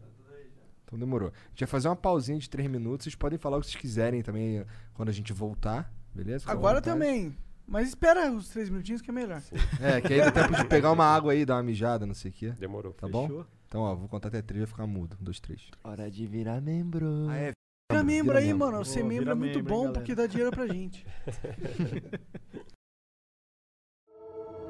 Então 0.85 0.97
demorou. 0.97 1.29
A 1.29 1.49
gente 1.49 1.59
vai 1.59 1.67
fazer 1.67 1.87
uma 1.87 1.95
pausinha 1.95 2.39
de 2.39 2.49
três 2.49 2.67
minutos. 2.69 3.03
Vocês 3.03 3.15
podem 3.15 3.37
falar 3.37 3.57
o 3.57 3.61
que 3.61 3.67
vocês 3.67 3.79
quiserem 3.79 4.23
também 4.23 4.57
eh, 4.59 4.65
quando 4.95 5.09
a 5.09 5.11
gente 5.11 5.31
voltar. 5.31 5.93
Beleza? 6.13 6.39
Fica 6.39 6.51
Agora 6.51 6.81
também. 6.81 7.35
Mas 7.67 7.89
espera 7.89 8.31
os 8.31 8.49
três 8.49 8.67
minutinhos 8.67 8.99
que 8.99 9.11
é 9.11 9.13
melhor. 9.13 9.43
É, 9.79 10.01
que 10.01 10.11
aí 10.13 10.19
dá 10.19 10.31
tempo 10.31 10.55
de 10.55 10.65
pegar 10.65 10.91
uma 10.91 11.05
água 11.05 11.33
aí, 11.33 11.45
dar 11.45 11.57
uma 11.57 11.63
mijada, 11.63 12.07
não 12.07 12.15
sei 12.15 12.31
o 12.31 12.33
quê. 12.33 12.49
Demorou. 12.59 12.93
Tá 12.93 13.07
bom? 13.07 13.27
Fechou? 13.27 13.45
Então, 13.67 13.81
ó, 13.81 13.93
vou 13.93 14.07
contar 14.09 14.29
até 14.29 14.41
três 14.41 14.63
e 14.63 14.65
vai 14.65 14.67
ficar 14.71 14.87
mudo. 14.87 15.15
Um, 15.21 15.23
dois, 15.23 15.39
três. 15.39 15.61
Hora 15.83 16.09
de 16.09 16.25
virar 16.25 16.59
membro. 16.59 17.27
Ah, 17.29 17.37
é. 17.37 17.51
Vira 17.91 18.03
membro 18.03 18.35
aí, 18.35 18.47
membro. 18.47 18.71
mano. 18.71 18.83
Ser 18.85 19.01
Pô, 19.01 19.05
membro 19.07 19.25
vira 19.25 19.31
é 19.31 19.35
muito 19.35 19.55
membro, 19.57 19.69
bom 19.71 19.77
galera. 19.81 19.93
porque 19.99 20.15
dá 20.15 20.25
dinheiro 20.25 20.49
pra 20.49 20.65
gente. 20.65 21.05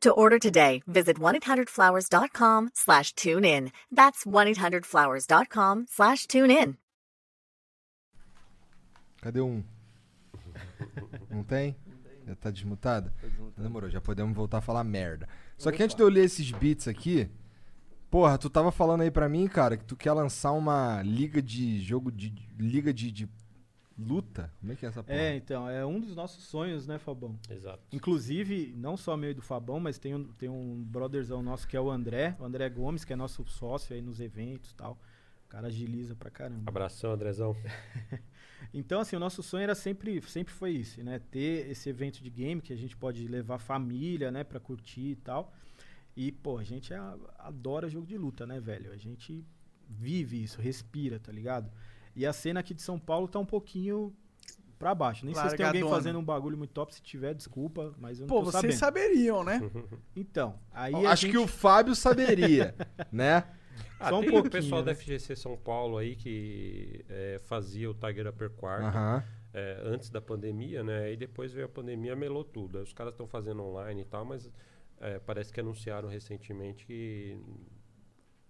To 0.00 0.12
order 0.12 0.38
today, 0.38 0.82
visit 0.86 1.18
1-800-Flowers.com 1.18 2.70
slash 2.74 3.14
tune 3.14 3.44
in. 3.44 3.72
That's 3.90 4.24
1-800-Flowers.com 4.24 5.86
slash 5.88 6.26
tune 6.26 6.50
in. 6.50 6.76
Cadê 9.22 9.40
um? 9.40 9.64
Não 11.30 11.42
tem? 11.42 11.74
Já 12.26 12.36
tá 12.36 12.50
desmutado? 12.50 13.10
Demorou, 13.56 13.88
já 13.88 14.00
podemos 14.00 14.36
voltar 14.36 14.58
a 14.58 14.60
falar 14.60 14.84
merda. 14.84 15.28
Só 15.56 15.72
que 15.72 15.82
antes 15.82 15.96
de 15.96 16.02
eu 16.02 16.08
ler 16.08 16.24
esses 16.24 16.50
beats 16.52 16.86
aqui, 16.86 17.28
porra, 18.10 18.36
tu 18.36 18.50
tava 18.50 18.70
falando 18.70 19.00
aí 19.00 19.10
pra 19.10 19.28
mim, 19.28 19.48
cara, 19.48 19.76
que 19.76 19.84
tu 19.84 19.96
quer 19.96 20.12
lançar 20.12 20.52
uma 20.52 21.02
liga 21.02 21.40
de 21.40 21.80
jogo 21.80 22.12
de. 22.12 22.32
liga 22.58 22.92
de, 22.92 23.10
de 23.10 23.28
luta? 23.98 24.52
Como 24.60 24.72
é 24.72 24.76
que 24.76 24.84
é 24.84 24.88
essa 24.88 25.02
porra? 25.02 25.18
É, 25.18 25.36
então, 25.36 25.68
é 25.68 25.84
um 25.84 26.00
dos 26.00 26.14
nossos 26.14 26.44
sonhos, 26.44 26.86
né, 26.86 26.98
Fabão? 26.98 27.38
Exato. 27.48 27.82
Inclusive, 27.92 28.74
não 28.76 28.96
só 28.96 29.16
meu 29.16 29.30
e 29.30 29.34
do 29.34 29.42
Fabão, 29.42 29.80
mas 29.80 29.98
tem 29.98 30.14
um, 30.14 30.24
tem 30.24 30.48
um 30.48 30.82
brotherzão 30.84 31.42
nosso 31.42 31.66
que 31.66 31.76
é 31.76 31.80
o 31.80 31.90
André, 31.90 32.36
o 32.38 32.44
André 32.44 32.68
Gomes, 32.68 33.04
que 33.04 33.12
é 33.12 33.16
nosso 33.16 33.44
sócio 33.46 33.94
aí 33.94 34.02
nos 34.02 34.20
eventos 34.20 34.70
e 34.70 34.74
tal. 34.74 34.98
O 35.46 35.48
cara 35.48 35.68
agiliza 35.68 36.14
pra 36.14 36.30
caramba. 36.30 36.64
Abração, 36.66 37.12
Andrezão. 37.12 37.56
Então, 38.72 39.00
assim, 39.00 39.16
o 39.16 39.20
nosso 39.20 39.42
sonho 39.42 39.62
era 39.62 39.74
sempre, 39.74 40.20
sempre 40.22 40.52
foi 40.52 40.72
isso, 40.72 41.02
né? 41.02 41.18
Ter 41.30 41.70
esse 41.70 41.88
evento 41.88 42.22
de 42.22 42.30
game 42.30 42.60
que 42.60 42.72
a 42.72 42.76
gente 42.76 42.96
pode 42.96 43.26
levar 43.26 43.58
família, 43.58 44.30
né, 44.30 44.44
pra 44.44 44.58
curtir 44.58 45.10
e 45.10 45.16
tal. 45.16 45.52
E, 46.16 46.32
pô, 46.32 46.58
a 46.58 46.64
gente 46.64 46.92
adora 47.38 47.88
jogo 47.88 48.06
de 48.06 48.16
luta, 48.16 48.46
né, 48.46 48.58
velho? 48.58 48.90
A 48.92 48.96
gente 48.96 49.44
vive 49.88 50.42
isso, 50.42 50.60
respira, 50.60 51.18
tá 51.18 51.30
ligado? 51.30 51.70
E 52.16 52.24
a 52.26 52.32
cena 52.32 52.60
aqui 52.60 52.72
de 52.74 52.80
São 52.82 52.98
Paulo 52.98 53.28
tá 53.28 53.38
um 53.38 53.44
pouquinho 53.44 54.12
pra 54.78 54.94
baixo. 54.94 55.24
Nem 55.24 55.34
sei 55.34 55.50
se 55.50 55.56
tem 55.56 55.66
alguém 55.66 55.82
Largadona. 55.82 56.02
fazendo 56.02 56.18
um 56.18 56.24
bagulho 56.24 56.56
muito 56.56 56.70
top. 56.70 56.94
Se 56.94 57.02
tiver, 57.02 57.34
desculpa, 57.34 57.94
mas 57.98 58.18
eu 58.18 58.22
não 58.26 58.28
Pô, 58.28 58.40
tô 58.42 58.50
vocês 58.50 58.74
sabendo. 58.74 58.78
saberiam, 58.78 59.44
né? 59.44 59.60
Então, 60.16 60.58
aí 60.72 60.94
Acho 60.94 61.26
a 61.26 61.28
que 61.30 61.36
gente- 61.36 61.44
o 61.44 61.46
Fábio 61.46 61.94
saberia, 61.94 62.74
né? 63.12 63.44
Ah, 64.00 64.08
Só 64.10 64.16
um 64.18 64.20
tem 64.22 64.30
pouquinho, 64.30 64.48
o 64.48 64.50
pessoal 64.50 64.80
né? 64.82 64.86
da 64.86 64.94
FGC 64.94 65.36
São 65.36 65.56
Paulo 65.56 65.96
aí 65.98 66.16
que 66.16 67.04
é, 67.08 67.38
fazia 67.44 67.90
o 67.90 67.94
Tiger 67.94 68.26
Upper 68.28 68.50
Quarter 68.50 68.86
Aham. 68.88 69.24
é, 69.54 69.80
antes 69.84 70.08
da 70.10 70.20
pandemia, 70.20 70.82
né? 70.82 71.04
Aí 71.04 71.16
depois 71.16 71.52
veio 71.52 71.66
a 71.66 71.68
pandemia, 71.68 72.14
melou 72.16 72.44
tudo. 72.44 72.78
Os 72.80 72.92
caras 72.92 73.12
estão 73.14 73.26
fazendo 73.26 73.62
online 73.62 74.02
e 74.02 74.04
tal, 74.04 74.24
mas 74.24 74.50
é, 75.00 75.18
parece 75.18 75.50
que 75.52 75.60
anunciaram 75.60 76.08
recentemente 76.08 76.84
que 76.86 77.38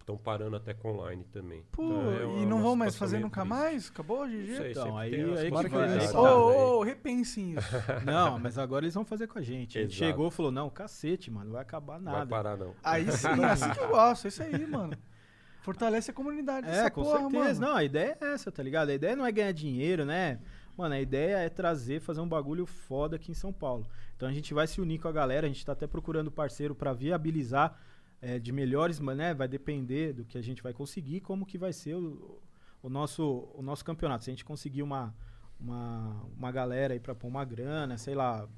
estão 0.07 0.17
parando 0.17 0.55
até 0.55 0.73
com 0.73 0.93
online 0.93 1.25
também. 1.33 1.65
Pô, 1.73 1.83
Então, 1.83 2.13
é 2.13 2.21
e 2.23 2.25
uma- 2.27 2.47
não 2.47 2.57
uma 2.59 2.63
vão 2.63 2.77
mais 2.77 2.97
fazer 2.97 3.19
nunca 3.19 3.41
triste. 3.41 3.49
mais? 3.59 3.89
Acabou, 3.91 4.25
GG? 4.29 4.51
Não 4.51 4.57
sei, 4.57 4.71
Então, 4.71 4.97
aí- 4.97 5.21
as 5.33 5.39
aí 5.41 5.45
que 5.47 5.51
vai- 5.51 5.67
Ô, 5.67 5.87
né, 5.89 6.13
ô, 6.15 6.79
ô, 6.79 6.83
repensem 6.85 7.55
isso. 7.55 7.67
Não, 8.07 8.39
mas 8.39 8.57
agora 8.57 8.85
eles 8.85 8.95
vão 8.95 9.05
fazer 9.05 9.27
com 9.27 9.41
a 9.41 9.43
gente. 9.43 9.77
Exato. 9.79 9.95
chegou 9.95 10.29
e 10.29 10.31
falou, 10.31 10.53
não, 10.53 10.71
cacete, 10.71 11.29
mano, 11.29 11.47
não 11.47 11.53
vai 11.55 11.63
acabar 11.63 11.99
nada. 12.01 12.19
Vai 12.19 12.27
parar 12.27 12.57
não. 12.57 12.73
Aí 12.85 13.11
sim, 13.11 13.27
é 13.43 13.45
assim 13.51 13.69
que 13.71 13.81
eu 13.81 13.89
gosto, 13.89 14.27
é 14.27 14.29
isso 14.29 14.43
aí, 14.45 14.67
mano. 14.67 14.97
Fortalece 15.63 16.13
a 16.13 16.15
comunidade 16.15 16.69
É, 16.69 16.89
com 16.89 17.03
porra, 17.03 17.19
certeza. 17.23 17.61
mano. 17.61 17.73
Não, 17.73 17.77
a 17.77 17.83
ideia 17.83 18.17
é 18.21 18.27
essa, 18.33 18.53
tá 18.53 18.63
ligado? 18.63 18.91
A 18.91 18.95
ideia 18.95 19.17
não 19.17 19.27
é 19.27 19.33
ganhar 19.33 19.51
dinheiro, 19.51 20.05
né? 20.05 20.39
Mano, 20.77 20.95
a 20.95 21.01
ideia 21.01 21.39
é 21.39 21.49
trazer, 21.49 22.01
fazer 22.01 22.21
um 22.21 22.29
bagulho 22.29 22.65
foda 22.65 23.17
aqui 23.17 23.33
em 23.33 23.35
São 23.35 23.53
Paulo. 23.53 23.85
Então 24.15 24.29
a 24.29 24.33
gente 24.33 24.55
vai 24.55 24.69
se 24.69 24.81
unir 24.81 25.01
com 25.01 25.09
a 25.09 25.13
galera, 25.13 25.47
a 25.47 25.49
gente 25.49 25.67
tá 25.67 25.73
até 25.73 25.89
procurando 25.89 26.31
parceiro 26.31 26.75
pra 26.77 26.93
viabilizar 26.93 27.77
é, 28.29 28.39
de 28.39 28.51
melhores, 28.53 28.99
mas, 28.99 29.17
né? 29.17 29.35
Vai 29.35 29.47
depender 29.49 30.13
do 30.13 30.25
que 30.25 30.37
a 30.39 30.43
gente 30.43 30.63
vai 30.63 30.73
conseguir, 30.73 31.21
como 31.21 31.47
que 31.47 31.57
vai 31.59 31.73
ser 31.73 31.95
o, 31.95 32.41
o 32.83 32.89
nosso, 32.89 33.49
o 33.55 33.63
nosso 33.63 33.85
campeonato. 33.85 34.25
Se 34.25 34.31
a 34.31 34.33
gente 34.33 34.45
conseguir 34.45 34.83
uma, 34.83 35.15
uma, 35.61 36.25
uma 36.37 36.51
galera 36.53 36.95
aí 36.95 37.01
pra 37.01 37.15
pôr 37.15 37.29
uma 37.29 37.45
grana, 37.45 37.97
sei 37.99 38.15
lá, 38.15 38.49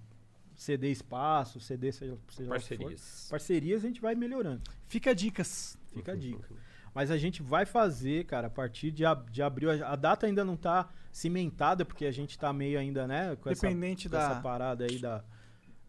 ceder 0.56 0.90
espaço, 0.90 1.60
ceder 1.60 1.92
seja, 1.92 2.12
seja 2.12 2.20
que 2.28 2.44
for. 2.44 2.48
Parcerias. 2.48 3.26
Parcerias 3.30 3.84
a 3.84 3.86
gente 3.88 4.00
vai 4.00 4.14
melhorando. 4.14 4.62
Fica 4.86 5.14
dicas. 5.14 5.78
Fica 5.92 6.12
a 6.12 6.16
dica. 6.16 6.48
Mas 6.94 7.10
a 7.10 7.18
gente 7.18 7.42
vai 7.42 7.64
fazer, 7.66 8.24
cara, 8.24 8.46
a 8.46 8.50
partir 8.50 8.90
de, 8.90 9.04
ab- 9.04 9.30
de 9.30 9.42
abril. 9.42 9.70
A, 9.70 9.92
a 9.92 9.96
data 9.96 10.26
ainda 10.26 10.44
não 10.44 10.56
tá 10.56 10.88
cimentada, 11.12 11.84
porque 11.84 12.06
a 12.06 12.10
gente 12.10 12.38
tá 12.38 12.52
meio 12.52 12.78
ainda, 12.78 13.06
né? 13.06 13.36
Com 13.36 13.50
essa- 13.50 13.66
Dependente 13.68 14.08
com 14.08 14.12
da- 14.16 14.30
essa 14.32 14.40
parada 14.40 14.84
aí 14.84 14.98
da. 14.98 15.22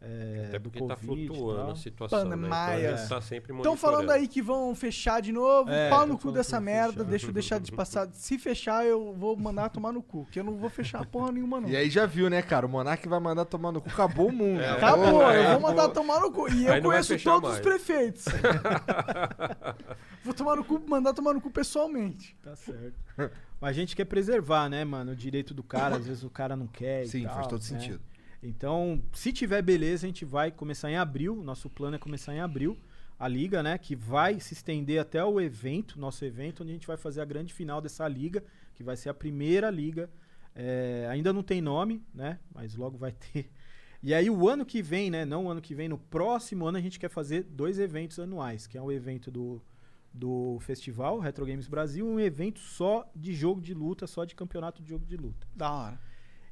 É, 0.01 0.45
Até 0.47 0.59
porque 0.59 0.79
tá 0.79 0.95
Covid 0.95 1.27
flutuando 1.27 1.71
a 1.71 1.75
situação, 1.75 2.23
né? 2.23 2.35
Então 2.37 3.07
tá 3.09 3.21
sempre 3.21 3.53
Estão 3.53 3.75
falando 3.75 4.09
aí 4.11 4.29
que 4.29 4.41
vão 4.41 4.73
fechar 4.73 5.21
de 5.21 5.33
novo, 5.33 5.69
É, 5.69 5.89
pau 5.89 6.07
no 6.07 6.17
cu 6.17 6.31
dessa 6.31 6.59
merda, 6.61 6.99
fechar. 6.99 7.09
deixa 7.09 7.27
eu 7.27 7.33
deixar 7.33 7.59
de 7.59 7.71
passar. 7.71 8.07
Se 8.13 8.37
fechar, 8.39 8.85
eu 8.85 9.13
vou 9.13 9.35
mandar 9.35 9.67
tomar 9.69 9.91
no 9.91 10.01
cu, 10.01 10.25
que 10.31 10.39
eu 10.39 10.43
não 10.43 10.55
vou 10.55 10.69
fechar 10.69 11.05
porra 11.05 11.33
nenhuma, 11.33 11.59
não. 11.59 11.67
E 11.67 11.75
aí 11.75 11.89
já 11.89 12.05
viu, 12.05 12.29
né, 12.29 12.41
cara? 12.41 12.65
O 12.65 12.69
Monark 12.69 13.05
vai 13.09 13.19
mandar 13.19 13.43
tomar 13.43 13.73
no 13.73 13.81
cu, 13.81 13.89
acabou 13.89 14.29
o 14.29 14.31
mundo. 14.31 14.61
Acabou, 14.63 15.11
Pô, 15.11 15.21
eu 15.23 15.29
é, 15.31 15.51
vou 15.51 15.61
mandar 15.61 15.89
tomar 15.89 16.21
no 16.21 16.31
cu. 16.31 16.49
E 16.49 16.65
eu 16.65 16.81
conheço 16.81 17.21
todos 17.21 17.49
mais. 17.49 17.55
os 17.55 17.59
prefeitos. 17.59 18.25
vou 20.23 20.33
tomar 20.33 20.55
no 20.55 20.63
cu, 20.63 20.81
mandar 20.87 21.13
tomar 21.13 21.33
no 21.33 21.41
cu 21.41 21.49
pessoalmente. 21.51 22.37
Tá 22.41 22.55
certo. 22.55 22.93
Mas 23.59 23.71
a 23.71 23.73
gente 23.73 23.95
quer 23.97 24.05
preservar, 24.05 24.69
né, 24.69 24.85
mano, 24.85 25.11
o 25.11 25.15
direito 25.15 25.53
do 25.53 25.61
cara. 25.61 25.97
Às 25.97 26.07
vezes 26.07 26.23
o 26.23 26.29
cara 26.29 26.55
não 26.55 26.67
quer. 26.67 27.03
e 27.03 27.07
Sim, 27.09 27.23
faz 27.25 27.35
tal, 27.35 27.47
todo 27.47 27.59
né? 27.59 27.65
sentido. 27.65 28.08
Então, 28.41 29.01
se 29.13 29.33
tiver 29.33 29.61
beleza, 29.61 30.05
a 30.05 30.09
gente 30.09 30.23
vai 30.23 30.51
começar 30.51 30.89
em 30.89 30.95
abril. 30.95 31.41
Nosso 31.43 31.69
plano 31.69 31.95
é 31.95 31.99
começar 31.99 32.33
em 32.33 32.39
abril. 32.39 32.77
A 33.17 33.27
liga, 33.27 33.61
né? 33.61 33.77
Que 33.77 33.95
vai 33.95 34.39
se 34.39 34.53
estender 34.53 34.99
até 34.99 35.23
o 35.23 35.41
evento, 35.41 35.99
nosso 35.99 36.23
evento, 36.23 36.63
onde 36.63 36.71
a 36.71 36.75
gente 36.75 36.87
vai 36.87 36.95
fazer 36.95 37.21
a 37.21 37.25
grande 37.25 37.53
final 37.53 37.81
dessa 37.81 38.07
liga, 38.07 38.43
que 38.75 38.83
vai 38.83 38.95
ser 38.95 39.09
a 39.09 39.13
primeira 39.13 39.69
liga. 39.69 40.09
É, 40.55 41.07
ainda 41.09 41.33
não 41.33 41.43
tem 41.43 41.61
nome, 41.61 42.01
né? 42.13 42.39
Mas 42.53 42.75
logo 42.75 42.97
vai 42.97 43.11
ter. 43.11 43.49
E 44.01 44.13
aí, 44.13 44.29
o 44.29 44.47
ano 44.47 44.65
que 44.65 44.81
vem, 44.81 45.11
né? 45.11 45.25
Não 45.25 45.47
o 45.47 45.49
ano 45.49 45.59
que 45.59 45.75
vem, 45.75 45.89
no 45.89 45.97
próximo 45.97 46.65
ano 46.65 46.77
a 46.77 46.81
gente 46.81 46.97
quer 46.97 47.09
fazer 47.09 47.43
dois 47.43 47.79
eventos 47.79 48.17
anuais, 48.17 48.65
que 48.65 48.77
é 48.77 48.81
o 48.81 48.89
evento 48.89 49.29
do, 49.29 49.61
do 50.13 50.57
festival 50.61 51.19
Retro 51.19 51.45
Games 51.45 51.67
Brasil, 51.67 52.07
um 52.07 52.17
evento 52.17 52.59
só 52.59 53.09
de 53.13 53.33
jogo 53.33 53.59
de 53.59 53.73
luta, 53.73 54.07
só 54.07 54.23
de 54.23 54.35
campeonato 54.35 54.81
de 54.81 54.87
jogo 54.87 55.05
de 55.05 55.17
luta. 55.17 55.45
Da 55.53 55.69
hora. 55.69 55.99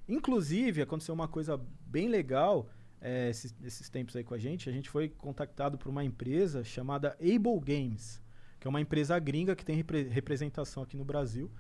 Inclusive, 0.08 0.82
aconteceu 0.82 1.14
uma 1.14 1.28
coisa 1.28 1.60
bem 1.86 2.08
legal 2.08 2.70
é, 3.02 3.30
esses, 3.30 3.54
esses 3.64 3.90
tempos 3.90 4.16
aí 4.16 4.24
com 4.24 4.34
a 4.34 4.38
gente. 4.38 4.70
A 4.70 4.72
gente 4.72 4.90
foi 4.90 5.10
contactado 5.10 5.78
por 5.78 5.90
uma 5.90 6.04
empresa 6.04 6.64
chamada 6.64 7.18
Able 7.20 7.60
Games, 7.60 8.22
que 8.60 8.68
é 8.68 8.70
uma 8.70 8.82
empresa 8.82 9.18
gringa 9.20 9.56
que 9.56 9.66
tem 9.66 9.76
repre- 9.76 10.08
representação 10.08 10.82
aqui 10.84 10.96
no 10.96 11.06
Brasil, 11.06 11.52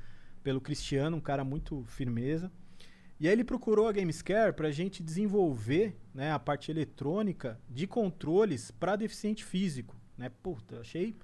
pelo 0.43 0.61
Cristiano, 0.61 1.17
um 1.17 1.21
cara 1.21 1.43
muito 1.43 1.83
firmeza. 1.85 2.51
E 3.19 3.27
aí 3.27 3.33
ele 3.33 3.43
procurou 3.43 3.87
a 3.87 3.91
Gamescare 3.91 4.53
para 4.53 4.67
a 4.67 4.71
gente 4.71 5.01
desenvolver 5.01 5.99
né, 6.13 6.31
a 6.31 6.39
parte 6.39 6.69
eletrônica 6.69 7.59
de 7.67 7.87
controles 7.87 8.69
para 8.69 8.95
deficiente 8.95 9.43
físico. 9.43 9.95
Né? 10.17 10.29
Puta, 10.29 10.79
achei 10.79 11.17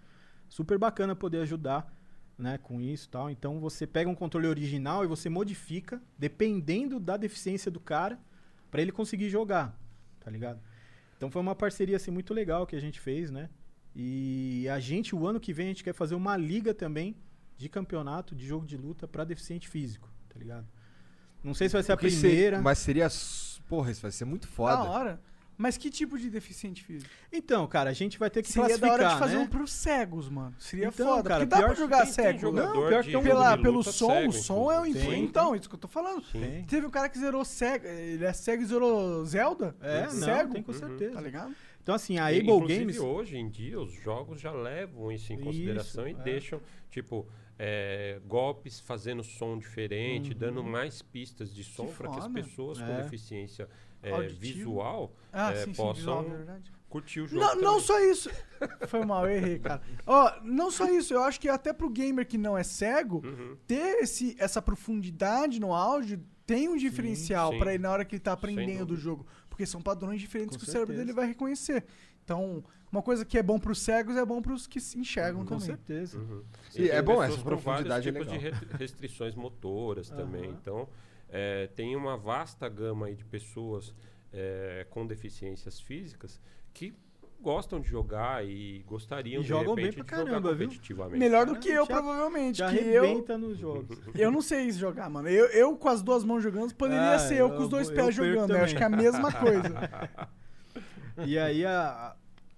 super 0.49 0.77
bacana 0.77 1.15
poder 1.15 1.39
ajudar 1.41 1.93
né, 2.37 2.57
com 2.57 2.81
isso 2.81 3.07
e 3.07 3.09
tal. 3.09 3.29
Então 3.29 3.59
você 3.59 3.85
pega 3.87 4.09
um 4.09 4.15
controle 4.15 4.47
original 4.47 5.03
e 5.03 5.07
você 5.07 5.29
modifica 5.29 6.01
dependendo 6.17 6.99
da 6.99 7.15
deficiência 7.17 7.69
do 7.71 7.79
cara 7.79 8.19
para 8.71 8.81
ele 8.81 8.91
conseguir 8.91 9.29
jogar, 9.29 9.77
tá 10.19 10.29
ligado? 10.31 10.59
Então 11.17 11.29
foi 11.31 11.41
uma 11.41 11.55
parceria 11.55 11.95
assim 11.95 12.11
muito 12.11 12.33
legal 12.33 12.65
que 12.67 12.75
a 12.75 12.79
gente 12.81 12.99
fez, 12.99 13.29
né? 13.31 13.49
E 13.95 14.67
a 14.69 14.79
gente 14.79 15.15
o 15.15 15.27
ano 15.27 15.39
que 15.39 15.53
vem 15.53 15.67
a 15.67 15.69
gente 15.69 15.83
quer 15.83 15.93
fazer 15.93 16.15
uma 16.15 16.35
liga 16.35 16.73
também 16.73 17.15
de 17.57 17.69
campeonato 17.69 18.35
de 18.35 18.45
jogo 18.45 18.65
de 18.65 18.75
luta 18.75 19.07
para 19.07 19.23
deficiente 19.23 19.67
físico, 19.69 20.09
tá 20.27 20.39
ligado? 20.39 20.67
Não 21.43 21.53
sei 21.53 21.69
se 21.69 21.73
vai 21.73 21.83
ser 21.83 21.91
a 21.91 21.95
se- 21.97 22.19
primeira. 22.19 22.61
mas 22.61 22.79
seria. 22.79 23.07
Porra, 23.67 23.91
isso 23.91 24.01
vai 24.01 24.11
ser 24.11 24.25
muito 24.25 24.47
Da 24.47 24.53
foda. 24.53 24.83
hora. 24.83 25.21
Mas 25.57 25.77
que 25.77 25.89
tipo 25.89 26.17
de 26.17 26.29
deficiente 26.29 26.83
físico? 26.83 27.09
Então, 27.31 27.65
cara, 27.67 27.89
a 27.89 27.93
gente 27.93 28.17
vai 28.17 28.29
ter 28.29 28.41
que 28.41 28.47
Seria 28.51 28.69
da 28.77 28.87
classificar, 28.87 28.93
hora 28.93 29.13
de 29.13 29.19
fazer 29.19 29.35
né? 29.37 29.43
um 29.43 29.47
pros 29.47 29.71
cegos, 29.71 30.27
mano. 30.29 30.55
Seria 30.57 30.87
Então, 30.87 31.15
foda. 31.17 31.29
cara, 31.29 31.45
porque 31.45 31.55
dá 31.55 31.63
pra 31.65 31.73
que 31.73 31.79
jogar 31.79 31.97
tem- 31.97 32.05
tem 32.05 32.13
cego. 32.13 32.39
jogador 32.39 32.73
Não, 32.81 32.87
pior 32.89 33.03
de 33.03 33.09
que 33.09 33.15
é 33.15 33.19
um 33.19 33.23
Pela, 33.23 33.57
pelo 33.57 33.83
som, 33.83 34.07
cego, 34.09 34.29
o 34.29 34.33
som 34.33 34.71
é 34.71 34.79
um 34.79 34.85
inclusive. 34.87 35.11
Tem. 35.11 35.23
Então, 35.23 35.55
isso 35.55 35.69
que 35.69 35.75
eu 35.75 35.79
tô 35.79 35.87
falando. 35.87 36.23
Tem. 36.31 36.63
Teve 36.65 36.87
um 36.87 36.89
cara 36.89 37.07
que 37.07 37.19
zerou 37.19 37.45
cego. 37.45 37.85
Ele 37.85 38.25
é 38.25 38.33
cego 38.33 38.63
e 38.63 38.65
zerou 38.65 39.25
Zelda? 39.25 39.75
É, 39.79 40.03
não, 40.05 40.09
cego. 40.11 40.53
tem 40.53 40.63
com 40.63 40.73
certeza. 40.73 41.13
Tá 41.13 41.21
ligado? 41.21 41.55
Então 41.83 41.93
assim, 41.93 42.17
a 42.17 42.31
E, 42.31 42.39
Able 42.39 42.49
inclusive, 42.51 42.79
Games 42.79 42.97
hoje 42.99 43.37
em 43.37 43.49
dia, 43.49 43.79
os 43.79 43.91
jogos 44.01 44.39
já 44.41 44.51
levam 44.51 45.11
isso 45.11 45.31
em 45.33 45.35
Isso, 45.35 45.43
consideração 45.45 46.07
e 46.07 46.11
é. 46.11 46.13
deixam, 46.15 46.61
tipo, 46.89 47.27
é, 47.59 48.19
golpes 48.25 48.79
fazendo 48.79 49.21
som 49.21 49.57
diferente, 49.57 50.31
Uhum. 50.31 50.37
dando 50.39 50.63
mais 50.63 51.01
pistas 51.01 51.53
de 51.53 51.63
som 51.63 51.85
para 51.87 52.09
que 52.09 52.17
as 52.19 52.23
foda. 52.25 52.33
pessoas 52.41 52.79
com 52.79 52.85
É. 52.85 53.01
deficiência 53.03 53.67
é, 54.03 54.27
visual 54.27 55.11
Ah, 55.31 55.51
é, 55.51 55.55
sim, 55.57 55.73
sim, 55.73 55.73
possam 55.75 55.93
visual, 55.95 56.23
verdade. 56.23 56.71
curtir 56.89 57.21
o 57.21 57.27
jogo. 57.27 57.41
Não, 57.43 57.55
não 57.55 57.79
só 57.79 57.99
isso. 57.99 58.29
Foi 58.87 59.03
mal, 59.05 59.27
eu 59.27 59.35
errei, 59.35 59.59
cara. 59.59 59.81
Ó, 60.05 60.31
não 60.43 60.69
só 60.71 60.89
isso, 60.89 61.13
eu 61.13 61.23
acho 61.23 61.39
que 61.39 61.49
até 61.49 61.73
pro 61.73 61.89
gamer 61.89 62.25
que 62.27 62.37
não 62.37 62.57
é 62.57 62.63
cego, 62.63 63.21
Uhum. 63.25 63.57
ter 63.67 64.01
esse, 64.03 64.35
essa 64.39 64.61
profundidade 64.61 65.59
no 65.59 65.73
áudio 65.73 66.21
tem 66.45 66.67
um 66.69 66.75
diferencial 66.77 67.57
pra 67.57 67.73
ele 67.73 67.81
na 67.83 67.91
hora 67.91 68.03
que 68.05 68.15
ele 68.15 68.21
tá 68.21 68.33
aprendendo 68.33 68.91
o 68.91 68.97
jogo. 68.97 69.25
Porque 69.49 69.65
são 69.65 69.81
padrões 69.81 70.19
diferentes 70.19 70.57
Com 70.57 70.63
que 70.63 70.69
o 70.69 70.71
cérebro 70.71 70.87
certeza. 70.93 71.05
dele 71.05 71.15
vai 71.15 71.27
reconhecer. 71.27 71.85
Então, 72.23 72.63
uma 72.91 73.01
coisa 73.01 73.23
que 73.25 73.37
é 73.37 73.43
bom 73.43 73.59
pros 73.59 73.79
cegos 73.79 74.15
é 74.17 74.25
bom 74.25 74.41
pros 74.41 74.65
que 74.67 74.79
se 74.79 74.97
enxergam 74.99 75.41
Com 75.41 75.45
também. 75.57 75.65
certeza. 75.65 76.17
Uhum. 76.17 76.43
E 76.75 76.89
é 76.89 77.01
bom, 77.01 77.21
essa 77.23 77.37
com 77.37 77.43
vários 77.43 77.63
profundidade 77.63 78.09
é 78.09 78.11
tipos 78.11 78.27
de 78.27 78.37
legal. 78.37 78.59
re- 78.61 78.77
restrições 78.77 79.35
motoras 79.35 80.09
também. 80.09 80.49
Então, 80.49 80.87
é, 81.35 81.65
tem 81.75 81.95
uma 81.95 82.15
vasta 82.15 82.69
gama 82.69 83.07
aí 83.07 83.15
de 83.15 83.25
pessoas 83.25 83.91
é, 84.31 84.85
com 84.91 85.05
deficiências 85.07 85.79
físicas 85.79 86.39
que 86.71 86.93
gostam 87.41 87.79
de 87.81 87.89
jogar 87.89 88.45
e 88.45 88.83
gostariam 88.87 89.41
E 89.41 89.43
de 89.43 89.49
jogam 89.49 89.75
bem 89.75 89.85
repente 89.87 89.95
pra 89.97 90.03
de 90.05 90.11
jogar 90.11 90.25
caramba, 90.31 90.53
viu? 90.55 90.67
competitivamente. 90.67 91.19
Melhor 91.19 91.45
do 91.45 91.59
que 91.59 91.67
eu, 91.69 91.85
já- 91.85 91.93
provavelmente. 91.93 92.57
Já 92.59 92.69
que 92.71 92.77
eu, 92.77 93.03
arrebenta 93.03 93.37
nos 93.37 93.57
jogos. 93.57 93.97
eu 94.15 94.31
não 94.31 94.41
sei 94.41 94.71
jogar, 94.71 95.09
mano. 95.09 95.27
Eu, 95.27 95.47
eu 95.47 95.75
com 95.75 95.89
as 95.89 96.01
duas 96.03 96.23
mãos 96.23 96.41
jogando, 96.41 96.73
poderia 96.75 97.15
Ah, 97.15 97.19
ser 97.19 97.33
eu, 97.39 97.49
eu 97.49 97.55
com 97.57 97.63
os 97.63 97.69
dois 97.69 97.89
pés 97.89 98.15
eu 98.17 98.25
jogando. 98.25 98.51
Eu 98.51 98.63
acho 98.63 98.75
que 98.75 98.83
é 98.83 98.85
a 98.85 98.89
mesma 98.89 99.29
coisa. 99.33 99.75
E 101.25 101.37
aí 101.37 101.65
a, 101.65 102.15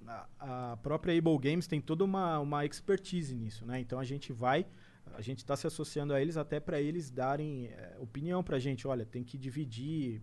a, 0.08 0.72
a 0.74 0.78
própria 0.78 1.18
Able 1.18 1.38
Games 1.40 1.66
tem 1.68 1.82
toda 1.82 2.04
uma, 2.04 2.40
uma 2.40 2.66
expertise 2.66 3.36
nisso, 3.36 3.66
né? 3.66 3.80
Então 3.80 4.00
a 4.00 4.04
gente 4.04 4.32
vai, 4.32 4.66
a 5.18 5.22
gente 5.22 5.40
está 5.40 5.56
se 5.56 5.66
associando 5.66 6.14
a 6.14 6.22
eles 6.22 6.38
até 6.38 6.60
para 6.60 6.80
eles 6.82 7.10
darem 7.10 7.68
eh, 7.68 7.96
opinião 8.00 8.44
pra 8.44 8.60
gente. 8.60 8.88
Olha, 8.88 9.06
tem 9.06 9.24
que 9.24 9.38
dividir, 9.38 10.22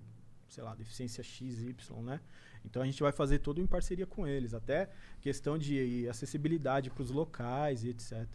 sei 0.49 0.63
lá, 0.63 0.75
deficiência 0.75 1.23
X, 1.23 1.63
Y, 1.63 2.03
né? 2.03 2.21
Então 2.65 2.83
a 2.83 2.85
gente 2.87 3.03
vai 3.03 3.13
fazer 3.13 3.39
tudo 3.41 3.61
em 3.61 3.67
parceria 3.67 4.07
com 4.07 4.27
eles, 4.27 4.55
até 4.55 4.89
questão 5.21 5.59
de 5.59 6.07
acessibilidade 6.09 6.91
para 6.91 7.03
os 7.03 7.11
locais 7.11 7.85
e 7.85 7.89
etc. 7.89 8.27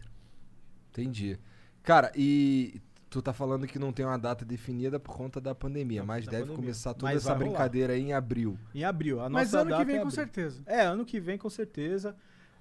Entendi. 0.90 1.38
Cara, 1.82 2.12
e 2.14 2.80
tu 3.08 3.22
tá 3.22 3.32
falando 3.32 3.66
que 3.66 3.78
não 3.78 3.92
tem 3.92 4.04
uma 4.04 4.18
data 4.18 4.44
definida 4.44 5.00
por 5.00 5.16
conta 5.16 5.40
da 5.40 5.54
pandemia, 5.54 6.04
mas 6.04 6.24
da 6.26 6.32
deve 6.32 6.42
pandemia. 6.44 6.62
começar 6.62 6.92
toda 6.94 7.12
Mas 7.12 7.22
essa 7.22 7.32
rolar. 7.32 7.44
brincadeira 7.44 7.92
aí 7.94 8.02
em 8.02 8.12
abril. 8.12 8.58
Em 8.74 8.84
abril. 8.84 9.20
A 9.20 9.30
Mas 9.30 9.54
ano 9.54 9.64
que 9.66 9.70
data 9.70 9.84
vem, 9.84 9.96
é 9.96 10.02
com 10.02 10.10
certeza. 10.10 10.62
É, 10.66 10.82
ano 10.82 11.04
que 11.04 11.20
vem 11.20 11.38
com 11.38 11.48
certeza. 11.48 12.14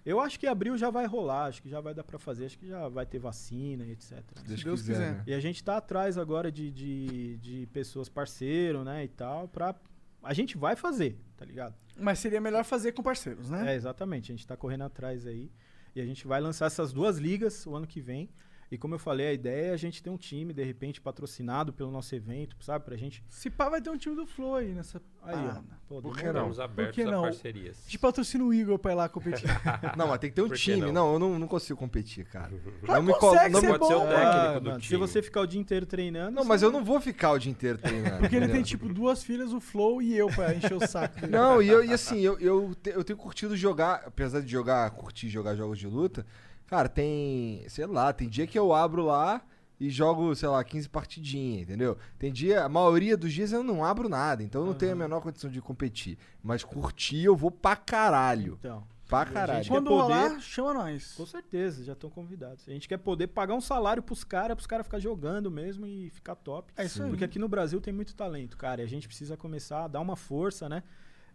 Eu 0.07 0.21
acho 0.21 0.39
que 0.39 0.47
abril 0.47 0.77
já 0.77 0.89
vai 0.89 1.05
rolar, 1.05 1.47
acho 1.47 1.61
que 1.61 1.67
já 1.67 1.81
vai 1.81 1.93
dar 1.93 2.01
pra 2.01 2.17
fazer, 2.17 2.45
acho 2.45 2.57
que 2.57 2.65
já 2.65 2.87
vai 2.87 3.05
ter 3.05 3.19
vacina 3.19 3.85
e 3.85 3.91
etc. 3.91 4.23
Se 4.37 4.45
Deus, 4.45 4.63
Deus 4.63 4.81
quiser, 4.81 4.93
quiser. 4.93 5.11
né? 5.15 5.23
E 5.27 5.33
a 5.33 5.39
gente 5.41 5.61
tá 5.61 5.75
atrás 5.75 6.17
agora 6.17 6.49
de, 6.49 6.71
de, 6.71 7.37
de 7.37 7.67
pessoas 7.73 8.07
parceiro, 8.07 8.85
né, 8.85 9.03
e 9.03 9.09
tal, 9.09 9.49
pra... 9.49 9.75
A 10.23 10.33
gente 10.33 10.57
vai 10.57 10.77
fazer, 10.77 11.19
tá 11.35 11.43
ligado? 11.43 11.75
Mas 11.99 12.19
seria 12.19 12.39
melhor 12.39 12.63
fazer 12.63 12.93
com 12.93 13.03
parceiros, 13.03 13.49
né? 13.49 13.73
É, 13.73 13.75
exatamente. 13.75 14.31
A 14.31 14.35
gente 14.35 14.47
tá 14.47 14.55
correndo 14.55 14.83
atrás 14.85 15.27
aí. 15.27 15.51
E 15.93 15.99
a 15.99 16.05
gente 16.05 16.25
vai 16.25 16.39
lançar 16.39 16.67
essas 16.67 16.93
duas 16.93 17.17
ligas 17.17 17.65
o 17.65 17.75
ano 17.75 17.85
que 17.85 17.99
vem. 17.99 18.29
E 18.69 18.77
como 18.77 18.95
eu 18.95 18.99
falei, 18.99 19.27
a 19.27 19.33
ideia 19.33 19.67
é 19.67 19.73
a 19.73 19.77
gente 19.77 20.03
ter 20.03 20.09
um 20.09 20.17
time, 20.17 20.51
de 20.53 20.61
repente, 20.61 20.99
patrocinado 20.99 21.71
pelo 21.71 21.89
nosso 21.89 22.13
evento, 22.13 22.53
sabe? 22.59 22.83
Pra 22.83 22.97
gente... 22.97 23.23
Se 23.29 23.49
pá, 23.49 23.69
vai 23.69 23.81
ter 23.81 23.89
um 23.89 23.97
time 23.97 24.13
do 24.13 24.25
Flow 24.27 24.55
aí 24.55 24.73
nessa. 24.73 25.01
Aí, 25.23 25.35
Ah, 25.35 25.61
ó. 25.63 25.77
Pô, 25.87 26.01
Por 26.01 26.17
que 26.17 26.29
não? 26.33 26.51
Abertos 26.61 26.93
que 26.95 27.05
não? 27.05 27.19
a 27.19 27.27
parcerias. 27.27 27.77
A 27.79 27.83
gente 27.85 27.97
patrocina 27.99 28.43
o 28.43 28.53
Igor 28.53 28.77
pra 28.77 28.91
ir 28.91 28.95
lá 28.95 29.07
competir. 29.07 29.47
Não, 29.95 30.09
mas 30.09 30.19
tem 30.19 30.29
que 30.29 30.35
ter 30.35 30.41
um 30.41 30.49
Por 30.49 30.57
que 30.57 30.63
time. 30.63 30.81
não? 30.81 30.91
Não? 30.91 31.13
eu 31.13 31.19
não, 31.19 31.39
não 31.39 31.47
consigo 31.47 31.79
competir, 31.79 32.25
cara. 32.25 32.51
Não 32.85 33.01
me 33.01 33.13
que 33.13 33.19
colo- 33.19 33.31
consegue 33.33 33.53
não 33.53 33.59
ser 33.61 33.67
me- 33.71 33.79
pode 33.79 33.87
ser 33.87 33.95
o 33.95 33.99
bom, 33.99 34.07
técnico 34.07 34.27
Ah, 34.27 34.59
do 34.59 34.69
mano, 34.69 34.81
se 34.81 34.87
time. 34.87 34.99
você 34.99 35.21
ficar 35.21 35.41
o 35.41 35.47
dia 35.47 35.61
inteiro 35.61 35.85
treinando... 35.85 36.31
Não, 36.35 36.43
mas 36.43 36.61
eu 36.61 36.69
não 36.69 36.83
vou 36.83 36.99
ficar 36.99 37.31
o 37.31 37.39
dia 37.39 37.49
inteiro 37.51 37.77
treinando. 37.77 38.19
Porque 38.19 38.35
ele 38.35 38.49
tem, 38.49 38.63
tipo, 38.63 38.89
duas 38.93 39.23
filhas, 39.23 39.53
o 39.53 39.61
Flow 39.61 40.01
e 40.01 40.13
eu 40.17 40.27
pra 40.27 40.53
encher 40.53 40.73
o 40.73 40.85
saco 40.85 41.21
dele. 41.21 41.31
Não, 41.31 41.61
e, 41.61 41.69
eu, 41.69 41.85
e 41.85 41.93
assim, 41.93 42.19
eu, 42.19 42.37
eu, 42.39 42.75
te- 42.75 42.89
eu 42.89 43.03
tenho 43.05 43.17
curtido 43.17 43.55
jogar, 43.55 44.03
apesar 44.05 44.41
de 44.41 44.51
jogar, 44.51 44.89
curtir 44.91 45.29
jogar 45.29 45.55
jogos 45.55 45.79
de 45.79 45.87
luta, 45.87 46.25
cara, 46.67 46.87
tem, 46.89 47.65
sei 47.67 47.85
lá, 47.85 48.13
tem 48.13 48.29
dia 48.29 48.45
que 48.45 48.57
eu 48.59 48.73
abro 48.73 49.05
lá 49.05 49.41
e 49.79 49.89
jogo, 49.89 50.35
sei 50.35 50.49
lá, 50.49 50.63
15 50.63 50.89
partidinhas, 50.89 51.63
entendeu? 51.63 51.97
Tem 52.19 52.31
dia, 52.31 52.63
a 52.63 52.69
maioria 52.69 53.15
dos 53.15 53.31
dias 53.33 53.51
eu 53.51 53.63
não 53.63 53.83
abro 53.83 54.09
nada, 54.09 54.43
então 54.43 54.61
eu 54.61 54.67
não 54.67 54.73
tenho 54.73 54.91
a 54.93 54.95
menor 54.95 55.21
condição 55.21 55.49
de 55.49 55.61
competir. 55.61 56.17
Mas 56.43 56.63
curtir 56.63 57.23
eu 57.23 57.35
vou 57.35 57.51
pra 57.51 57.75
caralho. 57.75 58.57
Então... 58.59 58.83
Pra 59.07 59.19
a 59.19 59.23
gente 59.23 59.33
caralho. 59.35 59.63
quer 59.63 59.69
Quando 59.69 59.87
poder- 59.87 60.01
rolar, 60.01 60.39
chama 60.41 60.73
nós. 60.73 61.13
Com 61.13 61.25
certeza, 61.25 61.81
já 61.81 61.93
estão 61.93 62.09
convidados. 62.09 62.67
A 62.67 62.71
gente 62.73 62.89
quer 62.89 62.97
poder 62.97 63.27
pagar 63.27 63.53
um 63.55 63.61
salário 63.61 64.03
pros 64.03 64.25
caras, 64.25 64.53
pros 64.53 64.67
caras 64.67 64.85
ficar 64.85 64.99
jogando 64.99 65.49
mesmo 65.49 65.85
e 65.85 66.09
ficar 66.09 66.35
top. 66.35 66.73
É 66.75 66.83
isso 66.83 67.01
aí. 67.01 67.09
Porque 67.09 67.23
aqui 67.23 67.39
no 67.39 67.47
Brasil 67.47 67.79
tem 67.79 67.93
muito 67.93 68.13
talento, 68.13 68.57
cara. 68.57 68.81
E 68.81 68.83
a 68.83 68.87
gente 68.87 69.07
precisa 69.07 69.37
começar 69.37 69.85
a 69.85 69.87
dar 69.87 70.01
uma 70.01 70.17
força, 70.17 70.67
né? 70.67 70.83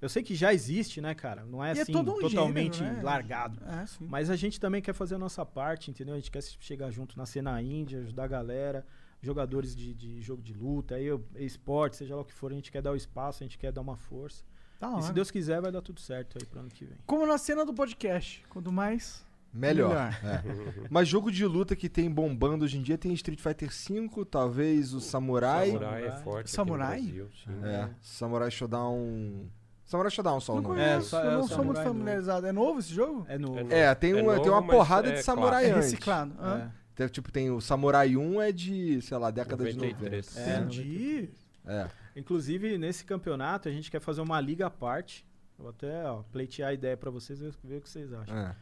Eu 0.02 0.08
sei 0.08 0.20
que 0.20 0.34
já 0.34 0.52
existe, 0.52 1.00
né, 1.00 1.14
cara? 1.14 1.44
Não 1.44 1.64
é 1.64 1.72
E 1.74 1.78
é 1.78 1.82
assim, 1.82 1.92
todo 1.92 2.10
um 2.10 2.18
totalmente 2.18 2.78
gênero, 2.78 2.96
né? 2.96 3.02
largado. 3.04 3.62
É, 3.64 3.86
sim. 3.86 4.04
Mas 4.08 4.28
a 4.30 4.34
gente 4.34 4.58
também 4.58 4.82
quer 4.82 4.92
fazer 4.92 5.14
a 5.14 5.18
nossa 5.18 5.46
parte, 5.46 5.92
entendeu? 5.92 6.14
A 6.14 6.18
gente 6.18 6.30
quer 6.30 6.42
chegar 6.42 6.90
junto 6.90 7.16
na 7.16 7.24
cena 7.24 7.62
índia, 7.62 8.00
ajudar 8.00 8.24
a 8.24 8.26
galera, 8.26 8.84
jogadores 9.22 9.76
de, 9.76 9.94
de 9.94 10.20
jogo 10.20 10.42
de 10.42 10.52
luta, 10.52 10.96
aí 10.96 11.06
esporte, 11.36 11.96
seja 11.96 12.16
lá 12.16 12.22
o 12.22 12.24
que 12.24 12.34
for, 12.34 12.50
a 12.50 12.54
gente 12.56 12.72
quer 12.72 12.82
dar 12.82 12.90
o 12.90 12.96
espaço, 12.96 13.44
a 13.44 13.46
gente 13.46 13.56
quer 13.56 13.70
dar 13.70 13.80
uma 13.80 13.96
força. 13.96 14.42
Da 14.80 14.98
E 14.98 15.02
se. 15.04 15.12
Deus 15.12 15.30
quiser, 15.30 15.60
vai 15.60 15.70
dar 15.70 15.80
tudo 15.80 16.00
certo 16.00 16.36
aí 16.40 16.44
pro 16.44 16.58
ano 16.58 16.68
que 16.68 16.84
vem. 16.84 16.98
Como 17.06 17.24
na 17.24 17.38
cena 17.38 17.64
do 17.64 17.72
podcast. 17.72 18.44
Quanto 18.50 18.72
mais. 18.72 19.24
Melhor. 19.54 19.90
Melhor. 19.90 20.20
é. 20.24 20.88
Mas 20.90 21.06
jogo 21.06 21.30
de 21.30 21.46
luta 21.46 21.76
que 21.76 21.88
tem 21.88 22.10
bombando 22.10 22.64
hoje 22.64 22.76
em 22.76 22.82
dia 22.82 22.98
tem 22.98 23.12
Street 23.12 23.38
Fighter 23.38 23.68
V, 23.68 24.24
talvez 24.28 24.92
o 24.92 25.00
Samurai. 25.00 25.70
Samurai 25.70 26.06
é 26.06 26.16
forte 26.16 26.50
Samurai? 26.50 26.98
aqui 26.98 27.06
no 27.06 27.12
Brasil, 27.12 27.30
sim. 27.44 27.64
É, 27.64 27.90
Samurai 28.00 28.50
Showdown. 28.50 29.46
Samurai 29.93 30.10
Showdown 30.10 30.40
só 30.40 30.52
o 30.52 30.56
Não 30.56 30.62
nome. 30.62 30.74
conheço, 30.77 31.09
só- 31.10 31.23
eu 31.23 31.31
é 31.31 31.35
não 31.35 31.40
o 31.44 31.48
sou 31.48 31.64
muito 31.64 31.77
novo. 31.78 31.89
familiarizado. 31.89 32.47
É 32.47 32.52
novo 32.52 32.78
esse 32.81 32.93
jogo? 32.93 33.24
É 33.28 33.39
novo. 33.39 33.59
É 33.59 33.62
novo. 33.62 33.74
É, 33.74 33.94
tem, 33.94 34.10
É 34.19 34.23
uma, 34.23 34.40
tem 34.40 34.51
uma 34.51 34.60
novo, 34.60 34.73
porrada 34.73 35.09
é 35.09 35.12
de 35.12 35.23
samurai 35.23 35.64
É 35.66 35.70
antes. 35.70 35.85
reciclado. 35.93 36.32
É. 36.32 36.44
Ah, 36.44 36.70
Tem, 36.94 37.06
tipo, 37.09 37.31
tem 37.32 37.51
o 37.51 37.60
Samurai 37.60 38.16
1 38.16 38.40
é 38.43 38.52
de, 38.52 39.01
sei 39.02 39.16
lá, 39.16 39.31
década 39.31 39.62
93. 39.64 40.27
de 40.27 40.40
90. 40.40 40.51
É, 40.51 40.59
Entendi. 40.59 41.31
É. 41.66 41.89
Inclusive, 42.14 42.77
nesse 42.77 43.05
campeonato, 43.05 43.69
a 43.69 43.73
gente 43.73 43.90
quer 43.90 44.01
fazer 44.01 44.20
uma 44.20 44.39
liga 44.40 44.66
à 44.66 44.70
parte. 44.70 45.24
Eu 45.59 45.64
vou 45.64 45.70
até 45.70 46.05
ó, 46.06 46.23
pleitear 46.32 46.69
a 46.70 46.74
ideia 46.74 46.97
pra 46.97 47.10
vocês 47.10 47.40
ver, 47.40 47.52
ver 47.64 47.77
o 47.78 47.81
que 47.81 47.89
vocês 47.89 48.12
acham. 48.12 48.36
é. 48.36 48.55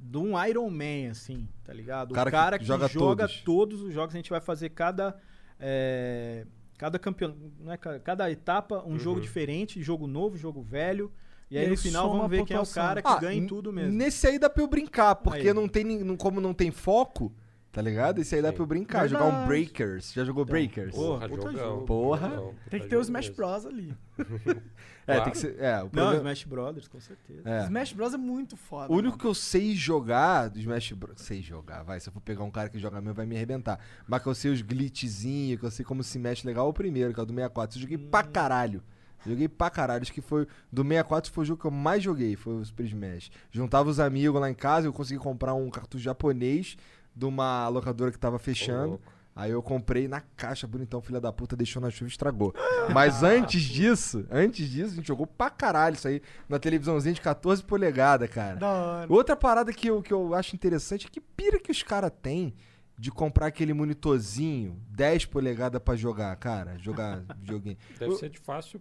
De 0.00 0.16
um 0.18 0.40
Iron 0.46 0.70
Man, 0.70 1.10
assim, 1.10 1.48
tá 1.64 1.72
ligado? 1.72 2.12
O 2.12 2.14
Cara 2.14 2.30
cara, 2.30 2.58
que 2.58 2.62
que, 2.64 2.68
joga 2.68 2.86
joga, 2.86 3.26
todos. 3.26 3.42
todos. 3.42 3.82
os 3.82 3.92
jogos. 3.92 4.14
A 4.14 4.18
gente 4.18 4.30
vai 4.30 4.40
fazer 4.40 4.68
cada. 4.68 5.16
é, 5.58 6.46
cada 6.78 6.98
campeonato. 6.98 7.38
Né, 7.60 7.76
ca- 7.76 7.98
cada 7.98 8.30
etapa, 8.30 8.82
um 8.86 8.98
jogo 8.98 9.20
diferente, 9.20 9.82
jogo 9.82 10.06
novo, 10.06 10.36
jogo 10.38 10.62
velho. 10.62 11.12
E, 11.50 11.56
E 11.56 11.58
aí, 11.58 11.68
no 11.68 11.76
final 11.76 12.04
soma 12.06 12.16
vamos 12.16 12.30
ver 12.30 12.44
quem 12.44 12.56
é 12.56 12.60
o 12.60 12.66
cara 12.66 13.02
que 13.02 13.08
Ah, 13.08 13.16
ganha 13.16 13.38
em 13.42 13.46
tudo 13.46 13.72
mesmo. 13.72 13.92
Nesse 13.92 14.26
aí 14.26 14.38
dá 14.38 14.48
pra 14.48 14.62
eu 14.62 14.66
brincar, 14.68 15.14
porque 15.16 15.48
Aí. 15.48 15.52
não 15.54 15.66
tem, 15.66 16.16
como 16.16 16.40
não 16.40 16.54
tem 16.54 16.70
foco, 16.70 17.32
tá 17.72 17.82
ligado? 17.82 18.20
Esse 18.20 18.34
aí 18.34 18.42
dá 18.42 18.48
Sim. 18.48 18.54
pra 18.54 18.62
eu 18.62 18.66
brincar, 18.66 19.06
jogar 19.08 19.24
um 19.24 19.28
Verdade. 19.30 19.46
Breakers. 19.48 20.12
Já 20.12 20.24
jogou 20.24 20.44
Breakers? 20.44 20.94
Porra, 20.94 21.28
Porra, 21.28 21.42
jogão. 21.52 21.56
jogo. 21.58 21.86
Porra. 21.86 22.28
Jogão, 22.30 22.54
Tem 22.70 22.80
que 22.80 22.86
ter 22.88 22.96
o 22.96 23.00
Smash 23.00 23.28
mesmo. 23.28 23.36
Bros 23.36 23.66
ali. 23.66 23.96
É, 25.08 25.14
Claro. 25.14 25.24
tem 25.24 25.32
que 25.32 25.38
ser. 25.38 25.56
É, 25.58 25.78
o 25.78 25.84
Não, 25.84 25.88
problema. 25.88 26.16
Smash 26.18 26.44
Brothers, 26.44 26.86
com 26.86 27.00
certeza. 27.00 27.40
é. 27.48 27.64
Smash 27.64 27.94
Bros 27.94 28.12
é 28.12 28.18
muito 28.18 28.58
foda. 28.58 28.92
O 28.92 28.96
único 28.96 29.12
mano. 29.12 29.18
que 29.18 29.26
eu 29.26 29.32
sei 29.32 29.74
jogar 29.74 30.48
do 30.48 30.58
Smash 30.58 30.92
Bros. 30.92 31.14
Sei 31.22 31.40
jogar, 31.40 31.82
vai. 31.82 31.98
Se 31.98 32.10
eu 32.10 32.12
for 32.12 32.20
pegar 32.20 32.44
um 32.44 32.50
cara 32.50 32.68
que 32.68 32.78
joga 32.78 33.00
mesmo, 33.00 33.14
vai 33.14 33.24
me 33.24 33.34
arrebentar. 33.34 33.80
Mas 34.06 34.22
que 34.22 34.28
eu 34.28 34.34
sei 34.34 34.50
os 34.50 34.60
glitchzinhos, 34.60 35.58
que 35.60 35.64
eu 35.64 35.70
sei 35.70 35.82
como 35.82 36.02
se 36.02 36.18
mexe 36.18 36.46
legal, 36.46 36.66
é 36.66 36.68
o 36.68 36.74
primeiro, 36.74 37.14
que 37.14 37.20
é 37.20 37.22
o 37.22 37.26
do 37.26 37.32
64. 37.32 37.78
Eu 37.78 37.80
joguei 37.80 37.96
pra 37.96 38.20
Hum. 38.20 38.30
caralho. 38.30 38.82
Joguei 39.26 39.48
pra 39.48 39.70
caralho. 39.70 40.02
Acho 40.02 40.12
que 40.12 40.20
foi. 40.20 40.46
Do 40.70 40.82
64 40.82 41.32
foi 41.32 41.42
o 41.42 41.46
jogo 41.46 41.60
que 41.62 41.66
eu 41.66 41.70
mais 41.70 42.02
joguei, 42.02 42.36
foi 42.36 42.56
o 42.56 42.64
Super 42.66 42.84
Smash. 42.84 43.30
Juntava 43.50 43.88
os 43.88 43.98
amigos 43.98 44.38
lá 44.38 44.50
em 44.50 44.54
casa, 44.54 44.86
eu 44.88 44.92
consegui 44.92 45.18
comprar 45.18 45.54
um 45.54 45.70
cartucho 45.70 46.04
japonês 46.04 46.76
de 47.18 47.26
uma 47.26 47.66
locadora 47.68 48.12
que 48.12 48.18
tava 48.18 48.38
fechando. 48.38 49.00
Aí 49.34 49.50
eu 49.52 49.62
comprei 49.62 50.08
na 50.08 50.20
caixa, 50.20 50.66
bonitão, 50.66 51.00
filha 51.00 51.20
da 51.20 51.32
puta, 51.32 51.56
deixou 51.56 51.80
na 51.80 51.90
chuva 51.90 52.06
e 52.06 52.10
estragou. 52.10 52.52
Mas 52.92 53.22
antes 53.24 53.62
disso, 53.62 54.26
antes 54.30 54.68
disso, 54.68 54.92
a 54.92 54.96
gente 54.96 55.06
jogou 55.06 55.26
pra 55.26 55.48
caralho 55.48 55.94
isso 55.94 56.08
aí 56.08 56.20
na 56.48 56.58
televisãozinha 56.58 57.14
de 57.14 57.20
14 57.20 57.62
polegadas, 57.62 58.28
cara. 58.30 58.56
Da 58.56 58.68
hora. 58.68 59.12
Outra 59.12 59.36
parada 59.36 59.72
que 59.72 59.88
eu, 59.88 60.02
que 60.02 60.12
eu 60.12 60.34
acho 60.34 60.56
interessante 60.56 61.06
é 61.06 61.10
que 61.10 61.20
pira 61.20 61.58
que 61.60 61.70
os 61.70 61.82
caras 61.82 62.10
têm 62.20 62.54
de 62.98 63.12
comprar 63.12 63.46
aquele 63.46 63.72
monitorzinho 63.72 64.76
10 64.90 65.26
polegadas 65.26 65.80
pra 65.80 65.94
jogar, 65.94 66.34
cara. 66.36 66.76
Jogar 66.78 67.22
joguinho. 67.42 67.76
Deve 67.96 68.16
ser 68.16 68.30
de 68.30 68.38
fácil 68.38 68.80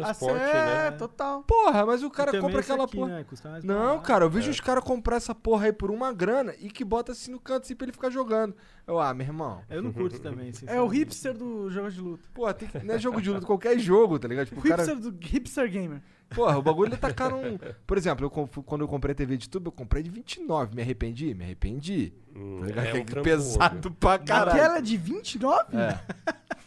Transporte, 0.00 0.40
é, 0.40 0.90
né? 0.90 0.90
total. 0.92 1.42
Porra, 1.42 1.84
mas 1.86 2.02
o 2.02 2.10
cara 2.10 2.40
compra 2.40 2.60
aquela 2.60 2.84
aqui, 2.84 2.96
porra. 2.96 3.08
né, 3.18 3.24
custa 3.24 3.50
mais 3.50 3.62
Não, 3.64 3.74
barato. 3.76 4.02
cara, 4.02 4.24
eu 4.24 4.30
vejo 4.30 4.48
É. 4.48 4.50
os 4.50 4.60
caras 4.60 4.82
comprar 4.82 5.16
essa 5.16 5.34
porra 5.34 5.66
aí 5.66 5.72
por 5.72 5.90
uma 5.90 6.12
grana 6.12 6.54
e 6.58 6.70
que 6.70 6.84
bota 6.84 7.12
assim 7.12 7.30
no 7.30 7.38
canto 7.40 7.64
assim 7.64 7.74
pra 7.76 7.84
ele 7.84 7.92
ficar 7.92 8.10
jogando. 8.10 8.54
Eu, 8.86 8.98
ah, 8.98 9.12
meu 9.14 9.26
irmão. 9.26 9.62
Eu 9.70 9.82
não 9.82 9.92
curto 9.92 10.18
também, 10.20 10.50
É 10.66 10.80
o 10.80 10.86
hipster 10.86 11.34
do 11.36 11.70
jogo 11.70 11.90
de 11.90 12.00
luta. 12.00 12.28
Porra, 12.34 12.54
tem 12.54 12.68
que, 12.68 12.78
não 12.84 12.94
é 12.94 12.98
jogo 12.98 13.20
de 13.20 13.30
luta, 13.30 13.46
qualquer 13.46 13.78
jogo, 13.78 14.18
tá 14.18 14.26
ligado? 14.26 14.46
Tipo, 14.48 14.60
O 14.60 14.64
cara. 14.64 14.82
hipster 14.82 14.98
do 15.12 15.16
hipster 15.26 15.70
gamer. 15.70 16.00
Porra, 16.34 16.56
o 16.56 16.62
bagulho 16.62 16.96
tá 16.96 17.12
caro 17.12 17.36
um. 17.36 17.58
Por 17.86 17.98
exemplo, 17.98 18.24
eu, 18.24 18.30
comp- 18.30 18.64
quando 18.64 18.80
eu 18.80 18.88
comprei 18.88 19.12
a 19.12 19.14
TV 19.14 19.36
de 19.36 19.50
tubo, 19.50 19.68
eu 19.68 19.72
comprei 19.72 20.02
de 20.02 20.08
29. 20.10 20.74
Me 20.74 20.80
arrependi? 20.80 21.34
Me 21.34 21.44
arrependi. 21.44 22.14
Hum, 22.34 22.60
Tá 22.60 22.66
ligado? 22.66 22.86
é 22.86 22.90
Que 22.92 22.98
um 23.00 23.04
trampo 23.04 23.24
pesado 23.24 23.92
pra 23.92 24.18
caralho. 24.18 24.50
Aquela 24.58 24.78
é 24.78 24.80
de 24.80 24.96
29? 24.96 25.76
É. 25.76 26.00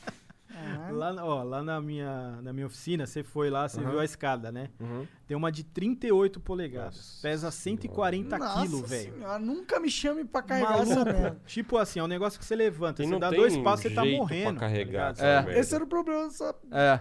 Lá, 0.96 1.16
ó, 1.24 1.44
lá 1.44 1.62
na 1.64 1.80
minha, 1.82 2.40
na 2.42 2.52
minha 2.54 2.66
oficina, 2.68 3.06
você 3.06 3.24
foi 3.24 3.50
lá, 3.50 3.68
você 3.68 3.80
Uhum. 3.82 3.90
viu 3.92 4.00
a 4.00 4.06
escada, 4.06 4.52
né? 4.52 4.70
Uhum. 4.80 5.06
Tem 5.28 5.36
uma 5.36 5.52
de 5.52 5.64
38 5.64 6.40
polegadas. 6.40 7.20
pesa 7.22 7.52
140 7.52 8.38
Nossa 8.38 8.62
quilos, 8.62 8.90
velho. 8.90 9.14
senhora, 9.14 9.40
nunca 9.40 9.80
me 9.80 9.90
chame 9.90 10.24
pra 10.24 10.42
carregar 10.42 10.80
essa 10.82 11.04
merda. 11.06 11.22
Maluco. 11.22 11.42
Tipo 11.46 11.78
assim, 11.78 12.00
é 12.00 12.04
um 12.04 12.08
negócio 12.08 12.40
que 12.40 12.46
você 12.46 12.56
levanta. 12.56 13.02
E 13.04 13.06
você 13.06 13.12
não 13.12 13.20
dá 13.20 13.30
dois 13.32 13.58
passos, 13.58 13.84
você 13.84 13.90
tá 13.90 14.04
jeito 14.04 14.18
pra 14.18 14.24
morrendo. 14.36 14.60
carregar 14.60 15.14
tá 15.16 15.26
É. 15.52 15.60
Esse 15.60 15.76
era 15.76 15.84
o 15.84 15.88
problema 15.88 16.24
dessa... 16.26 16.56
É. 16.72 17.00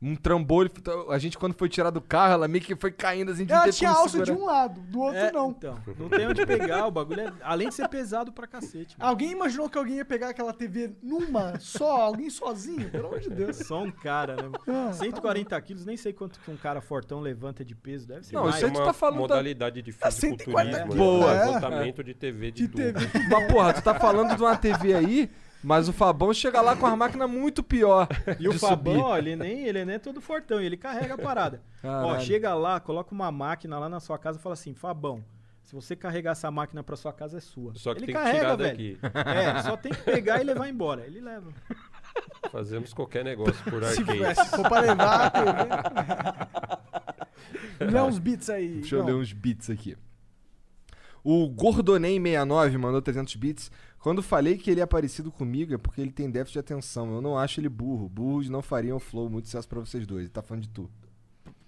Um 0.00 0.14
trambolho. 0.14 0.70
A 1.08 1.18
gente, 1.18 1.36
quando 1.36 1.54
foi 1.54 1.68
tirar 1.68 1.90
do 1.90 2.00
carro, 2.00 2.34
ela 2.34 2.46
meio 2.46 2.62
que 2.62 2.76
foi 2.76 2.92
caindo 2.92 3.32
assim 3.32 3.44
de 3.44 3.52
Ela 3.52 3.68
tinha 3.72 3.90
alça 3.90 4.20
de 4.20 4.26
segurar. 4.26 4.44
um 4.44 4.46
lado, 4.46 4.80
do 4.82 5.00
outro 5.00 5.18
É, 5.18 5.32
não. 5.32 5.50
Então, 5.50 5.76
não 5.98 6.08
tem 6.08 6.24
onde 6.28 6.46
pegar, 6.46 6.86
o 6.86 6.90
bagulho 6.92 7.20
é. 7.22 7.32
Além 7.42 7.68
de 7.68 7.74
ser 7.74 7.88
pesado 7.88 8.30
pra 8.30 8.46
cacete. 8.46 8.96
mano. 8.96 9.10
Alguém 9.10 9.32
imaginou 9.32 9.68
que 9.68 9.76
alguém 9.76 9.96
ia 9.96 10.04
pegar 10.04 10.28
aquela 10.28 10.52
TV 10.52 10.92
numa 11.02 11.58
só? 11.58 12.02
Alguém 12.02 12.30
sozinho? 12.30 12.88
Pelo 12.90 13.08
amor 13.08 13.18
de 13.18 13.28
Deus. 13.30 13.56
Só 13.56 13.82
um 13.82 13.90
cara, 13.90 14.36
né? 14.36 14.50
Ah, 14.68 14.86
tá 14.86 14.92
140 14.92 15.60
quilos, 15.62 15.84
nem 15.84 15.96
sei 15.96 16.12
quanto 16.12 16.38
que 16.38 16.48
um 16.48 16.56
cara 16.56 16.80
fortão 16.80 17.18
levanta 17.18 17.64
de 17.64 17.74
peso, 17.74 18.06
deve 18.06 18.24
ser 18.24 18.34
Não, 18.36 18.44
mais. 18.44 18.54
isso 18.54 18.66
aí 18.66 18.70
tu 18.72 18.78
uma 18.78 18.86
tá 18.86 18.92
falando 18.92 19.14
da- 19.16 19.20
modalidade 19.22 19.82
de 19.82 19.92
140 19.92 20.14
fisiculturismo, 20.14 20.92
quilos, 20.92 21.26
né? 21.26 21.36
é. 21.42 21.44
levantamento 21.46 22.04
de 22.04 22.14
TV 22.14 22.50
de, 22.52 22.68
De 22.68 22.68
tubo. 22.68 22.82
TV. 22.84 23.08
Mas, 23.28 23.52
porra, 23.52 23.72
tu 23.72 23.82
tá 23.82 23.94
falando 23.98 24.36
de 24.36 24.40
uma 24.42 24.56
TV 24.56 24.94
aí, 24.94 25.28
mas 25.62 25.88
o 25.88 25.92
Fabão 25.92 26.32
chega 26.32 26.60
lá 26.60 26.76
com 26.76 26.86
a 26.86 26.96
máquina 26.96 27.26
muito 27.26 27.62
pior. 27.62 28.06
E 28.38 28.48
o 28.48 28.52
Fabão, 28.58 28.94
subir. 28.94 29.04
ó, 29.04 29.18
ele 29.18 29.36
nem, 29.36 29.66
ele 29.66 29.84
nem 29.84 29.96
é 29.96 29.98
todo 29.98 30.20
fortão, 30.20 30.60
ele 30.60 30.76
carrega 30.76 31.14
a 31.14 31.18
parada. 31.18 31.62
ó, 31.82 31.88
Caralho. 32.06 32.20
chega 32.24 32.54
lá, 32.54 32.78
coloca 32.80 33.12
uma 33.12 33.30
máquina 33.32 33.78
lá 33.78 33.88
na 33.88 34.00
sua 34.00 34.18
casa 34.18 34.38
e 34.38 34.42
fala 34.42 34.52
assim, 34.54 34.74
Fabão, 34.74 35.24
se 35.64 35.74
você 35.74 35.94
carregar 35.96 36.32
essa 36.32 36.50
máquina 36.50 36.82
pra 36.82 36.96
sua 36.96 37.12
casa 37.12 37.38
é 37.38 37.40
sua. 37.40 37.72
Só 37.74 37.92
que 37.94 37.98
ele 38.00 38.06
tem 38.06 38.14
que 38.14 38.20
carrega, 38.20 38.38
tirar 38.38 38.56
velho. 38.56 38.70
daqui. 38.70 38.98
É, 39.28 39.62
só 39.62 39.76
tem 39.76 39.92
que 39.92 40.02
pegar 40.02 40.40
e 40.40 40.44
levar 40.44 40.68
embora. 40.68 41.04
Ele 41.06 41.20
leva. 41.20 41.52
Fazemos 42.50 42.94
qualquer 42.94 43.22
negócio 43.24 43.62
por 43.64 43.84
Se, 43.84 44.00
arcade. 44.00 44.34
se 44.48 44.56
for 44.56 44.66
pra 44.68 44.80
levar 44.80 45.30
TV. 45.30 45.52
Lê 47.92 48.00
uns 48.00 48.18
beats 48.18 48.48
aí. 48.50 48.76
Deixa 48.80 48.96
eu 48.96 49.00
Não. 49.00 49.06
ler 49.06 49.14
uns 49.14 49.32
bits 49.32 49.70
aqui. 49.70 49.96
O 51.22 51.48
Gordonem69 51.50 52.78
mandou 52.78 53.02
300 53.02 53.34
bits. 53.36 53.70
Quando 54.00 54.22
falei 54.22 54.56
que 54.56 54.70
ele 54.70 54.80
é 54.80 54.86
parecido 54.86 55.30
comigo 55.30 55.74
é 55.74 55.78
porque 55.78 56.00
ele 56.00 56.12
tem 56.12 56.30
déficit 56.30 56.54
de 56.54 56.58
atenção. 56.60 57.12
Eu 57.14 57.20
não 57.20 57.36
acho 57.36 57.60
ele 57.60 57.68
burro. 57.68 58.08
Burros 58.08 58.48
não 58.48 58.62
fariam 58.62 58.98
flow. 59.00 59.28
Muito 59.28 59.46
sucesso 59.46 59.68
pra 59.68 59.80
vocês 59.80 60.06
dois. 60.06 60.22
Ele 60.22 60.28
tá 60.30 60.40
falando 60.42 60.62
de 60.62 60.68
tu. 60.68 60.88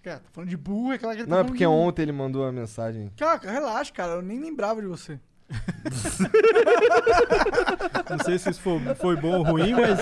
Cara, 0.02 0.20
tá 0.20 0.28
falando 0.32 0.48
de 0.48 0.57
burro, 0.57 0.93
é 0.93 0.94
aquela 0.94 1.15
que 1.15 1.20
ele 1.23 1.27
tá 1.28 1.31
Não, 1.31 1.36
é 1.39 1.40
falando 1.40 1.48
porque 1.52 1.65
de- 1.65 1.66
ontem 1.70 2.02
ele 2.02 2.12
mandou 2.12 2.44
a 2.47 2.52
mensagem. 2.52 3.11
Cara, 3.19 3.39
relaxa, 3.51 3.93
cara. 3.93 4.12
Eu 4.12 4.23
nem 4.23 4.40
lembrava 4.40 4.81
de 4.81 4.86
você. 4.86 5.19
Não 8.09 8.19
sei 8.24 8.39
se 8.39 8.51
isso 8.51 8.61
foi, 8.61 8.78
foi 8.97 9.16
bom 9.16 9.39
ou 9.39 9.43
ruim, 9.44 9.73
mas 9.74 9.98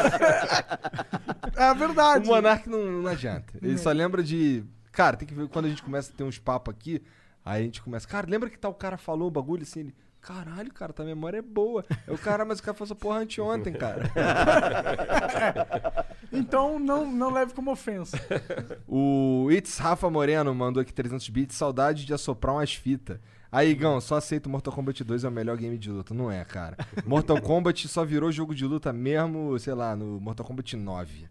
É 1.57 1.71
O 1.73 1.75
verdade. 1.75 2.27
Monark 2.29 2.69
não, 2.69 2.85
não 3.03 3.11
adianta. 3.11 3.55
Ele 3.61 3.79
só 3.79 3.91
lembra 3.91 4.23
de. 4.23 4.63
Cara, 4.93 5.17
tem 5.17 5.27
que 5.27 5.35
ver 5.35 5.49
quando 5.49 5.67
a 5.67 5.69
gente 5.69 5.83
começa 5.83 6.13
a 6.13 6.15
ter 6.17 6.25
uns 6.25 6.39
papos 6.39 6.75
aqui. 6.75 7.03
Aí 7.45 7.63
a 7.63 7.65
gente 7.65 7.83
começa. 7.83 8.07
Cara, 8.07 8.27
lembra 8.29 8.51
que 8.51 8.59
tal 8.59 8.75
cara 8.75 8.97
falou 8.99 9.29
o 9.29 9.31
bagulho 9.31 9.63
assim? 9.63 9.81
Ele. 9.81 9.95
Caralho, 10.20 10.73
cara, 10.73 10.93
tua 10.93 11.05
memória 11.05 11.39
é 11.39 11.43
boa. 11.43 11.85
Eu, 12.07 12.19
cara, 12.19 12.45
mas 12.45 12.59
o 12.59 12.62
cara 12.62 12.74
falou 12.77 12.86
essa 12.86 12.95
porra 12.95 13.20
anteontem, 13.20 13.73
cara. 13.73 14.11
Então 16.31 16.78
não, 16.78 17.11
não 17.11 17.32
leve 17.32 17.55
como 17.55 17.70
ofensa. 17.70 18.19
O 18.86 19.49
It's 19.51 19.78
Rafa 19.78 20.11
Moreno 20.11 20.55
mandou 20.55 20.82
aqui 20.82 20.93
300 20.93 21.27
bits. 21.31 21.57
Saudade 21.57 22.05
de 22.05 22.12
assoprar 22.12 22.55
umas 22.57 22.74
fitas. 22.74 23.19
Aí, 23.51 23.70
Igão, 23.70 23.99
só 23.99 24.16
aceito 24.16 24.51
Mortal 24.51 24.74
Kombat 24.74 25.03
2 25.03 25.24
é 25.24 25.28
o 25.28 25.32
melhor 25.32 25.57
game 25.57 25.78
de 25.78 25.90
luta. 25.90 26.12
Não 26.12 26.31
é, 26.31 26.45
cara. 26.45 26.77
Mortal 27.07 27.40
Kombat 27.40 27.89
só 27.89 28.05
virou 28.05 28.31
jogo 28.31 28.55
de 28.55 28.66
luta 28.66 28.93
mesmo, 28.93 29.59
sei 29.59 29.73
lá, 29.73 29.97
no 29.97 30.20
Mortal 30.20 30.45
Kombat 30.45 30.77
9. 30.77 31.27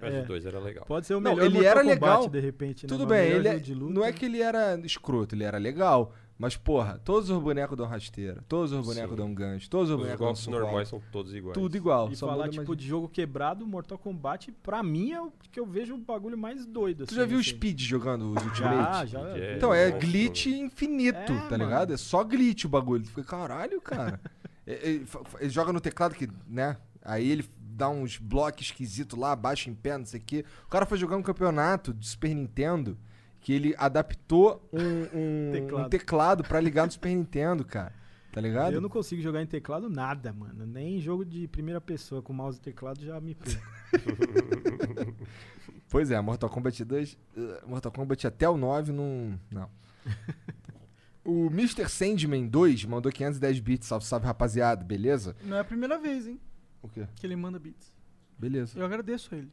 Mas 0.00 0.14
É. 0.14 0.22
o 0.22 0.26
2 0.26 0.46
era 0.46 0.58
legal. 0.58 0.86
pode 0.86 1.06
ser 1.06 1.14
o 1.14 1.20
Não, 1.20 1.32
melhor 1.32 1.44
ele 1.44 1.54
Mortal 1.56 1.70
era 1.70 1.80
Kombat, 1.82 2.00
legal. 2.00 2.28
de 2.30 2.40
repente, 2.40 2.84
né? 2.84 2.88
Tudo 2.88 3.06
bem, 3.06 3.28
ele 3.32 3.48
é- 3.48 3.52
jogo 3.52 3.64
de 3.64 3.74
luta. 3.74 3.92
não 3.92 4.02
é 4.04 4.12
que 4.12 4.24
ele 4.24 4.40
era 4.40 4.80
escroto, 4.82 5.34
ele 5.34 5.44
era 5.44 5.58
legal. 5.58 6.14
Mas, 6.42 6.56
porra, 6.56 7.00
todos 7.04 7.30
os 7.30 7.38
bonecos 7.40 7.76
dão 7.76 7.86
rasteira, 7.86 8.42
todos 8.48 8.72
os 8.72 8.84
bonecos 8.84 9.10
Sim. 9.10 9.16
dão 9.16 9.32
gancho, 9.32 9.70
todos 9.70 9.90
os 9.90 9.94
Os 9.94 10.00
bonecos 10.00 10.18
dão 10.18 10.26
golpes 10.26 10.42
suporte. 10.42 10.62
normais 10.64 10.88
são 10.88 11.00
todos 11.12 11.32
iguais. 11.32 11.54
Tudo 11.56 11.76
igual. 11.76 12.10
E 12.10 12.16
só 12.16 12.26
falar, 12.26 12.48
tipo, 12.48 12.64
mais- 12.66 12.76
de 12.78 12.84
jogo 12.88 13.08
quebrado, 13.08 13.64
Mortal 13.64 13.96
Kombat, 13.96 14.50
pra 14.60 14.82
mim, 14.82 15.12
é 15.12 15.20
o 15.22 15.32
que 15.52 15.60
eu 15.60 15.64
vejo 15.64 15.94
o 15.94 15.98
bagulho 15.98 16.36
mais 16.36 16.66
doido. 16.66 17.06
Tu 17.06 17.10
assim, 17.10 17.14
já 17.14 17.24
viu 17.24 17.36
o 17.38 17.40
assim. 17.40 17.50
Speed 17.50 17.80
jogando 17.82 18.32
os 18.32 18.42
Ultimate? 18.44 19.08
Já, 19.10 19.20
já. 19.20 19.38
É, 19.38 19.56
Então, 19.56 19.72
é 19.72 19.90
monstro, 19.92 20.08
glitch 20.08 20.46
né? 20.46 20.56
infinito, 20.58 21.16
É, 21.18 21.24
tá 21.42 21.50
mano. 21.50 21.64
ligado? 21.64 21.92
É 21.94 21.96
só 21.96 22.24
glitch 22.24 22.64
o 22.64 22.68
bagulho. 22.68 23.04
Tu 23.04 23.10
fica, 23.10 23.22
caralho, 23.24 23.80
cara. 23.80 24.20
É, 24.66 24.94
é, 24.94 25.00
fa- 25.06 25.20
ele 25.40 25.50
joga 25.50 25.72
no 25.72 25.80
teclado 25.80 26.14
que, 26.14 26.28
né? 26.48 26.76
Aí 27.04 27.28
ele 27.30 27.44
dá 27.58 27.88
uns 27.88 28.16
blocos 28.16 28.62
esquisitos 28.66 29.18
lá, 29.18 29.34
baixa 29.34 29.68
em 29.70 29.74
pé, 29.74 29.98
não 29.98 30.06
sei 30.06 30.20
o 30.20 30.22
quê. 30.24 30.44
O 30.66 30.68
cara 30.68 30.86
foi 30.86 30.96
jogar 30.98 31.16
um 31.16 31.22
campeonato 31.22 31.92
de 31.92 32.06
Super 32.06 32.32
Nintendo 32.34 32.96
que 33.42 33.52
ele 33.52 33.74
adaptou 33.76 34.66
um, 34.72 34.78
um- 34.80 35.48
um 35.48 35.52
Teclado. 35.52 35.90
teclado. 35.90 36.42
pra 36.44 36.60
ligar 36.60 36.86
no 36.86 36.92
Super 36.92 37.10
Nintendo, 37.14 37.64
cara. 37.64 37.92
Tá 38.32 38.40
ligado? 38.40 38.72
Eu 38.72 38.80
não 38.80 38.88
consigo 38.88 39.20
jogar 39.20 39.42
em 39.42 39.46
teclado 39.46 39.90
nada, 39.90 40.32
mano. 40.32 40.64
Nem 40.64 40.98
jogo 40.98 41.22
de 41.22 41.46
primeira 41.48 41.82
pessoa 41.82 42.22
com 42.22 42.32
mouse 42.32 42.56
e 42.58 42.62
teclado 42.62 43.04
já 43.04 43.20
me 43.20 43.34
perco. 43.34 43.60
Pois 45.88 46.10
é, 46.10 46.18
Mortal 46.22 46.48
Kombat 46.48 46.82
2. 46.86 47.18
uh, 47.36 47.68
Mortal 47.68 47.92
Kombat 47.92 48.26
até 48.26 48.48
o 48.48 48.56
9 48.56 48.92
não. 48.92 49.38
Não. 49.50 49.68
o 51.22 51.48
Mr. 51.48 51.86
Sandman 51.88 52.48
2 52.48 52.86
mandou 52.86 53.12
510 53.12 53.60
bits. 53.60 53.88
Salve, 53.88 54.06
salve, 54.06 54.24
rapaziada. 54.26 54.82
Beleza? 54.82 55.36
Não 55.44 55.56
é 55.56 55.60
a 55.60 55.64
primeira 55.64 55.98
vez, 55.98 56.26
hein? 56.26 56.40
O 56.80 56.88
quê? 56.88 57.06
Que 57.16 57.26
ele 57.26 57.36
manda 57.36 57.58
beats. 57.58 57.92
Beleza. 58.38 58.78
Eu 58.78 58.86
agradeço 58.86 59.34
a 59.34 59.38
ele. 59.38 59.52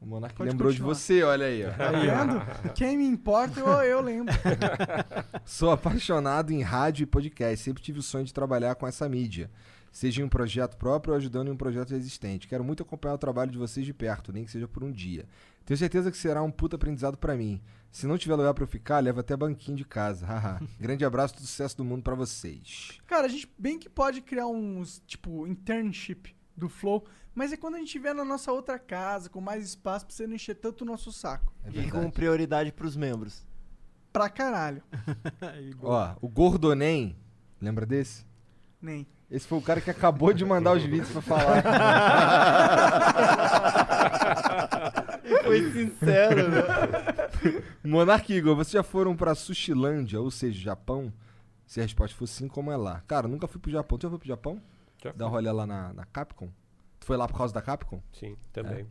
O 0.00 0.06
Monark 0.06 0.34
Pode 0.34 0.50
lembrou 0.50 0.72
de 0.72 0.78
continuar. 0.78 0.94
você, 0.94 1.22
olha 1.22 1.46
aí, 1.46 1.62
ó. 1.66 1.72
Tá 1.72 1.90
vendo? 1.90 2.72
Quem 2.74 2.96
me 2.96 3.04
importa, 3.04 3.60
eu, 3.60 3.66
eu 3.82 4.00
lembro. 4.00 4.34
Sou 5.44 5.70
apaixonado 5.70 6.52
em 6.52 6.62
rádio 6.62 7.02
e 7.02 7.06
podcast. 7.06 7.62
Sempre 7.62 7.82
tive 7.82 7.98
o 7.98 8.02
sonho 8.02 8.24
de 8.24 8.32
trabalhar 8.32 8.74
com 8.76 8.86
essa 8.86 9.06
mídia. 9.06 9.50
Seja 9.92 10.22
em 10.22 10.24
um 10.24 10.28
projeto 10.28 10.78
próprio 10.78 11.12
ou 11.12 11.18
ajudando 11.18 11.48
em 11.48 11.50
um 11.50 11.56
projeto 11.56 11.94
existente. 11.94 12.48
Quero 12.48 12.64
muito 12.64 12.82
acompanhar 12.82 13.14
o 13.14 13.18
trabalho 13.18 13.50
de 13.50 13.58
vocês 13.58 13.84
de 13.84 13.92
perto, 13.92 14.32
nem 14.32 14.44
que 14.44 14.50
seja 14.50 14.66
por 14.66 14.82
um 14.82 14.90
dia. 14.90 15.26
Tenho 15.66 15.76
certeza 15.76 16.10
que 16.10 16.16
será 16.16 16.42
um 16.42 16.50
puta 16.50 16.76
aprendizado 16.76 17.18
pra 17.18 17.36
mim. 17.36 17.60
Se 17.90 18.06
não 18.06 18.16
tiver 18.16 18.36
lugar 18.36 18.54
pra 18.54 18.64
eu 18.64 18.68
ficar, 18.68 19.00
leva 19.00 19.20
até 19.20 19.36
banquinho 19.36 19.76
de 19.76 19.84
casa. 19.84 20.26
Grande 20.80 21.04
abraço, 21.04 21.34
todo 21.34 21.42
sucesso 21.42 21.76
do 21.76 21.84
mundo 21.84 22.02
pra 22.02 22.14
vocês. 22.14 22.98
Cara, 23.06 23.26
a 23.26 23.28
gente 23.28 23.52
bem 23.58 23.78
que 23.78 23.88
pode 23.88 24.22
criar 24.22 24.46
uns, 24.46 25.02
tipo, 25.06 25.46
internship 25.46 26.34
do 26.60 26.68
Flow. 26.68 27.04
Mas 27.34 27.52
é 27.52 27.56
quando 27.56 27.76
a 27.76 27.78
gente 27.78 27.98
vier 27.98 28.14
na 28.14 28.24
nossa 28.24 28.52
outra 28.52 28.78
casa, 28.78 29.28
com 29.28 29.40
mais 29.40 29.64
espaço, 29.64 30.06
pra 30.06 30.14
você 30.14 30.26
não 30.26 30.34
encher 30.34 30.54
tanto 30.54 30.82
o 30.82 30.84
nosso 30.84 31.12
saco. 31.12 31.52
É 31.64 31.70
E 31.70 31.90
com 31.90 32.10
prioridade 32.10 32.72
pros 32.72 32.96
membros. 32.96 33.46
Pra 34.12 34.28
caralho. 34.28 34.82
Ó, 35.82 36.14
o 36.20 36.28
Gordonem, 36.28 37.16
lembra 37.60 37.86
desse? 37.86 38.26
Nem. 38.82 39.06
Esse 39.30 39.46
foi 39.46 39.58
o 39.58 39.62
cara 39.62 39.80
que 39.80 39.90
acabou 39.90 40.32
de 40.32 40.44
mandar 40.44 40.72
os 40.72 40.82
vídeos 40.82 41.10
pra 41.10 41.22
falar. 41.22 41.62
Foi 45.44 45.72
sincero, 45.72 46.48
né? 46.48 46.62
Monark 47.84 48.32
Igor, 48.32 48.56
vocês 48.56 48.72
já 48.72 48.82
foram 48.82 49.16
pra 49.16 49.34
Sushilândia, 49.34 50.20
ou 50.20 50.30
seja, 50.30 50.58
Japão? 50.58 51.12
Se 51.66 51.80
a 51.80 51.84
resposta 51.84 52.16
for 52.16 52.26
sim, 52.26 52.48
como 52.48 52.70
é 52.72 52.76
lá? 52.76 53.02
Cara, 53.06 53.28
nunca 53.28 53.46
fui 53.46 53.60
pro 53.60 53.70
Japão. 53.70 53.96
Tu 53.96 54.02
já 54.02 54.08
foi 54.10 54.18
pro 54.18 54.28
Japão? 54.28 54.60
Já 55.02 55.12
Dar 55.12 55.28
rolê 55.28 55.50
lá 55.50 55.66
na, 55.66 55.92
na 55.92 56.04
Capcom? 56.06 56.50
Tu 56.98 57.06
foi 57.06 57.16
lá 57.16 57.26
por 57.26 57.36
causa 57.36 57.54
da 57.54 57.62
Capcom? 57.62 58.02
Sim, 58.12 58.36
também. 58.52 58.86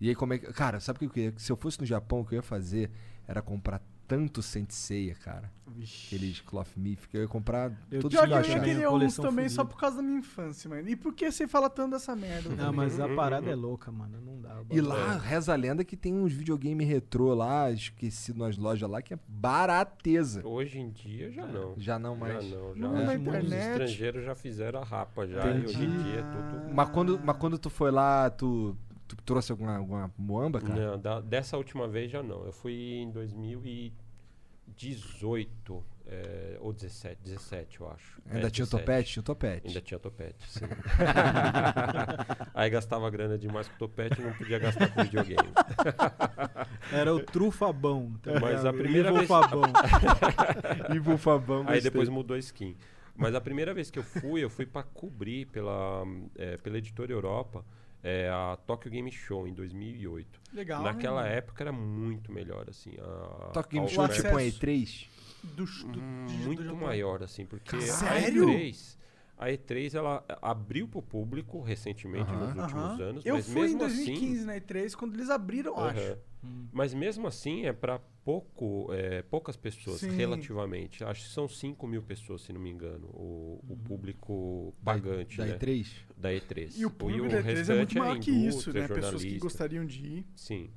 E 0.00 0.08
aí, 0.08 0.14
como 0.14 0.34
é 0.34 0.38
que. 0.38 0.52
Cara, 0.52 0.80
sabe 0.80 0.96
o 0.96 1.00
que 1.00 1.04
eu 1.06 1.10
queria? 1.10 1.34
Se 1.38 1.50
eu 1.50 1.56
fosse 1.56 1.80
no 1.80 1.86
Japão, 1.86 2.20
o 2.20 2.24
que 2.24 2.34
eu 2.34 2.36
ia 2.36 2.42
fazer 2.42 2.90
era 3.26 3.40
comprar 3.42 3.80
tanto 4.06 4.42
Senseiya, 4.42 5.14
cara. 5.14 5.50
Aqueles 5.66 6.40
Cloth 6.40 6.68
Mythic. 6.76 7.14
Eu 7.16 7.22
ia 7.22 7.28
comprar 7.28 7.72
Eu 7.90 8.00
todos 8.00 8.16
os 8.18 8.20
que 8.20 8.26
eu 8.26 8.28
que 8.28 8.32
eu 8.46 8.50
ia 8.50 8.56
achar. 8.56 8.60
querer 8.64 8.88
uns 8.88 9.16
também 9.16 9.48
só 9.48 9.64
por 9.64 9.76
causa 9.78 9.96
da 9.96 10.02
minha 10.02 10.18
infância, 10.18 10.68
mano. 10.70 10.88
E 10.88 10.94
por 10.94 11.12
que 11.14 11.30
você 11.30 11.48
fala 11.48 11.68
tanto 11.68 11.92
dessa 11.92 12.14
merda? 12.14 12.50
Não, 12.54 12.72
mas 12.72 13.00
a 13.00 13.08
parada 13.08 13.50
é 13.50 13.54
louca, 13.54 13.90
mano. 13.90 14.20
Não 14.20 14.40
dá. 14.40 14.62
E 14.70 14.80
lá, 14.80 15.16
reza 15.16 15.52
a 15.52 15.56
lenda 15.56 15.82
que 15.84 15.96
tem 15.96 16.14
uns 16.14 16.32
videogame 16.32 16.84
retrô 16.84 17.34
lá, 17.34 17.70
esquecido 17.70 18.38
nas 18.38 18.56
lojas 18.56 18.88
lá, 18.88 19.02
que 19.02 19.14
é 19.14 19.18
barateza. 19.26 20.46
Hoje 20.46 20.78
em 20.78 20.90
dia 20.90 21.30
já 21.30 21.46
não. 21.46 21.74
Já 21.78 21.98
não 21.98 22.14
mais. 22.16 22.44
Já 22.44 22.56
não. 22.56 22.74
Já 22.74 22.80
Não, 22.80 22.92
na 22.92 23.12
Os 23.12 23.20
internet. 23.20 23.54
estrangeiros 23.70 24.24
já 24.24 24.34
fizeram 24.34 24.80
a 24.80 24.84
rapa 24.84 25.26
já. 25.26 25.44
E 25.56 25.64
hoje 25.64 25.84
em 25.84 26.02
dia 26.02 26.20
é 26.20 26.22
tudo. 26.22 26.74
Mas 26.74 26.88
quando, 26.90 27.20
mas 27.24 27.36
quando 27.36 27.58
tu 27.58 27.70
foi 27.70 27.90
lá, 27.90 28.28
tu 28.30 28.76
trouxe 29.24 29.50
alguma, 29.52 29.76
alguma 29.76 30.12
muamba, 30.18 30.60
cara? 30.60 30.74
Não, 30.92 30.98
da- 30.98 31.20
dessa 31.20 31.56
última 31.56 31.86
vez 31.88 32.10
já 32.10 32.22
não. 32.22 32.44
Eu 32.44 32.52
fui 32.52 32.72
em 33.02 33.10
2018 33.10 35.84
é, 36.06 36.58
ou 36.60 36.70
17, 36.72 37.18
17, 37.24 37.80
eu 37.80 37.90
acho. 37.90 38.20
Ainda 38.30 38.46
É, 38.46 38.50
tinha 38.50 38.64
o 38.64 38.68
17. 38.68 38.70
topete? 38.84 39.12
Tinha 39.12 39.20
o 39.20 39.24
topete. 39.24 39.66
Ainda 39.68 39.80
tinha 39.80 39.98
topete, 39.98 40.50
sim. 40.50 40.64
Aí 42.54 42.68
gastava 42.70 43.08
grana 43.10 43.36
demais 43.38 43.68
com 43.68 43.76
topete 43.78 44.20
e 44.20 44.24
não 44.24 44.32
podia 44.34 44.58
gastar 44.58 44.92
com 44.92 45.02
videogame. 45.02 45.48
Era 46.92 47.14
o 47.14 47.20
trufabão. 47.20 48.12
tá 48.22 48.38
Mas 48.40 48.64
a 48.66 48.72
primeira 48.72 49.08
Evil 49.08 49.18
vez- 49.20 49.28
Fabão. 49.28 49.62
Ivo 50.94 51.16
Fabão, 51.16 51.58
Aí 51.60 51.64
gostei. 51.64 51.80
depois 51.82 52.08
mudou 52.08 52.36
a 52.36 52.38
skin. 52.38 52.76
Mas 53.16 53.34
a 53.34 53.40
primeira 53.40 53.72
vez 53.72 53.90
que 53.90 53.98
eu 53.98 54.02
fui, 54.02 54.42
eu 54.44 54.50
fui 54.50 54.66
pra 54.66 54.82
cobrir 54.82 55.46
pela, 55.46 56.02
é, 56.36 56.56
pela 56.58 56.76
editora 56.78 57.12
Europa 57.12 57.64
é, 58.04 58.28
a 58.28 58.56
Tokyo 58.66 58.90
Game 58.90 59.10
Show 59.10 59.48
em 59.48 59.54
2008. 59.54 60.40
Legal, 60.52 60.82
Naquela 60.84 61.24
né? 61.24 61.38
época 61.38 61.64
era 61.64 61.72
muito 61.72 62.30
melhor, 62.30 62.68
assim. 62.68 62.94
A, 63.00 63.50
Tokyo 63.52 63.70
Game 63.70 63.86
a 63.86 63.90
Show 63.90 64.08
tipo 64.08 64.28
um 64.28 64.38
E3? 64.38 65.08
Do, 65.42 65.64
do, 65.64 65.64
Hum, 65.86 66.26
do 66.26 66.30
muito 66.44 66.76
maior, 66.76 67.22
assim, 67.22 67.44
porque 67.46 67.76
Sério? 67.76 68.44
a 68.44 68.52
E3, 68.52 68.98
a 69.38 69.50
E3 69.50 69.94
ela 69.94 70.24
abriu 70.40 70.86
pro 70.86 71.02
público 71.02 71.60
recentemente, 71.62 72.32
nos 72.32 72.54
últimos 72.54 72.98
Aham. 72.98 73.00
anos, 73.00 73.24
Eu 73.24 73.36
mas 73.36 73.46
fui 73.46 73.54
em 73.54 73.62
mesmo 73.62 73.78
2015 73.78 74.36
assim, 74.36 74.46
na 74.46 74.56
E3, 74.56 74.94
quando 74.94 75.14
eles 75.14 75.30
abriram, 75.30 75.78
Aham. 75.78 75.88
acho. 75.88 76.18
Mas 76.72 76.92
mesmo 76.94 77.26
assim 77.26 77.64
é 77.66 77.72
para 77.72 78.00
pouco, 78.24 78.88
é, 78.92 79.22
poucas 79.22 79.56
pessoas, 79.56 80.00
Sim. 80.00 80.10
relativamente. 80.10 81.04
Acho 81.04 81.24
que 81.24 81.30
são 81.30 81.46
5 81.46 81.86
mil 81.86 82.02
pessoas, 82.02 82.42
se 82.42 82.52
não 82.52 82.60
me 82.60 82.70
engano, 82.70 83.06
o, 83.08 83.60
o 83.68 83.76
público 83.76 84.74
Da- 84.82 84.92
pagante. 84.94 85.36
da 85.36 85.44
né? 85.46 85.58
E3? 85.58 85.88
Da 86.16 86.30
E3. 86.30 86.72
E 86.78 86.86
o 86.86 86.90
público 86.90 87.28
da 87.28 87.42
E3 87.42 87.68
é 87.72 87.76
muito 87.76 87.98
maior 87.98 88.18
que 88.18 88.30
isso, 88.30 88.72
né? 88.72 88.88
Pessoas 88.88 89.22
que 89.22 89.38
gostariam 89.38 89.84
de 89.84 90.06
ir. 90.06 90.26
Sim. 90.34 90.70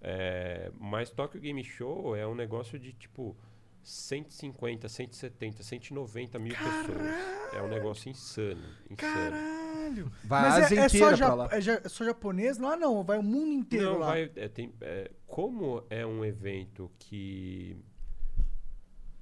É, 0.00 0.70
mas 0.78 1.10
Tokyo 1.10 1.40
Game 1.40 1.64
Show 1.64 2.14
é 2.14 2.26
um 2.26 2.34
negócio 2.34 2.78
de 2.78 2.92
tipo 2.92 3.36
150, 3.84 4.88
170, 4.88 5.62
190 5.62 6.38
mil 6.38 6.54
pessoas. 6.54 7.52
É 7.52 7.62
um 7.62 7.68
negócio 7.68 8.10
insano. 8.10 8.60
insano. 8.90 8.96
Caralho! 8.96 10.12
Vai 10.24 10.42
Mas 10.42 10.54
a 10.54 10.58
é, 10.58 10.62
é 10.62 10.86
inteira 10.86 10.88
só, 11.10 11.14
ja- 11.14 11.34
lá. 11.34 11.48
é 11.52 11.60
ja- 11.60 11.80
é 11.84 11.88
só 11.88 12.04
japonês 12.04 12.58
lá? 12.58 12.76
Não, 12.76 13.04
vai 13.04 13.18
o 13.18 13.22
mundo 13.22 13.52
inteiro 13.52 13.92
Não, 13.92 13.98
lá. 13.98 14.06
vai, 14.06 14.30
é, 14.34 14.48
tem, 14.48 14.72
é, 14.80 15.10
como 15.26 15.84
é 15.90 16.04
um 16.06 16.24
evento 16.24 16.90
que, 16.98 17.76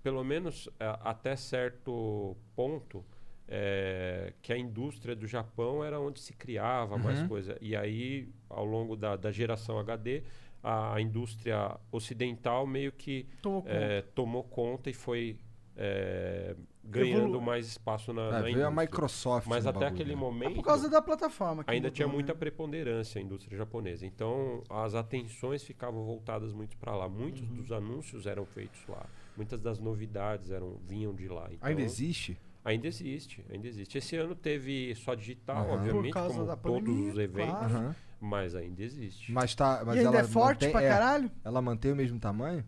pelo 0.03 0.23
menos 0.25 0.69
é, 0.81 0.87
até 1.03 1.37
certo 1.37 2.37
ponto, 2.55 3.05
é, 3.49 4.33
que 4.41 4.53
a 4.53 4.57
indústria 4.57 5.15
do 5.15 5.27
Japão 5.27 5.85
era 5.85 6.01
onde 6.01 6.21
se 6.21 6.33
criava 6.33 6.97
mais 6.97 7.21
Uhum. 7.21 7.29
coisa. 7.29 7.59
E 7.61 7.77
aí, 7.77 8.29
ao 8.49 8.65
longo 8.65 8.97
da, 8.97 9.17
da 9.17 9.31
geração 9.31 9.79
HD, 9.79 10.23
a, 10.63 11.01
indústria 11.01 11.77
ocidental 11.91 12.67
meio 12.67 12.93
que 12.93 13.27
Tomou 13.41 13.65
é, 13.67 14.03
tomou 14.15 14.45
conta 14.45 14.89
e 14.91 14.93
foi 14.93 15.39
é, 15.77 16.55
ganhando 16.85 17.23
Evolu- 17.29 17.41
mais 17.41 17.67
espaço 17.67 18.13
na, 18.13 18.23
Ah, 18.29 18.31
na 18.33 18.41
veio 18.43 18.57
indústria. 18.57 18.69
a 18.69 18.71
Microsoft 18.71 19.47
Mas 19.49 19.67
até 19.67 19.81
bagulho, 19.81 19.95
aquele 19.95 20.15
né? 20.15 20.21
momento... 20.21 20.53
É 20.53 20.55
por 20.55 20.65
causa 20.65 20.89
da 20.91 21.01
plataforma. 21.01 21.65
que 21.65 21.71
Ainda 21.71 21.89
mudou, 21.89 21.95
tinha 21.95 22.07
né? 22.09 22.13
muita 22.13 22.35
preponderância 22.35 23.19
a 23.19 23.23
indústria 23.25 23.57
japonesa. 23.57 24.05
Então, 24.05 24.63
as 24.69 24.95
atenções 24.95 25.63
ficavam 25.65 26.05
voltadas 26.05 26.53
muito 26.53 26.77
para 26.77 26.95
lá. 26.95 27.09
Muitos 27.09 27.43
Uhum. 27.43 27.57
dos 27.57 27.73
anúncios 27.73 28.27
eram 28.27 28.45
feitos 28.45 28.81
lá. 28.87 29.07
Muitas 29.37 29.61
das 29.63 29.79
novidades 29.79 30.51
eram 30.51 30.77
vinham 30.87 31.15
de 31.15 31.27
lá. 31.27 31.49
Então, 31.51 31.69
Ainda 31.69 31.81
existe? 31.83 32.37
Ainda 32.65 32.87
existe, 32.87 33.45
ainda 33.51 33.67
existe. 33.67 33.99
Esse 33.99 34.15
ano 34.17 34.37
teve 34.37 34.95
só 34.95 35.15
digital, 35.15 35.65
Aham. 35.65 35.75
obviamente, 35.75 36.05
Por 36.13 36.13
causa 36.15 36.35
como 36.35 36.47
da 36.47 36.57
todos 36.57 36.79
pandemia, 36.81 37.13
os 37.13 37.19
eventos, 37.19 37.51
claro. 37.59 37.75
Aham. 37.75 37.97
Mas 38.23 38.55
ainda 38.55 38.83
existe. 38.83 39.33
Mas 39.33 39.55
tá. 39.55 39.83
Mas 39.85 39.97
E 39.97 39.99
ainda 39.99 40.11
ela 40.11 40.21
é 40.21 40.25
forte 40.25 40.61
mantém, 40.61 40.71
pra 40.71 40.83
é, 40.83 40.89
caralho? 40.89 41.31
Ela 41.45 41.61
mantém 41.61 41.93
o 41.93 41.97
mesmo 41.97 42.19
tamanho? 42.21 42.65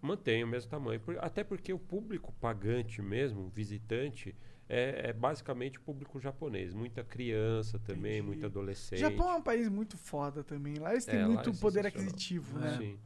Mantém 0.00 0.42
o 0.42 0.46
mesmo 0.46 0.70
tamanho. 0.70 1.00
por- 1.00 1.18
até 1.20 1.42
porque 1.44 1.72
o 1.72 1.78
público 1.78 2.32
pagante 2.40 3.02
mesmo, 3.02 3.48
visitante, 3.54 4.34
é, 4.68 5.10
é 5.10 5.12
basicamente 5.12 5.78
o 5.78 5.82
público 5.82 6.18
japonês. 6.20 6.72
Muita 6.72 7.04
criança 7.04 7.78
também, 7.80 8.22
muita 8.22 8.46
adolescente. 8.46 8.98
Japão 9.00 9.30
é 9.30 9.34
um 9.34 9.42
país 9.42 9.68
muito 9.68 9.96
foda 9.98 10.42
também. 10.42 10.74
Lá 10.76 10.92
eles 10.92 11.04
têm 11.04 11.20
É, 11.20 11.26
muito 11.26 11.50
é 11.50 11.52
poder 11.54 11.86
aquisitivo, 11.86 12.58
né? 12.58 12.76
Sim. 12.78 12.98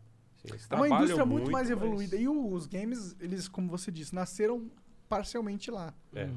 É 0.71 0.75
uma 0.77 0.89
indústria 0.89 1.27
muito, 1.27 1.51
mais 1.51 1.69
mas- 1.69 1.77
evoluída. 1.79 2.17
E 2.17 2.29
o- 2.29 2.53
os 2.53 2.67
games, 2.67 3.17
eles, 3.21 3.49
como 3.49 3.69
você 3.69 3.91
disse, 3.91 4.15
nasceram 4.15 4.71
parcialmente 5.09 5.71
lá. 5.71 5.93
É. 6.15 6.29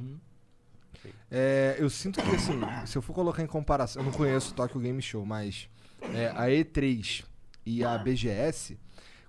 É, 1.32 1.76
eu 1.80 1.90
sinto 1.90 2.22
que, 2.22 2.36
assim, 2.36 2.60
se 2.86 2.98
eu 2.98 3.02
for 3.02 3.14
colocar 3.14 3.44
em 3.44 3.48
comparação, 3.48 4.02
eu 4.02 4.06
não 4.06 4.12
conheço 4.12 4.52
o 4.52 4.56
Tokyo 4.56 4.80
Game 4.80 5.02
Show, 5.02 5.26
mas 5.26 5.70
é, 6.14 6.28
a 6.36 6.48
E3 6.48 7.24
e 7.66 7.84
a 7.84 7.98
BGS, 7.98 8.78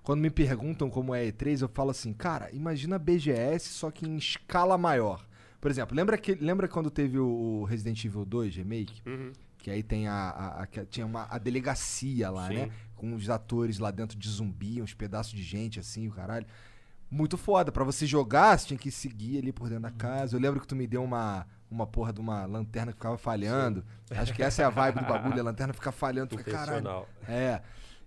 quando 0.03 0.19
me 0.21 0.29
perguntam 0.29 0.89
como 0.89 1.13
é 1.13 1.21
a 1.21 1.25
E3, 1.31 1.61
eu 1.61 1.69
falo 1.69 1.91
assim, 1.91 2.11
cara, 2.13 2.49
imagina 2.51 2.95
a 2.95 2.99
BGS 2.99 3.69
só 3.69 3.91
que 3.91 4.07
em 4.07 4.17
escala 4.17 4.77
maior. 4.77 5.25
Por 5.59 5.69
exemplo, 5.69 5.95
lembra, 5.95 6.17
que, 6.17 6.33
lembra 6.35 6.67
quando 6.67 6.89
teve 6.89 7.19
o 7.19 7.63
Resident 7.65 8.03
Evil 8.03 8.25
2 8.25 8.55
Remake? 8.55 9.01
Uhum. 9.05 9.31
Que 9.59 9.69
aí 9.69 9.83
tem 9.83 10.07
a, 10.07 10.13
a- 10.13 10.63
a- 10.63 10.85
tinha 10.89 11.05
uma, 11.05 11.27
a 11.29 11.37
delegacia 11.37 12.31
lá, 12.31 12.47
Sim. 12.47 12.55
né? 12.55 12.71
Com 12.95 13.13
os 13.13 13.29
atores 13.29 13.77
lá 13.77 13.91
dentro 13.91 14.17
de 14.17 14.27
zumbi, 14.27 14.81
uns 14.81 14.95
pedaços 14.95 15.33
de 15.33 15.43
gente 15.43 15.79
assim, 15.79 16.07
o 16.07 16.11
caralho. 16.11 16.47
Muito 17.11 17.37
foda. 17.37 17.71
Pra 17.71 17.83
você 17.83 18.05
jogar, 18.05 18.57
você 18.57 18.67
tinha 18.67 18.77
que 18.77 18.89
seguir 18.89 19.39
ali 19.39 19.51
por 19.51 19.67
dentro 19.67 19.83
da 19.83 19.91
casa. 19.91 20.35
Eu 20.35 20.39
lembro 20.39 20.61
que 20.61 20.67
tu 20.67 20.75
me 20.75 20.87
deu 20.87 21.03
uma, 21.03 21.45
uma 21.69 21.85
porra 21.85 22.13
de 22.13 22.21
uma 22.21 22.45
lanterna 22.45 22.91
que 22.93 22.97
ficava 22.97 23.17
falhando. 23.17 23.83
Acho 24.09 24.33
que 24.33 24.41
essa 24.41 24.61
é 24.61 24.65
a 24.65 24.69
vibe 24.69 24.99
do 25.01 25.05
bagulho, 25.05 25.39
a 25.39 25.43
lanterna 25.43 25.73
fica 25.73 25.91
falhando. 25.91 26.29
Fica, 26.37 26.49
caralho. 26.51 27.05
É. 27.27 27.61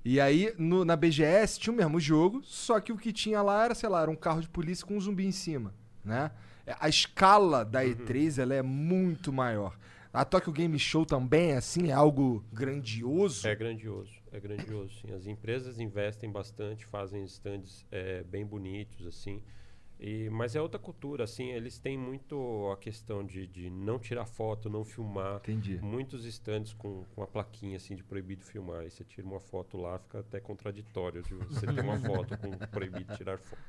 E 0.04 0.20
aí, 0.20 0.54
no- 0.58 0.84
na 0.84 0.96
BGS, 0.96 1.58
tinha 1.60 1.72
o 1.72 1.76
mesmo 1.76 1.98
jogo, 2.00 2.40
só 2.44 2.78
que 2.80 2.92
o 2.92 2.96
que 2.96 3.12
tinha 3.12 3.40
lá 3.42 3.64
era, 3.64 3.74
sei 3.74 3.88
lá, 3.88 4.02
era 4.02 4.10
um 4.10 4.16
carro 4.16 4.40
de 4.40 4.48
polícia 4.48 4.84
com 4.86 4.96
um 4.96 5.00
zumbi 5.00 5.26
em 5.26 5.32
cima, 5.32 5.72
né? 6.04 6.30
É, 6.66 6.74
A 6.80 6.88
escala 6.88 7.64
da 7.64 7.82
E3, 7.84 8.38
ela 8.38 8.54
é 8.54 8.62
muito 8.62 9.32
maior. 9.32 9.76
A 10.12 10.24
Tokyo 10.24 10.52
Game 10.52 10.78
Show 10.78 11.04
também 11.04 11.52
assim, 11.54 11.88
é 11.88 11.92
algo 11.92 12.44
grandioso. 12.52 13.46
É 13.48 13.54
grandioso, 13.54 14.12
é 14.36 14.40
grandioso, 14.40 14.92
sim. 15.00 15.12
As 15.12 15.26
empresas 15.26 15.78
investem 15.78 16.30
bastante, 16.30 16.84
fazem 16.86 17.24
stands 17.24 17.86
é, 17.90 18.22
bem 18.24 18.44
bonitos, 18.44 19.06
assim. 19.06 19.42
E, 19.98 20.28
mas 20.28 20.56
é 20.56 20.60
outra 20.60 20.78
cultura, 20.78 21.22
assim, 21.22 21.52
eles 21.52 21.78
têm 21.78 21.96
muito 21.96 22.68
a 22.72 22.76
questão 22.76 23.24
de, 23.24 23.46
de 23.46 23.70
não 23.70 23.96
tirar 23.98 24.26
foto, 24.26 24.68
não 24.68 24.84
filmar. 24.84 25.36
Entendi. 25.36 25.78
Muitos 25.80 26.24
stands 26.26 26.72
com, 26.72 27.04
com 27.14 27.22
a 27.22 27.26
plaquinha, 27.28 27.76
assim, 27.76 27.94
de 27.94 28.02
proibido 28.02 28.44
filmar. 28.44 28.80
Aí 28.80 28.90
você 28.90 29.04
tira 29.04 29.26
uma 29.26 29.38
foto 29.38 29.76
lá, 29.78 29.98
fica 30.00 30.18
até 30.18 30.40
contraditório 30.40 31.22
de 31.22 31.32
você 31.34 31.66
ter 31.66 31.80
uma 31.80 31.96
foto 31.98 32.36
com 32.36 32.50
proibido 32.72 33.16
tirar 33.16 33.38
foto. 33.38 33.62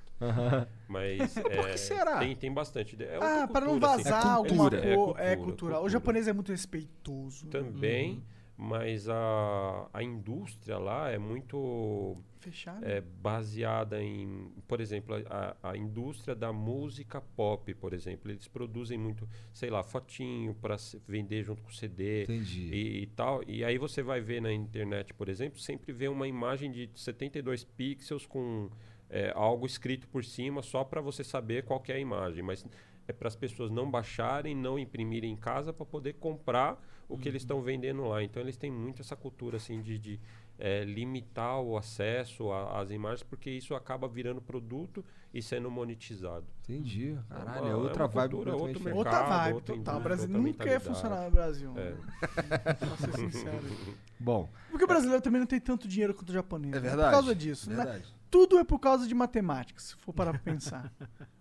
Mas 0.88 1.34
Por 1.38 1.50
que 1.52 1.58
é, 1.58 1.78
será? 1.78 2.20
Tem, 2.20 2.36
tem 2.36 2.52
bastante. 2.52 3.02
É 3.04 3.18
ah, 3.18 3.48
para 3.48 3.66
não 3.66 3.80
cultura, 3.80 3.94
assim. 3.94 4.04
vazar 4.04 4.26
É 4.26 4.30
alguma 4.30 4.70
cultura. 4.70 4.82
coisa. 4.82 4.90
É 4.90 5.32
É, 5.32 5.36
cultura, 5.36 5.38
cultural. 5.38 5.78
O 5.78 5.82
cultura. 5.84 5.90
japonês 5.92 6.28
é 6.28 6.34
muito 6.34 6.52
respeitoso. 6.52 7.48
Também, 7.48 8.24
Mas 8.58 9.10
a, 9.10 9.90
a 9.94 10.02
indústria 10.02 10.78
lá 10.78 11.12
é 11.12 11.18
muito 11.18 12.16
Fechado. 12.40 12.86
é, 12.86 13.02
baseada 13.02 14.02
em, 14.02 14.50
por 14.66 14.80
exemplo, 14.80 15.16
a, 15.30 15.58
a 15.62 15.76
indústria 15.76 16.34
da 16.34 16.54
música 16.54 17.20
pop, 17.20 17.74
por 17.74 17.94
exemplo. 17.94 18.32
Eles 18.32 18.48
produzem 18.48 18.98
muito, 18.98 19.28
sei 19.52 19.70
lá, 19.70 19.84
fotinho 19.84 20.54
para 20.54 20.78
vender 21.06 21.44
junto 21.44 21.62
com 21.62 21.70
CD 21.70 22.24
Entendi. 22.24 22.70
e, 22.74 23.04
e 23.04 23.08
tal. 23.08 23.44
E 23.46 23.62
aí 23.64 23.78
você 23.78 24.02
vai 24.02 24.22
ver 24.22 24.42
na 24.42 24.54
internet, 24.54 25.14
por 25.14 25.28
exemplo, 25.28 25.60
sempre 25.60 25.92
vê 25.92 26.08
uma 26.08 26.28
imagem 26.28 26.72
de 26.72 26.90
72 26.96 27.66
pixels 27.66 28.26
com 28.26 28.70
é, 29.10 29.34
algo 29.36 29.66
escrito 29.66 30.08
por 30.08 30.24
cima 30.24 30.62
só 30.62 30.84
para 30.86 31.02
você 31.02 31.26
saber 31.26 31.66
qual 31.66 31.82
que 31.82 31.92
é 31.92 31.96
a 31.96 32.00
imagem. 32.00 32.42
Mas 32.42 32.66
é 33.06 33.12
para 33.12 33.28
as 33.28 33.36
pessoas 33.36 33.70
não 33.70 33.92
baixarem, 33.92 34.56
não 34.56 34.80
imprimirem 34.80 35.34
em 35.34 35.36
casa 35.36 35.74
para 35.74 35.86
poder 35.86 36.14
comprar 36.14 36.82
o 37.08 37.18
que 37.18 37.28
eles 37.30 37.42
estão 37.42 37.62
vendendo 37.62 38.04
lá. 38.06 38.24
Então 38.24 38.42
eles 38.42 38.58
têm 38.58 38.72
muito 38.72 39.02
essa 39.02 39.16
cultura 39.16 39.58
assim 39.58 39.82
de, 39.82 39.98
de, 40.00 40.20
é, 40.58 40.84
limitar 40.84 41.60
o 41.62 41.78
acesso 41.78 42.52
às 42.52 42.90
imagens, 42.90 43.24
porque 43.24 43.50
isso 43.50 43.76
acaba 43.76 44.08
virando 44.08 44.42
produto 44.42 45.04
e 45.34 45.42
sendo 45.42 45.70
monetizado. 45.70 46.46
Entendi. 46.64 47.18
Caralho, 47.30 47.62
uma- 47.66 47.70
é 47.70 47.76
outra 47.76 48.04
uma 48.04 48.08
vibe 48.10 48.32
cultura, 48.32 48.56
outro 48.56 48.74
diferente. 48.74 48.98
Outra 48.98 49.12
mercado, 49.12 49.30
vibe, 49.44 49.54
outra 49.56 49.76
total. 49.76 49.98
O 50.00 50.04
Brasil 50.04 50.26
outra 50.28 50.42
nunca 50.42 50.70
ia 50.70 50.80
funcionar 50.80 51.26
no 51.26 51.32
Brasil. 51.32 51.74
É. 51.78 52.74
Pra 52.74 52.98
ser 52.98 53.14
sincero. 53.18 53.60
Bom, 54.20 54.50
Porque 54.70 54.86
o 54.86 54.88
brasileiro 54.88 55.22
também 55.22 55.40
não 55.42 55.48
tem 55.48 55.60
tanto 55.60 55.88
dinheiro 55.90 56.14
quanto 56.14 56.30
o 56.30 56.34
japonês. 56.34 56.74
é 56.74 56.80
né? 56.80 56.88
verdade. 56.88 57.10
Por 57.10 57.12
causa 57.12 57.36
disso. 57.36 57.70
né? 57.70 57.76
Verdade. 57.76 58.16
Tudo 58.32 58.58
é 58.58 58.64
por 58.64 58.80
causa 58.80 59.06
de 59.08 59.14
matemática, 59.14 59.80
se 59.80 59.96
for 59.98 60.14
parar 60.14 60.32
pra 60.32 60.40
pensar. 60.54 60.92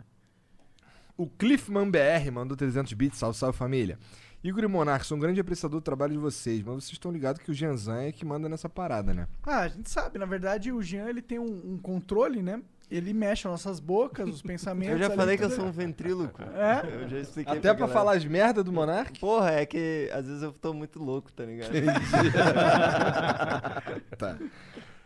O 1.16 1.28
Cliffman 1.28 1.88
BR 1.90 2.30
mandou 2.32 2.56
300 2.56 2.92
bits, 2.92 3.18
salve, 3.18 3.38
salve 3.38 3.56
família. 3.56 3.96
Igor 4.44 4.62
e 4.62 4.68
Monark, 4.68 5.04
sou 5.06 5.16
um 5.16 5.20
grande 5.20 5.40
apreciador 5.40 5.80
do 5.80 5.82
trabalho 5.82 6.12
de 6.12 6.18
vocês, 6.18 6.58
mas 6.62 6.74
vocês 6.74 6.92
estão 6.92 7.10
ligados 7.10 7.40
que 7.40 7.50
o 7.50 7.54
Janzan 7.54 8.02
é 8.02 8.12
que 8.12 8.26
manda 8.26 8.46
nessa 8.46 8.68
parada, 8.68 9.14
né? 9.14 9.26
ah, 9.42 9.60
a 9.60 9.68
gente 9.68 9.88
sabe. 9.88 10.18
Na 10.18 10.26
verdade, 10.26 10.70
o 10.70 10.82
Jean 10.82 11.08
ele 11.08 11.22
tem 11.22 11.38
um, 11.38 11.62
um 11.64 11.78
controle, 11.78 12.42
né? 12.42 12.60
Ele 12.90 13.14
mexe 13.14 13.48
as 13.48 13.52
nossas 13.52 13.80
bocas, 13.80 14.28
os 14.28 14.42
pensamentos. 14.44 14.92
Eu 14.92 14.98
já 14.98 15.06
ali, 15.06 15.16
falei 15.16 15.38
que 15.38 15.44
eu 15.44 15.50
sou 15.50 15.64
um 15.64 15.72
ventríloco. 15.72 16.42
É? 16.54 16.82
Eu 17.04 17.08
já 17.08 17.18
expliquei 17.20 17.54
Até 17.54 17.72
pra 17.72 17.86
galera. 17.86 17.92
falar 17.92 18.16
as 18.16 18.24
merda 18.26 18.62
do 18.62 18.70
Monark? 18.70 19.18
Porra, 19.18 19.52
é 19.52 19.64
que 19.64 20.10
às 20.12 20.26
vezes 20.26 20.42
eu 20.42 20.52
tô 20.52 20.74
muito 20.74 21.02
louco, 21.02 21.32
tá 21.32 21.46
ligado? 21.46 21.70
tá. 24.18 24.36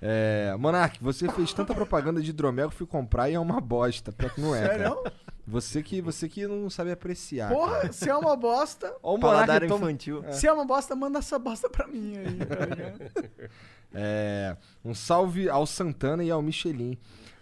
É, 0.01 0.55
Monark, 0.59 1.03
você 1.03 1.29
fez 1.29 1.53
tanta 1.53 1.75
propaganda 1.75 2.21
de 2.21 2.31
hidromel 2.31 2.71
que 2.71 2.77
fui 2.77 2.87
comprar 2.87 3.29
e 3.29 3.35
é 3.35 3.41
uma 3.41 3.61
bosta. 3.61 4.13
Pior 4.13 4.33
que 4.33 4.41
não 4.41 4.55
é, 4.55 4.61
cara. 4.61 4.79
Sério? 4.79 5.05
Você 5.47 5.83
que, 5.83 6.01
você 6.03 6.29
que 6.29 6.47
não 6.47 6.69
sabe 6.69 6.93
apreciar. 6.93 7.51
Porra, 7.51 7.81
cara. 7.81 7.93
se 7.93 8.09
é 8.09 8.15
uma 8.15 8.37
bosta. 8.37 8.95
Ó, 9.03 9.15
o 9.17 9.19
Paladar 9.19 9.63
toma- 9.63 9.91
infantil. 9.91 10.23
Se 10.31 10.47
é 10.47 10.53
uma 10.53 10.65
bosta, 10.65 10.95
manda 10.95 11.19
essa 11.19 11.39
bosta 11.39 11.69
pra 11.71 11.87
mim 11.87 12.17
aí, 12.19 12.37
tá 12.47 12.67
ligado? 12.67 13.01
É, 13.95 14.55
um 14.85 14.95
salve 14.95 15.49
ao 15.49 15.65
Santana 15.65 16.23
e 16.23 16.31
ao 16.31 16.43
Michelin. 16.43 16.99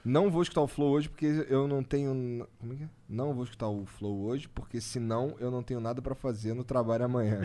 Não 0.09 0.31
vou 0.31 0.41
escutar 0.43 0.61
o 0.61 0.69
Flow 0.69 0.91
hoje 0.91 1.09
porque 1.09 1.27
eu 1.49 1.67
não 1.67 1.83
tenho. 1.83 2.47
Como 2.61 2.73
é 2.73 2.77
que 2.77 2.85
é? 2.85 2.89
Não 3.09 3.35
vou 3.35 3.43
escutar 3.43 3.67
o 3.69 3.85
Flow 3.85 4.23
hoje 4.27 4.49
porque 4.49 4.81
senão 4.81 5.35
eu 5.41 5.51
não 5.51 5.65
tenho 5.65 5.81
nada 5.81 6.01
pra 6.01 6.15
fazer 6.15 6.55
no 6.55 6.63
trabalho 6.63 7.05
amanhã. 7.05 7.41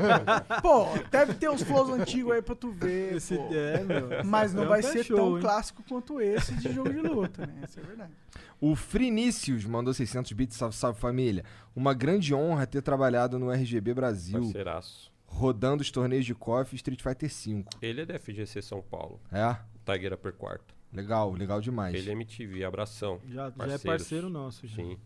Pô, 0.60 0.86
deve 1.10 1.34
ter 1.34 1.48
uns 1.50 1.62
flows 1.62 1.88
antigos 1.90 2.32
aí 2.32 2.42
pra 2.42 2.54
tu 2.54 2.70
ver. 2.70 3.14
Esse, 3.14 3.36
pô. 3.36 3.48
é, 3.54 3.82
meu. 3.82 4.08
Mas 4.24 4.52
não 4.52 4.64
É 4.64 4.66
vai 4.66 4.82
ser 4.82 5.02
show, 5.04 5.16
tão 5.16 5.34
hein? 5.36 5.40
clássico 5.40 5.82
quanto 5.88 6.20
esse 6.20 6.54
de 6.56 6.72
jogo 6.74 6.90
de 6.90 7.00
luta, 7.00 7.46
né? 7.46 7.54
Isso 7.66 7.80
é 7.80 7.82
verdade. 7.82 8.12
O 8.60 8.76
Frinícius 8.76 9.64
mandou 9.64 9.92
600 9.94 10.30
bits, 10.32 10.56
salve, 10.56 10.76
salve 10.76 11.00
família. 11.00 11.42
Uma 11.74 11.94
grande 11.94 12.34
honra 12.34 12.66
ter 12.66 12.82
trabalhado 12.82 13.38
no 13.38 13.50
RGB 13.50 13.94
Brasil, 13.94 14.40
Parceiraço. 14.42 15.10
rodando 15.26 15.80
os 15.82 15.90
torneios 15.90 16.24
de 16.26 16.34
KOF 16.34 16.74
e 16.74 16.76
Street 16.76 17.00
Fighter 17.02 17.30
V. 17.30 17.64
Ele 17.80 18.02
é 18.02 18.06
da 18.06 18.18
FGC 18.18 18.60
São 18.62 18.82
Paulo, 18.82 19.20
É? 19.32 19.56
Tiger 19.90 20.12
Upper 20.14 20.32
Quarto. 20.34 20.73
Legal, 20.94 21.32
legal 21.32 21.60
demais. 21.60 21.94
Ele 21.94 22.10
é 22.10 22.12
MTV, 22.12 22.64
abração. 22.64 23.20
Já, 23.28 23.50
já 23.50 23.66
é 23.72 23.78
parceiro 23.78 24.28
nosso, 24.28 24.66
já. 24.66 24.76
Sim. 24.76 24.96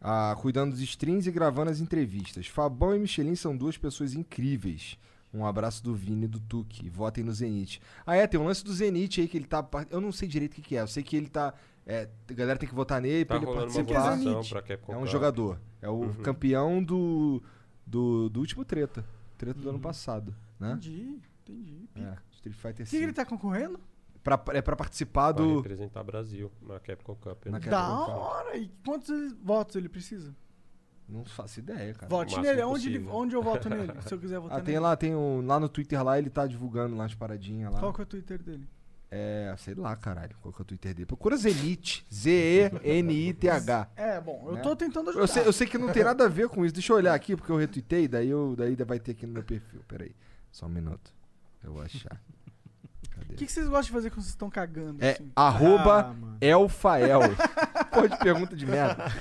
Ah, 0.00 0.36
cuidando 0.40 0.70
dos 0.72 0.80
streams 0.80 1.28
e 1.28 1.32
gravando 1.32 1.70
as 1.70 1.80
entrevistas. 1.80 2.46
Fabão 2.46 2.94
e 2.94 2.98
Michelin 2.98 3.34
são 3.36 3.56
duas 3.56 3.76
pessoas 3.76 4.14
incríveis. 4.14 4.96
Um 5.34 5.46
abraço 5.46 5.82
do 5.82 5.94
Vini 5.94 6.24
e 6.24 6.28
do 6.28 6.38
Tuque. 6.40 6.88
Votem 6.90 7.24
no 7.24 7.32
Zenit. 7.32 7.80
Ah, 8.06 8.16
é, 8.16 8.26
tem 8.26 8.38
um 8.38 8.44
lance 8.44 8.62
do 8.64 8.72
Zenit 8.72 9.20
aí 9.20 9.28
que 9.28 9.36
ele 9.36 9.46
tá. 9.46 9.66
Eu 9.90 10.00
não 10.00 10.12
sei 10.12 10.28
direito 10.28 10.52
o 10.52 10.54
que, 10.56 10.62
que 10.62 10.76
é. 10.76 10.80
Eu 10.82 10.86
sei 10.88 11.02
que 11.02 11.16
ele 11.16 11.28
tá. 11.28 11.54
é, 11.86 12.08
a 12.28 12.32
galera 12.34 12.58
tem 12.58 12.68
que 12.68 12.74
votar 12.74 13.00
nele 13.00 13.24
pra 13.24 13.36
Tá 13.36 13.42
ele 13.42 13.46
rolando 13.46 13.72
uma 13.72 13.84
participar. 13.84 14.62
pra 14.62 14.94
É 14.94 14.96
um 14.98 15.06
jogador. 15.06 15.58
É 15.80 15.88
o 15.88 15.94
Uhum. 16.02 16.12
campeão 16.22 16.82
do, 16.82 17.42
do. 17.86 18.28
do 18.28 18.40
último 18.40 18.64
treta. 18.64 19.04
Treta 19.38 19.58
do 19.60 19.70
ano 19.70 19.80
passado. 19.80 20.34
Né? 20.60 20.72
Entendi, 20.74 21.18
entendi. 21.48 21.88
É, 21.96 22.14
Street 22.32 22.54
Fighter 22.56 22.86
O 22.86 22.90
que, 22.90 22.90
que 22.90 22.96
ele 22.96 23.06
V. 23.06 23.12
tá 23.14 23.24
concorrendo? 23.24 23.80
Pra, 24.22 24.40
é 24.52 24.62
pra 24.62 24.76
participar 24.76 25.34
Pra 25.34 25.42
do. 25.44 25.56
representar 25.56 26.02
Brasil 26.04 26.50
na 26.62 26.78
Capcom 26.78 27.14
Cup. 27.16 27.46
Na 27.46 27.52
né? 27.52 27.60
Capcom 27.60 27.70
Da 27.70 28.04
Cup. 28.06 28.14
hora. 28.22 28.56
E 28.56 28.68
quantos 28.84 29.32
votos 29.42 29.74
ele 29.76 29.88
precisa? 29.88 30.34
Não 31.08 31.24
faço 31.24 31.58
ideia, 31.58 31.92
cara. 31.94 32.08
Vote 32.08 32.40
nele. 32.40 32.62
Onde, 32.62 32.88
ele- 32.94 33.06
onde 33.08 33.34
eu 33.34 33.42
voto 33.42 33.68
nele? 33.68 33.92
Se 34.06 34.14
eu 34.14 34.18
quiser 34.18 34.38
votar 34.38 34.58
Ah, 34.58 34.60
tem 34.62 34.74
nele. 34.74 34.80
lá, 34.84 34.96
tem 34.96 35.14
um, 35.14 35.44
lá 35.44 35.58
no 35.58 35.68
Twitter 35.68 36.02
lá, 36.02 36.16
ele 36.18 36.30
tá 36.30 36.46
divulgando 36.46 36.96
lá 36.96 37.04
as 37.04 37.14
paradinhas 37.14 37.72
lá. 37.72 37.80
Qual 37.80 37.92
que 37.92 38.00
é 38.00 38.04
o 38.04 38.06
Twitter 38.06 38.40
dele? 38.42 38.66
É, 39.14 39.54
sei 39.58 39.74
lá, 39.74 39.94
caralho, 39.94 40.34
qual 40.40 40.54
que 40.54 40.60
é 40.60 40.62
o 40.62 40.64
Twitter 40.64 40.94
dele. 40.94 41.04
Procura 41.04 41.36
Zenith, 41.36 42.02
Z-E-N-I-T-H. 42.10 43.90
É, 43.94 44.18
bom, 44.20 44.42
eu 44.46 44.52
Né? 44.54 44.60
tô 44.62 44.74
tentando 44.74 45.10
ajudar. 45.10 45.22
Eu 45.24 45.28
sei, 45.28 45.46
eu 45.46 45.52
sei 45.52 45.66
que 45.66 45.76
não 45.76 45.92
tem 45.92 46.02
nada 46.04 46.24
a 46.24 46.28
ver 46.28 46.48
com 46.48 46.64
isso. 46.64 46.72
Deixa 46.72 46.92
eu 46.92 46.96
olhar 46.96 47.12
aqui, 47.12 47.36
porque 47.36 47.52
eu 47.52 47.56
retuitei, 47.56 48.08
daí, 48.08 48.30
eu, 48.30 48.54
daí 48.56 48.74
vai 48.76 48.98
ter 48.98 49.10
aqui 49.12 49.26
no 49.26 49.34
meu 49.34 49.42
perfil. 49.42 49.82
Peraí, 49.86 50.14
só 50.50 50.64
um 50.64 50.70
minuto. 50.70 51.12
Eu 51.62 51.72
vou 51.74 51.82
achar. 51.82 52.18
O 53.32 53.36
que, 53.36 53.46
que 53.46 53.52
vocês 53.52 53.66
gostam 53.66 53.82
de 53.82 53.90
fazer 53.92 54.10
quando 54.10 54.22
vocês 54.22 54.28
estão 54.30 54.50
cagando? 54.50 55.02
É 55.02 55.12
assim? 55.12 55.30
arroba 55.34 56.14
Ah. 56.14 56.36
Elfael. 56.40 57.20
Pô, 57.92 58.08
de 58.08 58.16
pergunta 58.18 58.56
de 58.56 58.66
merda. 58.66 59.12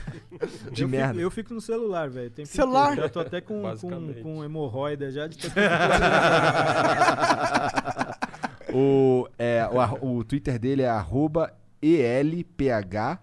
De 0.71 0.83
eu 0.83 0.89
merda. 0.89 1.13
Fico, 1.13 1.21
eu 1.21 1.31
fico 1.31 1.53
no 1.53 1.61
celular, 1.61 2.09
velho. 2.09 2.31
Celular? 2.45 2.91
inteiro. 2.91 3.01
Já 3.03 3.09
tô 3.09 3.19
até 3.19 3.41
com, 3.41 3.61
com, 3.77 4.13
com 4.21 4.43
hemorroida 4.43 5.11
já 5.11 5.27
de 5.27 5.37
o, 8.73 9.27
é, 9.37 9.67
o, 10.01 10.17
o 10.17 10.23
Twitter 10.23 10.57
dele 10.57 10.83
é 10.83 10.89
arroba 10.89 11.53
ELPHAEL. 11.81 13.19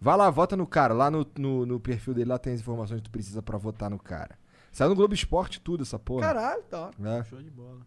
Vai 0.00 0.16
lá, 0.16 0.30
vota 0.30 0.56
no 0.56 0.66
cara. 0.66 0.94
Lá 0.94 1.10
no, 1.10 1.26
no, 1.38 1.66
no 1.66 1.80
perfil 1.80 2.14
dele 2.14 2.30
lá 2.30 2.38
tem 2.38 2.52
as 2.52 2.60
informações 2.60 2.98
que 2.98 3.04
tu 3.04 3.10
precisa 3.10 3.42
pra 3.42 3.58
votar 3.58 3.90
no 3.90 3.98
cara. 3.98 4.38
Saiu 4.70 4.90
no 4.90 4.94
Globo 4.94 5.14
Esporte 5.14 5.60
tudo, 5.60 5.82
essa 5.82 5.98
porra. 5.98 6.20
Caralho, 6.20 6.62
hora. 6.70 6.90
né? 6.98 7.24
Show 7.24 7.42
de 7.42 7.50
bola. 7.50 7.80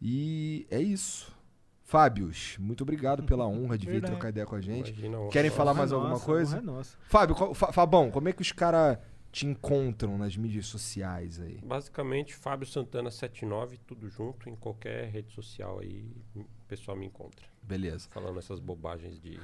E 0.00 0.66
é 0.70 0.80
isso. 0.80 1.36
Fábios, 1.84 2.56
muito 2.58 2.82
obrigado 2.82 3.22
pela 3.22 3.46
honra 3.48 3.78
de 3.78 3.86
vir 3.86 3.92
Verdade. 3.92 4.12
trocar 4.12 4.28
ideia 4.28 4.46
com 4.46 4.54
a 4.56 4.60
gente. 4.60 4.90
Imagina, 4.92 5.28
Querem 5.30 5.50
falar 5.50 5.72
mais 5.74 5.90
é 5.90 5.94
alguma 5.94 6.12
nossa, 6.12 6.24
coisa? 6.26 6.56
honra 6.56 6.62
é 6.62 6.66
nossa. 6.66 6.96
Fábio, 7.08 7.34
qual- 7.34 7.54
Fabão, 7.54 8.10
como 8.10 8.28
é 8.28 8.32
que 8.32 8.42
os 8.42 8.52
caras 8.52 8.98
te 9.32 9.46
encontram 9.46 10.18
nas 10.18 10.36
mídias 10.36 10.66
sociais 10.66 11.40
aí? 11.40 11.58
Basicamente, 11.64 12.34
Fábio 12.34 12.66
Santana 12.66 13.10
79, 13.10 13.78
tudo 13.86 14.08
junto, 14.08 14.48
em 14.50 14.54
qualquer 14.56 15.08
rede 15.08 15.32
social 15.32 15.78
aí, 15.80 16.04
o 16.36 16.44
pessoal 16.68 16.96
me 16.96 17.06
encontra. 17.06 17.46
Beleza. 17.62 18.06
Falando 18.10 18.38
essas 18.38 18.60
bobagens 18.60 19.18
de 19.18 19.38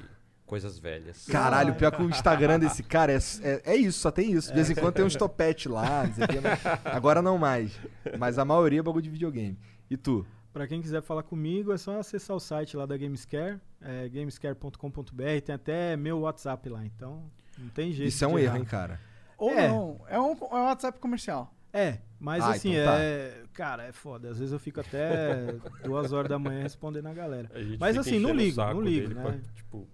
coisas 0.45 0.77
velhas. 0.77 1.25
Caralho, 1.25 1.73
pior 1.73 1.91
que 1.91 2.01
o 2.03 2.09
Instagram 2.09 2.59
desse 2.59 2.81
cara 2.83 3.11
é, 3.11 3.17
é, 3.41 3.61
é 3.73 3.75
isso, 3.75 3.99
só 3.99 4.11
tem 4.11 4.31
isso. 4.31 4.49
De 4.49 4.53
vez 4.55 4.69
em 4.69 4.75
quando 4.75 4.93
tem 4.93 5.05
uns 5.05 5.15
topete 5.15 5.67
lá, 5.67 6.05
não 6.05 6.13
sei 6.13 6.23
o 6.25 6.27
quê, 6.27 6.39
mas 6.41 6.59
agora 6.85 7.23
não 7.23 7.39
mais. 7.39 7.71
Mas 8.19 8.37
a 8.37 8.45
maioria 8.45 8.79
é 8.81 8.83
bagulho 8.83 9.01
de 9.03 9.09
videogame. 9.09 9.57
E 9.89 9.97
tu? 9.97 10.25
Pra 10.55 10.65
quem 10.67 10.81
quiser 10.81 11.01
falar 11.01 11.21
comigo, 11.23 11.73
é 11.73 11.77
só 11.77 11.99
acessar 11.99 12.33
o 12.33 12.39
site 12.39 12.77
lá 12.77 12.85
da 12.85 12.95
Gamescare, 12.95 13.59
é 13.81 14.07
gamescare.com.br, 14.07 15.23
tem 15.43 15.53
até 15.53 15.97
meu 15.97 16.21
WhatsApp 16.21 16.69
lá, 16.69 16.85
então 16.85 17.29
não 17.59 17.67
tem 17.67 17.91
jeito. 17.91 18.07
Isso 18.07 18.23
é 18.23 18.27
um 18.29 18.37
de 18.37 18.43
erro, 18.43 18.55
hein, 18.55 18.63
cara? 18.63 18.97
Ou 19.37 19.51
É. 19.51 19.67
não. 19.67 19.99
É 20.07 20.17
um, 20.17 20.31
é 20.31 20.55
um 20.55 20.63
WhatsApp 20.63 20.97
comercial. 20.97 21.53
É, 21.73 21.97
mas 22.17 22.41
Ah, 22.41 22.51
assim, 22.51 22.71
então 22.71 22.85
tá. 22.85 22.99
é. 23.01 23.43
Cara, 23.51 23.83
é 23.83 23.91
foda. 23.91 24.29
Às 24.29 24.39
vezes 24.39 24.53
eu 24.53 24.59
fico 24.59 24.79
até 24.79 25.55
duas 25.83 26.13
horas 26.13 26.29
da 26.29 26.39
manhã 26.39 26.61
respondendo 26.61 27.07
a 27.07 27.13
galera. 27.13 27.51
A 27.53 27.77
Mas 27.77 27.97
assim, 27.97 28.17
não 28.17 28.31
ligo, 28.33 28.55
não 28.61 28.79
ligo, 28.81 29.13
né? 29.13 29.21
pra, 29.21 29.37
tipo, 29.53 29.85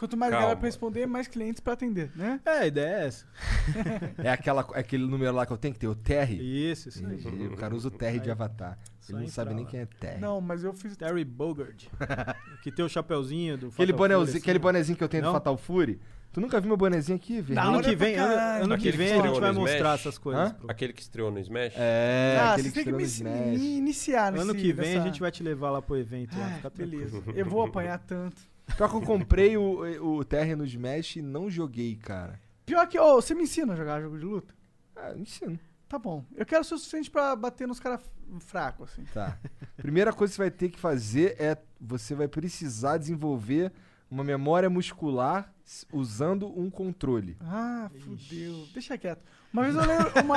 Quanto 0.00 0.16
mais 0.16 0.30
Calma. 0.30 0.42
galera 0.46 0.58
pra 0.58 0.66
responder, 0.66 1.06
mais 1.06 1.28
clientes 1.28 1.60
pra 1.60 1.74
atender, 1.74 2.10
né? 2.16 2.40
É, 2.46 2.50
a 2.50 2.66
ideia 2.66 2.86
é 3.02 3.06
essa. 3.06 3.26
É 4.24 4.30
aquela, 4.30 4.66
é 4.74 4.80
aquele 4.80 5.06
número 5.06 5.30
lá 5.34 5.44
que 5.44 5.52
eu 5.52 5.58
tenho 5.58 5.74
que 5.74 5.80
ter, 5.80 5.88
o 5.88 5.94
TR? 5.94 6.32
Isso, 6.40 6.88
isso 6.88 7.04
aí. 7.06 7.46
O 7.48 7.56
cara 7.56 7.74
usa 7.74 7.88
o 7.88 7.90
TR 7.90 8.12
de 8.18 8.20
Aí, 8.22 8.30
avatar. 8.30 8.78
só 8.98 9.12
Ele 9.12 9.20
não 9.22 9.28
sabe 9.28 9.52
nem 9.54 9.64
lá. 9.64 9.70
quem 9.70 9.80
é 9.80 9.84
TR. 9.86 10.18
Não, 10.18 10.40
mas 10.40 10.64
eu 10.64 10.72
fiz. 10.72 10.96
Terry 10.96 11.22
Bogard. 11.24 11.90
que 12.62 12.72
tem 12.72 12.82
o 12.82 12.88
chapeuzinho 12.88 13.58
do 13.58 13.66
Aquele, 13.68 13.92
Fatal 13.92 13.98
bonézinho, 13.98 14.20
Fury, 14.26 14.30
assim. 14.30 14.38
aquele 14.38 14.58
bonezinho 14.58 14.96
que 14.98 15.04
eu 15.04 15.08
tenho 15.08 15.22
do 15.22 15.26
Não? 15.26 15.32
Fatal 15.34 15.56
Fury. 15.58 16.00
Tu 16.32 16.40
nunca 16.40 16.60
viu 16.60 16.68
meu 16.68 16.76
bonezinho 16.76 17.16
aqui, 17.16 17.40
velho? 17.40 17.60
Ano 17.60 17.82
que 17.82 17.96
vem, 17.96 18.14
ano, 18.14 18.64
ano 18.64 18.76
que 18.78 18.90
que 18.92 18.96
vem 18.96 19.12
a 19.12 19.26
gente 19.26 19.40
vai 19.40 19.50
mostrar 19.52 19.78
Smash. 19.78 20.00
essas 20.00 20.16
coisas. 20.16 20.52
Pro- 20.52 20.70
aquele 20.70 20.92
que 20.92 21.02
estreou 21.02 21.28
no 21.30 21.40
Smash. 21.40 21.74
É, 21.76 22.38
ah, 22.40 22.52
aquele 22.52 22.68
você 22.68 22.74
tem 22.74 22.84
que 22.84 22.90
tirou 22.90 22.96
me, 22.98 23.02
no 23.04 23.08
Smash. 23.10 23.60
iniciar 23.60 24.30
nesse 24.32 24.44
Ano 24.44 24.54
que 24.54 24.72
vem 24.72 24.92
a 24.92 24.94
nessa- 24.94 25.06
gente 25.08 25.20
vai 25.20 25.30
te 25.32 25.42
levar 25.42 25.70
lá 25.70 25.82
pro 25.82 25.96
evento. 25.96 26.38
lá, 26.38 26.46
Ah, 26.46 26.50
fica 26.54 26.70
tranquilo. 26.70 27.10
beleza. 27.10 27.22
Eu 27.34 27.44
vou 27.46 27.64
apanhar 27.64 27.98
tanto. 27.98 28.40
Pior 28.76 28.88
que 28.88 28.96
eu 28.96 29.02
comprei 29.02 29.56
o, 29.56 30.18
o 30.18 30.24
TR 30.24 30.56
no 30.56 30.64
Smash 30.64 31.16
e 31.16 31.22
não 31.22 31.50
joguei, 31.50 31.96
cara. 31.96 32.40
Pior 32.64 32.86
que, 32.86 32.98
ô, 32.98 33.16
você 33.20 33.34
me 33.34 33.42
ensina 33.42 33.72
a 33.72 33.76
jogar 33.76 34.00
jogo 34.00 34.18
de 34.18 34.24
luta? 34.24 34.54
Ah, 34.96 35.12
ensino. 35.16 35.58
Tá 35.88 35.98
bom. 35.98 36.24
Eu 36.36 36.46
quero 36.46 36.62
ser 36.62 36.74
o 36.74 36.78
suficiente 36.78 37.10
pra 37.10 37.34
bater 37.34 37.66
nos 37.66 37.80
caras 37.80 38.00
fracos, 38.38 38.90
assim. 38.92 39.04
Tá. 39.12 39.36
Primeira 39.76 40.12
coisa 40.12 40.30
que 40.30 40.36
você 40.36 40.42
vai 40.42 40.50
ter 40.50 40.68
que 40.68 40.78
fazer 40.78 41.34
é 41.40 41.56
você 41.80 42.14
vai 42.14 42.28
precisar 42.28 42.96
desenvolver 42.96 43.72
uma 44.08 44.22
memória 44.24 44.70
muscular 44.70 45.52
usando 45.92 46.46
um 46.58 46.68
controle. 46.70 47.36
Ah, 47.40 47.90
fudeu. 48.00 48.66
Deixa 48.72 48.96
quieto. 48.98 49.22
Uma 49.52 49.62
vez 49.64 49.74
eu 49.74 49.82
lembro 49.84 50.12
uma... 50.24 50.36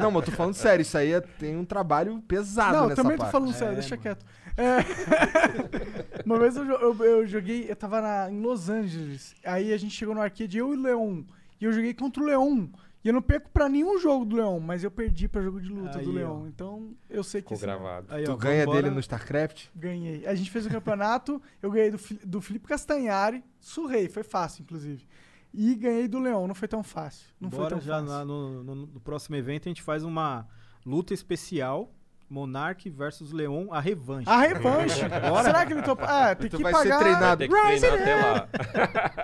Não, 0.00 0.10
mas 0.10 0.22
eu 0.22 0.30
tô 0.30 0.32
falando 0.32 0.54
sério, 0.54 0.82
isso 0.82 0.96
aí 0.96 1.12
é- 1.12 1.20
tem 1.20 1.56
um 1.56 1.64
trabalho 1.64 2.22
pesado 2.26 2.72
Não, 2.76 2.82
eu 2.84 2.88
nessa 2.90 3.02
também 3.02 3.18
parte. 3.18 3.30
tô 3.30 3.38
falando 3.38 3.54
sério, 3.54 3.74
deixa 3.74 3.96
quieto. 3.96 4.24
É. 4.56 6.22
uma 6.24 6.38
vez 6.38 6.56
eu, 6.56 6.64
eu- 6.64 7.04
eu 7.04 7.26
joguei, 7.26 7.66
eu 7.70 7.76
tava 7.76 8.00
na- 8.00 8.30
em 8.30 8.40
Los 8.40 8.68
Angeles, 8.68 9.34
aí 9.44 9.72
a 9.72 9.76
gente 9.76 9.94
chegou 9.94 10.14
no 10.14 10.20
arcade, 10.20 10.56
eu 10.58 10.72
e 10.72 10.76
o 10.76 10.80
Leon, 10.80 11.22
e 11.60 11.64
eu 11.64 11.72
joguei 11.72 11.94
contra 11.94 12.22
o 12.22 12.26
Leon. 12.26 12.66
E 13.04 13.08
eu 13.08 13.12
não 13.12 13.20
perco 13.20 13.50
pra 13.50 13.68
nenhum 13.68 13.98
jogo 13.98 14.24
do 14.24 14.36
Leon, 14.36 14.58
mas 14.60 14.82
eu 14.82 14.90
perdi 14.90 15.28
pra 15.28 15.42
jogo 15.42 15.60
de 15.60 15.68
luta 15.68 15.98
Aí, 15.98 16.04
do 16.06 16.10
ó. 16.10 16.14
Leon. 16.14 16.46
Então 16.46 16.94
eu 17.10 17.22
sei 17.22 17.42
que 17.42 17.48
Ficou 17.48 17.58
sim, 17.58 17.66
gravado. 17.66 18.06
Aí, 18.08 18.24
Tu 18.24 18.32
ó, 18.32 18.36
ganha 18.36 18.66
dele 18.66 18.88
no 18.88 18.98
StarCraft? 18.98 19.66
ganhei. 19.76 20.26
A 20.26 20.34
gente 20.34 20.50
fez 20.50 20.64
o 20.64 20.70
campeonato, 20.70 21.40
eu 21.60 21.70
ganhei 21.70 21.90
do, 21.90 22.00
do 22.24 22.40
Felipe 22.40 22.66
Castanhari, 22.66 23.44
surrei, 23.60 24.08
foi 24.08 24.22
fácil, 24.22 24.62
inclusive. 24.62 25.06
E 25.52 25.74
ganhei 25.74 26.08
do 26.08 26.18
Leon, 26.18 26.46
não 26.46 26.54
foi 26.54 26.66
tão 26.66 26.82
fácil. 26.82 27.26
Não 27.38 27.50
foi 27.50 27.58
Bora 27.58 27.70
tão 27.76 27.80
já 27.80 27.94
fácil. 28.00 28.06
na- 28.08 28.24
no, 28.24 28.64
no- 28.64 28.74
no 28.86 29.00
próximo 29.00 29.36
evento 29.36 29.68
a 29.68 29.70
gente 29.70 29.82
faz 29.82 30.02
uma 30.02 30.48
luta 30.86 31.12
especial. 31.12 31.92
Monark 32.34 32.90
versus 32.90 33.30
Leon, 33.32 33.68
a 33.70 33.80
revanche. 33.80 34.28
A 34.28 34.40
revanche. 34.40 35.00
Será 35.44 35.64
que 35.64 35.72
ele 35.72 35.82
topa? 35.82 36.04
Ah, 36.04 36.34
tem 36.34 36.50
Tu 36.50 36.56
que 36.56 36.62
vai 36.64 36.72
ser 36.74 36.88
pagar. 36.88 36.98
treinado. 36.98 37.38
Tem 37.38 37.48
que 37.48 37.54
treinar 37.80 37.94
até 37.94 38.14
lá. 38.16 38.48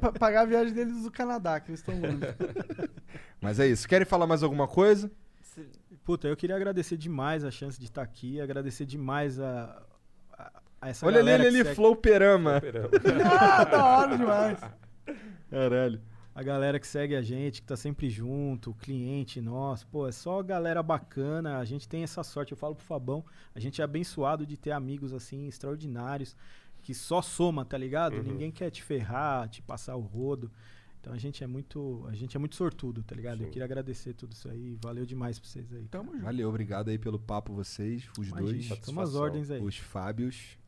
Pa- 0.00 0.12
pagar 0.12 0.42
a 0.42 0.44
viagem 0.46 0.72
deles 0.72 1.02
do 1.02 1.10
Canadá, 1.10 1.60
que 1.60 1.70
eles 1.70 1.80
estão 1.80 1.94
longe. 1.94 2.18
Mas 3.40 3.60
é 3.60 3.66
isso. 3.66 3.86
Querem 3.88 4.06
falar 4.06 4.26
mais 4.26 4.42
alguma 4.42 4.66
coisa? 4.66 5.10
Puta, 6.04 6.26
eu 6.26 6.36
queria 6.36 6.56
agradecer 6.56 6.96
demais 6.96 7.44
a 7.44 7.50
chance 7.50 7.78
de 7.78 7.84
estar 7.84 8.02
aqui, 8.02 8.40
agradecer 8.40 8.86
demais 8.86 9.38
a, 9.38 9.82
a- 10.38 10.50
a 10.80 10.88
essa 10.88 11.04
Olha 11.06 11.18
ali, 11.18 11.26
galera 11.26 11.42
ali, 11.42 11.50
que 11.52 11.56
ali, 11.58 11.64
segue- 11.64 11.74
Flow 11.76 11.94
Perama. 11.96 12.62
ah, 13.40 13.64
da 13.64 13.84
hora 13.84 14.16
demais. 14.16 14.58
Caralho. 15.50 16.00
A 16.34 16.42
galera 16.42 16.78
que 16.78 16.86
segue 16.86 17.16
a 17.16 17.22
gente, 17.22 17.60
que 17.60 17.66
tá 17.66 17.76
sempre 17.76 18.08
junto, 18.08 18.70
o 18.70 18.74
cliente 18.74 19.40
nosso, 19.40 19.86
pô, 19.88 20.06
é 20.06 20.12
só 20.12 20.42
galera 20.42 20.82
bacana, 20.82 21.58
a 21.58 21.64
gente 21.64 21.88
tem 21.88 22.02
essa 22.04 22.22
sorte, 22.22 22.52
eu 22.52 22.56
falo 22.56 22.74
pro 22.74 22.84
Fabão, 22.84 23.24
a 23.54 23.58
gente 23.58 23.80
é 23.80 23.84
abençoado 23.84 24.46
de 24.46 24.56
ter 24.56 24.70
amigos 24.70 25.12
assim, 25.12 25.48
extraordinários, 25.48 26.36
que 26.82 26.94
só 26.94 27.20
soma, 27.20 27.64
tá 27.64 27.76
ligado? 27.76 28.16
Uhum. 28.16 28.22
Ninguém 28.22 28.50
quer 28.50 28.70
te 28.70 28.82
ferrar, 28.82 29.48
te 29.48 29.60
passar 29.60 29.96
o 29.96 30.00
rodo. 30.00 30.50
Então 31.00 31.12
a 31.12 31.18
gente 31.18 31.42
é 31.42 31.46
muito, 31.46 32.04
a 32.08 32.14
gente 32.14 32.36
é 32.36 32.38
muito 32.38 32.54
sortudo, 32.54 33.02
tá 33.02 33.14
ligado? 33.14 33.40
Eu 33.40 33.46
Sim. 33.46 33.52
queria 33.52 33.64
agradecer 33.64 34.12
tudo 34.12 34.32
isso 34.32 34.48
aí, 34.48 34.76
valeu 34.82 35.06
demais 35.06 35.38
pra 35.38 35.48
vocês 35.48 35.72
aí. 35.72 35.88
Tamo 35.88 36.12
junto. 36.12 36.24
Valeu, 36.24 36.48
obrigado 36.48 36.90
aí 36.90 36.98
pelo 36.98 37.18
papo 37.18 37.52
vocês, 37.54 38.08
os 38.18 38.28
Imagina, 38.28 38.52
dois. 38.52 38.80
tamo 38.80 39.00
as 39.00 39.14
ordens 39.14 39.50
aí. 39.50 39.62
Os 39.62 39.76
Fábios. 39.78 40.59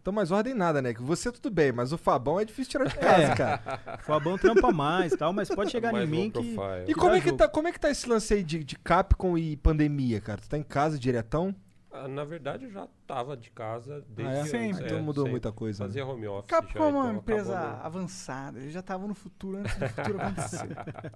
Então, 0.00 0.12
mais 0.12 0.30
ordem 0.30 0.54
nada, 0.54 0.80
né? 0.80 0.94
Que 0.94 1.02
você 1.02 1.30
tudo 1.30 1.50
bem, 1.50 1.70
mas 1.72 1.92
o 1.92 1.98
Fabão 1.98 2.40
é 2.40 2.44
difícil 2.44 2.70
tirar 2.70 2.84
de 2.86 2.94
casa, 2.96 3.22
É. 3.32 3.34
cara. 3.34 3.80
O 4.00 4.02
Fabão 4.06 4.38
trampa 4.38 4.72
mais, 4.72 5.12
tal, 5.14 5.32
mas 5.32 5.48
pode 5.48 5.70
chegar 5.70 5.92
Mais 5.92 6.08
em 6.08 6.10
mim 6.10 6.30
que. 6.30 6.56
E 6.84 6.86
que 6.86 6.94
como 6.94 7.14
é 7.14 7.20
que, 7.20 7.26
jogo. 7.26 7.38
tá, 7.38 7.48
como 7.48 7.68
é 7.68 7.72
que 7.72 7.80
tá 7.80 7.90
esse 7.90 8.08
lance 8.08 8.32
aí 8.32 8.42
de, 8.42 8.64
de 8.64 8.76
Capcom 8.78 9.36
e 9.36 9.56
pandemia, 9.56 10.20
cara? 10.20 10.40
Tu 10.40 10.48
tá 10.48 10.56
em 10.56 10.62
casa 10.62 10.98
diretão? 10.98 11.54
Ah, 11.90 12.06
na 12.06 12.22
verdade, 12.22 12.66
eu 12.66 12.70
já 12.70 12.86
tava 13.06 13.34
de 13.34 13.50
casa 13.50 14.04
desde 14.10 14.34
Ah, 14.34 14.36
é? 14.36 14.40
antes, 14.40 14.50
Sempre. 14.50 14.82
é, 14.84 14.86
Então 14.88 14.98
mudou 15.00 15.22
sempre. 15.24 15.30
muita 15.30 15.50
coisa. 15.52 15.82
né? 15.82 15.88
Fazia 15.88 16.06
home 16.06 16.26
office 16.28 16.46
Capcom 16.50 16.78
já, 16.78 16.84
é 16.84 16.88
uma 16.88 17.04
então 17.06 17.16
empresa 17.16 17.52
acabou 17.58 17.76
não 17.78 17.86
avançada, 17.86 18.58
ele 18.60 18.70
já 18.70 18.82
tava 18.82 19.06
no 19.06 19.14
futuro 19.14 19.56
antes 19.58 19.74
do 19.74 19.88
futuro 19.88 20.20
acontecer. 20.20 20.68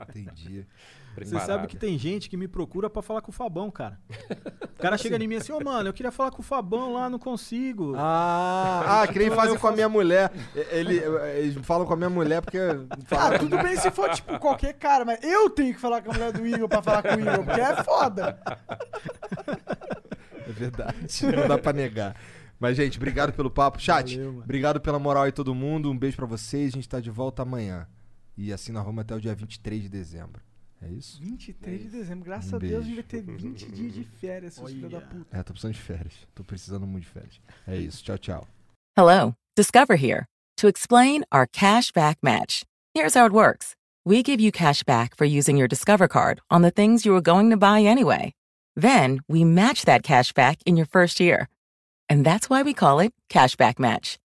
Entendi. 0.09 0.67
Você 1.15 1.15
preparado. 1.26 1.47
sabe 1.47 1.67
que 1.67 1.76
tem 1.76 1.99
gente 1.99 2.31
que 2.31 2.39
me 2.39 2.49
procura 2.49 2.89
pra 2.89 3.02
falar 3.02 3.20
com 3.20 3.31
o 3.31 3.34
Fabão, 3.34 3.70
cara. 3.70 4.01
O 4.62 4.81
cara 4.81 4.97
chega 4.97 5.23
em 5.23 5.28
mim 5.28 5.36
assim, 5.36 5.52
ô 5.52 5.60
mano, 5.60 5.91
eu 5.91 5.92
queria 5.92 6.10
falar 6.10 6.31
com 6.31 6.41
o 6.41 6.42
Fabão 6.42 6.94
lá, 6.94 7.10
não 7.10 7.18
consigo. 7.18 7.92
Ah, 7.94 9.02
ah 9.02 9.07
que 9.07 9.18
nem 9.18 9.31
fazem 9.31 9.59
com 9.59 9.68
a 9.68 9.73
minha 9.73 9.91
mulher. 9.91 10.33
Ele, 10.70 10.97
eles 11.36 11.55
falam 11.67 11.86
com 11.86 11.92
a 11.92 11.97
minha 11.97 12.09
mulher 12.09 12.41
porque. 12.41 12.57
ah, 12.59 13.39
tudo 13.39 13.59
bem 13.62 13.76
se 13.76 13.91
for 13.91 14.09
tipo 14.09 14.39
qualquer 14.39 14.73
cara, 14.73 15.05
mas 15.05 15.23
eu 15.23 15.51
tenho 15.51 15.75
que 15.75 15.81
falar 15.81 16.01
com 16.01 16.10
a 16.12 16.15
mulher 16.15 16.33
do 16.33 16.47
Igor 16.47 16.67
pra 16.67 16.81
falar 16.81 17.02
com 17.02 17.10
o 17.10 17.20
Igor, 17.20 17.44
porque 17.44 17.60
é 17.60 17.84
foda. 17.84 18.39
É 20.47 20.51
verdade. 20.53 20.97
Não 21.37 21.49
dá 21.49 21.59
pra 21.59 21.73
negar. 21.73 22.17
Mas, 22.59 22.77
gente, 22.77 22.97
obrigado 22.97 23.33
pelo 23.33 23.51
papo. 23.51 23.81
Chat, 23.81 24.15
Valeu, 24.17 24.33
mano. 24.33 24.45
obrigado 24.45 24.81
pela 24.81 24.99
moral 24.99 25.25
aí, 25.25 25.33
todo 25.33 25.55
mundo. 25.55 25.91
Um 25.91 25.99
beijo 25.99 26.17
pra 26.17 26.27
vocês. 26.27 26.73
A 26.73 26.77
gente 26.77 26.89
tá 26.89 27.01
de 27.01 27.11
volta 27.11 27.43
amanhã. 27.43 27.87
E 28.37 28.53
assim 28.53 28.73
nós 28.73 28.85
vamos 28.85 29.01
até 29.01 29.15
o 29.15 29.21
dia 29.21 29.35
23 29.35 29.83
de 29.83 29.89
dezembro. 29.89 30.41
É 30.81 30.89
isso? 30.89 31.21
23 31.21 31.83
de 31.83 31.89
dezembro, 31.91 32.25
graças 32.25 32.53
Um 32.53 32.57
a 32.57 32.59
Deus 32.59 32.85
a 32.85 32.87
gente 32.87 32.95
vai 32.95 33.05
ter 33.05 33.23
20 33.23 33.71
dias 33.71 33.95
de 33.95 34.05
férias, 34.05 34.55
seus 34.55 34.71
filhos 34.71 34.91
da 34.91 34.99
Olha. 34.99 35.07
puta. 35.07 35.37
É, 35.37 35.43
tô 35.43 35.53
precisando 35.53 35.75
de 35.75 35.81
férias. 35.81 36.15
Tô 36.35 36.43
precisando 36.43 36.87
muito 36.87 37.05
de 37.05 37.11
férias. 37.11 37.41
É 37.69 37.77
isso. 37.77 38.03
Tchau, 38.03 38.19
tchau. 38.19 38.49
Hello, 38.97 39.35
Discover 39.57 39.97
here 39.97 40.27
to 40.57 40.67
explain 40.67 41.23
our 41.33 41.47
cash 41.47 41.93
back 41.93 42.19
match. 42.23 42.62
Here's 42.97 43.15
how 43.15 43.27
it 43.27 43.33
works 43.33 43.75
we 44.05 44.23
give 44.23 44.41
you 44.43 44.51
cash 44.51 44.83
back 44.83 45.17
for 45.17 45.25
using 45.25 45.57
your 45.57 45.69
Discover 45.69 46.09
card 46.09 46.41
on 46.51 46.62
the 46.62 46.71
things 46.73 47.05
you 47.05 47.12
were 47.12 47.23
going 47.23 47.51
to 47.51 47.57
buy 47.57 47.83
anyway. 47.83 48.33
Then 48.76 49.20
we 49.28 49.44
match 49.44 49.84
that 49.84 50.02
cash 50.02 50.33
back 50.33 50.59
in 50.65 50.76
your 50.76 50.86
first 50.86 51.20
year. 51.20 51.49
And 52.09 52.25
that's 52.25 52.51
why 52.51 52.62
we 52.62 52.75
call 52.75 53.01
it 53.01 53.12
Cashback 53.31 53.78
Match. 53.78 54.18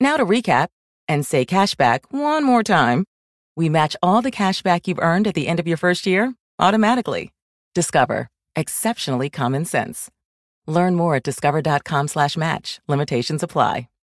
Now 0.00 0.16
to 0.16 0.24
recap 0.24 0.68
and 1.08 1.24
say 1.24 1.44
cashback 1.44 2.00
one 2.10 2.44
more 2.44 2.62
time. 2.62 3.04
We 3.56 3.68
match 3.68 3.96
all 4.02 4.22
the 4.22 4.30
cash 4.30 4.62
back 4.62 4.86
you've 4.86 4.98
earned 4.98 5.26
at 5.26 5.34
the 5.34 5.48
end 5.48 5.60
of 5.60 5.66
your 5.66 5.76
first 5.78 6.06
year 6.06 6.34
automatically. 6.58 7.32
Discover. 7.74 8.28
Exceptionally 8.54 9.30
common 9.30 9.64
sense. 9.64 10.10
Learn 10.66 10.94
more 10.94 11.16
at 11.16 11.22
discover.com 11.22 12.08
slash 12.08 12.36
match. 12.36 12.80
Limitations 12.88 13.42
apply. 13.42 13.88